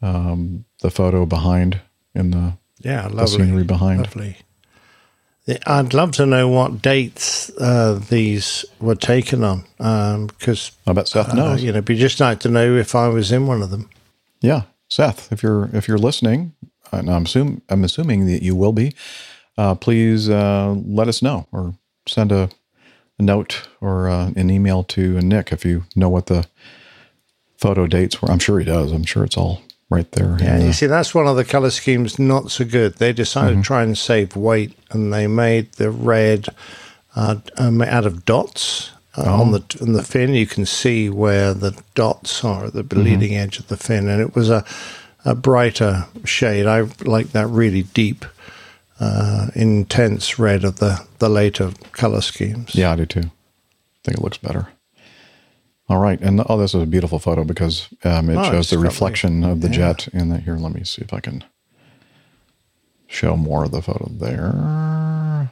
um, 0.00 0.64
the 0.80 0.90
photo 0.90 1.26
behind 1.26 1.80
in 2.14 2.30
the 2.30 2.52
Yeah, 2.80 3.08
the 3.08 3.16
lovely. 3.16 3.36
scenery 3.38 3.64
behind. 3.64 4.00
Lovely. 4.02 4.36
The- 5.46 5.60
I'd 5.68 5.92
love 5.94 6.12
to 6.12 6.26
know 6.26 6.46
what 6.48 6.82
dates 6.82 7.50
uh, 7.58 8.00
these 8.08 8.64
were 8.80 8.94
taken 8.94 9.42
on, 9.42 9.64
because 10.28 10.70
I 10.86 10.92
bet 10.92 11.08
Seth 11.08 11.34
knows. 11.34 11.62
you 11.62 11.68
know, 11.72 11.78
it'd 11.78 11.84
be 11.86 11.96
just 11.96 12.20
nice 12.20 12.38
to 12.38 12.48
know 12.48 12.76
if 12.76 12.94
I 12.94 13.08
was 13.08 13.32
in 13.32 13.46
one 13.46 13.62
of 13.62 13.70
them. 13.70 13.88
Yeah, 14.40 14.62
Seth, 14.88 15.32
if 15.32 15.42
you're 15.42 15.68
if 15.72 15.86
you're 15.88 15.98
listening, 15.98 16.54
and 16.92 17.10
I'm 17.10 17.24
assuming 17.24 17.62
I'm 17.68 17.84
assuming 17.84 18.26
that 18.26 18.42
you 18.42 18.56
will 18.56 18.72
be, 18.72 18.94
uh, 19.56 19.74
please 19.74 20.28
uh, 20.30 20.74
let 20.86 21.08
us 21.08 21.22
know 21.22 21.46
or 21.52 21.74
send 22.06 22.32
a, 22.32 22.48
a 23.18 23.22
note 23.22 23.68
or 23.80 24.08
uh, 24.08 24.30
an 24.34 24.50
email 24.50 24.82
to 24.84 25.20
Nick 25.20 25.52
if 25.52 25.64
you 25.64 25.84
know 25.94 26.08
what 26.08 26.26
the 26.26 26.46
photo 27.58 27.86
dates 27.86 28.22
were. 28.22 28.30
I'm 28.30 28.38
sure 28.38 28.58
he 28.58 28.64
does. 28.64 28.92
I'm 28.92 29.04
sure 29.04 29.24
it's 29.24 29.36
all 29.36 29.60
right 29.90 30.10
there. 30.12 30.36
Yeah, 30.40 30.56
in 30.58 30.66
you 30.66 30.72
see, 30.72 30.86
that's 30.86 31.14
one 31.14 31.26
of 31.26 31.36
the 31.36 31.44
color 31.44 31.70
schemes 31.70 32.18
not 32.18 32.50
so 32.50 32.64
good. 32.64 32.94
They 32.94 33.12
decided 33.12 33.52
Mm-hmm. 33.52 33.62
to 33.62 33.66
try 33.66 33.82
and 33.82 33.98
save 33.98 34.36
weight, 34.36 34.72
and 34.90 35.12
they 35.12 35.26
made 35.26 35.72
the 35.72 35.90
red 35.90 36.46
uh, 37.14 37.36
um, 37.58 37.82
out 37.82 38.06
of 38.06 38.24
dots. 38.24 38.90
Uh, 39.18 39.24
Oh. 39.26 39.40
On 39.42 39.50
the 39.52 39.62
on 39.82 39.92
the 39.94 40.02
fin, 40.04 40.32
you 40.34 40.46
can 40.46 40.64
see 40.66 41.10
where 41.10 41.52
the 41.54 41.72
dots 41.94 42.44
are 42.44 42.66
at 42.66 42.72
the 42.72 42.82
Mm-hmm. 42.84 43.02
leading 43.02 43.34
edge 43.36 43.58
of 43.58 43.66
the 43.68 43.76
fin, 43.76 44.08
and 44.08 44.20
it 44.20 44.34
was 44.36 44.48
a 44.50 44.64
a 45.24 45.34
brighter 45.34 46.06
shade. 46.24 46.66
I 46.66 46.82
like 47.04 47.32
that 47.32 47.48
really 47.48 47.82
deep, 47.82 48.24
uh, 49.00 49.48
intense 49.54 50.38
red 50.38 50.64
of 50.64 50.76
the 50.76 51.04
the 51.18 51.28
later 51.28 51.72
color 51.92 52.20
schemes. 52.20 52.74
yeah, 52.74 52.92
I 52.92 52.96
do 52.96 53.06
too. 53.06 53.20
I 53.26 54.00
think 54.04 54.18
it 54.18 54.22
looks 54.22 54.38
better. 54.38 54.68
All 55.88 55.98
right, 55.98 56.20
and 56.20 56.40
oh, 56.48 56.58
this 56.58 56.74
is 56.74 56.82
a 56.82 56.86
beautiful 56.86 57.18
photo 57.18 57.44
because 57.44 57.88
um, 58.04 58.28
it 58.30 58.36
Oh, 58.36 58.44
shows 58.50 58.68
the 58.70 58.78
reflection 58.78 59.42
of 59.42 59.60
the 59.62 59.68
yeah. 59.68 59.74
jet 59.94 60.08
in 60.12 60.28
that. 60.28 60.42
Here, 60.44 60.56
let 60.56 60.72
me 60.74 60.84
see 60.84 61.02
if 61.02 61.12
I 61.14 61.20
can 61.20 61.42
show 63.06 63.36
more 63.36 63.64
of 63.64 63.70
the 63.72 63.82
photo 63.82 64.06
there. 64.10 65.50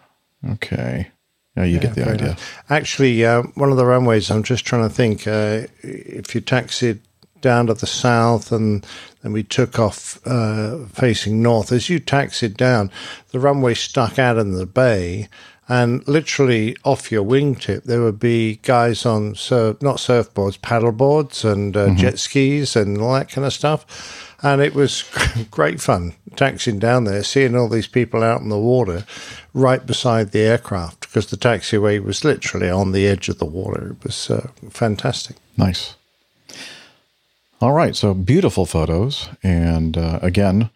Okay, 0.52 1.09
yeah, 1.57 1.65
you 1.65 1.78
get 1.78 1.95
the 1.95 2.09
idea. 2.09 2.28
nice. 2.28 2.53
Actually, 2.69 3.24
uh, 3.24 3.43
one 3.55 3.70
of 3.70 3.78
the 3.78 3.87
runways, 3.87 4.31
I'm 4.31 4.43
just 4.43 4.66
trying 4.66 4.87
to 4.87 4.95
think, 4.95 5.27
uh, 5.27 5.66
if 5.83 6.35
you 6.35 6.41
taxied 6.41 7.01
down 7.41 7.66
to 7.69 7.74
the 7.74 7.87
south 7.87 8.53
and 8.53 8.85
then 9.23 9.33
we 9.33 9.43
took 9.43 9.78
off 9.78 10.19
uh, 10.27 10.85
facing 10.87 11.43
north, 11.43 11.73
as 11.73 11.89
you 11.89 11.99
taxied 11.99 12.57
down, 12.57 12.91
the 13.31 13.41
runway 13.41 13.74
stuck 13.74 14.19
out 14.19 14.37
in 14.37 14.53
the 14.53 14.66
bay. 14.66 15.28
And 15.69 16.07
literally 16.07 16.77
off 16.85 17.11
your 17.11 17.24
wingtip, 17.24 17.85
there 17.85 18.03
would 18.03 18.20
be 18.20 18.57
guys 18.57 19.05
on 19.05 19.35
surf, 19.35 19.83
not 19.83 19.97
surfboards, 19.97 20.61
paddleboards 20.61 21.45
and 21.45 21.77
uh, 21.77 21.93
jet 21.95 22.20
skis 22.20 22.77
and 22.77 23.01
all 23.01 23.15
that 23.15 23.31
kind 23.31 23.45
of 23.45 23.53
stuff. 23.53 24.37
And 24.45 24.61
it 24.61 24.74
was 24.74 25.03
great 25.51 25.81
fun 25.81 26.15
taxiing 26.37 26.78
down 26.78 27.03
there, 27.05 27.24
seeing 27.24 27.57
all 27.57 27.69
these 27.69 27.89
people 27.89 28.23
out 28.23 28.43
in 28.43 28.49
the 28.49 28.59
water 28.59 29.05
right 29.55 29.85
beside 29.85 30.31
the 30.31 30.41
aircraft 30.41 31.06
because 31.16 31.30
the 31.30 31.36
taxiway 31.38 31.98
was 31.98 32.26
literally 32.26 32.68
on 32.68 32.93
the 32.93 33.06
edge 33.06 33.30
of 33.30 33.38
the 33.38 33.47
water. 33.47 33.93
It 33.93 34.05
was 34.05 34.28
uh, 34.28 34.51
fantastic. 34.68 35.36
Nice. 35.56 35.97
All 37.59 37.72
right, 37.72 37.97
so 37.97 38.12
beautiful 38.12 38.66
photos, 38.66 39.30
and 39.43 39.97
uh, 39.97 40.18
again, 40.20 40.68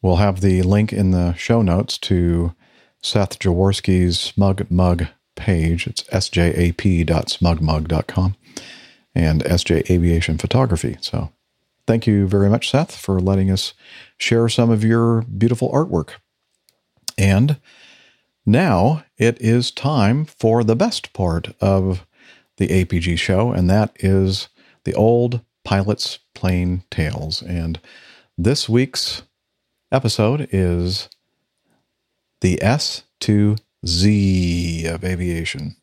we'll 0.00 0.16
have 0.16 0.40
the 0.40 0.62
link 0.62 0.90
in 0.90 1.10
the 1.10 1.34
show 1.34 1.60
notes 1.60 1.98
to 1.98 2.54
Seth 3.02 3.38
Jaworski's 3.38 4.18
Smug 4.18 4.70
Mug 4.70 5.08
page. 5.36 5.86
It's 5.86 6.04
sjap.smugmug.com 6.04 8.36
and 9.14 9.44
SJ 9.44 9.90
Aviation 9.90 10.38
Photography. 10.38 10.96
So, 11.02 11.30
thank 11.86 12.06
you 12.06 12.26
very 12.26 12.48
much, 12.48 12.70
Seth, 12.70 12.96
for 12.96 13.20
letting 13.20 13.50
us 13.50 13.74
share 14.16 14.48
some 14.48 14.70
of 14.70 14.82
your 14.82 15.20
beautiful 15.24 15.70
artwork. 15.72 16.12
And 17.18 17.58
now 18.46 19.04
it 19.16 19.40
is 19.40 19.70
time 19.70 20.24
for 20.24 20.62
the 20.64 20.76
best 20.76 21.12
part 21.12 21.54
of 21.60 22.06
the 22.56 22.68
APG 22.68 23.18
show, 23.18 23.52
and 23.52 23.68
that 23.70 23.92
is 24.00 24.48
the 24.84 24.94
old 24.94 25.40
pilot's 25.64 26.18
plane 26.34 26.84
tales. 26.90 27.42
And 27.42 27.80
this 28.36 28.68
week's 28.68 29.22
episode 29.90 30.48
is 30.52 31.08
the 32.40 32.62
S 32.62 33.04
to 33.20 33.56
Z 33.86 34.86
of 34.86 35.04
aviation. 35.04 35.76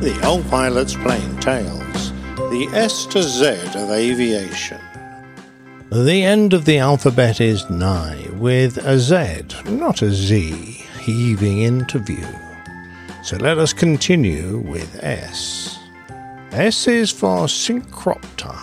The 0.00 0.18
Old 0.24 0.48
Pilot's 0.48 0.94
Plane 0.94 1.36
Tales, 1.40 2.12
the 2.50 2.68
S 2.72 3.04
to 3.06 3.22
Z 3.22 3.48
of 3.74 3.90
aviation. 3.90 4.80
The 5.92 6.22
end 6.22 6.52
of 6.52 6.66
the 6.66 6.78
alphabet 6.78 7.40
is 7.40 7.68
nigh, 7.68 8.24
with 8.34 8.76
a 8.76 8.96
Z, 8.96 9.42
not 9.64 10.02
a 10.02 10.12
Z, 10.12 10.52
heaving 11.00 11.62
into 11.62 11.98
view. 11.98 12.28
So 13.24 13.36
let 13.38 13.58
us 13.58 13.72
continue 13.72 14.58
with 14.58 15.02
S. 15.02 15.80
S 16.52 16.86
is 16.86 17.10
for 17.10 17.46
synchropter. 17.46 18.56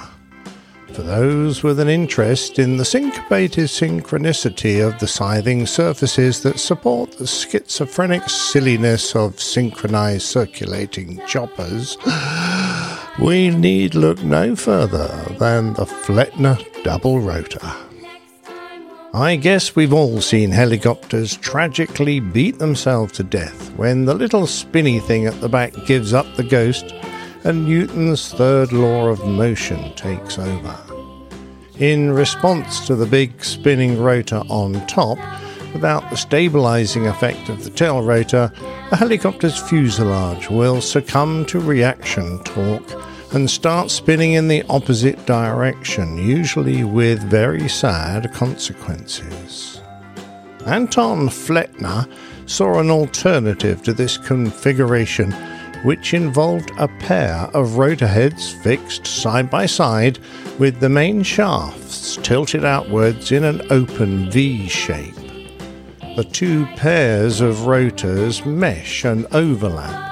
For 0.93 1.01
those 1.01 1.63
with 1.63 1.81
an 1.81 1.89
interest 1.89 2.59
in 2.59 2.77
the 2.77 2.85
syncopated 2.85 3.65
synchronicity 3.65 4.87
of 4.87 4.97
the 4.99 5.07
scything 5.07 5.65
surfaces 5.65 6.43
that 6.43 6.61
support 6.61 7.17
the 7.17 7.27
schizophrenic 7.27 8.29
silliness 8.29 9.17
of 9.17 9.41
synchronized 9.41 10.27
circulating 10.27 11.21
choppers, 11.27 11.97
we 13.19 13.49
need 13.49 13.95
look 13.95 14.21
no 14.23 14.55
further 14.55 15.07
than 15.39 15.73
the 15.73 15.85
Flettner 15.85 16.57
double 16.83 17.19
rotor. 17.19 17.73
I 19.13 19.35
guess 19.35 19.75
we've 19.75 19.93
all 19.93 20.21
seen 20.21 20.51
helicopters 20.51 21.35
tragically 21.37 22.19
beat 22.19 22.59
themselves 22.59 23.13
to 23.13 23.23
death 23.23 23.73
when 23.75 24.05
the 24.05 24.13
little 24.13 24.45
spinny 24.45 24.99
thing 24.99 25.25
at 25.25 25.41
the 25.41 25.49
back 25.49 25.73
gives 25.87 26.13
up 26.13 26.27
the 26.35 26.43
ghost 26.43 26.93
and 27.43 27.65
Newton's 27.65 28.31
third 28.33 28.71
law 28.71 29.07
of 29.07 29.25
motion 29.25 29.93
takes 29.95 30.37
over. 30.37 30.77
In 31.79 32.11
response 32.11 32.85
to 32.85 32.95
the 32.95 33.05
big 33.05 33.43
spinning 33.43 33.99
rotor 33.99 34.43
on 34.49 34.85
top, 34.85 35.17
without 35.73 36.07
the 36.09 36.17
stabilizing 36.17 37.07
effect 37.07 37.49
of 37.49 37.63
the 37.63 37.69
tail 37.71 38.03
rotor, 38.03 38.51
the 38.89 38.95
helicopter's 38.95 39.57
fuselage 39.57 40.49
will 40.49 40.81
succumb 40.81 41.45
to 41.45 41.59
reaction 41.59 42.43
torque 42.43 43.06
and 43.33 43.49
start 43.49 43.91
spinning 43.91 44.33
in 44.33 44.47
the 44.47 44.63
opposite 44.69 45.25
direction, 45.25 46.17
usually 46.17 46.83
with 46.83 47.21
very 47.23 47.67
sad 47.67 48.33
consequences. 48.33 49.81
Anton 50.65 51.27
Flettner 51.27 52.09
saw 52.45 52.79
an 52.79 52.89
alternative 52.89 53.83
to 53.83 53.93
this 53.93 54.17
configuration, 54.17 55.31
which 55.83 56.13
involved 56.13 56.71
a 56.77 56.87
pair 56.99 57.49
of 57.53 57.77
rotor 57.77 58.07
heads 58.07 58.51
fixed 58.51 59.05
side 59.05 59.49
by 59.49 59.65
side 59.65 60.19
with 60.57 60.79
the 60.79 60.89
main 60.89 61.23
shafts 61.23 62.17
tilted 62.23 62.65
outwards 62.65 63.31
in 63.31 63.43
an 63.43 63.61
open 63.69 64.31
V 64.31 64.67
shape. 64.67 65.15
The 66.15 66.23
two 66.23 66.65
pairs 66.77 67.41
of 67.41 67.67
rotors 67.67 68.43
mesh 68.45 69.05
and 69.05 69.27
overlap, 69.33 70.06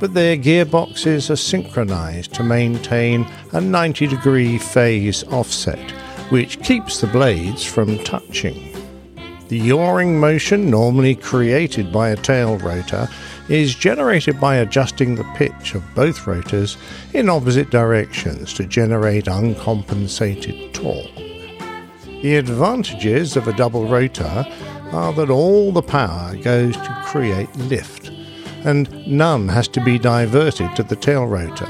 but 0.00 0.14
their 0.14 0.36
gearboxes 0.36 1.30
are 1.30 1.36
synchronized 1.36 2.32
to 2.34 2.42
maintain 2.42 3.26
a 3.52 3.60
90 3.60 4.06
degree 4.08 4.58
phase 4.58 5.22
offset, 5.24 5.90
which 6.30 6.60
keeps 6.62 7.00
the 7.00 7.06
blades 7.06 7.64
from 7.64 7.98
touching. 7.98 8.66
The 9.48 9.58
yawing 9.58 10.18
motion, 10.18 10.70
normally 10.70 11.16
created 11.16 11.92
by 11.92 12.10
a 12.10 12.16
tail 12.16 12.56
rotor, 12.58 13.08
is 13.48 13.74
generated 13.74 14.40
by 14.40 14.56
adjusting 14.56 15.16
the 15.16 15.24
pitch 15.34 15.74
of 15.74 15.94
both 15.94 16.26
rotors 16.26 16.78
in 17.12 17.28
opposite 17.28 17.68
directions 17.68 18.54
to 18.54 18.64
generate 18.64 19.26
uncompensated 19.26 20.72
torque. 20.72 21.14
The 22.22 22.36
advantages 22.36 23.36
of 23.36 23.48
a 23.48 23.52
double 23.52 23.86
rotor 23.86 24.46
are 24.92 25.12
that 25.14 25.30
all 25.30 25.72
the 25.72 25.82
power 25.82 26.36
goes 26.36 26.76
to 26.76 27.02
create 27.06 27.54
lift, 27.56 28.12
and 28.64 29.06
none 29.06 29.48
has 29.48 29.68
to 29.68 29.84
be 29.84 29.98
diverted 29.98 30.74
to 30.76 30.82
the 30.82 30.96
tail 30.96 31.26
rotor. 31.26 31.68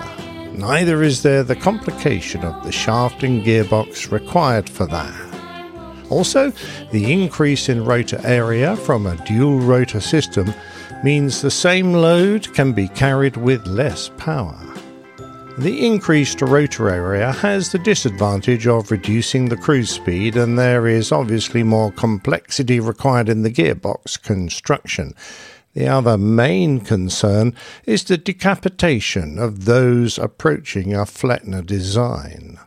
Neither 0.53 1.03
is 1.03 1.23
there 1.23 1.43
the 1.43 1.57
complication 1.57 2.45
of 2.45 2.65
the 2.65 2.73
shaft 2.73 3.23
and 3.23 3.43
gearbox 3.43 4.11
required 4.11 4.69
for 4.69 4.87
that. 4.87 5.31
Also, 6.11 6.53
the 6.91 7.13
increase 7.13 7.69
in 7.69 7.85
rotor 7.85 8.21
area 8.25 8.77
from 8.77 9.07
a 9.07 9.17
dual 9.25 9.61
rotor 9.61 10.01
system 10.01 10.53
means 11.05 11.41
the 11.41 11.51
same 11.51 11.93
load 11.93 12.53
can 12.53 12.73
be 12.73 12.89
carried 12.89 13.37
with 13.37 13.67
less 13.67 14.11
power. 14.19 14.59
The 15.59 15.87
increased 15.87 16.41
rotor 16.43 16.89
area 16.89 17.33
has 17.33 17.71
the 17.71 17.79
disadvantage 17.79 18.67
of 18.67 18.91
reducing 18.91 19.49
the 19.49 19.57
cruise 19.57 19.91
speed, 19.91 20.37
and 20.37 20.59
there 20.59 20.87
is 20.87 21.13
obviously 21.13 21.63
more 21.63 21.93
complexity 21.93 22.81
required 22.81 23.29
in 23.29 23.43
the 23.43 23.51
gearbox 23.51 24.21
construction. 24.23 25.15
The 25.73 25.87
other 25.87 26.19
main 26.19 26.81
concern 26.81 27.55
is 27.87 28.03
the 28.05 28.19
decapitation 28.19 29.39
of 29.39 29.67
those 29.67 30.19
approaching 30.19 30.95
a 30.95 31.05
Flettner 31.05 31.65
design. 31.65 32.59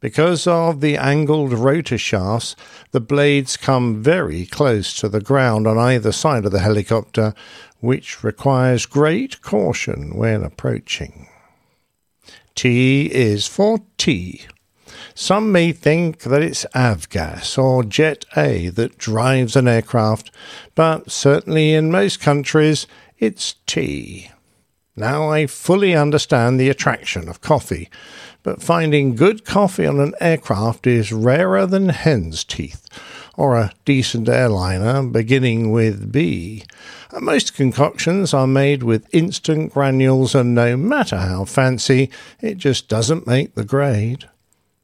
Because 0.00 0.48
of 0.48 0.80
the 0.80 0.96
angled 0.96 1.52
rotor 1.52 1.96
shafts, 1.98 2.56
the 2.90 3.00
blades 3.00 3.56
come 3.56 4.02
very 4.02 4.46
close 4.46 4.94
to 4.96 5.08
the 5.08 5.20
ground 5.20 5.68
on 5.68 5.78
either 5.78 6.10
side 6.10 6.44
of 6.44 6.50
the 6.50 6.58
helicopter, 6.58 7.34
which 7.78 8.24
requires 8.24 8.86
great 8.86 9.40
caution 9.42 10.16
when 10.16 10.42
approaching. 10.42 11.28
T 12.56 13.06
is 13.06 13.46
for 13.46 13.78
tea. 13.96 14.42
Some 15.14 15.52
may 15.52 15.72
think 15.72 16.20
that 16.20 16.42
it's 16.42 16.64
avgas 16.74 17.58
or 17.58 17.84
Jet 17.84 18.24
A 18.36 18.68
that 18.70 18.98
drives 18.98 19.56
an 19.56 19.68
aircraft, 19.68 20.30
but 20.74 21.10
certainly 21.10 21.74
in 21.74 21.90
most 21.90 22.20
countries 22.20 22.86
it's 23.18 23.56
tea. 23.66 24.30
Now 24.96 25.30
I 25.30 25.46
fully 25.46 25.94
understand 25.94 26.58
the 26.58 26.68
attraction 26.68 27.28
of 27.28 27.40
coffee, 27.40 27.88
but 28.42 28.62
finding 28.62 29.14
good 29.14 29.44
coffee 29.44 29.86
on 29.86 30.00
an 30.00 30.14
aircraft 30.20 30.86
is 30.86 31.12
rarer 31.12 31.66
than 31.66 31.90
hen's 31.90 32.44
teeth, 32.44 32.88
or 33.36 33.56
a 33.56 33.72
decent 33.84 34.28
airliner 34.28 35.02
beginning 35.02 35.70
with 35.70 36.12
B. 36.12 36.64
Most 37.20 37.54
concoctions 37.54 38.34
are 38.34 38.46
made 38.46 38.82
with 38.82 39.14
instant 39.14 39.72
granules, 39.72 40.34
and 40.34 40.54
no 40.54 40.76
matter 40.76 41.18
how 41.18 41.44
fancy, 41.44 42.10
it 42.40 42.58
just 42.58 42.88
doesn't 42.88 43.26
make 43.26 43.54
the 43.54 43.64
grade. 43.64 44.28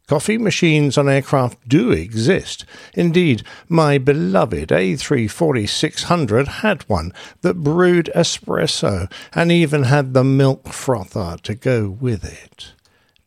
Coffee 0.09 0.39
machines 0.39 0.97
on 0.97 1.07
aircraft 1.07 1.69
do 1.69 1.93
exist. 1.93 2.65
Indeed, 2.95 3.43
my 3.69 3.99
beloved 3.99 4.71
A340-600 4.71 6.49
had 6.49 6.89
one 6.89 7.13
that 7.43 7.63
brewed 7.63 8.11
espresso 8.15 9.13
and 9.35 9.53
even 9.53 9.83
had 9.83 10.15
the 10.15 10.25
milk 10.25 10.69
frother 10.69 11.37
to 11.43 11.55
go 11.55 11.91
with 11.91 12.25
it. 12.25 12.73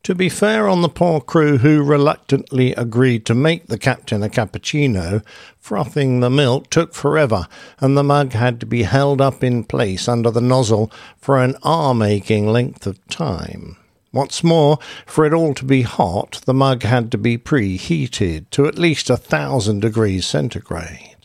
To 0.02 0.16
be 0.16 0.28
fair 0.28 0.68
on 0.68 0.82
the 0.82 0.88
poor 0.88 1.20
crew 1.20 1.58
who 1.58 1.84
reluctantly 1.84 2.72
agreed 2.74 3.24
to 3.26 3.34
make 3.36 3.68
the 3.68 3.78
captain 3.78 4.24
a 4.24 4.28
cappuccino, 4.28 5.24
frothing 5.60 6.18
the 6.18 6.30
milk 6.30 6.68
took 6.68 6.94
forever, 6.94 7.46
and 7.78 7.96
the 7.96 8.02
mug 8.02 8.32
had 8.32 8.58
to 8.58 8.66
be 8.66 8.82
held 8.82 9.20
up 9.20 9.44
in 9.44 9.62
place 9.62 10.08
under 10.08 10.32
the 10.32 10.40
nozzle 10.40 10.90
for 11.16 11.38
an 11.40 11.54
arm 11.62 12.02
aching 12.02 12.48
length 12.48 12.88
of 12.88 12.98
time. 13.06 13.76
What's 14.12 14.44
more, 14.44 14.78
for 15.06 15.24
it 15.24 15.32
all 15.32 15.54
to 15.54 15.64
be 15.64 15.82
hot, 15.82 16.42
the 16.44 16.52
mug 16.52 16.82
had 16.82 17.10
to 17.12 17.18
be 17.18 17.38
preheated 17.38 18.50
to 18.50 18.66
at 18.66 18.78
least 18.78 19.08
a 19.08 19.16
thousand 19.16 19.80
degrees 19.80 20.26
centigrade. 20.26 21.16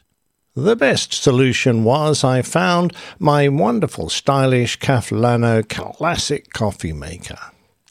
The 0.56 0.78
best 0.78 1.12
solution 1.12 1.84
was, 1.84 2.24
I 2.24 2.42
found, 2.42 2.94
my 3.20 3.50
wonderful 3.50 4.08
stylish 4.08 4.80
Cafflano 4.80 5.68
classic 5.68 6.54
coffee 6.54 6.94
maker. 6.94 7.38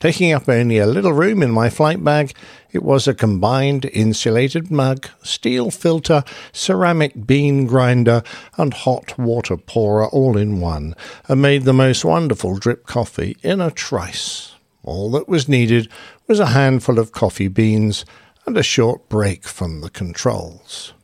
Taking 0.01 0.33
up 0.33 0.49
only 0.49 0.79
a 0.79 0.87
little 0.87 1.13
room 1.13 1.43
in 1.43 1.51
my 1.51 1.69
flight 1.69 2.03
bag, 2.03 2.33
it 2.73 2.83
was 2.83 3.07
a 3.07 3.13
combined 3.13 3.85
insulated 3.93 4.71
mug, 4.71 5.09
steel 5.23 5.71
filter, 5.71 6.25
ceramic 6.53 7.27
bean 7.27 7.67
grinder, 7.67 8.23
and 8.57 8.73
hot 8.73 9.19
water 9.19 9.59
pourer 9.59 10.09
all 10.09 10.39
in 10.39 10.59
one, 10.59 10.95
and 11.29 11.43
made 11.43 11.65
the 11.65 11.75
most 11.75 12.03
wonderful 12.03 12.57
drip 12.57 12.87
coffee 12.87 13.37
in 13.43 13.61
a 13.61 13.71
trice. 13.71 14.56
All 14.87 15.11
that 15.11 15.29
was 15.29 15.49
needed 15.49 15.89
was 16.29 16.41
a 16.41 16.47
handful 16.47 16.99
of 16.99 17.13
coffee 17.13 17.49
beans 17.49 18.05
and 18.47 18.57
a 18.57 18.63
short 18.63 19.09
break 19.09 19.45
from 19.45 19.81
the 19.81 19.91
controls. 19.91 20.95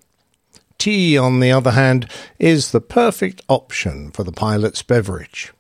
Tea, 0.79 1.19
on 1.19 1.41
the 1.41 1.51
other 1.51 1.73
hand, 1.73 2.09
is 2.39 2.71
the 2.71 2.81
perfect 2.81 3.43
option 3.49 4.13
for 4.13 4.23
the 4.23 4.33
pilot's 4.33 4.83
beverage. 4.83 5.53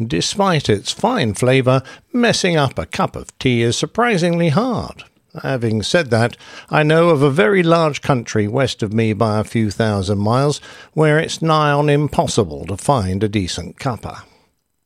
Despite 0.00 0.68
its 0.68 0.92
fine 0.92 1.34
flavour, 1.34 1.82
messing 2.12 2.56
up 2.56 2.78
a 2.78 2.86
cup 2.86 3.16
of 3.16 3.36
tea 3.38 3.62
is 3.62 3.76
surprisingly 3.76 4.48
hard. 4.50 5.04
Having 5.42 5.82
said 5.82 6.10
that, 6.10 6.36
I 6.70 6.84
know 6.84 7.10
of 7.10 7.22
a 7.22 7.30
very 7.30 7.62
large 7.62 8.00
country 8.00 8.46
west 8.48 8.82
of 8.82 8.92
me 8.92 9.12
by 9.12 9.38
a 9.40 9.44
few 9.44 9.70
thousand 9.70 10.18
miles 10.18 10.60
where 10.92 11.18
it's 11.18 11.42
nigh 11.42 11.72
on 11.72 11.88
impossible 11.88 12.64
to 12.66 12.76
find 12.76 13.22
a 13.22 13.28
decent 13.28 13.76
cuppa. 13.76 14.22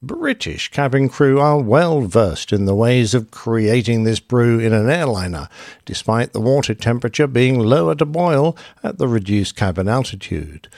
British 0.07 0.71
cabin 0.71 1.09
crew 1.09 1.41
are 1.41 1.61
well 1.61 2.03
versed 2.03 2.53
in 2.53 2.67
the 2.67 2.75
ways 2.75 3.15
of 3.15 3.31
creating 3.31 4.05
this 4.05 4.21
brew 4.21 4.59
in 4.59 4.73
an 4.73 4.91
airliner, 4.91 5.49
despite 5.85 6.33
the 6.33 6.41
water 6.41 6.75
temperature 6.75 7.27
being 7.27 7.59
lower 7.59 7.95
to 7.95 8.05
boil 8.05 8.57
at 8.83 8.99
the 8.99 9.09
reduced 9.09 9.57
cabin 9.57 9.89
altitude, 9.89 10.69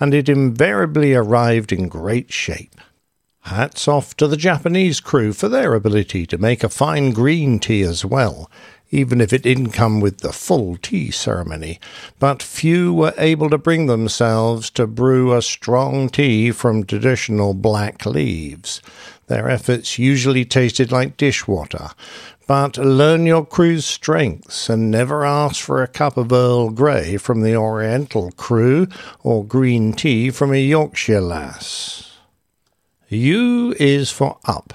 and 0.00 0.12
it 0.12 0.28
invariably 0.28 1.14
arrived 1.14 1.72
in 1.72 1.88
great 1.88 2.32
shape. 2.32 2.74
Hats 3.42 3.86
off 3.88 4.16
to 4.16 4.26
the 4.26 4.36
Japanese 4.36 5.00
crew 5.00 5.32
for 5.32 5.48
their 5.48 5.74
ability 5.74 6.26
to 6.26 6.38
make 6.38 6.62
a 6.64 6.68
fine 6.68 7.10
green 7.10 7.58
tea 7.58 7.82
as 7.82 8.04
well, 8.04 8.50
even 8.92 9.22
if 9.22 9.32
it 9.32 9.42
didn't 9.42 9.70
come 9.70 10.00
with 10.00 10.18
the 10.18 10.32
full 10.32 10.76
tea 10.76 11.10
ceremony, 11.10 11.80
but 12.18 12.42
few 12.42 12.92
were 12.92 13.14
able 13.16 13.48
to 13.48 13.56
bring 13.56 13.86
themselves 13.86 14.68
to 14.68 14.86
brew 14.86 15.34
a 15.34 15.40
strong 15.40 16.10
tea 16.10 16.52
from 16.52 16.84
traditional 16.84 17.54
black 17.54 18.04
leaves. 18.04 18.82
Their 19.28 19.48
efforts 19.48 19.98
usually 19.98 20.44
tasted 20.44 20.92
like 20.92 21.16
dishwater, 21.16 21.88
but 22.46 22.76
learn 22.76 23.24
your 23.24 23.46
crew's 23.46 23.86
strengths 23.86 24.68
and 24.68 24.90
never 24.90 25.24
ask 25.24 25.64
for 25.64 25.82
a 25.82 25.88
cup 25.88 26.18
of 26.18 26.30
Earl 26.30 26.68
Grey 26.68 27.16
from 27.16 27.40
the 27.40 27.56
Oriental 27.56 28.30
crew 28.32 28.88
or 29.22 29.42
green 29.42 29.94
tea 29.94 30.30
from 30.30 30.52
a 30.52 30.62
Yorkshire 30.62 31.22
lass. 31.22 32.18
U 33.08 33.74
is 33.80 34.10
for 34.10 34.38
up. 34.44 34.74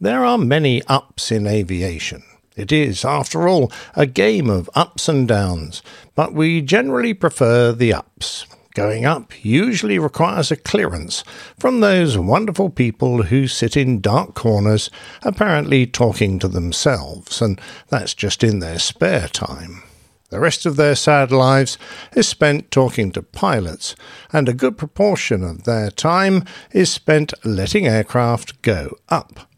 There 0.00 0.24
are 0.24 0.38
many 0.38 0.82
ups 0.84 1.30
in 1.30 1.46
aviation. 1.46 2.22
It 2.58 2.72
is, 2.72 3.04
after 3.04 3.48
all, 3.48 3.70
a 3.94 4.04
game 4.04 4.50
of 4.50 4.68
ups 4.74 5.08
and 5.08 5.28
downs, 5.28 5.80
but 6.16 6.34
we 6.34 6.60
generally 6.60 7.14
prefer 7.14 7.70
the 7.70 7.92
ups. 7.92 8.46
Going 8.74 9.06
up 9.06 9.32
usually 9.44 9.96
requires 9.96 10.50
a 10.50 10.56
clearance 10.56 11.22
from 11.56 11.78
those 11.78 12.18
wonderful 12.18 12.68
people 12.68 13.22
who 13.22 13.46
sit 13.46 13.76
in 13.76 14.00
dark 14.00 14.34
corners, 14.34 14.90
apparently 15.22 15.86
talking 15.86 16.40
to 16.40 16.48
themselves, 16.48 17.40
and 17.40 17.60
that's 17.90 18.12
just 18.12 18.42
in 18.42 18.58
their 18.58 18.80
spare 18.80 19.28
time. 19.28 19.84
The 20.30 20.40
rest 20.40 20.66
of 20.66 20.74
their 20.74 20.96
sad 20.96 21.30
lives 21.30 21.78
is 22.16 22.26
spent 22.26 22.72
talking 22.72 23.12
to 23.12 23.22
pilots, 23.22 23.94
and 24.32 24.48
a 24.48 24.52
good 24.52 24.76
proportion 24.76 25.44
of 25.44 25.62
their 25.62 25.92
time 25.92 26.44
is 26.72 26.90
spent 26.90 27.32
letting 27.44 27.86
aircraft 27.86 28.60
go 28.62 28.96
up. 29.08 29.48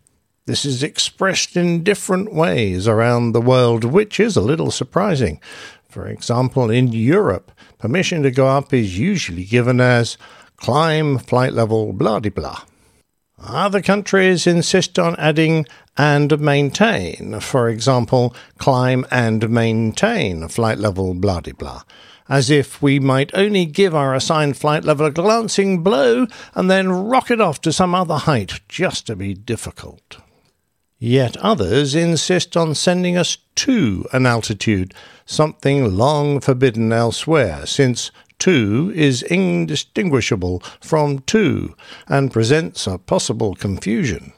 This 0.46 0.64
is 0.64 0.82
expressed 0.82 1.56
in 1.56 1.84
different 1.84 2.32
ways 2.32 2.88
around 2.88 3.32
the 3.32 3.40
world, 3.40 3.84
which 3.84 4.18
is 4.18 4.36
a 4.36 4.40
little 4.40 4.70
surprising. 4.70 5.40
For 5.88 6.08
example, 6.08 6.70
in 6.70 6.92
Europe, 6.92 7.52
permission 7.78 8.22
to 8.22 8.30
go 8.30 8.48
up 8.48 8.72
is 8.72 8.98
usually 8.98 9.44
given 9.44 9.80
as 9.80 10.16
climb 10.56 11.18
flight 11.18 11.52
level 11.52 11.92
blah 11.92 12.20
di 12.20 12.30
blah. 12.30 12.62
Other 13.42 13.80
countries 13.80 14.46
insist 14.46 14.98
on 14.98 15.16
adding 15.16 15.66
and 15.96 16.40
maintain, 16.40 17.40
for 17.40 17.68
example, 17.68 18.34
climb 18.58 19.06
and 19.10 19.50
maintain 19.50 20.48
flight 20.48 20.78
level 20.78 21.14
blah 21.14 21.40
blah, 21.40 21.82
as 22.28 22.50
if 22.50 22.80
we 22.80 22.98
might 22.98 23.30
only 23.34 23.66
give 23.66 23.94
our 23.94 24.14
assigned 24.14 24.56
flight 24.56 24.84
level 24.84 25.06
a 25.06 25.10
glancing 25.10 25.82
blow 25.82 26.26
and 26.54 26.70
then 26.70 26.90
rocket 26.90 27.40
off 27.40 27.60
to 27.62 27.72
some 27.72 27.94
other 27.94 28.16
height 28.16 28.60
just 28.68 29.06
to 29.06 29.16
be 29.16 29.34
difficult. 29.34 30.18
Yet 31.02 31.38
others 31.38 31.94
insist 31.94 32.58
on 32.58 32.74
sending 32.74 33.16
us 33.16 33.38
to 33.54 34.06
an 34.12 34.26
altitude, 34.26 34.92
something 35.24 35.96
long 35.96 36.40
forbidden 36.40 36.92
elsewhere, 36.92 37.64
since 37.64 38.10
to 38.40 38.92
is 38.94 39.22
indistinguishable 39.22 40.62
from 40.78 41.20
two 41.20 41.74
and 42.06 42.30
presents 42.30 42.86
a 42.86 42.98
possible 42.98 43.54
confusion. 43.54 44.34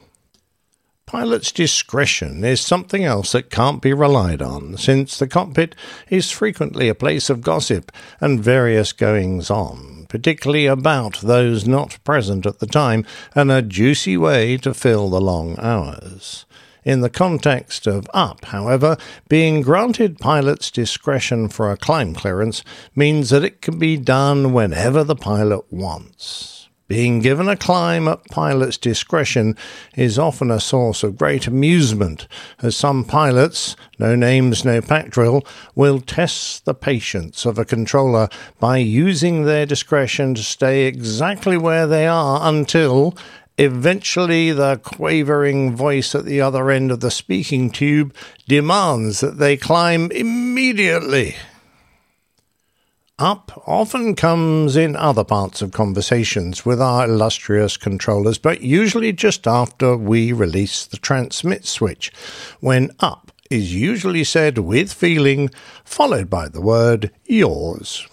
Pilot's 1.05 1.51
discretion 1.51 2.45
is 2.45 2.61
something 2.61 3.03
else 3.03 3.33
that 3.33 3.49
can't 3.49 3.81
be 3.81 3.93
relied 3.93 4.41
on, 4.41 4.77
since 4.77 5.19
the 5.19 5.27
cockpit 5.27 5.75
is 6.09 6.31
frequently 6.31 6.87
a 6.87 6.95
place 6.95 7.29
of 7.29 7.41
gossip 7.41 7.91
and 8.21 8.41
various 8.41 8.93
goings 8.93 9.51
on, 9.51 10.05
particularly 10.07 10.65
about 10.65 11.19
those 11.19 11.67
not 11.67 11.99
present 12.05 12.45
at 12.45 12.59
the 12.59 12.67
time, 12.67 13.05
and 13.35 13.51
a 13.51 13.61
juicy 13.61 14.15
way 14.15 14.55
to 14.57 14.73
fill 14.73 15.09
the 15.09 15.21
long 15.21 15.59
hours. 15.59 16.45
In 16.85 17.01
the 17.01 17.09
context 17.09 17.87
of 17.87 18.09
up, 18.13 18.45
however, 18.45 18.97
being 19.29 19.61
granted 19.61 20.19
pilot's 20.19 20.69
discretion 20.69 21.47
for 21.47 21.71
a 21.71 21.77
climb 21.77 22.13
clearance 22.13 22.63
means 22.95 23.29
that 23.29 23.43
it 23.43 23.61
can 23.61 23.79
be 23.79 23.97
done 23.97 24.53
whenever 24.53 25.03
the 25.03 25.15
pilot 25.15 25.71
wants. 25.71 26.53
Being 26.89 27.21
given 27.21 27.47
a 27.47 27.55
climb 27.55 28.09
at 28.09 28.25
pilot's 28.25 28.77
discretion 28.77 29.55
is 29.95 30.19
often 30.19 30.51
a 30.51 30.59
source 30.59 31.01
of 31.01 31.17
great 31.17 31.47
amusement, 31.47 32.27
as 32.61 32.75
some 32.75 33.05
pilots, 33.05 33.77
no 33.97 34.15
names, 34.15 34.65
no 34.65 34.81
pack 34.81 35.09
drill, 35.09 35.43
will 35.75 36.01
test 36.01 36.65
the 36.65 36.73
patience 36.73 37.45
of 37.45 37.57
a 37.57 37.65
controller 37.65 38.27
by 38.59 38.77
using 38.77 39.43
their 39.45 39.65
discretion 39.65 40.35
to 40.35 40.43
stay 40.43 40.83
exactly 40.83 41.57
where 41.57 41.87
they 41.87 42.05
are 42.05 42.41
until, 42.47 43.17
Eventually, 43.57 44.51
the 44.51 44.77
quavering 44.77 45.75
voice 45.75 46.15
at 46.15 46.25
the 46.25 46.41
other 46.41 46.71
end 46.71 46.91
of 46.91 47.01
the 47.01 47.11
speaking 47.11 47.69
tube 47.69 48.15
demands 48.47 49.19
that 49.19 49.37
they 49.37 49.57
climb 49.57 50.11
immediately. 50.11 51.35
Up 53.19 53.63
often 53.67 54.15
comes 54.15 54.75
in 54.75 54.95
other 54.95 55.23
parts 55.23 55.61
of 55.61 55.71
conversations 55.71 56.65
with 56.65 56.81
our 56.81 57.05
illustrious 57.05 57.77
controllers, 57.77 58.39
but 58.39 58.61
usually 58.61 59.13
just 59.13 59.45
after 59.45 59.95
we 59.95 60.33
release 60.33 60.85
the 60.85 60.97
transmit 60.97 61.67
switch, 61.67 62.11
when 62.59 62.89
up 63.01 63.31
is 63.51 63.75
usually 63.75 64.23
said 64.23 64.57
with 64.57 64.91
feeling, 64.91 65.51
followed 65.85 66.27
by 66.27 66.47
the 66.47 66.61
word 66.61 67.11
yours. 67.25 68.07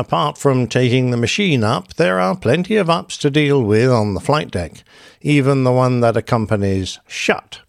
Apart 0.00 0.38
from 0.38 0.66
taking 0.66 1.10
the 1.10 1.18
machine 1.18 1.62
up, 1.62 1.92
there 1.96 2.18
are 2.18 2.34
plenty 2.34 2.76
of 2.76 2.88
ups 2.88 3.18
to 3.18 3.28
deal 3.28 3.62
with 3.62 3.90
on 3.90 4.14
the 4.14 4.20
flight 4.20 4.50
deck, 4.50 4.82
even 5.20 5.62
the 5.62 5.72
one 5.72 6.00
that 6.00 6.16
accompanies 6.16 6.98
shut. 7.06 7.60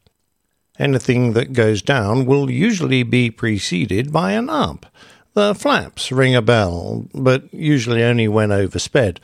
Anything 0.80 1.34
that 1.34 1.52
goes 1.52 1.82
down 1.82 2.26
will 2.26 2.50
usually 2.50 3.04
be 3.04 3.30
preceded 3.30 4.14
by 4.14 4.32
an 4.32 4.50
up. 4.50 4.86
The 5.34 5.54
flaps 5.54 6.10
ring 6.10 6.34
a 6.34 6.42
bell, 6.42 7.06
but 7.14 7.54
usually 7.54 8.02
only 8.02 8.30
when 8.30 8.48
oversped, 8.50 9.18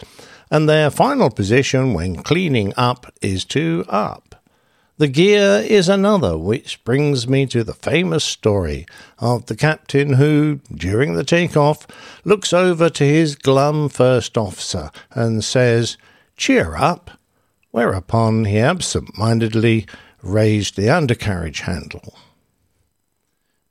and 0.52 0.68
their 0.68 0.90
final 0.90 1.30
position 1.30 1.94
when 1.94 2.24
cleaning 2.24 2.74
up 2.76 3.14
is 3.22 3.46
to 3.46 3.86
up. 3.88 4.27
The 5.00 5.08
gear 5.08 5.64
is 5.64 5.90
another, 5.90 6.40
which 6.40 6.84
brings 6.84 7.28
me 7.28 7.46
to 7.48 7.64
the 7.64 7.76
famous 7.76 8.24
story 8.24 8.88
of 9.20 9.46
the 9.46 9.56
captain 9.56 10.14
who, 10.14 10.60
during 10.74 11.14
the 11.14 11.24
takeoff, 11.24 11.86
looks 12.26 12.52
over 12.52 12.90
to 12.90 13.04
his 13.04 13.36
glum 13.36 13.90
first 13.90 14.40
officer 14.40 14.90
and 15.12 15.44
says, 15.44 15.98
Cheer 16.36 16.76
up, 16.76 17.12
whereupon 17.70 18.46
he 18.46 18.58
absent 18.58 19.16
mindedly 19.16 19.86
raised 20.24 20.76
the 20.76 20.90
undercarriage 20.90 21.60
handle. 21.62 22.16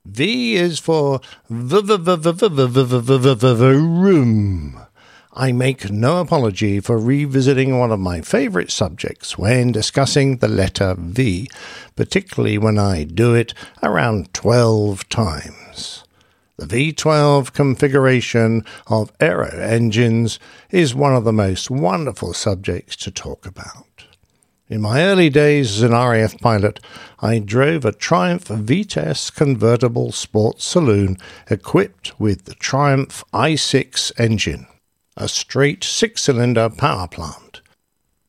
V 0.05 0.55
is 0.55 0.79
for 0.79 1.19
room. 3.75 4.86
I 5.39 5.51
make 5.51 5.91
no 5.91 6.19
apology 6.19 6.79
for 6.79 6.97
revisiting 6.97 7.77
one 7.77 7.91
of 7.91 7.99
my 7.99 8.21
favourite 8.21 8.71
subjects 8.71 9.37
when 9.37 9.71
discussing 9.71 10.37
the 10.37 10.47
letter 10.47 10.95
V, 10.97 11.47
particularly 11.95 12.57
when 12.57 12.79
I 12.79 13.03
do 13.03 13.35
it 13.35 13.53
around 13.83 14.33
12 14.33 15.07
times. 15.09 16.03
The 16.57 16.65
V12 16.65 17.53
configuration 17.53 18.65
of 18.87 19.11
aero 19.19 19.49
engines 19.49 20.39
is 20.71 20.95
one 20.95 21.13
of 21.15 21.23
the 21.23 21.31
most 21.31 21.69
wonderful 21.69 22.33
subjects 22.33 22.95
to 22.95 23.11
talk 23.11 23.45
about. 23.45 24.05
In 24.69 24.81
my 24.81 25.03
early 25.03 25.29
days 25.29 25.69
as 25.77 25.83
an 25.83 25.91
RAF 25.91 26.39
pilot, 26.39 26.79
I 27.19 27.37
drove 27.37 27.85
a 27.85 27.91
Triumph 27.91 28.47
Vitesse 28.47 29.29
convertible 29.29 30.11
sports 30.11 30.65
saloon 30.65 31.17
equipped 31.47 32.19
with 32.19 32.45
the 32.45 32.55
Triumph 32.55 33.23
i6 33.31 34.11
engine 34.19 34.65
a 35.17 35.27
straight 35.27 35.83
six 35.83 36.23
cylinder 36.23 36.69
power 36.69 37.07
plant. 37.07 37.61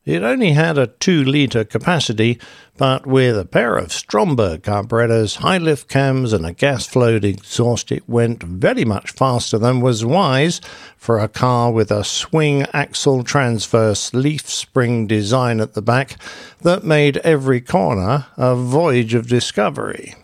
It 0.05 0.23
only 0.23 0.53
had 0.53 0.79
a 0.79 0.87
2 0.87 1.23
litre 1.23 1.63
capacity, 1.63 2.39
but 2.77 3.05
with 3.05 3.37
a 3.37 3.45
pair 3.45 3.75
of 3.75 3.91
Stromberg 3.91 4.63
carburetors, 4.63 5.35
high 5.35 5.59
lift 5.59 5.87
cams, 5.87 6.33
and 6.33 6.45
a 6.47 6.51
gas 6.51 6.87
flowed 6.87 7.23
exhaust, 7.23 7.91
it 7.91 8.09
went 8.09 8.41
very 8.41 8.85
much 8.85 9.11
faster 9.11 9.59
than 9.59 9.81
was 9.81 10.03
wise 10.03 10.61
for 10.97 11.19
a 11.19 11.27
car 11.27 11.71
with 11.71 11.91
a 11.91 12.03
swing 12.03 12.65
axle 12.73 13.23
transverse 13.23 14.11
leaf 14.11 14.49
spring 14.49 15.05
design 15.05 15.59
at 15.59 15.75
the 15.75 15.81
back 15.81 16.15
that 16.61 16.83
made 16.83 17.17
every 17.17 17.61
corner 17.61 18.25
a 18.35 18.55
voyage 18.55 19.13
of 19.13 19.27
discovery. 19.27 20.15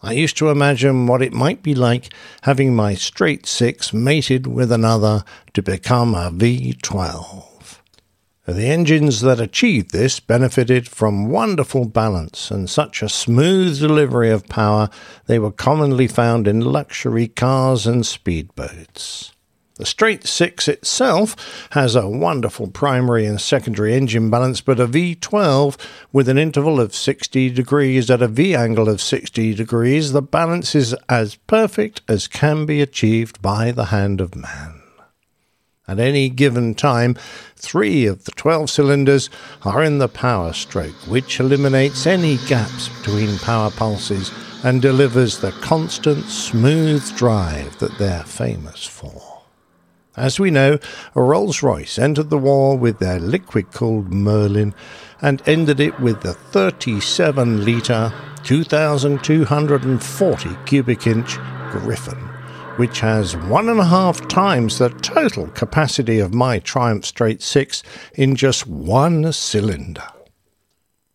I 0.00 0.12
used 0.12 0.36
to 0.38 0.50
imagine 0.50 1.08
what 1.08 1.22
it 1.22 1.32
might 1.32 1.62
be 1.62 1.74
like 1.74 2.12
having 2.42 2.74
my 2.74 2.94
straight 2.94 3.46
six 3.46 3.92
mated 3.92 4.46
with 4.46 4.70
another 4.70 5.24
to 5.54 5.62
become 5.62 6.14
a 6.14 6.30
V12. 6.30 7.78
The 8.46 8.66
engines 8.66 9.20
that 9.22 9.40
achieved 9.40 9.90
this 9.90 10.20
benefited 10.20 10.88
from 10.88 11.28
wonderful 11.28 11.84
balance 11.84 12.50
and 12.50 12.70
such 12.70 13.02
a 13.02 13.08
smooth 13.08 13.78
delivery 13.78 14.30
of 14.30 14.48
power 14.48 14.88
they 15.26 15.38
were 15.38 15.52
commonly 15.52 16.06
found 16.06 16.48
in 16.48 16.60
luxury 16.60 17.28
cars 17.28 17.86
and 17.86 18.04
speedboats. 18.04 19.32
The 19.78 19.86
straight 19.86 20.26
six 20.26 20.66
itself 20.66 21.68
has 21.70 21.94
a 21.94 22.08
wonderful 22.08 22.66
primary 22.66 23.24
and 23.26 23.40
secondary 23.40 23.94
engine 23.94 24.28
balance, 24.28 24.60
but 24.60 24.80
a 24.80 24.88
V12 24.88 25.78
with 26.12 26.28
an 26.28 26.36
interval 26.36 26.80
of 26.80 26.96
60 26.96 27.50
degrees 27.50 28.10
at 28.10 28.20
a 28.20 28.26
V 28.26 28.56
angle 28.56 28.88
of 28.88 29.00
60 29.00 29.54
degrees, 29.54 30.10
the 30.10 30.20
balance 30.20 30.74
is 30.74 30.94
as 31.08 31.36
perfect 31.46 32.00
as 32.08 32.26
can 32.26 32.66
be 32.66 32.82
achieved 32.82 33.40
by 33.40 33.70
the 33.70 33.86
hand 33.86 34.20
of 34.20 34.34
man. 34.34 34.82
At 35.86 36.00
any 36.00 36.28
given 36.28 36.74
time, 36.74 37.14
three 37.54 38.04
of 38.06 38.24
the 38.24 38.32
12 38.32 38.68
cylinders 38.68 39.30
are 39.62 39.84
in 39.84 39.98
the 39.98 40.08
power 40.08 40.52
stroke, 40.52 41.06
which 41.06 41.38
eliminates 41.38 42.04
any 42.04 42.38
gaps 42.48 42.88
between 42.98 43.38
power 43.38 43.70
pulses 43.70 44.32
and 44.64 44.82
delivers 44.82 45.38
the 45.38 45.52
constant 45.52 46.24
smooth 46.24 47.16
drive 47.16 47.78
that 47.78 47.96
they're 47.96 48.24
famous 48.24 48.84
for. 48.84 49.27
As 50.18 50.38
we 50.40 50.50
know, 50.50 50.78
Rolls 51.14 51.62
Royce 51.62 51.96
entered 51.96 52.28
the 52.28 52.38
war 52.38 52.76
with 52.76 52.98
their 52.98 53.20
liquid 53.20 53.70
cooled 53.70 54.12
Merlin 54.12 54.74
and 55.22 55.40
ended 55.46 55.78
it 55.78 56.00
with 56.00 56.22
the 56.22 56.34
37 56.34 57.64
litre, 57.64 58.12
2,240 58.42 60.48
cubic 60.66 61.06
inch 61.06 61.38
Griffon, 61.70 62.18
which 62.78 62.98
has 62.98 63.36
one 63.36 63.68
and 63.68 63.78
a 63.78 63.84
half 63.84 64.26
times 64.26 64.78
the 64.78 64.88
total 64.88 65.46
capacity 65.48 66.18
of 66.18 66.34
my 66.34 66.58
Triumph 66.58 67.06
Straight 67.06 67.40
6 67.40 67.84
in 68.14 68.34
just 68.34 68.66
one 68.66 69.32
cylinder. 69.32 70.02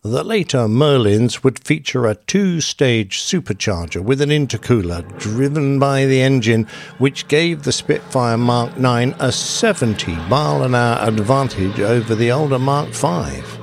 The 0.05 0.21
later 0.21 0.67
Merlins 0.67 1.45
would 1.45 1.63
feature 1.63 2.07
a 2.07 2.15
two 2.15 2.59
stage 2.59 3.19
supercharger 3.19 4.03
with 4.03 4.19
an 4.19 4.31
intercooler 4.31 5.07
driven 5.17 5.79
by 5.79 6.05
the 6.07 6.21
engine, 6.21 6.67
which 6.97 7.29
gave 7.29 7.63
the 7.63 7.71
Spitfire 7.71 8.37
Mark 8.37 8.77
9 8.77 9.15
a 9.19 9.31
70 9.31 10.13
mile 10.27 10.63
an 10.63 10.75
hour 10.75 11.07
advantage 11.07 11.79
over 11.79 12.15
the 12.15 12.33
older 12.33 12.59
Mark 12.59 12.91
5. 12.91 13.62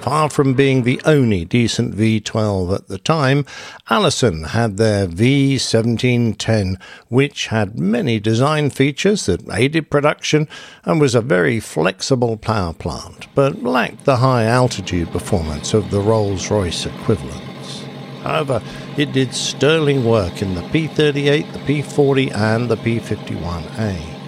Far 0.00 0.30
from 0.30 0.54
being 0.54 0.82
the 0.82 1.00
only 1.04 1.44
decent 1.44 1.94
V12 1.94 2.74
at 2.74 2.88
the 2.88 2.96
time, 2.96 3.44
Allison 3.90 4.44
had 4.44 4.78
their 4.78 5.06
V1710, 5.06 6.80
which 7.08 7.48
had 7.48 7.78
many 7.78 8.18
design 8.18 8.70
features 8.70 9.26
that 9.26 9.46
aided 9.52 9.90
production 9.90 10.48
and 10.84 11.02
was 11.02 11.14
a 11.14 11.20
very 11.20 11.60
flexible 11.60 12.38
power 12.38 12.72
plant, 12.72 13.26
but 13.34 13.62
lacked 13.62 14.06
the 14.06 14.16
high 14.16 14.44
altitude 14.44 15.12
performance 15.12 15.74
of 15.74 15.90
the 15.90 16.00
Rolls 16.00 16.50
Royce 16.50 16.86
equivalents. 16.86 17.84
However, 18.22 18.62
it 18.96 19.12
did 19.12 19.34
sterling 19.34 20.06
work 20.06 20.40
in 20.40 20.54
the 20.54 20.62
P38, 20.62 21.52
the 21.52 21.58
P40, 21.58 22.34
and 22.34 22.70
the 22.70 22.76
P51A. 22.76 24.19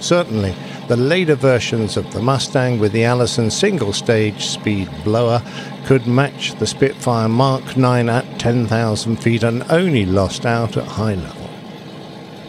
Certainly, 0.00 0.54
the 0.88 0.96
later 0.96 1.34
versions 1.34 1.96
of 1.96 2.12
the 2.12 2.20
Mustang 2.20 2.78
with 2.78 2.92
the 2.92 3.04
Allison 3.04 3.50
single 3.50 3.92
stage 3.92 4.46
speed 4.46 4.88
blower 5.04 5.42
could 5.84 6.06
match 6.06 6.54
the 6.58 6.66
Spitfire 6.66 7.28
Mark 7.28 7.76
9 7.76 8.08
at 8.08 8.38
10,000 8.38 9.16
feet 9.16 9.42
and 9.42 9.64
only 9.70 10.06
lost 10.06 10.46
out 10.46 10.76
at 10.76 10.84
high 10.86 11.14
level. 11.14 11.50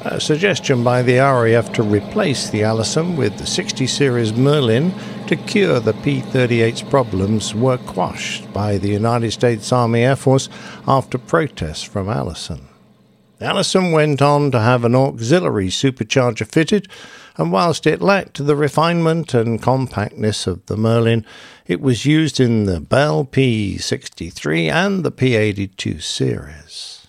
A 0.02 0.22
suggestion 0.22 0.84
by 0.84 1.02
the 1.02 1.18
RAF 1.18 1.74
to 1.74 1.84
replace 1.84 2.50
the 2.50 2.64
Allison 2.64 3.18
with 3.18 3.38
the 3.38 3.46
60 3.46 3.88
series 3.88 4.34
Merlin 4.34 4.94
to 5.28 5.36
cure 5.36 5.80
the 5.80 5.94
P 5.94 6.22
38's 6.22 6.82
problems 6.84 7.54
were 7.54 7.78
quashed 7.78 8.52
by 8.54 8.78
the 8.78 8.90
United 8.90 9.32
States 9.32 9.72
Army 9.74 10.04
Air 10.04 10.16
Force 10.16 10.48
after 10.88 11.18
protests 11.18 11.84
from 11.84 12.08
Allison. 12.08 12.68
Allison 13.42 13.92
went 13.92 14.22
on 14.22 14.50
to 14.52 14.60
have 14.60 14.84
an 14.86 14.96
auxiliary 14.96 15.68
supercharger 15.68 16.48
fitted, 16.48 16.88
and 17.38 17.52
whilst 17.52 17.86
it 17.86 18.02
lacked 18.02 18.46
the 18.46 18.56
refinement 18.56 19.34
and 19.34 19.62
compactness 19.62 20.48
of 20.48 20.66
the 20.66 20.76
Merlin, 20.76 21.26
it 21.68 21.80
was 21.80 22.06
used 22.06 22.40
in 22.40 22.66
the 22.66 22.80
Bell 22.80 23.26
P63 23.26 24.72
and 24.72 25.04
the 25.04 25.12
P82 25.12 26.02
series. 26.02 27.08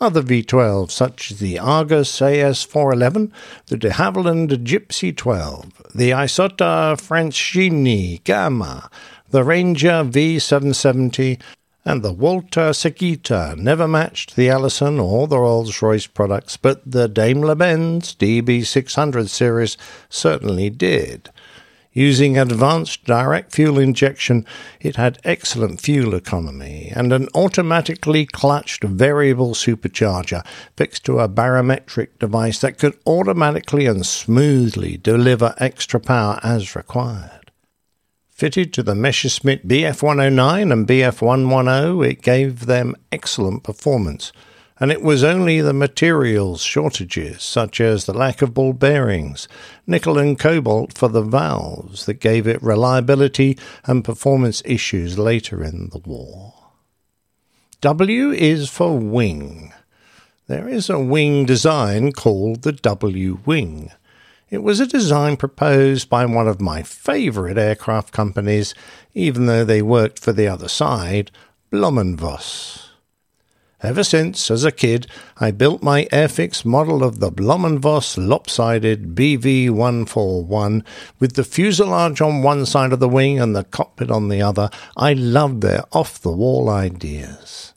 Other 0.00 0.22
V12s, 0.22 0.92
such 0.92 1.32
as 1.32 1.40
the 1.40 1.58
Argus 1.58 2.20
AS411, 2.20 3.32
the 3.66 3.76
de 3.76 3.90
Havilland 3.90 4.62
Gipsy 4.62 5.12
12, 5.12 5.88
the 5.92 6.10
Isotta 6.10 6.96
Fraschini 6.96 8.22
Gamma, 8.22 8.88
the 9.30 9.42
Ranger 9.42 10.04
V770, 10.04 11.40
and 11.84 12.02
the 12.02 12.12
Walter 12.12 12.70
Sagitta 12.70 13.56
never 13.56 13.88
matched 13.88 14.36
the 14.36 14.50
Allison 14.50 14.98
or 14.98 15.26
the 15.26 15.38
Rolls 15.38 15.80
Royce 15.80 16.06
products, 16.06 16.56
but 16.56 16.82
the 16.84 17.08
Daimler 17.08 17.54
Benz 17.54 18.14
DB600 18.14 19.28
series 19.28 19.76
certainly 20.08 20.70
did. 20.70 21.30
Using 21.92 22.38
advanced 22.38 23.04
direct 23.04 23.52
fuel 23.52 23.78
injection, 23.78 24.46
it 24.80 24.96
had 24.96 25.18
excellent 25.24 25.80
fuel 25.80 26.14
economy 26.14 26.92
and 26.94 27.12
an 27.12 27.28
automatically 27.34 28.26
clutched 28.26 28.84
variable 28.84 29.54
supercharger 29.54 30.46
fixed 30.76 31.04
to 31.06 31.18
a 31.18 31.26
barometric 31.26 32.18
device 32.18 32.60
that 32.60 32.78
could 32.78 32.96
automatically 33.06 33.86
and 33.86 34.06
smoothly 34.06 34.96
deliver 34.96 35.54
extra 35.58 35.98
power 35.98 36.38
as 36.42 36.76
required. 36.76 37.37
Fitted 38.38 38.72
to 38.74 38.84
the 38.84 38.94
Messerschmitt 38.94 39.66
BF109 39.66 40.72
and 40.72 40.86
BF110, 40.86 42.08
it 42.08 42.22
gave 42.22 42.66
them 42.66 42.94
excellent 43.10 43.64
performance, 43.64 44.30
and 44.78 44.92
it 44.92 45.02
was 45.02 45.24
only 45.24 45.60
the 45.60 45.72
materials 45.72 46.62
shortages, 46.62 47.42
such 47.42 47.80
as 47.80 48.04
the 48.04 48.12
lack 48.12 48.40
of 48.40 48.54
ball 48.54 48.74
bearings, 48.74 49.48
nickel 49.88 50.18
and 50.18 50.38
cobalt 50.38 50.96
for 50.96 51.08
the 51.08 51.20
valves, 51.20 52.06
that 52.06 52.20
gave 52.20 52.46
it 52.46 52.62
reliability 52.62 53.58
and 53.86 54.04
performance 54.04 54.62
issues 54.64 55.18
later 55.18 55.64
in 55.64 55.88
the 55.88 55.98
war. 55.98 56.54
W 57.80 58.30
is 58.30 58.70
for 58.70 58.96
wing. 58.96 59.72
There 60.46 60.68
is 60.68 60.88
a 60.88 61.00
wing 61.00 61.44
design 61.44 62.12
called 62.12 62.62
the 62.62 62.70
W 62.70 63.40
wing. 63.44 63.90
It 64.50 64.62
was 64.62 64.80
a 64.80 64.86
design 64.86 65.36
proposed 65.36 66.08
by 66.08 66.24
one 66.24 66.48
of 66.48 66.58
my 66.58 66.82
favourite 66.82 67.58
aircraft 67.58 68.12
companies, 68.12 68.74
even 69.12 69.44
though 69.44 69.64
they 69.64 69.82
worked 69.82 70.18
for 70.18 70.32
the 70.32 70.48
other 70.48 70.68
side, 70.68 71.30
Blohm 71.70 72.16
& 72.16 72.18
Voss. 72.18 72.88
Ever 73.82 74.02
since, 74.02 74.50
as 74.50 74.64
a 74.64 74.72
kid, 74.72 75.06
I 75.36 75.50
built 75.50 75.82
my 75.82 76.06
Airfix 76.06 76.64
model 76.64 77.04
of 77.04 77.20
the 77.20 77.30
Blohm 77.30 77.78
& 77.78 77.80
Voss 77.80 78.16
lopsided 78.16 79.14
BV141 79.14 80.82
with 81.20 81.34
the 81.34 81.44
fuselage 81.44 82.22
on 82.22 82.42
one 82.42 82.64
side 82.64 82.94
of 82.94 83.00
the 83.00 83.08
wing 83.08 83.38
and 83.38 83.54
the 83.54 83.64
cockpit 83.64 84.10
on 84.10 84.28
the 84.28 84.40
other. 84.40 84.70
I 84.96 85.12
loved 85.12 85.60
their 85.60 85.84
off 85.92 86.18
the 86.20 86.32
wall 86.32 86.70
ideas. 86.70 87.67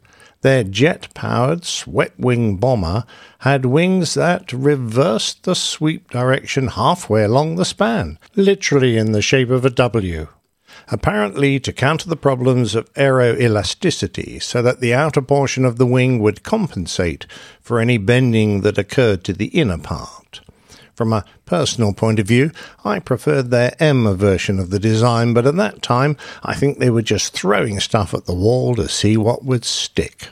Their 0.42 0.64
jet 0.64 1.08
powered 1.14 1.66
swept 1.66 2.20
wing 2.20 2.58
bomber 2.58 3.06
had 3.40 3.66
wings 3.66 4.16
that 4.16 4.52
reversed 4.52 5.44
the 5.44 5.56
sweep 5.56 6.10
direction 6.10 6.70
halfway 6.70 7.24
along 7.24 7.56
the 7.56 7.66
span, 7.66 8.18
literally 8.36 8.98
in 8.98 9.12
the 9.12 9.22
shape 9.22 9.52
of 9.52 9.66
a 9.66 9.70
W. 9.70 10.28
Apparently, 10.88 11.60
to 11.60 11.72
counter 11.72 12.10
the 12.10 12.16
problems 12.16 12.74
of 12.76 12.92
aeroelasticity, 12.96 14.42
so 14.42 14.62
that 14.62 14.80
the 14.80 14.94
outer 14.94 15.22
portion 15.22 15.64
of 15.64 15.78
the 15.78 15.86
wing 15.86 16.20
would 16.20 16.44
compensate 16.44 17.28
for 17.62 17.80
any 17.80 17.98
bending 17.98 18.62
that 18.62 18.78
occurred 18.78 19.24
to 19.26 19.34
the 19.34 19.48
inner 19.48 19.78
part. 19.78 20.42
From 20.96 21.14
a 21.14 21.26
personal 21.46 21.94
point 21.94 22.20
of 22.20 22.28
view, 22.28 22.52
I 22.84 23.00
preferred 23.00 23.50
their 23.50 23.74
M 23.80 24.14
version 24.16 24.60
of 24.60 24.70
the 24.70 24.80
design, 24.80 25.34
but 25.34 25.46
at 25.46 25.56
that 25.56 25.82
time 25.82 26.18
I 26.44 26.56
think 26.56 26.78
they 26.80 26.90
were 26.90 27.02
just 27.02 27.34
throwing 27.34 27.80
stuff 27.80 28.14
at 28.14 28.26
the 28.26 28.34
wall 28.36 28.76
to 28.76 28.88
see 28.90 29.18
what 29.18 29.46
would 29.46 29.66
stick. 29.66 30.30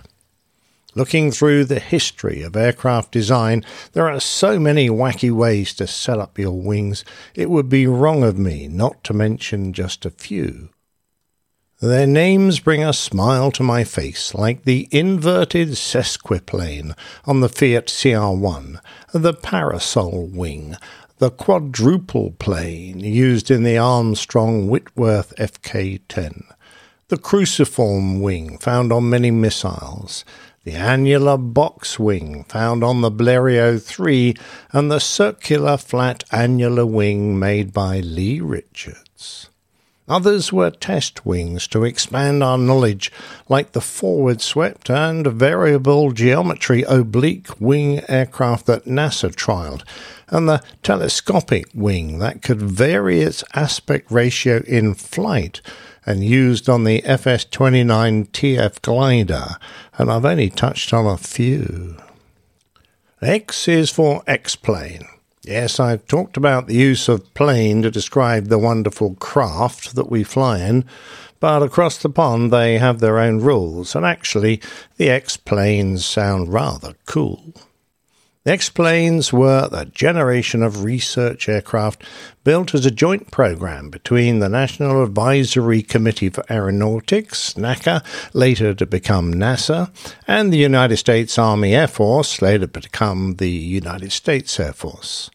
Looking 0.95 1.31
through 1.31 1.65
the 1.65 1.79
history 1.79 2.41
of 2.41 2.55
aircraft 2.55 3.11
design, 3.11 3.63
there 3.93 4.09
are 4.09 4.19
so 4.19 4.59
many 4.59 4.89
wacky 4.89 5.31
ways 5.31 5.73
to 5.75 5.87
set 5.87 6.17
up 6.17 6.39
your 6.39 6.59
wings, 6.59 7.05
it 7.35 7.49
would 7.49 7.69
be 7.69 7.85
wrong 7.85 8.23
of 8.23 8.39
me 8.39 8.67
not 8.67 9.03
to 9.05 9.13
mention 9.13 9.71
just 9.71 10.05
a 10.05 10.09
few. 10.09 10.69
Their 11.81 12.07
names 12.07 12.59
bring 12.59 12.83
a 12.83 12.91
smile 12.91 13.51
to 13.51 13.63
my 13.63 13.85
face, 13.85 14.33
like 14.33 14.65
the 14.65 14.89
inverted 14.91 15.77
sesquiplane 15.77 16.93
on 17.23 17.39
the 17.39 17.47
Fiat 17.47 17.85
CR1, 17.87 18.81
the 19.13 19.33
parasol 19.33 20.27
wing, 20.27 20.75
the 21.19 21.31
quadruple 21.31 22.31
plane 22.31 22.99
used 22.99 23.49
in 23.49 23.63
the 23.63 23.77
Armstrong 23.77 24.67
Whitworth 24.67 25.33
FK 25.37 26.01
10, 26.09 26.43
the 27.07 27.17
cruciform 27.17 28.19
wing 28.19 28.57
found 28.57 28.91
on 28.91 29.09
many 29.09 29.31
missiles, 29.31 30.25
the 30.65 30.73
annular 30.73 31.37
box 31.37 31.97
wing 31.97 32.43
found 32.49 32.83
on 32.83 32.99
the 32.99 33.11
Blériot 33.11 33.81
3, 33.81 34.35
and 34.73 34.91
the 34.91 34.99
circular 34.99 35.77
flat 35.77 36.25
annular 36.29 36.85
wing 36.85 37.39
made 37.39 37.71
by 37.71 38.01
Lee 38.01 38.41
Richards. 38.41 39.48
Others 40.09 40.51
were 40.51 40.71
test 40.71 41.23
wings 41.23 41.67
to 41.67 41.83
expand 41.83 42.43
our 42.43 42.57
knowledge, 42.57 43.11
like 43.47 43.73
the 43.73 43.81
forward 43.81 44.41
swept 44.41 44.89
and 44.89 45.27
variable 45.27 46.11
geometry 46.11 46.81
oblique 46.81 47.61
wing 47.61 48.01
aircraft 48.09 48.65
that 48.65 48.85
NASA 48.85 49.29
trialed, 49.33 49.83
and 50.29 50.49
the 50.49 50.63
telescopic 50.81 51.67
wing 51.75 52.17
that 52.17 52.41
could 52.41 52.59
vary 52.59 53.21
its 53.21 53.43
aspect 53.53 54.11
ratio 54.11 54.63
in 54.67 54.95
flight 54.95 55.61
and 56.07 56.23
used 56.23 56.67
on 56.67 56.85
the 56.85 57.03
FS 57.05 57.45
29 57.45 58.25
TF 58.25 58.81
glider, 58.81 59.57
and 59.99 60.11
I've 60.11 60.25
only 60.25 60.49
touched 60.49 60.91
on 60.91 61.05
a 61.05 61.17
few. 61.17 61.97
X 63.21 63.67
is 63.67 63.91
for 63.91 64.23
X 64.25 64.55
plane. 64.55 65.05
Yes, 65.49 65.79
I've 65.79 66.05
talked 66.05 66.37
about 66.37 66.67
the 66.67 66.75
use 66.75 67.09
of 67.09 67.33
plane 67.33 67.81
to 67.81 67.89
describe 67.89 68.49
the 68.49 68.59
wonderful 68.59 69.15
craft 69.15 69.95
that 69.95 70.07
we 70.07 70.23
fly 70.23 70.59
in, 70.59 70.85
but 71.39 71.63
across 71.63 71.97
the 71.97 72.07
pond 72.07 72.53
they 72.53 72.77
have 72.77 72.99
their 72.99 73.17
own 73.17 73.39
rules, 73.39 73.95
and 73.95 74.05
actually 74.05 74.61
the 74.97 75.09
X 75.09 75.37
planes 75.37 76.05
sound 76.05 76.53
rather 76.53 76.93
cool. 77.07 77.55
The 78.43 78.51
X-planes 78.51 79.33
were 79.33 79.67
the 79.67 79.85
generation 79.85 80.61
of 80.61 80.83
research 80.83 81.49
aircraft 81.49 82.03
built 82.43 82.75
as 82.75 82.85
a 82.85 82.91
joint 82.91 83.31
program 83.31 83.89
between 83.89 84.39
the 84.39 84.49
National 84.49 85.03
Advisory 85.03 85.81
Committee 85.81 86.29
for 86.29 86.45
Aeronautics, 86.49 87.55
NACA, 87.55 88.03
later 88.33 88.75
to 88.75 88.85
become 88.85 89.33
NASA, 89.33 89.91
and 90.27 90.53
the 90.53 90.57
United 90.57 90.97
States 90.97 91.39
Army 91.39 91.75
Air 91.75 91.87
Force, 91.87 92.39
later 92.41 92.67
to 92.67 92.79
become 92.81 93.35
the 93.37 93.49
United 93.49 94.11
States 94.11 94.59
Air 94.59 94.73
Force. 94.73 95.31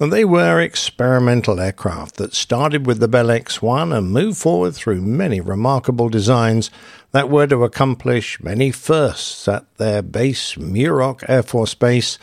And 0.00 0.12
they 0.12 0.24
were 0.24 0.60
experimental 0.60 1.58
aircraft 1.58 2.18
that 2.18 2.32
started 2.32 2.86
with 2.86 3.00
the 3.00 3.08
Bell 3.08 3.32
X 3.32 3.60
1 3.60 3.92
and 3.92 4.12
moved 4.12 4.38
forward 4.38 4.76
through 4.76 5.00
many 5.00 5.40
remarkable 5.40 6.08
designs 6.08 6.70
that 7.10 7.28
were 7.28 7.48
to 7.48 7.64
accomplish 7.64 8.40
many 8.40 8.70
firsts 8.70 9.48
at 9.48 9.64
their 9.76 10.02
base, 10.02 10.54
Muroc 10.54 11.28
Air 11.28 11.42
Force 11.42 11.74
Base, 11.74 12.16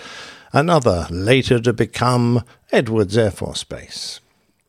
another 0.54 1.06
later 1.10 1.60
to 1.60 1.74
become 1.74 2.45
Edwards 2.72 3.18
Air 3.18 3.32
Force 3.32 3.66
Base. 3.66 4.22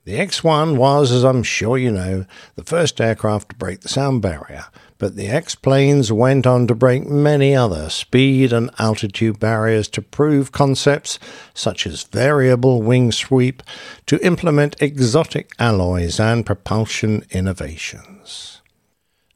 The 0.03 0.17
X 0.17 0.43
1 0.43 0.77
was, 0.77 1.13
as 1.13 1.25
I'm 1.25 1.45
sure 1.45 1.79
you 1.79 1.93
know, 1.93 2.27
the 2.57 2.65
first 2.65 3.01
aircraft 3.01 3.51
to 3.51 3.55
break 3.55 3.83
the 3.83 3.89
sound 3.89 4.21
barrier, 4.21 4.65
but 4.99 5.17
the 5.17 5.29
X 5.29 5.55
planes 5.55 6.13
went 6.13 6.47
on 6.47 6.67
to 6.67 6.75
break 6.75 7.07
many 7.07 7.55
other 7.55 7.91
speed 7.91 8.53
and 8.53 8.71
altitude 8.79 9.39
barriers 9.39 9.89
to 9.89 10.03
prove 10.03 10.53
concepts 10.53 11.19
such 11.55 11.87
as 11.87 12.05
variable 12.05 12.83
wing 12.83 13.13
sweep, 13.13 13.63
to 14.07 14.25
implement 14.25 14.81
exotic 14.81 15.51
alloys 15.59 16.19
and 16.21 16.47
propulsion 16.47 17.25
innovations. 17.31 18.57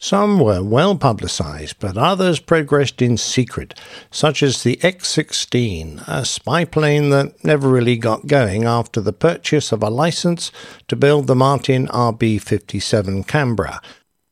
Some 0.02 0.40
were 0.40 0.64
well 0.64 0.96
publicized, 0.96 1.76
but 1.78 1.98
others 1.98 2.40
progressed 2.40 3.02
in 3.02 3.18
secret, 3.18 3.78
such 4.10 4.42
as 4.42 4.62
the 4.62 4.82
X 4.82 5.10
16, 5.10 6.00
a 6.06 6.24
spy 6.24 6.64
plane 6.64 7.10
that 7.10 7.44
never 7.44 7.68
really 7.68 7.98
got 7.98 8.26
going 8.26 8.64
after 8.64 9.02
the 9.02 9.12
purchase 9.12 9.72
of 9.72 9.82
a 9.82 9.90
license 9.90 10.50
to 10.88 10.96
build 10.96 11.26
the 11.26 11.34
Martin 11.34 11.86
RB 11.88 12.40
57 12.40 13.24
Canberra, 13.24 13.82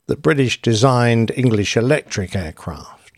the 0.08 0.16
British 0.16 0.60
designed 0.62 1.30
English 1.36 1.76
electric 1.76 2.34
aircraft. 2.34 3.12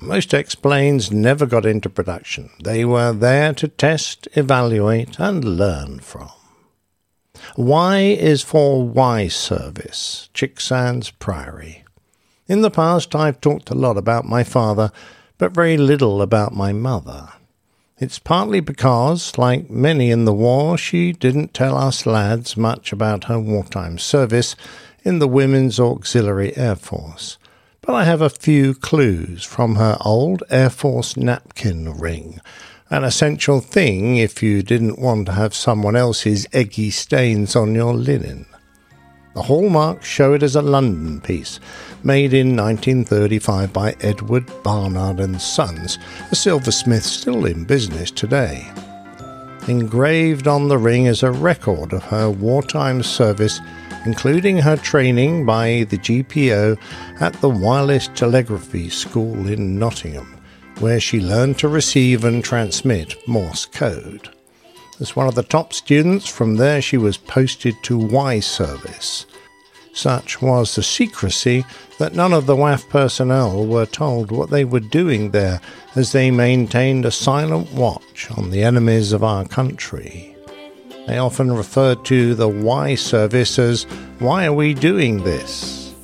Most 0.00 0.32
X 0.32 0.54
planes 0.54 1.10
never 1.10 1.46
got 1.46 1.66
into 1.66 1.90
production. 1.90 2.50
They 2.62 2.84
were 2.84 3.12
there 3.12 3.52
to 3.54 3.66
test, 3.66 4.28
evaluate, 4.34 5.18
and 5.18 5.58
learn 5.58 5.98
from. 5.98 6.30
Y 7.56 7.98
is 7.98 8.42
for 8.42 8.86
Y 8.88 9.26
Service, 9.26 10.30
Chicksands 10.32 11.10
Priory. 11.10 11.84
In 12.46 12.62
the 12.62 12.70
past, 12.70 13.16
I've 13.16 13.40
talked 13.40 13.70
a 13.70 13.74
lot 13.74 13.96
about 13.96 14.24
my 14.24 14.44
father, 14.44 14.92
but 15.38 15.52
very 15.52 15.76
little 15.76 16.22
about 16.22 16.54
my 16.54 16.72
mother. 16.72 17.30
It's 17.98 18.20
partly 18.20 18.60
because, 18.60 19.36
like 19.38 19.68
many 19.68 20.12
in 20.12 20.24
the 20.24 20.32
war, 20.32 20.78
she 20.78 21.12
didn't 21.12 21.52
tell 21.52 21.76
us 21.76 22.06
lads 22.06 22.56
much 22.56 22.92
about 22.92 23.24
her 23.24 23.40
wartime 23.40 23.98
service 23.98 24.54
in 25.04 25.18
the 25.18 25.28
Women's 25.28 25.78
Auxiliary 25.78 26.56
Air 26.56 26.76
Force. 26.76 27.38
But 27.80 27.94
I 27.94 28.04
have 28.04 28.20
a 28.20 28.30
few 28.30 28.74
clues 28.74 29.44
from 29.44 29.76
her 29.76 29.96
old 30.00 30.42
Air 30.50 30.70
Force 30.70 31.16
napkin 31.16 31.98
ring, 31.98 32.40
an 32.90 33.04
essential 33.04 33.60
thing 33.60 34.16
if 34.16 34.42
you 34.42 34.62
didn't 34.62 34.98
want 34.98 35.26
to 35.26 35.32
have 35.32 35.54
someone 35.54 35.96
else's 35.96 36.46
eggy 36.52 36.90
stains 36.90 37.54
on 37.54 37.74
your 37.74 37.94
linen. 37.94 38.46
The 39.34 39.42
hallmarks 39.42 40.06
show 40.06 40.32
it 40.34 40.42
as 40.42 40.56
a 40.56 40.62
London 40.62 41.20
piece, 41.20 41.60
made 42.02 42.34
in 42.34 42.56
1935 42.56 43.72
by 43.72 43.94
Edward 44.00 44.50
Barnard 44.62 45.20
and 45.20 45.40
Sons, 45.40 45.98
a 46.32 46.34
silversmith 46.34 47.04
still 47.04 47.44
in 47.46 47.64
business 47.64 48.10
today. 48.10 48.68
Engraved 49.68 50.48
on 50.48 50.68
the 50.68 50.78
ring 50.78 51.06
is 51.06 51.22
a 51.22 51.30
record 51.30 51.92
of 51.92 52.02
her 52.04 52.30
wartime 52.30 53.02
service, 53.02 53.60
including 54.06 54.58
her 54.58 54.76
training 54.76 55.44
by 55.46 55.86
the 55.88 55.98
GPO 55.98 56.78
at 57.20 57.32
the 57.34 57.48
Wireless 57.48 58.08
Telegraphy 58.08 58.88
School 58.88 59.48
in 59.48 59.78
Nottingham, 59.78 60.38
where 60.78 61.00
she 61.00 61.20
learned 61.20 61.58
to 61.58 61.68
receive 61.68 62.24
and 62.24 62.44
transmit 62.44 63.16
Morse 63.26 63.66
code. 63.66 64.28
As 65.00 65.14
one 65.14 65.28
of 65.28 65.34
the 65.34 65.42
top 65.42 65.72
students, 65.72 66.26
from 66.26 66.56
there 66.56 66.82
she 66.82 66.96
was 66.96 67.16
posted 67.16 67.74
to 67.84 67.96
Y 67.96 68.40
service. 68.40 69.26
Such 69.92 70.40
was 70.40 70.74
the 70.74 70.82
secrecy 70.82 71.64
that 71.98 72.14
none 72.14 72.32
of 72.32 72.46
the 72.46 72.54
WAAF 72.54 72.88
personnel 72.88 73.66
were 73.66 73.86
told 73.86 74.30
what 74.30 74.50
they 74.50 74.64
were 74.64 74.78
doing 74.78 75.32
there 75.32 75.60
as 75.96 76.12
they 76.12 76.30
maintained 76.30 77.04
a 77.04 77.10
silent 77.10 77.72
watch 77.72 78.30
on 78.36 78.50
the 78.50 78.62
enemies 78.62 79.12
of 79.12 79.24
our 79.24 79.44
country. 79.44 80.37
They 81.08 81.16
often 81.16 81.50
referred 81.50 82.04
to 82.04 82.34
the 82.34 82.48
Y 82.48 82.94
service 82.94 83.58
as, 83.58 83.84
Why 84.18 84.44
are 84.44 84.52
we 84.52 84.74
doing 84.74 85.24
this? 85.24 85.94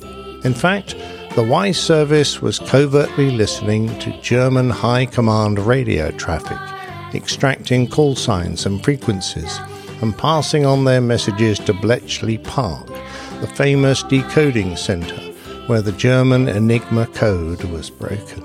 In 0.43 0.55
fact, 0.55 0.95
the 1.35 1.43
Y 1.43 1.71
service 1.73 2.41
was 2.41 2.57
covertly 2.57 3.29
listening 3.29 3.99
to 3.99 4.19
German 4.21 4.71
high 4.71 5.05
command 5.05 5.59
radio 5.59 6.09
traffic, 6.09 6.57
extracting 7.13 7.87
call 7.87 8.15
signs 8.15 8.65
and 8.65 8.83
frequencies, 8.83 9.59
and 10.01 10.17
passing 10.17 10.65
on 10.65 10.85
their 10.85 11.01
messages 11.01 11.59
to 11.59 11.73
Bletchley 11.73 12.39
Park, 12.39 12.87
the 13.41 13.51
famous 13.55 14.01
decoding 14.01 14.75
centre 14.75 15.21
where 15.67 15.83
the 15.83 15.91
German 15.91 16.47
Enigma 16.47 17.05
code 17.07 17.63
was 17.65 17.91
broken. 17.91 18.43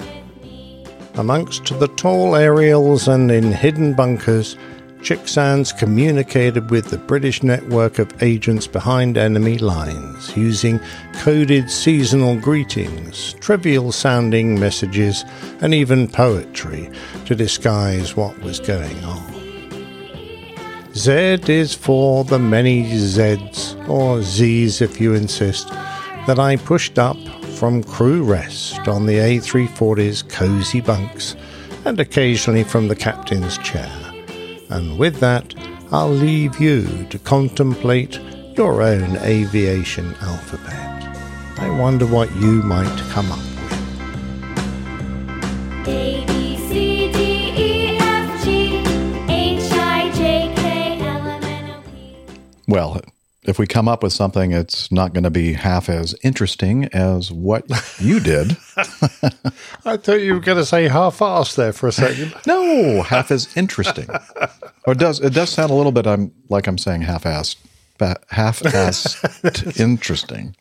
Amongst 1.14 1.78
the 1.80 1.88
tall 1.88 2.36
aerials 2.36 3.08
and 3.08 3.30
in 3.30 3.50
hidden 3.50 3.94
bunkers, 3.94 4.56
Chicksands 5.02 5.72
communicated 5.72 6.70
with 6.70 6.90
the 6.90 6.98
British 6.98 7.42
network 7.42 7.98
of 7.98 8.22
agents 8.22 8.66
behind 8.66 9.16
enemy 9.16 9.56
lines 9.56 10.36
using 10.36 10.78
coded 11.14 11.70
seasonal 11.70 12.38
greetings, 12.38 13.32
trivial 13.40 13.92
sounding 13.92 14.60
messages, 14.60 15.24
and 15.62 15.72
even 15.72 16.06
poetry 16.06 16.90
to 17.24 17.34
disguise 17.34 18.14
what 18.14 18.38
was 18.40 18.60
going 18.60 19.02
on. 19.04 19.40
Z 20.94 21.10
is 21.48 21.74
for 21.74 22.24
the 22.24 22.38
many 22.38 22.84
Zs, 22.84 23.88
or 23.88 24.18
Zs 24.18 24.82
if 24.82 25.00
you 25.00 25.14
insist, 25.14 25.68
that 26.26 26.38
I 26.38 26.56
pushed 26.56 26.98
up 26.98 27.16
from 27.54 27.82
crew 27.82 28.22
rest 28.22 28.86
on 28.86 29.06
the 29.06 29.14
A340's 29.14 30.22
cosy 30.24 30.80
bunks 30.80 31.36
and 31.84 31.98
occasionally 31.98 32.64
from 32.64 32.88
the 32.88 32.96
captain's 32.96 33.56
chair. 33.58 34.09
And 34.70 34.98
with 34.98 35.18
that, 35.20 35.54
I'll 35.92 36.08
leave 36.08 36.60
you 36.60 37.06
to 37.10 37.18
contemplate 37.18 38.20
your 38.56 38.82
own 38.82 39.16
aviation 39.16 40.14
alphabet. 40.20 40.88
I 41.58 41.68
wonder 41.70 42.06
what 42.06 42.34
you 42.36 42.62
might 42.62 42.96
come 43.10 43.32
up 43.32 43.38
with. 43.38 43.48
A, 45.88 46.24
B, 46.26 46.56
C, 46.56 47.10
D, 47.12 47.18
E, 47.56 47.98
F, 47.98 48.44
G, 48.44 48.78
H, 49.28 49.72
I, 49.72 50.10
J, 50.14 50.52
K, 50.56 50.98
L, 51.00 51.28
M, 51.28 51.44
N, 51.44 51.70
O, 51.70 51.82
P. 51.90 52.16
Well, 52.68 53.00
if 53.44 53.58
we 53.58 53.66
come 53.66 53.88
up 53.88 54.02
with 54.02 54.12
something, 54.12 54.52
it's 54.52 54.92
not 54.92 55.14
going 55.14 55.24
to 55.24 55.30
be 55.30 55.54
half 55.54 55.88
as 55.88 56.14
interesting 56.22 56.86
as 56.86 57.32
what 57.32 57.64
you 57.98 58.20
did. 58.20 58.56
I 58.76 59.96
thought 59.96 60.20
you 60.20 60.34
were 60.34 60.40
going 60.40 60.58
to 60.58 60.66
say 60.66 60.88
half-assed 60.88 61.54
there 61.56 61.72
for 61.72 61.88
a 61.88 61.92
second. 61.92 62.34
no, 62.46 63.02
half 63.02 63.30
as 63.30 63.56
interesting. 63.56 64.08
Or 64.86 64.92
it 64.92 64.98
does 64.98 65.20
it 65.20 65.32
does 65.32 65.50
sound 65.50 65.70
a 65.70 65.74
little 65.74 65.92
bit 65.92 66.06
I'm 66.06 66.32
like 66.50 66.66
I'm 66.66 66.78
saying 66.78 67.02
half-assed, 67.02 67.56
half-assed 67.98 69.80
interesting. 69.80 70.54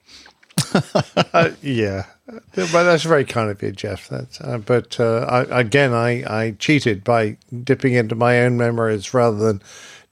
uh, 1.33 1.51
yeah, 1.61 2.05
but 2.25 2.83
that's 2.83 3.03
very 3.03 3.25
kind 3.25 3.49
of 3.49 3.61
you, 3.61 3.71
Jeff. 3.71 4.07
That's, 4.09 4.39
uh, 4.41 4.57
but 4.57 4.99
uh, 4.99 5.25
I, 5.29 5.61
again, 5.61 5.93
I, 5.93 6.23
I 6.23 6.51
cheated 6.51 7.03
by 7.03 7.37
dipping 7.63 7.93
into 7.93 8.15
my 8.15 8.41
own 8.41 8.57
memories 8.57 9.13
rather 9.13 9.37
than 9.37 9.61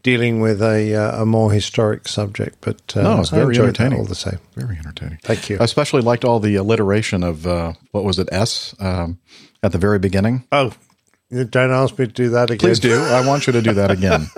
dealing 0.08 0.40
with 0.40 0.62
a 0.62 0.96
uh, 0.96 1.24
a 1.24 1.26
more 1.26 1.52
historic 1.52 2.08
subject. 2.08 2.60
But 2.62 2.96
uh, 2.96 3.02
no, 3.02 3.20
it's 3.20 3.30
very 3.30 3.58
entertaining. 3.58 4.00
all 4.00 4.06
the 4.06 4.16
same. 4.16 4.40
Very 4.56 4.78
entertaining. 4.78 5.20
Thank 5.22 5.50
you. 5.50 5.58
I 5.60 5.66
especially 5.66 6.02
liked 6.02 6.24
all 6.24 6.40
the 6.40 6.56
alliteration 6.56 7.24
of 7.24 7.46
uh, 7.46 7.74
what 7.92 8.06
was 8.06 8.18
it 8.18 8.30
S 8.32 8.74
um, 8.80 9.20
at 9.62 9.74
the 9.74 9.78
very 9.78 10.00
beginning. 10.00 10.46
Oh, 10.54 10.72
don't 11.30 11.72
ask 11.72 12.00
me 12.00 12.06
to 12.06 12.12
do 12.12 12.30
that 12.30 12.50
again. 12.50 12.60
Please 12.60 12.80
do. 12.80 13.04
I 13.04 13.28
want 13.28 13.48
you 13.48 13.54
to 13.54 13.62
do 13.62 13.74
that 13.74 13.92
again. 13.92 14.28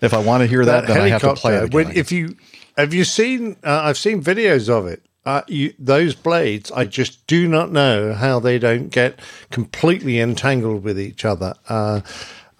if 0.00 0.14
I 0.14 0.18
want 0.18 0.40
to 0.40 0.46
hear 0.46 0.64
that, 0.64 0.86
then 0.86 0.98
I 0.98 1.08
have 1.08 1.20
to 1.20 1.34
play 1.34 1.56
it. 1.56 1.64
Again. 1.64 1.88
When, 1.88 1.94
if 1.94 2.10
you 2.10 2.34
have 2.78 2.94
you 2.94 3.04
seen, 3.04 3.56
uh, 3.62 3.82
I've 3.84 3.98
seen 3.98 4.22
videos 4.22 4.70
of 4.70 4.86
it. 4.86 5.02
Uh, 5.26 5.42
you, 5.48 5.74
those 5.78 6.14
blades, 6.14 6.70
I 6.70 6.84
just 6.84 7.26
do 7.26 7.48
not 7.48 7.72
know 7.72 8.14
how 8.14 8.38
they 8.38 8.60
don't 8.60 8.88
get 8.88 9.18
completely 9.50 10.20
entangled 10.20 10.84
with 10.84 11.00
each 11.00 11.24
other. 11.24 11.54
Uh, 11.68 12.02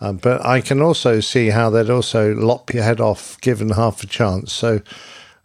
uh, 0.00 0.12
but 0.12 0.44
I 0.44 0.60
can 0.60 0.80
also 0.82 1.20
see 1.20 1.50
how 1.50 1.70
they'd 1.70 1.90
also 1.90 2.34
lop 2.34 2.72
your 2.74 2.82
head 2.84 3.00
off 3.00 3.40
given 3.40 3.70
half 3.70 4.02
a 4.02 4.06
chance. 4.06 4.52
So 4.52 4.80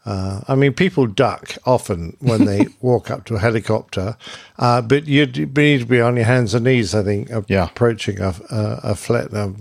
Uh, 0.04 0.42
I 0.48 0.56
mean, 0.56 0.74
people 0.74 1.06
duck 1.06 1.58
often 1.64 2.18
when 2.22 2.46
they 2.46 2.66
walk 2.82 3.12
up 3.12 3.24
to 3.26 3.36
a 3.36 3.40
helicopter, 3.40 4.18
uh, 4.58 4.82
but 4.82 5.06
you'd 5.06 5.38
need 5.56 5.80
to 5.82 5.86
be 5.86 6.02
on 6.02 6.16
your 6.16 6.26
hands 6.26 6.56
and 6.56 6.64
knees. 6.66 6.96
I 6.96 7.04
think 7.04 7.30
approaching 7.66 8.20
a 8.20 8.34
a, 8.50 8.80
a 8.84 8.94
Flettner 8.96 9.54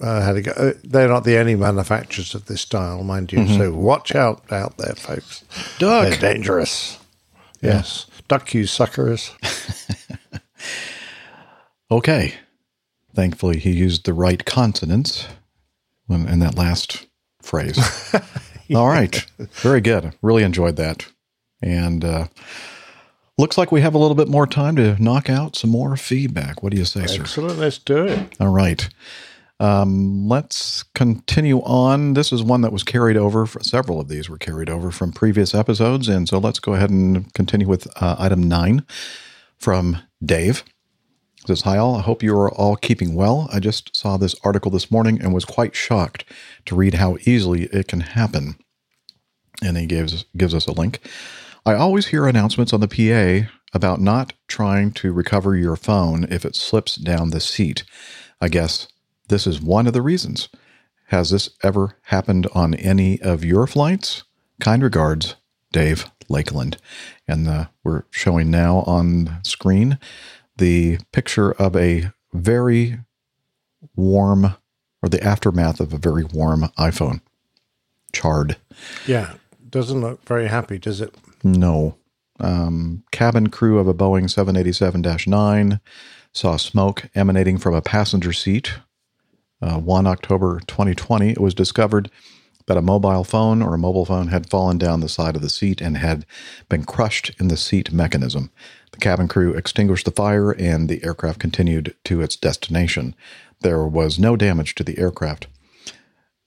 uh, 0.00 0.20
helicopter. 0.22 0.74
They're 0.84 1.08
not 1.08 1.24
the 1.24 1.36
only 1.40 1.56
manufacturers 1.56 2.32
of 2.36 2.44
this 2.44 2.60
style, 2.60 3.02
mind 3.02 3.32
you. 3.32 3.40
Mhm. 3.40 3.56
So 3.58 3.72
watch 3.74 4.14
out 4.14 4.40
out 4.52 4.76
there, 4.78 4.94
folks. 4.94 5.42
Duck. 5.80 6.08
They're 6.10 6.32
dangerous. 6.34 6.98
Yeah. 7.60 7.78
Yes, 7.78 8.06
duck 8.28 8.54
you 8.54 8.66
suckers. 8.66 9.32
Okay. 11.90 12.34
Thankfully, 13.18 13.58
he 13.58 13.72
used 13.72 14.06
the 14.06 14.12
right 14.12 14.44
consonants 14.44 15.26
when, 16.06 16.28
in 16.28 16.38
that 16.38 16.54
last 16.54 17.08
phrase. 17.42 17.76
All 18.72 18.86
right. 18.86 19.26
Very 19.54 19.80
good. 19.80 20.14
Really 20.22 20.44
enjoyed 20.44 20.76
that. 20.76 21.04
And 21.60 22.04
uh, 22.04 22.28
looks 23.36 23.58
like 23.58 23.72
we 23.72 23.80
have 23.80 23.96
a 23.96 23.98
little 23.98 24.14
bit 24.14 24.28
more 24.28 24.46
time 24.46 24.76
to 24.76 25.02
knock 25.02 25.28
out 25.28 25.56
some 25.56 25.70
more 25.70 25.96
feedback. 25.96 26.62
What 26.62 26.70
do 26.70 26.78
you 26.78 26.84
say, 26.84 27.06
sir? 27.06 27.22
Excellent. 27.22 27.58
Let's 27.58 27.78
do 27.78 28.06
it. 28.06 28.36
All 28.38 28.52
right. 28.52 28.88
Um, 29.58 30.28
let's 30.28 30.84
continue 30.94 31.58
on. 31.62 32.14
This 32.14 32.32
is 32.32 32.44
one 32.44 32.60
that 32.60 32.72
was 32.72 32.84
carried 32.84 33.16
over. 33.16 33.48
Several 33.62 33.98
of 33.98 34.06
these 34.06 34.30
were 34.30 34.38
carried 34.38 34.70
over 34.70 34.92
from 34.92 35.10
previous 35.10 35.56
episodes, 35.56 36.06
and 36.06 36.28
so 36.28 36.38
let's 36.38 36.60
go 36.60 36.74
ahead 36.74 36.90
and 36.90 37.34
continue 37.34 37.66
with 37.66 37.88
uh, 38.00 38.14
item 38.16 38.44
nine 38.44 38.86
from 39.56 39.98
Dave. 40.24 40.62
Says 41.48 41.62
hi 41.62 41.78
all. 41.78 41.96
I 41.96 42.02
hope 42.02 42.22
you 42.22 42.36
are 42.36 42.52
all 42.52 42.76
keeping 42.76 43.14
well. 43.14 43.48
I 43.50 43.58
just 43.58 43.96
saw 43.96 44.18
this 44.18 44.34
article 44.44 44.70
this 44.70 44.90
morning 44.90 45.18
and 45.18 45.32
was 45.32 45.46
quite 45.46 45.74
shocked 45.74 46.26
to 46.66 46.76
read 46.76 46.92
how 46.92 47.16
easily 47.24 47.62
it 47.72 47.88
can 47.88 48.00
happen. 48.00 48.58
And 49.62 49.78
he 49.78 49.86
gives 49.86 50.26
gives 50.36 50.52
us 50.52 50.66
a 50.66 50.72
link. 50.72 50.98
I 51.64 51.72
always 51.72 52.08
hear 52.08 52.26
announcements 52.26 52.74
on 52.74 52.80
the 52.80 52.86
PA 52.86 53.50
about 53.72 53.98
not 53.98 54.34
trying 54.46 54.92
to 54.92 55.10
recover 55.14 55.56
your 55.56 55.76
phone 55.76 56.24
if 56.24 56.44
it 56.44 56.54
slips 56.54 56.96
down 56.96 57.30
the 57.30 57.40
seat. 57.40 57.82
I 58.42 58.48
guess 58.48 58.86
this 59.28 59.46
is 59.46 59.58
one 59.58 59.86
of 59.86 59.94
the 59.94 60.02
reasons. 60.02 60.50
Has 61.06 61.30
this 61.30 61.48
ever 61.62 61.96
happened 62.02 62.46
on 62.54 62.74
any 62.74 63.22
of 63.22 63.42
your 63.42 63.66
flights? 63.66 64.22
Kind 64.60 64.82
regards, 64.82 65.36
Dave 65.72 66.10
Lakeland. 66.28 66.76
And 67.26 67.48
uh, 67.48 67.68
we're 67.82 68.04
showing 68.10 68.50
now 68.50 68.80
on 68.80 69.38
screen 69.44 69.98
the 70.58 70.98
picture 71.12 71.52
of 71.52 71.74
a 71.76 72.12
very 72.32 72.98
warm, 73.96 74.56
or 75.02 75.08
the 75.08 75.22
aftermath 75.22 75.80
of 75.80 75.92
a 75.92 75.98
very 75.98 76.24
warm 76.24 76.70
iPhone. 76.78 77.20
Charred. 78.12 78.56
Yeah, 79.06 79.34
doesn't 79.68 80.00
look 80.00 80.24
very 80.26 80.48
happy, 80.48 80.78
does 80.78 81.00
it? 81.00 81.14
No. 81.42 81.96
Um, 82.40 83.04
cabin 83.10 83.48
crew 83.48 83.78
of 83.78 83.88
a 83.88 83.94
Boeing 83.94 84.30
787 84.30 85.02
9 85.26 85.80
saw 86.32 86.56
smoke 86.56 87.08
emanating 87.14 87.58
from 87.58 87.74
a 87.74 87.82
passenger 87.82 88.32
seat. 88.32 88.74
Uh, 89.60 89.78
1 89.78 90.06
October 90.06 90.60
2020, 90.66 91.30
it 91.30 91.40
was 91.40 91.54
discovered 91.54 92.10
that 92.66 92.76
a 92.76 92.82
mobile 92.82 93.24
phone 93.24 93.60
or 93.60 93.74
a 93.74 93.78
mobile 93.78 94.04
phone 94.04 94.28
had 94.28 94.48
fallen 94.48 94.78
down 94.78 95.00
the 95.00 95.08
side 95.08 95.34
of 95.34 95.42
the 95.42 95.50
seat 95.50 95.80
and 95.80 95.96
had 95.96 96.24
been 96.68 96.84
crushed 96.84 97.32
in 97.40 97.48
the 97.48 97.56
seat 97.56 97.92
mechanism. 97.92 98.50
The 98.92 98.98
cabin 98.98 99.28
crew 99.28 99.54
extinguished 99.54 100.04
the 100.04 100.10
fire 100.10 100.52
and 100.52 100.88
the 100.88 101.04
aircraft 101.04 101.40
continued 101.40 101.94
to 102.04 102.20
its 102.20 102.36
destination. 102.36 103.14
There 103.60 103.86
was 103.86 104.18
no 104.18 104.36
damage 104.36 104.74
to 104.76 104.84
the 104.84 104.98
aircraft. 104.98 105.46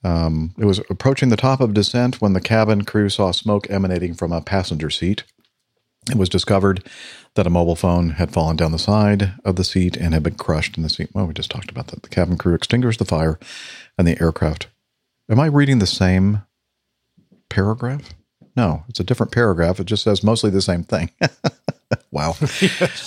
Um, 0.04 0.56
it 0.58 0.66
was 0.66 0.80
approaching 0.90 1.30
the 1.30 1.38
top 1.38 1.62
of 1.62 1.74
descent 1.74 2.22
when 2.22 2.34
the 2.34 2.42
cabin 2.42 2.84
crew 2.84 3.10
saw 3.10 3.32
smoke 3.32 3.70
emanating 3.70 4.14
from 4.16 4.32
a 4.32 4.42
passenger 4.42 4.90
seat. 4.90 5.24
It 6.10 6.18
was 6.18 6.30
discovered 6.30 6.84
that 7.36 7.46
a 7.46 7.52
mobile 7.52 7.76
phone 7.76 8.12
had 8.12 8.32
fallen 8.32 8.58
down 8.58 8.72
the 8.72 8.80
side 8.80 9.34
of 9.46 9.56
the 9.56 9.64
seat 9.64 9.96
and 9.96 10.14
had 10.14 10.24
been 10.24 10.36
crushed 10.36 10.76
in 10.76 10.84
the 10.84 10.90
seat. 10.90 11.10
Well, 11.14 11.28
we 11.28 11.34
just 11.34 11.52
talked 11.52 11.70
about 11.70 11.88
that. 11.88 12.02
The 12.02 12.10
cabin 12.10 12.38
crew 12.38 12.56
extinguished 12.56 12.98
the 12.98 13.06
fire 13.06 13.40
and 13.98 14.08
the 14.08 14.20
aircraft. 14.20 14.68
Am 15.30 15.40
I 15.40 15.46
reading 15.46 15.78
the 15.78 15.86
same 15.86 16.42
paragraph? 17.50 18.14
No, 18.56 18.84
it's 18.90 19.00
a 19.00 19.04
different 19.04 19.32
paragraph. 19.32 19.80
It 19.80 19.86
just 19.86 20.04
says 20.04 20.24
mostly 20.24 20.50
the 20.50 20.62
same 20.62 20.84
thing. 20.84 21.12
wow. 22.12 22.36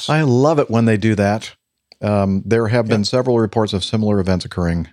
I 0.09 0.23
love 0.23 0.59
it 0.59 0.71
when 0.71 0.87
they 0.87 0.97
do 0.97 1.15
that. 1.15 1.55
Um, 2.01 2.43
there 2.45 2.69
have 2.69 2.87
been 2.87 3.05
several 3.05 3.39
reports 3.39 3.73
of 3.73 3.85
similar 3.85 4.21
events 4.21 4.45
occurring 4.45 4.89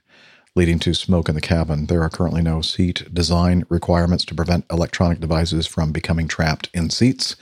leading 0.56 0.80
to 0.80 0.94
smoke 0.94 1.30
in 1.30 1.36
the 1.36 1.42
cabin. 1.42 1.86
There 1.86 2.02
are 2.02 2.10
currently 2.10 2.42
no 2.42 2.62
seat 2.62 3.14
design 3.14 3.66
requirements 3.70 4.26
to 4.26 4.36
prevent 4.36 4.66
electronic 4.70 5.20
devices 5.20 5.66
from 5.66 5.92
becoming 5.92 6.28
trapped 6.28 6.70
in 6.74 6.90
seats. 6.90 7.36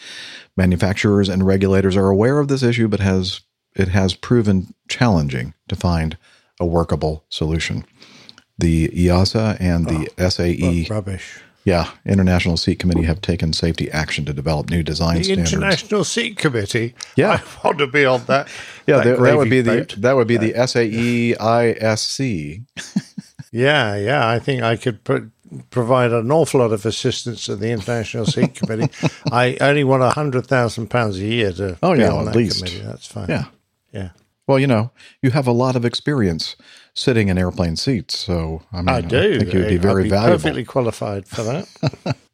Manufacturers 0.55 1.29
and 1.29 1.45
regulators 1.45 1.97
are 1.97 2.09
aware 2.09 2.39
of 2.39 2.47
this 2.47 2.63
issue, 2.63 2.87
but 2.87 2.99
has 2.99 3.41
it 3.75 3.89
has 3.89 4.13
proven 4.13 4.73
challenging 4.87 5.53
to 5.67 5.75
find 5.75 6.17
a 6.59 6.65
workable 6.65 7.25
solution. 7.29 7.85
The 8.57 8.89
EASA 8.89 9.57
and 9.59 9.87
the 9.87 10.29
SAE 10.29 10.87
Rubbish. 10.89 11.39
Yeah, 11.69 11.91
International 12.05 12.57
Seat 12.57 12.79
Committee 12.79 13.03
have 13.03 13.21
taken 13.21 13.53
safety 13.53 13.91
action 13.91 14.25
to 14.25 14.33
develop 14.33 14.69
new 14.69 14.81
design 14.83 15.23
standards. 15.23 15.27
The 15.27 15.33
standards. 15.33 15.53
International 15.53 16.03
Seat 16.03 16.37
Committee. 16.37 16.95
Yeah. 17.15 17.41
I 17.63 17.67
want 17.67 17.77
to 17.77 17.87
be 17.87 18.05
on 18.05 18.25
that. 18.25 18.47
yeah, 18.87 18.97
that 18.97 19.03
that, 19.17 19.19
that 19.21 19.37
would 19.37 19.49
be 19.49 19.61
the 19.61 19.77
boat. 19.77 19.95
that 19.99 20.15
would 20.15 20.27
be 20.27 20.37
the 20.37 20.53
SAE 20.67 21.35
ISC. 21.39 22.63
Yeah, 23.51 23.95
yeah. 23.95 24.29
I 24.29 24.37
think 24.37 24.61
I 24.61 24.75
could 24.75 25.03
pro- 25.03 25.31
provide 25.71 26.11
an 26.11 26.31
awful 26.31 26.59
lot 26.59 26.71
of 26.71 26.85
assistance 26.85 27.45
to 27.45 27.55
the 27.55 27.71
International 27.71 28.27
Seat 28.27 28.53
Committee. 28.53 28.91
I 29.31 29.57
only 29.59 29.83
want 29.83 30.03
a 30.03 30.11
hundred 30.11 30.45
thousand 30.45 30.89
pounds 30.91 31.17
a 31.17 31.25
year 31.25 31.51
to 31.53 31.75
Oh 31.81 31.93
yeah, 31.93 32.11
on 32.11 32.27
at 32.27 32.33
that 32.33 32.35
least. 32.37 32.57
committee. 32.57 32.81
That's 32.81 33.07
fine. 33.07 33.27
Yeah. 33.29 33.45
Yeah. 33.91 34.09
Well, 34.45 34.59
you 34.59 34.67
know, 34.67 34.91
you 35.23 35.31
have 35.31 35.47
a 35.47 35.51
lot 35.51 35.75
of 35.75 35.83
experience 35.83 36.55
sitting 36.93 37.29
in 37.29 37.37
airplane 37.37 37.75
seats, 37.75 38.17
so 38.17 38.63
I 38.71 38.77
mean, 38.77 38.89
I 38.89 39.01
do. 39.01 39.39
think 39.39 39.53
you 39.53 39.59
would 39.59 39.69
be 39.69 39.77
very 39.77 40.03
be 40.03 40.09
valuable. 40.09 40.37
Perfectly 40.37 40.65
qualified 40.65 41.27
for 41.27 41.43
that. 41.43 42.15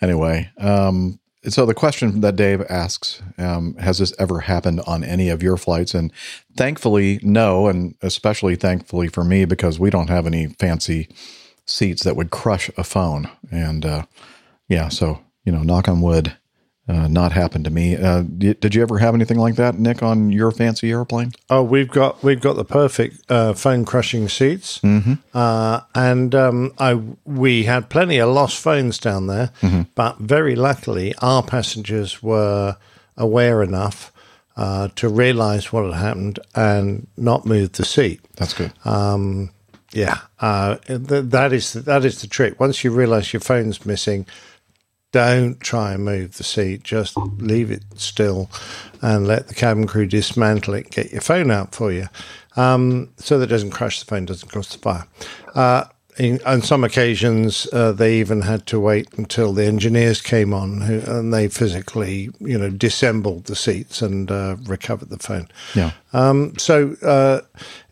Anyway, 0.00 0.50
um, 0.58 1.18
so 1.48 1.66
the 1.66 1.74
question 1.74 2.20
that 2.20 2.36
Dave 2.36 2.62
asks 2.68 3.22
um, 3.38 3.74
has 3.76 3.98
this 3.98 4.12
ever 4.18 4.40
happened 4.40 4.80
on 4.86 5.02
any 5.02 5.28
of 5.28 5.42
your 5.42 5.56
flights? 5.56 5.94
And 5.94 6.12
thankfully, 6.56 7.20
no, 7.22 7.68
and 7.68 7.94
especially 8.02 8.56
thankfully 8.56 9.08
for 9.08 9.24
me 9.24 9.44
because 9.44 9.78
we 9.78 9.90
don't 9.90 10.10
have 10.10 10.26
any 10.26 10.46
fancy 10.46 11.08
seats 11.66 12.04
that 12.04 12.16
would 12.16 12.30
crush 12.30 12.70
a 12.76 12.84
phone. 12.84 13.28
And 13.50 13.84
uh, 13.84 14.04
yeah, 14.68 14.88
so 14.88 15.20
you 15.44 15.52
know, 15.52 15.62
knock 15.62 15.88
on 15.88 16.00
wood, 16.00 16.36
uh, 16.88 17.06
not 17.08 17.32
happened 17.32 17.64
to 17.66 17.70
me. 17.70 17.96
Uh, 17.96 18.22
did 18.22 18.74
you 18.74 18.82
ever 18.82 18.98
have 18.98 19.14
anything 19.14 19.38
like 19.38 19.56
that, 19.56 19.78
Nick, 19.78 20.02
on 20.02 20.32
your 20.32 20.50
fancy 20.50 20.90
airplane? 20.90 21.32
Oh, 21.50 21.62
we've 21.62 21.90
got 21.90 22.22
we've 22.22 22.40
got 22.40 22.56
the 22.56 22.64
perfect 22.64 23.30
uh, 23.30 23.52
phone 23.52 23.84
crushing 23.84 24.28
seats, 24.28 24.78
Mm-hmm. 24.80 25.14
uh, 25.34 25.80
and 25.94 26.34
um, 26.34 26.72
I 26.78 26.94
we 27.24 27.64
had 27.64 27.90
plenty 27.90 28.18
of 28.18 28.30
lost 28.34 28.58
phones 28.58 28.98
down 28.98 29.26
there, 29.26 29.50
Mm-hmm. 29.60 29.82
but 29.94 30.18
very 30.18 30.56
luckily 30.56 31.14
our 31.20 31.42
passengers 31.42 32.22
were 32.22 32.76
aware 33.16 33.62
enough 33.62 34.12
uh, 34.56 34.88
to 34.96 35.08
realise 35.08 35.72
what 35.72 35.84
had 35.84 35.94
happened 35.94 36.38
and 36.54 37.06
not 37.16 37.44
move 37.46 37.72
the 37.72 37.84
seat. 37.84 38.20
That's 38.36 38.54
good. 38.54 38.72
Um, 38.84 39.50
yeah, 39.92 40.18
uh, 40.40 40.76
th- 40.86 41.00
that 41.30 41.52
is 41.52 41.72
that 41.72 42.04
is 42.04 42.20
the 42.20 42.26
trick. 42.26 42.60
Once 42.60 42.84
you 42.84 42.90
realise 42.90 43.32
your 43.32 43.40
phone's 43.40 43.84
missing, 43.86 44.26
don't 45.12 45.58
try 45.60 45.94
and 45.94 46.04
move 46.04 46.36
the 46.36 46.44
seat. 46.44 46.82
Just 46.82 47.16
leave 47.16 47.70
it 47.70 47.82
still 47.96 48.50
and 49.00 49.26
let 49.26 49.48
the 49.48 49.54
cabin 49.54 49.86
crew 49.86 50.06
dismantle 50.06 50.74
it, 50.74 50.90
get 50.90 51.12
your 51.12 51.20
phone 51.20 51.50
out 51.50 51.74
for 51.74 51.92
you. 51.92 52.08
Um, 52.56 53.10
so 53.16 53.38
that 53.38 53.44
it 53.44 53.48
doesn't 53.48 53.70
crash 53.70 54.00
the 54.00 54.06
phone, 54.06 54.24
doesn't 54.24 54.50
cause 54.50 54.68
the 54.68 54.78
fire. 54.78 55.04
Uh, 55.54 55.84
in, 56.18 56.40
on 56.44 56.62
some 56.62 56.82
occasions, 56.82 57.68
uh, 57.72 57.92
they 57.92 58.18
even 58.18 58.42
had 58.42 58.66
to 58.66 58.80
wait 58.80 59.08
until 59.16 59.52
the 59.52 59.64
engineers 59.64 60.20
came 60.20 60.52
on 60.52 60.80
who, 60.80 61.00
and 61.06 61.32
they 61.32 61.48
physically, 61.48 62.30
you 62.40 62.58
know, 62.58 62.70
disassembled 62.70 63.44
the 63.44 63.54
seats 63.54 64.02
and 64.02 64.30
uh, 64.30 64.56
recovered 64.64 65.10
the 65.10 65.18
phone. 65.18 65.48
Yeah. 65.74 65.92
Um, 66.12 66.58
so 66.58 66.96
uh, 67.02 67.42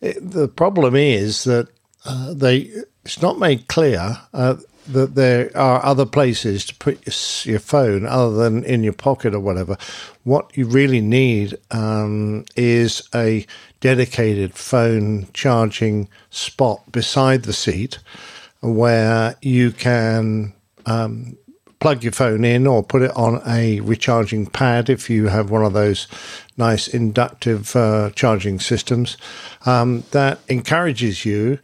it, 0.00 0.18
the 0.20 0.48
problem 0.48 0.96
is 0.96 1.44
that 1.44 1.68
uh, 2.04 2.34
they 2.34 2.70
it's 3.04 3.22
not 3.22 3.38
made 3.38 3.68
clear 3.68 4.18
uh, 4.34 4.56
that 4.88 5.14
there 5.14 5.50
are 5.56 5.84
other 5.84 6.06
places 6.06 6.64
to 6.66 6.74
put 6.76 7.04
your, 7.46 7.58
phone 7.60 8.06
other 8.06 8.34
than 8.36 8.64
in 8.64 8.82
your 8.82 8.92
pocket 8.92 9.34
or 9.34 9.40
whatever. 9.40 9.76
What 10.24 10.56
you 10.56 10.66
really 10.66 11.00
need 11.00 11.56
um, 11.70 12.44
is 12.56 13.02
a 13.14 13.46
dedicated 13.80 14.54
phone 14.54 15.28
charging 15.32 16.08
spot 16.30 16.80
beside 16.92 17.42
the 17.42 17.52
seat 17.52 17.98
where 18.60 19.36
you 19.42 19.70
can 19.70 20.52
um, 20.86 21.36
plug 21.80 22.02
your 22.02 22.12
phone 22.12 22.44
in 22.44 22.66
or 22.66 22.82
put 22.82 23.02
it 23.02 23.14
on 23.14 23.42
a 23.46 23.80
recharging 23.80 24.46
pad 24.46 24.88
if 24.88 25.10
you 25.10 25.28
have 25.28 25.50
one 25.50 25.64
of 25.64 25.72
those 25.72 26.08
nice 26.56 26.88
inductive 26.88 27.76
uh, 27.76 28.10
charging 28.14 28.58
systems 28.58 29.16
um, 29.66 30.02
that 30.12 30.40
encourages 30.48 31.24
you 31.24 31.58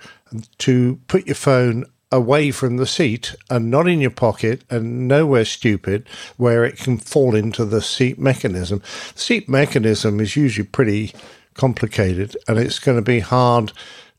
to 0.58 0.98
put 1.08 1.26
your 1.26 1.34
phone 1.34 1.84
away 2.12 2.50
from 2.50 2.76
the 2.76 2.86
seat 2.86 3.34
and 3.50 3.70
not 3.70 3.88
in 3.88 4.00
your 4.00 4.10
pocket 4.10 4.62
and 4.70 5.08
nowhere 5.08 5.44
stupid 5.44 6.06
where 6.36 6.64
it 6.64 6.76
can 6.76 6.98
fall 6.98 7.34
into 7.34 7.64
the 7.64 7.80
seat 7.80 8.18
mechanism. 8.18 8.82
The 9.14 9.20
seat 9.20 9.48
mechanism 9.48 10.20
is 10.20 10.36
usually 10.36 10.68
pretty 10.68 11.12
complicated 11.54 12.36
and 12.46 12.58
it's 12.58 12.78
going 12.78 12.98
to 12.98 13.02
be 13.02 13.20
hard 13.20 13.72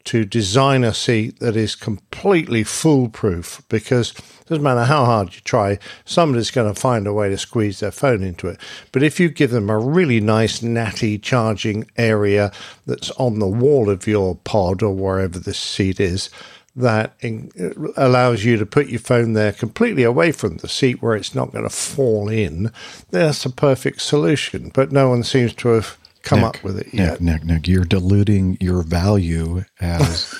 to 0.05 0.25
design 0.25 0.83
a 0.83 0.93
seat 0.93 1.39
that 1.39 1.55
is 1.55 1.75
completely 1.75 2.63
foolproof 2.63 3.63
because 3.69 4.11
it 4.11 4.47
doesn't 4.47 4.63
matter 4.63 4.83
how 4.83 5.05
hard 5.05 5.33
you 5.33 5.39
try, 5.41 5.79
somebody's 6.03 6.51
going 6.51 6.73
to 6.73 6.79
find 6.79 7.07
a 7.07 7.13
way 7.13 7.29
to 7.29 7.37
squeeze 7.37 7.79
their 7.79 7.91
phone 7.91 8.21
into 8.21 8.49
it. 8.49 8.59
But 8.91 9.03
if 9.03 9.19
you 9.19 9.29
give 9.29 9.51
them 9.51 9.69
a 9.69 9.79
really 9.79 10.19
nice, 10.19 10.61
natty 10.61 11.17
charging 11.17 11.89
area 11.95 12.51
that's 12.85 13.11
on 13.11 13.39
the 13.39 13.47
wall 13.47 13.89
of 13.89 14.05
your 14.05 14.35
pod 14.35 14.83
or 14.83 14.93
wherever 14.93 15.39
this 15.39 15.59
seat 15.59 16.01
is, 16.01 16.29
that 16.75 17.13
in, 17.21 17.51
allows 17.97 18.43
you 18.43 18.57
to 18.57 18.65
put 18.65 18.87
your 18.87 18.99
phone 18.99 19.33
there 19.33 19.51
completely 19.51 20.03
away 20.03 20.31
from 20.31 20.57
the 20.57 20.67
seat 20.67 21.01
where 21.01 21.15
it's 21.15 21.35
not 21.35 21.51
going 21.51 21.63
to 21.65 21.69
fall 21.69 22.29
in, 22.29 22.71
that's 23.11 23.45
a 23.45 23.49
perfect 23.51 24.01
solution. 24.01 24.71
But 24.73 24.91
no 24.91 25.09
one 25.09 25.23
seems 25.23 25.53
to 25.55 25.69
have 25.69 25.97
come 26.23 26.39
Nick, 26.39 26.47
up 26.57 26.63
with 26.63 26.79
it 26.79 26.87
Nick, 26.87 26.93
yet. 26.93 27.21
Nick, 27.21 27.43
Nick, 27.43 27.67
you're 27.67 27.83
diluting 27.85 28.57
your 28.59 28.81
value 28.83 29.63
as 29.79 30.33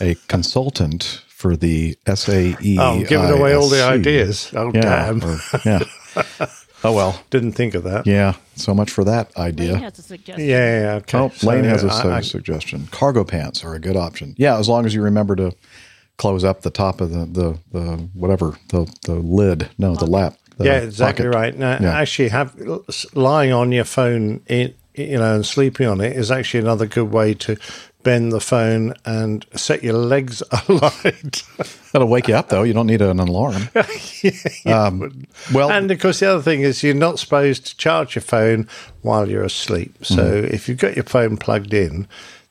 a 0.00 0.14
consultant 0.28 1.22
for 1.28 1.56
the 1.56 1.96
SAE. 2.14 2.76
Oh, 2.78 3.02
giving 3.04 3.30
away 3.30 3.54
all 3.54 3.68
the 3.68 3.82
ideas. 3.82 4.52
Oh, 4.54 4.70
yeah, 4.72 4.80
damn. 4.82 5.24
or- 5.24 5.38
yeah. 5.64 5.80
Oh 6.84 6.90
well. 6.92 7.22
Didn't 7.30 7.52
think 7.52 7.74
of 7.74 7.84
that. 7.84 8.08
Yeah. 8.08 8.34
So 8.56 8.74
much 8.74 8.90
for 8.90 9.04
that 9.04 9.36
idea. 9.36 9.74
Lane 9.74 9.82
has 9.84 10.00
a 10.00 10.02
suggestion. 10.02 10.48
Yeah, 10.48 10.80
yeah, 10.80 10.94
okay. 10.94 11.16
Oh, 11.16 11.28
So, 11.28 11.46
Lane 11.46 11.62
has 11.62 11.84
a 11.84 11.88
I- 11.92 12.20
suggestion. 12.22 12.88
Cargo 12.90 13.22
pants 13.22 13.62
are 13.62 13.74
a 13.74 13.78
good 13.78 13.96
option. 13.96 14.34
Yeah, 14.36 14.58
as 14.58 14.68
long 14.68 14.84
as 14.84 14.92
you 14.92 15.00
remember 15.00 15.36
to 15.36 15.52
close 16.18 16.44
up 16.44 16.62
the 16.62 16.70
top 16.70 17.00
of 17.00 17.10
the 17.10 17.24
the, 17.26 17.58
the 17.72 17.96
whatever 18.14 18.56
the 18.68 18.92
the 19.06 19.14
lid. 19.14 19.68
No, 19.78 19.94
the 19.96 20.06
lap. 20.06 20.36
the 20.58 20.64
yeah, 20.64 20.78
exactly 20.78 21.24
pocket. 21.26 21.36
right. 21.36 21.58
Now, 21.58 21.78
Yeah. 21.80 21.98
actually, 21.98 22.28
have 22.28 22.54
lying 23.14 23.52
on 23.52 23.72
your 23.72 23.84
phone, 23.84 24.40
in, 24.46 24.74
you 24.94 25.18
know, 25.18 25.34
and 25.34 25.46
sleeping 25.46 25.86
on 25.86 26.00
it 26.00 26.16
is 26.16 26.30
actually 26.30 26.60
another 26.60 26.86
good 26.86 27.10
way 27.10 27.34
to 27.34 27.56
bend 28.02 28.32
the 28.32 28.40
phone 28.40 28.92
and 29.04 29.46
set 29.54 29.82
your 29.84 29.94
legs 29.94 30.42
alight. 30.68 31.42
That'll 31.92 32.08
wake 32.08 32.26
you 32.28 32.34
up 32.34 32.48
though. 32.48 32.64
You 32.64 32.72
don't 32.72 32.88
need 32.88 33.00
an 33.02 33.18
alarm. 33.20 33.68
Um, 34.66 35.24
well, 35.52 35.70
and 35.70 35.90
of 35.90 35.98
course, 36.00 36.20
the 36.20 36.30
other 36.30 36.42
thing 36.42 36.60
is 36.60 36.82
you're 36.82 36.94
not 36.94 37.18
supposed 37.18 37.66
to 37.66 37.76
charge 37.76 38.14
your 38.14 38.22
phone 38.22 38.68
while 39.02 39.28
you're 39.28 39.42
asleep. 39.44 40.04
So 40.04 40.16
Mm-hmm. 40.22 40.54
if 40.54 40.68
you've 40.68 40.78
got 40.78 40.94
your 40.94 41.04
phone 41.04 41.36
plugged 41.36 41.74
in, 41.74 42.06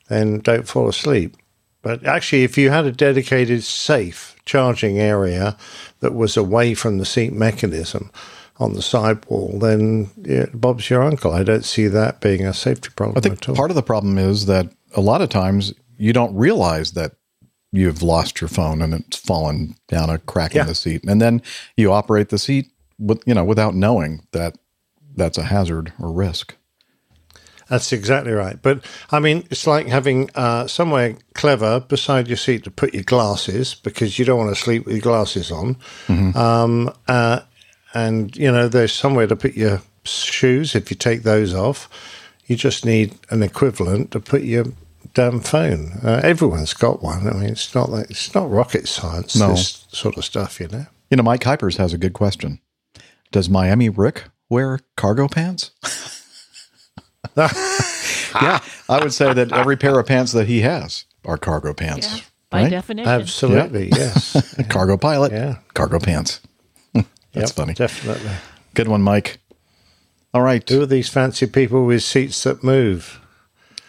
then 0.08 0.40
don't 0.40 0.68
fall 0.68 0.88
asleep. 0.88 1.36
But 1.82 2.04
actually, 2.06 2.44
if 2.44 2.56
you 2.56 2.70
had 2.70 2.84
a 2.86 2.92
dedicated 2.92 3.64
safe 3.64 4.36
charging 4.44 4.98
area 4.98 5.56
that 6.00 6.14
was 6.14 6.36
away 6.36 6.74
from 6.74 6.98
the 6.98 7.04
seat 7.04 7.32
mechanism 7.32 8.10
on 8.58 8.74
the 8.74 8.82
sidewall, 8.82 9.58
then 9.58 10.10
yeah, 10.22 10.46
Bob's 10.54 10.88
your 10.88 11.02
uncle. 11.02 11.32
I 11.32 11.42
don't 11.42 11.64
see 11.64 11.88
that 11.88 12.20
being 12.20 12.46
a 12.46 12.54
safety 12.54 12.90
problem 12.94 13.18
I 13.18 13.20
think 13.20 13.56
part 13.56 13.70
of 13.70 13.74
the 13.74 13.82
problem 13.82 14.16
is 14.18 14.46
that 14.46 14.68
a 14.94 15.00
lot 15.00 15.22
of 15.22 15.28
times 15.28 15.74
you 15.98 16.12
don't 16.12 16.34
realize 16.36 16.92
that 16.92 17.12
you've 17.72 18.02
lost 18.02 18.40
your 18.40 18.48
phone 18.48 18.82
and 18.82 18.94
it's 18.94 19.16
fallen 19.16 19.74
down 19.88 20.10
a 20.10 20.18
crack 20.18 20.54
Yeah. 20.54 20.62
in 20.62 20.66
the 20.68 20.74
seat, 20.74 21.02
and 21.08 21.20
then 21.20 21.42
you 21.76 21.90
operate 21.92 22.28
the 22.28 22.38
seat 22.38 22.66
with 22.98 23.20
you 23.26 23.34
know 23.34 23.44
without 23.44 23.74
knowing 23.74 24.26
that 24.32 24.56
that's 25.16 25.38
a 25.38 25.42
hazard 25.44 25.92
or 25.98 26.12
risk. 26.12 26.54
That's 27.68 27.92
exactly 27.92 28.32
right. 28.32 28.60
But 28.60 28.84
I 29.10 29.18
mean, 29.20 29.44
it's 29.50 29.66
like 29.66 29.86
having 29.86 30.30
uh, 30.34 30.66
somewhere 30.66 31.16
clever 31.34 31.80
beside 31.80 32.28
your 32.28 32.36
seat 32.36 32.64
to 32.64 32.70
put 32.70 32.94
your 32.94 33.02
glasses 33.04 33.74
because 33.74 34.18
you 34.18 34.24
don't 34.24 34.38
want 34.38 34.54
to 34.54 34.60
sleep 34.60 34.84
with 34.84 34.94
your 34.94 35.02
glasses 35.02 35.50
on. 35.50 35.76
Mm-hmm. 36.06 36.36
Um, 36.36 36.92
uh, 37.08 37.40
and, 37.94 38.34
you 38.36 38.50
know, 38.50 38.68
there's 38.68 38.92
somewhere 38.92 39.26
to 39.26 39.36
put 39.36 39.54
your 39.54 39.82
shoes 40.04 40.74
if 40.74 40.90
you 40.90 40.96
take 40.96 41.22
those 41.22 41.54
off. 41.54 41.88
You 42.46 42.56
just 42.56 42.84
need 42.84 43.14
an 43.30 43.42
equivalent 43.42 44.10
to 44.12 44.20
put 44.20 44.42
your 44.42 44.66
damn 45.14 45.40
phone. 45.40 45.92
Uh, 46.02 46.20
everyone's 46.24 46.74
got 46.74 47.02
one. 47.02 47.28
I 47.28 47.32
mean, 47.32 47.50
it's 47.50 47.74
not 47.74 47.90
like, 47.90 48.10
it's 48.10 48.34
not 48.34 48.50
rocket 48.50 48.88
science, 48.88 49.36
No. 49.36 49.50
this 49.50 49.86
sort 49.92 50.16
of 50.16 50.24
stuff, 50.24 50.60
you 50.60 50.68
know. 50.68 50.86
You 51.10 51.16
know, 51.18 51.22
Mike 51.22 51.42
Kuipers 51.42 51.76
has 51.76 51.92
a 51.92 51.98
good 51.98 52.14
question. 52.14 52.60
Does 53.30 53.48
Miami 53.48 53.88
Rick 53.88 54.24
wear 54.48 54.80
cargo 54.96 55.28
pants? 55.28 55.70
yeah, 57.36 58.58
I 58.88 59.00
would 59.02 59.12
say 59.12 59.32
that 59.32 59.52
every 59.52 59.76
pair 59.76 59.98
of 59.98 60.06
pants 60.06 60.32
that 60.32 60.46
he 60.46 60.60
has 60.62 61.04
are 61.24 61.36
cargo 61.38 61.72
pants. 61.74 62.16
Yeah, 62.16 62.22
by 62.50 62.62
right? 62.62 62.70
definition. 62.70 63.10
Absolutely, 63.10 63.88
yes. 63.90 64.54
cargo 64.68 64.96
pilot, 64.96 65.32
Yeah. 65.32 65.56
cargo 65.74 65.98
pants. 65.98 66.40
That's 66.94 67.06
Yep, 67.34 67.50
funny. 67.50 67.74
Definitely. 67.74 68.30
Good 68.74 68.88
one, 68.88 69.02
Mike. 69.02 69.38
All 70.34 70.42
right. 70.42 70.66
Who 70.68 70.82
are 70.82 70.86
these 70.86 71.08
fancy 71.08 71.46
people 71.46 71.84
with 71.86 72.02
seats 72.02 72.42
that 72.44 72.62
move? 72.64 73.20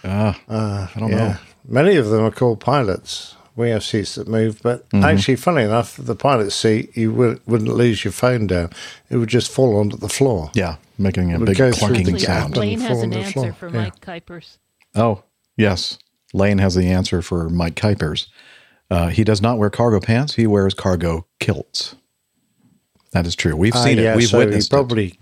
Uh, 0.03 0.33
Uh, 0.49 0.87
I 0.93 0.99
don't 0.99 1.09
yeah. 1.11 1.17
know. 1.17 1.35
Many 1.67 1.95
of 1.95 2.07
them 2.07 2.21
are 2.23 2.31
called 2.31 2.59
pilots. 2.59 3.35
We 3.55 3.69
have 3.69 3.83
seats 3.83 4.15
that 4.15 4.27
move, 4.27 4.59
but 4.63 4.89
Mhm. 4.89 5.03
actually, 5.03 5.35
funny 5.35 5.63
enough, 5.63 5.95
the 5.97 6.15
pilot's 6.15 6.55
seat, 6.55 6.95
you 6.97 7.11
wouldn't, 7.11 7.47
wouldn't 7.47 7.69
lose 7.75 8.03
your 8.03 8.11
phone 8.11 8.47
down. 8.47 8.71
It 9.11 9.17
would 9.17 9.29
just 9.29 9.51
fall 9.51 9.77
onto 9.77 9.95
the 9.97 10.09
floor. 10.09 10.49
Yeah, 10.55 10.77
making 10.97 11.31
a 11.33 11.39
big 11.39 11.57
go 11.57 11.71
through 11.71 11.89
clunking 11.89 12.05
the 12.05 12.11
Actually, 12.13 12.19
sound. 12.19 12.45
and 12.45 12.57
Lane 12.57 12.79
has 12.81 13.01
an 13.03 13.13
answer 13.13 13.31
floor. 13.31 13.53
for 13.53 13.67
Yeah. 13.69 13.81
Mike 13.83 13.99
Kuipers. 14.01 14.57
Oh, 14.95 15.23
yes. 15.55 15.99
Lane 16.33 16.57
has 16.57 16.73
the 16.73 16.87
answer 16.89 17.21
for 17.21 17.47
Mike 17.49 17.75
Kuipers. 17.75 18.25
Uh, 18.89 19.09
he 19.09 19.23
does 19.23 19.39
not 19.41 19.59
wear 19.59 19.69
cargo 19.69 19.99
pants. 19.99 20.33
He 20.35 20.47
wears 20.47 20.73
cargo 20.73 21.27
kilts. 21.39 21.93
That 23.11 23.27
is 23.27 23.35
true. 23.35 23.55
We've 23.55 23.75
Ah, 23.75 23.83
seen 23.83 23.97
yeah, 23.99 24.13
it. 24.13 24.17
We've 24.17 24.27
so 24.29 24.39
witnessed 24.39 24.71
he 24.71 24.75
probably 24.75 25.19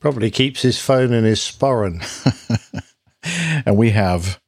probably 0.00 0.30
keeps 0.30 0.62
his 0.62 0.78
phone 0.78 1.12
in 1.12 1.24
his 1.24 1.40
sporran. 1.40 2.02
And 3.64 3.76
we 3.78 3.90
have 3.92 4.38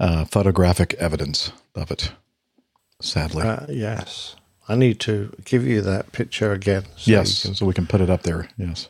uh, 0.00 0.24
photographic 0.24 0.94
evidence 0.94 1.52
of 1.74 1.90
it, 1.90 2.12
sadly. 3.00 3.42
uh, 3.44 3.66
yes, 3.68 4.36
I 4.68 4.74
need 4.76 5.00
to 5.00 5.32
give 5.44 5.64
you 5.66 5.80
that 5.82 6.12
picture 6.12 6.52
again. 6.52 6.84
so 6.96 7.10
yes, 7.10 7.42
can- 7.42 7.54
so 7.54 7.66
we 7.66 7.72
can 7.72 7.86
put 7.86 8.00
it 8.00 8.10
up 8.10 8.22
there. 8.22 8.48
Yes. 8.58 8.88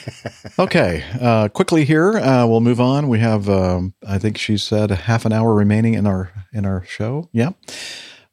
okay. 0.58 1.04
Uh, 1.20 1.48
quickly 1.48 1.84
here, 1.84 2.16
uh, 2.18 2.46
we'll 2.46 2.60
move 2.60 2.80
on. 2.80 3.08
We 3.08 3.18
have, 3.20 3.48
um, 3.48 3.94
I 4.06 4.18
think 4.18 4.38
she 4.38 4.56
said, 4.58 4.90
half 4.90 5.24
an 5.24 5.32
hour 5.32 5.54
remaining 5.54 5.94
in 5.94 6.06
our 6.06 6.30
in 6.52 6.64
our 6.66 6.84
show. 6.84 7.28
Yeah. 7.32 7.50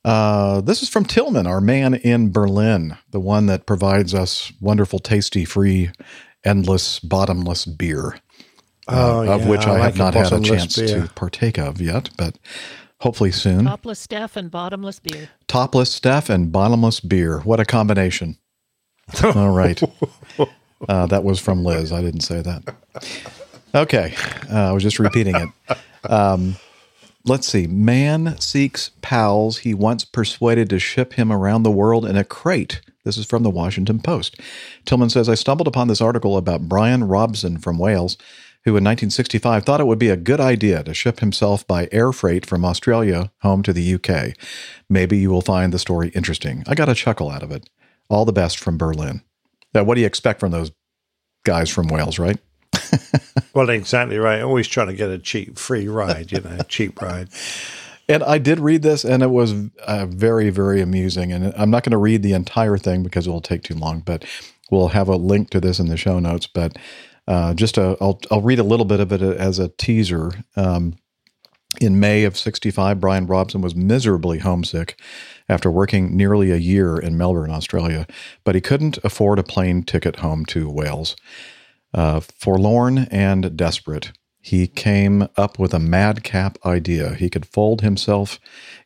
Uh, 0.04 0.62
this 0.62 0.82
is 0.82 0.90
from 0.90 1.06
Tillman, 1.06 1.46
our 1.46 1.62
man 1.62 1.94
in 1.94 2.32
Berlin, 2.32 2.98
the 3.12 3.20
one 3.20 3.46
that 3.46 3.68
provides 3.68 4.16
us 4.16 4.52
wonderful, 4.60 4.98
tasty, 4.98 5.46
free, 5.46 5.92
endless, 6.44 7.00
bottomless 7.00 7.66
beer, 7.68 8.16
uh, 8.88 9.20
Oh, 9.20 9.32
of 9.32 9.46
which 9.46 9.68
I 9.68 9.76
I, 9.76 9.80
like 9.80 9.84
have 9.84 9.98
not 9.98 10.14
had 10.16 10.34
a 10.34 10.42
chance 10.42 10.76
beer. 10.76 11.02
to 11.06 11.14
partake 11.14 11.60
of 11.60 11.80
yet, 11.80 12.10
but 12.18 12.40
hopefully 13.02 13.32
soon. 13.32 13.66
Topless 13.66 14.00
Steph 14.00 14.38
and 14.38 14.50
bottomless 14.50 15.00
beer. 15.00 15.30
Topless 15.48 15.92
Steph 15.92 16.30
and 16.30 16.52
bottomless 16.52 17.00
beer. 17.00 17.40
What 17.40 17.60
a 17.60 17.66
combination. 17.66 18.38
All 19.24 19.50
right. 19.50 19.82
Uh, 20.88 21.06
that 21.08 21.24
was 21.24 21.40
from 21.40 21.64
Liz. 21.64 21.92
I 21.92 22.02
didn't 22.02 22.22
say 22.22 22.42
that. 22.42 22.76
Okay. 23.76 24.14
Uh, 24.52 24.70
I 24.70 24.72
was 24.72 24.84
just 24.84 25.00
repeating 25.00 25.36
it. 25.36 25.78
Um, 26.10 26.56
let's 27.26 27.48
see. 27.48 27.68
Man 27.68 28.40
seeks 28.40 28.92
pals 29.02 29.60
he 29.60 29.74
once 29.74 30.06
persuaded 30.06 30.70
to 30.70 30.80
ship 30.80 31.14
him 31.14 31.32
around 31.32 31.64
the 31.64 31.72
world 31.72 32.06
in 32.06 32.16
a 32.16 32.24
crate. 32.24 32.82
This 33.04 33.18
is 33.18 33.26
from 33.26 33.44
the 33.44 33.50
Washington 33.50 34.00
Post. 34.00 34.40
Tillman 34.86 35.10
says 35.10 35.28
I 35.28 35.36
stumbled 35.36 35.68
upon 35.68 35.88
this 35.88 36.02
article 36.02 36.38
about 36.38 36.70
Brian 36.70 37.04
Robson 37.06 37.58
from 37.58 37.80
Wales, 37.80 38.18
who 38.64 38.72
in 38.72 38.84
1965 38.84 39.66
thought 39.66 39.80
it 39.80 39.88
would 39.88 40.00
be 40.00 40.10
a 40.10 40.18
good 40.18 40.40
idea 40.40 40.84
to 40.84 40.94
ship 40.94 41.20
himself 41.20 41.66
by 41.66 41.88
air 41.92 42.12
freight 42.12 42.46
from 42.46 42.64
Australia 42.64 43.32
home 43.42 43.64
to 43.64 43.74
the 43.74 43.96
UK. 43.96 44.36
Maybe 44.90 45.18
you 45.18 45.30
will 45.30 45.42
find 45.42 45.74
the 45.74 45.80
story 45.80 46.10
interesting. 46.10 46.64
I 46.68 46.76
got 46.76 46.90
a 46.90 46.96
chuckle 46.96 47.30
out 47.30 47.44
of 47.44 47.52
it. 47.52 47.70
All 48.10 48.26
the 48.26 48.34
best 48.34 48.60
from 48.60 48.78
Berlin. 48.78 49.22
Now, 49.74 49.84
what 49.84 49.96
do 49.96 50.02
you 50.02 50.08
expect 50.08 50.40
from 50.40 50.52
those 50.52 50.72
guys 51.44 51.70
from 51.70 51.88
Wales, 51.88 52.20
right? 52.20 52.38
well, 53.54 53.70
exactly 53.70 54.18
right. 54.18 54.42
Always 54.42 54.68
trying 54.68 54.88
to 54.88 54.94
get 54.94 55.10
a 55.10 55.18
cheap, 55.18 55.58
free 55.58 55.88
ride. 55.88 56.32
You 56.32 56.42
know, 56.42 56.60
cheap 56.68 57.02
ride. 57.02 57.30
And 58.10 58.24
I 58.24 58.38
did 58.38 58.60
read 58.60 58.82
this, 58.82 59.06
and 59.06 59.24
it 59.24 59.30
was 59.30 59.54
uh, 59.88 60.06
very, 60.06 60.50
very 60.50 60.82
amusing. 60.82 61.32
And 61.32 61.54
I'm 61.56 61.70
not 61.70 61.84
going 61.84 61.92
to 61.92 61.98
read 61.98 62.24
the 62.24 62.34
entire 62.34 62.78
thing 62.78 63.04
because 63.04 63.28
it 63.28 63.30
will 63.30 63.42
take 63.42 63.64
too 63.64 63.76
long, 63.76 64.02
but 64.02 64.26
we'll 64.70 64.90
have 64.90 65.08
a 65.08 65.16
link 65.16 65.50
to 65.52 65.62
this 65.62 65.80
in 65.80 65.88
the 65.88 65.98
show 65.98 66.20
notes. 66.20 66.48
But 66.48 66.78
uh, 67.28 67.54
just 67.54 67.78
a, 67.78 67.98
I'll, 68.02 68.20
I'll 68.30 68.42
read 68.42 68.60
a 68.60 68.64
little 68.64 68.86
bit 68.86 69.00
of 69.00 69.12
it 69.12 69.22
as 69.22 69.60
a 69.60 69.70
teaser. 69.70 70.32
Um, 70.56 70.96
in 71.80 72.00
May 72.00 72.26
of 72.26 72.38
65, 72.38 73.00
Brian 73.00 73.28
Robson 73.28 73.62
was 73.62 73.76
miserably 73.76 74.40
homesick 74.40 75.00
after 75.48 75.72
working 75.72 76.18
nearly 76.18 76.52
a 76.52 76.58
year 76.58 76.98
in 76.98 77.18
Melbourne, 77.18 77.52
Australia, 77.52 78.06
but 78.44 78.56
he 78.56 78.62
couldn't 78.62 78.98
afford 79.04 79.40
a 79.40 79.44
plane 79.44 79.84
ticket 79.84 80.18
home 80.18 80.46
to 80.48 80.70
Wales. 80.70 81.16
Uh, 81.94 82.20
forlorn 82.20 83.08
and 83.12 83.56
desperate, 83.56 84.12
he 84.42 84.68
came 84.68 85.28
up 85.38 85.60
with 85.60 85.74
a 85.74 85.80
madcap 85.80 86.58
idea. 86.66 87.14
He 87.14 87.30
could 87.30 87.46
fold 87.46 87.82
himself 87.82 88.40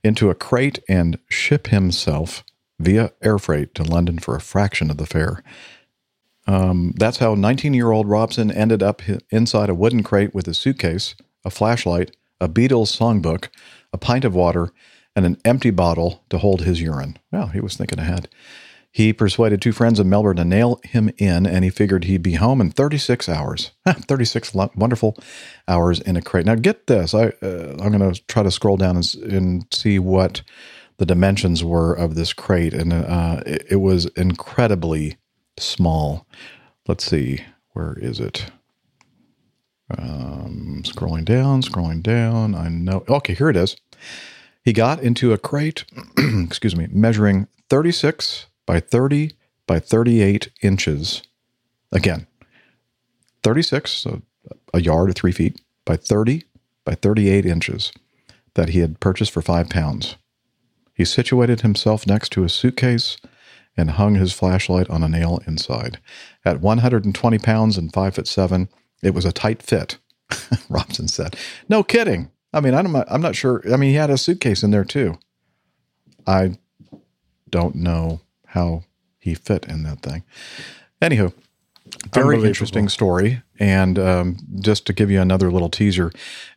into 0.03 0.29
a 0.29 0.35
crate 0.35 0.79
and 0.89 1.17
ship 1.29 1.67
himself 1.67 2.43
via 2.79 3.11
air 3.21 3.37
freight 3.37 3.73
to 3.75 3.83
London 3.83 4.19
for 4.19 4.35
a 4.35 4.41
fraction 4.41 4.91
of 4.91 4.97
the 4.97 5.05
fare. 5.05 5.41
Um, 6.47 6.93
that's 6.97 7.17
how 7.17 7.35
19 7.35 7.73
year 7.73 7.91
old 7.91 8.07
Robson 8.07 8.51
ended 8.51 8.83
up 8.83 9.01
inside 9.29 9.69
a 9.69 9.75
wooden 9.75 10.03
crate 10.03 10.33
with 10.33 10.47
a 10.47 10.53
suitcase, 10.53 11.15
a 11.43 11.49
flashlight, 11.49 12.15
a 12.39 12.47
Beatles 12.47 12.95
songbook, 12.95 13.49
a 13.91 13.97
pint 13.97 14.25
of 14.25 14.35
water, 14.35 14.71
and 15.15 15.25
an 15.25 15.37
empty 15.45 15.71
bottle 15.71 16.23
to 16.29 16.37
hold 16.37 16.61
his 16.61 16.81
urine. 16.81 17.17
Well, 17.31 17.47
he 17.47 17.61
was 17.61 17.75
thinking 17.75 17.99
ahead. 17.99 18.27
He 18.91 19.11
persuaded 19.11 19.61
two 19.61 19.73
friends 19.73 19.99
in 19.99 20.07
Melbourne 20.07 20.37
to 20.37 20.45
nail 20.45 20.79
him 20.83 21.11
in, 21.17 21.45
and 21.45 21.65
he 21.65 21.69
figured 21.69 22.05
he'd 22.05 22.23
be 22.23 22.35
home 22.35 22.61
in 22.61 22.71
36 22.71 23.27
hours. 23.27 23.71
36 23.85 24.53
wonderful 24.53 25.17
hours 25.67 25.99
in 25.99 26.15
a 26.15 26.21
crate. 26.21 26.45
Now, 26.45 26.55
get 26.55 26.87
this. 26.87 27.13
I, 27.13 27.33
uh, 27.41 27.75
I'm 27.81 27.91
going 27.91 28.13
to 28.13 28.25
try 28.27 28.41
to 28.41 28.51
scroll 28.51 28.77
down 28.77 28.95
and, 28.95 29.15
and 29.15 29.67
see 29.69 29.99
what 29.99 30.43
the 30.97 31.05
dimensions 31.05 31.61
were 31.61 31.93
of 31.93 32.15
this 32.15 32.31
crate, 32.31 32.73
and 32.73 32.93
uh, 32.93 33.43
it, 33.45 33.65
it 33.71 33.75
was 33.77 34.05
incredibly 34.15 35.17
small. 35.57 36.25
Let's 36.87 37.05
see. 37.05 37.41
Where 37.73 37.97
is 37.99 38.19
it? 38.19 38.51
Um, 39.97 40.81
scrolling 40.83 41.25
down, 41.25 41.61
scrolling 41.61 42.01
down. 42.01 42.55
I 42.55 42.69
know. 42.69 43.03
Okay, 43.07 43.33
here 43.33 43.49
it 43.49 43.57
is. 43.57 43.75
He 44.63 44.73
got 44.73 45.01
into 45.01 45.31
a 45.31 45.37
crate, 45.37 45.85
excuse 46.17 46.75
me, 46.75 46.87
measuring 46.89 47.47
36 47.69 48.47
by 48.65 48.79
30 48.79 49.33
by 49.67 49.79
38 49.79 50.49
inches. 50.61 51.21
Again, 51.91 52.27
36, 53.43 53.91
so 53.91 54.21
a 54.73 54.81
yard 54.81 55.09
or 55.09 55.13
three 55.13 55.31
feet, 55.31 55.61
by 55.85 55.95
30 55.95 56.43
by 56.83 56.95
38 56.95 57.45
inches 57.45 57.91
that 58.55 58.69
he 58.69 58.79
had 58.79 58.99
purchased 58.99 59.31
for 59.31 59.41
five 59.41 59.69
pounds. 59.69 60.15
He 60.93 61.05
situated 61.05 61.61
himself 61.61 62.07
next 62.07 62.29
to 62.29 62.43
a 62.43 62.49
suitcase 62.49 63.17
and 63.77 63.91
hung 63.91 64.15
his 64.15 64.33
flashlight 64.33 64.89
on 64.89 65.03
a 65.03 65.09
nail 65.09 65.39
inside. 65.47 65.99
At 66.43 66.61
120 66.61 67.39
pounds 67.39 67.77
and 67.77 67.93
five 67.93 68.15
foot 68.15 68.27
seven, 68.27 68.69
it 69.01 69.13
was 69.13 69.25
a 69.25 69.31
tight 69.31 69.61
fit. 69.61 69.97
Robson 70.69 71.07
said, 71.07 71.35
"No 71.69 71.83
kidding. 71.83 72.31
I 72.53 72.61
mean, 72.61 72.73
I'm 72.73 72.91
not, 72.91 73.05
I'm 73.09 73.21
not 73.21 73.35
sure. 73.35 73.61
I 73.71 73.75
mean, 73.77 73.89
he 73.89 73.95
had 73.97 74.09
a 74.09 74.17
suitcase 74.17 74.63
in 74.63 74.71
there 74.71 74.85
too. 74.85 75.17
I 76.25 76.57
don't 77.49 77.75
know 77.75 78.21
how 78.47 78.83
he 79.19 79.35
fit 79.35 79.65
in 79.65 79.83
that 79.83 80.01
thing. 80.01 80.23
Anywho, 81.01 81.33
very 82.13 82.43
interesting 82.43 82.89
story. 82.89 83.41
And 83.59 83.99
um, 83.99 84.37
just 84.59 84.85
to 84.87 84.93
give 84.93 85.11
you 85.11 85.21
another 85.21 85.51
little 85.51 85.69
teaser, 85.69 86.11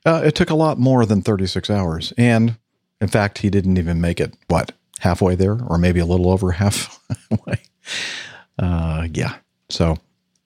uh, 0.06 0.22
it 0.24 0.34
took 0.34 0.50
a 0.50 0.54
lot 0.54 0.78
more 0.78 1.04
than 1.04 1.22
36 1.22 1.70
hours. 1.70 2.12
And 2.16 2.56
in 3.00 3.08
fact, 3.08 3.38
he 3.38 3.50
didn't 3.50 3.78
even 3.78 4.00
make 4.00 4.20
it, 4.20 4.34
what, 4.48 4.72
halfway 4.98 5.34
there, 5.34 5.58
or 5.66 5.78
maybe 5.78 6.00
a 6.00 6.06
little 6.06 6.30
over 6.30 6.52
halfway. 6.62 7.62
Uh, 8.58 9.08
yeah. 9.12 9.36
So 9.70 9.98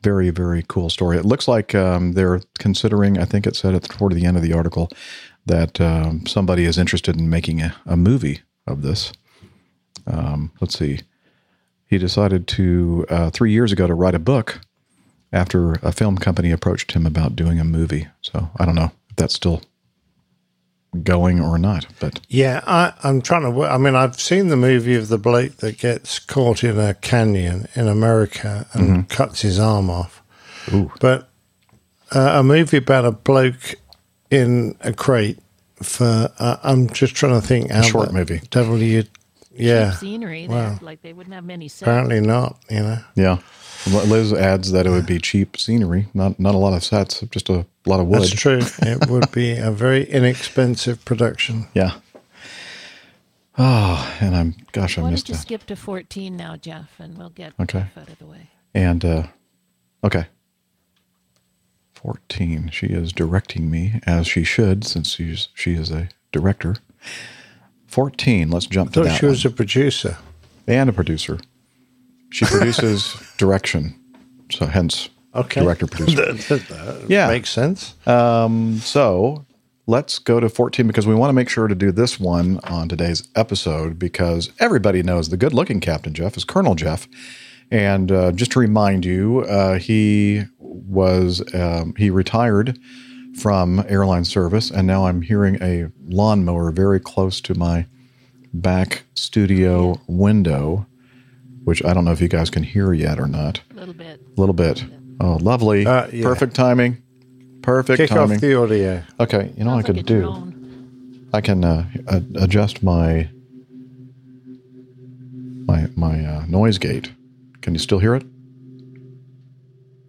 very, 0.02 0.30
very 0.30 0.64
cool 0.68 0.90
story. 0.90 1.16
It 1.16 1.24
looks 1.24 1.46
like 1.48 1.74
um, 1.74 2.12
they're 2.12 2.40
considering, 2.58 3.18
I 3.18 3.24
think 3.24 3.46
it 3.46 3.56
said 3.56 3.74
at 3.74 3.82
the, 3.82 3.88
toward 3.88 4.14
the 4.14 4.26
end 4.26 4.36
of 4.36 4.42
the 4.42 4.52
article, 4.52 4.90
that 5.46 5.80
um, 5.80 6.26
somebody 6.26 6.64
is 6.64 6.78
interested 6.78 7.16
in 7.16 7.30
making 7.30 7.60
a, 7.60 7.74
a 7.86 7.96
movie 7.96 8.40
of 8.66 8.82
this. 8.82 9.12
Um, 10.06 10.52
let's 10.60 10.78
see. 10.78 11.00
He 11.86 11.98
decided 11.98 12.48
to, 12.48 13.06
uh, 13.08 13.30
three 13.30 13.52
years 13.52 13.70
ago, 13.70 13.86
to 13.86 13.94
write 13.94 14.14
a 14.14 14.20
book 14.20 14.60
after 15.32 15.72
a 15.74 15.92
film 15.92 16.18
company 16.18 16.50
approached 16.50 16.92
him 16.92 17.06
about 17.06 17.36
doing 17.36 17.58
a 17.60 17.64
movie. 17.64 18.08
So 18.20 18.50
I 18.58 18.64
don't 18.64 18.74
know 18.74 18.92
if 19.10 19.16
that's 19.16 19.34
still 19.34 19.62
going 21.02 21.40
or 21.40 21.58
not, 21.58 21.86
but 22.00 22.20
Yeah, 22.28 22.60
I, 22.66 22.92
I'm 23.02 23.22
trying 23.22 23.42
to. 23.50 23.62
I 23.64 23.78
mean, 23.78 23.94
I've 23.94 24.20
seen 24.20 24.48
the 24.48 24.56
movie 24.56 24.94
of 24.94 25.08
the 25.08 25.18
bloke 25.18 25.56
that 25.58 25.78
gets 25.78 26.18
caught 26.18 26.62
in 26.62 26.78
a 26.78 26.94
canyon 26.94 27.66
in 27.74 27.88
America 27.88 28.66
and 28.72 29.08
cuts 29.08 29.40
his 29.42 29.58
arm 29.58 29.88
off. 29.90 30.22
But 31.00 31.28
uh, 32.14 32.32
a 32.38 32.42
movie 32.42 32.76
about 32.76 33.04
a 33.04 33.12
bloke 33.12 33.74
in 34.30 34.76
a 34.80 34.92
crate 34.92 35.38
for. 35.82 36.30
Uh, 36.38 36.56
I'm 36.62 36.88
just 36.90 37.14
trying 37.14 37.40
to 37.40 37.46
think. 37.46 37.70
How 37.70 37.82
short 37.82 38.08
the 38.08 38.14
movie. 38.14 38.40
Devil, 38.50 38.78
you. 38.78 39.04
Yeah. 39.54 39.90
Cheap 39.90 39.98
scenery. 40.00 40.48
Wow. 40.48 40.56
Wow. 40.72 40.78
Like 40.80 41.02
they 41.02 41.12
wouldn't 41.12 41.34
have 41.34 41.44
many 41.44 41.68
sets. 41.68 41.82
Apparently 41.82 42.20
not. 42.20 42.58
You 42.70 42.80
know. 42.80 42.98
yeah. 43.14 43.38
Liz 43.86 44.32
adds 44.32 44.70
that 44.72 44.86
it 44.86 44.90
would 44.90 45.06
be 45.06 45.18
cheap 45.18 45.56
scenery, 45.56 46.06
not 46.14 46.38
not 46.38 46.54
a 46.54 46.58
lot 46.58 46.72
of 46.74 46.84
sets, 46.84 47.20
just 47.30 47.48
a 47.48 47.66
lot 47.84 47.98
of 48.00 48.06
wood. 48.06 48.22
That's 48.22 48.30
true. 48.30 48.60
it 48.82 49.10
would 49.10 49.30
be 49.32 49.56
a 49.56 49.70
very 49.72 50.04
inexpensive 50.04 51.04
production. 51.04 51.66
Yeah. 51.74 51.94
Oh, 53.58 54.16
and 54.20 54.34
I'm 54.36 54.54
gosh, 54.72 54.96
I 54.98 55.02
Why 55.02 55.10
missed 55.10 55.26
don't 55.26 55.34
you 55.34 55.38
it. 55.38 55.42
skip 55.42 55.66
to 55.66 55.76
14 55.76 56.36
now, 56.36 56.56
Jeff, 56.56 56.98
and 56.98 57.18
we'll 57.18 57.30
get 57.30 57.52
Okay. 57.60 57.80
Jeff 57.80 57.98
out 57.98 58.08
of 58.08 58.18
the 58.18 58.26
way. 58.26 58.48
And 58.74 59.04
uh 59.04 59.26
okay. 60.04 60.26
14. 61.94 62.70
She 62.72 62.86
is 62.86 63.12
directing 63.12 63.70
me 63.70 64.00
as 64.06 64.26
she 64.26 64.42
should 64.44 64.84
since 64.84 65.10
she's 65.10 65.48
she 65.54 65.74
is 65.74 65.90
a 65.90 66.08
director. 66.32 66.76
14. 67.88 68.50
Let's 68.50 68.66
jump 68.66 68.90
I 68.90 68.92
to 68.92 69.00
thought 69.00 69.04
that. 69.10 69.18
she 69.20 69.26
was 69.26 69.44
one. 69.44 69.52
a 69.52 69.56
producer. 69.56 70.16
and 70.66 70.88
a 70.88 70.92
producer. 70.92 71.38
She 72.32 72.44
produces 72.46 73.14
direction. 73.38 73.94
So 74.50 74.66
hence 74.66 75.08
Okay. 75.34 75.60
director 75.62 75.86
producer. 75.90 76.32
That- 76.32 76.68
that- 76.68 77.04
Yeah. 77.08 77.28
makes 77.28 77.50
sense. 77.50 77.94
Um, 78.06 78.78
so 78.78 79.44
let's 79.86 80.18
go 80.18 80.40
to 80.40 80.48
14 80.48 80.86
because 80.86 81.06
we 81.06 81.14
want 81.14 81.28
to 81.30 81.34
make 81.34 81.48
sure 81.48 81.68
to 81.68 81.74
do 81.74 81.90
this 81.92 82.18
one 82.20 82.58
on 82.64 82.88
today's 82.88 83.28
episode 83.34 83.98
because 83.98 84.50
everybody 84.58 85.02
knows 85.02 85.28
the 85.28 85.36
good 85.36 85.52
looking 85.54 85.80
Captain 85.80 86.12
Jeff 86.14 86.36
is 86.36 86.44
Colonel 86.44 86.74
Jeff. 86.74 87.08
And 87.70 88.12
uh, 88.12 88.32
just 88.32 88.52
to 88.52 88.60
remind 88.60 89.04
you, 89.04 89.40
uh, 89.48 89.78
he 89.78 90.42
was, 90.58 91.42
um, 91.54 91.94
he 91.96 92.10
retired 92.10 92.78
from 93.38 93.82
airline 93.88 94.24
service 94.26 94.70
and 94.70 94.86
now 94.86 95.06
I'm 95.06 95.22
hearing 95.22 95.56
a 95.62 95.88
lawnmower 96.06 96.70
very 96.70 97.00
close 97.00 97.40
to 97.42 97.54
my 97.54 97.86
back 98.52 99.04
studio 99.14 99.98
window, 100.06 100.86
which 101.64 101.84
I 101.84 101.92
don't 101.94 102.04
know 102.04 102.12
if 102.12 102.20
you 102.20 102.28
guys 102.28 102.50
can 102.50 102.62
hear 102.62 102.92
yet 102.92 103.18
or 103.18 103.26
not. 103.28 103.60
A 103.70 103.74
little 103.74 103.94
bit. 103.94 104.20
A 104.36 104.40
little 104.40 104.54
bit. 104.54 104.84
Oh, 105.20 105.38
lovely. 105.40 105.86
Uh, 105.86 106.08
yeah. 106.12 106.24
Perfect 106.24 106.54
timing. 106.54 107.02
Perfect 107.62 107.96
Kick 107.98 108.10
timing. 108.10 108.36
off 108.36 108.40
the 108.40 108.54
audio. 108.60 109.02
okay, 109.20 109.52
you 109.56 109.64
know 109.64 109.76
what 109.76 109.84
I 109.84 109.92
could 109.92 110.04
do. 110.06 110.52
I 111.32 111.40
can 111.40 111.64
uh, 111.64 111.88
a- 112.08 112.22
adjust 112.42 112.82
my 112.82 113.28
my 115.66 115.86
my 115.96 116.24
uh, 116.24 116.44
noise 116.46 116.78
gate. 116.78 117.12
Can 117.60 117.74
you 117.74 117.78
still 117.78 117.98
hear 118.00 118.14
it? 118.14 118.24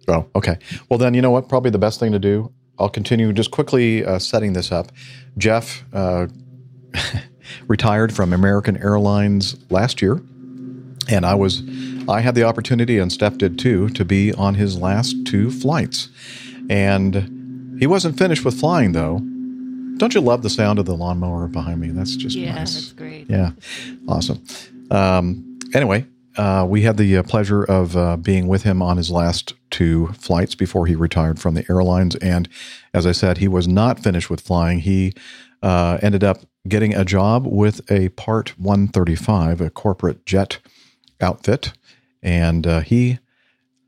Oh, 0.08 0.26
okay. 0.34 0.58
Well, 0.88 0.98
then 0.98 1.14
you 1.14 1.22
know 1.22 1.30
what? 1.30 1.48
Probably 1.48 1.70
the 1.70 1.78
best 1.78 2.00
thing 2.00 2.12
to 2.12 2.18
do. 2.18 2.52
I'll 2.78 2.88
continue 2.90 3.32
just 3.32 3.50
quickly 3.52 4.04
uh, 4.04 4.18
setting 4.18 4.52
this 4.52 4.72
up. 4.72 4.90
Jeff 5.38 5.84
uh, 5.92 6.26
retired 7.68 8.12
from 8.12 8.32
American 8.32 8.76
Airlines 8.76 9.56
last 9.70 10.02
year, 10.02 10.20
and 11.08 11.24
I 11.24 11.34
was 11.34 11.62
I 12.08 12.20
had 12.20 12.34
the 12.34 12.44
opportunity 12.44 12.98
and 12.98 13.12
Steph 13.12 13.38
did 13.38 13.58
too 13.58 13.88
to 13.90 14.04
be 14.04 14.32
on 14.34 14.54
his 14.54 14.78
last 14.78 15.26
two 15.26 15.50
flights, 15.50 16.08
and 16.68 17.76
he 17.78 17.86
wasn't 17.86 18.18
finished 18.18 18.44
with 18.44 18.58
flying 18.58 18.92
though. 18.92 19.20
Don't 19.96 20.14
you 20.14 20.20
love 20.20 20.42
the 20.42 20.50
sound 20.50 20.78
of 20.78 20.86
the 20.86 20.96
lawnmower 20.96 21.46
behind 21.46 21.80
me? 21.80 21.88
That's 21.90 22.16
just 22.16 22.36
yeah, 22.36 22.54
nice. 22.54 22.74
that's 22.74 22.92
great. 22.92 23.30
Yeah, 23.30 23.52
awesome. 24.08 24.42
Um, 24.90 25.58
anyway, 25.72 26.06
uh, 26.36 26.66
we 26.68 26.82
had 26.82 26.96
the 26.96 27.18
uh, 27.18 27.22
pleasure 27.22 27.62
of 27.62 27.96
uh, 27.96 28.16
being 28.16 28.48
with 28.48 28.64
him 28.64 28.82
on 28.82 28.96
his 28.96 29.10
last 29.10 29.54
two 29.70 30.08
flights 30.08 30.54
before 30.54 30.86
he 30.86 30.96
retired 30.96 31.38
from 31.38 31.54
the 31.54 31.64
airlines. 31.70 32.16
And 32.16 32.48
as 32.92 33.06
I 33.06 33.12
said, 33.12 33.38
he 33.38 33.48
was 33.48 33.68
not 33.68 34.00
finished 34.00 34.30
with 34.30 34.40
flying. 34.40 34.80
He 34.80 35.14
uh, 35.62 35.98
ended 36.02 36.24
up 36.24 36.38
getting 36.66 36.94
a 36.94 37.04
job 37.04 37.46
with 37.46 37.80
a 37.90 38.08
Part 38.10 38.58
135, 38.58 39.60
a 39.60 39.70
corporate 39.70 40.26
jet 40.26 40.58
outfit. 41.20 41.72
And 42.22 42.66
uh, 42.66 42.80
he 42.80 43.18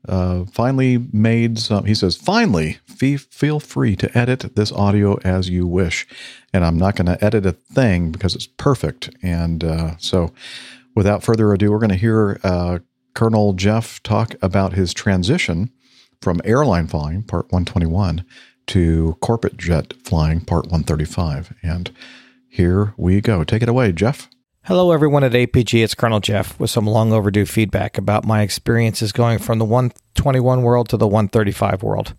uh, 0.07 0.45
finally 0.45 1.07
made 1.11 1.59
some. 1.59 1.85
He 1.85 1.95
says, 1.95 2.15
finally, 2.15 2.79
fe- 2.85 3.17
feel 3.17 3.59
free 3.59 3.95
to 3.97 4.17
edit 4.17 4.55
this 4.55 4.71
audio 4.71 5.17
as 5.23 5.49
you 5.49 5.67
wish. 5.67 6.07
And 6.53 6.63
I'm 6.63 6.77
not 6.77 6.95
going 6.95 7.07
to 7.07 7.23
edit 7.23 7.45
a 7.45 7.51
thing 7.51 8.11
because 8.11 8.35
it's 8.35 8.47
perfect. 8.47 9.09
And 9.21 9.63
uh, 9.63 9.97
so, 9.97 10.33
without 10.95 11.23
further 11.23 11.51
ado, 11.53 11.71
we're 11.71 11.79
going 11.79 11.89
to 11.89 11.95
hear 11.95 12.39
uh, 12.43 12.79
Colonel 13.13 13.53
Jeff 13.53 14.01
talk 14.03 14.35
about 14.41 14.73
his 14.73 14.93
transition 14.93 15.71
from 16.21 16.41
airline 16.45 16.87
flying, 16.87 17.23
Part 17.23 17.45
121, 17.51 18.23
to 18.67 19.17
corporate 19.21 19.57
jet 19.57 19.93
flying, 20.03 20.41
Part 20.41 20.65
135. 20.65 21.53
And 21.61 21.91
here 22.47 22.93
we 22.97 23.21
go. 23.21 23.43
Take 23.43 23.61
it 23.61 23.69
away, 23.69 23.91
Jeff. 23.91 24.29
Hello, 24.67 24.91
everyone 24.91 25.23
at 25.23 25.31
APG. 25.31 25.81
It's 25.81 25.95
Colonel 25.95 26.19
Jeff 26.19 26.59
with 26.59 26.69
some 26.69 26.85
long 26.85 27.13
overdue 27.13 27.45
feedback 27.45 27.97
about 27.97 28.25
my 28.25 28.41
experiences 28.41 29.13
going 29.13 29.39
from 29.39 29.59
the 29.59 29.63
121 29.63 30.61
world 30.61 30.89
to 30.89 30.97
the 30.97 31.07
135 31.07 31.81
world. 31.81 32.13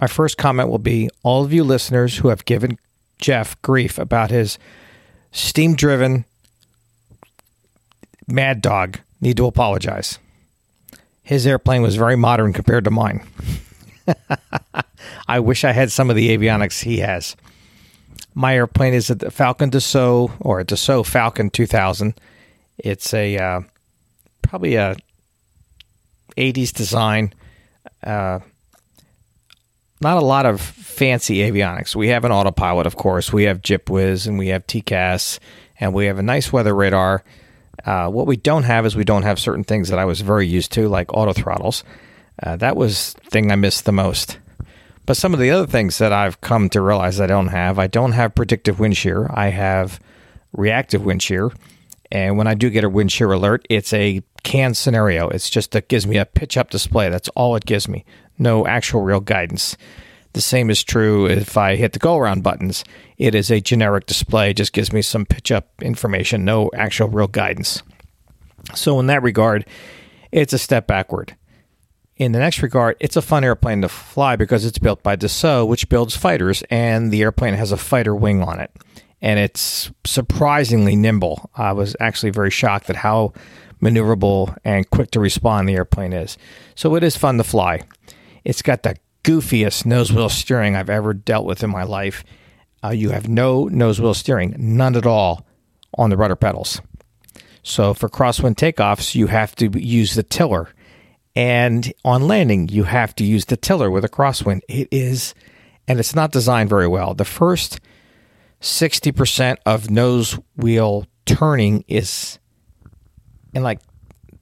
My 0.00 0.06
first 0.06 0.38
comment 0.38 0.70
will 0.70 0.78
be 0.78 1.10
all 1.22 1.44
of 1.44 1.52
you 1.52 1.62
listeners 1.62 2.16
who 2.16 2.28
have 2.28 2.46
given 2.46 2.78
Jeff 3.18 3.60
grief 3.60 3.98
about 3.98 4.30
his 4.30 4.58
steam 5.30 5.74
driven 5.74 6.24
Mad 8.26 8.62
Dog 8.62 9.00
need 9.20 9.36
to 9.36 9.44
apologize. 9.44 10.18
His 11.22 11.46
airplane 11.46 11.82
was 11.82 11.96
very 11.96 12.16
modern 12.16 12.54
compared 12.54 12.84
to 12.84 12.90
mine. 12.90 13.26
I 15.28 15.40
wish 15.40 15.64
I 15.64 15.72
had 15.72 15.92
some 15.92 16.08
of 16.08 16.16
the 16.16 16.34
avionics 16.34 16.84
he 16.84 17.00
has. 17.00 17.36
My 18.38 18.54
airplane 18.54 18.92
is 18.92 19.08
a 19.08 19.30
Falcon 19.30 19.70
Dassault 19.70 20.30
or 20.40 20.60
a 20.60 20.64
Dassault 20.64 21.06
Falcon 21.06 21.48
2000. 21.48 22.12
It's 22.76 23.14
a 23.14 23.38
uh, 23.38 23.60
probably 24.42 24.74
a 24.74 24.94
80s 26.36 26.70
design. 26.70 27.32
Uh, 28.04 28.40
not 30.02 30.18
a 30.18 30.20
lot 30.20 30.44
of 30.44 30.60
fancy 30.60 31.38
avionics. 31.38 31.96
We 31.96 32.08
have 32.08 32.26
an 32.26 32.30
autopilot, 32.30 32.86
of 32.86 32.96
course. 32.96 33.32
We 33.32 33.44
have 33.44 33.62
GPWS 33.62 34.26
and 34.26 34.38
we 34.38 34.48
have 34.48 34.66
TCAS 34.66 35.38
and 35.80 35.94
we 35.94 36.04
have 36.04 36.18
a 36.18 36.22
nice 36.22 36.52
weather 36.52 36.74
radar. 36.74 37.24
Uh, 37.86 38.10
what 38.10 38.26
we 38.26 38.36
don't 38.36 38.64
have 38.64 38.84
is 38.84 38.94
we 38.94 39.04
don't 39.04 39.22
have 39.22 39.38
certain 39.38 39.64
things 39.64 39.88
that 39.88 39.98
I 39.98 40.04
was 40.04 40.20
very 40.20 40.46
used 40.46 40.72
to, 40.72 40.90
like 40.90 41.14
auto 41.14 41.32
throttles. 41.32 41.84
Uh, 42.42 42.56
that 42.56 42.76
was 42.76 43.14
thing 43.30 43.50
I 43.50 43.56
missed 43.56 43.86
the 43.86 43.92
most. 43.92 44.36
But 45.06 45.16
some 45.16 45.32
of 45.32 45.38
the 45.38 45.50
other 45.50 45.66
things 45.68 45.98
that 45.98 46.12
I've 46.12 46.40
come 46.40 46.68
to 46.70 46.80
realize 46.80 47.20
I 47.20 47.28
don't 47.28 47.46
have, 47.48 47.78
I 47.78 47.86
don't 47.86 48.12
have 48.12 48.34
predictive 48.34 48.80
wind 48.80 48.96
shear. 48.96 49.30
I 49.32 49.48
have 49.48 50.00
reactive 50.52 51.04
wind 51.04 51.22
shear. 51.22 51.52
And 52.10 52.36
when 52.36 52.48
I 52.48 52.54
do 52.54 52.70
get 52.70 52.84
a 52.84 52.88
wind 52.88 53.12
shear 53.12 53.30
alert, 53.32 53.64
it's 53.70 53.92
a 53.92 54.22
canned 54.42 54.76
scenario. 54.76 55.28
It's 55.28 55.48
just 55.48 55.72
that 55.72 55.88
gives 55.88 56.06
me 56.06 56.18
a 56.18 56.24
pitch 56.24 56.56
up 56.56 56.70
display. 56.70 57.08
That's 57.08 57.28
all 57.30 57.54
it 57.56 57.66
gives 57.66 57.88
me. 57.88 58.04
No 58.38 58.66
actual 58.66 59.02
real 59.02 59.20
guidance. 59.20 59.76
The 60.32 60.40
same 60.40 60.70
is 60.70 60.84
true 60.84 61.26
if 61.26 61.56
I 61.56 61.76
hit 61.76 61.92
the 61.92 61.98
go 61.98 62.16
around 62.16 62.42
buttons. 62.42 62.84
It 63.16 63.34
is 63.34 63.50
a 63.50 63.60
generic 63.60 64.06
display, 64.06 64.52
just 64.52 64.72
gives 64.72 64.92
me 64.92 65.02
some 65.02 65.24
pitch 65.24 65.50
up 65.50 65.70
information, 65.80 66.44
no 66.44 66.70
actual 66.76 67.08
real 67.08 67.26
guidance. 67.26 67.82
So, 68.74 69.00
in 69.00 69.06
that 69.06 69.22
regard, 69.22 69.64
it's 70.32 70.52
a 70.52 70.58
step 70.58 70.86
backward. 70.86 71.36
In 72.16 72.32
the 72.32 72.38
next 72.38 72.62
regard, 72.62 72.96
it's 72.98 73.16
a 73.16 73.22
fun 73.22 73.44
airplane 73.44 73.82
to 73.82 73.90
fly 73.90 74.36
because 74.36 74.64
it's 74.64 74.78
built 74.78 75.02
by 75.02 75.16
Dassault, 75.16 75.68
which 75.68 75.90
builds 75.90 76.16
fighters, 76.16 76.62
and 76.70 77.12
the 77.12 77.20
airplane 77.20 77.54
has 77.54 77.72
a 77.72 77.76
fighter 77.76 78.14
wing 78.14 78.42
on 78.42 78.58
it. 78.58 78.70
And 79.20 79.38
it's 79.38 79.90
surprisingly 80.04 80.96
nimble. 80.96 81.50
I 81.54 81.72
was 81.72 81.94
actually 82.00 82.30
very 82.30 82.50
shocked 82.50 82.88
at 82.88 82.96
how 82.96 83.34
maneuverable 83.82 84.56
and 84.64 84.88
quick 84.88 85.10
to 85.10 85.20
respond 85.20 85.68
the 85.68 85.74
airplane 85.74 86.14
is. 86.14 86.38
So 86.74 86.94
it 86.94 87.02
is 87.04 87.18
fun 87.18 87.36
to 87.36 87.44
fly. 87.44 87.82
It's 88.44 88.62
got 88.62 88.82
the 88.82 88.96
goofiest 89.22 89.84
nose 89.84 90.10
wheel 90.10 90.30
steering 90.30 90.74
I've 90.74 90.88
ever 90.88 91.12
dealt 91.12 91.44
with 91.44 91.62
in 91.62 91.70
my 91.70 91.82
life. 91.82 92.24
Uh, 92.82 92.90
you 92.90 93.10
have 93.10 93.28
no 93.28 93.64
nose 93.64 94.00
wheel 94.00 94.14
steering, 94.14 94.54
none 94.58 94.96
at 94.96 95.06
all 95.06 95.46
on 95.98 96.08
the 96.08 96.16
rudder 96.16 96.36
pedals. 96.36 96.80
So 97.62 97.92
for 97.92 98.08
crosswind 98.08 98.54
takeoffs, 98.54 99.14
you 99.14 99.26
have 99.26 99.54
to 99.56 99.68
use 99.78 100.14
the 100.14 100.22
tiller. 100.22 100.68
And 101.36 101.92
on 102.02 102.26
landing, 102.26 102.68
you 102.68 102.84
have 102.84 103.14
to 103.16 103.24
use 103.24 103.44
the 103.44 103.58
tiller 103.58 103.90
with 103.90 104.06
a 104.06 104.08
crosswind. 104.08 104.62
It 104.68 104.88
is, 104.90 105.34
and 105.86 106.00
it's 106.00 106.14
not 106.14 106.32
designed 106.32 106.70
very 106.70 106.88
well. 106.88 107.12
The 107.12 107.26
first 107.26 107.78
60% 108.62 109.58
of 109.66 109.90
nose 109.90 110.38
wheel 110.56 111.06
turning 111.26 111.84
is 111.88 112.38
in 113.54 113.62
like 113.62 113.80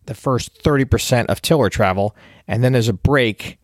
the 0.06 0.14
first 0.14 0.62
30% 0.62 1.26
of 1.26 1.42
tiller 1.42 1.68
travel. 1.68 2.14
And 2.46 2.62
then 2.62 2.72
there's 2.72 2.88
a 2.88 2.92
break, 2.92 3.58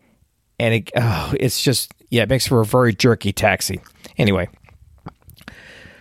and 0.59 0.73
it, 0.73 0.91
oh, 0.97 1.33
it's 1.39 1.63
just, 1.63 1.93
yeah, 2.09 2.23
it 2.23 2.29
makes 2.29 2.47
for 2.47 2.59
a 2.59 2.65
very 2.65 2.93
jerky 2.93 3.31
taxi. 3.31 3.79
Anyway, 4.17 4.49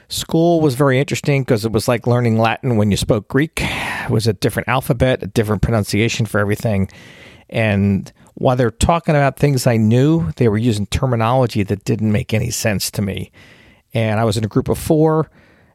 school 0.08 0.60
was 0.60 0.74
very 0.74 0.98
interesting 0.98 1.42
because 1.42 1.64
it 1.64 1.70
was 1.70 1.86
like 1.86 2.08
learning 2.08 2.38
Latin 2.38 2.76
when 2.76 2.90
you 2.90 2.96
spoke 2.96 3.28
Greek. 3.28 3.60
It 3.60 4.10
was 4.10 4.26
a 4.26 4.32
different 4.32 4.68
alphabet, 4.68 5.22
a 5.22 5.28
different 5.28 5.62
pronunciation 5.62 6.26
for 6.26 6.40
everything. 6.40 6.90
And 7.50 8.10
while 8.34 8.56
they're 8.56 8.70
talking 8.70 9.14
about 9.14 9.36
things 9.38 9.66
I 9.66 9.76
knew, 9.76 10.32
they 10.36 10.48
were 10.48 10.56
using 10.56 10.86
terminology 10.86 11.62
that 11.64 11.84
didn't 11.84 12.10
make 12.10 12.32
any 12.32 12.50
sense 12.50 12.90
to 12.92 13.02
me. 13.02 13.30
And 13.92 14.18
I 14.18 14.24
was 14.24 14.36
in 14.36 14.44
a 14.44 14.48
group 14.48 14.68
of 14.68 14.78
four, 14.78 15.30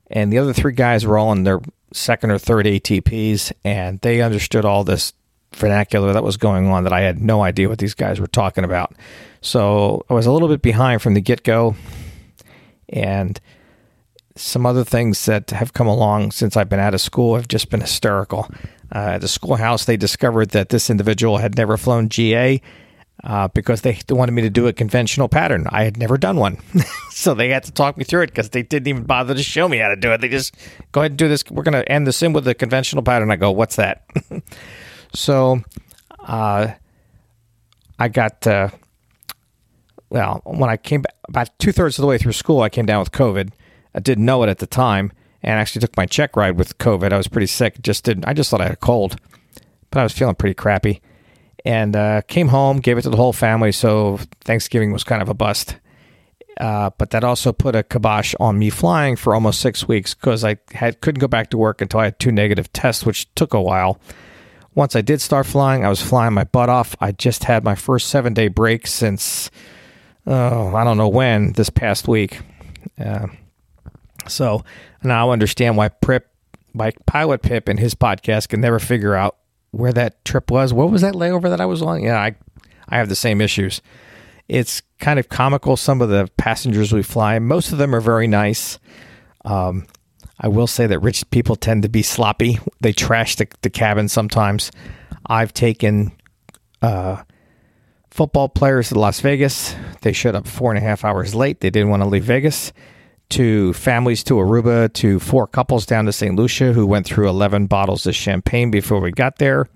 and 0.10 0.32
the 0.32 0.40
other 0.40 0.54
three 0.54 0.74
guys 0.74 1.06
were 1.06 1.18
all 1.18 1.32
in 1.32 1.44
their 1.44 1.60
second 1.94 2.32
or 2.32 2.38
third 2.38 2.66
ATPs, 2.66 3.52
and 3.64 4.00
they 4.02 4.22
understood 4.22 4.66
all 4.66 4.84
this 4.84 5.14
vernacular 5.54 6.14
that 6.14 6.24
was 6.24 6.38
going 6.38 6.68
on 6.68 6.84
that 6.84 6.94
I 6.94 7.02
had 7.02 7.22
no 7.22 7.44
idea 7.44 7.70
what 7.70 7.80
these 7.80 7.94
guys 7.94 8.20
were 8.20 8.28
talking 8.28 8.64
about. 8.64 8.94
So 9.42 10.06
I 10.10 10.14
was 10.14 10.26
a 10.26 10.32
little 10.32 10.48
bit 10.48 10.62
behind 10.62 11.02
from 11.02 11.14
the 11.14 11.22
get 11.22 11.44
go. 11.44 11.76
And 12.90 13.40
some 14.36 14.66
other 14.66 14.84
things 14.84 15.26
that 15.26 15.52
have 15.52 15.74
come 15.74 15.88
along 15.88 16.32
since 16.32 16.58
I've 16.58 16.70
been 16.70 16.80
out 16.80 16.94
of 16.94 17.02
school 17.02 17.36
have 17.36 17.48
just 17.48 17.70
been 17.70 17.82
hysterical. 17.82 18.50
Uh, 18.94 19.16
at 19.16 19.22
the 19.22 19.28
schoolhouse, 19.28 19.86
they 19.86 19.98
discovered 19.98 20.52
that 20.52 20.70
this 20.70 20.90
individual 20.90 21.38
had 21.38 21.58
never 21.58 21.78
flown 21.78 22.10
GA 22.10 22.62
uh, 23.24 23.48
because 23.50 23.82
they 23.82 23.98
wanted 24.10 24.34
me 24.34 24.42
to 24.42 24.50
do 24.50 24.68
a 24.68 24.74
conventional 24.74 25.28
pattern. 25.28 25.66
I 25.70 25.84
had 25.84 25.98
never 25.98 26.18
done 26.18 26.38
one. 26.38 26.58
so 27.10 27.34
they 27.34 27.50
had 27.50 27.64
to 27.64 27.72
talk 27.72 27.98
me 27.98 28.04
through 28.04 28.24
it 28.24 28.28
because 28.28 28.50
they 28.50 28.62
didn't 28.62 28.88
even 28.88 29.04
bother 29.04 29.34
to 29.34 29.44
show 29.44 29.68
me 29.68 29.78
how 29.78 29.90
to 29.90 29.96
do 29.96 30.12
it. 30.12 30.22
They 30.22 30.30
just 30.30 30.56
go 30.92 31.02
ahead 31.02 31.12
and 31.12 31.18
do 31.18 31.28
this. 31.28 31.44
We're 31.50 31.64
going 31.64 31.74
to 31.74 31.92
end 31.92 32.06
this 32.06 32.22
in 32.22 32.34
with 32.34 32.48
a 32.48 32.54
conventional 32.54 33.04
pattern. 33.04 33.32
I 33.32 33.38
go, 33.38 33.52
what's 33.52 33.78
that? 33.78 34.06
so 35.14 35.62
uh, 36.20 36.74
I 37.98 38.08
got, 38.10 38.46
uh, 38.46 38.70
well, 40.10 40.42
when 40.46 40.70
I 40.70 40.78
came 40.78 41.02
back, 41.02 41.16
about 41.28 41.58
two 41.58 41.72
thirds 41.72 41.98
of 41.98 42.04
the 42.04 42.08
way 42.08 42.18
through 42.18 42.34
school, 42.34 42.62
I 42.62 42.70
came 42.70 42.86
down 42.86 43.00
with 43.00 43.12
COVID. 43.12 43.52
I 43.96 44.00
didn't 44.00 44.26
know 44.26 44.44
it 44.44 44.50
at 44.50 44.60
the 44.60 44.68
time 44.68 45.12
and 45.46 45.60
actually 45.60 45.80
took 45.80 45.96
my 45.96 46.08
check 46.08 46.36
ride 46.36 46.58
with 46.58 46.78
COVID. 46.80 47.14
I 47.14 47.18
was 47.18 47.28
pretty 47.28 47.46
sick. 47.48 47.82
Just 47.82 48.04
didn't, 48.04 48.26
I 48.26 48.34
just 48.34 48.50
thought 48.50 48.62
I 48.62 48.66
had 48.66 48.74
a 48.74 48.78
cold, 48.78 49.16
but 49.92 50.00
I 50.00 50.04
was 50.04 50.12
feeling 50.12 50.36
pretty 50.36 50.56
crappy 50.56 51.02
and 51.64 51.96
uh, 51.96 52.22
came 52.28 52.48
home, 52.48 52.80
gave 52.80 52.98
it 52.98 53.04
to 53.04 53.12
the 53.12 53.18
whole 53.18 53.32
family. 53.32 53.72
So 53.72 54.20
Thanksgiving 54.42 54.92
was 54.92 55.04
kind 55.04 55.22
of 55.22 55.30
a 55.30 55.36
bust. 55.36 55.78
Uh, 56.60 56.90
but 56.98 57.12
that 57.12 57.24
also 57.24 57.52
put 57.52 57.76
a 57.76 57.84
kibosh 57.84 58.34
on 58.40 58.58
me 58.58 58.70
flying 58.70 59.16
for 59.16 59.36
almost 59.36 59.60
six 59.60 59.88
weeks 59.88 60.14
because 60.16 60.44
I 60.44 60.58
had 60.72 61.02
couldn't 61.02 61.20
go 61.20 61.28
back 61.28 61.50
to 61.50 61.58
work 61.58 61.82
until 61.82 62.00
I 62.00 62.06
had 62.06 62.18
two 62.18 62.32
negative 62.32 62.72
tests, 62.72 63.06
which 63.06 63.34
took 63.36 63.54
a 63.54 63.62
while. 63.62 64.00
Once 64.74 64.96
I 64.96 65.02
did 65.02 65.22
start 65.22 65.46
flying, 65.46 65.86
I 65.86 65.90
was 65.90 66.02
flying 66.02 66.34
my 66.34 66.46
butt 66.46 66.70
off. 66.70 66.96
I 67.02 67.12
just 67.12 67.44
had 67.44 67.66
my 67.66 67.76
first 67.76 68.08
seven 68.08 68.34
day 68.34 68.48
break 68.48 68.88
since 68.88 69.52
oh 70.26 70.74
I 70.74 70.86
don't 70.86 70.98
know 70.98 71.10
when 71.10 71.52
this 71.54 71.70
past 71.70 72.08
week. 72.08 72.40
Uh, 72.98 73.28
so 74.28 74.64
now 75.04 75.30
I 75.30 75.34
understand 75.34 75.78
why 75.78 75.90
Prip, 75.90 76.28
why 76.74 76.92
Pilot 77.06 77.42
Pip 77.42 77.68
and 77.68 77.80
his 77.80 77.96
podcast 77.96 78.50
can 78.50 78.62
never 78.62 78.80
figure 78.80 79.16
out 79.16 79.38
where 79.72 79.94
that 79.94 80.24
trip 80.26 80.50
was. 80.52 80.74
What 80.74 80.90
was 80.90 81.02
that 81.02 81.14
layover 81.14 81.50
that 81.50 81.62
I 81.62 81.66
was 81.66 81.82
on? 81.82 82.02
Yeah, 82.02 82.20
I 82.20 82.36
I 82.88 82.98
have 82.98 83.10
the 83.10 83.16
same 83.16 83.42
issues. 83.42 83.82
It's 84.48 84.82
kind 85.00 85.20
of 85.20 85.30
comical. 85.30 85.76
Some 85.76 86.02
of 86.02 86.10
the 86.10 86.30
passengers 86.38 86.94
we 86.94 87.04
fly, 87.04 87.40
most 87.40 87.72
of 87.72 87.78
them 87.78 87.96
are 87.96 88.02
very 88.02 88.28
nice. 88.28 88.80
Um, 89.44 89.88
I 90.40 90.48
will 90.48 90.68
say 90.68 90.86
that 90.88 91.00
rich 91.00 91.30
people 91.32 91.56
tend 91.56 91.84
to 91.84 91.90
be 91.90 92.02
sloppy. 92.02 92.60
They 92.82 92.94
trash 92.94 93.36
the, 93.36 93.48
the 93.62 93.70
cabin 93.70 94.08
sometimes. 94.08 94.72
I've 95.26 95.54
taken 95.54 96.12
uh, 96.82 97.24
football 98.12 98.50
players 98.50 98.90
to 98.90 99.00
Las 99.00 99.20
Vegas. 99.22 99.76
They 100.02 100.14
showed 100.14 100.36
up 100.36 100.48
four 100.48 100.72
and 100.72 100.78
a 100.78 100.82
half 100.82 101.04
hours 101.04 101.34
late. 101.34 101.62
They 101.62 101.70
didn't 101.70 101.90
want 101.90 102.04
to 102.04 102.10
leave 102.10 102.24
Vegas. 102.26 102.74
To 103.30 103.74
families 103.74 104.24
to 104.26 104.36
Aruba, 104.36 104.94
to 104.94 105.20
four 105.20 105.48
couples 105.48 105.86
down 105.86 106.06
to 106.06 106.14
St. 106.14 106.36
Lucia 106.36 106.74
who 106.74 106.86
went 106.86 107.06
through 107.06 107.28
11 107.28 107.68
bottles 107.68 108.06
of 108.06 108.16
champagne 108.16 108.72
before 108.72 109.02
we 109.02 109.12
got 109.12 109.40
there. 109.40 109.68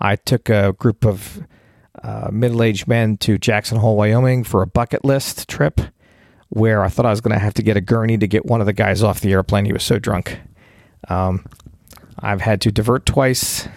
I 0.00 0.16
took 0.16 0.48
a 0.48 0.72
group 0.72 1.04
of 1.04 1.46
uh, 2.02 2.28
middle 2.32 2.62
aged 2.62 2.88
men 2.88 3.18
to 3.18 3.38
Jackson 3.38 3.78
Hole, 3.78 3.96
Wyoming 3.96 4.42
for 4.42 4.62
a 4.62 4.66
bucket 4.66 5.04
list 5.04 5.48
trip 5.48 5.80
where 6.48 6.82
I 6.82 6.88
thought 6.88 7.06
I 7.06 7.10
was 7.10 7.20
going 7.20 7.32
to 7.32 7.42
have 7.42 7.54
to 7.54 7.62
get 7.62 7.76
a 7.76 7.80
gurney 7.80 8.18
to 8.18 8.26
get 8.26 8.44
one 8.44 8.60
of 8.60 8.66
the 8.66 8.72
guys 8.72 9.02
off 9.02 9.20
the 9.20 9.32
airplane. 9.32 9.64
He 9.64 9.72
was 9.72 9.84
so 9.84 9.98
drunk. 9.98 10.38
Um, 11.08 11.46
I've 12.18 12.40
had 12.40 12.60
to 12.62 12.72
divert 12.72 13.06
twice, 13.06 13.68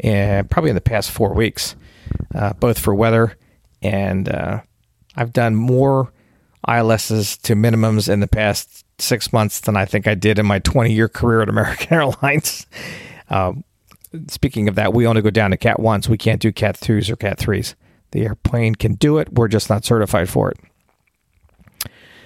and 0.00 0.48
probably 0.50 0.70
in 0.70 0.74
the 0.74 0.80
past 0.80 1.10
four 1.10 1.34
weeks, 1.34 1.76
uh, 2.34 2.54
both 2.54 2.78
for 2.78 2.94
weather, 2.94 3.36
and 3.82 4.28
uh, 4.28 4.60
I've 5.16 5.32
done 5.32 5.54
more 5.54 6.12
ILSs 6.68 7.40
to 7.42 7.54
minimums 7.54 8.08
in 8.08 8.20
the 8.20 8.28
past 8.28 8.84
six 8.98 9.32
months 9.32 9.60
than 9.60 9.76
I 9.76 9.84
think 9.84 10.06
I 10.06 10.14
did 10.14 10.38
in 10.38 10.46
my 10.46 10.58
20 10.60 10.92
year 10.92 11.08
career 11.08 11.42
at 11.42 11.48
American 11.48 11.88
Airlines. 11.92 12.66
Uh, 13.28 13.52
speaking 14.28 14.68
of 14.68 14.74
that, 14.76 14.92
we 14.92 15.06
only 15.06 15.22
go 15.22 15.30
down 15.30 15.50
to 15.50 15.56
Cat 15.56 15.78
1s. 15.78 16.08
We 16.08 16.18
can't 16.18 16.40
do 16.40 16.52
Cat 16.52 16.78
2s 16.80 17.10
or 17.10 17.16
Cat 17.16 17.38
3s. 17.38 17.74
The 18.12 18.24
airplane 18.26 18.74
can 18.74 18.94
do 18.94 19.18
it, 19.18 19.32
we're 19.32 19.48
just 19.48 19.70
not 19.70 19.84
certified 19.84 20.28
for 20.28 20.50
it. 20.50 20.58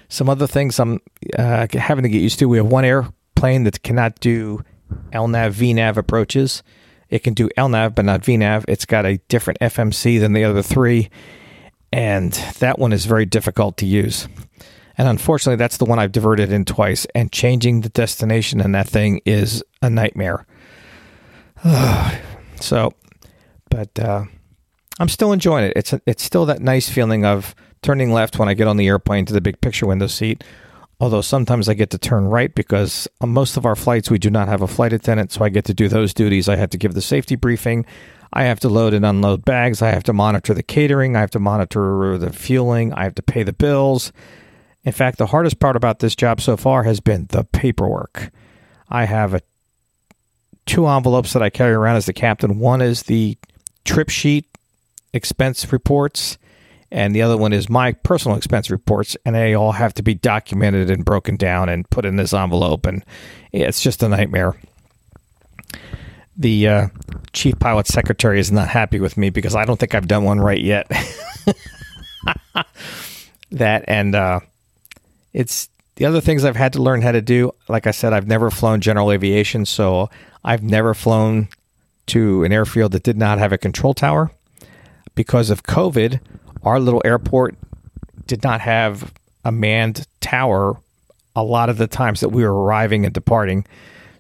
Some 0.09 0.29
other 0.29 0.47
things 0.47 0.79
I'm 0.79 1.01
uh, 1.39 1.67
having 1.73 2.03
to 2.03 2.09
get 2.09 2.21
used 2.21 2.39
to. 2.41 2.49
We 2.49 2.59
have 2.59 2.67
one 2.67 2.85
airplane 2.85 3.65
that 3.65 3.83
cannot 3.83 4.21
do 4.21 4.63
LNAV, 5.13 5.53
VNAV 5.53 5.97
approaches. 5.97 6.63
It 7.09 7.21
can 7.21 7.35
do 7.35 7.49
LNAV, 7.57 7.95
but 7.95 8.05
not 8.05 8.23
VNAV. 8.23 8.65
It's 8.69 8.85
got 8.85 9.07
a 9.07 9.19
different 9.29 9.61
FMC 9.61 10.21
than 10.21 10.33
the 10.33 10.45
other 10.45 10.63
three, 10.63 11.09
and 11.93 12.33
that 12.59 12.79
one 12.79 12.93
is 12.93 13.07
very 13.07 13.27
difficult 13.27 13.77
to 13.79 13.87
use. 13.87 14.29
And 14.99 15.09
unfortunately, 15.09 15.57
that's 15.57 15.77
the 15.77 15.85
one 15.85 15.99
I've 15.99 16.13
diverted 16.13 16.51
in 16.51 16.65
twice, 16.65 17.07
and 17.15 17.31
changing 17.31 17.83
the 17.83 17.91
destination 17.91 18.61
in 18.61 18.73
that 18.73 18.89
thing 18.89 19.21
is 19.27 19.63
a 19.83 19.91
nightmare. 19.91 20.47
so, 22.61 22.93
but 23.69 23.99
uh, 23.99 24.25
I'm 24.99 25.09
still 25.09 25.33
enjoying 25.33 25.65
it. 25.65 25.73
It's 25.77 25.95
it's 26.07 26.23
still 26.23 26.47
that 26.47 26.61
nice 26.61 26.89
feeling 26.89 27.25
of 27.25 27.55
turning 27.83 28.13
left 28.13 28.39
when 28.39 28.49
I 28.49 28.55
get 28.55 28.69
on 28.69 28.79
the 28.79 28.89
airplane 28.89 29.27
to 29.27 29.33
the 29.33 29.41
big 29.41 29.61
picture 29.61 29.87
window 29.87 30.07
seat. 30.07 30.43
Although 30.99 31.21
sometimes 31.21 31.69
I 31.69 31.75
get 31.75 31.91
to 31.91 31.99
turn 31.99 32.29
right 32.29 32.55
because 32.55 33.07
on 33.21 33.29
most 33.29 33.59
of 33.59 33.67
our 33.67 33.77
flights 33.77 34.11
we 34.11 34.19
do 34.19 34.31
not 34.31 34.49
have 34.49 34.63
a 34.63 34.67
flight 34.67 34.95
attendant, 34.95 35.31
so 35.31 35.45
I 35.45 35.51
get 35.51 35.67
to 35.67 35.75
do 35.75 35.89
those 35.89 36.15
duties. 36.15 36.49
I 36.49 36.57
have 36.57 36.71
to 36.71 36.79
give 36.79 36.95
the 36.95 37.03
safety 37.03 37.37
briefing. 37.37 37.85
I 38.33 38.45
have 38.45 38.61
to 38.61 38.69
load 38.69 38.95
and 38.95 39.05
unload 39.05 39.45
bags. 39.45 39.83
I 39.83 39.91
have 39.91 40.05
to 40.05 40.13
monitor 40.13 40.55
the 40.55 40.63
catering. 40.63 41.17
I 41.17 41.21
have 41.21 41.31
to 41.31 41.41
monitor 41.41 42.19
the 42.19 42.33
fueling. 42.33 42.93
I 42.93 43.05
have 43.05 43.15
to 43.17 43.23
pay 43.23 43.43
the 43.43 43.53
bills. 43.53 44.13
In 44.85 44.93
fact, 44.93 45.19
the 45.19 45.27
hardest 45.27 45.59
part 45.59 45.77
about 45.77 45.99
this 45.99 46.15
job 46.15 46.41
so 46.41 46.57
far 46.57 46.85
has 46.85 47.01
been 47.01 47.27
the 47.31 47.45
paperwork. 47.45 48.31
I 48.89 49.05
have 49.05 49.35
a, 49.35 49.41
two 50.65 50.87
envelopes 50.87 51.33
that 51.33 51.43
I 51.43 51.51
carry 51.51 51.73
around 51.73 51.97
as 51.97 52.07
the 52.07 52.13
captain. 52.13 52.59
One 52.59 52.81
is 52.81 53.05
the 53.05 53.37
trip 53.85 54.09
sheet 54.09 54.47
expense 55.13 55.73
reports, 55.73 56.39
and 56.93 57.15
the 57.15 57.23
other 57.23 57.37
one 57.37 57.53
is 57.53 57.69
my 57.69 57.93
personal 57.93 58.37
expense 58.37 58.71
reports, 58.71 59.17
and 59.25 59.35
they 59.35 59.55
all 59.55 59.73
have 59.73 59.95
to 59.95 60.03
be 60.03 60.15
documented 60.15 60.91
and 60.91 61.05
broken 61.05 61.37
down 61.37 61.69
and 61.69 61.89
put 61.91 62.05
in 62.05 62.17
this 62.17 62.33
envelope, 62.33 62.87
and 62.87 63.05
it's 63.51 63.81
just 63.81 64.03
a 64.03 64.09
nightmare. 64.09 64.55
The 66.39 66.69
uh, 66.69 66.89
chief 67.33 67.59
pilot 67.59 67.87
secretary 67.87 68.41
is 68.41 68.53
not 68.53 68.69
happy 68.69 69.01
with 69.01 69.17
me 69.17 69.31
because 69.31 69.55
I 69.55 69.65
don't 69.65 69.79
think 69.79 69.95
I've 69.95 70.09
done 70.09 70.25
one 70.25 70.41
right 70.41 70.61
yet. 70.61 70.91
that 73.51 73.85
and 73.89 74.15
uh, 74.15 74.41
it's 75.33 75.69
the 75.97 76.05
other 76.05 76.21
things 76.21 76.45
I've 76.45 76.57
had 76.57 76.75
to 76.75 76.83
learn 76.83 77.01
how 77.01 77.13
to 77.13 77.23
do. 77.23 77.53
Like 77.69 77.87
I 77.87 77.91
said, 77.91 78.13
I've 78.13 78.27
never 78.27 78.51
flown 78.51 78.81
general 78.81 79.11
aviation, 79.11 79.65
so 79.65 80.11
I've 80.45 80.63
never 80.63 80.93
flown 80.93 81.49
to 82.09 82.45
an 82.45 82.53
airfield 82.53 82.93
that 82.93 83.03
did 83.03 83.17
not 83.17 83.39
have 83.39 83.53
a 83.53 83.59
control 83.59 83.95
tower 83.95 84.31
because 85.15 85.51
of 85.51 85.63
COVID 85.63 86.21
our 86.67 86.81
little 86.81 87.01
airport 87.05 87.57
did 88.27 88.43
not 88.43 88.61
have 88.61 89.15
a 89.45 89.53
manned 89.53 90.07
tower 90.21 90.77
a 91.37 91.43
lot 91.43 91.69
of 91.69 91.79
the 91.79 91.87
times 91.87 92.21
that 92.21 92.31
we 92.31 92.43
were 92.43 92.53
arriving 92.53 93.05
and 93.05 93.15
departing. 93.15 93.65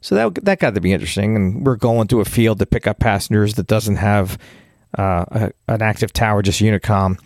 So 0.06 0.14
that 0.14 0.44
that 0.44 0.60
got 0.60 0.76
to 0.76 0.80
be 0.80 0.92
interesting. 0.92 1.34
And 1.34 1.66
we're 1.66 1.74
going 1.74 2.06
to 2.08 2.20
a 2.20 2.24
field 2.24 2.60
to 2.60 2.66
pick 2.66 2.86
up 2.86 3.00
passengers 3.00 3.54
that 3.54 3.66
doesn't 3.66 3.96
have 3.96 4.38
uh, 4.96 5.24
a, 5.28 5.52
an 5.66 5.82
active 5.82 6.12
tower, 6.12 6.42
just 6.42 6.60
Unicom. 6.60 7.18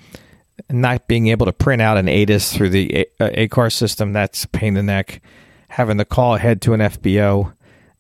Not 0.71 1.07
being 1.07 1.27
able 1.27 1.45
to 1.45 1.53
print 1.53 1.83
out 1.83 1.99
an 1.99 2.09
ATIS 2.09 2.55
through 2.55 2.71
the 2.71 3.07
a- 3.21 3.25
uh, 3.25 3.31
ACAR 3.37 3.71
system, 3.71 4.15
that's 4.15 4.45
a 4.45 4.49
pain 4.49 4.69
in 4.69 4.75
the 4.75 4.83
neck. 4.83 5.21
Having 5.69 5.99
to 5.99 6.07
call 6.07 6.37
ahead 6.37 6.63
to 6.63 6.73
an 6.73 6.81
FBO. 6.81 7.53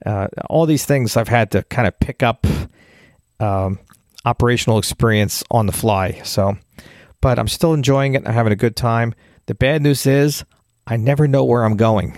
Uh, 0.07 0.28
all 0.49 0.65
these 0.65 0.86
things 0.86 1.15
I've 1.15 1.28
had 1.28 1.50
to 1.50 1.62
kind 1.65 1.86
of 1.86 2.00
pick 2.00 2.23
up 2.23 2.47
um, 3.39 3.78
operational 4.25 4.78
experience 4.78 5.44
on 5.50 5.67
the 5.67 5.73
fly. 5.73 6.23
So 6.25 6.57
but 7.20 7.39
I'm 7.39 7.49
still 7.49 7.75
enjoying 7.75 8.15
it. 8.15 8.26
I'm 8.26 8.33
having 8.33 8.55
a 8.55 8.57
good 8.57 8.76
time. 8.76 9.15
The 9.44 9.55
bad 9.55 9.83
news 9.83 10.07
is 10.07 10.42
I 10.86 10.97
never 10.97 11.28
know 11.28 11.44
where 11.44 11.65
I'm 11.65 11.76
going 11.76 12.17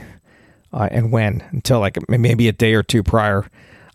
uh, 0.73 0.89
and 0.91 1.13
when 1.13 1.45
until 1.51 1.81
like 1.81 1.99
maybe 2.09 2.49
a 2.49 2.53
day 2.53 2.75
or 2.75 2.83
two 2.83 3.03
prior. 3.03 3.47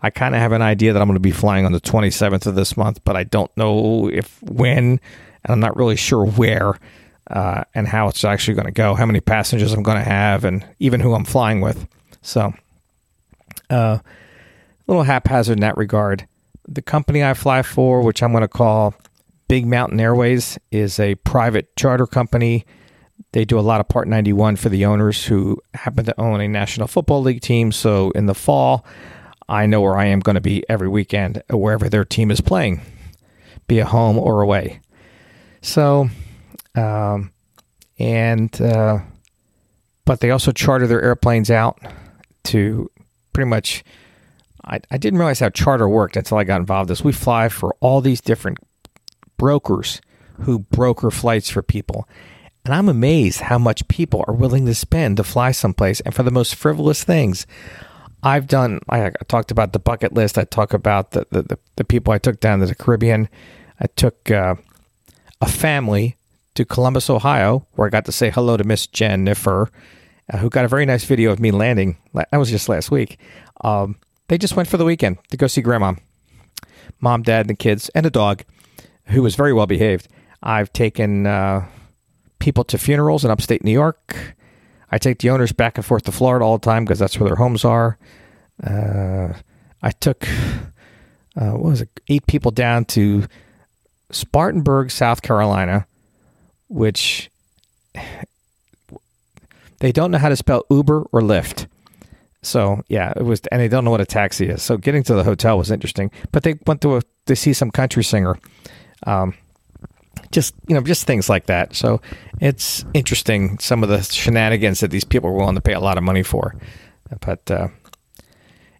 I 0.01 0.11
kind 0.11 0.35
of 0.35 0.41
have 0.41 0.51
an 0.51 0.61
idea 0.61 0.93
that 0.93 1.01
I'm 1.01 1.07
going 1.07 1.15
to 1.15 1.19
be 1.19 1.31
flying 1.31 1.65
on 1.65 1.71
the 1.71 1.81
27th 1.81 2.45
of 2.45 2.53
this 2.53 2.77
month, 2.77 3.03
but 3.03 3.15
I 3.15 3.23
don't 3.23 3.55
know 3.57 4.07
if 4.07 4.41
when, 4.43 4.83
and 4.83 4.99
I'm 5.47 5.59
not 5.59 5.75
really 5.75 5.95
sure 5.95 6.23
where 6.23 6.77
uh, 7.31 7.63
and 7.73 7.87
how 7.87 8.07
it's 8.07 8.23
actually 8.23 8.53
going 8.53 8.67
to 8.67 8.71
go, 8.71 8.93
how 8.93 9.05
many 9.05 9.19
passengers 9.19 9.73
I'm 9.73 9.83
going 9.83 9.97
to 9.97 10.03
have, 10.03 10.45
and 10.45 10.65
even 10.79 10.99
who 10.99 11.13
I'm 11.13 11.25
flying 11.25 11.61
with. 11.61 11.87
So, 12.21 12.53
uh, 13.69 13.99
a 13.99 14.01
little 14.87 15.03
haphazard 15.03 15.57
in 15.57 15.61
that 15.61 15.77
regard. 15.77 16.27
The 16.67 16.81
company 16.81 17.23
I 17.23 17.33
fly 17.33 17.61
for, 17.63 18.01
which 18.01 18.21
I'm 18.21 18.31
going 18.31 18.41
to 18.41 18.47
call 18.47 18.93
Big 19.47 19.65
Mountain 19.65 19.99
Airways 19.99 20.57
is 20.71 20.99
a 20.99 21.15
private 21.15 21.75
charter 21.75 22.05
company. 22.05 22.65
They 23.33 23.45
do 23.45 23.59
a 23.59 23.61
lot 23.61 23.81
of 23.81 23.89
Part 23.89 24.07
91 24.07 24.55
for 24.55 24.69
the 24.69 24.85
owners 24.85 25.25
who 25.25 25.61
happen 25.73 26.05
to 26.05 26.19
own 26.19 26.39
a 26.39 26.47
National 26.47 26.87
Football 26.87 27.21
League 27.21 27.41
team. 27.41 27.71
So 27.71 28.11
in 28.11 28.25
the 28.25 28.33
fall, 28.33 28.85
I 29.49 29.65
know 29.65 29.81
where 29.81 29.97
I 29.97 30.05
am 30.05 30.19
going 30.19 30.35
to 30.35 30.41
be 30.41 30.63
every 30.69 30.87
weekend, 30.87 31.43
wherever 31.49 31.89
their 31.89 32.05
team 32.05 32.31
is 32.31 32.41
playing, 32.41 32.81
be 33.67 33.79
it 33.79 33.87
home 33.87 34.17
or 34.17 34.41
away. 34.41 34.79
So, 35.61 36.09
um, 36.75 37.31
and, 37.99 38.61
uh, 38.61 38.99
but 40.05 40.21
they 40.21 40.31
also 40.31 40.51
charter 40.51 40.87
their 40.87 41.01
airplanes 41.01 41.51
out 41.51 41.79
to 42.45 42.89
pretty 43.33 43.49
much. 43.49 43.83
I, 44.63 44.79
I 44.91 44.97
didn't 44.97 45.19
realize 45.19 45.39
how 45.39 45.49
charter 45.49 45.87
worked 45.87 46.17
until 46.17 46.37
I 46.37 46.43
got 46.43 46.59
involved. 46.59 46.89
This 46.89 47.03
we 47.03 47.13
fly 47.13 47.47
for 47.47 47.75
all 47.79 48.01
these 48.01 48.19
different 48.19 48.57
brokers 49.37 50.01
who 50.41 50.59
broker 50.59 51.11
flights 51.11 51.49
for 51.49 51.61
people. 51.61 52.07
And 52.67 52.75
I'm 52.75 52.89
amazed 52.89 53.39
how 53.39 53.57
much 53.57 53.87
people 53.87 54.25
are 54.27 54.33
willing 54.33 54.65
to 54.65 54.75
spend 54.75 55.15
to 55.15 55.23
fly 55.23 55.53
someplace 55.53 56.01
and 56.01 56.13
for 56.13 56.23
the 56.23 56.31
most 56.31 56.53
frivolous 56.53 57.01
things. 57.01 57.47
I've 58.21 58.45
done, 58.45 58.81
I 58.89 59.11
talked 59.29 59.51
about 59.51 59.71
the 59.71 59.79
bucket 59.79 60.13
list. 60.13 60.37
I 60.37 60.43
talk 60.43 60.73
about 60.73 61.11
the, 61.11 61.25
the, 61.29 61.43
the, 61.43 61.59
the 61.77 61.85
people 61.85 62.11
I 62.11 62.17
took 62.17 62.41
down 62.41 62.59
to 62.59 62.65
the 62.65 62.75
Caribbean. 62.75 63.29
I 63.79 63.85
took 63.95 64.29
uh, 64.29 64.55
a 65.39 65.47
family 65.47 66.17
to 66.55 66.65
Columbus, 66.65 67.09
Ohio, 67.09 67.65
where 67.75 67.87
I 67.87 67.89
got 67.89 68.03
to 68.03 68.11
say 68.11 68.29
hello 68.31 68.57
to 68.57 68.65
Miss 68.65 68.85
Jennifer, 68.85 69.71
uh, 70.33 70.39
who 70.39 70.49
got 70.49 70.65
a 70.65 70.67
very 70.67 70.85
nice 70.85 71.05
video 71.05 71.31
of 71.31 71.39
me 71.39 71.51
landing. 71.51 71.95
That 72.15 72.33
was 72.33 72.49
just 72.49 72.67
last 72.67 72.91
week. 72.91 73.17
Um, 73.61 73.95
they 74.27 74.37
just 74.37 74.57
went 74.57 74.67
for 74.67 74.75
the 74.75 74.83
weekend 74.83 75.19
to 75.29 75.37
go 75.37 75.47
see 75.47 75.61
grandma, 75.61 75.93
mom, 76.99 77.21
dad, 77.21 77.45
and 77.45 77.49
the 77.49 77.55
kids, 77.55 77.87
and 77.95 78.05
a 78.05 78.09
dog 78.09 78.43
who 79.05 79.21
was 79.21 79.35
very 79.35 79.53
well 79.53 79.67
behaved. 79.67 80.09
I've 80.43 80.73
taken 80.73 81.25
uh, 81.25 81.65
people 82.39 82.63
to 82.65 82.77
funerals 82.77 83.25
in 83.25 83.31
upstate 83.31 83.63
New 83.63 83.71
York. 83.71 84.35
I 84.91 84.97
take 84.97 85.19
the 85.19 85.29
owners 85.29 85.51
back 85.51 85.77
and 85.77 85.85
forth 85.85 86.03
to 86.03 86.11
Florida 86.11 86.45
all 86.45 86.57
the 86.57 86.65
time 86.65 86.85
because 86.85 86.99
that's 86.99 87.19
where 87.19 87.29
their 87.29 87.35
homes 87.35 87.65
are. 87.65 87.97
Uh, 88.63 89.33
I 89.81 89.91
took 89.91 90.27
uh, 91.37 91.51
what 91.51 91.69
was 91.69 91.81
it? 91.81 91.89
Eight 92.07 92.25
people 92.25 92.51
down 92.51 92.85
to 92.85 93.25
Spartanburg, 94.11 94.89
South 94.89 95.21
Carolina, 95.21 95.85
which 96.67 97.29
they 99.79 99.91
don't 99.91 100.11
know 100.11 100.17
how 100.17 100.29
to 100.29 100.35
spell 100.35 100.65
Uber 100.71 101.03
or 101.11 101.21
Lyft. 101.21 101.67
So 102.41 102.81
yeah, 102.87 103.13
it 103.15 103.23
was, 103.23 103.41
and 103.51 103.61
they 103.61 103.67
don't 103.67 103.85
know 103.85 103.91
what 103.91 104.01
a 104.01 104.05
taxi 104.05 104.47
is. 104.47 104.63
So 104.63 104.77
getting 104.77 105.03
to 105.03 105.13
the 105.13 105.23
hotel 105.23 105.57
was 105.57 105.69
interesting. 105.69 106.11
But 106.31 106.43
they 106.43 106.55
went 106.65 106.81
to 106.81 106.97
a, 106.97 107.01
to 107.27 107.35
see 107.35 107.53
some 107.53 107.69
country 107.69 108.03
singer. 108.03 108.39
Um, 109.05 109.35
just 110.31 110.53
you 110.67 110.75
know, 110.75 110.81
just 110.81 111.05
things 111.05 111.29
like 111.29 111.45
that. 111.47 111.75
So 111.75 112.01
it's 112.39 112.85
interesting 112.93 113.59
some 113.59 113.83
of 113.83 113.89
the 113.89 114.01
shenanigans 114.01 114.79
that 114.81 114.91
these 114.91 115.03
people 115.03 115.29
are 115.29 115.33
willing 115.33 115.55
to 115.55 115.61
pay 115.61 115.73
a 115.73 115.79
lot 115.79 115.97
of 115.97 116.03
money 116.03 116.23
for. 116.23 116.55
But 117.21 117.49
uh, 117.49 117.69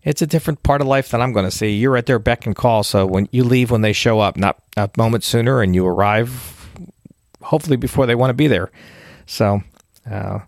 it's 0.04 0.22
a 0.22 0.28
different 0.28 0.64
part 0.64 0.82
of 0.82 0.88
life 0.88 1.10
that 1.10 1.22
I'm 1.22 1.34
going 1.34 1.46
to 1.46 1.52
see. 1.52 1.76
You're 1.76 1.98
at 1.98 2.06
their 2.06 2.20
beck 2.20 2.46
and 2.46 2.56
call. 2.56 2.84
So 2.84 3.06
when 3.06 3.28
you 3.32 3.44
leave 3.44 3.72
when 3.72 3.82
they 3.82 3.94
show 3.94 4.20
up, 4.20 4.38
not 4.38 4.62
a 4.76 4.90
moment 4.98 5.24
sooner, 5.24 5.62
and 5.62 5.74
you 5.74 5.86
arrive 5.86 6.70
hopefully 7.42 7.78
before 7.78 8.06
they 8.06 8.16
want 8.16 8.30
to 8.30 8.36
be 8.36 8.48
there. 8.48 8.72
So. 9.26 9.62
Uh, 10.10 10.40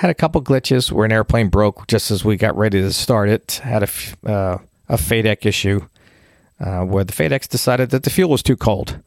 had 0.00 0.08
a 0.08 0.14
couple 0.14 0.42
glitches 0.42 0.90
where 0.90 1.04
an 1.04 1.12
airplane 1.12 1.48
broke 1.48 1.86
just 1.86 2.10
as 2.10 2.24
we 2.24 2.34
got 2.36 2.56
ready 2.56 2.80
to 2.80 2.90
start 2.90 3.28
it. 3.28 3.60
Had 3.62 3.82
a, 3.82 3.88
uh, 4.26 4.58
a 4.88 4.96
FADEC 4.96 5.44
issue 5.44 5.86
uh, 6.58 6.84
where 6.84 7.04
the 7.04 7.12
FADECs 7.12 7.48
decided 7.48 7.90
that 7.90 8.04
the 8.04 8.10
fuel 8.10 8.30
was 8.30 8.42
too 8.42 8.56
cold. 8.56 8.98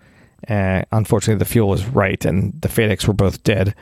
Uh, 0.47 0.83
unfortunately, 0.91 1.39
the 1.39 1.45
fuel 1.45 1.69
was 1.69 1.85
right, 1.85 2.23
and 2.25 2.59
the 2.61 2.67
FADECs 2.67 3.07
were 3.07 3.13
both 3.13 3.43
dead. 3.43 3.75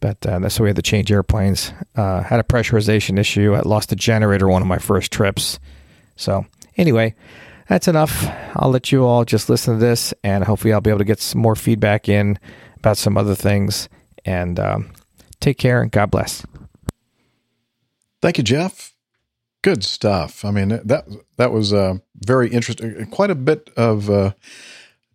But 0.00 0.26
uh, 0.26 0.40
that's 0.40 0.58
why 0.58 0.64
we 0.64 0.68
had 0.70 0.76
to 0.76 0.82
change 0.82 1.12
airplanes. 1.12 1.72
Uh, 1.94 2.22
had 2.22 2.40
a 2.40 2.42
pressurization 2.42 3.18
issue. 3.18 3.54
I 3.54 3.60
lost 3.60 3.92
a 3.92 3.96
generator 3.96 4.48
one 4.48 4.60
of 4.60 4.68
my 4.68 4.78
first 4.78 5.12
trips. 5.12 5.60
So 6.16 6.44
anyway, 6.76 7.14
that's 7.68 7.86
enough. 7.86 8.26
I'll 8.56 8.70
let 8.70 8.90
you 8.90 9.04
all 9.04 9.24
just 9.24 9.48
listen 9.48 9.74
to 9.74 9.80
this, 9.80 10.12
and 10.24 10.44
hopefully, 10.44 10.72
I'll 10.72 10.80
be 10.80 10.90
able 10.90 10.98
to 10.98 11.04
get 11.04 11.20
some 11.20 11.40
more 11.40 11.56
feedback 11.56 12.08
in 12.08 12.38
about 12.76 12.96
some 12.96 13.16
other 13.16 13.34
things. 13.34 13.88
And 14.24 14.58
um, 14.58 14.90
take 15.40 15.58
care, 15.58 15.82
and 15.82 15.90
God 15.90 16.10
bless. 16.10 16.44
Thank 18.20 18.38
you, 18.38 18.44
Jeff. 18.44 18.94
Good 19.62 19.84
stuff. 19.84 20.44
I 20.44 20.50
mean 20.50 20.68
that 20.68 21.04
that 21.36 21.52
was 21.52 21.72
uh, 21.72 21.94
very 22.16 22.50
interesting. 22.50 23.06
Quite 23.06 23.30
a 23.30 23.36
bit 23.36 23.70
of 23.76 24.10
uh, 24.10 24.32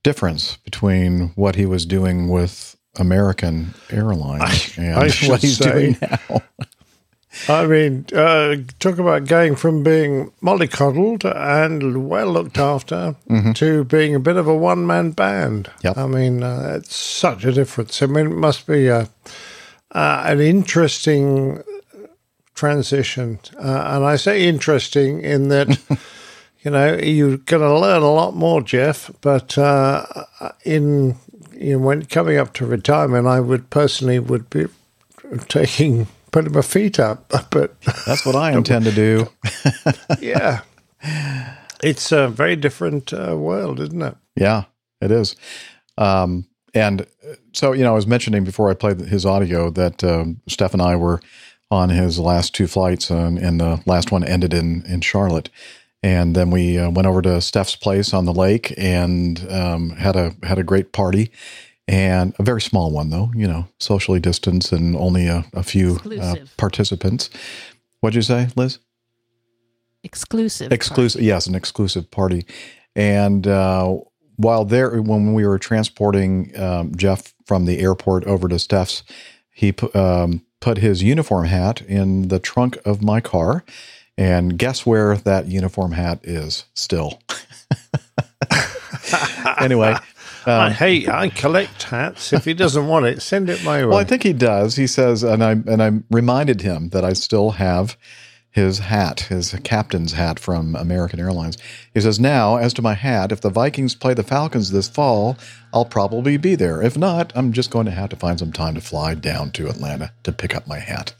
difference 0.07 0.55
between 0.63 1.31
what 1.35 1.55
he 1.55 1.65
was 1.65 1.85
doing 1.85 2.29
with 2.29 2.77
American 2.97 3.73
Airlines 3.89 4.77
I, 4.77 4.81
and 4.81 4.95
I 4.95 5.09
what 5.27 5.41
he's 5.41 5.57
say, 5.57 5.71
doing 5.71 5.97
now. 6.01 6.41
I 7.49 7.67
mean, 7.67 8.05
uh, 8.15 8.55
talk 8.79 8.97
about 8.99 9.27
going 9.27 9.55
from 9.57 9.83
being 9.83 10.31
mollycoddled 10.41 11.23
and 11.25 12.09
well 12.09 12.31
looked 12.31 12.57
after 12.57 13.15
Mhm. 13.29 13.53
to 13.55 13.83
being 13.83 14.15
a 14.15 14.19
bit 14.19 14.37
of 14.37 14.47
a 14.47 14.55
one 14.55 14.87
man 14.87 15.11
band. 15.11 15.69
Yep. 15.83 15.97
I 15.97 16.07
mean, 16.07 16.41
uh, 16.41 16.77
it's 16.77 16.95
such 16.95 17.43
a 17.43 17.51
difference. 17.51 18.01
I 18.01 18.05
mean, 18.05 18.27
it 18.27 18.35
must 18.47 18.65
be 18.65 18.87
a, 18.87 19.09
uh, 19.91 20.23
an 20.25 20.39
interesting 20.39 21.61
transition. 22.55 23.39
Uh, 23.59 23.83
and 23.93 24.05
I 24.05 24.15
say 24.15 24.47
interesting 24.47 25.21
in 25.21 25.49
that 25.49 25.67
You 26.63 26.71
know, 26.71 26.95
you're 26.95 27.37
going 27.37 27.61
to 27.61 27.79
learn 27.79 28.01
a 28.01 28.11
lot 28.11 28.35
more, 28.35 28.61
Jeff. 28.61 29.11
But 29.21 29.57
uh, 29.57 30.05
in 30.65 31.15
you 31.53 31.73
know, 31.73 31.79
when 31.79 32.05
coming 32.05 32.37
up 32.37 32.53
to 32.53 32.65
retirement, 32.65 33.27
I 33.27 33.39
would 33.39 33.69
personally 33.69 34.19
would 34.19 34.49
be 34.49 34.67
taking 35.47 36.07
putting 36.31 36.53
my 36.53 36.61
feet 36.61 36.99
up. 36.99 37.31
But 37.51 37.79
That's 38.05 38.25
what 38.25 38.35
I 38.35 38.51
intend 38.51 38.85
to 38.85 38.91
do. 38.91 39.29
yeah, 40.19 40.61
it's 41.83 42.11
a 42.11 42.27
very 42.27 42.55
different 42.55 43.13
uh, 43.13 43.35
world, 43.37 43.79
isn't 43.79 44.01
it? 44.01 44.15
Yeah, 44.35 44.65
it 45.01 45.11
is. 45.11 45.35
Um, 45.97 46.47
and 46.73 47.07
so, 47.53 47.71
you 47.71 47.83
know, 47.83 47.91
I 47.91 47.95
was 47.95 48.05
mentioning 48.05 48.43
before 48.43 48.69
I 48.69 48.75
played 48.75 48.99
his 48.99 49.25
audio 49.25 49.71
that 49.71 50.03
um, 50.03 50.41
Steph 50.47 50.73
and 50.73 50.81
I 50.81 50.95
were 50.95 51.21
on 51.71 51.89
his 51.89 52.19
last 52.19 52.53
two 52.53 52.67
flights, 52.67 53.09
um, 53.09 53.37
and 53.37 53.59
the 53.59 53.81
last 53.85 54.11
one 54.11 54.23
ended 54.23 54.53
in 54.53 54.83
in 54.85 55.01
Charlotte. 55.01 55.49
And 56.07 56.35
then 56.35 56.51
we 56.51 56.79
uh, 56.79 56.89
went 56.89 57.05
over 57.05 57.21
to 57.21 57.41
Steph's 57.41 57.75
place 57.75 58.13
on 58.13 58.23
the 58.23 58.31
lake 58.31 58.73
and 58.77 59.45
um, 59.51 59.89
had 59.89 60.15
a 60.15 60.33
had 60.41 60.57
a 60.57 60.63
great 60.63 60.93
party, 60.93 61.31
and 61.85 62.33
a 62.39 62.43
very 62.43 62.61
small 62.61 62.91
one 62.91 63.09
though, 63.09 63.29
you 63.35 63.45
know, 63.45 63.67
socially 63.81 64.21
distanced 64.21 64.71
and 64.71 64.95
only 64.95 65.27
a, 65.27 65.43
a 65.51 65.63
few 65.63 65.99
uh, 66.21 66.35
participants. 66.55 67.29
What'd 67.99 68.15
you 68.15 68.21
say, 68.21 68.47
Liz? 68.55 68.79
Exclusive. 70.03 70.71
exclusive 70.71 71.21
yes 71.21 71.47
an 71.47 71.55
exclusive 71.55 72.09
party 72.09 72.45
and 72.95 73.45
uh, 73.45 73.97
while 74.37 74.63
there 74.63 75.01
when 75.01 75.33
we 75.33 75.45
were 75.45 75.59
transporting 75.59 76.57
um, 76.57 76.95
jeff 76.95 77.33
from 77.45 77.65
the 77.65 77.79
airport 77.79 78.23
over 78.23 78.47
to 78.47 78.57
steph's 78.57 79.03
he 79.51 79.73
um, 79.93 80.45
put 80.61 80.77
his 80.77 81.03
uniform 81.03 81.45
hat 81.45 81.81
in 81.81 82.29
the 82.29 82.39
trunk 82.39 82.77
of 82.85 83.03
my 83.03 83.19
car 83.19 83.65
and 84.17 84.57
guess 84.57 84.85
where 84.85 85.15
that 85.17 85.47
uniform 85.47 85.91
hat 85.91 86.19
is 86.23 86.65
still 86.73 87.19
anyway 89.59 89.95
I 90.47 90.67
um, 90.67 90.71
hate. 90.71 91.09
I 91.09 91.27
collect 91.27 91.83
hats. 91.83 92.31
If 92.31 92.45
he 92.45 92.53
doesn't 92.53 92.87
want 92.87 93.05
it, 93.05 93.21
send 93.21 93.49
it 93.49 93.63
my 93.65 93.81
way. 93.81 93.87
well, 93.87 93.97
I 93.97 94.05
think 94.05 94.23
he 94.23 94.31
does. 94.31 94.77
He 94.77 94.87
says, 94.87 95.23
and 95.23 95.43
I 95.43 95.51
and 95.51 95.83
I 95.83 95.91
reminded 96.09 96.61
him 96.61 96.89
that 96.89 97.03
I 97.03 97.13
still 97.13 97.51
have 97.51 97.97
his 98.49 98.79
hat, 98.79 99.19
his 99.21 99.53
captain's 99.63 100.13
hat 100.13 100.39
from 100.39 100.75
American 100.75 101.19
Airlines. 101.19 101.57
He 101.93 101.99
says, 101.99 102.19
"Now, 102.19 102.55
as 102.55 102.73
to 102.75 102.81
my 102.81 102.93
hat, 102.93 103.31
if 103.31 103.41
the 103.41 103.49
Vikings 103.49 103.93
play 103.93 104.13
the 104.13 104.23
Falcons 104.23 104.71
this 104.71 104.87
fall, 104.87 105.37
I'll 105.73 105.85
probably 105.85 106.37
be 106.37 106.55
there. 106.55 106.81
If 106.81 106.97
not, 106.97 107.33
I'm 107.35 107.51
just 107.51 107.69
going 107.69 107.85
to 107.85 107.91
have 107.91 108.09
to 108.09 108.15
find 108.15 108.39
some 108.39 108.53
time 108.53 108.75
to 108.75 108.81
fly 108.81 109.15
down 109.15 109.51
to 109.51 109.67
Atlanta 109.67 110.13
to 110.23 110.31
pick 110.31 110.55
up 110.55 110.65
my 110.65 110.79
hat." 110.79 111.13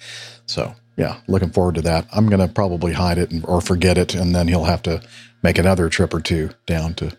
So, 0.45 0.74
yeah, 0.98 1.19
looking 1.27 1.51
forward 1.51 1.76
to 1.76 1.82
that. 1.84 2.08
I'm 2.11 2.27
going 2.27 2.45
to 2.45 2.53
probably 2.53 2.93
hide 2.93 3.17
it 3.17 3.32
and, 3.32 3.45
or 3.45 3.61
forget 3.61 3.98
it, 3.98 4.14
and 4.16 4.35
then 4.35 4.48
he'll 4.48 4.66
have 4.66 4.82
to 4.84 5.01
make 5.43 5.58
another 5.58 5.88
trip 5.90 6.14
or 6.14 6.19
two 6.19 6.50
down 6.66 6.93
to 6.95 7.16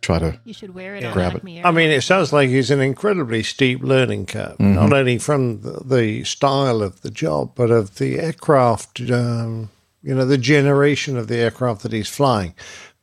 try 0.00 0.18
to 0.18 0.38
You 0.44 0.54
should 0.54 0.74
wear 0.74 0.96
it 0.96 1.04
on 1.04 1.12
grab 1.12 1.34
it. 1.34 1.42
I 1.64 1.70
mean, 1.70 1.90
it 1.90 2.02
sounds 2.02 2.32
like 2.32 2.48
he's 2.48 2.70
an 2.70 2.80
incredibly 2.80 3.42
steep 3.42 3.82
learning 3.82 4.26
curve, 4.26 4.56
Mhm. 4.58 4.74
not 4.74 4.92
only 4.92 5.18
from 5.18 5.60
the, 5.62 5.82
the 5.84 6.24
style 6.24 6.82
of 6.82 7.00
the 7.02 7.10
job, 7.10 7.52
but 7.54 7.70
of 7.70 7.96
the 7.96 8.18
aircraft, 8.18 9.00
um, 9.10 9.70
you 10.02 10.14
know, 10.14 10.24
the 10.24 10.38
generation 10.38 11.16
of 11.16 11.26
the 11.28 11.36
aircraft 11.36 11.82
that 11.82 11.92
he's 11.92 12.08
flying. 12.08 12.54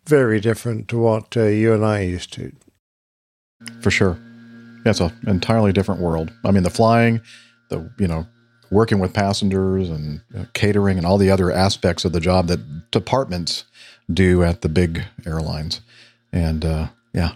Very 0.08 0.40
different 0.40 0.88
to 0.88 0.98
what 1.00 1.36
uh, 1.38 1.44
you 1.44 1.74
and 1.74 1.86
I 1.86 2.02
used 2.02 2.32
to. 2.34 2.52
for 3.82 3.92
sure. 3.92 4.18
Yeah, 4.86 4.92
it's 4.92 5.00
an 5.00 5.12
entirely 5.28 5.74
different 5.74 6.02
world. 6.02 6.32
I 6.44 6.52
mean, 6.52 6.64
the 6.64 6.70
flying, 6.70 7.22
the 7.70 7.90
you 8.00 8.08
know, 8.08 8.26
working 8.72 9.00
with 9.00 9.14
passengers 9.14 9.90
and 9.90 10.22
uh, 10.38 10.46
catering 10.54 10.98
and 10.98 11.06
all 11.06 11.18
the 11.18 11.30
other 11.32 11.52
aspects 11.52 12.06
of 12.06 12.12
the 12.14 12.20
job 12.20 12.48
that 12.48 12.92
departments 12.92 13.66
do 14.12 14.44
at 14.44 14.62
the 14.62 14.70
big 14.70 15.04
airlines. 15.26 15.82
And 16.32 16.64
uh, 16.66 16.88
yeah, 17.14 17.34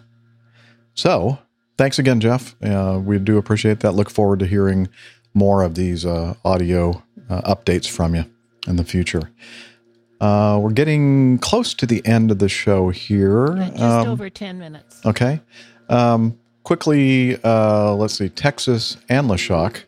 so 0.93 1.39
thanks 1.77 1.99
again, 1.99 2.19
Jeff. 2.19 2.55
Uh, 2.61 2.99
we 3.03 3.17
do 3.19 3.37
appreciate 3.37 3.79
that. 3.81 3.93
Look 3.93 4.09
forward 4.09 4.39
to 4.39 4.45
hearing 4.45 4.89
more 5.33 5.63
of 5.63 5.75
these 5.75 6.05
uh, 6.05 6.35
audio 6.43 7.03
uh, 7.29 7.41
updates 7.55 7.89
from 7.89 8.15
you 8.15 8.25
in 8.67 8.75
the 8.75 8.83
future. 8.83 9.31
Uh, 10.19 10.59
we're 10.61 10.71
getting 10.71 11.37
close 11.37 11.73
to 11.75 11.85
the 11.85 12.05
end 12.05 12.29
of 12.29 12.39
the 12.39 12.49
show 12.49 12.89
here. 12.89 13.55
Just 13.55 13.81
Um, 13.81 14.07
over 14.09 14.29
10 14.29 14.59
minutes. 14.59 14.99
Okay. 15.05 15.39
Um, 15.87 16.37
quickly, 16.63 17.39
uh, 17.43 17.93
let's 17.93 18.15
see, 18.15 18.27
Texas 18.29 18.97
and 19.07 19.29
Lashock. 19.29 19.83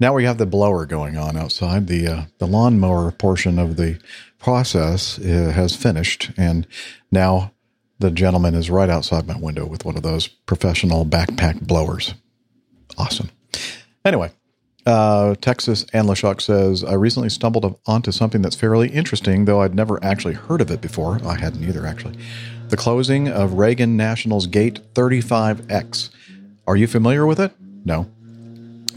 Now 0.00 0.14
we 0.14 0.24
have 0.24 0.38
the 0.38 0.46
blower 0.46 0.86
going 0.86 1.18
on 1.18 1.36
outside. 1.36 1.86
The 1.86 2.08
uh, 2.08 2.22
the 2.38 2.46
lawnmower 2.46 3.12
portion 3.12 3.58
of 3.58 3.76
the 3.76 4.00
process 4.38 5.18
uh, 5.18 5.52
has 5.54 5.76
finished, 5.76 6.30
and 6.38 6.66
now 7.12 7.52
the 7.98 8.10
gentleman 8.10 8.54
is 8.54 8.70
right 8.70 8.88
outside 8.88 9.28
my 9.28 9.36
window 9.36 9.66
with 9.66 9.84
one 9.84 9.96
of 9.96 10.02
those 10.02 10.26
professional 10.26 11.04
backpack 11.04 11.60
blowers. 11.60 12.14
Awesome. 12.96 13.30
Anyway, 14.04 14.30
uh, 14.86 15.34
Texas 15.40 15.84
and 15.92 16.40
says, 16.40 16.82
I 16.82 16.94
recently 16.94 17.28
stumbled 17.28 17.78
onto 17.86 18.10
something 18.10 18.40
that's 18.40 18.56
fairly 18.56 18.88
interesting, 18.88 19.44
though 19.44 19.60
I'd 19.60 19.74
never 19.74 20.02
actually 20.02 20.34
heard 20.34 20.62
of 20.62 20.70
it 20.70 20.80
before. 20.80 21.20
I 21.24 21.38
hadn't 21.38 21.62
either, 21.62 21.86
actually. 21.86 22.18
The 22.68 22.76
closing 22.78 23.28
of 23.28 23.54
Reagan 23.54 23.96
National's 23.96 24.46
Gate 24.46 24.80
35X. 24.94 26.10
Are 26.66 26.76
you 26.76 26.86
familiar 26.86 27.26
with 27.26 27.38
it? 27.38 27.52
No. 27.84 28.10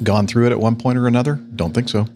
Gone 0.01 0.27
through 0.27 0.47
it 0.47 0.51
at 0.51 0.59
one 0.59 0.75
point 0.75 0.97
or 0.97 1.07
another? 1.07 1.35
Don't 1.55 1.73
think 1.73 1.89
so. 1.89 2.07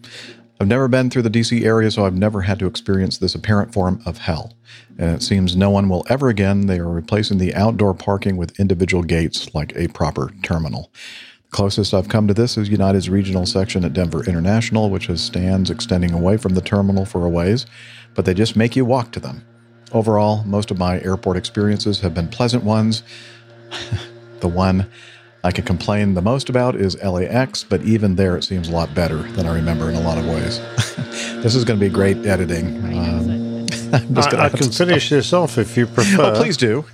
I've 0.60 0.66
never 0.66 0.88
been 0.88 1.08
through 1.08 1.22
the 1.22 1.30
DC 1.30 1.64
area, 1.64 1.90
so 1.90 2.04
I've 2.04 2.16
never 2.16 2.42
had 2.42 2.58
to 2.58 2.66
experience 2.66 3.18
this 3.18 3.36
apparent 3.36 3.72
form 3.72 4.02
of 4.04 4.18
hell. 4.18 4.54
And 4.98 5.14
it 5.14 5.22
seems 5.22 5.54
no 5.54 5.70
one 5.70 5.88
will 5.88 6.04
ever 6.08 6.28
again. 6.28 6.66
They 6.66 6.80
are 6.80 6.90
replacing 6.90 7.38
the 7.38 7.54
outdoor 7.54 7.94
parking 7.94 8.36
with 8.36 8.58
individual 8.58 9.04
gates 9.04 9.54
like 9.54 9.72
a 9.76 9.86
proper 9.88 10.32
terminal. 10.42 10.90
The 11.44 11.50
closest 11.56 11.94
I've 11.94 12.08
come 12.08 12.26
to 12.26 12.34
this 12.34 12.58
is 12.58 12.68
United's 12.68 13.08
regional 13.08 13.46
section 13.46 13.84
at 13.84 13.92
Denver 13.92 14.24
International, 14.24 14.90
which 14.90 15.06
has 15.06 15.22
stands 15.22 15.70
extending 15.70 16.12
away 16.12 16.36
from 16.36 16.54
the 16.54 16.60
terminal 16.60 17.04
for 17.04 17.24
a 17.24 17.28
ways, 17.28 17.64
but 18.14 18.24
they 18.24 18.34
just 18.34 18.56
make 18.56 18.74
you 18.74 18.84
walk 18.84 19.12
to 19.12 19.20
them. 19.20 19.44
Overall, 19.92 20.42
most 20.44 20.72
of 20.72 20.78
my 20.78 21.00
airport 21.02 21.36
experiences 21.36 22.00
have 22.00 22.14
been 22.14 22.28
pleasant 22.28 22.64
ones. 22.64 23.04
the 24.40 24.48
one 24.48 24.90
I 25.44 25.52
can 25.52 25.64
complain 25.64 26.14
the 26.14 26.22
most 26.22 26.48
about 26.48 26.74
is 26.74 27.00
LAX, 27.02 27.62
but 27.62 27.82
even 27.82 28.16
there 28.16 28.36
it 28.36 28.42
seems 28.42 28.68
a 28.68 28.72
lot 28.72 28.92
better 28.94 29.22
than 29.22 29.46
I 29.46 29.54
remember 29.54 29.88
in 29.88 29.94
a 29.94 30.00
lot 30.00 30.18
of 30.18 30.26
ways. 30.26 30.58
this 31.42 31.54
is 31.54 31.64
going 31.64 31.78
to 31.78 31.86
be 31.86 31.92
great 31.92 32.18
editing. 32.26 32.76
Um, 32.84 33.66
I'm 33.92 34.14
just 34.14 34.28
I, 34.28 34.30
gonna 34.32 34.38
I 34.38 34.42
have 34.44 34.52
to 34.52 34.58
can 34.58 34.72
stop. 34.72 34.88
finish 34.88 35.08
this 35.10 35.32
off 35.32 35.56
if 35.56 35.76
you 35.76 35.86
prefer. 35.86 36.32
Oh, 36.32 36.36
please 36.36 36.56
do. 36.56 36.84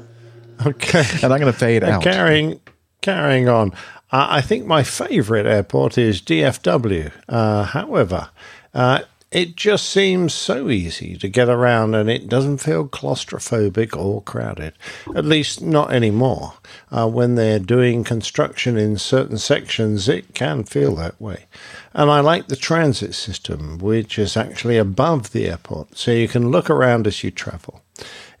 okay. 0.66 1.04
And 1.22 1.32
I'm 1.32 1.40
going 1.40 1.52
to 1.52 1.52
fade 1.52 1.84
out. 1.84 2.02
Carrying, 2.02 2.60
carrying 3.02 3.48
on. 3.48 3.72
Uh, 4.10 4.26
I 4.30 4.40
think 4.40 4.64
my 4.64 4.82
favourite 4.82 5.46
airport 5.46 5.98
is 5.98 6.22
DFW. 6.22 7.12
Uh, 7.28 7.64
however, 7.64 8.30
uh, 8.72 9.00
it 9.34 9.56
just 9.56 9.90
seems 9.90 10.32
so 10.32 10.70
easy 10.70 11.16
to 11.16 11.28
get 11.28 11.48
around 11.48 11.96
and 11.96 12.08
it 12.08 12.28
doesn't 12.28 12.58
feel 12.58 12.86
claustrophobic 12.86 13.96
or 13.96 14.22
crowded. 14.22 14.74
At 15.16 15.24
least 15.24 15.60
not 15.60 15.92
anymore. 15.92 16.54
Uh, 16.92 17.08
when 17.08 17.34
they're 17.34 17.58
doing 17.58 18.04
construction 18.04 18.76
in 18.76 18.96
certain 18.96 19.38
sections, 19.38 20.08
it 20.08 20.34
can 20.34 20.62
feel 20.62 20.94
that 20.96 21.20
way. 21.20 21.46
And 21.92 22.12
I 22.12 22.20
like 22.20 22.46
the 22.46 22.54
transit 22.54 23.12
system, 23.14 23.78
which 23.78 24.20
is 24.20 24.36
actually 24.36 24.78
above 24.78 25.32
the 25.32 25.48
airport, 25.48 25.98
so 25.98 26.12
you 26.12 26.28
can 26.28 26.50
look 26.50 26.70
around 26.70 27.08
as 27.08 27.24
you 27.24 27.32
travel. 27.32 27.82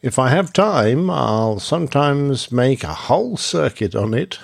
If 0.04 0.18
I 0.18 0.28
have 0.28 0.52
time, 0.52 1.08
I'll 1.08 1.58
sometimes 1.58 2.52
make 2.52 2.84
a 2.84 2.92
whole 2.92 3.38
circuit 3.38 3.94
on 3.94 4.12
it. 4.12 4.38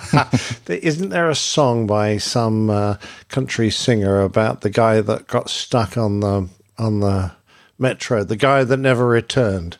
Isn't 0.70 1.10
there 1.10 1.28
a 1.28 1.34
song 1.34 1.86
by 1.86 2.16
some 2.16 2.70
uh, 2.70 2.96
country 3.28 3.68
singer 3.68 4.22
about 4.22 4.62
the 4.62 4.70
guy 4.70 5.02
that 5.02 5.26
got 5.26 5.50
stuck 5.50 5.98
on 5.98 6.20
the 6.20 6.48
on 6.78 7.00
the 7.00 7.32
metro, 7.78 8.24
the 8.24 8.36
guy 8.36 8.64
that 8.64 8.78
never 8.78 9.06
returned? 9.06 9.76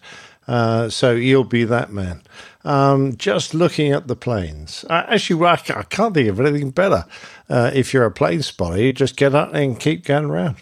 Uh, 0.47 0.91
so 0.91 1.13
you'll 1.13 1.45
be 1.45 1.65
that 1.65 1.91
man. 1.91 2.21
Um, 2.67 3.17
just 3.17 3.55
looking 3.55 3.93
at 3.93 4.09
the 4.09 4.17
planes. 4.17 4.85
I, 4.91 5.15
actually, 5.15 5.47
I, 5.47 5.55
I 5.55 5.83
can't 5.85 6.13
think 6.13 6.29
of 6.29 6.41
anything 6.41 6.73
better. 6.73 7.07
Uh, 7.49 7.71
if 7.73 7.95
you're 7.95 8.05
a 8.05 8.11
plane 8.11 8.43
spotter, 8.43 8.83
you 8.83 8.93
just 8.93 9.17
get 9.17 9.35
up 9.35 9.55
and 9.55 9.81
keep 9.81 10.05
going 10.05 10.27
around. 10.27 10.57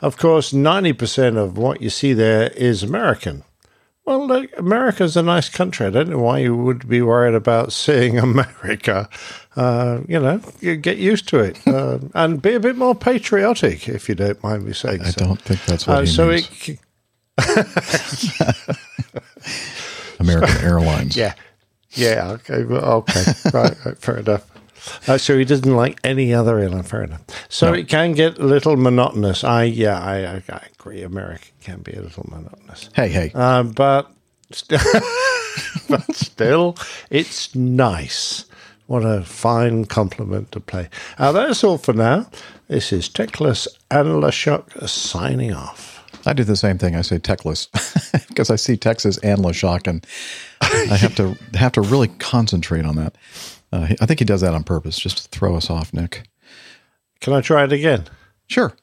Of 0.00 0.16
course, 0.16 0.54
90% 0.54 1.36
of 1.36 1.58
what 1.58 1.82
you 1.82 1.90
see 1.90 2.14
there 2.14 2.48
is 2.52 2.82
American. 2.82 3.44
Well, 4.10 4.26
look, 4.26 4.50
America's 4.58 5.16
a 5.16 5.22
nice 5.22 5.48
country. 5.48 5.86
I 5.86 5.90
don't 5.90 6.08
know 6.08 6.18
why 6.18 6.38
you 6.38 6.56
would 6.56 6.88
be 6.88 7.00
worried 7.00 7.36
about 7.36 7.72
seeing 7.72 8.18
America. 8.28 9.08
Uh, 9.54 10.00
you 10.08 10.18
know, 10.18 10.40
you 10.60 10.74
get 10.74 10.96
used 10.98 11.28
to 11.28 11.38
it 11.38 11.60
uh, 11.68 12.00
and 12.14 12.42
be 12.42 12.54
a 12.54 12.60
bit 12.60 12.74
more 12.76 12.96
patriotic, 12.96 13.88
if 13.88 14.08
you 14.08 14.16
don't 14.16 14.42
mind 14.42 14.64
me 14.66 14.72
saying 14.72 15.02
I 15.02 15.10
so. 15.10 15.26
don't 15.26 15.40
think 15.40 15.64
that's 15.64 15.86
what 15.86 15.98
Uh, 15.98 16.00
he 16.00 16.06
so 16.08 16.26
means. 16.26 16.50
it, 16.68 16.78
American 20.18 20.56
Airlines. 20.64 21.16
yeah, 21.16 21.34
yeah, 21.92 22.32
okay, 22.32 22.64
okay, 22.64 23.24
right, 23.54 23.76
right, 23.84 23.96
fair 23.98 24.16
enough. 24.16 24.49
Uh, 25.06 25.18
so 25.18 25.36
he 25.38 25.44
doesn't 25.44 25.74
like 25.76 25.98
any 26.04 26.32
other 26.34 26.58
airline. 26.58 26.82
Fair 26.82 27.02
enough. 27.04 27.22
So 27.48 27.68
No. 27.68 27.74
it 27.74 27.88
can 27.88 28.12
get 28.12 28.38
a 28.38 28.44
little 28.44 28.76
monotonous. 28.76 29.44
I 29.44 29.64
yeah, 29.64 29.98
I, 30.00 30.16
I, 30.36 30.42
I 30.50 30.66
agree. 30.78 31.02
America 31.02 31.46
can 31.62 31.80
be 31.80 31.92
a 31.92 32.00
little 32.02 32.26
monotonous. 32.28 32.88
Hey, 32.94 33.08
hey. 33.08 33.30
Uh, 33.34 33.62
but, 33.64 34.10
st- 34.52 34.80
but 35.88 36.14
still, 36.14 36.76
it's 37.10 37.54
nice. 37.54 38.44
What 38.86 39.02
a 39.04 39.22
fine 39.24 39.84
compliment 39.84 40.50
to 40.52 40.60
play. 40.60 40.88
Uh, 41.18 41.30
that's 41.32 41.62
all 41.62 41.78
for 41.78 41.92
now. 41.92 42.28
This 42.68 42.92
is 42.92 43.08
Techless 43.08 43.68
and 43.90 44.08
LaShock 44.22 44.88
signing 44.88 45.52
off. 45.52 45.96
I 46.26 46.32
do 46.34 46.44
the 46.44 46.56
same 46.56 46.76
thing. 46.76 46.96
I 46.96 47.02
say 47.02 47.18
techless 47.18 47.68
because 48.28 48.50
I 48.50 48.56
see 48.56 48.76
Texas 48.76 49.16
and 49.18 49.38
LaShock, 49.40 49.86
and 49.86 50.04
I 50.60 50.96
have 50.96 51.14
to 51.16 51.34
have 51.54 51.72
to 51.72 51.80
really 51.80 52.08
concentrate 52.18 52.84
on 52.84 52.96
that. 52.96 53.14
Uh, 53.72 53.88
I 54.00 54.06
think 54.06 54.18
he 54.18 54.24
does 54.24 54.40
that 54.40 54.54
on 54.54 54.64
purpose, 54.64 54.98
just 54.98 55.18
to 55.18 55.28
throw 55.28 55.56
us 55.56 55.70
off, 55.70 55.92
Nick. 55.92 56.28
Can 57.20 57.32
I 57.32 57.40
try 57.40 57.64
it 57.64 57.72
again? 57.72 58.06
Sure. 58.48 58.74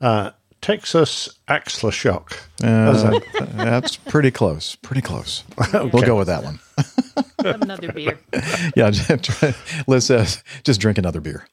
Uh, 0.00 0.30
Texas 0.60 1.38
Axler 1.48 1.92
Shock. 1.92 2.38
Uh, 2.62 2.92
that? 2.92 3.22
that's 3.56 3.96
pretty 3.96 4.30
close. 4.30 4.76
Pretty 4.76 5.00
close. 5.02 5.42
We'll 5.72 5.88
go 6.02 6.16
with 6.16 6.26
that 6.28 6.44
one. 6.44 6.58
Another 7.38 7.92
beer. 7.92 8.18
Yeah, 8.76 8.90
try- 9.22 9.54
Liz 9.86 10.06
says, 10.06 10.42
just 10.64 10.80
drink 10.80 10.98
another 10.98 11.20
beer. 11.20 11.46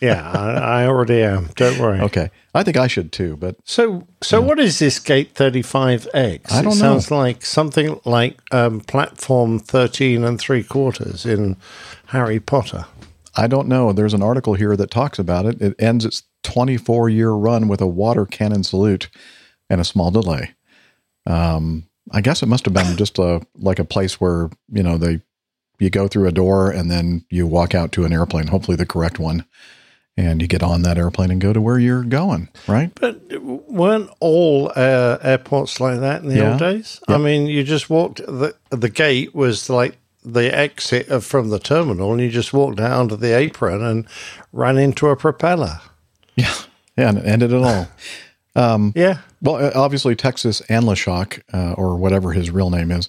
Yeah, 0.00 0.30
I, 0.30 0.82
I 0.82 0.86
already 0.86 1.22
am. 1.22 1.50
Don't 1.56 1.78
worry. 1.78 2.00
Okay, 2.00 2.30
I 2.54 2.62
think 2.62 2.76
I 2.76 2.86
should 2.86 3.12
too. 3.12 3.36
But 3.36 3.56
So, 3.64 4.06
so 4.22 4.40
what 4.40 4.58
is 4.58 4.78
this 4.78 4.98
Gate 4.98 5.34
35X? 5.34 6.52
I 6.52 6.62
don't 6.62 6.64
it 6.64 6.64
know. 6.64 6.72
Sounds 6.72 7.10
like 7.10 7.44
something 7.44 8.00
like 8.04 8.38
um, 8.52 8.80
platform 8.80 9.58
13 9.58 10.24
and 10.24 10.38
three 10.38 10.62
quarters 10.62 11.24
in 11.24 11.56
Harry 12.06 12.40
Potter. 12.40 12.86
I 13.36 13.46
don't 13.46 13.68
know. 13.68 13.92
There's 13.92 14.14
an 14.14 14.22
article 14.22 14.54
here 14.54 14.76
that 14.76 14.90
talks 14.90 15.18
about 15.18 15.46
it. 15.46 15.60
It 15.62 15.74
ends 15.78 16.04
its 16.04 16.24
24 16.42 17.08
year 17.08 17.30
run 17.30 17.68
with 17.68 17.80
a 17.80 17.86
water 17.86 18.26
cannon 18.26 18.64
salute 18.64 19.08
and 19.70 19.80
a 19.80 19.84
small 19.84 20.10
delay. 20.10 20.54
Um, 21.26 21.88
I 22.10 22.20
guess 22.20 22.42
it 22.42 22.46
must 22.46 22.64
have 22.64 22.74
been 22.74 22.96
just 22.96 23.18
a 23.18 23.42
like 23.56 23.78
a 23.78 23.84
place 23.84 24.20
where 24.20 24.48
you 24.72 24.82
know 24.82 24.96
they 24.96 25.20
you 25.78 25.90
go 25.90 26.08
through 26.08 26.26
a 26.26 26.32
door 26.32 26.70
and 26.70 26.90
then 26.90 27.24
you 27.30 27.46
walk 27.46 27.74
out 27.74 27.92
to 27.92 28.04
an 28.04 28.12
airplane, 28.12 28.48
hopefully 28.48 28.76
the 28.76 28.86
correct 28.86 29.18
one, 29.18 29.44
and 30.18 30.42
you 30.42 30.48
get 30.48 30.62
on 30.64 30.82
that 30.82 30.98
airplane 30.98 31.30
and 31.30 31.40
go 31.40 31.52
to 31.52 31.60
where 31.60 31.78
you're 31.78 32.02
going. 32.02 32.48
Right? 32.66 32.90
But 32.96 33.20
weren't 33.40 34.10
all 34.20 34.72
uh, 34.74 35.18
airports 35.22 35.80
like 35.80 36.00
that 36.00 36.22
in 36.22 36.28
the 36.28 36.36
Yeah. 36.36 36.50
old 36.50 36.58
days? 36.58 37.00
I 37.06 37.18
mean, 37.18 37.46
you 37.46 37.62
just 37.62 37.88
walked 37.88 38.18
the 38.18 38.54
the 38.70 38.88
gate 38.90 39.34
was 39.34 39.70
like 39.70 39.96
the 40.24 40.54
exit 40.54 41.08
of, 41.08 41.24
from 41.24 41.50
the 41.50 41.58
terminal, 41.60 42.12
and 42.12 42.20
you 42.20 42.28
just 42.30 42.52
walked 42.52 42.80
out 42.80 42.92
onto 42.92 43.16
the 43.16 43.34
apron 43.36 43.82
and 43.82 44.06
ran 44.52 44.76
into 44.76 45.06
a 45.08 45.16
propeller. 45.16 45.80
Yeah, 46.36 46.52
yeah, 46.96 47.08
and 47.10 47.18
it 47.18 47.24
ended 47.26 47.52
it 47.52 47.62
all. 47.62 47.88
Um, 48.56 48.92
yeah. 48.96 49.18
Well, 49.40 49.54
uh, 49.64 49.70
obviously 49.76 50.16
Texas 50.16 50.60
and 50.68 50.84
LaShock, 50.84 51.40
uh, 51.54 51.74
or 51.74 51.94
whatever 51.96 52.32
his 52.32 52.50
real 52.50 52.70
name 52.70 52.90
is, 52.90 53.08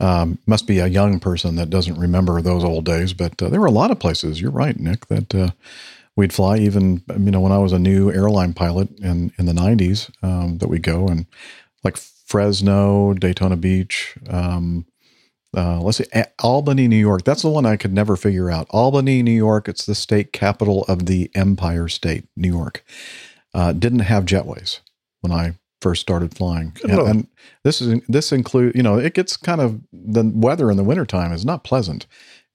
um, 0.00 0.38
must 0.44 0.66
be 0.66 0.80
a 0.80 0.88
young 0.88 1.20
person 1.20 1.54
that 1.54 1.70
doesn't 1.70 1.96
remember 2.00 2.42
those 2.42 2.64
old 2.64 2.84
days. 2.84 3.12
But 3.12 3.40
uh, 3.40 3.48
there 3.48 3.60
were 3.60 3.68
a 3.68 3.70
lot 3.70 3.92
of 3.92 4.00
places. 4.00 4.40
You're 4.40 4.50
right, 4.50 4.76
Nick, 4.80 5.06
that 5.06 5.32
uh, 5.32 5.50
we'd 6.18 6.32
fly. 6.32 6.58
Even 6.58 7.02
you 7.16 7.30
know 7.30 7.40
when 7.40 7.52
I 7.52 7.58
was 7.58 7.72
a 7.72 7.78
new 7.78 8.12
airline 8.12 8.52
pilot 8.52 8.90
in 8.98 9.32
in 9.38 9.46
the 9.46 9.52
'90s, 9.52 10.10
um, 10.22 10.58
that 10.58 10.68
we 10.68 10.78
go 10.78 11.06
and 11.06 11.24
like 11.84 11.96
Fresno, 11.96 13.14
Daytona 13.14 13.56
Beach. 13.56 14.16
Um, 14.28 14.84
uh, 15.56 15.80
let's 15.80 15.96
see, 15.96 16.04
Albany, 16.40 16.88
New 16.88 16.96
York. 16.96 17.24
That's 17.24 17.42
the 17.42 17.48
one 17.48 17.64
I 17.64 17.76
could 17.76 17.94
never 17.94 18.16
figure 18.16 18.50
out. 18.50 18.66
Albany, 18.68 19.22
New 19.22 19.30
York. 19.30 19.66
It's 19.66 19.86
the 19.86 19.94
state 19.94 20.32
capital 20.32 20.84
of 20.88 21.06
the 21.06 21.30
Empire 21.34 21.88
State, 21.88 22.26
New 22.36 22.52
York. 22.52 22.84
Uh, 23.54 23.72
didn't 23.72 24.00
have 24.00 24.26
jetways 24.26 24.80
when 25.22 25.32
I 25.32 25.54
first 25.80 26.02
started 26.02 26.36
flying, 26.36 26.76
and, 26.82 27.00
and 27.00 27.28
this 27.62 27.80
is 27.80 28.02
this 28.08 28.32
include 28.32 28.74
you 28.74 28.82
know 28.82 28.98
it 28.98 29.14
gets 29.14 29.36
kind 29.36 29.60
of 29.60 29.80
the 29.92 30.30
weather 30.34 30.70
in 30.70 30.76
the 30.76 30.84
wintertime 30.84 31.32
is 31.32 31.46
not 31.46 31.64
pleasant, 31.64 32.06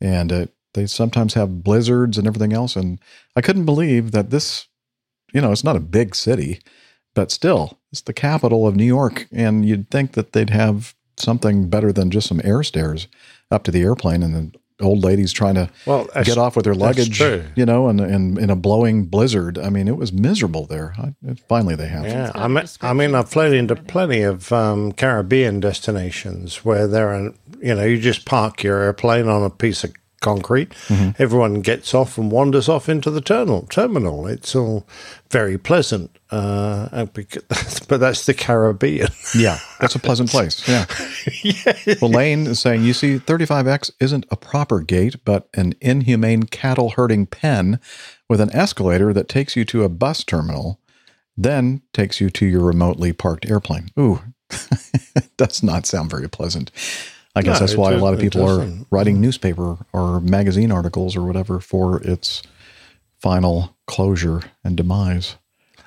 and 0.01 0.31
uh, 0.31 0.45
they 0.73 0.85
sometimes 0.85 1.33
have 1.33 1.63
blizzards 1.63 2.17
and 2.17 2.27
everything 2.27 2.53
else. 2.53 2.75
And 2.75 2.99
I 3.35 3.41
couldn't 3.41 3.65
believe 3.65 4.11
that 4.11 4.29
this, 4.29 4.67
you 5.33 5.41
know, 5.41 5.51
it's 5.51 5.63
not 5.63 5.75
a 5.75 5.81
big 5.81 6.15
city, 6.15 6.59
but 7.13 7.31
still, 7.31 7.79
it's 7.91 8.01
the 8.01 8.13
capital 8.13 8.67
of 8.67 8.75
New 8.75 8.85
York, 8.85 9.27
and 9.31 9.65
you'd 9.65 9.89
think 9.89 10.13
that 10.13 10.33
they'd 10.33 10.49
have 10.49 10.95
something 11.17 11.69
better 11.69 11.91
than 11.91 12.09
just 12.09 12.27
some 12.27 12.41
air 12.43 12.63
stairs 12.63 13.07
up 13.51 13.63
to 13.63 13.71
the 13.71 13.83
airplane, 13.83 14.23
and 14.23 14.33
the 14.33 14.59
old 14.81 15.03
ladies 15.03 15.31
trying 15.31 15.53
to 15.55 15.69
Well, 15.85 16.07
get 16.23 16.39
off 16.39 16.55
with 16.55 16.65
their 16.65 16.73
luggage, 16.73 17.19
you 17.55 17.65
know, 17.65 17.87
and 17.87 18.01
in, 18.01 18.39
in 18.39 18.49
a 18.49 18.55
blowing 18.55 19.05
blizzard. 19.05 19.59
I 19.59 19.69
mean, 19.69 19.87
it 19.87 19.95
was 19.95 20.11
miserable 20.11 20.65
there. 20.65 20.95
I, 20.97 21.13
finally, 21.47 21.75
they 21.75 21.87
have. 21.87 22.05
Yeah, 22.05 22.31
I 22.33 22.47
mean, 22.47 22.65
I 22.81 22.93
mean, 22.93 23.13
I've 23.13 23.29
flown 23.29 23.53
into 23.53 23.75
plenty 23.75 24.23
of 24.23 24.51
um, 24.51 24.91
Caribbean 24.91 25.59
destinations 25.59 26.65
where 26.65 26.87
there 26.87 27.13
are, 27.13 27.33
you 27.61 27.75
know, 27.75 27.83
you 27.85 27.99
just 27.99 28.25
park 28.25 28.63
your 28.63 28.79
airplane 28.79 29.27
on 29.27 29.43
a 29.43 29.49
piece 29.51 29.83
of 29.83 29.93
concrete. 30.23 30.71
Mhm. 30.87 31.15
Everyone 31.19 31.61
gets 31.61 31.93
off 31.93 32.17
and 32.17 32.31
wanders 32.31 32.67
off 32.67 32.89
into 32.89 33.11
the 33.11 33.21
terminal. 33.21 33.67
Terminal. 33.69 34.25
It's 34.25 34.55
all 34.55 34.87
very 35.29 35.57
pleasant, 35.59 36.09
uh, 36.31 37.05
but 37.87 37.99
that's 37.99 38.25
the 38.25 38.33
Caribbean. 38.33 39.09
Yeah, 39.35 39.59
that's 39.79 39.93
a 39.95 39.99
pleasant 39.99 40.29
place. 40.35 40.67
Yeah. 40.67 40.85
Well, 42.01 42.09
Lane 42.11 42.47
is 42.47 42.59
saying, 42.59 42.83
you 42.83 42.93
see, 42.93 43.19
35X 43.19 43.91
isn't 43.99 44.25
a 44.31 44.35
proper 44.35 44.79
gate, 44.79 45.17
but 45.25 45.47
an 45.53 45.75
inhumane 45.81 46.43
cattle 46.43 46.91
herding 46.91 47.27
pen 47.27 47.79
with 48.29 48.41
an 48.41 48.49
escalator 48.55 49.13
that 49.13 49.29
takes 49.29 49.55
you 49.55 49.65
to 49.65 49.83
a 49.83 49.89
bus 49.89 50.23
terminal, 50.23 50.79
then 51.37 51.81
takes 51.93 52.19
you 52.21 52.29
to 52.31 52.45
your 52.45 52.61
remotely 52.61 53.11
parked 53.13 53.45
airplane. 53.47 53.89
Ooh, 53.99 54.21
does 55.37 55.61
not 55.63 55.85
sound 55.85 56.09
very 56.09 56.29
pleasant. 56.29 56.71
I 57.35 57.41
guess 57.41 57.59
No, 57.59 57.65
that's 57.65 57.77
why 57.77 57.93
a 57.93 57.97
lot 57.97 58.13
of 58.13 58.19
people 58.19 58.47
are 58.47 58.67
writing 58.91 59.19
newspaper 59.19 59.77
or 59.91 60.19
magazine 60.21 60.71
articles 60.71 61.15
or 61.15 61.23
whatever 61.23 61.59
for 61.59 62.01
its 62.03 62.43
final 63.19 63.75
closure 63.87 64.41
and 64.63 64.77
demise. 64.77 65.35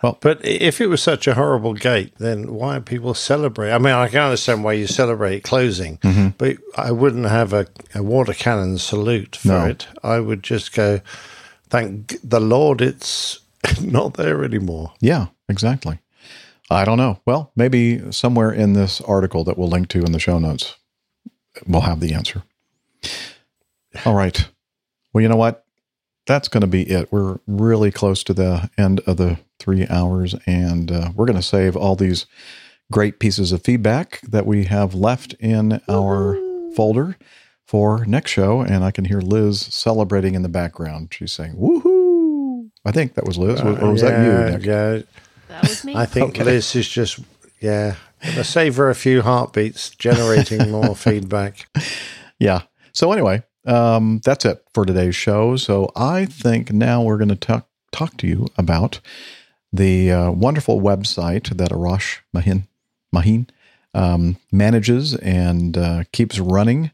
Well, 0.02 0.18
But 0.20 0.44
if 0.44 0.80
it 0.80 0.88
was 0.88 1.02
such 1.02 1.26
a 1.26 1.34
horrible 1.34 1.74
gate, 1.74 2.14
then 2.18 2.52
why 2.52 2.76
are 2.76 2.80
people 2.80 3.14
celebrate? 3.14 3.72
I 3.72 3.78
mean, 3.78 3.94
I 3.94 4.08
can 4.08 4.20
understand 4.22 4.62
why 4.64 4.74
you 4.74 4.86
celebrate 4.86 5.42
closing, 5.42 5.98
Mhm. 5.98 6.34
but 6.36 6.56
I 6.76 6.90
wouldn't 6.90 7.26
have 7.26 7.52
a, 7.52 7.66
a 7.94 8.02
water 8.02 8.34
cannon 8.34 8.78
salute 8.78 9.36
for 9.36 9.48
No. 9.48 9.64
it. 9.66 9.86
I 10.02 10.20
would 10.20 10.42
just 10.42 10.74
go, 10.74 11.00
thank 11.70 12.16
the 12.22 12.40
Lord 12.40 12.80
it's 12.82 13.38
not 13.82 14.14
there 14.14 14.44
anymore. 14.44 14.92
Yeah, 15.00 15.26
exactly. 15.48 15.98
I 16.70 16.84
don't 16.84 16.98
know. 16.98 17.20
Well, 17.24 17.52
maybe 17.56 18.02
somewhere 18.12 18.50
in 18.52 18.72
this 18.74 19.00
article 19.02 19.44
that 19.44 19.56
we'll 19.56 19.68
link 19.68 19.88
to 19.90 20.00
in 20.02 20.12
the 20.12 20.18
show 20.18 20.38
notes, 20.38 20.74
we'll 21.66 21.82
have 21.82 22.00
the 22.00 22.12
answer. 22.14 22.42
All 24.04 24.14
right. 24.14 24.48
Well, 25.12 25.22
you 25.22 25.28
know 25.28 25.36
what? 25.36 25.64
That's 26.26 26.48
going 26.48 26.62
to 26.62 26.66
be 26.66 26.82
it. 26.82 27.10
We're 27.12 27.38
really 27.46 27.90
close 27.92 28.24
to 28.24 28.34
the 28.34 28.68
end 28.76 29.00
of 29.06 29.16
the 29.16 29.38
three 29.58 29.86
hours, 29.88 30.34
and 30.44 30.90
uh, 30.90 31.10
we're 31.14 31.26
going 31.26 31.36
to 31.36 31.42
save 31.42 31.76
all 31.76 31.94
these 31.96 32.26
great 32.90 33.18
pieces 33.18 33.52
of 33.52 33.62
feedback 33.62 34.20
that 34.22 34.44
we 34.46 34.64
have 34.64 34.94
left 34.94 35.34
in 35.34 35.80
our 35.88 36.36
folder 36.74 37.16
for 37.64 38.04
next 38.06 38.30
show. 38.32 38.60
And 38.60 38.84
I 38.84 38.90
can 38.90 39.04
hear 39.06 39.20
Liz 39.20 39.60
celebrating 39.60 40.34
in 40.34 40.42
the 40.42 40.48
background. 40.48 41.08
She's 41.12 41.32
saying, 41.32 41.54
woohoo. 41.54 42.68
I 42.84 42.92
think 42.92 43.14
that 43.14 43.24
was 43.26 43.38
Liz. 43.38 43.60
or 43.60 43.90
was 43.92 44.02
that 44.02 44.24
you? 44.24 44.30
Uh, 44.30 44.38
Yeah, 44.44 44.50
Nick? 44.56 44.64
Yeah. 44.64 45.02
That 45.48 45.62
was 45.62 45.84
me. 45.84 45.94
I 45.96 46.06
think 46.06 46.30
Okay. 46.34 46.44
Liz 46.44 46.74
is 46.76 46.88
just, 46.88 47.18
yeah, 47.60 47.96
save 48.44 48.76
her 48.76 48.90
a 48.90 48.94
few 48.94 49.22
heartbeats, 49.22 49.90
generating 49.90 50.70
more 50.76 50.94
feedback. 50.94 51.68
Yeah. 52.38 52.62
So 52.92 53.12
anyway, 53.12 53.42
um, 53.66 54.20
that's 54.24 54.44
it 54.44 54.64
for 54.74 54.84
today's 54.84 55.16
show. 55.16 55.56
So 55.56 55.90
I 55.96 56.26
think 56.26 56.72
now 56.72 57.02
we're 57.02 57.18
going 57.18 57.28
to 57.28 57.36
talk 57.36 57.68
talk 57.92 58.16
to 58.18 58.26
you 58.26 58.46
about 58.58 59.00
the 59.72 60.12
uh, 60.12 60.30
wonderful 60.30 60.80
website 60.80 61.56
that 61.56 61.70
Arash 61.70 62.18
Mahin 62.34 62.64
Mahin 63.12 63.48
um, 63.94 64.36
manages 64.52 65.14
and 65.14 65.78
uh, 65.78 66.04
keeps 66.12 66.38
running 66.38 66.90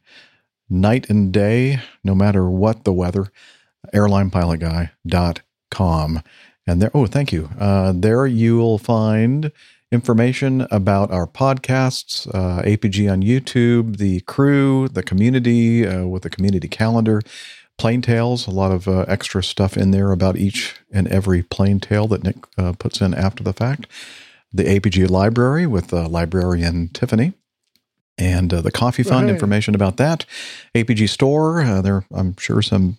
night 0.71 1.11
and 1.11 1.33
day, 1.33 1.81
no 2.05 2.15
matter 2.15 2.49
what 2.49 2.85
the 2.85 2.93
weather. 2.93 3.33
AirlinePilotGuy.com. 3.93 6.23
And 6.67 6.81
there, 6.81 6.91
oh, 6.95 7.07
thank 7.07 7.33
you. 7.33 7.51
Uh, 7.59 7.93
there 7.95 8.27
you 8.27 8.57
will 8.59 8.79
find 8.79 9.51
information 9.93 10.67
about 10.71 11.11
our 11.11 11.27
podcasts, 11.27 12.27
uh, 12.35 12.63
APG 12.63 13.11
on 13.13 13.23
YouTube, 13.23 13.99
the 13.99 14.21
crew, 14.21 14.89
the 14.89 15.03
community 15.03 15.87
uh, 15.87 16.07
with 16.07 16.23
the 16.23 16.31
community 16.31 16.69
calendar, 16.69 17.21
Plane 17.79 18.03
Tales, 18.03 18.47
a 18.47 18.51
lot 18.51 18.73
of 18.73 18.89
uh, 18.89 19.05
extra 19.09 19.43
stuff 19.43 19.77
in 19.77 19.91
there 19.91 20.13
about 20.13 20.37
each 20.37 20.77
and 20.93 21.09
every 21.09 21.43
plane 21.43 21.81
tale 21.81 22.07
that 22.09 22.23
Nick 22.23 22.37
uh, 22.59 22.73
puts 22.79 23.01
in 23.01 23.15
after 23.15 23.43
the 23.43 23.53
fact. 23.53 23.87
The 24.53 24.65
APG 24.65 25.09
library 25.11 25.67
with 25.67 25.93
uh, 25.93 26.09
librarian 26.09 26.89
Tiffany. 26.89 27.33
And 28.19 28.53
uh, 28.53 28.61
the 28.61 28.71
coffee 28.71 29.03
fund 29.03 29.27
Right. 29.27 29.33
information 29.35 29.75
about 29.75 29.97
that. 29.97 30.27
APG 30.75 31.09
store, 31.09 31.63
uh, 31.63 31.81
there 31.81 32.05
I'm 32.13 32.37
sure 32.39 32.61
some 32.63 32.99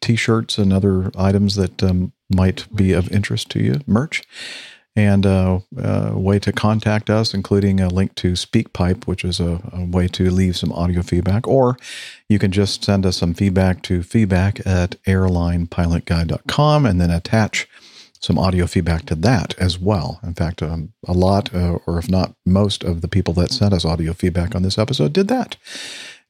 t-shirts 0.00 0.58
and 0.58 0.72
other 0.72 1.10
items 1.16 1.54
that 1.54 1.82
um, 1.82 2.12
might 2.28 2.66
be 2.74 2.92
of 2.92 3.10
interest 3.12 3.50
to 3.50 3.60
you, 3.62 3.80
merch, 3.86 4.22
and 4.98 5.24
uh, 5.24 5.60
a 5.80 6.18
way 6.18 6.40
to 6.40 6.52
contact 6.52 7.08
us, 7.08 7.32
including 7.32 7.78
a 7.78 7.88
link 7.88 8.16
to 8.16 8.32
SpeakPipe, 8.32 9.06
which 9.06 9.24
is 9.24 9.38
a, 9.38 9.60
a 9.72 9.84
way 9.84 10.08
to 10.08 10.28
leave 10.28 10.56
some 10.56 10.72
audio 10.72 11.02
feedback, 11.02 11.46
or 11.46 11.76
you 12.28 12.40
can 12.40 12.50
just 12.50 12.84
send 12.84 13.06
us 13.06 13.16
some 13.16 13.32
feedback 13.32 13.82
to 13.82 14.02
feedback 14.02 14.58
at 14.66 15.00
airlinepilotguy.com 15.04 16.84
and 16.84 17.00
then 17.00 17.12
attach 17.12 17.68
some 18.20 18.40
audio 18.40 18.66
feedback 18.66 19.06
to 19.06 19.14
that 19.14 19.54
as 19.56 19.78
well. 19.78 20.18
In 20.24 20.34
fact, 20.34 20.64
um, 20.64 20.92
a 21.06 21.12
lot, 21.12 21.54
uh, 21.54 21.78
or 21.86 22.00
if 22.00 22.10
not 22.10 22.34
most, 22.44 22.82
of 22.82 23.00
the 23.00 23.06
people 23.06 23.32
that 23.34 23.52
sent 23.52 23.72
us 23.72 23.84
audio 23.84 24.12
feedback 24.12 24.56
on 24.56 24.62
this 24.62 24.78
episode 24.78 25.12
did 25.12 25.28
that. 25.28 25.56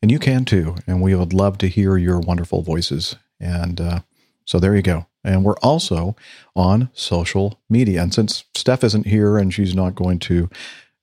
And 0.03 0.11
you 0.11 0.19
can 0.19 0.45
too. 0.45 0.77
And 0.87 1.01
we 1.01 1.15
would 1.15 1.33
love 1.33 1.57
to 1.59 1.69
hear 1.69 1.97
your 1.97 2.21
wonderful 2.21 2.61
voices. 2.61 3.17
And 3.41 3.81
uh, 3.81 4.01
so 4.49 4.59
there 4.59 4.75
you 4.75 4.81
go. 4.83 5.05
And 5.23 5.45
we're 5.45 5.59
also 5.63 6.17
on 6.57 6.89
social 6.95 7.61
media. 7.69 8.03
And 8.03 8.15
since 8.15 8.45
Steph 8.55 8.83
isn't 8.83 9.07
here 9.07 9.37
and 9.37 9.53
she's 9.53 9.75
not 9.75 9.95
going 9.95 10.19
to 10.21 10.49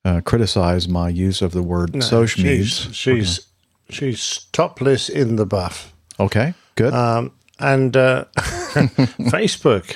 uh, 0.03 0.21
criticize 0.21 0.87
my 0.87 1.09
use 1.09 1.41
of 1.45 1.51
the 1.51 1.61
word 1.61 1.93
No, 1.93 1.99
social 2.01 2.43
media, 2.43 2.65
she's 2.65 3.47
she's 3.89 4.47
topless 4.51 5.09
in 5.09 5.35
the 5.35 5.45
buff. 5.45 5.93
Okay, 6.19 6.53
good. 6.75 6.91
Um, 6.93 7.31
and 7.59 7.95
uh, 7.95 8.25
Facebook, 9.29 9.95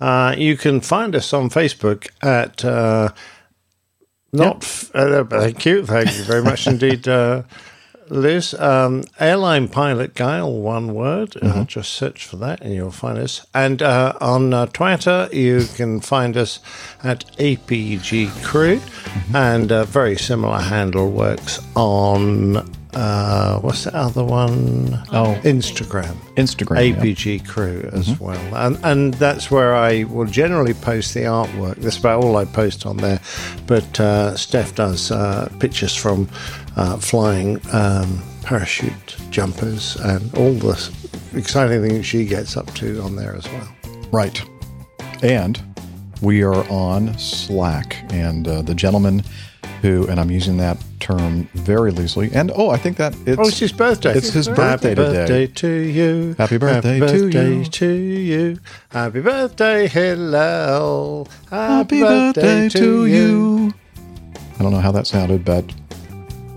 uh, 0.00 0.34
you 0.36 0.56
can 0.56 0.80
find 0.80 1.14
us 1.16 1.32
on 1.32 1.48
Facebook 1.50 2.08
at 2.22 2.64
uh, 2.64 3.08
not. 4.32 4.62
f- 4.62 4.90
Uh, 4.94 5.24
thank 5.24 5.64
you, 5.64 5.86
thank 5.86 6.16
you 6.16 6.24
very 6.24 6.42
much 6.42 6.66
indeed, 6.66 7.08
uh, 7.08 7.42
Liz. 8.08 8.54
Um, 8.54 9.04
Airline 9.18 9.68
Pilot 9.68 10.14
Guy, 10.14 10.38
all 10.40 10.60
one 10.62 10.94
word. 10.94 11.36
Uh, 11.36 11.46
Mhm. 11.46 11.66
just 11.66 11.92
search 11.92 12.26
for 12.26 12.36
that, 12.36 12.60
and 12.60 12.74
you'll 12.74 12.90
find 12.90 13.18
us. 13.18 13.46
And 13.54 13.82
uh, 13.82 14.12
on 14.20 14.52
uh, 14.54 14.66
Twitter, 14.66 15.28
you 15.32 15.64
can 15.76 16.00
find 16.00 16.36
us 16.36 16.60
at 17.02 17.24
APG 17.38 18.30
Crew, 18.42 18.80
and 19.34 19.70
a 19.72 19.84
very 19.84 20.16
similar 20.16 20.58
handle 20.60 21.10
works 21.10 21.60
on. 21.74 22.70
Uh, 22.94 23.58
what's 23.60 23.84
the 23.84 23.94
other 23.96 24.22
one? 24.24 24.98
Oh. 25.12 25.38
Instagram. 25.42 26.14
Instagram, 26.36 26.88
yeah. 26.90 26.94
APG 27.02 27.40
Crew 27.46 27.88
as 27.92 28.08
Mhm. 28.08 28.20
well, 28.20 28.54
and 28.56 28.78
and 28.84 29.14
that's 29.14 29.50
where 29.50 29.74
I 29.74 30.04
will 30.04 30.26
generally 30.26 30.74
post 30.74 31.12
the 31.14 31.20
artwork. 31.24 31.76
That's 31.76 31.98
about 31.98 32.22
all 32.22 32.36
I 32.36 32.44
post 32.44 32.86
on 32.86 32.96
there. 32.98 33.20
But 33.66 33.98
uh, 34.00 34.36
Steph 34.36 34.74
does 34.74 35.10
uh, 35.10 35.48
pictures 35.58 35.94
from 35.94 36.28
uh, 36.76 36.96
flying 36.98 37.60
um, 37.72 38.22
parachute 38.42 39.16
jumpers 39.30 39.96
and 39.96 40.32
all 40.36 40.52
the 40.52 40.90
exciting 41.34 41.82
things 41.82 42.06
she 42.06 42.24
gets 42.24 42.56
up 42.56 42.72
to 42.74 43.00
on 43.02 43.16
there 43.16 43.34
as 43.34 43.44
well. 43.50 43.68
Right. 44.12 44.40
And 45.22 45.60
we 46.20 46.42
are 46.42 46.64
on 46.70 47.16
Slack. 47.18 47.96
And 48.10 48.46
uh, 48.46 48.62
the 48.62 48.74
gentleman 48.74 49.22
who, 49.82 50.06
and 50.08 50.20
I'm 50.20 50.30
using 50.30 50.56
that 50.58 50.76
term 51.04 51.44
very 51.52 51.92
loosely, 51.92 52.30
and 52.32 52.50
oh, 52.56 52.70
I 52.70 52.78
think 52.78 52.96
that 52.96 53.14
it's, 53.26 53.38
oh, 53.38 53.46
it's 53.46 53.58
his 53.58 53.72
birthday. 53.72 54.14
It's 54.14 54.30
his 54.30 54.48
birthday 54.48 54.64
Happy 54.64 54.94
today. 54.94 55.12
birthday 55.12 55.46
to 55.46 55.68
you. 55.68 56.34
Happy 56.38 56.56
birthday 56.56 56.98
to 56.98 57.06
birthday 57.06 57.58
you. 57.58 57.64
to 57.64 57.92
you. 57.92 58.58
Happy 58.88 59.20
birthday, 59.20 59.86
Hillel. 59.86 61.28
Happy 61.50 62.00
birthday 62.00 62.68
to 62.70 63.04
you. 63.04 63.74
I 64.58 64.62
don't 64.62 64.72
know 64.72 64.80
how 64.80 64.92
that 64.92 65.06
sounded, 65.06 65.44
but 65.44 65.64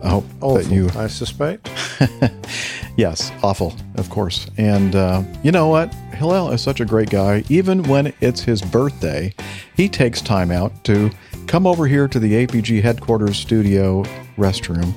I 0.02 0.10
hope 0.10 0.26
that 0.40 0.72
you. 0.72 0.90
I 0.96 1.08
suspect. 1.08 1.70
yes, 2.96 3.34
awful, 3.44 3.76
of 3.96 4.10
course. 4.10 4.48
And 4.58 4.96
uh, 4.96 5.24
you 5.44 5.52
know 5.52 5.68
what? 5.68 5.94
Hillel 6.14 6.52
is 6.52 6.62
such 6.62 6.80
a 6.80 6.86
great 6.86 7.10
guy. 7.10 7.44
Even 7.50 7.84
when 7.84 8.14
it's 8.22 8.42
his 8.42 8.62
birthday, 8.62 9.34
he 9.76 9.90
takes 9.90 10.22
time 10.22 10.52
out 10.52 10.72
to 10.86 11.12
come 11.48 11.66
over 11.66 11.88
here 11.88 12.08
to 12.08 12.20
the 12.20 12.46
APG 12.46 12.82
headquarters 12.82 13.38
studio 13.38 14.04
restroom. 14.38 14.94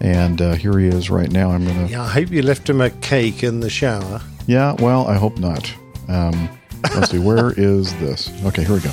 And 0.00 0.42
uh, 0.42 0.54
here 0.54 0.78
he 0.78 0.88
is 0.88 1.10
right 1.10 1.30
now. 1.30 1.52
I'm 1.52 1.64
going 1.64 1.86
to. 1.86 1.92
Yeah, 1.92 2.02
I 2.02 2.08
hope 2.08 2.30
you 2.30 2.42
left 2.42 2.68
him 2.68 2.80
a 2.80 2.90
cake 2.90 3.44
in 3.44 3.60
the 3.60 3.70
shower. 3.70 4.20
Yeah, 4.46 4.74
well, 4.80 5.06
I 5.06 5.14
hope 5.14 5.38
not. 5.38 5.72
Um, 6.08 6.48
let's 6.94 7.12
see, 7.12 7.20
where 7.20 7.52
is 7.56 7.94
this? 7.94 8.28
Okay, 8.44 8.64
here 8.64 8.74
we 8.74 8.80
go. 8.80 8.90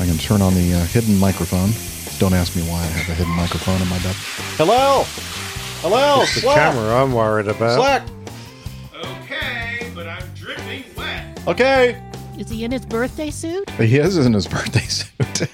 I 0.00 0.06
can 0.06 0.18
turn 0.18 0.42
on 0.42 0.54
the 0.54 0.74
uh, 0.74 0.84
hidden 0.86 1.16
microphone. 1.18 1.70
Don't 2.18 2.34
ask 2.34 2.56
me 2.56 2.62
why 2.62 2.80
I 2.80 2.86
have 2.86 3.08
a 3.10 3.14
hidden 3.14 3.32
microphone 3.34 3.80
in 3.80 3.88
my 3.88 3.98
bed. 4.00 4.16
Hello? 4.56 5.04
Hello? 5.82 6.22
It's 6.22 6.34
the 6.42 6.48
camera 6.48 6.96
I'm 7.02 7.12
worried 7.12 7.46
about. 7.46 7.76
Slack! 7.76 8.02
Okay, 9.22 9.90
but 9.94 10.08
I'm 10.08 10.26
dripping 10.34 10.84
wet. 10.96 11.40
Okay. 11.46 12.02
Is 12.38 12.50
he 12.50 12.64
in 12.64 12.72
his 12.72 12.84
birthday 12.84 13.30
suit? 13.30 13.70
He 13.70 13.96
is 13.96 14.16
in 14.16 14.32
his 14.32 14.48
birthday 14.48 14.80
suit. 14.80 15.48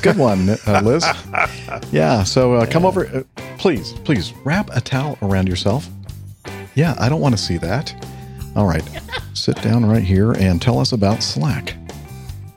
Good 0.02 0.16
one, 0.16 0.50
uh, 0.66 0.80
Liz. 0.82 1.04
Yeah, 1.92 2.24
so 2.24 2.54
uh, 2.54 2.66
come 2.66 2.84
over. 2.86 3.06
Uh, 3.06 3.22
please, 3.58 3.92
please 4.04 4.32
wrap 4.44 4.70
a 4.74 4.80
towel 4.80 5.18
around 5.22 5.46
yourself. 5.48 5.88
Yeah, 6.74 6.94
I 6.98 7.08
don't 7.08 7.20
want 7.20 7.36
to 7.36 7.42
see 7.42 7.58
that. 7.58 7.94
All 8.56 8.66
right, 8.66 8.82
sit 9.34 9.60
down 9.62 9.84
right 9.84 10.02
here 10.02 10.32
and 10.32 10.60
tell 10.60 10.78
us 10.78 10.92
about 10.92 11.22
Slack. 11.22 11.76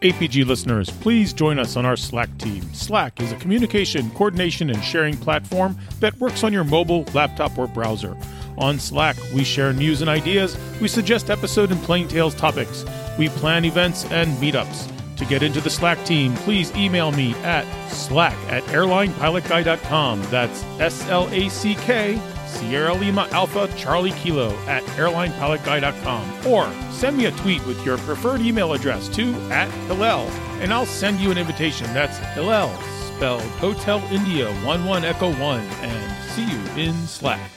APG 0.02 0.46
listeners, 0.46 0.90
please 0.90 1.34
join 1.34 1.58
us 1.58 1.76
on 1.76 1.86
our 1.86 1.98
Slack 1.98 2.36
team. 2.38 2.62
Slack 2.74 3.20
is 3.20 3.32
a 3.32 3.36
communication, 3.38 4.10
coordination, 4.12 4.70
and 4.70 4.82
sharing 4.84 5.18
platform 5.18 5.78
that 6.00 6.18
works 6.20 6.44
on 6.44 6.54
your 6.54 6.64
mobile, 6.64 7.04
laptop, 7.14 7.58
or 7.58 7.68
browser. 7.68 8.16
On 8.58 8.80
Slack, 8.80 9.16
we 9.34 9.44
share 9.44 9.72
news 9.72 10.02
and 10.02 10.10
ideas, 10.10 10.58
we 10.82 10.88
suggest 10.88 11.30
episode 11.30 11.72
and 11.72 11.82
plain 11.84 12.08
tales 12.08 12.34
topics, 12.34 12.84
we 13.18 13.30
plan 13.30 13.66
events 13.66 14.06
and 14.06 14.36
meetups. 14.38 14.92
To 15.18 15.26
get 15.26 15.44
into 15.44 15.62
the 15.62 15.70
Slack 15.70 16.04
team, 16.06 16.34
please 16.36 16.76
email 16.76 17.12
me 17.12 17.34
at 17.44 17.66
slack 17.90 18.38
at 18.52 18.64
airlinepilotguy.com. 18.66 20.22
That's 20.30 20.64
S 20.80 21.08
L 21.08 21.28
A 21.30 21.50
C 21.50 21.74
K, 21.76 22.22
Sierra 22.46 22.94
Lima 22.94 23.28
Alpha 23.32 23.68
Charlie 23.76 24.12
Kilo 24.12 24.52
at 24.68 24.84
airlinepilotguy.com. 24.84 26.48
Or 26.48 26.72
send 26.92 27.18
me 27.18 27.26
a 27.26 27.32
tweet 27.32 27.66
with 27.66 27.84
your 27.84 27.98
preferred 28.00 28.42
email 28.42 28.74
address 28.74 29.08
to 29.10 29.34
at 29.52 29.72
Hillel, 29.88 30.28
and 30.62 30.72
I'll 30.72 30.86
send 30.86 31.20
you 31.20 31.32
an 31.32 31.38
invitation. 31.38 31.92
That's 31.94 32.18
Hillel, 32.36 32.76
spelled 33.16 33.42
Hotel 33.60 34.00
India 34.12 34.50
11 34.64 35.04
Echo 35.04 35.34
1, 35.34 35.60
and 35.60 36.32
see 36.32 36.44
you 36.44 36.60
in 36.76 36.94
Slack. 37.08 37.52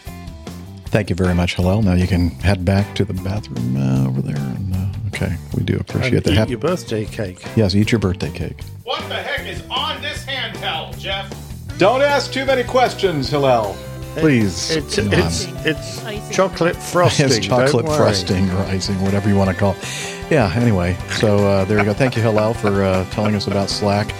Thank 0.91 1.09
you 1.09 1.17
very 1.17 1.35
much, 1.35 1.55
Hillel. 1.55 1.83
Now 1.83 1.95
you 1.95 2.07
can 2.07 2.31
head 2.31 2.65
back 2.65 2.95
to 2.97 3.05
the 3.05 3.15
bathroom 3.15 3.77
uh, 3.77 4.09
over 4.09 4.21
there. 4.23 4.37
And, 4.37 4.75
uh, 4.75 5.09
okay, 5.15 5.37
we 5.57 5.63
do 5.63 5.77
appreciate 5.79 6.15
And 6.15 6.25
that. 6.25 6.33
eat 6.33 6.37
Hap- 6.37 6.49
your 6.51 6.59
birthday 6.59 7.05
cake. 7.05 7.43
yes, 7.55 7.75
eat 7.75 7.93
your 7.93 8.01
birthday 8.01 8.31
cake. 8.31 8.61
What 8.83 9.01
the 9.09 9.15
heck 9.15 9.47
is 9.47 9.63
on 9.71 10.03
this 10.03 10.25
handheld, 10.25 10.99
Jeff? 10.99 11.33
Don't 11.79 12.03
ask 12.03 12.33
too 12.33 12.45
many 12.45 12.65
questions, 12.65 13.29
Hillel. 13.31 13.77
Please. 14.17 14.73
It's 14.73 14.97
come 14.97 15.13
it's 15.13 15.47
it's 15.65 16.35
chocolate 16.35 16.75
frosting. 16.75 17.27
It's 17.27 17.39
chocolate 17.39 17.71
don't 17.71 17.85
worry. 17.85 17.97
frosting 17.97 18.51
or 18.51 18.59
icing, 18.65 19.01
whatever 19.01 19.29
you 19.29 19.37
want 19.37 19.51
to 19.51 19.57
call 19.57 19.77
it. 19.81 20.23
Yeah, 20.31 20.53
anyway, 20.57 20.97
so 21.11 21.39
uh, 21.47 21.65
there 21.67 21.79
you 21.79 21.85
go. 21.85 21.95
Thank 21.95 22.17
you, 22.17 22.23
Hillel, 22.23 22.55
for 22.55 22.83
uh, 22.83 23.05
telling 23.11 23.37
us 23.37 23.47
about 23.47 23.71
Slack. 23.71 24.13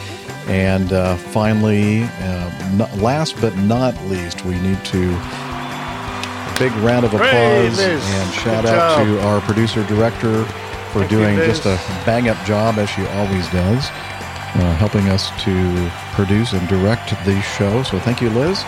And 0.47 0.93
uh, 0.93 1.17
finally, 1.17 2.05
uh, 2.05 2.71
not, 2.77 2.97
last 2.99 3.41
but 3.41 3.57
not 3.59 4.01
least, 4.05 4.45
we 4.45 4.59
need 4.61 4.83
to 4.87 5.11
big 6.61 6.73
round 6.83 7.07
of 7.07 7.15
applause 7.15 7.79
and 7.79 8.35
shout 8.35 8.65
Good 8.65 8.75
out 8.75 8.99
job. 8.99 9.07
to 9.07 9.21
our 9.23 9.41
producer 9.41 9.83
director 9.87 10.45
for 10.93 10.99
Thank 10.99 11.11
doing 11.11 11.37
just 11.39 11.65
a 11.65 11.77
bang 12.05 12.29
up 12.29 12.37
job 12.45 12.77
as 12.77 12.91
she 12.91 13.07
always 13.07 13.49
does, 13.49 13.87
uh, 13.89 14.77
helping 14.77 15.09
us 15.09 15.31
to 15.45 15.91
produce 16.13 16.53
and 16.53 16.69
direct 16.69 17.11
the 17.25 17.41
show. 17.41 17.83
So 17.83 17.99
thank 17.99 18.21
you, 18.21 18.29
Liz. 18.29 18.63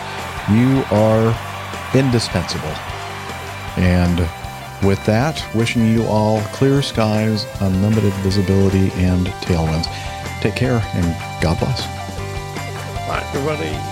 You 0.50 0.82
are 0.90 1.36
indispensable. 1.94 2.74
And 3.76 4.20
with 4.82 5.04
that, 5.04 5.44
wishing 5.54 5.86
you 5.86 6.06
all 6.06 6.40
clear 6.44 6.80
skies, 6.80 7.46
unlimited 7.60 8.14
visibility, 8.24 8.90
and 8.92 9.26
tailwinds. 9.44 9.86
Take 10.40 10.56
care 10.56 10.82
and 10.94 11.42
God 11.42 11.58
bless. 11.58 11.84
Bye, 13.06 13.22
everybody. 13.34 13.91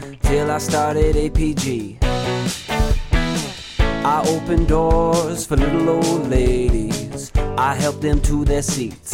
till 0.31 0.49
I 0.49 0.59
started 0.59 1.15
APG. 1.17 1.97
I 4.13 4.23
opened 4.33 4.69
doors 4.69 5.45
for 5.45 5.57
little 5.57 5.89
old 5.89 6.29
ladies. 6.29 7.33
I 7.57 7.75
helped 7.75 8.01
them 8.01 8.21
to 8.21 8.45
their 8.45 8.61
seats. 8.61 9.13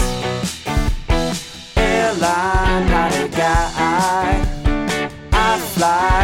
Airline 1.75 2.85
pilot 2.93 3.31
guy. 3.31 4.29
I 5.33 5.59
fly 5.73 6.21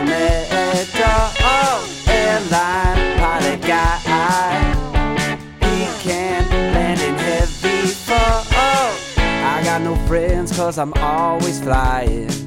America. 0.00 1.12
Oh, 1.56 1.78
airline 2.06 3.60
guy. 3.62 3.98
He 5.66 5.78
can 6.06 6.42
land 6.74 7.00
in 7.00 7.14
heavy 7.14 7.86
fog. 7.88 8.44
I 9.54 9.62
got 9.64 9.80
no 9.80 9.96
friends 10.06 10.54
cause 10.54 10.76
I'm 10.76 10.92
always 10.98 11.58
flying. 11.58 12.46